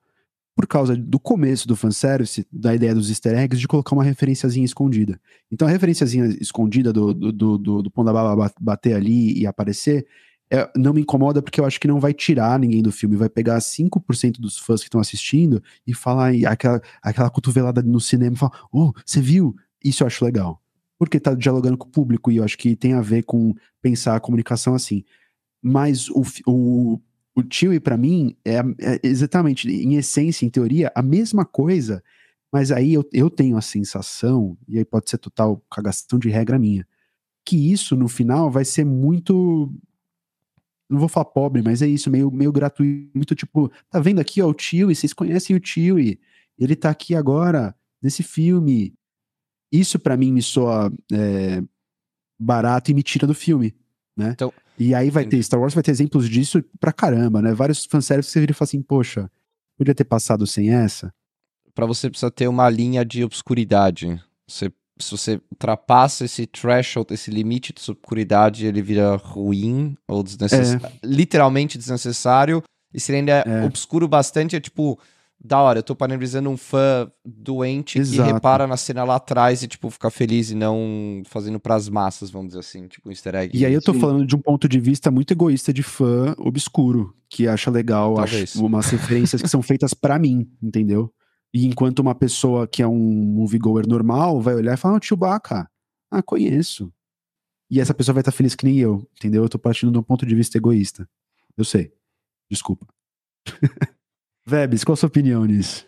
Por 0.59 0.67
causa 0.67 0.93
do 0.93 1.17
começo 1.17 1.65
do 1.65 1.73
fanservice, 1.73 2.45
da 2.51 2.75
ideia 2.75 2.93
dos 2.93 3.07
easter 3.07 3.33
eggs, 3.33 3.57
de 3.57 3.65
colocar 3.65 3.95
uma 3.95 4.03
referenciazinha 4.03 4.65
escondida. 4.65 5.17
Então 5.49 5.65
a 5.65 5.71
referenciazinha 5.71 6.25
escondida 6.41 6.91
do, 6.91 7.13
do, 7.13 7.31
do, 7.31 7.57
do, 7.57 7.81
do 7.81 7.89
Baba 7.89 8.51
bater 8.59 8.93
ali 8.93 9.39
e 9.39 9.47
aparecer 9.47 10.05
é, 10.51 10.69
não 10.75 10.91
me 10.91 10.99
incomoda 10.99 11.41
porque 11.41 11.61
eu 11.61 11.65
acho 11.65 11.79
que 11.79 11.87
não 11.87 11.97
vai 11.97 12.13
tirar 12.13 12.59
ninguém 12.59 12.83
do 12.83 12.91
filme, 12.91 13.15
vai 13.15 13.29
pegar 13.29 13.57
5% 13.59 14.41
dos 14.41 14.57
fãs 14.57 14.81
que 14.81 14.87
estão 14.87 14.99
assistindo 14.99 15.63
e 15.87 15.93
falar 15.93 16.33
aquela, 16.45 16.81
aquela 17.01 17.29
cotovelada 17.29 17.81
no 17.81 18.01
cinema 18.01 18.35
e 18.35 18.39
falar, 18.39 18.67
oh, 18.69 18.91
você 19.05 19.21
viu? 19.21 19.55
Isso 19.81 20.03
eu 20.03 20.07
acho 20.07 20.25
legal. 20.25 20.61
Porque 20.97 21.21
tá 21.21 21.33
dialogando 21.33 21.77
com 21.77 21.87
o 21.87 21.91
público 21.91 22.29
e 22.31 22.35
eu 22.35 22.43
acho 22.43 22.57
que 22.57 22.75
tem 22.75 22.93
a 22.93 23.01
ver 23.01 23.23
com 23.23 23.55
pensar 23.81 24.17
a 24.17 24.19
comunicação 24.19 24.75
assim. 24.75 25.05
Mas 25.61 26.09
o, 26.09 26.23
o, 26.47 26.99
o 27.39 27.47
Chewie, 27.49 27.79
para 27.79 27.97
mim, 27.97 28.35
é, 28.45 28.57
é, 28.57 28.99
exatamente, 29.03 29.69
em 29.69 29.95
essência, 29.95 30.45
em 30.45 30.49
teoria, 30.49 30.91
a 30.95 31.01
mesma 31.01 31.45
coisa, 31.45 32.03
mas 32.51 32.71
aí 32.71 32.93
eu, 32.93 33.07
eu 33.11 33.29
tenho 33.29 33.57
a 33.57 33.61
sensação, 33.61 34.57
e 34.67 34.77
aí 34.77 34.85
pode 34.85 35.09
ser 35.09 35.17
total 35.17 35.63
cagação 35.71 36.19
de 36.19 36.29
regra 36.29 36.59
minha, 36.59 36.87
que 37.45 37.71
isso 37.71 37.95
no 37.95 38.07
final 38.07 38.49
vai 38.51 38.65
ser 38.65 38.85
muito 38.85 39.73
não 40.89 40.99
vou 40.99 41.07
falar 41.07 41.25
pobre, 41.25 41.61
mas 41.61 41.83
é 41.83 41.87
isso, 41.87 42.09
meio, 42.09 42.31
meio 42.31 42.51
gratuito, 42.51 43.35
tipo, 43.35 43.71
tá 43.91 43.99
vendo 43.99 44.19
aqui, 44.19 44.41
ó, 44.41 44.49
o 44.49 44.53
tio, 44.55 44.89
e 44.89 44.95
vocês 44.95 45.13
conhecem 45.13 45.55
o 45.55 45.59
tio, 45.59 45.99
e 45.99 46.19
ele 46.57 46.75
tá 46.75 46.89
aqui 46.89 47.13
agora, 47.13 47.75
nesse 48.01 48.23
filme. 48.23 48.93
Isso 49.71 49.99
para 49.99 50.17
mim 50.17 50.31
me 50.31 50.41
soa 50.41 50.91
é, 51.13 51.61
barato 52.39 52.89
e 52.89 52.93
me 52.93 53.03
tira 53.03 53.27
do 53.27 53.35
filme, 53.35 53.75
né? 54.17 54.31
Então, 54.33 54.51
e 54.79 54.95
aí 54.95 55.09
vai 55.09 55.25
ter, 55.25 55.43
Star 55.43 55.59
Wars 55.59 55.73
vai 55.73 55.83
ter 55.83 55.91
exemplos 55.91 56.29
disso 56.29 56.63
pra 56.79 56.93
caramba, 56.93 57.41
né? 57.41 57.53
Vários 57.53 57.85
fanservices 57.85 58.29
que 58.29 58.33
você 58.33 58.39
vira 58.39 58.51
e 58.51 58.55
fala 58.55 58.67
assim, 58.67 58.81
poxa, 58.81 59.29
podia 59.77 59.93
ter 59.93 60.05
passado 60.05 60.47
sem 60.47 60.73
essa. 60.73 61.13
Para 61.75 61.85
você 61.85 62.09
precisa 62.09 62.31
ter 62.31 62.47
uma 62.47 62.69
linha 62.69 63.03
de 63.03 63.23
obscuridade. 63.23 64.21
Você 64.47 64.71
se 65.01 65.11
você 65.11 65.41
ultrapassa 65.49 66.25
esse 66.25 66.45
threshold, 66.45 67.13
esse 67.13 67.31
limite 67.31 67.73
de 67.73 67.91
obscuridade, 67.91 68.65
ele 68.65 68.81
vira 68.81 69.15
ruim 69.15 69.95
ou 70.07 70.21
desnecessário, 70.21 70.85
é. 70.85 70.91
literalmente 71.07 71.77
desnecessário. 71.77 72.61
E 72.93 72.99
se 72.99 73.11
ele 73.11 73.19
ainda 73.19 73.43
é 73.45 73.65
obscuro 73.65 74.07
bastante, 74.07 74.55
é 74.55 74.59
tipo, 74.59 74.99
da 75.41 75.59
hora, 75.61 75.79
eu 75.79 75.83
tô 75.83 75.95
parabenizando 75.95 76.49
um 76.49 76.57
fã 76.57 77.09
doente 77.23 77.97
Exato. 77.97 78.27
que 78.27 78.33
repara 78.33 78.67
na 78.67 78.75
cena 78.75 79.05
lá 79.05 79.15
atrás 79.15 79.63
e, 79.63 79.67
tipo, 79.67 79.89
fica 79.89 80.09
feliz 80.09 80.51
e 80.51 80.55
não 80.55 81.21
fazendo 81.25 81.59
pras 81.59 81.87
massas, 81.87 82.29
vamos 82.29 82.49
dizer 82.49 82.59
assim, 82.59 82.87
tipo 82.87 83.07
um 83.07 83.11
easter 83.11 83.35
egg. 83.35 83.57
E 83.57 83.65
aí 83.65 83.73
eu 83.73 83.81
tô 83.81 83.93
Sim. 83.93 83.99
falando 84.01 84.25
de 84.25 84.35
um 84.35 84.39
ponto 84.39 84.67
de 84.67 84.79
vista 84.79 85.09
muito 85.09 85.31
egoísta 85.31 85.71
de 85.71 85.81
fã 85.81 86.35
obscuro, 86.37 87.15
que 87.29 87.47
acha 87.47 87.71
legal 87.71 88.19
acha 88.19 88.43
umas 88.59 88.87
referências 88.87 89.41
que 89.41 89.47
são 89.47 89.61
feitas 89.61 89.93
para 89.93 90.19
mim, 90.19 90.51
entendeu? 90.61 91.13
E 91.53 91.65
enquanto 91.65 91.99
uma 91.99 92.13
pessoa 92.13 92.67
que 92.67 92.83
é 92.83 92.87
um 92.87 92.99
moviegoer 92.99 93.87
normal 93.87 94.41
vai 94.41 94.55
olhar 94.55 94.73
e 94.73 94.77
falar, 94.77 94.97
oh, 94.97 95.01
Chewbacca, 95.01 95.69
ah, 96.11 96.21
conheço. 96.21 96.91
E 97.71 97.79
essa 97.79 97.93
pessoa 97.93 98.13
vai 98.13 98.21
estar 98.21 98.31
feliz 98.31 98.55
que 98.55 98.65
nem 98.65 98.77
eu, 98.77 99.07
entendeu? 99.15 99.43
Eu 99.43 99.49
tô 99.49 99.57
partindo 99.57 99.91
de 99.91 99.97
um 99.97 100.03
ponto 100.03 100.25
de 100.25 100.35
vista 100.35 100.57
egoísta. 100.57 101.07
Eu 101.55 101.63
sei. 101.63 101.93
Desculpa. 102.49 102.85
Vebs, 104.49 104.83
qual 104.83 104.93
a 104.93 104.97
sua 104.97 105.07
opinião 105.07 105.45
nisso? 105.45 105.85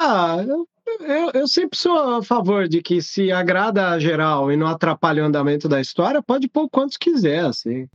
Ah, 0.00 0.36
eu, 0.48 0.66
eu, 1.00 1.30
eu, 1.34 1.46
sempre 1.46 1.78
sou 1.78 2.16
a 2.16 2.22
favor 2.22 2.66
de 2.66 2.80
que 2.80 3.02
se 3.02 3.30
agrada 3.30 3.90
a 3.90 3.98
geral 3.98 4.50
e 4.50 4.56
não 4.56 4.66
atrapalha 4.66 5.22
o 5.22 5.26
andamento 5.26 5.68
da 5.68 5.78
história, 5.78 6.22
pode 6.22 6.48
pôr 6.48 6.70
quantos 6.70 6.96
quiser, 6.96 7.44
assim. 7.44 7.86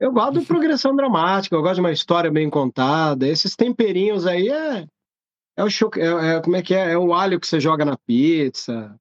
Eu 0.00 0.12
gosto 0.12 0.40
de 0.40 0.46
progressão 0.46 0.96
dramática, 0.96 1.54
eu 1.54 1.62
gosto 1.62 1.76
de 1.76 1.80
uma 1.82 1.92
história 1.92 2.32
bem 2.32 2.50
contada. 2.50 3.28
Esses 3.28 3.54
temperinhos 3.54 4.26
aí 4.26 4.48
é, 4.48 4.86
é 5.56 5.62
o 5.62 5.70
cho... 5.70 5.88
é, 5.94 6.36
é, 6.36 6.40
como 6.40 6.56
é 6.56 6.62
que 6.62 6.74
é? 6.74 6.92
É 6.92 6.98
o 6.98 7.14
alho 7.14 7.38
que 7.38 7.46
você 7.46 7.60
joga 7.60 7.84
na 7.84 7.96
pizza, 7.96 8.98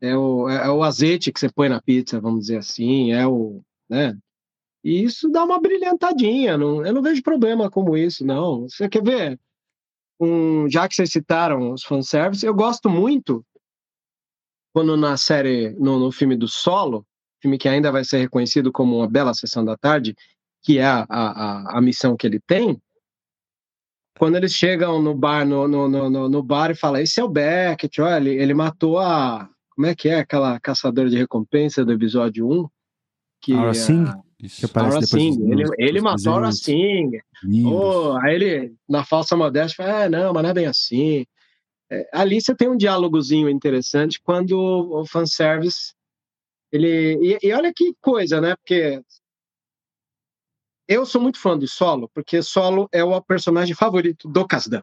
é 0.00 0.16
o, 0.16 0.48
é, 0.48 0.66
é 0.66 0.70
o 0.70 0.82
azeite 0.82 1.30
que 1.30 1.38
você 1.38 1.48
põe 1.48 1.68
na 1.68 1.80
pizza, 1.80 2.20
vamos 2.20 2.40
dizer 2.40 2.56
assim, 2.56 3.12
é 3.12 3.24
o, 3.26 3.60
né? 3.88 4.16
E 4.82 5.02
isso 5.02 5.28
dá 5.28 5.44
uma 5.44 5.60
brilhantadinha, 5.60 6.56
não, 6.56 6.84
eu 6.84 6.92
não 6.92 7.02
vejo 7.02 7.22
problema 7.22 7.70
como 7.70 7.96
isso, 7.96 8.24
não. 8.24 8.68
Você 8.68 8.88
quer 8.88 9.02
ver? 9.02 9.40
Um, 10.18 10.68
já 10.68 10.88
que 10.88 10.94
vocês 10.94 11.10
citaram 11.10 11.72
os 11.72 11.82
fanservice, 11.82 12.44
eu 12.44 12.54
gosto 12.54 12.88
muito 12.88 13.44
quando 14.72 14.96
na 14.96 15.16
série, 15.16 15.70
no, 15.78 15.98
no 15.98 16.12
filme 16.12 16.36
do 16.36 16.46
Solo, 16.46 17.04
filme 17.40 17.58
que 17.58 17.68
ainda 17.68 17.90
vai 17.90 18.04
ser 18.04 18.18
reconhecido 18.18 18.70
como 18.70 18.98
uma 18.98 19.08
bela 19.08 19.34
sessão 19.34 19.64
da 19.64 19.76
tarde, 19.76 20.14
que 20.62 20.78
é 20.78 20.84
a, 20.84 21.06
a, 21.08 21.78
a 21.78 21.80
missão 21.80 22.16
que 22.16 22.26
ele 22.26 22.38
tem, 22.38 22.80
quando 24.18 24.36
eles 24.36 24.52
chegam 24.52 25.00
no 25.00 25.14
bar, 25.14 25.46
no, 25.46 25.66
no, 25.66 25.88
no, 25.88 26.28
no 26.28 26.42
bar 26.42 26.70
e 26.70 26.74
falam, 26.74 27.00
esse 27.00 27.18
é 27.18 27.24
o 27.24 27.28
Beckett, 27.28 28.02
olha, 28.02 28.28
ele, 28.28 28.42
ele 28.42 28.54
matou 28.54 28.98
a. 28.98 29.48
Como 29.70 29.86
é 29.86 29.94
que 29.94 30.10
é 30.10 30.18
aquela 30.18 30.60
caçadora 30.60 31.08
de 31.08 31.16
recompensa 31.16 31.82
do 31.86 31.92
episódio 31.92 32.46
1? 32.46 32.68
Que, 33.40 33.54
Aura 33.54 33.72
Singh? 33.72 34.12
Que 34.48 34.64
aparece 34.64 35.06
Singh. 35.06 35.52
Ele, 35.52 35.64
ele 35.78 36.00
matou 36.00 36.32
a 36.32 36.36
Aura 36.36 36.52
Singh. 36.52 37.20
Oh, 37.66 38.16
aí 38.22 38.34
ele, 38.34 38.74
na 38.88 39.04
falsa 39.04 39.36
modéstia, 39.36 39.84
fala, 39.84 40.04
ah, 40.04 40.08
não, 40.08 40.32
mas 40.32 40.42
não 40.42 40.50
é 40.50 40.54
bem 40.54 40.66
assim. 40.66 41.26
É, 41.90 42.08
ali 42.12 42.40
você 42.40 42.54
tem 42.54 42.68
um 42.68 42.76
diálogozinho 42.76 43.48
interessante 43.50 44.20
quando 44.22 44.52
o, 44.52 45.00
o 45.00 45.06
fanservice 45.06 45.92
ele 46.72 47.18
e, 47.20 47.38
e, 47.42 47.52
olha 47.52 47.72
que 47.74 47.94
coisa, 48.00 48.40
né? 48.40 48.54
Porque 48.56 49.02
eu 50.88 51.04
sou 51.04 51.20
muito 51.20 51.38
fã 51.38 51.58
de 51.58 51.66
Solo, 51.68 52.08
porque 52.14 52.42
Solo 52.42 52.88
é 52.92 53.02
o 53.02 53.20
personagem 53.20 53.74
favorito 53.74 54.28
do 54.28 54.46
Kasdan. 54.46 54.82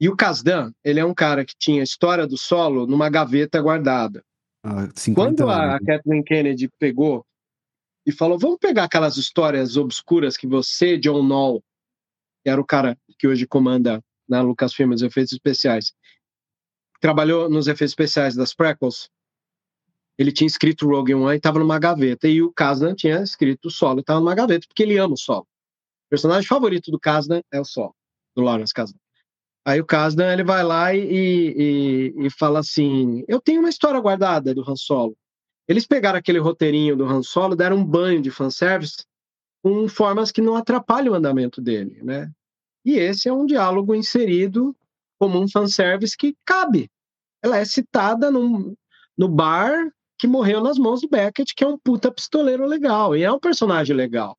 E 0.00 0.08
o 0.08 0.16
Kasdan, 0.16 0.72
ele 0.82 1.00
é 1.00 1.04
um 1.04 1.12
cara 1.12 1.44
que 1.44 1.54
tinha 1.58 1.82
a 1.82 1.84
história 1.84 2.26
do 2.26 2.38
Solo 2.38 2.86
numa 2.86 3.10
gaveta 3.10 3.60
guardada. 3.60 4.24
Ah, 4.64 4.88
Quando 5.14 5.48
a 5.48 5.74
anos. 5.74 5.86
Kathleen 5.86 6.22
Kennedy 6.22 6.68
pegou 6.78 7.24
e 8.06 8.12
falou: 8.12 8.38
vamos 8.38 8.58
pegar 8.58 8.84
aquelas 8.84 9.16
histórias 9.16 9.76
obscuras 9.76 10.36
que 10.36 10.46
você, 10.46 10.98
John 10.98 11.22
Knoll, 11.22 11.62
que 12.42 12.50
era 12.50 12.60
o 12.60 12.66
cara 12.66 12.98
que 13.18 13.28
hoje 13.28 13.46
comanda 13.46 14.02
na 14.28 14.40
Lucasfilm 14.42 14.92
os 14.92 15.02
efeitos 15.02 15.32
especiais, 15.32 15.92
trabalhou 17.00 17.48
nos 17.48 17.66
efeitos 17.66 17.92
especiais 17.92 18.34
das 18.34 18.54
prequels, 18.54 19.10
ele 20.20 20.30
tinha 20.30 20.46
escrito 20.46 20.86
Rogue 20.86 21.14
One 21.14 21.32
e 21.32 21.36
estava 21.38 21.58
numa 21.58 21.78
gaveta. 21.78 22.28
E 22.28 22.42
o 22.42 22.52
Kasdan 22.52 22.94
tinha 22.94 23.22
escrito 23.22 23.70
solo 23.70 23.98
e 23.98 24.02
estava 24.02 24.20
numa 24.20 24.34
gaveta, 24.34 24.66
porque 24.68 24.82
ele 24.82 24.98
ama 24.98 25.14
o 25.14 25.16
solo. 25.16 25.42
O 25.42 26.10
personagem 26.10 26.46
favorito 26.46 26.90
do 26.90 27.00
Kasdan 27.00 27.40
é 27.50 27.58
o 27.58 27.64
solo, 27.64 27.94
do 28.36 28.42
Lawrence 28.42 28.74
Kasdan. 28.74 28.98
Aí 29.64 29.80
o 29.80 29.86
Kasdan 29.86 30.30
ele 30.30 30.44
vai 30.44 30.62
lá 30.62 30.94
e, 30.94 31.00
e, 31.00 32.26
e, 32.26 32.30
fala 32.30 32.58
assim: 32.58 33.24
Eu 33.28 33.40
tenho 33.40 33.60
uma 33.60 33.70
história 33.70 33.98
guardada 33.98 34.54
do 34.54 34.62
Han 34.68 34.76
Solo. 34.76 35.16
Eles 35.70 35.86
pegaram 35.86 36.18
aquele 36.18 36.40
roteirinho 36.40 36.96
do 36.96 37.04
Han 37.04 37.22
Solo, 37.22 37.54
deram 37.54 37.76
um 37.76 37.84
banho 37.84 38.20
de 38.20 38.28
fanservice 38.28 39.06
com 39.62 39.86
formas 39.86 40.32
que 40.32 40.40
não 40.40 40.56
atrapalham 40.56 41.12
o 41.12 41.16
andamento 41.16 41.60
dele, 41.60 42.02
né? 42.02 42.28
E 42.84 42.94
esse 42.94 43.28
é 43.28 43.32
um 43.32 43.46
diálogo 43.46 43.94
inserido 43.94 44.74
como 45.16 45.40
um 45.40 45.48
fanservice 45.48 46.16
que 46.16 46.36
cabe. 46.44 46.90
Ela 47.40 47.58
é 47.58 47.64
citada 47.64 48.32
num, 48.32 48.74
no 49.16 49.28
bar 49.28 49.92
que 50.18 50.26
morreu 50.26 50.60
nas 50.60 50.76
mãos 50.76 51.02
do 51.02 51.08
Beckett, 51.08 51.54
que 51.54 51.62
é 51.62 51.68
um 51.68 51.78
puta 51.78 52.10
pistoleiro 52.10 52.66
legal. 52.66 53.14
E 53.14 53.22
é 53.22 53.30
um 53.30 53.38
personagem 53.38 53.94
legal. 53.94 54.36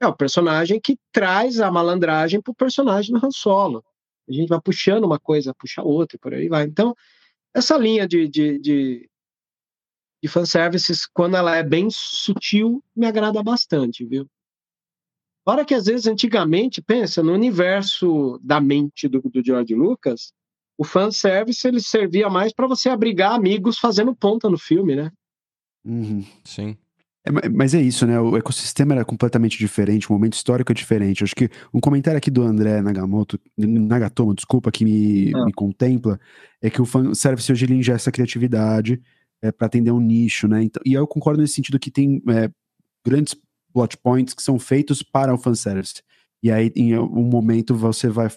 É 0.00 0.08
o 0.08 0.16
personagem 0.16 0.80
que 0.80 0.98
traz 1.12 1.60
a 1.60 1.70
malandragem 1.70 2.42
pro 2.42 2.52
personagem 2.52 3.14
do 3.14 3.24
Han 3.24 3.30
Solo. 3.30 3.84
A 4.28 4.32
gente 4.32 4.48
vai 4.48 4.60
puxando 4.60 5.04
uma 5.04 5.20
coisa, 5.20 5.54
puxa 5.54 5.82
outra, 5.82 6.16
e 6.16 6.18
por 6.18 6.34
aí 6.34 6.48
vai. 6.48 6.64
Então, 6.64 6.96
essa 7.54 7.78
linha 7.78 8.08
de, 8.08 8.26
de, 8.26 8.58
de, 8.58 9.08
de 10.24 10.28
fanservices, 10.28 11.04
quando 11.04 11.36
ela 11.36 11.54
é 11.54 11.62
bem 11.62 11.88
sutil, 11.90 12.82
me 12.96 13.04
agrada 13.04 13.42
bastante, 13.42 14.06
viu? 14.06 14.26
Fora 15.44 15.66
que 15.66 15.74
às 15.74 15.84
vezes, 15.84 16.06
antigamente, 16.06 16.80
pensa, 16.80 17.22
no 17.22 17.34
universo 17.34 18.40
da 18.42 18.58
mente 18.58 19.06
do, 19.06 19.20
do 19.20 19.44
George 19.44 19.74
Lucas, 19.74 20.32
o 20.78 20.82
fanservice 20.82 21.68
ele 21.68 21.78
servia 21.78 22.30
mais 22.30 22.54
para 22.54 22.66
você 22.66 22.88
abrigar 22.88 23.34
amigos 23.34 23.78
fazendo 23.78 24.16
ponta 24.16 24.48
no 24.48 24.56
filme, 24.56 24.96
né? 24.96 25.12
Uhum. 25.84 26.24
Sim. 26.42 26.74
É, 27.22 27.50
mas 27.50 27.74
é 27.74 27.82
isso, 27.82 28.06
né? 28.06 28.18
O 28.18 28.34
ecossistema 28.34 28.94
era 28.94 29.04
completamente 29.04 29.58
diferente, 29.58 30.08
o 30.08 30.12
momento 30.14 30.32
histórico 30.32 30.72
é 30.72 30.74
diferente. 30.74 31.22
Acho 31.22 31.36
que 31.36 31.50
um 31.70 31.80
comentário 31.80 32.16
aqui 32.16 32.30
do 32.30 32.42
André 32.42 32.80
Nagamoto, 32.80 33.38
Nagatomo, 33.58 34.34
desculpa, 34.34 34.72
que 34.72 34.86
me, 34.86 35.32
ah. 35.34 35.44
me 35.44 35.52
contempla, 35.52 36.18
é 36.62 36.70
que 36.70 36.80
o 36.80 36.86
fanservice 36.86 37.52
hoje 37.52 37.66
ele 37.66 37.74
ingesta 37.74 38.10
criatividade 38.10 39.02
é, 39.44 39.52
para 39.52 39.66
atender 39.66 39.90
um 39.90 40.00
nicho, 40.00 40.48
né? 40.48 40.62
Então, 40.64 40.82
e 40.86 40.94
eu 40.94 41.06
concordo 41.06 41.42
nesse 41.42 41.54
sentido 41.54 41.78
que 41.78 41.90
tem 41.90 42.22
é, 42.28 42.50
grandes 43.04 43.36
plot 43.74 43.98
points 43.98 44.32
que 44.32 44.42
são 44.42 44.58
feitos 44.58 45.02
para 45.02 45.34
o 45.34 45.38
fanservice. 45.38 46.02
E 46.42 46.50
aí, 46.50 46.72
em 46.74 46.98
um 46.98 47.24
momento, 47.24 47.74
você 47.74 48.08
vai 48.08 48.30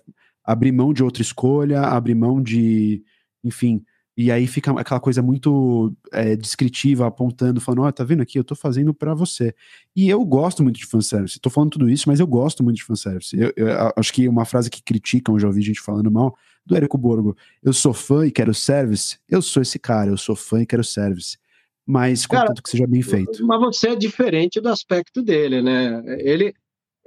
abrir 0.43 0.73
mão 0.73 0.93
de 0.93 1.03
outra 1.03 1.21
escolha, 1.21 1.81
abrir 1.81 2.15
mão 2.15 2.41
de. 2.41 3.03
Enfim. 3.43 3.83
E 4.17 4.31
aí 4.31 4.47
fica 4.47 4.71
aquela 4.71 4.99
coisa 4.99 5.21
muito 5.21 5.95
é, 6.11 6.35
descritiva, 6.35 7.07
apontando, 7.07 7.61
falando: 7.61 7.83
Ó, 7.83 7.87
oh, 7.87 7.91
tá 7.91 8.03
vendo 8.03 8.21
aqui? 8.21 8.37
Eu 8.37 8.43
tô 8.43 8.55
fazendo 8.55 8.93
para 8.93 9.13
você. 9.13 9.53
E 9.95 10.09
eu 10.09 10.25
gosto 10.25 10.61
muito 10.61 10.77
de 10.77 10.85
fanservice. 10.85 11.39
Tô 11.39 11.49
falando 11.49 11.69
tudo 11.71 11.89
isso, 11.89 12.09
mas 12.09 12.19
eu 12.19 12.27
gosto 12.27 12.63
muito 12.63 12.77
de 12.77 12.83
fanservice. 12.83 13.39
Eu, 13.39 13.53
eu, 13.55 13.67
eu 13.67 13.93
acho 13.95 14.11
que 14.11 14.27
uma 14.27 14.43
frase 14.43 14.69
que 14.69 14.83
criticam, 14.83 15.39
já 15.39 15.47
ouvi 15.47 15.61
gente 15.61 15.79
falando 15.79 16.11
mal, 16.11 16.35
do 16.67 16.75
Érico 16.75 16.97
Borgo. 16.97 17.35
Eu 17.63 17.73
sou 17.73 17.93
fã 17.93 18.27
e 18.27 18.31
quero 18.31 18.53
service. 18.53 19.17
Eu 19.27 19.41
sou 19.41 19.61
esse 19.61 19.79
cara, 19.79 20.09
eu 20.09 20.17
sou 20.17 20.35
fã 20.35 20.61
e 20.61 20.65
quero 20.65 20.83
service. 20.83 21.37
Mas 21.85 22.25
contanto 22.25 22.47
Cara, 22.47 22.61
que 22.61 22.69
seja 22.69 22.85
bem 22.85 23.01
feito. 23.01 23.45
Mas 23.45 23.59
você 23.59 23.89
é 23.89 23.95
diferente 23.95 24.59
do 24.59 24.67
aspecto 24.67 25.23
dele, 25.23 25.61
né? 25.61 26.03
Ele. 26.19 26.53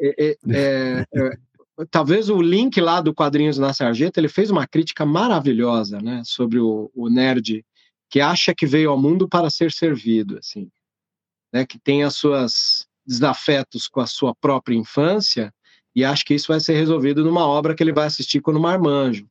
É, 0.00 0.36
é, 0.50 1.04
é, 1.14 1.38
talvez 1.90 2.30
o 2.30 2.40
link 2.40 2.80
lá 2.80 3.00
do 3.02 3.14
Quadrinhos 3.14 3.58
na 3.58 3.74
Sarjeta, 3.74 4.18
ele 4.18 4.28
fez 4.28 4.50
uma 4.50 4.66
crítica 4.66 5.04
maravilhosa, 5.04 6.00
né, 6.00 6.22
sobre 6.24 6.58
o, 6.58 6.90
o, 6.94 7.08
nerd 7.08 7.64
que 8.08 8.20
acha 8.20 8.54
que 8.54 8.66
veio 8.66 8.90
ao 8.90 9.00
mundo 9.00 9.28
para 9.28 9.48
ser 9.50 9.70
servido, 9.70 10.38
assim, 10.38 10.68
né, 11.52 11.64
que 11.64 11.78
tem 11.78 12.02
as 12.02 12.16
suas 12.16 12.86
desafetos 13.06 13.86
com 13.86 14.00
a 14.00 14.06
sua 14.06 14.34
própria 14.34 14.74
infância 14.74 15.52
e 15.94 16.04
acha 16.04 16.24
que 16.24 16.34
isso 16.34 16.48
vai 16.48 16.60
ser 16.60 16.74
resolvido 16.74 17.24
numa 17.24 17.46
obra 17.46 17.74
que 17.74 17.82
ele 17.82 17.92
vai 17.92 18.06
assistir 18.06 18.40
quando 18.40 18.60
marmanjo. 18.60 19.26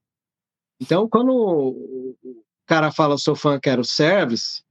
Então, 0.79 1.07
quando 1.09 1.31
o 1.31 2.43
cara 2.65 2.91
fala 2.91 3.17
sou 3.17 3.35
fã, 3.35 3.59
quero 3.59 3.83
service, 3.83 4.63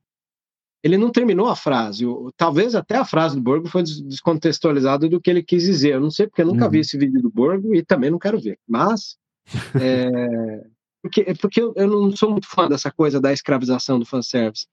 ele 0.82 0.96
não 0.96 1.10
terminou 1.10 1.48
a 1.48 1.56
frase. 1.56 2.04
Talvez 2.36 2.74
até 2.74 2.96
a 2.96 3.04
frase 3.04 3.36
do 3.36 3.42
Borgo 3.42 3.68
foi 3.68 3.82
descontextualizada 3.82 5.08
do 5.08 5.20
que 5.20 5.28
ele 5.28 5.42
quis 5.42 5.64
dizer. 5.64 5.94
Eu 5.94 6.00
não 6.00 6.10
sei, 6.10 6.26
porque 6.26 6.42
eu 6.42 6.46
nunca 6.46 6.66
uhum. 6.66 6.70
vi 6.70 6.80
esse 6.80 6.96
vídeo 6.96 7.20
do 7.20 7.30
Borgo 7.30 7.74
e 7.74 7.82
também 7.82 8.10
não 8.10 8.18
quero 8.18 8.40
ver. 8.40 8.58
Mas. 8.66 9.16
é, 9.80 10.66
porque 11.02 11.34
porque 11.40 11.60
eu, 11.60 11.72
eu, 11.76 11.86
não 11.86 12.14
sou 12.16 12.30
muito 12.30 12.46
fã 12.46 12.68
dessa 12.68 12.90
coisa 12.90 13.20
da 13.20 13.32
escravização 13.32 13.98
do 13.98 14.06
fanservice. 14.06 14.66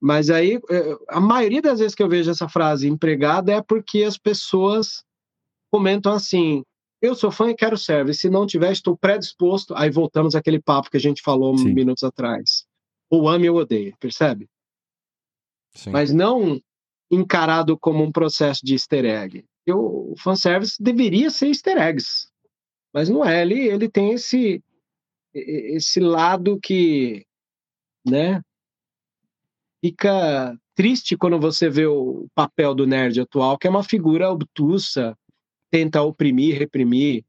Mas 0.00 0.30
aí, 0.30 0.60
é, 0.70 0.96
a 1.08 1.20
maioria 1.20 1.60
das 1.62 1.80
vezes 1.80 1.94
que 1.94 2.02
eu 2.02 2.08
vejo 2.08 2.30
essa 2.30 2.48
frase 2.48 2.88
empregada 2.88 3.52
é 3.52 3.62
porque 3.62 4.02
as 4.02 4.16
pessoas 4.16 5.04
comentam 5.70 6.12
assim: 6.12 6.64
eu 7.00 7.14
sou 7.14 7.30
fã 7.30 7.50
e 7.50 7.54
quero 7.54 7.76
service. 7.76 8.20
Se 8.20 8.30
não 8.30 8.46
tiver, 8.46 8.72
estou 8.72 8.96
predisposto. 8.96 9.74
Aí 9.76 9.90
voltamos 9.90 10.34
àquele 10.34 10.60
papo 10.60 10.90
que 10.90 10.96
a 10.96 11.00
gente 11.00 11.22
falou 11.22 11.56
Sim. 11.56 11.72
minutos 11.72 12.02
atrás. 12.02 12.66
Ou 13.10 13.28
ame 13.28 13.48
ou 13.48 13.56
odeia, 13.56 13.94
percebe? 13.98 14.48
Sim. 15.74 15.90
mas 15.90 16.12
não 16.12 16.60
encarado 17.10 17.78
como 17.78 18.02
um 18.02 18.12
processo 18.12 18.64
de 18.64 18.74
easter 18.74 19.04
egg. 19.04 19.44
o 19.68 20.14
fanservice 20.18 20.82
deveria 20.82 21.30
ser 21.30 21.48
easter 21.48 21.78
eggs, 21.78 22.28
mas 22.92 23.08
não 23.08 23.24
é. 23.24 23.42
Ele, 23.42 23.68
ele 23.68 23.88
tem 23.88 24.12
esse, 24.12 24.62
esse 25.32 26.00
lado 26.00 26.58
que, 26.60 27.24
né, 28.04 28.42
fica 29.80 30.58
triste 30.74 31.16
quando 31.16 31.38
você 31.38 31.70
vê 31.70 31.86
o 31.86 32.26
papel 32.34 32.74
do 32.74 32.86
nerd 32.86 33.20
atual, 33.20 33.56
que 33.56 33.66
é 33.66 33.70
uma 33.70 33.84
figura 33.84 34.30
obtusa, 34.30 35.16
tenta 35.70 36.02
oprimir, 36.02 36.58
reprimir 36.58 37.24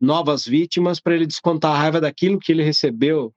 novas 0.00 0.44
vítimas 0.44 1.00
para 1.00 1.14
ele 1.14 1.26
descontar 1.26 1.74
a 1.74 1.78
raiva 1.78 2.00
daquilo 2.00 2.38
que 2.38 2.52
ele 2.52 2.62
recebeu 2.62 3.34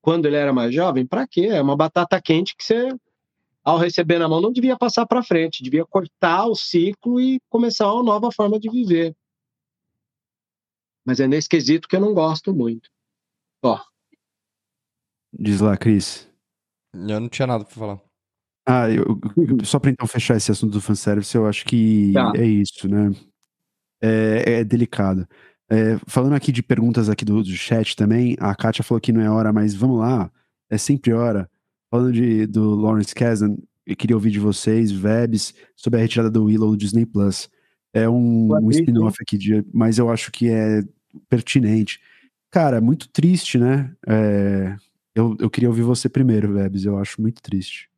quando 0.00 0.26
ele 0.26 0.36
era 0.36 0.52
mais 0.52 0.74
jovem. 0.74 1.06
Para 1.06 1.26
quê? 1.26 1.46
É 1.46 1.62
uma 1.62 1.76
batata 1.76 2.20
quente 2.20 2.54
que 2.56 2.64
você 2.64 2.88
ao 3.64 3.78
receber 3.78 4.18
na 4.18 4.28
mão, 4.28 4.40
não 4.40 4.52
devia 4.52 4.76
passar 4.76 5.06
para 5.06 5.22
frente, 5.22 5.62
devia 5.62 5.86
cortar 5.86 6.46
o 6.46 6.54
ciclo 6.54 7.20
e 7.20 7.40
começar 7.48 7.92
uma 7.92 8.02
nova 8.02 8.30
forma 8.32 8.58
de 8.58 8.68
viver. 8.68 9.14
Mas 11.04 11.20
é 11.20 11.28
nesse 11.28 11.48
quesito 11.48 11.88
que 11.88 11.94
eu 11.94 12.00
não 12.00 12.12
gosto 12.12 12.52
muito. 12.52 12.90
Ó. 13.62 13.80
Diz 15.32 15.60
lá, 15.60 15.76
Cris. 15.76 16.28
Eu 16.92 17.20
não 17.20 17.28
tinha 17.28 17.46
nada 17.46 17.64
para 17.64 17.74
falar. 17.74 18.00
Ah, 18.66 18.88
eu, 18.90 19.04
só 19.64 19.78
para 19.78 19.90
então 19.90 20.06
fechar 20.06 20.36
esse 20.36 20.50
assunto 20.52 20.72
do 20.72 20.80
fanservice, 20.80 21.34
eu 21.36 21.46
acho 21.46 21.64
que 21.64 22.12
tá. 22.12 22.32
é 22.36 22.44
isso, 22.44 22.88
né? 22.88 23.10
É, 24.02 24.60
é 24.60 24.64
delicado. 24.64 25.26
É, 25.70 25.98
falando 26.06 26.34
aqui 26.34 26.52
de 26.52 26.62
perguntas 26.62 27.08
aqui 27.08 27.24
do, 27.24 27.42
do 27.42 27.52
chat 27.52 27.96
também, 27.96 28.36
a 28.38 28.54
Kátia 28.54 28.84
falou 28.84 29.00
que 29.00 29.12
não 29.12 29.22
é 29.22 29.30
hora, 29.30 29.52
mas 29.52 29.72
vamos 29.74 30.00
lá, 30.00 30.30
é 30.68 30.76
sempre 30.76 31.12
hora. 31.12 31.48
Falando 31.90 32.12
de, 32.12 32.46
do 32.46 32.74
Lawrence 32.74 33.14
Kasdan, 33.14 33.56
eu 33.86 33.96
queria 33.96 34.16
ouvir 34.16 34.30
de 34.30 34.38
vocês, 34.38 34.90
Vebs, 34.90 35.54
sobre 35.76 35.98
a 35.98 36.02
retirada 36.02 36.30
do 36.30 36.44
Willow 36.44 36.70
do 36.70 36.76
Disney 36.76 37.06
Plus. 37.06 37.48
É 37.92 38.08
um, 38.08 38.52
um 38.54 38.70
spin-off 38.70 39.16
aqui, 39.20 39.36
de, 39.36 39.64
mas 39.72 39.98
eu 39.98 40.10
acho 40.10 40.30
que 40.32 40.48
é 40.48 40.82
pertinente. 41.28 42.00
Cara, 42.50 42.80
muito 42.80 43.08
triste, 43.08 43.58
né? 43.58 43.92
É, 44.06 44.76
eu, 45.14 45.36
eu 45.38 45.50
queria 45.50 45.68
ouvir 45.68 45.82
você 45.82 46.08
primeiro, 46.08 46.52
Vebs, 46.52 46.84
eu 46.84 46.98
acho 46.98 47.20
muito 47.20 47.42
triste. 47.42 47.90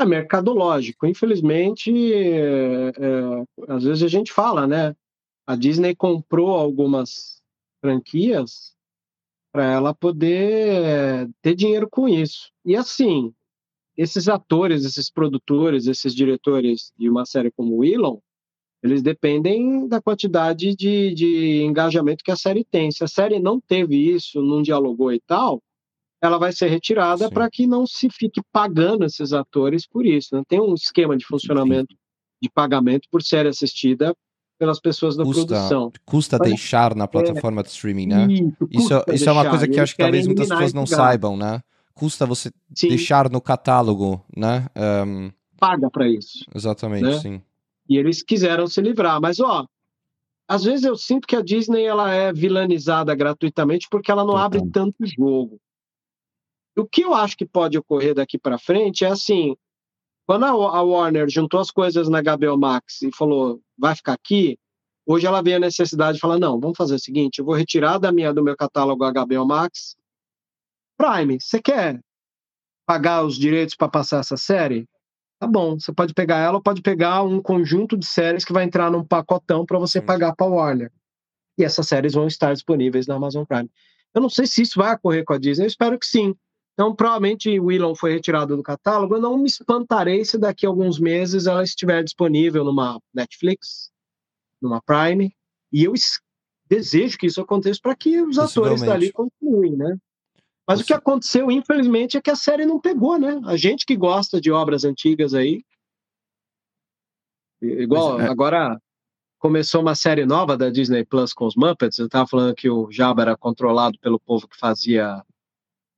É 0.00 0.04
mercadológico. 0.06 1.06
Infelizmente, 1.06 1.92
é, 1.92 2.88
é, 2.88 3.44
às 3.68 3.84
vezes 3.84 4.02
a 4.02 4.08
gente 4.08 4.32
fala, 4.32 4.66
né? 4.66 4.96
A 5.46 5.54
Disney 5.54 5.94
comprou 5.94 6.54
algumas 6.54 7.42
franquias 7.82 8.74
para 9.52 9.64
ela 9.70 9.94
poder 9.94 11.28
ter 11.42 11.54
dinheiro 11.54 11.86
com 11.86 12.08
isso. 12.08 12.50
E 12.64 12.74
assim, 12.74 13.34
esses 13.94 14.26
atores, 14.26 14.86
esses 14.86 15.10
produtores, 15.10 15.86
esses 15.86 16.14
diretores 16.14 16.94
de 16.96 17.10
uma 17.10 17.26
série 17.26 17.50
como 17.50 17.76
Willow, 17.76 18.22
eles 18.82 19.02
dependem 19.02 19.86
da 19.86 20.00
quantidade 20.00 20.74
de, 20.74 21.12
de 21.12 21.62
engajamento 21.62 22.24
que 22.24 22.30
a 22.30 22.36
série 22.36 22.64
tem. 22.64 22.90
Se 22.90 23.04
a 23.04 23.08
série 23.08 23.38
não 23.38 23.60
teve 23.60 23.96
isso, 23.96 24.40
não 24.40 24.62
dialogou 24.62 25.12
e 25.12 25.20
tal, 25.20 25.62
ela 26.22 26.38
vai 26.38 26.52
ser 26.52 26.68
retirada 26.68 27.30
para 27.30 27.48
que 27.50 27.66
não 27.66 27.86
se 27.86 28.08
fique 28.10 28.40
pagando 28.52 29.04
esses 29.04 29.32
atores 29.32 29.86
por 29.86 30.04
isso. 30.04 30.34
Né? 30.34 30.42
Tem 30.46 30.60
um 30.60 30.74
esquema 30.74 31.16
de 31.16 31.24
funcionamento 31.24 31.94
Sim. 31.94 31.98
de 32.42 32.50
pagamento 32.50 33.08
por 33.10 33.22
série 33.22 33.48
assistida 33.48 34.14
pelas 34.58 34.78
pessoas 34.78 35.16
da 35.16 35.24
custa, 35.24 35.46
produção. 35.46 35.92
Custa 36.04 36.36
Mas, 36.38 36.48
deixar 36.48 36.94
na 36.94 37.04
é. 37.04 37.06
plataforma 37.06 37.62
é, 37.62 37.64
de 37.64 37.70
streaming, 37.70 38.06
né? 38.06 38.26
Isso, 38.30 38.68
isso, 38.70 39.04
isso 39.14 39.28
é 39.28 39.32
uma 39.32 39.48
coisa 39.48 39.66
que 39.66 39.80
acho 39.80 39.96
que 39.96 40.02
talvez 40.02 40.26
muitas 40.26 40.48
pessoas 40.48 40.74
não 40.74 40.84
saibam, 40.84 41.34
né? 41.34 41.62
Custa 41.94 42.26
você 42.26 42.50
sim. 42.74 42.88
deixar 42.88 43.30
no 43.30 43.40
catálogo, 43.40 44.22
né? 44.36 44.66
Um... 45.06 45.30
Paga 45.58 45.90
para 45.90 46.06
isso. 46.06 46.44
Exatamente, 46.54 47.04
né? 47.04 47.18
sim. 47.18 47.42
E 47.88 47.96
eles 47.96 48.22
quiseram 48.22 48.66
se 48.66 48.80
livrar. 48.82 49.18
Mas, 49.20 49.40
ó, 49.40 49.66
às 50.46 50.62
vezes 50.64 50.84
eu 50.84 50.96
sinto 50.96 51.26
que 51.26 51.36
a 51.36 51.42
Disney 51.42 51.84
ela 51.84 52.12
é 52.12 52.30
vilanizada 52.32 53.14
gratuitamente 53.14 53.88
porque 53.90 54.10
ela 54.10 54.24
não 54.24 54.36
abre 54.36 54.60
tanto 54.70 54.96
jogo. 55.06 55.58
O 56.76 56.86
que 56.86 57.02
eu 57.02 57.14
acho 57.14 57.36
que 57.36 57.46
pode 57.46 57.76
ocorrer 57.76 58.14
daqui 58.14 58.38
para 58.38 58.58
frente 58.58 59.04
é 59.04 59.08
assim: 59.08 59.56
quando 60.26 60.44
a 60.44 60.82
Warner 60.82 61.28
juntou 61.28 61.60
as 61.60 61.70
coisas 61.70 62.08
na 62.08 62.22
HBO 62.22 62.56
Max 62.56 63.02
e 63.02 63.10
falou, 63.14 63.60
vai 63.76 63.94
ficar 63.96 64.12
aqui, 64.12 64.58
hoje 65.04 65.26
ela 65.26 65.42
vê 65.42 65.54
a 65.54 65.58
necessidade 65.58 66.14
de 66.14 66.20
falar, 66.20 66.38
não, 66.38 66.60
vamos 66.60 66.76
fazer 66.76 66.94
o 66.94 67.00
seguinte, 67.00 67.38
eu 67.38 67.44
vou 67.44 67.54
retirar 67.54 67.98
da 67.98 68.12
minha, 68.12 68.32
do 68.32 68.42
meu 68.42 68.56
catálogo 68.56 69.04
HBO 69.04 69.46
Max 69.46 69.96
Prime, 71.00 71.40
você 71.40 71.62
quer 71.62 71.98
pagar 72.86 73.24
os 73.24 73.36
direitos 73.36 73.74
para 73.74 73.88
passar 73.88 74.20
essa 74.20 74.36
série? 74.36 74.86
Tá 75.38 75.46
bom, 75.46 75.80
você 75.80 75.90
pode 75.94 76.12
pegar 76.12 76.36
ela 76.36 76.58
ou 76.58 76.62
pode 76.62 76.82
pegar 76.82 77.22
um 77.22 77.40
conjunto 77.40 77.96
de 77.96 78.04
séries 78.04 78.44
que 78.44 78.52
vai 78.52 78.64
entrar 78.64 78.90
num 78.90 79.02
pacotão 79.02 79.64
para 79.64 79.78
você 79.78 79.98
pagar 79.98 80.36
para 80.36 80.46
a 80.46 80.50
Warner. 80.50 80.92
E 81.56 81.64
essas 81.64 81.88
séries 81.88 82.12
vão 82.12 82.26
estar 82.26 82.52
disponíveis 82.52 83.06
na 83.06 83.14
Amazon 83.14 83.46
Prime. 83.46 83.70
Eu 84.14 84.20
não 84.20 84.28
sei 84.28 84.46
se 84.46 84.60
isso 84.60 84.78
vai 84.78 84.94
ocorrer 84.94 85.24
com 85.24 85.32
a 85.32 85.38
Disney, 85.38 85.64
eu 85.64 85.68
espero 85.68 85.98
que 85.98 86.04
sim. 86.04 86.36
Então, 86.80 86.94
provavelmente 86.94 87.60
Willow 87.60 87.94
foi 87.94 88.14
retirado 88.14 88.56
do 88.56 88.62
catálogo. 88.62 89.14
Eu 89.14 89.20
não 89.20 89.36
me 89.36 89.46
espantarei 89.46 90.24
se 90.24 90.38
daqui 90.38 90.64
a 90.64 90.70
alguns 90.70 90.98
meses 90.98 91.46
ela 91.46 91.62
estiver 91.62 92.02
disponível 92.02 92.64
numa 92.64 92.98
Netflix, 93.12 93.90
numa 94.62 94.80
Prime. 94.80 95.30
E 95.70 95.84
eu 95.84 95.92
desejo 96.64 97.18
que 97.18 97.26
isso 97.26 97.38
aconteça 97.38 97.78
para 97.82 97.94
que 97.94 98.22
os 98.22 98.38
atores 98.38 98.80
dali 98.80 99.12
continuem, 99.12 99.76
né? 99.76 99.94
Mas 100.66 100.80
o 100.80 100.84
que 100.86 100.94
aconteceu, 100.94 101.50
infelizmente, 101.50 102.16
é 102.16 102.22
que 102.22 102.30
a 102.30 102.36
série 102.36 102.64
não 102.64 102.80
pegou, 102.80 103.18
né? 103.18 103.38
A 103.44 103.58
gente 103.58 103.84
que 103.84 103.94
gosta 103.94 104.40
de 104.40 104.50
obras 104.50 104.82
antigas 104.82 105.34
aí. 105.34 105.62
Igual, 107.60 108.22
é... 108.22 108.26
agora 108.26 108.80
começou 109.38 109.82
uma 109.82 109.94
série 109.94 110.24
nova 110.24 110.56
da 110.56 110.70
Disney 110.70 111.04
Plus 111.04 111.34
com 111.34 111.44
os 111.44 111.54
Muppets. 111.54 111.98
Eu 111.98 112.06
estava 112.06 112.26
falando 112.26 112.54
que 112.54 112.70
o 112.70 112.90
Jabba 112.90 113.20
era 113.20 113.36
controlado 113.36 113.98
pelo 113.98 114.18
povo 114.18 114.48
que 114.48 114.56
fazia 114.56 115.22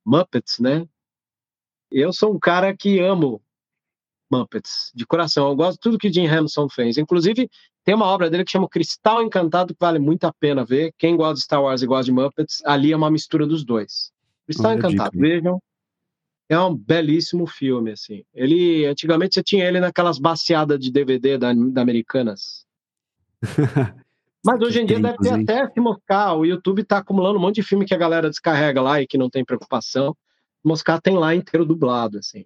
Muppets, 0.05 0.59
né? 0.59 0.87
Eu 1.91 2.11
sou 2.11 2.33
um 2.33 2.39
cara 2.39 2.75
que 2.75 2.99
amo 2.99 3.41
Muppets, 4.31 4.91
de 4.95 5.05
coração. 5.05 5.47
Eu 5.47 5.55
gosto 5.55 5.73
de 5.73 5.79
tudo 5.79 5.97
que 5.97 6.11
Jim 6.11 6.25
Henson 6.25 6.67
fez. 6.67 6.97
Inclusive, 6.97 7.49
tem 7.83 7.93
uma 7.93 8.05
obra 8.05 8.29
dele 8.29 8.43
que 8.43 8.51
chama 8.51 8.67
Cristal 8.67 9.21
Encantado, 9.21 9.73
que 9.73 9.79
vale 9.79 9.99
muito 9.99 10.25
a 10.25 10.33
pena 10.33 10.65
ver. 10.65 10.93
Quem 10.97 11.15
gosta 11.15 11.35
de 11.35 11.41
Star 11.41 11.61
Wars 11.61 11.81
e 11.81 11.87
gosta 11.87 12.05
de 12.05 12.11
Muppets, 12.11 12.61
ali 12.65 12.91
é 12.91 12.97
uma 12.97 13.11
mistura 13.11 13.45
dos 13.45 13.63
dois. 13.63 14.11
Cristal 14.45 14.73
Encantado, 14.73 15.17
vejam. 15.17 15.61
é 16.49 16.59
um 16.59 16.75
belíssimo 16.75 17.45
filme, 17.45 17.91
assim. 17.91 18.25
Ele, 18.33 18.85
antigamente 18.85 19.35
você 19.35 19.43
tinha 19.43 19.65
ele 19.65 19.79
naquelas 19.79 20.17
baseadas 20.17 20.79
de 20.79 20.91
DVD 20.91 21.37
da, 21.37 21.53
da 21.53 21.81
Americanas. 21.81 22.65
Mas 24.45 24.59
hoje 24.59 24.81
em 24.81 24.85
dia 24.85 24.99
deve 24.99 25.17
ter 25.17 25.31
até 25.31 25.69
se 25.71 25.79
moscar. 25.79 26.37
O 26.37 26.45
YouTube 26.45 26.81
está 26.81 26.97
acumulando 26.97 27.37
um 27.37 27.41
monte 27.41 27.55
de 27.55 27.63
filme 27.63 27.85
que 27.85 27.93
a 27.93 27.97
galera 27.97 28.29
descarrega 28.29 28.81
lá 28.81 29.01
e 29.01 29.07
que 29.07 29.17
não 29.17 29.29
tem 29.29 29.45
preocupação. 29.45 30.15
Moscar 30.63 31.01
tem 31.01 31.17
lá 31.17 31.33
inteiro 31.33 31.65
dublado, 31.65 32.17
assim. 32.17 32.45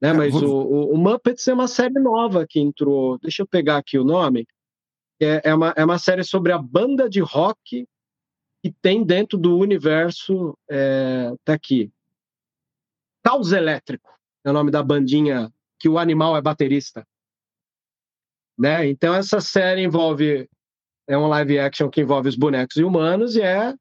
Né? 0.00 0.12
Mas 0.12 0.32
vou... 0.32 0.66
o, 0.66 0.94
o, 0.94 0.98
Muppets 0.98 1.46
é 1.46 1.54
uma 1.54 1.68
série 1.68 1.94
nova 1.94 2.44
que 2.48 2.60
entrou. 2.60 3.18
Deixa 3.18 3.42
eu 3.42 3.46
pegar 3.46 3.76
aqui 3.76 3.98
o 3.98 4.04
nome. 4.04 4.46
É, 5.20 5.50
é, 5.50 5.54
uma, 5.54 5.72
é 5.76 5.84
uma 5.84 5.98
série 5.98 6.24
sobre 6.24 6.50
a 6.50 6.58
banda 6.58 7.08
de 7.08 7.20
rock 7.20 7.86
que 8.62 8.72
tem 8.82 9.04
dentro 9.04 9.38
do 9.38 9.56
universo. 9.56 10.58
É, 10.68 11.32
tá 11.44 11.54
aqui. 11.54 11.92
Caos 13.22 13.52
Elétrico 13.52 14.10
é 14.44 14.50
o 14.50 14.52
nome 14.52 14.70
da 14.70 14.82
bandinha 14.82 15.52
que 15.78 15.88
o 15.88 15.98
animal 15.98 16.36
é 16.36 16.42
baterista. 16.42 17.06
Né? 18.58 18.88
Então 18.88 19.14
essa 19.14 19.40
série 19.40 19.82
envolve 19.82 20.48
é 21.06 21.16
um 21.16 21.26
live 21.26 21.58
action 21.58 21.88
que 21.88 22.00
envolve 22.00 22.28
os 22.28 22.36
bonecos 22.36 22.76
e 22.76 22.84
humanos 22.84 23.36
e 23.36 23.42
é 23.42 23.74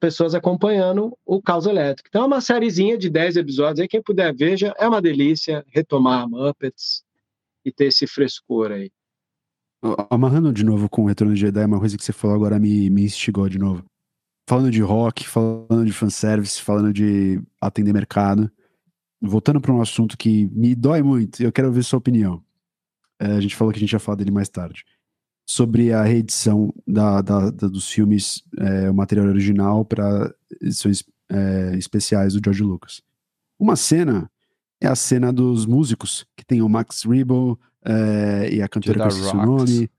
pessoas 0.00 0.34
acompanhando 0.34 1.16
o 1.24 1.40
caos 1.40 1.66
elétrico. 1.66 2.08
Então 2.08 2.24
é 2.24 2.26
uma 2.26 2.40
sériezinha 2.40 2.98
de 2.98 3.08
10 3.08 3.36
episódios, 3.36 3.80
aí 3.80 3.88
quem 3.88 4.02
puder 4.02 4.34
veja, 4.34 4.74
é 4.76 4.88
uma 4.88 5.00
delícia 5.00 5.64
retomar 5.68 6.28
Muppets 6.28 7.04
e 7.64 7.70
ter 7.70 7.86
esse 7.86 8.06
frescor 8.06 8.72
aí. 8.72 8.90
Amarrando 10.10 10.52
de 10.52 10.64
novo 10.64 10.88
com 10.88 11.02
o 11.02 11.06
Retorno 11.06 11.34
de 11.34 11.40
Jedi, 11.40 11.64
uma 11.64 11.78
coisa 11.78 11.96
que 11.96 12.04
você 12.04 12.12
falou 12.12 12.36
agora 12.36 12.58
me, 12.58 12.90
me 12.90 13.04
instigou 13.04 13.48
de 13.48 13.58
novo. 13.58 13.84
Falando 14.48 14.70
de 14.70 14.80
rock, 14.80 15.26
falando 15.26 15.84
de 15.84 15.92
fanservice, 15.92 16.60
falando 16.60 16.92
de 16.92 17.40
atender 17.60 17.92
mercado, 17.92 18.50
voltando 19.20 19.60
para 19.60 19.72
um 19.72 19.80
assunto 19.80 20.18
que 20.18 20.46
me 20.48 20.74
dói 20.74 21.00
muito, 21.00 21.40
eu 21.40 21.52
quero 21.52 21.68
ouvir 21.68 21.84
sua 21.84 21.98
opinião. 21.98 22.42
É, 23.20 23.26
a 23.26 23.40
gente 23.40 23.54
falou 23.54 23.72
que 23.72 23.78
a 23.78 23.80
gente 23.80 23.92
ia 23.92 24.00
falar 24.00 24.16
dele 24.16 24.32
mais 24.32 24.48
tarde 24.48 24.84
sobre 25.46 25.92
a 25.92 26.02
reedição 26.02 26.72
da, 26.86 27.20
da, 27.20 27.50
da 27.50 27.68
dos 27.68 27.88
filmes, 27.88 28.42
é, 28.58 28.90
o 28.90 28.94
material 28.94 29.26
original 29.26 29.84
para 29.84 30.32
edições 30.60 31.04
é, 31.30 31.76
especiais 31.76 32.34
do 32.34 32.40
George 32.42 32.62
Lucas. 32.62 33.02
Uma 33.58 33.76
cena 33.76 34.30
é 34.80 34.86
a 34.86 34.96
cena 34.96 35.32
dos 35.32 35.66
músicos, 35.66 36.26
que 36.36 36.44
tem 36.44 36.62
o 36.62 36.68
Max 36.68 37.04
Rebo 37.04 37.58
é, 37.84 38.52
e 38.52 38.62
a 38.62 38.68
cantora 38.68 39.10
Jedi 39.10 39.30
que 39.30 39.36
eu 39.36 39.40
o 39.40 39.46
nome. 39.46 39.90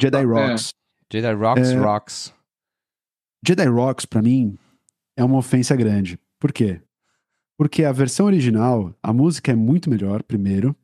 Jedi 0.00 0.22
é. 0.22 0.24
Rocks. 0.24 0.74
Jedi 1.12 1.34
Rocks, 1.34 1.68
é. 1.70 1.76
Rocks. 1.76 2.34
Jedi 3.46 3.66
Rocks, 3.66 4.06
para 4.06 4.22
mim, 4.22 4.58
é 5.16 5.22
uma 5.22 5.38
ofensa 5.38 5.76
grande. 5.76 6.18
Por 6.38 6.52
quê? 6.52 6.80
Porque 7.56 7.84
a 7.84 7.92
versão 7.92 8.26
original, 8.26 8.94
a 9.02 9.12
música 9.12 9.52
é 9.52 9.54
muito 9.54 9.88
melhor, 9.88 10.22
primeiro. 10.22 10.74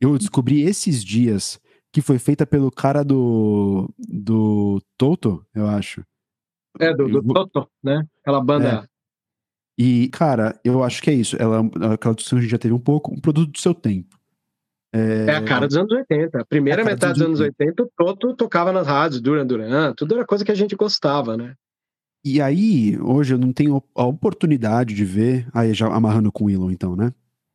Eu 0.00 0.18
descobri 0.18 0.62
esses 0.62 1.04
dias 1.04 1.60
que 1.92 2.00
foi 2.00 2.18
feita 2.18 2.46
pelo 2.46 2.70
cara 2.70 3.04
do. 3.04 3.92
do 3.98 4.80
Toto, 4.96 5.44
eu 5.54 5.66
acho. 5.66 6.04
É, 6.78 6.94
do, 6.94 7.08
do 7.08 7.22
Toto, 7.22 7.68
né? 7.82 8.06
Aquela 8.20 8.40
banda. 8.40 8.84
É. 8.84 8.90
E, 9.78 10.08
cara, 10.08 10.58
eu 10.64 10.84
acho 10.84 11.02
que 11.02 11.10
é 11.10 11.14
isso. 11.14 11.36
Ela, 11.40 11.60
aquela 11.94 12.14
discussão 12.14 12.38
a 12.38 12.42
gente 12.42 12.50
já 12.50 12.58
teve 12.58 12.74
um 12.74 12.78
pouco, 12.78 13.14
um 13.14 13.20
produto 13.20 13.50
do 13.50 13.58
seu 13.58 13.74
tempo. 13.74 14.20
É, 14.92 15.26
é 15.26 15.36
a 15.36 15.44
cara 15.44 15.66
dos 15.66 15.76
anos 15.76 15.90
80. 15.90 16.40
A 16.40 16.44
primeira 16.44 16.82
é 16.82 16.84
a 16.84 16.86
metade 16.86 17.14
dos 17.14 17.22
anos 17.22 17.40
80, 17.40 17.82
o 17.82 17.90
Toto 17.96 18.34
tocava 18.34 18.72
nas 18.72 18.86
rádios, 18.86 19.20
Duran 19.20 19.46
Duran, 19.46 19.94
tudo 19.94 20.14
era 20.14 20.26
coisa 20.26 20.44
que 20.44 20.50
a 20.50 20.54
gente 20.54 20.74
gostava, 20.74 21.36
né? 21.36 21.54
E 22.24 22.42
aí, 22.42 23.00
hoje 23.00 23.34
eu 23.34 23.38
não 23.38 23.52
tenho 23.52 23.82
a 23.94 24.04
oportunidade 24.04 24.94
de 24.94 25.04
ver. 25.04 25.48
Aí, 25.54 25.72
já 25.72 25.86
amarrando 25.86 26.30
com 26.30 26.44
o 26.44 26.50
Elon, 26.50 26.70
então, 26.70 26.94
né? 26.94 27.14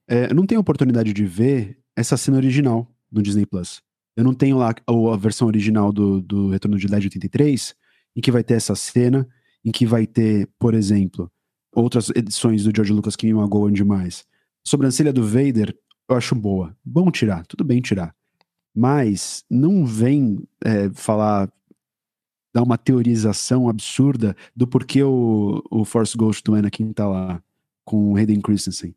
É, 0.09 0.31
eu 0.31 0.35
não 0.35 0.45
tenho 0.47 0.59
a 0.59 0.61
oportunidade 0.61 1.13
de 1.13 1.25
ver 1.25 1.77
essa 1.95 2.17
cena 2.17 2.37
original 2.37 2.87
no 3.11 3.21
Disney 3.21 3.45
Plus. 3.45 3.83
Eu 4.15 4.23
não 4.23 4.33
tenho 4.33 4.57
lá 4.57 4.73
a 4.87 5.17
versão 5.17 5.47
original 5.47 5.91
do, 5.91 6.21
do 6.21 6.49
Retorno 6.49 6.77
de 6.77 6.87
LED 6.87 7.07
83, 7.07 7.75
em 8.15 8.21
que 8.21 8.31
vai 8.31 8.43
ter 8.43 8.53
essa 8.53 8.75
cena, 8.75 9.27
em 9.63 9.71
que 9.71 9.85
vai 9.85 10.07
ter, 10.07 10.49
por 10.57 10.73
exemplo, 10.73 11.29
outras 11.75 12.09
edições 12.15 12.63
do 12.63 12.71
George 12.73 12.93
Lucas 12.93 13.15
que 13.15 13.25
me 13.25 13.33
magoam 13.33 13.71
demais. 13.71 14.25
Sobrancelha 14.63 15.11
do 15.11 15.23
Vader, 15.23 15.77
eu 16.09 16.15
acho 16.15 16.33
boa. 16.33 16.75
Bom 16.83 17.11
tirar, 17.11 17.45
tudo 17.45 17.63
bem 17.63 17.81
tirar. 17.81 18.15
Mas 18.73 19.43
não 19.49 19.85
vem 19.85 20.43
é, 20.63 20.89
falar, 20.93 21.51
dar 22.53 22.63
uma 22.63 22.77
teorização 22.77 23.67
absurda 23.67 24.35
do 24.55 24.65
porquê 24.65 25.03
o, 25.03 25.61
o 25.69 25.83
Force 25.83 26.17
Ghost 26.17 26.41
do 26.43 26.55
Anakin 26.55 26.93
tá 26.93 27.07
lá 27.07 27.43
com 27.83 28.13
o 28.13 28.17
Hayden 28.17 28.41
Christensen. 28.41 28.95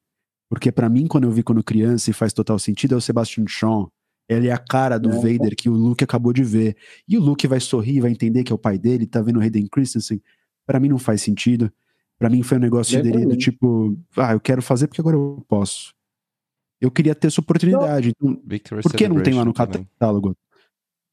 Porque 0.48 0.72
para 0.72 0.88
mim, 0.88 1.06
quando 1.06 1.24
eu 1.24 1.30
vi 1.30 1.42
quando 1.42 1.62
criança 1.62 2.10
e 2.10 2.14
faz 2.14 2.32
total 2.32 2.58
sentido, 2.58 2.94
é 2.94 2.98
o 2.98 3.00
Sebastian 3.00 3.44
Shaw 3.47 3.92
ele 4.28 4.48
é 4.48 4.52
a 4.52 4.58
cara 4.58 4.98
do 4.98 5.10
é. 5.10 5.15
Vader 5.15 5.57
que 5.57 5.70
o 5.70 5.73
Luke 5.73 6.05
acabou 6.05 6.32
de 6.32 6.44
ver. 6.44 6.76
E 7.08 7.16
o 7.16 7.20
Luke 7.20 7.47
vai 7.47 7.60
sorrir, 7.60 8.00
vai 8.00 8.10
entender 8.10 8.44
que 8.44 8.52
é 8.52 8.55
o 8.55 8.58
pai 8.58 8.78
dele, 8.78 9.07
tá 9.07 9.23
vendo 9.23 9.39
o 9.39 9.42
Hayden 9.42 9.66
Christensen. 9.66 10.20
Para 10.66 10.78
mim 10.78 10.89
não 10.89 10.98
faz 10.98 11.23
sentido. 11.23 11.73
Para 12.18 12.28
mim 12.28 12.42
foi 12.42 12.58
um 12.58 12.60
negócio 12.60 12.98
é 12.98 13.02
dele 13.02 13.24
do 13.24 13.36
tipo, 13.36 13.97
ah, 14.16 14.32
eu 14.32 14.40
quero 14.40 14.60
fazer 14.60 14.86
porque 14.86 15.00
agora 15.00 15.16
eu 15.16 15.42
posso. 15.48 15.94
Eu 16.81 16.90
queria 16.90 17.15
ter 17.15 17.28
essa 17.28 17.40
oportunidade. 17.40 18.12
Então, 18.20 18.81
por 18.82 18.92
que 18.92 19.08
não 19.08 19.23
tem 19.23 19.34
lá 19.34 19.44
no 19.44 19.55
catálogo? 19.55 20.36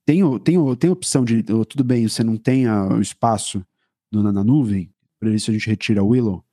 Tem, 0.05 0.21
tem, 0.39 0.75
tem 0.75 0.89
opção 0.89 1.23
de, 1.23 1.41
tudo 1.41 1.83
bem, 1.83 2.07
você 2.07 2.23
não 2.23 2.37
tem 2.37 2.69
o 2.69 3.01
espaço 3.01 3.65
na, 4.11 4.31
na 4.31 4.43
nuvem, 4.43 4.93
por 5.19 5.29
isso 5.29 5.49
a 5.49 5.53
gente 5.53 5.67
retira 5.67 6.03
o 6.03 6.09
Willow 6.09 6.44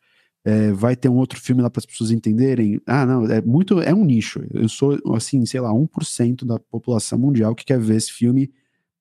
é, 0.44 0.72
vai 0.72 0.96
ter 0.96 1.08
um 1.08 1.16
outro 1.16 1.40
filme 1.40 1.62
lá 1.62 1.70
para 1.70 1.80
as 1.80 1.86
pessoas 1.86 2.10
entenderem. 2.10 2.80
Ah, 2.86 3.06
não, 3.06 3.26
é 3.26 3.40
muito, 3.40 3.80
é 3.80 3.94
um 3.94 4.04
nicho. 4.04 4.44
Eu 4.52 4.68
sou, 4.68 4.98
assim, 5.14 5.44
sei 5.46 5.60
lá, 5.60 5.70
1% 5.70 6.44
da 6.44 6.58
população 6.58 7.18
mundial 7.18 7.54
que 7.54 7.64
quer 7.64 7.78
ver 7.78 7.96
esse 7.96 8.12
filme. 8.12 8.52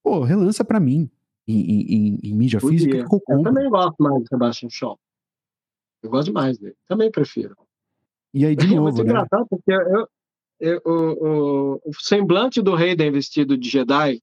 Pô, 0.03 0.23
relança 0.23 0.63
para 0.63 0.79
mim 0.79 1.09
em, 1.47 1.59
em, 1.59 2.19
em 2.23 2.35
mídia 2.35 2.59
Podia. 2.59 2.77
física. 2.77 3.07
Que 3.07 3.15
eu, 3.15 3.37
eu, 3.37 3.43
também 3.43 3.69
gosto 3.69 3.95
mais 3.99 4.21
do 4.21 4.27
Sebastian 4.27 4.69
Shaw. 4.69 4.99
Eu 6.03 6.09
gosto 6.09 6.27
demais 6.27 6.57
dele. 6.57 6.75
Também 6.87 7.11
prefiro. 7.11 7.55
E 8.33 8.45
aí, 8.45 8.55
de 8.55 8.73
é 8.73 8.75
novo, 8.75 8.97
né? 8.97 9.09
engraçado 9.09 9.45
porque 9.49 9.71
eu, 9.71 10.07
eu, 10.59 10.81
o, 10.85 10.93
o, 10.93 11.81
o, 11.85 11.91
semblante 11.99 12.61
do 12.61 12.75
rei 12.75 12.95
da 12.95 13.05
investido 13.05 13.57
de 13.57 13.69
Jedi 13.69 14.21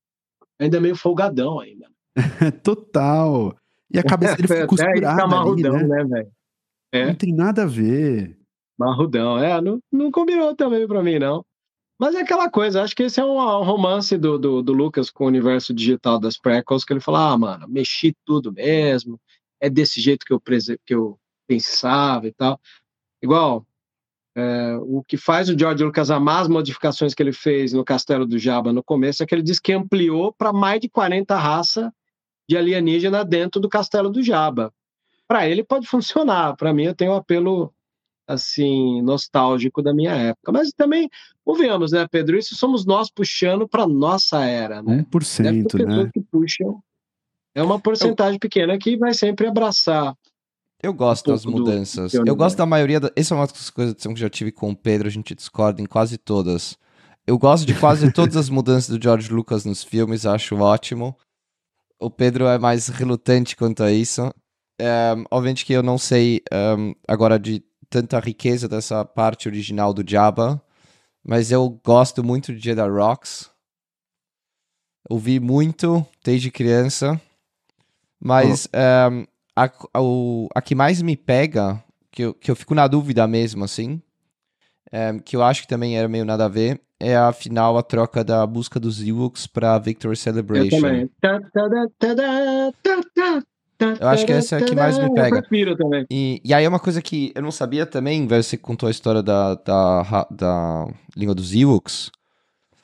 ainda 0.58 0.76
é 0.76 0.80
meio 0.80 0.96
folgadão 0.96 1.60
ainda. 1.60 1.86
Total. 2.62 3.56
E 3.90 3.98
a 3.98 4.02
cabeça 4.02 4.36
dele 4.36 4.48
ficou 4.48 4.66
costurada 4.68 5.36
ali, 5.36 5.62
né? 5.62 5.82
né 5.82 6.04
velho? 6.04 6.37
É. 6.92 7.06
Não 7.06 7.14
tem 7.14 7.34
nada 7.34 7.62
a 7.62 7.66
ver. 7.66 8.36
Marrudão, 8.78 9.38
é, 9.38 9.60
não, 9.60 9.80
não 9.90 10.10
combinou 10.10 10.54
também 10.54 10.86
pra 10.86 11.02
mim, 11.02 11.18
não. 11.18 11.44
Mas 11.98 12.14
é 12.14 12.20
aquela 12.20 12.48
coisa, 12.48 12.82
acho 12.82 12.94
que 12.94 13.02
esse 13.02 13.18
é 13.20 13.24
um, 13.24 13.38
um 13.38 13.64
romance 13.64 14.16
do, 14.16 14.38
do, 14.38 14.62
do, 14.62 14.72
Lucas 14.72 15.10
com 15.10 15.24
o 15.24 15.26
universo 15.26 15.74
digital 15.74 16.20
das 16.20 16.38
prequels, 16.38 16.84
que 16.84 16.92
ele 16.92 17.00
fala, 17.00 17.32
ah, 17.32 17.38
mano, 17.38 17.66
mexi 17.68 18.14
tudo 18.24 18.52
mesmo, 18.52 19.20
é 19.60 19.68
desse 19.68 20.00
jeito 20.00 20.24
que 20.24 20.32
eu, 20.32 20.40
que 20.86 20.94
eu 20.94 21.18
pensava 21.48 22.28
e 22.28 22.32
tal. 22.32 22.60
Igual, 23.20 23.66
é, 24.36 24.76
o 24.76 25.02
que 25.02 25.16
faz 25.16 25.48
o 25.48 25.58
George 25.58 25.82
Lucas 25.82 26.08
amar 26.08 26.42
as 26.42 26.48
modificações 26.48 27.14
que 27.14 27.22
ele 27.22 27.32
fez 27.32 27.72
no 27.72 27.84
Castelo 27.84 28.24
do 28.24 28.38
Jabba 28.38 28.72
no 28.72 28.84
começo 28.84 29.20
é 29.20 29.26
que 29.26 29.34
ele 29.34 29.42
diz 29.42 29.58
que 29.58 29.72
ampliou 29.72 30.32
para 30.32 30.52
mais 30.52 30.80
de 30.80 30.88
40 30.88 31.36
raças 31.36 31.90
de 32.48 32.56
alienígena 32.56 33.24
dentro 33.24 33.60
do 33.60 33.68
Castelo 33.68 34.08
do 34.08 34.22
Jabba 34.22 34.72
para 35.28 35.46
ele 35.46 35.62
pode 35.62 35.86
funcionar. 35.86 36.56
Para 36.56 36.72
mim, 36.72 36.84
eu 36.84 36.94
tenho 36.94 37.12
um 37.12 37.16
apelo 37.16 37.72
assim 38.26 39.00
nostálgico 39.02 39.82
da 39.82 39.94
minha 39.94 40.12
época. 40.12 40.50
Mas 40.50 40.70
também, 40.72 41.08
ouviamos, 41.44 41.92
né, 41.92 42.06
Pedro? 42.10 42.36
Isso 42.36 42.56
somos 42.56 42.84
nós 42.84 43.10
puxando 43.10 43.68
para 43.68 43.86
nossa 43.86 44.44
era, 44.44 44.82
né? 44.82 45.06
1%, 45.10 45.86
né? 45.86 46.10
Que 46.12 46.20
puxam. 46.20 46.82
É 47.54 47.62
uma 47.62 47.80
porcentagem 47.80 48.34
eu... 48.34 48.40
pequena 48.40 48.78
que 48.78 48.96
vai 48.96 49.14
sempre 49.14 49.46
abraçar. 49.46 50.14
Eu 50.82 50.92
gosto 50.92 51.28
um 51.28 51.32
das 51.32 51.44
mudanças. 51.44 52.12
Do... 52.12 52.26
eu 52.26 52.36
gosto 52.36 52.56
da 52.56 52.66
maioria. 52.66 53.00
Da... 53.00 53.10
Essa 53.16 53.34
é 53.34 53.36
uma 53.36 53.46
das 53.46 53.70
coisas 53.70 53.94
que 53.94 54.06
eu 54.06 54.16
já 54.16 54.30
tive 54.30 54.52
com 54.52 54.70
o 54.70 54.76
Pedro, 54.76 55.08
a 55.08 55.10
gente 55.10 55.34
discorda 55.34 55.82
em 55.82 55.86
quase 55.86 56.18
todas. 56.18 56.78
Eu 57.26 57.38
gosto 57.38 57.66
de 57.66 57.74
quase 57.74 58.10
todas 58.12 58.36
as 58.36 58.48
mudanças 58.48 58.96
do 58.96 59.02
George 59.02 59.32
Lucas 59.32 59.64
nos 59.64 59.82
filmes, 59.82 60.24
acho 60.24 60.56
ótimo. 60.56 61.16
O 61.98 62.10
Pedro 62.10 62.46
é 62.46 62.58
mais 62.58 62.88
relutante 62.88 63.56
quanto 63.56 63.82
a 63.82 63.90
isso. 63.90 64.32
Um, 64.80 65.24
obviamente 65.30 65.64
que 65.64 65.72
eu 65.72 65.82
não 65.82 65.98
sei 65.98 66.40
um, 66.52 66.94
agora 67.06 67.38
de 67.38 67.62
tanta 67.90 68.20
riqueza 68.20 68.68
dessa 68.68 69.04
parte 69.04 69.48
original 69.48 69.92
do 69.92 70.08
Jabba, 70.08 70.62
mas 71.24 71.50
eu 71.50 71.68
gosto 71.84 72.22
muito 72.22 72.54
de 72.54 72.62
Jedi 72.62 72.88
Rocks. 72.88 73.50
Ouvi 75.10 75.40
muito 75.40 76.06
desde 76.22 76.50
criança, 76.50 77.20
mas 78.20 78.68
oh. 78.72 79.12
um, 79.12 79.26
a, 79.56 79.64
a, 79.64 80.00
a, 80.54 80.62
que 80.62 80.74
mais 80.74 81.02
me 81.02 81.16
pega, 81.16 81.82
que 82.10 82.22
eu, 82.22 82.34
que 82.34 82.50
eu 82.50 82.56
fico 82.56 82.74
na 82.74 82.86
dúvida 82.86 83.26
mesmo, 83.26 83.64
assim, 83.64 84.02
que 85.24 85.34
eu 85.34 85.42
acho 85.42 85.62
que 85.62 85.68
também 85.68 85.98
era 85.98 86.08
meio 86.08 86.24
nada 86.24 86.44
a 86.44 86.48
ver, 86.48 86.80
é 87.00 87.16
afinal 87.16 87.78
a 87.78 87.82
troca 87.82 88.22
da 88.24 88.46
busca 88.46 88.78
dos 88.80 89.02
Ewoks 89.02 89.46
para 89.46 89.78
Victory 89.78 90.16
Celebration. 90.16 90.76
Eu 90.76 90.82
também. 90.82 91.10
Eu 93.80 94.08
acho 94.08 94.26
que 94.26 94.32
essa 94.32 94.56
é 94.56 94.62
a 94.62 94.64
que 94.64 94.74
mais 94.74 94.98
me 94.98 95.12
pega. 95.14 95.36
Eu 95.36 95.42
prefiro 95.42 95.76
também. 95.76 96.04
E, 96.10 96.40
e 96.44 96.52
aí 96.52 96.64
é 96.64 96.68
uma 96.68 96.80
coisa 96.80 97.00
que 97.00 97.32
eu 97.34 97.42
não 97.42 97.52
sabia 97.52 97.86
também, 97.86 98.26
você 98.26 98.56
contou 98.56 98.88
a 98.88 98.90
história 98.90 99.22
da, 99.22 99.54
da, 99.54 100.26
da 100.30 100.86
língua 101.16 101.34
dos 101.34 101.54
Ewoks. 101.54 102.10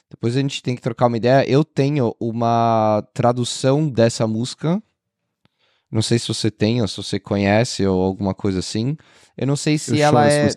Depois 0.09 0.37
a 0.37 0.41
gente 0.41 0.63
tem 0.63 0.77
que 0.77 0.83
trocar 0.83 1.09
uma 1.09 1.17
ideia. 1.17 1.49
Eu 1.51 1.65
tenho 1.65 2.15
uma 2.21 3.05
tradução 3.13 3.89
dessa 3.89 4.27
música. 4.29 4.81
Não 5.91 6.03
sei 6.03 6.19
se 6.19 6.29
você 6.29 6.51
tem 6.51 6.81
ou 6.81 6.87
se 6.89 6.97
você 6.97 7.19
conhece 7.19 7.85
ou 7.85 8.01
alguma 8.01 8.33
coisa 8.33 8.61
assim. 8.61 8.97
Eu 9.37 9.47
não 9.47 9.57
sei 9.57 9.77
se 9.77 9.99
eu 9.99 10.05
ela 10.05 10.27
é 10.27 10.49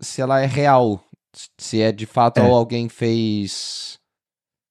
se 0.00 0.20
ela 0.20 0.40
é 0.40 0.46
real, 0.46 1.02
se 1.56 1.80
é 1.80 1.90
de 1.90 2.04
fato 2.04 2.38
É. 2.38 2.42
ou 2.42 2.54
alguém 2.54 2.88
fez. 2.90 3.98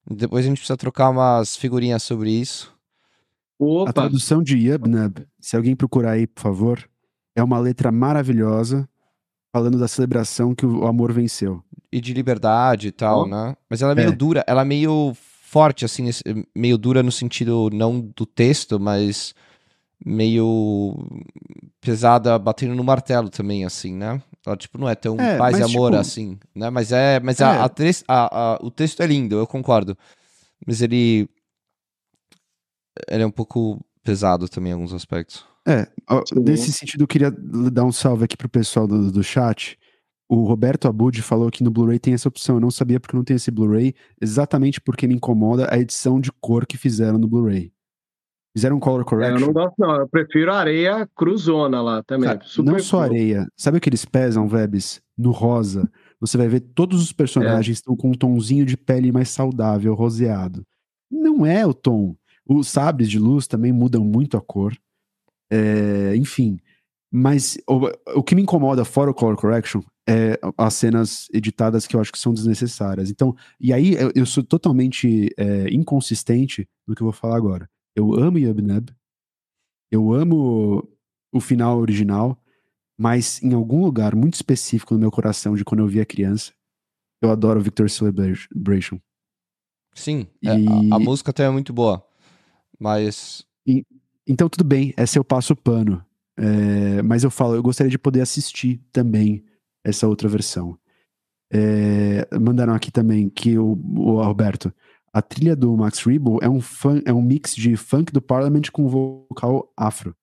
Depois 0.09 0.45
a 0.45 0.47
gente 0.47 0.59
precisa 0.59 0.77
trocar 0.77 1.09
umas 1.09 1.55
figurinhas 1.55 2.03
sobre 2.03 2.29
isso. 2.29 2.76
A 3.59 3.63
Opa, 3.65 3.93
tradução 3.93 4.41
de 4.43 4.55
Yubnub, 4.57 5.25
se 5.39 5.55
alguém 5.55 5.75
procurar 5.75 6.11
aí, 6.11 6.27
por 6.27 6.41
favor, 6.41 6.89
é 7.35 7.43
uma 7.43 7.59
letra 7.59 7.91
maravilhosa 7.91 8.87
falando 9.51 9.79
da 9.79 9.87
celebração 9.87 10.53
que 10.53 10.65
o 10.65 10.85
amor 10.85 11.11
venceu. 11.11 11.63
E 11.91 11.99
de 11.99 12.13
liberdade 12.13 12.89
e 12.89 12.91
tal, 12.91 13.21
Ó. 13.21 13.25
né? 13.27 13.55
Mas 13.69 13.81
ela 13.81 13.93
é 13.93 13.95
meio 13.95 14.09
É. 14.09 14.15
dura, 14.15 14.43
ela 14.45 14.61
é 14.61 14.65
meio 14.65 15.15
forte, 15.15 15.85
assim, 15.85 16.09
meio 16.55 16.77
dura 16.77 17.01
no 17.01 17.11
sentido 17.11 17.69
não 17.71 17.99
do 18.15 18.25
texto, 18.25 18.79
mas 18.79 19.33
meio 20.05 20.95
pesada, 21.81 22.37
batendo 22.37 22.75
no 22.75 22.83
martelo 22.83 23.29
também, 23.29 23.65
assim, 23.65 23.93
né? 23.95 24.21
Ela, 24.45 24.55
tipo, 24.55 24.77
não 24.77 24.87
é 24.87 24.95
tão 24.95 25.19
É, 25.19 25.37
paz 25.37 25.57
e 25.57 25.63
amor 25.63 25.91
tipo- 25.91 26.01
assim, 26.01 26.37
né? 26.55 26.69
Mas 26.69 26.91
é. 26.91 27.19
Mas 27.19 27.39
É. 27.39 27.45
A, 27.45 27.63
a 27.65 27.69
a- 28.07 28.53
a- 28.53 28.59
o 28.61 28.69
texto 28.69 29.01
é 29.01 29.07
lindo, 29.07 29.35
eu 29.37 29.47
concordo. 29.47 29.97
Mas 30.65 30.81
ele. 30.81 31.27
Ele 33.09 33.23
é 33.23 33.27
um 33.27 33.31
pouco 33.31 33.83
pesado 34.03 34.47
também 34.47 34.71
em 34.71 34.73
alguns 34.73 34.93
aspectos. 34.93 35.45
É, 35.67 35.85
nesse 36.33 36.71
sentido, 36.71 37.03
eu 37.03 37.07
queria 37.07 37.29
dar 37.29 37.83
um 37.83 37.91
salve 37.91 38.23
aqui 38.23 38.37
pro 38.37 38.47
pessoal 38.47 38.87
do, 38.87 39.11
do 39.11 39.21
chat. 39.21 39.77
O 40.29 40.45
Roberto 40.45 40.87
Abud 40.87 41.21
falou 41.21 41.51
que 41.51 41.63
no 41.63 41.71
Blu-ray 41.71 41.99
tem 41.99 42.13
essa 42.13 42.27
opção. 42.29 42.55
Eu 42.55 42.61
não 42.61 42.71
sabia 42.71 42.99
porque 42.99 43.15
não 43.15 43.23
tem 43.23 43.35
esse 43.35 43.51
Blu-ray, 43.51 43.93
exatamente 44.21 44.79
porque 44.79 45.07
me 45.07 45.15
incomoda 45.15 45.67
a 45.69 45.77
edição 45.77 46.19
de 46.19 46.31
cor 46.31 46.65
que 46.65 46.77
fizeram 46.77 47.17
no 47.17 47.27
Blu-ray. 47.27 47.71
Fizeram 48.55 48.77
um 48.77 48.79
color 48.79 48.99
é, 48.99 49.01
eu 49.01 49.05
correction. 49.05 49.39
não 49.39 49.53
gosto 49.53 49.75
não, 49.77 49.95
eu 49.97 50.07
prefiro 50.07 50.51
a 50.51 50.57
areia 50.57 51.07
cruzona 51.15 51.81
lá 51.81 52.01
também. 52.01 52.27
Cara, 52.27 52.41
não 52.59 52.79
só 52.79 52.97
cool. 52.97 53.05
areia. 53.05 53.47
Sabe 53.55 53.77
o 53.77 53.81
que 53.81 53.87
eles 53.87 54.03
pesam, 54.03 54.47
Vebs? 54.47 54.99
No 55.17 55.31
rosa. 55.31 55.89
Você 56.19 56.37
vai 56.37 56.47
ver 56.47 56.61
todos 56.61 57.01
os 57.01 57.11
personagens 57.11 57.77
estão 57.77 57.95
com 57.95 58.09
um 58.09 58.15
tomzinho 58.15 58.65
de 58.65 58.75
pele 58.75 59.11
mais 59.11 59.29
saudável, 59.29 59.93
roseado. 59.93 60.63
Não 61.11 61.45
é 61.45 61.67
o 61.67 61.73
tom. 61.73 62.15
Os 62.47 62.67
sabres 62.67 63.09
de 63.09 63.19
luz 63.19 63.47
também 63.47 63.71
mudam 63.71 64.03
muito 64.03 64.37
a 64.37 64.41
cor. 64.41 64.75
É, 65.51 66.15
enfim. 66.15 66.59
Mas 67.11 67.57
o, 67.67 67.79
o 68.19 68.23
que 68.23 68.35
me 68.35 68.41
incomoda, 68.41 68.83
fora 68.83 69.11
o 69.11 69.13
color 69.13 69.35
correction, 69.37 69.81
é 70.07 70.39
as 70.57 70.73
cenas 70.73 71.27
editadas 71.33 71.85
que 71.85 71.95
eu 71.95 71.99
acho 71.99 72.11
que 72.11 72.19
são 72.19 72.33
desnecessárias. 72.33 73.09
Então, 73.09 73.35
e 73.59 73.73
aí 73.73 73.93
eu, 73.93 74.11
eu 74.15 74.25
sou 74.25 74.43
totalmente 74.43 75.33
é, 75.37 75.69
inconsistente 75.69 76.67
no 76.87 76.95
que 76.95 77.01
eu 77.01 77.05
vou 77.05 77.13
falar 77.13 77.35
agora. 77.37 77.69
Eu 77.95 78.13
amo 78.13 78.37
Yubnub. 78.37 78.91
Eu 79.91 80.13
amo 80.13 80.87
o 81.33 81.39
final 81.39 81.77
original, 81.79 82.41
mas 82.97 83.41
em 83.41 83.53
algum 83.53 83.83
lugar 83.83 84.15
muito 84.15 84.35
específico 84.35 84.93
no 84.93 84.99
meu 84.99 85.11
coração 85.11 85.55
de 85.55 85.63
quando 85.65 85.81
eu 85.81 85.87
via 85.87 86.05
criança, 86.05 86.53
eu 87.21 87.31
adoro 87.31 87.61
Victor 87.61 87.89
Celebration. 87.89 88.99
Sim, 89.93 90.27
é, 90.43 90.57
E- 90.57 90.91
a, 90.91 90.95
a 90.95 90.99
música 90.99 91.33
também 91.33 91.49
é 91.49 91.53
muito 91.53 91.73
boa. 91.73 92.06
Mas. 92.79 93.45
Então 94.27 94.49
tudo 94.49 94.63
bem, 94.63 94.93
essa 94.97 95.17
eu 95.17 95.23
passo 95.23 95.53
o 95.53 95.55
pano. 95.55 96.03
É, 96.37 97.01
mas 97.01 97.23
eu 97.23 97.31
falo, 97.31 97.55
eu 97.55 97.63
gostaria 97.63 97.89
de 97.89 97.97
poder 97.97 98.21
assistir 98.21 98.79
também 98.91 99.43
essa 99.83 100.07
outra 100.07 100.27
versão. 100.29 100.77
É, 101.51 102.27
mandaram 102.39 102.73
aqui 102.73 102.91
também 102.91 103.29
que 103.29 103.57
o, 103.57 103.71
o 103.95 104.21
Roberto, 104.21 104.71
a 105.13 105.21
trilha 105.21 105.55
do 105.55 105.75
Max 105.75 105.99
Rebo 106.03 106.39
é 106.41 106.49
um, 106.49 106.59
fun- 106.61 107.01
é 107.05 107.13
um 107.13 107.21
mix 107.21 107.55
de 107.55 107.75
funk 107.77 108.11
do 108.11 108.21
Parliament 108.21 108.63
com 108.71 108.87
vocal 108.87 109.71
afro. 109.75 110.15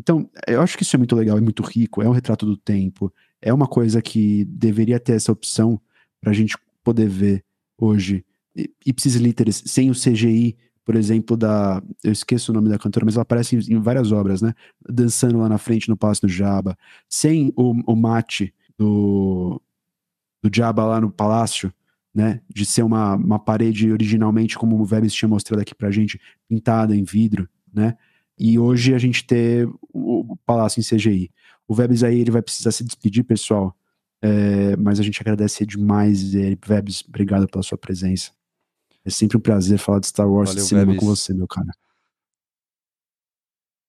Então, 0.00 0.28
eu 0.48 0.60
acho 0.60 0.76
que 0.76 0.82
isso 0.82 0.96
é 0.96 0.98
muito 0.98 1.14
legal, 1.14 1.38
é 1.38 1.40
muito 1.40 1.62
rico, 1.62 2.02
é 2.02 2.08
um 2.08 2.12
retrato 2.12 2.44
do 2.44 2.56
tempo, 2.56 3.12
é 3.40 3.52
uma 3.52 3.68
coisa 3.68 4.02
que 4.02 4.44
deveria 4.46 4.98
ter 4.98 5.12
essa 5.12 5.30
opção 5.30 5.80
pra 6.20 6.32
gente 6.32 6.56
poder 6.82 7.08
ver 7.08 7.44
hoje. 7.78 8.24
Ipsis 8.84 9.14
Literis, 9.16 9.62
sem 9.66 9.90
o 9.90 9.94
CGI, 9.94 10.56
por 10.84 10.96
exemplo, 10.96 11.36
da. 11.36 11.82
Eu 12.02 12.12
esqueço 12.12 12.52
o 12.52 12.54
nome 12.54 12.68
da 12.68 12.78
cantora, 12.78 13.06
mas 13.06 13.14
ela 13.14 13.22
aparece 13.22 13.56
em, 13.56 13.80
várias 13.80 14.12
obras, 14.12 14.42
né? 14.42 14.52
Dançando 14.86 15.38
lá 15.38 15.48
na 15.48 15.58
frente 15.58 15.88
no 15.88 15.96
Palácio 15.96 16.26
do 16.26 16.32
Jabba. 16.32 16.76
Sem 17.08 17.52
o, 17.56 17.72
o 17.90 17.96
mate 17.96 18.54
do, 18.78 19.60
do 20.42 20.54
Jabba 20.54 20.84
lá 20.84 21.00
no 21.00 21.10
palácio, 21.10 21.72
né? 22.14 22.40
De 22.48 22.66
ser 22.66 22.82
uma, 22.82 23.14
uma 23.14 23.38
parede 23.38 23.90
originalmente, 23.90 24.58
como 24.58 24.78
o 24.78 24.84
Vebs 24.84 25.14
tinha 25.14 25.28
mostrado 25.28 25.62
aqui 25.62 25.74
pra 25.74 25.90
gente, 25.90 26.20
pintada 26.46 26.94
em 26.94 27.02
vidro, 27.02 27.48
né? 27.72 27.96
E 28.38 28.58
hoje 28.58 28.94
a 28.94 28.98
gente 28.98 29.24
ter 29.24 29.66
o, 29.92 30.36
palácio 30.44 30.80
em 30.80 30.82
CGI. 30.82 31.30
O 31.66 31.74
Vebs 31.74 32.02
aí, 32.02 32.20
ele 32.20 32.30
vai 32.30 32.42
precisar 32.42 32.72
se 32.72 32.84
despedir, 32.84 33.24
pessoal. 33.24 33.74
É, 34.20 34.76
mas 34.76 35.00
a 35.00 35.02
gente 35.02 35.20
agradece 35.20 35.64
demais 35.64 36.34
ele. 36.34 36.58
Vebs, 36.66 37.04
obrigado 37.08 37.46
pela 37.48 37.62
sua 37.62 37.78
presença. 37.78 38.32
É 39.04 39.10
sempre 39.10 39.36
um 39.36 39.40
prazer 39.40 39.78
falar 39.78 40.00
de 40.00 40.06
Star 40.06 40.28
Wars 40.28 40.50
e 40.50 40.54
Valeu, 40.54 40.66
cinema 40.66 40.92
Vebs. 40.92 41.00
com 41.00 41.06
você, 41.06 41.34
meu 41.34 41.46
cara. 41.46 41.70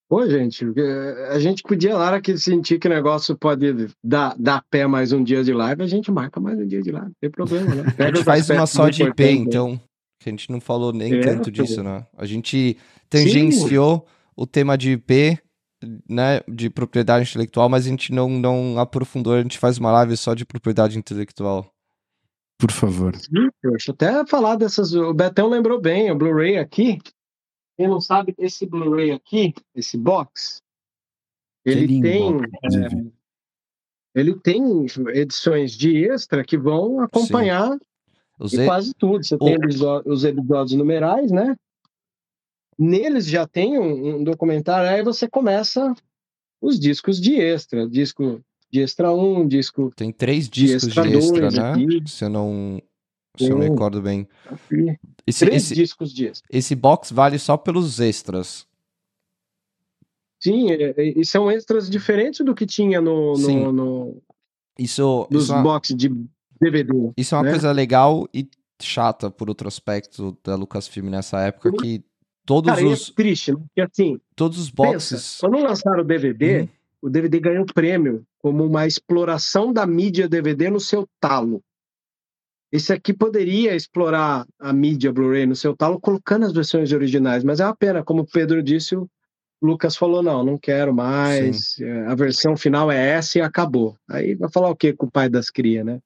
Pô, 0.07 0.27
gente, 0.29 0.63
eh, 0.77 1.29
a 1.31 1.39
gente 1.39 1.63
podia 1.63 1.97
lá 1.97 2.21
que 2.21 2.37
sentir 2.37 2.77
que 2.77 2.87
o 2.87 2.91
negócio 2.91 3.35
pode 3.35 3.87
dar, 4.03 4.35
dar 4.37 4.63
pé 4.69 4.85
mais 4.85 5.11
um 5.11 5.23
dia 5.23 5.43
de 5.43 5.51
live, 5.51 5.81
a 5.81 5.87
gente 5.87 6.11
marca 6.11 6.39
mais 6.39 6.59
um 6.59 6.67
dia 6.67 6.81
de 6.81 6.91
live, 6.91 7.07
não 7.07 7.15
tem 7.19 7.31
problema, 7.31 7.73
né? 7.73 7.83
A 7.97 8.07
gente 8.07 8.23
faz 8.23 8.49
uma 8.49 8.67
só 8.67 8.87
de 8.87 9.03
IP, 9.03 9.23
então. 9.23 9.81
Que 10.21 10.29
a 10.29 10.31
gente 10.31 10.51
não 10.51 10.61
falou 10.61 10.93
nem 10.93 11.15
É, 11.15 11.21
tanto 11.21 11.51
disso, 11.51 11.81
né? 11.83 12.05
A 12.15 12.25
gente 12.25 12.77
tangenciou 13.09 14.05
o 14.35 14.45
tema 14.45 14.77
de 14.77 14.91
IP, 14.91 15.39
né? 16.07 16.41
De 16.47 16.69
propriedade 16.69 17.27
intelectual, 17.27 17.67
mas 17.67 17.87
a 17.87 17.89
gente 17.89 18.13
não, 18.13 18.29
não 18.29 18.77
aprofundou, 18.79 19.33
a 19.33 19.41
gente 19.41 19.57
faz 19.57 19.79
uma 19.79 19.91
live 19.91 20.15
só 20.15 20.35
de 20.35 20.45
propriedade 20.45 20.97
intelectual. 20.99 21.74
Por 22.57 22.71
favor. 22.71 23.11
Deixa 23.63 23.91
eu 23.91 23.93
até 23.93 24.25
falar 24.25 24.55
dessas. 24.55 24.93
O 24.93 25.13
Betão 25.13 25.49
lembrou 25.49 25.79
bem, 25.79 26.09
o 26.11 26.15
Blu-ray 26.15 26.57
aqui. 26.57 26.99
Quem 27.77 27.87
não 27.87 27.99
sabe, 27.99 28.33
esse 28.37 28.65
Blu-ray 28.65 29.11
aqui, 29.11 29.53
esse 29.75 29.97
box, 29.97 30.61
ele 31.65 32.01
tem. 32.01 32.37
é, 32.37 33.15
ele 34.15 34.39
tem 34.39 34.85
edições 35.13 35.73
de 35.73 36.05
extra 36.05 36.45
que 36.45 36.57
vão 36.57 37.01
acompanhar 37.01 37.77
e- 38.41 38.65
quase 38.65 38.93
tudo. 38.93 39.25
Você 39.25 39.37
tem 39.37 39.57
os 40.05 40.23
episódios 40.23 40.77
numerais, 40.77 41.31
né? 41.31 41.55
Neles 42.77 43.25
já 43.25 43.45
tem 43.45 43.77
um, 43.77 44.15
um 44.17 44.23
documentário, 44.23 44.89
aí 44.89 45.03
você 45.03 45.29
começa 45.29 45.93
os 46.61 46.79
discos 46.79 47.19
de 47.19 47.35
extra. 47.35 47.87
Disco 47.87 48.41
de 48.75 48.81
extra 48.81 49.13
1, 49.13 49.47
disco 49.47 49.91
Tem 49.95 50.11
três 50.11 50.49
de 50.49 50.65
discos 50.67 50.93
de 50.93 50.99
extra 50.99 51.07
extra, 51.17 51.41
dois 51.41 51.53
né? 51.55 51.73
Se 52.07 52.25
eu 52.25 52.29
não. 52.29 52.81
Se 53.37 53.49
eu 53.49 53.57
me 53.57 53.67
recordo 53.69 54.01
bem. 54.01 54.27
Esse, 55.27 55.45
Três 55.45 55.63
esse, 55.63 55.75
discos 55.75 56.13
de 56.13 56.27
extra. 56.27 56.47
esse 56.49 56.73
box 56.75 57.11
vale 57.11 57.37
só 57.39 57.57
pelos 57.57 57.99
extras. 57.99 58.65
Sim, 60.41 60.71
é, 60.71 60.93
é, 60.97 61.19
e 61.19 61.25
são 61.25 61.49
extras 61.49 61.89
diferentes 61.89 62.41
do 62.45 62.53
que 62.53 62.65
tinha 62.65 63.01
no, 63.01 63.35
Sim. 63.35 63.59
no, 63.65 63.71
no- 63.71 64.21
Isso, 64.77 65.27
nos 65.31 65.45
isso, 65.45 65.53
é 65.55 65.61
boxes 65.61 65.95
de 65.97 66.09
DVD. 66.61 66.93
isso 67.17 67.33
é 67.33 67.37
uma 67.37 67.43
né? 67.45 67.51
coisa 67.51 67.71
legal 67.71 68.27
e 68.33 68.47
chata 68.81 69.31
por 69.31 69.49
outro 69.49 69.67
aspecto 69.67 70.37
da 70.43 70.55
Lucasfilm 70.55 71.09
nessa 71.09 71.39
época, 71.41 71.71
que 71.81 72.03
todos 72.45 72.69
Cara, 72.69 72.81
e 72.81 72.85
é 72.89 72.93
os, 72.93 73.09
triste, 73.09 73.51
né? 73.53 73.57
Porque 73.57 73.81
assim, 73.81 74.19
todos 74.35 74.59
os 74.59 74.69
pensa, 74.69 74.91
boxes. 75.15 75.37
quando 75.39 75.57
lançaram 75.59 76.01
o 76.03 76.05
DVD, 76.05 76.59
Uhum. 76.61 76.69
O 77.05 77.09
DVD 77.09 77.39
ganhou 77.39 77.67
prêmio 77.67 78.25
como 78.39 78.65
uma 78.65 78.87
exploração 78.87 79.71
da 79.71 79.85
mídia 79.85 80.27
DVD 80.27 80.71
no 80.71 80.79
seu 80.79 81.07
talo. 81.19 81.61
Esse 82.71 82.91
aqui 82.91 83.13
poderia 83.13 83.75
explorar 83.75 84.43
a 84.59 84.73
mídia 84.73 85.13
Blu-ray 85.13 85.45
no 85.45 85.55
seu 85.55 85.77
talo 85.77 85.99
colocando 85.99 86.47
as 86.47 86.51
versões 86.51 86.91
originais, 86.91 87.43
mas 87.43 87.59
é 87.59 87.65
uma 87.65 87.75
pena, 87.75 88.03
como 88.03 88.23
o 88.23 88.25
Pedro 88.25 88.63
disse, 88.63 88.95
o 88.95 89.07
Lucas 89.61 89.95
falou, 89.95 90.23
não, 90.23 90.43
não 90.43 90.57
quero 90.57 90.95
mais, 90.95 91.79
é, 91.79 92.07
a 92.07 92.15
versão 92.15 92.57
final 92.57 92.91
é 92.91 93.09
essa 93.11 93.37
e 93.37 93.41
acabou. 93.41 93.95
Aí 94.09 94.33
vai 94.33 94.49
falar 94.49 94.71
o 94.71 94.75
quê 94.75 94.91
com 94.91 95.05
o 95.05 95.11
pai 95.11 95.29
das 95.29 95.51
crias, 95.51 95.85
né? 95.85 95.99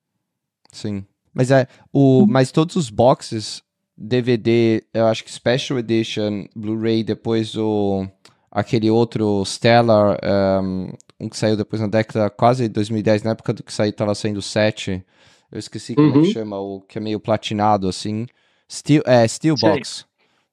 Sim. 0.70 1.06
Mas 1.34 1.50
é, 1.50 1.66
o, 1.94 2.28
mas 2.28 2.52
todos 2.52 2.76
os 2.76 2.90
boxes, 2.90 3.64
DVD, 3.98 4.84
eu 4.94 5.06
acho 5.06 5.24
que 5.24 5.32
Special 5.32 5.80
Edition, 5.80 6.46
Blu-ray, 6.54 7.06
depois 7.06 7.56
o 7.56 8.06
aquele 8.52 8.90
outro 8.90 9.44
Stellar, 9.46 10.18
um, 10.64 10.92
um 11.20 11.30
que 11.30 11.38
saiu 11.38 11.56
depois 11.56 11.82
na 11.82 11.88
década 11.88 12.30
quase 12.30 12.68
2010, 12.68 13.24
na 13.24 13.32
época 13.32 13.54
do 13.54 13.64
que 13.64 13.74
saiu, 13.74 13.94
tava 13.94 14.16
saindo 14.16 14.38
o 14.38 14.42
7. 14.42 15.04
Eu 15.52 15.60
esqueci 15.60 15.96
como 15.96 16.10
é 16.10 16.16
Uhum. 16.16 16.22
que 16.24 16.34
chama, 16.34 16.60
o 16.60 16.82
que 16.82 16.98
é 16.98 17.02
meio 17.02 17.20
platinado 17.20 17.88
assim. 17.88 18.28
Steel, 18.72 19.04
é. 19.06 19.28
Steelbox. 19.28 20.06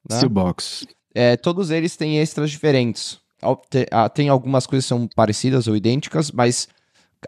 Né? 0.08 0.16
Steelbox. 0.16 0.86
É, 1.14 1.36
todos 1.36 1.70
eles 1.70 1.96
têm 1.96 2.18
extras 2.18 2.50
diferentes. 2.50 3.18
tem 4.14 4.28
algumas 4.28 4.66
coisas 4.66 4.84
que 4.84 4.88
são 4.88 5.06
parecidas 5.08 5.66
ou 5.66 5.76
idênticas, 5.76 6.30
mas 6.30 6.68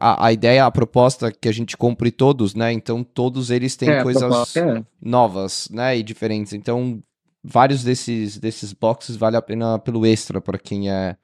a, 0.01 0.27
a, 0.27 0.33
ideia, 0.33 0.67
a 0.67 0.71
proposta 0.71 1.33
que 1.33 1.49
a 1.49 1.53
gente 1.53 1.77
compre 1.77 2.11
todos, 2.11 2.55
né? 2.55 2.73
Então 2.73 3.03
todos 3.03 3.51
eles 3.51 3.77
têm 3.77 3.91
é, 3.91 4.03
coisas 4.03 4.57
é. 4.57 4.83
novas, 5.01 5.69
né? 5.71 5.97
E 5.97 6.03
diferentes. 6.03 6.53
Então 6.53 7.03
vários 7.49 7.83
desses 7.83 8.39
desses 8.39 8.73
boxes 8.73 9.17
vale 9.17 9.37
a 9.37 9.43
pena 9.43 9.79
pelo 9.79 10.05
extra 10.05 10.41
para 10.41 10.59
quem 10.59 10.91
é 10.91 11.17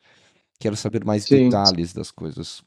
quer 0.58 0.76
saber 0.76 1.04
mais 1.04 1.24
Sim. 1.24 1.44
detalhes 1.44 1.92
das 1.92 2.10
coisas. 2.10 2.64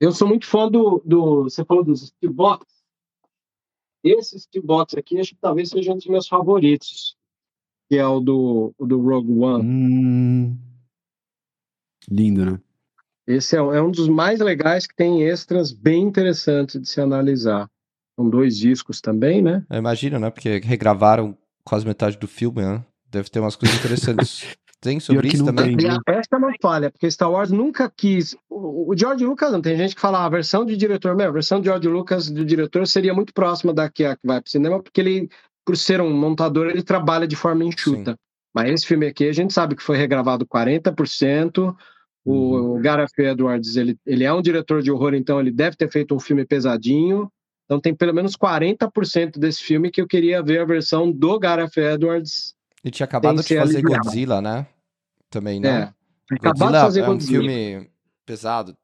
Eu 0.00 0.12
sou 0.12 0.28
muito 0.28 0.46
fã 0.46 0.70
do, 0.70 1.02
do 1.04 1.44
você 1.44 1.64
falou 1.64 1.82
dos 1.82 2.06
Steel 2.06 2.32
Box. 2.32 2.66
Esse 4.04 4.38
Steel 4.38 4.64
Box 4.64 4.96
aqui 4.96 5.18
acho 5.18 5.34
que 5.34 5.40
talvez 5.40 5.70
seja 5.70 5.92
um 5.92 5.96
dos 5.96 6.06
meus 6.06 6.28
favoritos, 6.28 7.16
que 7.88 7.96
é 7.96 8.06
o 8.06 8.20
do, 8.20 8.74
o 8.78 8.86
do 8.86 9.00
Rogue 9.00 9.32
One. 9.32 9.64
Hum, 9.64 10.58
lindo, 12.08 12.44
né? 12.44 12.60
Esse 13.26 13.56
é, 13.56 13.58
é, 13.58 13.82
um 13.82 13.90
dos 13.90 14.08
mais 14.08 14.38
legais 14.38 14.86
que 14.86 14.94
tem 14.94 15.22
extras 15.22 15.72
bem 15.72 16.04
interessantes 16.04 16.80
de 16.80 16.88
se 16.88 17.00
analisar. 17.00 17.68
São 18.14 18.30
dois 18.30 18.56
discos 18.56 19.00
também, 19.00 19.42
né? 19.42 19.66
Eu 19.68 19.78
imagino, 19.78 20.18
né? 20.18 20.30
Porque 20.30 20.58
regravaram 20.58 21.36
quase 21.66 21.84
metade 21.84 22.16
do 22.16 22.28
filme, 22.28 22.62
né? 22.62 22.82
Deve 23.10 23.28
ter 23.28 23.40
umas 23.40 23.56
coisas 23.56 23.76
interessantes. 23.76 24.56
tem 24.80 25.00
sobre 25.00 25.26
isso 25.28 25.44
também? 25.44 25.76
Tem, 25.76 25.88
né? 25.88 25.98
Essa 26.06 26.28
é 26.32 26.36
uma 26.36 26.52
falha, 26.62 26.90
porque 26.90 27.10
Star 27.10 27.30
Wars 27.30 27.50
nunca 27.50 27.90
quis. 27.94 28.36
O, 28.48 28.92
o 28.92 28.96
George 28.96 29.26
Lucas 29.26 29.50
não. 29.50 29.60
Tem 29.60 29.76
gente 29.76 29.96
que 29.96 30.00
fala 30.00 30.20
ah, 30.20 30.26
a 30.26 30.28
versão 30.28 30.64
de 30.64 30.76
diretor, 30.76 31.16
meu, 31.16 31.28
a 31.28 31.32
versão 31.32 31.60
de 31.60 31.66
George 31.66 31.88
Lucas 31.88 32.30
do 32.30 32.44
diretor 32.44 32.86
seria 32.86 33.12
muito 33.12 33.34
próxima 33.34 33.74
da 33.74 33.90
que, 33.90 34.04
vai 34.24 34.40
pro 34.40 34.50
cinema, 34.50 34.80
porque 34.80 35.00
ele, 35.00 35.28
por 35.64 35.76
ser 35.76 36.00
um 36.00 36.14
montador, 36.14 36.68
ele 36.68 36.82
trabalha 36.82 37.26
de 37.26 37.34
forma 37.34 37.64
enxuta. 37.64 38.12
Sim. 38.12 38.18
Mas 38.54 38.70
esse 38.70 38.86
filme 38.86 39.06
aqui, 39.06 39.28
a 39.28 39.32
gente 39.32 39.52
sabe 39.52 39.74
que 39.74 39.82
foi 39.82 39.96
regravado 39.96 40.46
40%. 40.46 41.76
O, 42.24 42.32
uhum. 42.32 42.76
o 42.76 42.80
Gareth 42.80 43.12
Edwards, 43.18 43.76
ele, 43.76 43.98
ele 44.06 44.24
é 44.24 44.32
um 44.32 44.42
diretor 44.42 44.82
de 44.82 44.90
horror, 44.90 45.14
então 45.14 45.38
ele 45.40 45.50
deve 45.50 45.76
ter 45.76 45.90
feito 45.90 46.14
um 46.14 46.20
filme 46.20 46.44
pesadinho. 46.44 47.30
Então 47.66 47.80
tem 47.80 47.94
pelo 47.94 48.14
menos 48.14 48.36
40% 48.36 49.38
desse 49.38 49.62
filme 49.62 49.90
que 49.90 50.00
eu 50.00 50.06
queria 50.06 50.42
ver 50.42 50.60
a 50.60 50.64
versão 50.64 51.12
do 51.12 51.38
Gareth 51.38 51.76
Edwards. 51.76 52.54
Ele 52.82 52.92
tinha 52.92 53.04
acabado 53.04 53.42
de 53.42 53.42
fazer 53.42 53.78
aliviado. 53.78 54.04
Godzilla, 54.04 54.40
né? 54.40 54.66
Também, 55.28 55.60
né? 55.60 55.92
É. 56.30 56.34
Acabado 56.36 56.72
de 56.72 56.80
fazer 56.80 57.00
é 57.00 57.10
um 57.10 57.20
filme 57.20 57.90
pesado 58.24 58.76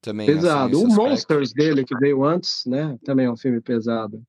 também. 0.00 0.28
Assim, 0.28 0.36
pesado. 0.36 0.76
Assim, 0.76 0.86
o 0.86 0.94
Monsters 0.94 1.52
dele, 1.52 1.84
que 1.84 1.96
veio 1.98 2.24
antes, 2.24 2.62
né? 2.66 2.96
Também 3.04 3.26
é 3.26 3.30
um 3.30 3.36
filme 3.36 3.60
pesado. 3.60 4.22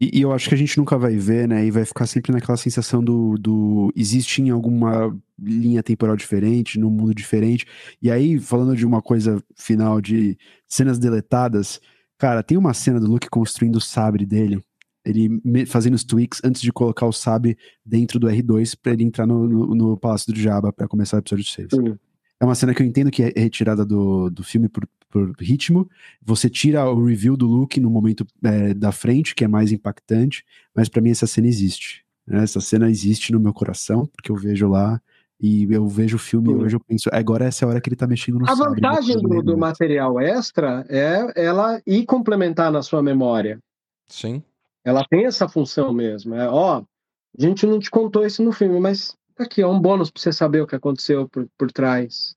E, 0.00 0.18
e, 0.18 0.22
eu 0.22 0.32
acho 0.32 0.48
que 0.48 0.54
a 0.54 0.58
gente 0.58 0.76
nunca 0.78 0.98
vai 0.98 1.16
ver, 1.16 1.46
né? 1.46 1.64
E 1.64 1.70
vai 1.70 1.84
ficar 1.84 2.06
sempre 2.06 2.32
naquela 2.32 2.56
sensação 2.56 3.02
do, 3.04 3.36
do. 3.38 3.92
Existe 3.94 4.42
em 4.42 4.50
alguma 4.50 5.16
linha 5.38 5.82
temporal 5.82 6.16
diferente, 6.16 6.78
num 6.78 6.90
mundo 6.90 7.14
diferente. 7.14 7.66
E 8.00 8.10
aí, 8.10 8.38
falando 8.38 8.74
de 8.76 8.84
uma 8.84 9.00
coisa 9.00 9.42
final 9.54 10.00
de 10.00 10.36
cenas 10.66 10.98
deletadas, 10.98 11.80
cara, 12.22 12.40
tem 12.40 12.56
uma 12.56 12.72
cena 12.72 13.00
do 13.00 13.08
Luke 13.08 13.28
construindo 13.28 13.74
o 13.74 13.80
sabre 13.80 14.24
dele. 14.24 14.62
Ele 15.04 15.42
fazendo 15.66 15.94
os 15.94 16.04
tweaks 16.04 16.40
antes 16.44 16.62
de 16.62 16.72
colocar 16.72 17.04
o 17.04 17.12
sabre 17.12 17.58
dentro 17.84 18.20
do 18.20 18.28
R2 18.28 18.78
para 18.80 18.92
ele 18.92 19.02
entrar 19.02 19.26
no, 19.26 19.48
no, 19.48 19.74
no, 19.74 19.96
Palácio 19.96 20.32
do 20.32 20.38
Jabba 20.38 20.72
para 20.72 20.86
começar 20.86 21.16
o 21.16 21.18
episódio 21.18 21.44
6. 21.44 21.68
Sim. 21.74 21.98
É 22.38 22.44
uma 22.44 22.54
cena 22.54 22.72
que 22.72 22.80
eu 22.80 22.86
entendo 22.86 23.10
que 23.10 23.24
é 23.24 23.32
retirada 23.36 23.84
do, 23.84 24.30
do 24.30 24.44
filme 24.44 24.68
por, 24.68 24.88
por 25.10 25.34
ritmo. 25.40 25.90
Você 26.24 26.48
tira 26.48 26.88
o 26.88 27.04
review 27.04 27.36
do 27.36 27.48
Luke 27.48 27.80
no 27.80 27.90
momento 27.90 28.24
é, 28.44 28.72
da 28.72 28.92
frente, 28.92 29.34
que 29.34 29.42
é 29.42 29.48
mais 29.48 29.72
impactante, 29.72 30.44
mas 30.72 30.88
para 30.88 31.02
mim 31.02 31.10
essa 31.10 31.26
cena 31.26 31.48
existe. 31.48 32.04
Né? 32.24 32.44
Essa 32.44 32.60
cena 32.60 32.88
existe 32.88 33.32
no 33.32 33.40
meu 33.40 33.52
coração, 33.52 34.06
porque 34.06 34.30
eu 34.30 34.36
vejo 34.36 34.68
lá 34.68 35.02
e 35.42 35.66
eu 35.70 35.86
vejo 35.88 36.16
o 36.16 36.20
filme 36.20 36.52
e 36.52 36.54
hoje 36.54 36.76
eu 36.76 36.80
penso, 36.80 37.10
agora 37.12 37.46
essa 37.46 37.64
é 37.64 37.66
a 37.66 37.70
hora 37.70 37.80
que 37.80 37.88
ele 37.88 37.96
tá 37.96 38.06
mexendo 38.06 38.38
no 38.38 38.48
A 38.48 38.54
vantagem 38.54 39.16
do, 39.20 39.42
do 39.42 39.58
material 39.58 40.20
extra 40.20 40.86
é 40.88 41.32
ela 41.34 41.82
ir 41.86 42.06
complementar 42.06 42.70
na 42.70 42.80
sua 42.80 43.02
memória. 43.02 43.58
Sim. 44.06 44.42
Ela 44.84 45.04
tem 45.08 45.26
essa 45.26 45.48
função 45.48 45.92
mesmo. 45.92 46.34
É, 46.34 46.48
ó, 46.48 46.78
a 46.78 47.42
gente 47.42 47.66
não 47.66 47.78
te 47.78 47.90
contou 47.90 48.24
isso 48.24 48.42
no 48.42 48.52
filme, 48.52 48.78
mas 48.78 49.16
Aqui 49.38 49.62
é 49.62 49.66
um 49.66 49.80
bônus 49.80 50.10
para 50.10 50.20
você 50.20 50.32
saber 50.32 50.60
o 50.60 50.66
que 50.66 50.76
aconteceu 50.76 51.28
por, 51.28 51.48
por 51.58 51.72
trás. 51.72 52.34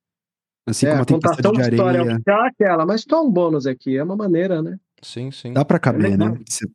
Assim 0.67 0.87
é, 0.87 0.91
como 0.91 1.01
a 1.01 1.05
tempestade 1.05 1.55
de 1.55 1.61
areia. 1.61 1.75
História 1.75 2.21
é 2.27 2.47
aquela, 2.47 2.85
mas 2.85 3.05
só 3.07 3.23
um 3.23 3.29
bônus 3.29 3.67
aqui, 3.67 3.97
é 3.97 4.03
uma 4.03 4.15
maneira, 4.15 4.61
né? 4.61 4.79
Sim, 5.01 5.29
sim. 5.29 5.53
Dá 5.53 5.63
para 5.63 5.77
caber, 5.77 6.13
é 6.13 6.17
né? 6.17 6.37
Você 6.47 6.65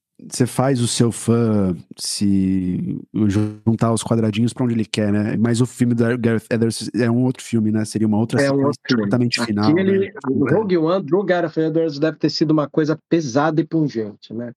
faz 0.46 0.80
o 0.80 0.88
seu 0.88 1.10
fã 1.12 1.76
se 1.96 2.98
juntar 3.26 3.92
os 3.92 4.02
quadradinhos 4.02 4.52
para 4.52 4.64
onde 4.64 4.74
ele 4.74 4.84
quer, 4.84 5.12
né? 5.12 5.36
Mas 5.36 5.60
o 5.60 5.66
filme 5.66 5.94
do 5.94 6.04
Gareth 6.18 6.46
Edwards 6.50 6.90
é 6.94 7.10
um 7.10 7.24
outro 7.24 7.42
filme, 7.42 7.70
né? 7.70 7.84
Seria 7.84 8.06
uma 8.06 8.18
outra 8.18 8.40
é 8.40 8.50
um 8.50 8.64
outro 8.64 8.80
completamente 8.88 9.44
final. 9.44 9.70
Aquele, 9.70 10.06
né? 10.06 10.12
O 10.28 10.48
Rogue 10.48 10.76
One 10.78 11.04
do 11.04 11.22
Gareth 11.22 11.56
Edwards 11.56 11.98
deve 11.98 12.18
ter 12.18 12.30
sido 12.30 12.50
uma 12.50 12.68
coisa 12.68 12.98
pesada 13.08 13.60
e 13.60 13.64
pungente, 13.64 14.32
né? 14.32 14.52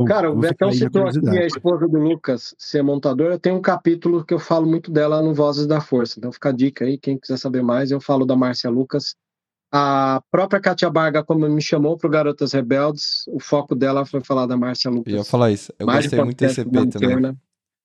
Bom, 0.00 0.06
Cara, 0.06 0.30
o 0.30 0.36
Betão 0.36 0.72
citou 0.72 1.06
aqui 1.06 1.28
a 1.28 1.44
esposa 1.44 1.86
do 1.86 1.98
Lucas 1.98 2.54
ser 2.58 2.82
montadora. 2.82 3.38
Tem 3.38 3.52
um 3.52 3.60
capítulo 3.60 4.24
que 4.24 4.32
eu 4.32 4.38
falo 4.38 4.66
muito 4.66 4.90
dela 4.90 5.20
no 5.20 5.34
Vozes 5.34 5.66
da 5.66 5.78
Força. 5.78 6.18
Então 6.18 6.32
fica 6.32 6.48
a 6.48 6.52
dica 6.52 6.86
aí, 6.86 6.96
quem 6.96 7.18
quiser 7.18 7.36
saber 7.36 7.62
mais, 7.62 7.90
eu 7.90 8.00
falo 8.00 8.24
da 8.24 8.34
Márcia 8.34 8.70
Lucas. 8.70 9.14
A 9.72 10.22
própria 10.30 10.60
Katia 10.60 10.90
Barga, 10.90 11.22
como 11.22 11.48
me 11.48 11.62
chamou 11.62 11.96
para 11.96 12.08
o 12.08 12.10
Garotas 12.10 12.52
Rebeldes, 12.52 13.24
o 13.28 13.38
foco 13.38 13.74
dela 13.74 14.04
foi 14.04 14.20
falar 14.22 14.46
da 14.46 14.56
Márcia 14.56 14.90
Lucas. 14.90 15.12
Eu 15.12 15.18
ia 15.18 15.24
falar 15.24 15.52
isso. 15.52 15.72
Eu 15.78 15.86
mais 15.86 16.06
gostei 16.06 16.24
muito 16.24 16.38
desse 16.38 16.60
EP 16.60 16.72
também. 16.90 17.36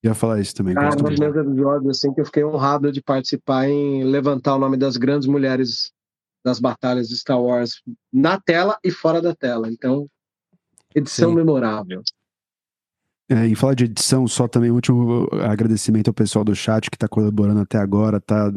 Eu 0.04 0.10
ia 0.10 0.14
falar 0.14 0.40
isso 0.40 0.56
também. 0.56 0.76
Ah, 0.78 0.90
um 0.90 1.04
dos 1.04 1.20
meus 1.20 1.36
episódios, 1.36 1.98
assim, 1.98 2.14
que 2.14 2.22
eu 2.22 2.26
fiquei 2.26 2.44
honrado 2.44 2.92
de 2.92 3.02
participar 3.02 3.68
em 3.68 4.04
levantar 4.04 4.56
o 4.56 4.60
nome 4.60 4.78
das 4.78 4.98
grandes 4.98 5.28
mulheres 5.28 5.92
das 6.44 6.60
batalhas 6.60 7.08
de 7.08 7.18
Star 7.18 7.42
Wars 7.42 7.82
na 8.12 8.40
tela 8.40 8.78
e 8.84 8.92
fora 8.92 9.22
da 9.22 9.34
tela. 9.36 9.68
Então, 9.72 10.08
Edição 10.96 11.32
Sim. 11.32 11.36
memorável. 11.36 12.02
É, 13.28 13.46
e 13.46 13.56
falar 13.56 13.74
de 13.74 13.86
edição, 13.86 14.26
só 14.28 14.48
também 14.48 14.72
um 14.72 14.76
último 14.76 15.28
agradecimento 15.42 16.08
ao 16.08 16.14
pessoal 16.14 16.46
do 16.46 16.56
chat 16.56 16.90
que 16.90 16.96
está 16.96 17.08
colaborando 17.08 17.60
até 17.60 17.78
agora, 17.78 18.18
está 18.18 18.52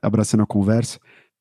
abraçando 0.00 0.42
a 0.44 0.46
conversa. 0.46 0.98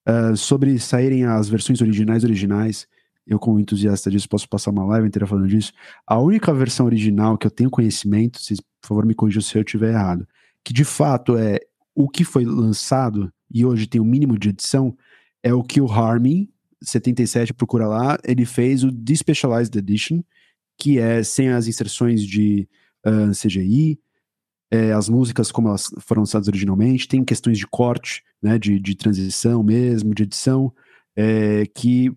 Uh, 0.07 0.35
sobre 0.35 0.79
saírem 0.79 1.25
as 1.25 1.47
versões 1.47 1.81
originais 1.81 2.23
originais, 2.23 2.87
eu 3.25 3.37
como 3.37 3.59
entusiasta 3.59 4.09
disso 4.09 4.27
posso 4.27 4.49
passar 4.49 4.71
uma 4.71 4.85
live 4.85 5.07
inteira 5.07 5.27
falando 5.27 5.47
disso. 5.47 5.71
A 6.07 6.19
única 6.19 6.53
versão 6.53 6.85
original 6.85 7.37
que 7.37 7.45
eu 7.45 7.51
tenho 7.51 7.69
conhecimento, 7.69 8.39
por 8.81 8.87
favor 8.87 9.05
me 9.05 9.13
corrijam 9.13 9.41
se 9.41 9.57
eu 9.57 9.61
estiver 9.61 9.93
errado, 9.93 10.27
que 10.63 10.73
de 10.73 10.83
fato 10.83 11.37
é 11.37 11.59
o 11.95 12.09
que 12.09 12.23
foi 12.23 12.45
lançado 12.45 13.31
e 13.49 13.65
hoje 13.65 13.87
tem 13.87 14.01
o 14.01 14.03
um 14.03 14.07
mínimo 14.07 14.37
de 14.37 14.49
edição, 14.49 14.95
é 15.43 15.53
o 15.53 15.63
que 15.63 15.79
o 15.81 15.91
Harming 15.91 16.49
77 16.83 17.53
procura 17.53 17.87
lá, 17.87 18.17
ele 18.23 18.45
fez 18.45 18.83
o 18.83 18.91
Despecialized 18.91 19.77
Edition, 19.77 20.23
que 20.77 20.97
é 20.97 21.21
sem 21.21 21.49
as 21.49 21.67
inserções 21.67 22.23
de 22.23 22.67
uh, 23.05 23.31
CGI, 23.31 23.99
é, 24.71 24.93
as 24.93 25.09
músicas 25.09 25.51
como 25.51 25.67
elas 25.67 25.91
foram 25.99 26.21
lançadas 26.21 26.47
originalmente, 26.47 27.07
tem 27.07 27.25
questões 27.25 27.57
de 27.57 27.67
corte, 27.67 28.23
né, 28.41 28.57
de, 28.57 28.79
de 28.79 28.95
transição 28.95 29.61
mesmo, 29.61 30.15
de 30.15 30.23
edição, 30.23 30.73
é, 31.15 31.65
que 31.75 32.09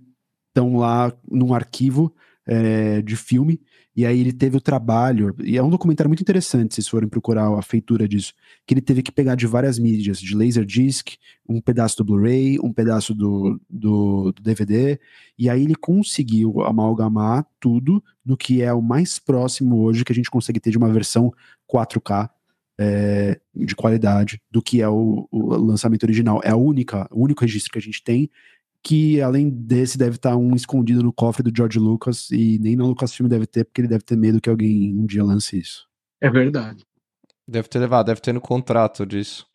estão 0.48 0.76
lá 0.76 1.12
num 1.28 1.52
arquivo 1.52 2.14
é, 2.46 3.02
de 3.02 3.16
filme, 3.16 3.60
e 3.96 4.04
aí 4.04 4.20
ele 4.20 4.32
teve 4.32 4.56
o 4.56 4.60
trabalho, 4.60 5.34
e 5.42 5.56
é 5.56 5.62
um 5.62 5.70
documentário 5.70 6.08
muito 6.08 6.20
interessante, 6.20 6.74
se 6.74 6.76
vocês 6.76 6.88
forem 6.88 7.08
procurar 7.08 7.52
a 7.56 7.62
feitura 7.62 8.06
disso, 8.06 8.32
que 8.66 8.74
ele 8.74 8.80
teve 8.80 9.02
que 9.02 9.10
pegar 9.10 9.34
de 9.34 9.46
várias 9.46 9.78
mídias, 9.78 10.20
de 10.20 10.36
Laserdisc, 10.36 11.16
um 11.48 11.60
pedaço 11.60 11.96
do 11.96 12.04
Blu-ray, 12.04 12.58
um 12.60 12.72
pedaço 12.72 13.14
do, 13.14 13.60
do, 13.68 14.32
do, 14.32 14.42
DVD, 14.42 14.98
e 15.38 15.48
aí 15.48 15.62
ele 15.62 15.74
conseguiu 15.74 16.62
amalgamar 16.62 17.46
tudo 17.58 18.02
no 18.24 18.36
que 18.36 18.62
é 18.62 18.72
o 18.72 18.82
mais 18.82 19.18
próximo 19.18 19.80
hoje 19.82 20.04
que 20.04 20.12
a 20.12 20.14
gente 20.14 20.30
consegue 20.30 20.60
ter 20.60 20.70
de 20.70 20.78
uma 20.78 20.92
versão 20.92 21.32
4K 21.72 22.30
é, 22.78 23.40
de 23.54 23.74
qualidade 23.74 24.40
do 24.50 24.62
que 24.62 24.82
é 24.82 24.88
o, 24.88 25.28
o, 25.30 25.56
lançamento 25.56 26.02
original. 26.04 26.40
É 26.42 26.50
a 26.50 26.56
única, 26.56 27.08
o 27.10 27.22
único 27.22 27.42
registro 27.42 27.72
que 27.72 27.78
a 27.78 27.82
gente 27.82 28.02
tem 28.02 28.30
que 28.84 29.22
além 29.22 29.48
desse 29.48 29.96
deve 29.96 30.16
estar 30.16 30.36
um 30.36 30.54
escondido 30.54 31.02
no 31.02 31.10
cofre 31.10 31.42
do 31.42 31.50
George 31.56 31.78
Lucas 31.78 32.30
e 32.30 32.58
nem 32.58 32.76
na 32.76 32.84
Lucasfilm 32.84 33.26
deve 33.26 33.46
ter, 33.46 33.64
porque 33.64 33.80
ele 33.80 33.88
deve 33.88 34.04
ter 34.04 34.14
medo 34.14 34.42
que 34.42 34.50
alguém 34.50 34.94
um 34.94 35.06
dia 35.06 35.24
lance 35.24 35.58
isso. 35.58 35.88
É 36.20 36.30
verdade. 36.30 36.84
Deve 37.48 37.66
ter 37.66 37.78
levado, 37.78 38.06
deve 38.06 38.20
ter 38.20 38.34
no 38.34 38.42
contrato 38.42 39.06
disso. 39.06 39.46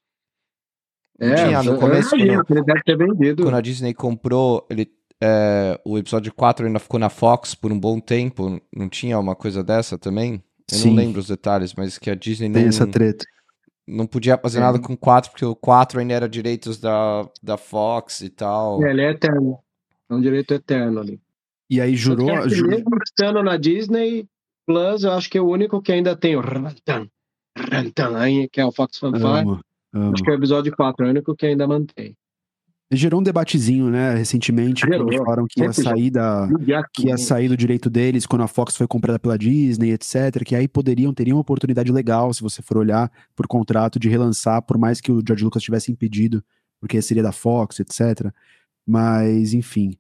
É, 1.20 1.36
tinha 1.36 1.62
no 1.62 1.78
começo. 1.78 2.10
quando, 2.10 2.22
ele 2.22 2.64
deve 2.64 2.84
ter 2.84 2.98
vendido. 2.98 3.44
Quando 3.44 3.56
a 3.56 3.62
Disney 3.62 3.94
comprou, 3.94 4.66
ele, 4.68 4.90
é, 5.22 5.80
o 5.86 5.98
episódio 5.98 6.34
4 6.34 6.66
ainda 6.66 6.80
ficou 6.80 7.00
na 7.00 7.10
Fox 7.10 7.54
por 7.54 7.72
um 7.72 7.80
bom 7.80 8.00
tempo. 8.00 8.60
Não 8.76 8.90
tinha 8.90 9.20
uma 9.20 9.36
coisa 9.36 9.64
dessa 9.64 9.96
também? 9.98 10.44
Eu 10.72 10.78
Sim. 10.78 10.90
não 10.90 10.96
lembro 10.96 11.20
os 11.20 11.28
detalhes, 11.28 11.74
mas 11.74 11.98
que 11.98 12.10
a 12.10 12.16
Disney 12.16 12.50
não. 12.50 12.60
Tem 12.60 12.68
essa 12.68 12.88
treta 12.88 13.26
não 13.90 14.06
podia 14.06 14.38
fazer 14.38 14.60
é. 14.60 14.62
nada 14.62 14.80
com 14.80 14.94
o 14.94 14.98
4, 14.98 15.32
porque 15.32 15.44
o 15.44 15.56
4 15.56 16.00
ainda 16.00 16.14
era 16.14 16.30
direitos 16.30 16.80
da, 16.80 17.28
da 17.42 17.58
Fox 17.58 18.22
e 18.22 18.30
tal. 18.30 18.84
É, 18.84 18.92
ele 18.92 19.02
é 19.02 19.12
eterno. 19.12 19.60
É 20.10 20.14
um 20.14 20.22
direito 20.22 20.54
eterno 20.54 21.00
ali. 21.00 21.20
E 21.70 21.82
aí 21.82 21.96
jurou. 21.96 22.30
É 22.30 22.48
jurou... 22.50 22.72
Mesmo 22.72 22.98
estando 23.04 23.44
na 23.44 23.58
Disney 23.58 24.28
Plus, 24.66 25.04
eu 25.04 25.12
acho 25.12 25.30
que 25.30 25.38
é 25.38 25.42
o 25.42 25.50
único 25.50 25.82
que 25.82 25.92
ainda 25.92 26.16
tem 26.16 26.36
o 26.36 26.42
Rantan, 26.42 27.08
Rantan 27.58 28.48
que 28.52 28.62
é 28.62 28.66
o 28.66 28.72
Fox 28.72 28.98
Fanfare. 28.98 29.48
Amo. 29.48 30.14
Acho 30.14 30.24
que 30.24 30.30
é 30.30 30.34
o 30.34 30.38
episódio 30.38 30.76
4, 30.76 31.04
é 31.04 31.08
o 31.08 31.12
único 31.12 31.36
que 31.36 31.48
ainda 31.48 31.68
mantém. 31.68 32.16
Gerou 32.92 33.20
um 33.20 33.24
debatezinho, 33.24 33.88
né, 33.92 34.16
recentemente, 34.16 34.82
Gerou. 34.82 35.06
quando 35.06 35.18
falaram 35.18 35.46
que 35.48 35.62
ia, 35.62 35.72
sair 35.72 36.10
da, 36.10 36.50
que 36.92 37.08
ia 37.08 37.18
sair 37.18 37.48
do 37.48 37.56
direito 37.56 37.88
deles 37.88 38.26
quando 38.26 38.42
a 38.42 38.48
Fox 38.48 38.76
foi 38.76 38.88
comprada 38.88 39.20
pela 39.20 39.38
Disney, 39.38 39.92
etc. 39.92 40.44
Que 40.44 40.56
aí 40.56 40.68
poderiam, 40.68 41.14
teriam 41.14 41.36
uma 41.36 41.42
oportunidade 41.42 41.92
legal, 41.92 42.34
se 42.34 42.42
você 42.42 42.64
for 42.64 42.78
olhar 42.78 43.12
por 43.36 43.48
contrato, 43.48 44.00
de 44.00 44.10
relançar, 44.10 44.64
por 44.64 44.80
mais 44.80 45.00
que 45.00 45.12
o 45.12 45.22
George 45.26 45.44
Lucas 45.44 45.62
tivesse 45.62 45.92
impedido, 45.92 46.44
porque 46.80 47.00
seria 47.00 47.22
da 47.22 47.32
Fox, 47.32 47.80
etc. 47.80 48.34
Mas, 48.88 49.54
enfim. 49.54 49.96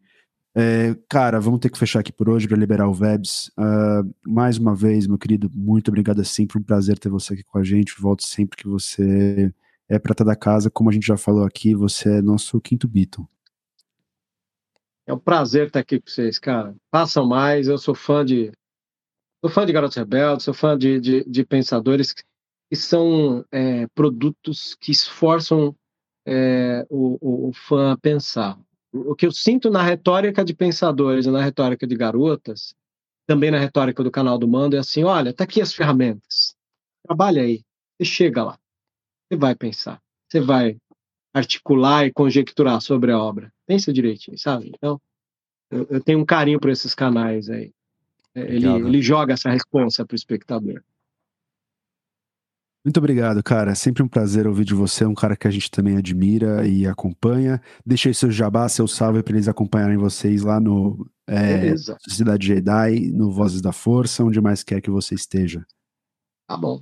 É, 0.55 0.95
cara, 1.07 1.39
vamos 1.39 1.59
ter 1.59 1.69
que 1.69 1.77
fechar 1.77 1.99
aqui 1.99 2.11
por 2.11 2.27
hoje 2.27 2.47
para 2.47 2.57
liberar 2.57 2.87
o 2.87 2.93
Vebs. 2.93 3.51
Uh, 3.57 4.11
mais 4.25 4.57
uma 4.57 4.73
vez, 4.73 5.05
meu 5.05 5.19
querido, 5.19 5.47
muito 5.53 5.89
obrigado. 5.89 6.21
É 6.21 6.23
sempre 6.23 6.57
um 6.57 6.63
prazer 6.63 6.97
ter 6.97 7.09
você 7.09 7.35
aqui 7.35 7.43
com 7.43 7.59
a 7.59 7.63
gente. 7.63 7.93
Volto 7.99 8.25
sempre 8.25 8.57
que 8.57 8.67
você 8.67 9.53
é 9.89 9.97
prata 9.97 10.23
da 10.23 10.35
casa, 10.35 10.69
como 10.69 10.89
a 10.89 10.93
gente 10.93 11.07
já 11.07 11.17
falou 11.17 11.43
aqui, 11.43 11.73
você 11.73 12.19
é 12.19 12.21
nosso 12.21 12.61
quinto 12.61 12.87
Beatle. 12.87 13.27
É 15.07 15.13
um 15.13 15.17
prazer 15.17 15.67
estar 15.67 15.79
aqui 15.79 15.99
com 15.99 16.07
vocês, 16.07 16.37
cara. 16.37 16.75
Façam 16.91 17.25
mais, 17.25 17.67
eu 17.67 17.79
sou 17.79 17.95
fã 17.95 18.23
de. 18.23 18.51
Sou 19.43 19.49
fã 19.49 19.65
de 19.65 19.73
Garotos 19.73 19.97
Rebeldes, 19.97 20.45
sou 20.45 20.53
fã 20.53 20.77
de, 20.77 20.99
de, 20.99 21.23
de 21.23 21.43
pensadores 21.43 22.13
que, 22.13 22.75
são 22.75 23.43
é, 23.51 23.87
produtos 23.95 24.75
que 24.75 24.91
esforçam 24.91 25.75
é, 26.27 26.85
o, 26.89 27.17
o, 27.19 27.49
o, 27.49 27.53
fã 27.53 27.93
a 27.93 27.97
pensar. 27.97 28.59
O, 28.93 29.11
o 29.11 29.15
que 29.15 29.25
eu 29.25 29.31
sinto 29.31 29.71
na 29.71 29.81
retórica 29.81 30.45
de 30.45 30.53
pensadores 30.53 31.25
e 31.25 31.31
na 31.31 31.41
retórica 31.41 31.87
de 31.87 31.95
garotas, 31.95 32.75
também 33.25 33.49
na 33.49 33.57
retórica 33.57 34.03
do 34.03 34.11
canal 34.11 34.37
do 34.37 34.47
Mando, 34.47 34.75
é 34.75 34.79
assim: 34.79 35.03
olha, 35.03 35.33
tá 35.33 35.45
aqui 35.45 35.59
as 35.59 35.73
ferramentas. 35.73 36.55
Trabalha 37.03 37.41
aí. 37.41 37.63
Você 37.97 38.05
chega 38.05 38.43
lá. 38.43 38.59
Você 39.29 39.37
vai 39.37 39.55
pensar, 39.55 40.01
você 40.27 40.39
vai 40.39 40.77
articular 41.33 42.05
e 42.05 42.11
conjecturar 42.11 42.81
sobre 42.81 43.11
a 43.11 43.19
obra. 43.19 43.53
Pensa 43.67 43.93
direitinho, 43.93 44.37
sabe? 44.37 44.71
Então, 44.75 44.99
eu, 45.69 45.85
eu 45.89 46.03
tenho 46.03 46.19
um 46.19 46.25
carinho 46.25 46.59
por 46.59 46.69
esses 46.69 46.95
canais 46.95 47.49
aí. 47.49 47.71
É, 48.33 48.41
ele, 48.41 48.67
ele 48.67 49.01
joga 49.01 49.33
essa 49.33 49.49
resposta 49.49 50.05
para 50.05 50.13
o 50.13 50.15
espectador. 50.15 50.81
Muito 52.83 52.97
obrigado, 52.97 53.43
cara. 53.43 53.71
É 53.71 53.75
sempre 53.75 54.01
um 54.01 54.07
prazer 54.07 54.47
ouvir 54.47 54.63
de 54.63 54.73
você, 54.73 55.05
um 55.05 55.13
cara 55.13 55.35
que 55.35 55.47
a 55.47 55.51
gente 55.51 55.69
também 55.69 55.97
admira 55.97 56.65
e 56.65 56.87
acompanha. 56.87 57.61
Deixa 57.85 58.09
aí 58.09 58.15
seu 58.15 58.31
jabá, 58.31 58.69
seu 58.69 58.87
salve 58.87 59.21
para 59.21 59.35
eles 59.35 59.49
acompanharem 59.49 59.97
vocês 59.97 60.43
lá 60.43 60.59
no 60.59 61.07
é, 61.27 61.75
Sociedade 61.99 62.47
Jedi, 62.47 63.11
no 63.11 63.31
Vozes 63.31 63.61
da 63.61 63.73
Força, 63.73 64.23
onde 64.23 64.39
mais 64.39 64.63
quer 64.63 64.81
que 64.81 64.89
você 64.89 65.13
esteja. 65.13 65.63
Tá 66.47 66.57
bom. 66.57 66.81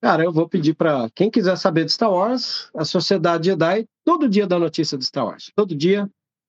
Cara, 0.00 0.22
eu 0.22 0.32
vou 0.32 0.48
pedir 0.48 0.74
para 0.74 1.08
quem 1.14 1.30
quiser 1.30 1.56
saber 1.56 1.84
de 1.84 1.92
Star 1.92 2.12
Wars, 2.12 2.70
a 2.74 2.84
Sociedade 2.84 3.46
Jedi, 3.46 3.88
todo 4.04 4.28
dia 4.28 4.46
dá 4.46 4.58
notícia 4.58 4.96
de 4.96 5.04
Star 5.04 5.26
Wars. 5.26 5.50
Todo 5.54 5.74
dia 5.74 6.08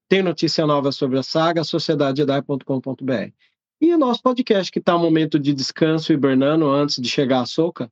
tem 0.09 0.22
notícia 0.22 0.66
nova 0.66 0.92
sobre 0.92 1.17
a 1.17 1.24
saga, 1.24 1.64
sociedadejedi.com.br. 1.64 3.32
E 3.80 3.93
o 3.93 3.98
nosso 3.98 4.22
podcast, 4.22 4.72
que 4.72 4.80
está 4.80 4.95
um 4.95 5.01
momento 5.01 5.40
de 5.40 5.53
descanso 5.53 6.11
hibernando 6.11 6.69
antes 6.69 7.01
de 7.01 7.08
chegar 7.08 7.42
a 7.42 7.45
Soca. 7.45 7.92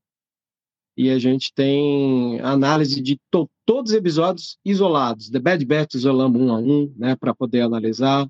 E 0.98 1.10
a 1.10 1.20
gente 1.20 1.54
tem 1.54 2.40
análise 2.42 3.02
de 3.02 3.20
to 3.30 3.50
todos 3.66 3.92
os 3.92 3.98
episódios 3.98 4.58
isolados. 4.64 5.30
The 5.30 5.40
Bad 5.40 5.66
Batch 5.66 5.96
isolamos 5.96 6.42
um 6.42 6.52
a 6.52 6.58
um, 6.58 6.94
né, 6.96 7.16
para 7.16 7.34
poder 7.36 7.62
analisar. 7.62 8.28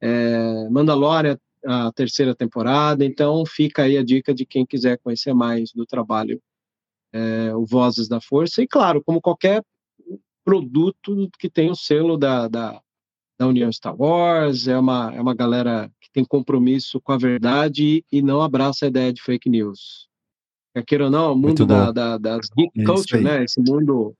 É, 0.00 0.68
Mandalorian, 0.68 1.38
a 1.64 1.92
terceira 1.92 2.34
temporada. 2.34 3.04
Então, 3.04 3.44
fica 3.44 3.82
aí 3.82 3.98
a 3.98 4.04
dica 4.04 4.32
de 4.34 4.46
quem 4.46 4.64
quiser 4.64 4.98
conhecer 4.98 5.34
mais 5.34 5.72
do 5.72 5.84
trabalho 5.84 6.40
é, 7.12 7.54
o 7.54 7.64
Vozes 7.64 8.08
da 8.08 8.20
Força, 8.20 8.62
e 8.62 8.66
claro, 8.66 9.02
como 9.02 9.20
qualquer 9.20 9.62
produto 10.44 11.28
que 11.38 11.50
tem 11.50 11.70
o 11.70 11.74
selo 11.74 12.16
da, 12.16 12.46
da, 12.46 12.80
da 13.38 13.46
União 13.48 13.70
Star 13.72 13.94
Wars, 14.00 14.68
é 14.68 14.78
uma, 14.78 15.12
é 15.14 15.20
uma 15.20 15.34
galera 15.34 15.90
que 16.00 16.08
tem 16.12 16.24
compromisso 16.24 17.00
com 17.00 17.12
a 17.12 17.18
verdade 17.18 18.04
e 18.12 18.22
não 18.22 18.40
abraça 18.40 18.84
a 18.84 18.88
ideia 18.88 19.12
de 19.12 19.20
fake 19.20 19.50
news. 19.50 20.08
Quer 20.72 20.84
queira 20.84 21.04
ou 21.04 21.10
não, 21.10 21.32
o 21.32 21.36
mundo 21.36 21.66
da, 21.66 21.90
da, 21.90 22.18
das 22.18 22.48
geek 22.50 22.80
é 22.80 22.84
culture, 22.84 23.22
né? 23.22 23.42
Esse 23.42 23.60
mundo, 23.60 24.14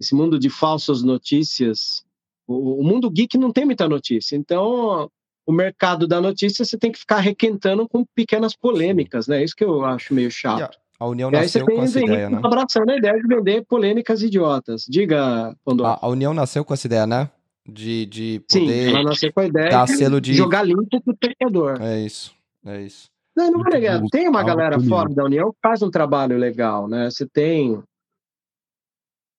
esse 0.00 0.14
mundo 0.14 0.38
de 0.38 0.50
falsas 0.50 1.02
notícias. 1.02 2.04
O, 2.46 2.80
o 2.80 2.84
mundo 2.84 3.10
geek 3.10 3.38
não 3.38 3.52
tem 3.52 3.64
muita 3.64 3.88
notícia. 3.88 4.36
Então, 4.36 5.08
o 5.46 5.52
mercado 5.52 6.06
da 6.06 6.20
notícia 6.20 6.64
você 6.64 6.76
tem 6.76 6.90
que 6.90 6.98
ficar 6.98 7.20
requentando 7.20 7.88
com 7.88 8.04
pequenas 8.14 8.56
polêmicas, 8.56 9.28
né? 9.28 9.42
Isso 9.42 9.54
que 9.54 9.64
eu 9.64 9.84
acho 9.84 10.12
meio 10.12 10.30
chato. 10.30 10.76
A 10.98 11.06
União 11.06 11.30
nasceu 11.30 11.66
com 11.66 11.82
essa 11.82 12.00
ideia, 12.00 12.30
né? 12.30 12.40
Abraçando 12.42 12.90
a 12.90 12.96
ideia 12.96 13.20
de 13.20 13.26
vender 13.26 13.64
polêmicas 13.66 14.22
idiotas. 14.22 14.84
Diga, 14.88 15.54
Pandora. 15.64 15.98
A, 16.00 16.06
a, 16.06 16.08
União 16.08 16.32
nasceu 16.32 16.64
com 16.64 16.72
essa 16.72 16.86
ideia, 16.86 17.06
né? 17.06 17.30
De, 17.66 18.06
de 18.06 18.42
poder 18.48 18.84
Sim, 18.84 18.90
ela 18.90 19.02
nasceu 19.02 19.32
com 19.32 19.40
a 19.40 19.46
ideia 19.46 19.84
de, 19.84 19.96
selo 19.96 20.20
de 20.20 20.34
jogar 20.34 20.62
limpo 20.62 21.00
pro 21.00 21.16
torcedor. 21.16 21.80
É 21.80 22.00
isso, 22.00 22.34
é 22.64 22.82
isso. 22.82 23.08
Não, 23.34 23.50
não 23.50 23.62
vou 23.62 23.70
negar. 23.70 24.00
Tem 24.10 24.28
uma 24.28 24.44
galera 24.44 24.78
fora 24.80 25.08
da 25.12 25.24
União 25.24 25.50
que 25.50 25.58
faz 25.60 25.82
um 25.82 25.90
trabalho 25.90 26.36
legal, 26.36 26.86
né? 26.86 27.10
Você 27.10 27.26
tem 27.26 27.82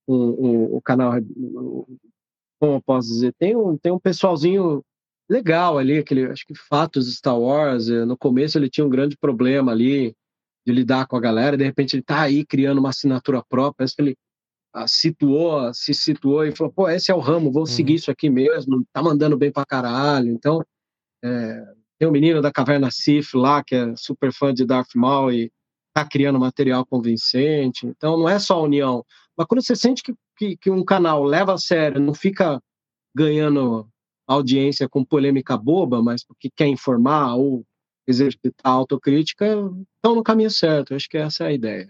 um, 0.07 0.15
um, 0.15 0.75
o 0.75 0.81
canal, 0.81 1.13
como 2.59 2.73
eu 2.73 2.81
posso 2.81 3.07
dizer, 3.07 3.33
tem 3.39 3.55
um, 3.55 3.77
tem 3.77 3.91
um 3.91 3.99
pessoalzinho 3.99 4.83
legal 5.29 5.77
ali, 5.77 5.97
aquele, 5.97 6.25
acho 6.25 6.45
que 6.45 6.53
Fatos 6.55 7.13
Star 7.15 7.39
Wars, 7.39 7.89
eh, 7.89 8.05
no 8.05 8.17
começo 8.17 8.57
ele 8.57 8.69
tinha 8.69 8.85
um 8.85 8.89
grande 8.89 9.17
problema 9.17 9.71
ali, 9.71 10.15
de 10.65 10.73
lidar 10.73 11.07
com 11.07 11.15
a 11.15 11.21
galera, 11.21 11.57
de 11.57 11.63
repente 11.63 11.95
ele 11.95 12.03
tá 12.03 12.21
aí 12.21 12.45
criando 12.45 12.79
uma 12.79 12.89
assinatura 12.89 13.43
própria, 13.47 13.77
parece 13.77 13.95
que 13.95 14.01
ele 14.01 14.17
ah, 14.73 14.87
situou, 14.87 15.73
se 15.73 15.93
situou 15.93 16.45
e 16.45 16.51
falou, 16.51 16.73
pô, 16.73 16.89
esse 16.89 17.11
é 17.11 17.15
o 17.15 17.19
ramo, 17.19 17.51
vou 17.51 17.61
uhum. 17.61 17.67
seguir 17.67 17.95
isso 17.95 18.11
aqui 18.11 18.29
mesmo, 18.29 18.85
tá 18.91 19.01
mandando 19.01 19.37
bem 19.37 19.51
pra 19.51 19.65
caralho, 19.65 20.29
então 20.29 20.63
é, 21.23 21.63
tem 21.99 22.07
um 22.07 22.11
menino 22.11 22.41
da 22.41 22.51
Caverna 22.51 22.89
Sif 22.91 23.35
lá, 23.35 23.63
que 23.63 23.75
é 23.75 23.95
super 23.95 24.33
fã 24.33 24.53
de 24.53 24.65
Darth 24.65 24.95
Maul 24.95 25.31
e 25.31 25.51
tá 25.93 26.05
criando 26.05 26.39
material 26.39 26.85
convincente, 26.85 27.85
então 27.85 28.17
não 28.17 28.27
é 28.27 28.37
só 28.39 28.55
a 28.55 28.63
união, 28.63 29.05
mas 29.37 29.47
quando 29.47 29.61
você 29.63 29.75
sente 29.75 30.03
que, 30.03 30.13
que, 30.37 30.57
que 30.57 30.69
um 30.69 30.83
canal 30.83 31.23
leva 31.23 31.53
a 31.53 31.57
sério, 31.57 32.01
não 32.01 32.13
fica 32.13 32.59
ganhando 33.15 33.87
audiência 34.27 34.89
com 34.89 35.05
polêmica 35.05 35.55
boba, 35.55 36.01
mas 36.01 36.25
porque 36.25 36.49
quer 36.53 36.67
informar 36.67 37.35
ou 37.35 37.63
exercitar 38.07 38.53
a 38.63 38.69
autocrítica, 38.69 39.45
estão 39.95 40.15
no 40.15 40.23
caminho 40.23 40.51
certo. 40.51 40.93
Acho 40.93 41.09
que 41.09 41.17
essa 41.17 41.43
é 41.45 41.47
a 41.47 41.53
ideia. 41.53 41.87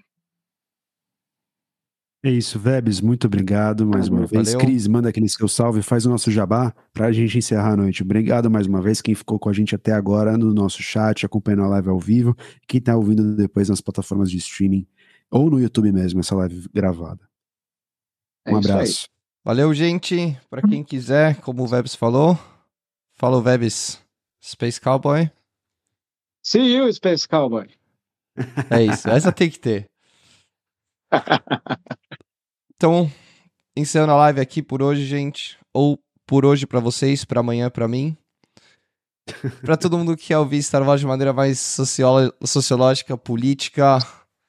É 2.25 2.31
isso, 2.31 2.57
Vebs, 2.57 3.01
muito 3.01 3.27
obrigado 3.27 3.85
mais 3.85 4.07
uma 4.07 4.25
vez. 4.25 4.53
Valeu. 4.53 4.59
Cris, 4.59 4.87
manda 4.87 5.09
aquele 5.09 5.29
seu 5.29 5.47
salve, 5.47 5.83
faz 5.83 6.07
o 6.07 6.09
nosso 6.09 6.31
jabá 6.31 6.73
para 6.91 7.05
a 7.05 7.11
gente 7.11 7.37
encerrar 7.37 7.73
a 7.73 7.77
noite. 7.77 8.01
Obrigado 8.01 8.49
mais 8.49 8.65
uma 8.65 8.81
vez 8.81 8.99
quem 8.99 9.13
ficou 9.13 9.37
com 9.37 9.47
a 9.47 9.53
gente 9.53 9.75
até 9.75 9.91
agora 9.91 10.35
no 10.35 10.51
nosso 10.51 10.81
chat, 10.81 11.23
acompanhando 11.23 11.65
a 11.65 11.67
live 11.67 11.89
ao 11.89 11.99
vivo, 11.99 12.35
quem 12.67 12.79
está 12.79 12.95
ouvindo 12.95 13.35
depois 13.35 13.69
nas 13.69 13.79
plataformas 13.79 14.31
de 14.31 14.37
streaming 14.37 14.87
ou 15.29 15.51
no 15.51 15.59
YouTube 15.59 15.91
mesmo, 15.91 16.19
essa 16.19 16.35
live 16.35 16.67
gravada. 16.73 17.29
É 18.43 18.51
um 18.51 18.55
é 18.55 18.57
abraço. 18.57 19.07
Valeu, 19.43 19.71
gente. 19.75 20.35
Para 20.49 20.63
quem 20.63 20.83
quiser, 20.83 21.39
como 21.41 21.61
o 21.61 21.67
Vebs 21.67 21.93
falou, 21.93 22.39
falou 23.13 23.39
Vebs, 23.39 24.01
Space 24.43 24.81
Cowboy. 24.81 25.29
See 26.45 26.75
you, 26.75 26.93
Space 26.93 27.27
Cowboy. 27.27 27.67
É 28.69 28.83
isso, 28.83 29.09
essa 29.09 29.31
tem 29.31 29.49
que 29.49 29.59
ter. 29.59 29.85
Então, 32.77 33.09
encerrando 33.73 34.11
a 34.11 34.17
live 34.17 34.41
aqui 34.41 34.61
por 34.61 34.83
hoje, 34.83 35.05
gente. 35.05 35.57
Ou 35.73 35.97
por 36.27 36.45
hoje 36.45 36.67
para 36.67 36.81
vocês, 36.81 37.23
para 37.23 37.39
amanhã 37.39 37.69
para 37.69 37.87
mim. 37.87 38.17
para 39.63 39.77
todo 39.77 39.97
mundo 39.97 40.17
que 40.17 40.25
quer 40.27 40.37
ouvir 40.37 40.61
Star 40.61 40.83
Wars 40.83 40.99
de 40.99 41.07
maneira 41.07 41.31
mais 41.31 41.57
sociológica, 42.43 43.17
política 43.17 43.97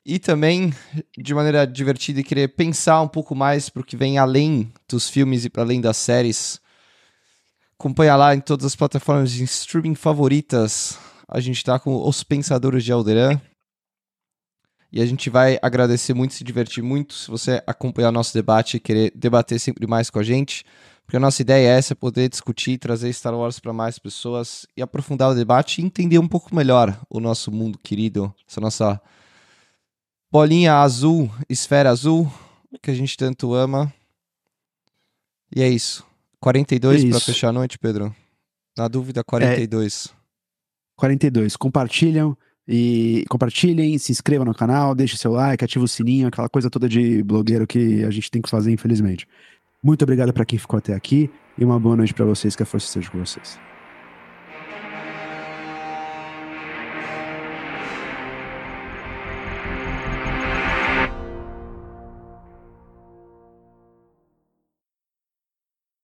e 0.04 0.18
também 0.18 0.74
de 1.16 1.32
maneira 1.32 1.64
divertida 1.64 2.18
e 2.18 2.24
querer 2.24 2.48
pensar 2.48 3.00
um 3.00 3.08
pouco 3.08 3.32
mais 3.32 3.68
pro 3.68 3.84
que 3.84 3.96
vem 3.96 4.18
além 4.18 4.72
dos 4.88 5.08
filmes 5.08 5.44
e 5.44 5.48
para 5.48 5.62
além 5.62 5.80
das 5.80 5.96
séries. 5.96 6.60
Acompanha 7.78 8.16
lá 8.16 8.34
em 8.34 8.40
todas 8.40 8.66
as 8.66 8.74
plataformas 8.74 9.30
de 9.30 9.44
streaming 9.44 9.94
favoritas 9.94 10.98
a 11.28 11.40
gente 11.40 11.56
está 11.56 11.78
com 11.78 12.06
os 12.06 12.22
Pensadores 12.22 12.84
de 12.84 12.92
Alderan. 12.92 13.40
E 14.92 15.00
a 15.00 15.06
gente 15.06 15.28
vai 15.28 15.58
agradecer 15.60 16.14
muito, 16.14 16.34
se 16.34 16.44
divertir 16.44 16.82
muito, 16.82 17.12
se 17.12 17.30
você 17.30 17.62
acompanhar 17.66 18.12
nosso 18.12 18.32
debate 18.32 18.76
e 18.76 18.80
querer 18.80 19.12
debater 19.14 19.58
sempre 19.58 19.86
mais 19.86 20.08
com 20.08 20.18
a 20.18 20.22
gente. 20.22 20.64
Porque 21.04 21.16
a 21.16 21.20
nossa 21.20 21.42
ideia 21.42 21.68
é 21.68 21.78
essa, 21.78 21.92
é 21.92 21.94
poder 21.94 22.28
discutir, 22.28 22.78
trazer 22.78 23.12
Star 23.12 23.34
Wars 23.34 23.60
para 23.60 23.72
mais 23.72 23.98
pessoas 23.98 24.66
e 24.76 24.82
aprofundar 24.82 25.30
o 25.30 25.34
debate 25.34 25.80
e 25.80 25.84
entender 25.84 26.18
um 26.18 26.26
pouco 26.26 26.54
melhor 26.54 26.98
o 27.10 27.20
nosso 27.20 27.52
mundo 27.52 27.78
querido, 27.78 28.34
essa 28.48 28.60
nossa 28.60 29.00
bolinha 30.30 30.74
azul, 30.80 31.30
esfera 31.48 31.90
azul, 31.90 32.32
que 32.82 32.90
a 32.90 32.94
gente 32.94 33.16
tanto 33.16 33.54
ama. 33.54 33.92
E 35.54 35.62
é 35.62 35.68
isso. 35.68 36.04
42 36.40 37.04
é 37.04 37.10
para 37.10 37.20
fechar 37.20 37.48
a 37.48 37.52
noite, 37.52 37.78
Pedro? 37.78 38.14
Na 38.76 38.88
dúvida, 38.88 39.22
42. 39.22 40.08
É... 40.12 40.25
42. 40.96 41.56
Compartilham, 41.56 42.36
E 42.68 43.24
compartilhem, 43.28 43.96
se 43.96 44.10
inscrevam 44.10 44.44
no 44.44 44.54
canal, 44.54 44.94
deixe 44.94 45.16
seu 45.16 45.30
like, 45.32 45.64
ative 45.64 45.84
o 45.84 45.88
sininho, 45.88 46.26
aquela 46.26 46.48
coisa 46.48 46.68
toda 46.68 46.88
de 46.88 47.22
blogueiro 47.22 47.66
que 47.66 48.02
a 48.02 48.10
gente 48.10 48.28
tem 48.30 48.42
que 48.42 48.50
fazer, 48.50 48.72
infelizmente. 48.72 49.26
Muito 49.82 50.02
obrigado 50.02 50.32
para 50.32 50.44
quem 50.44 50.58
ficou 50.58 50.78
até 50.78 50.92
aqui 50.92 51.30
e 51.56 51.64
uma 51.64 51.78
boa 51.78 51.96
noite 51.96 52.12
para 52.12 52.24
vocês, 52.24 52.56
que 52.56 52.62
a 52.62 52.66
força 52.66 52.86
esteja 52.88 53.10
com 53.10 53.18
vocês. 53.18 53.75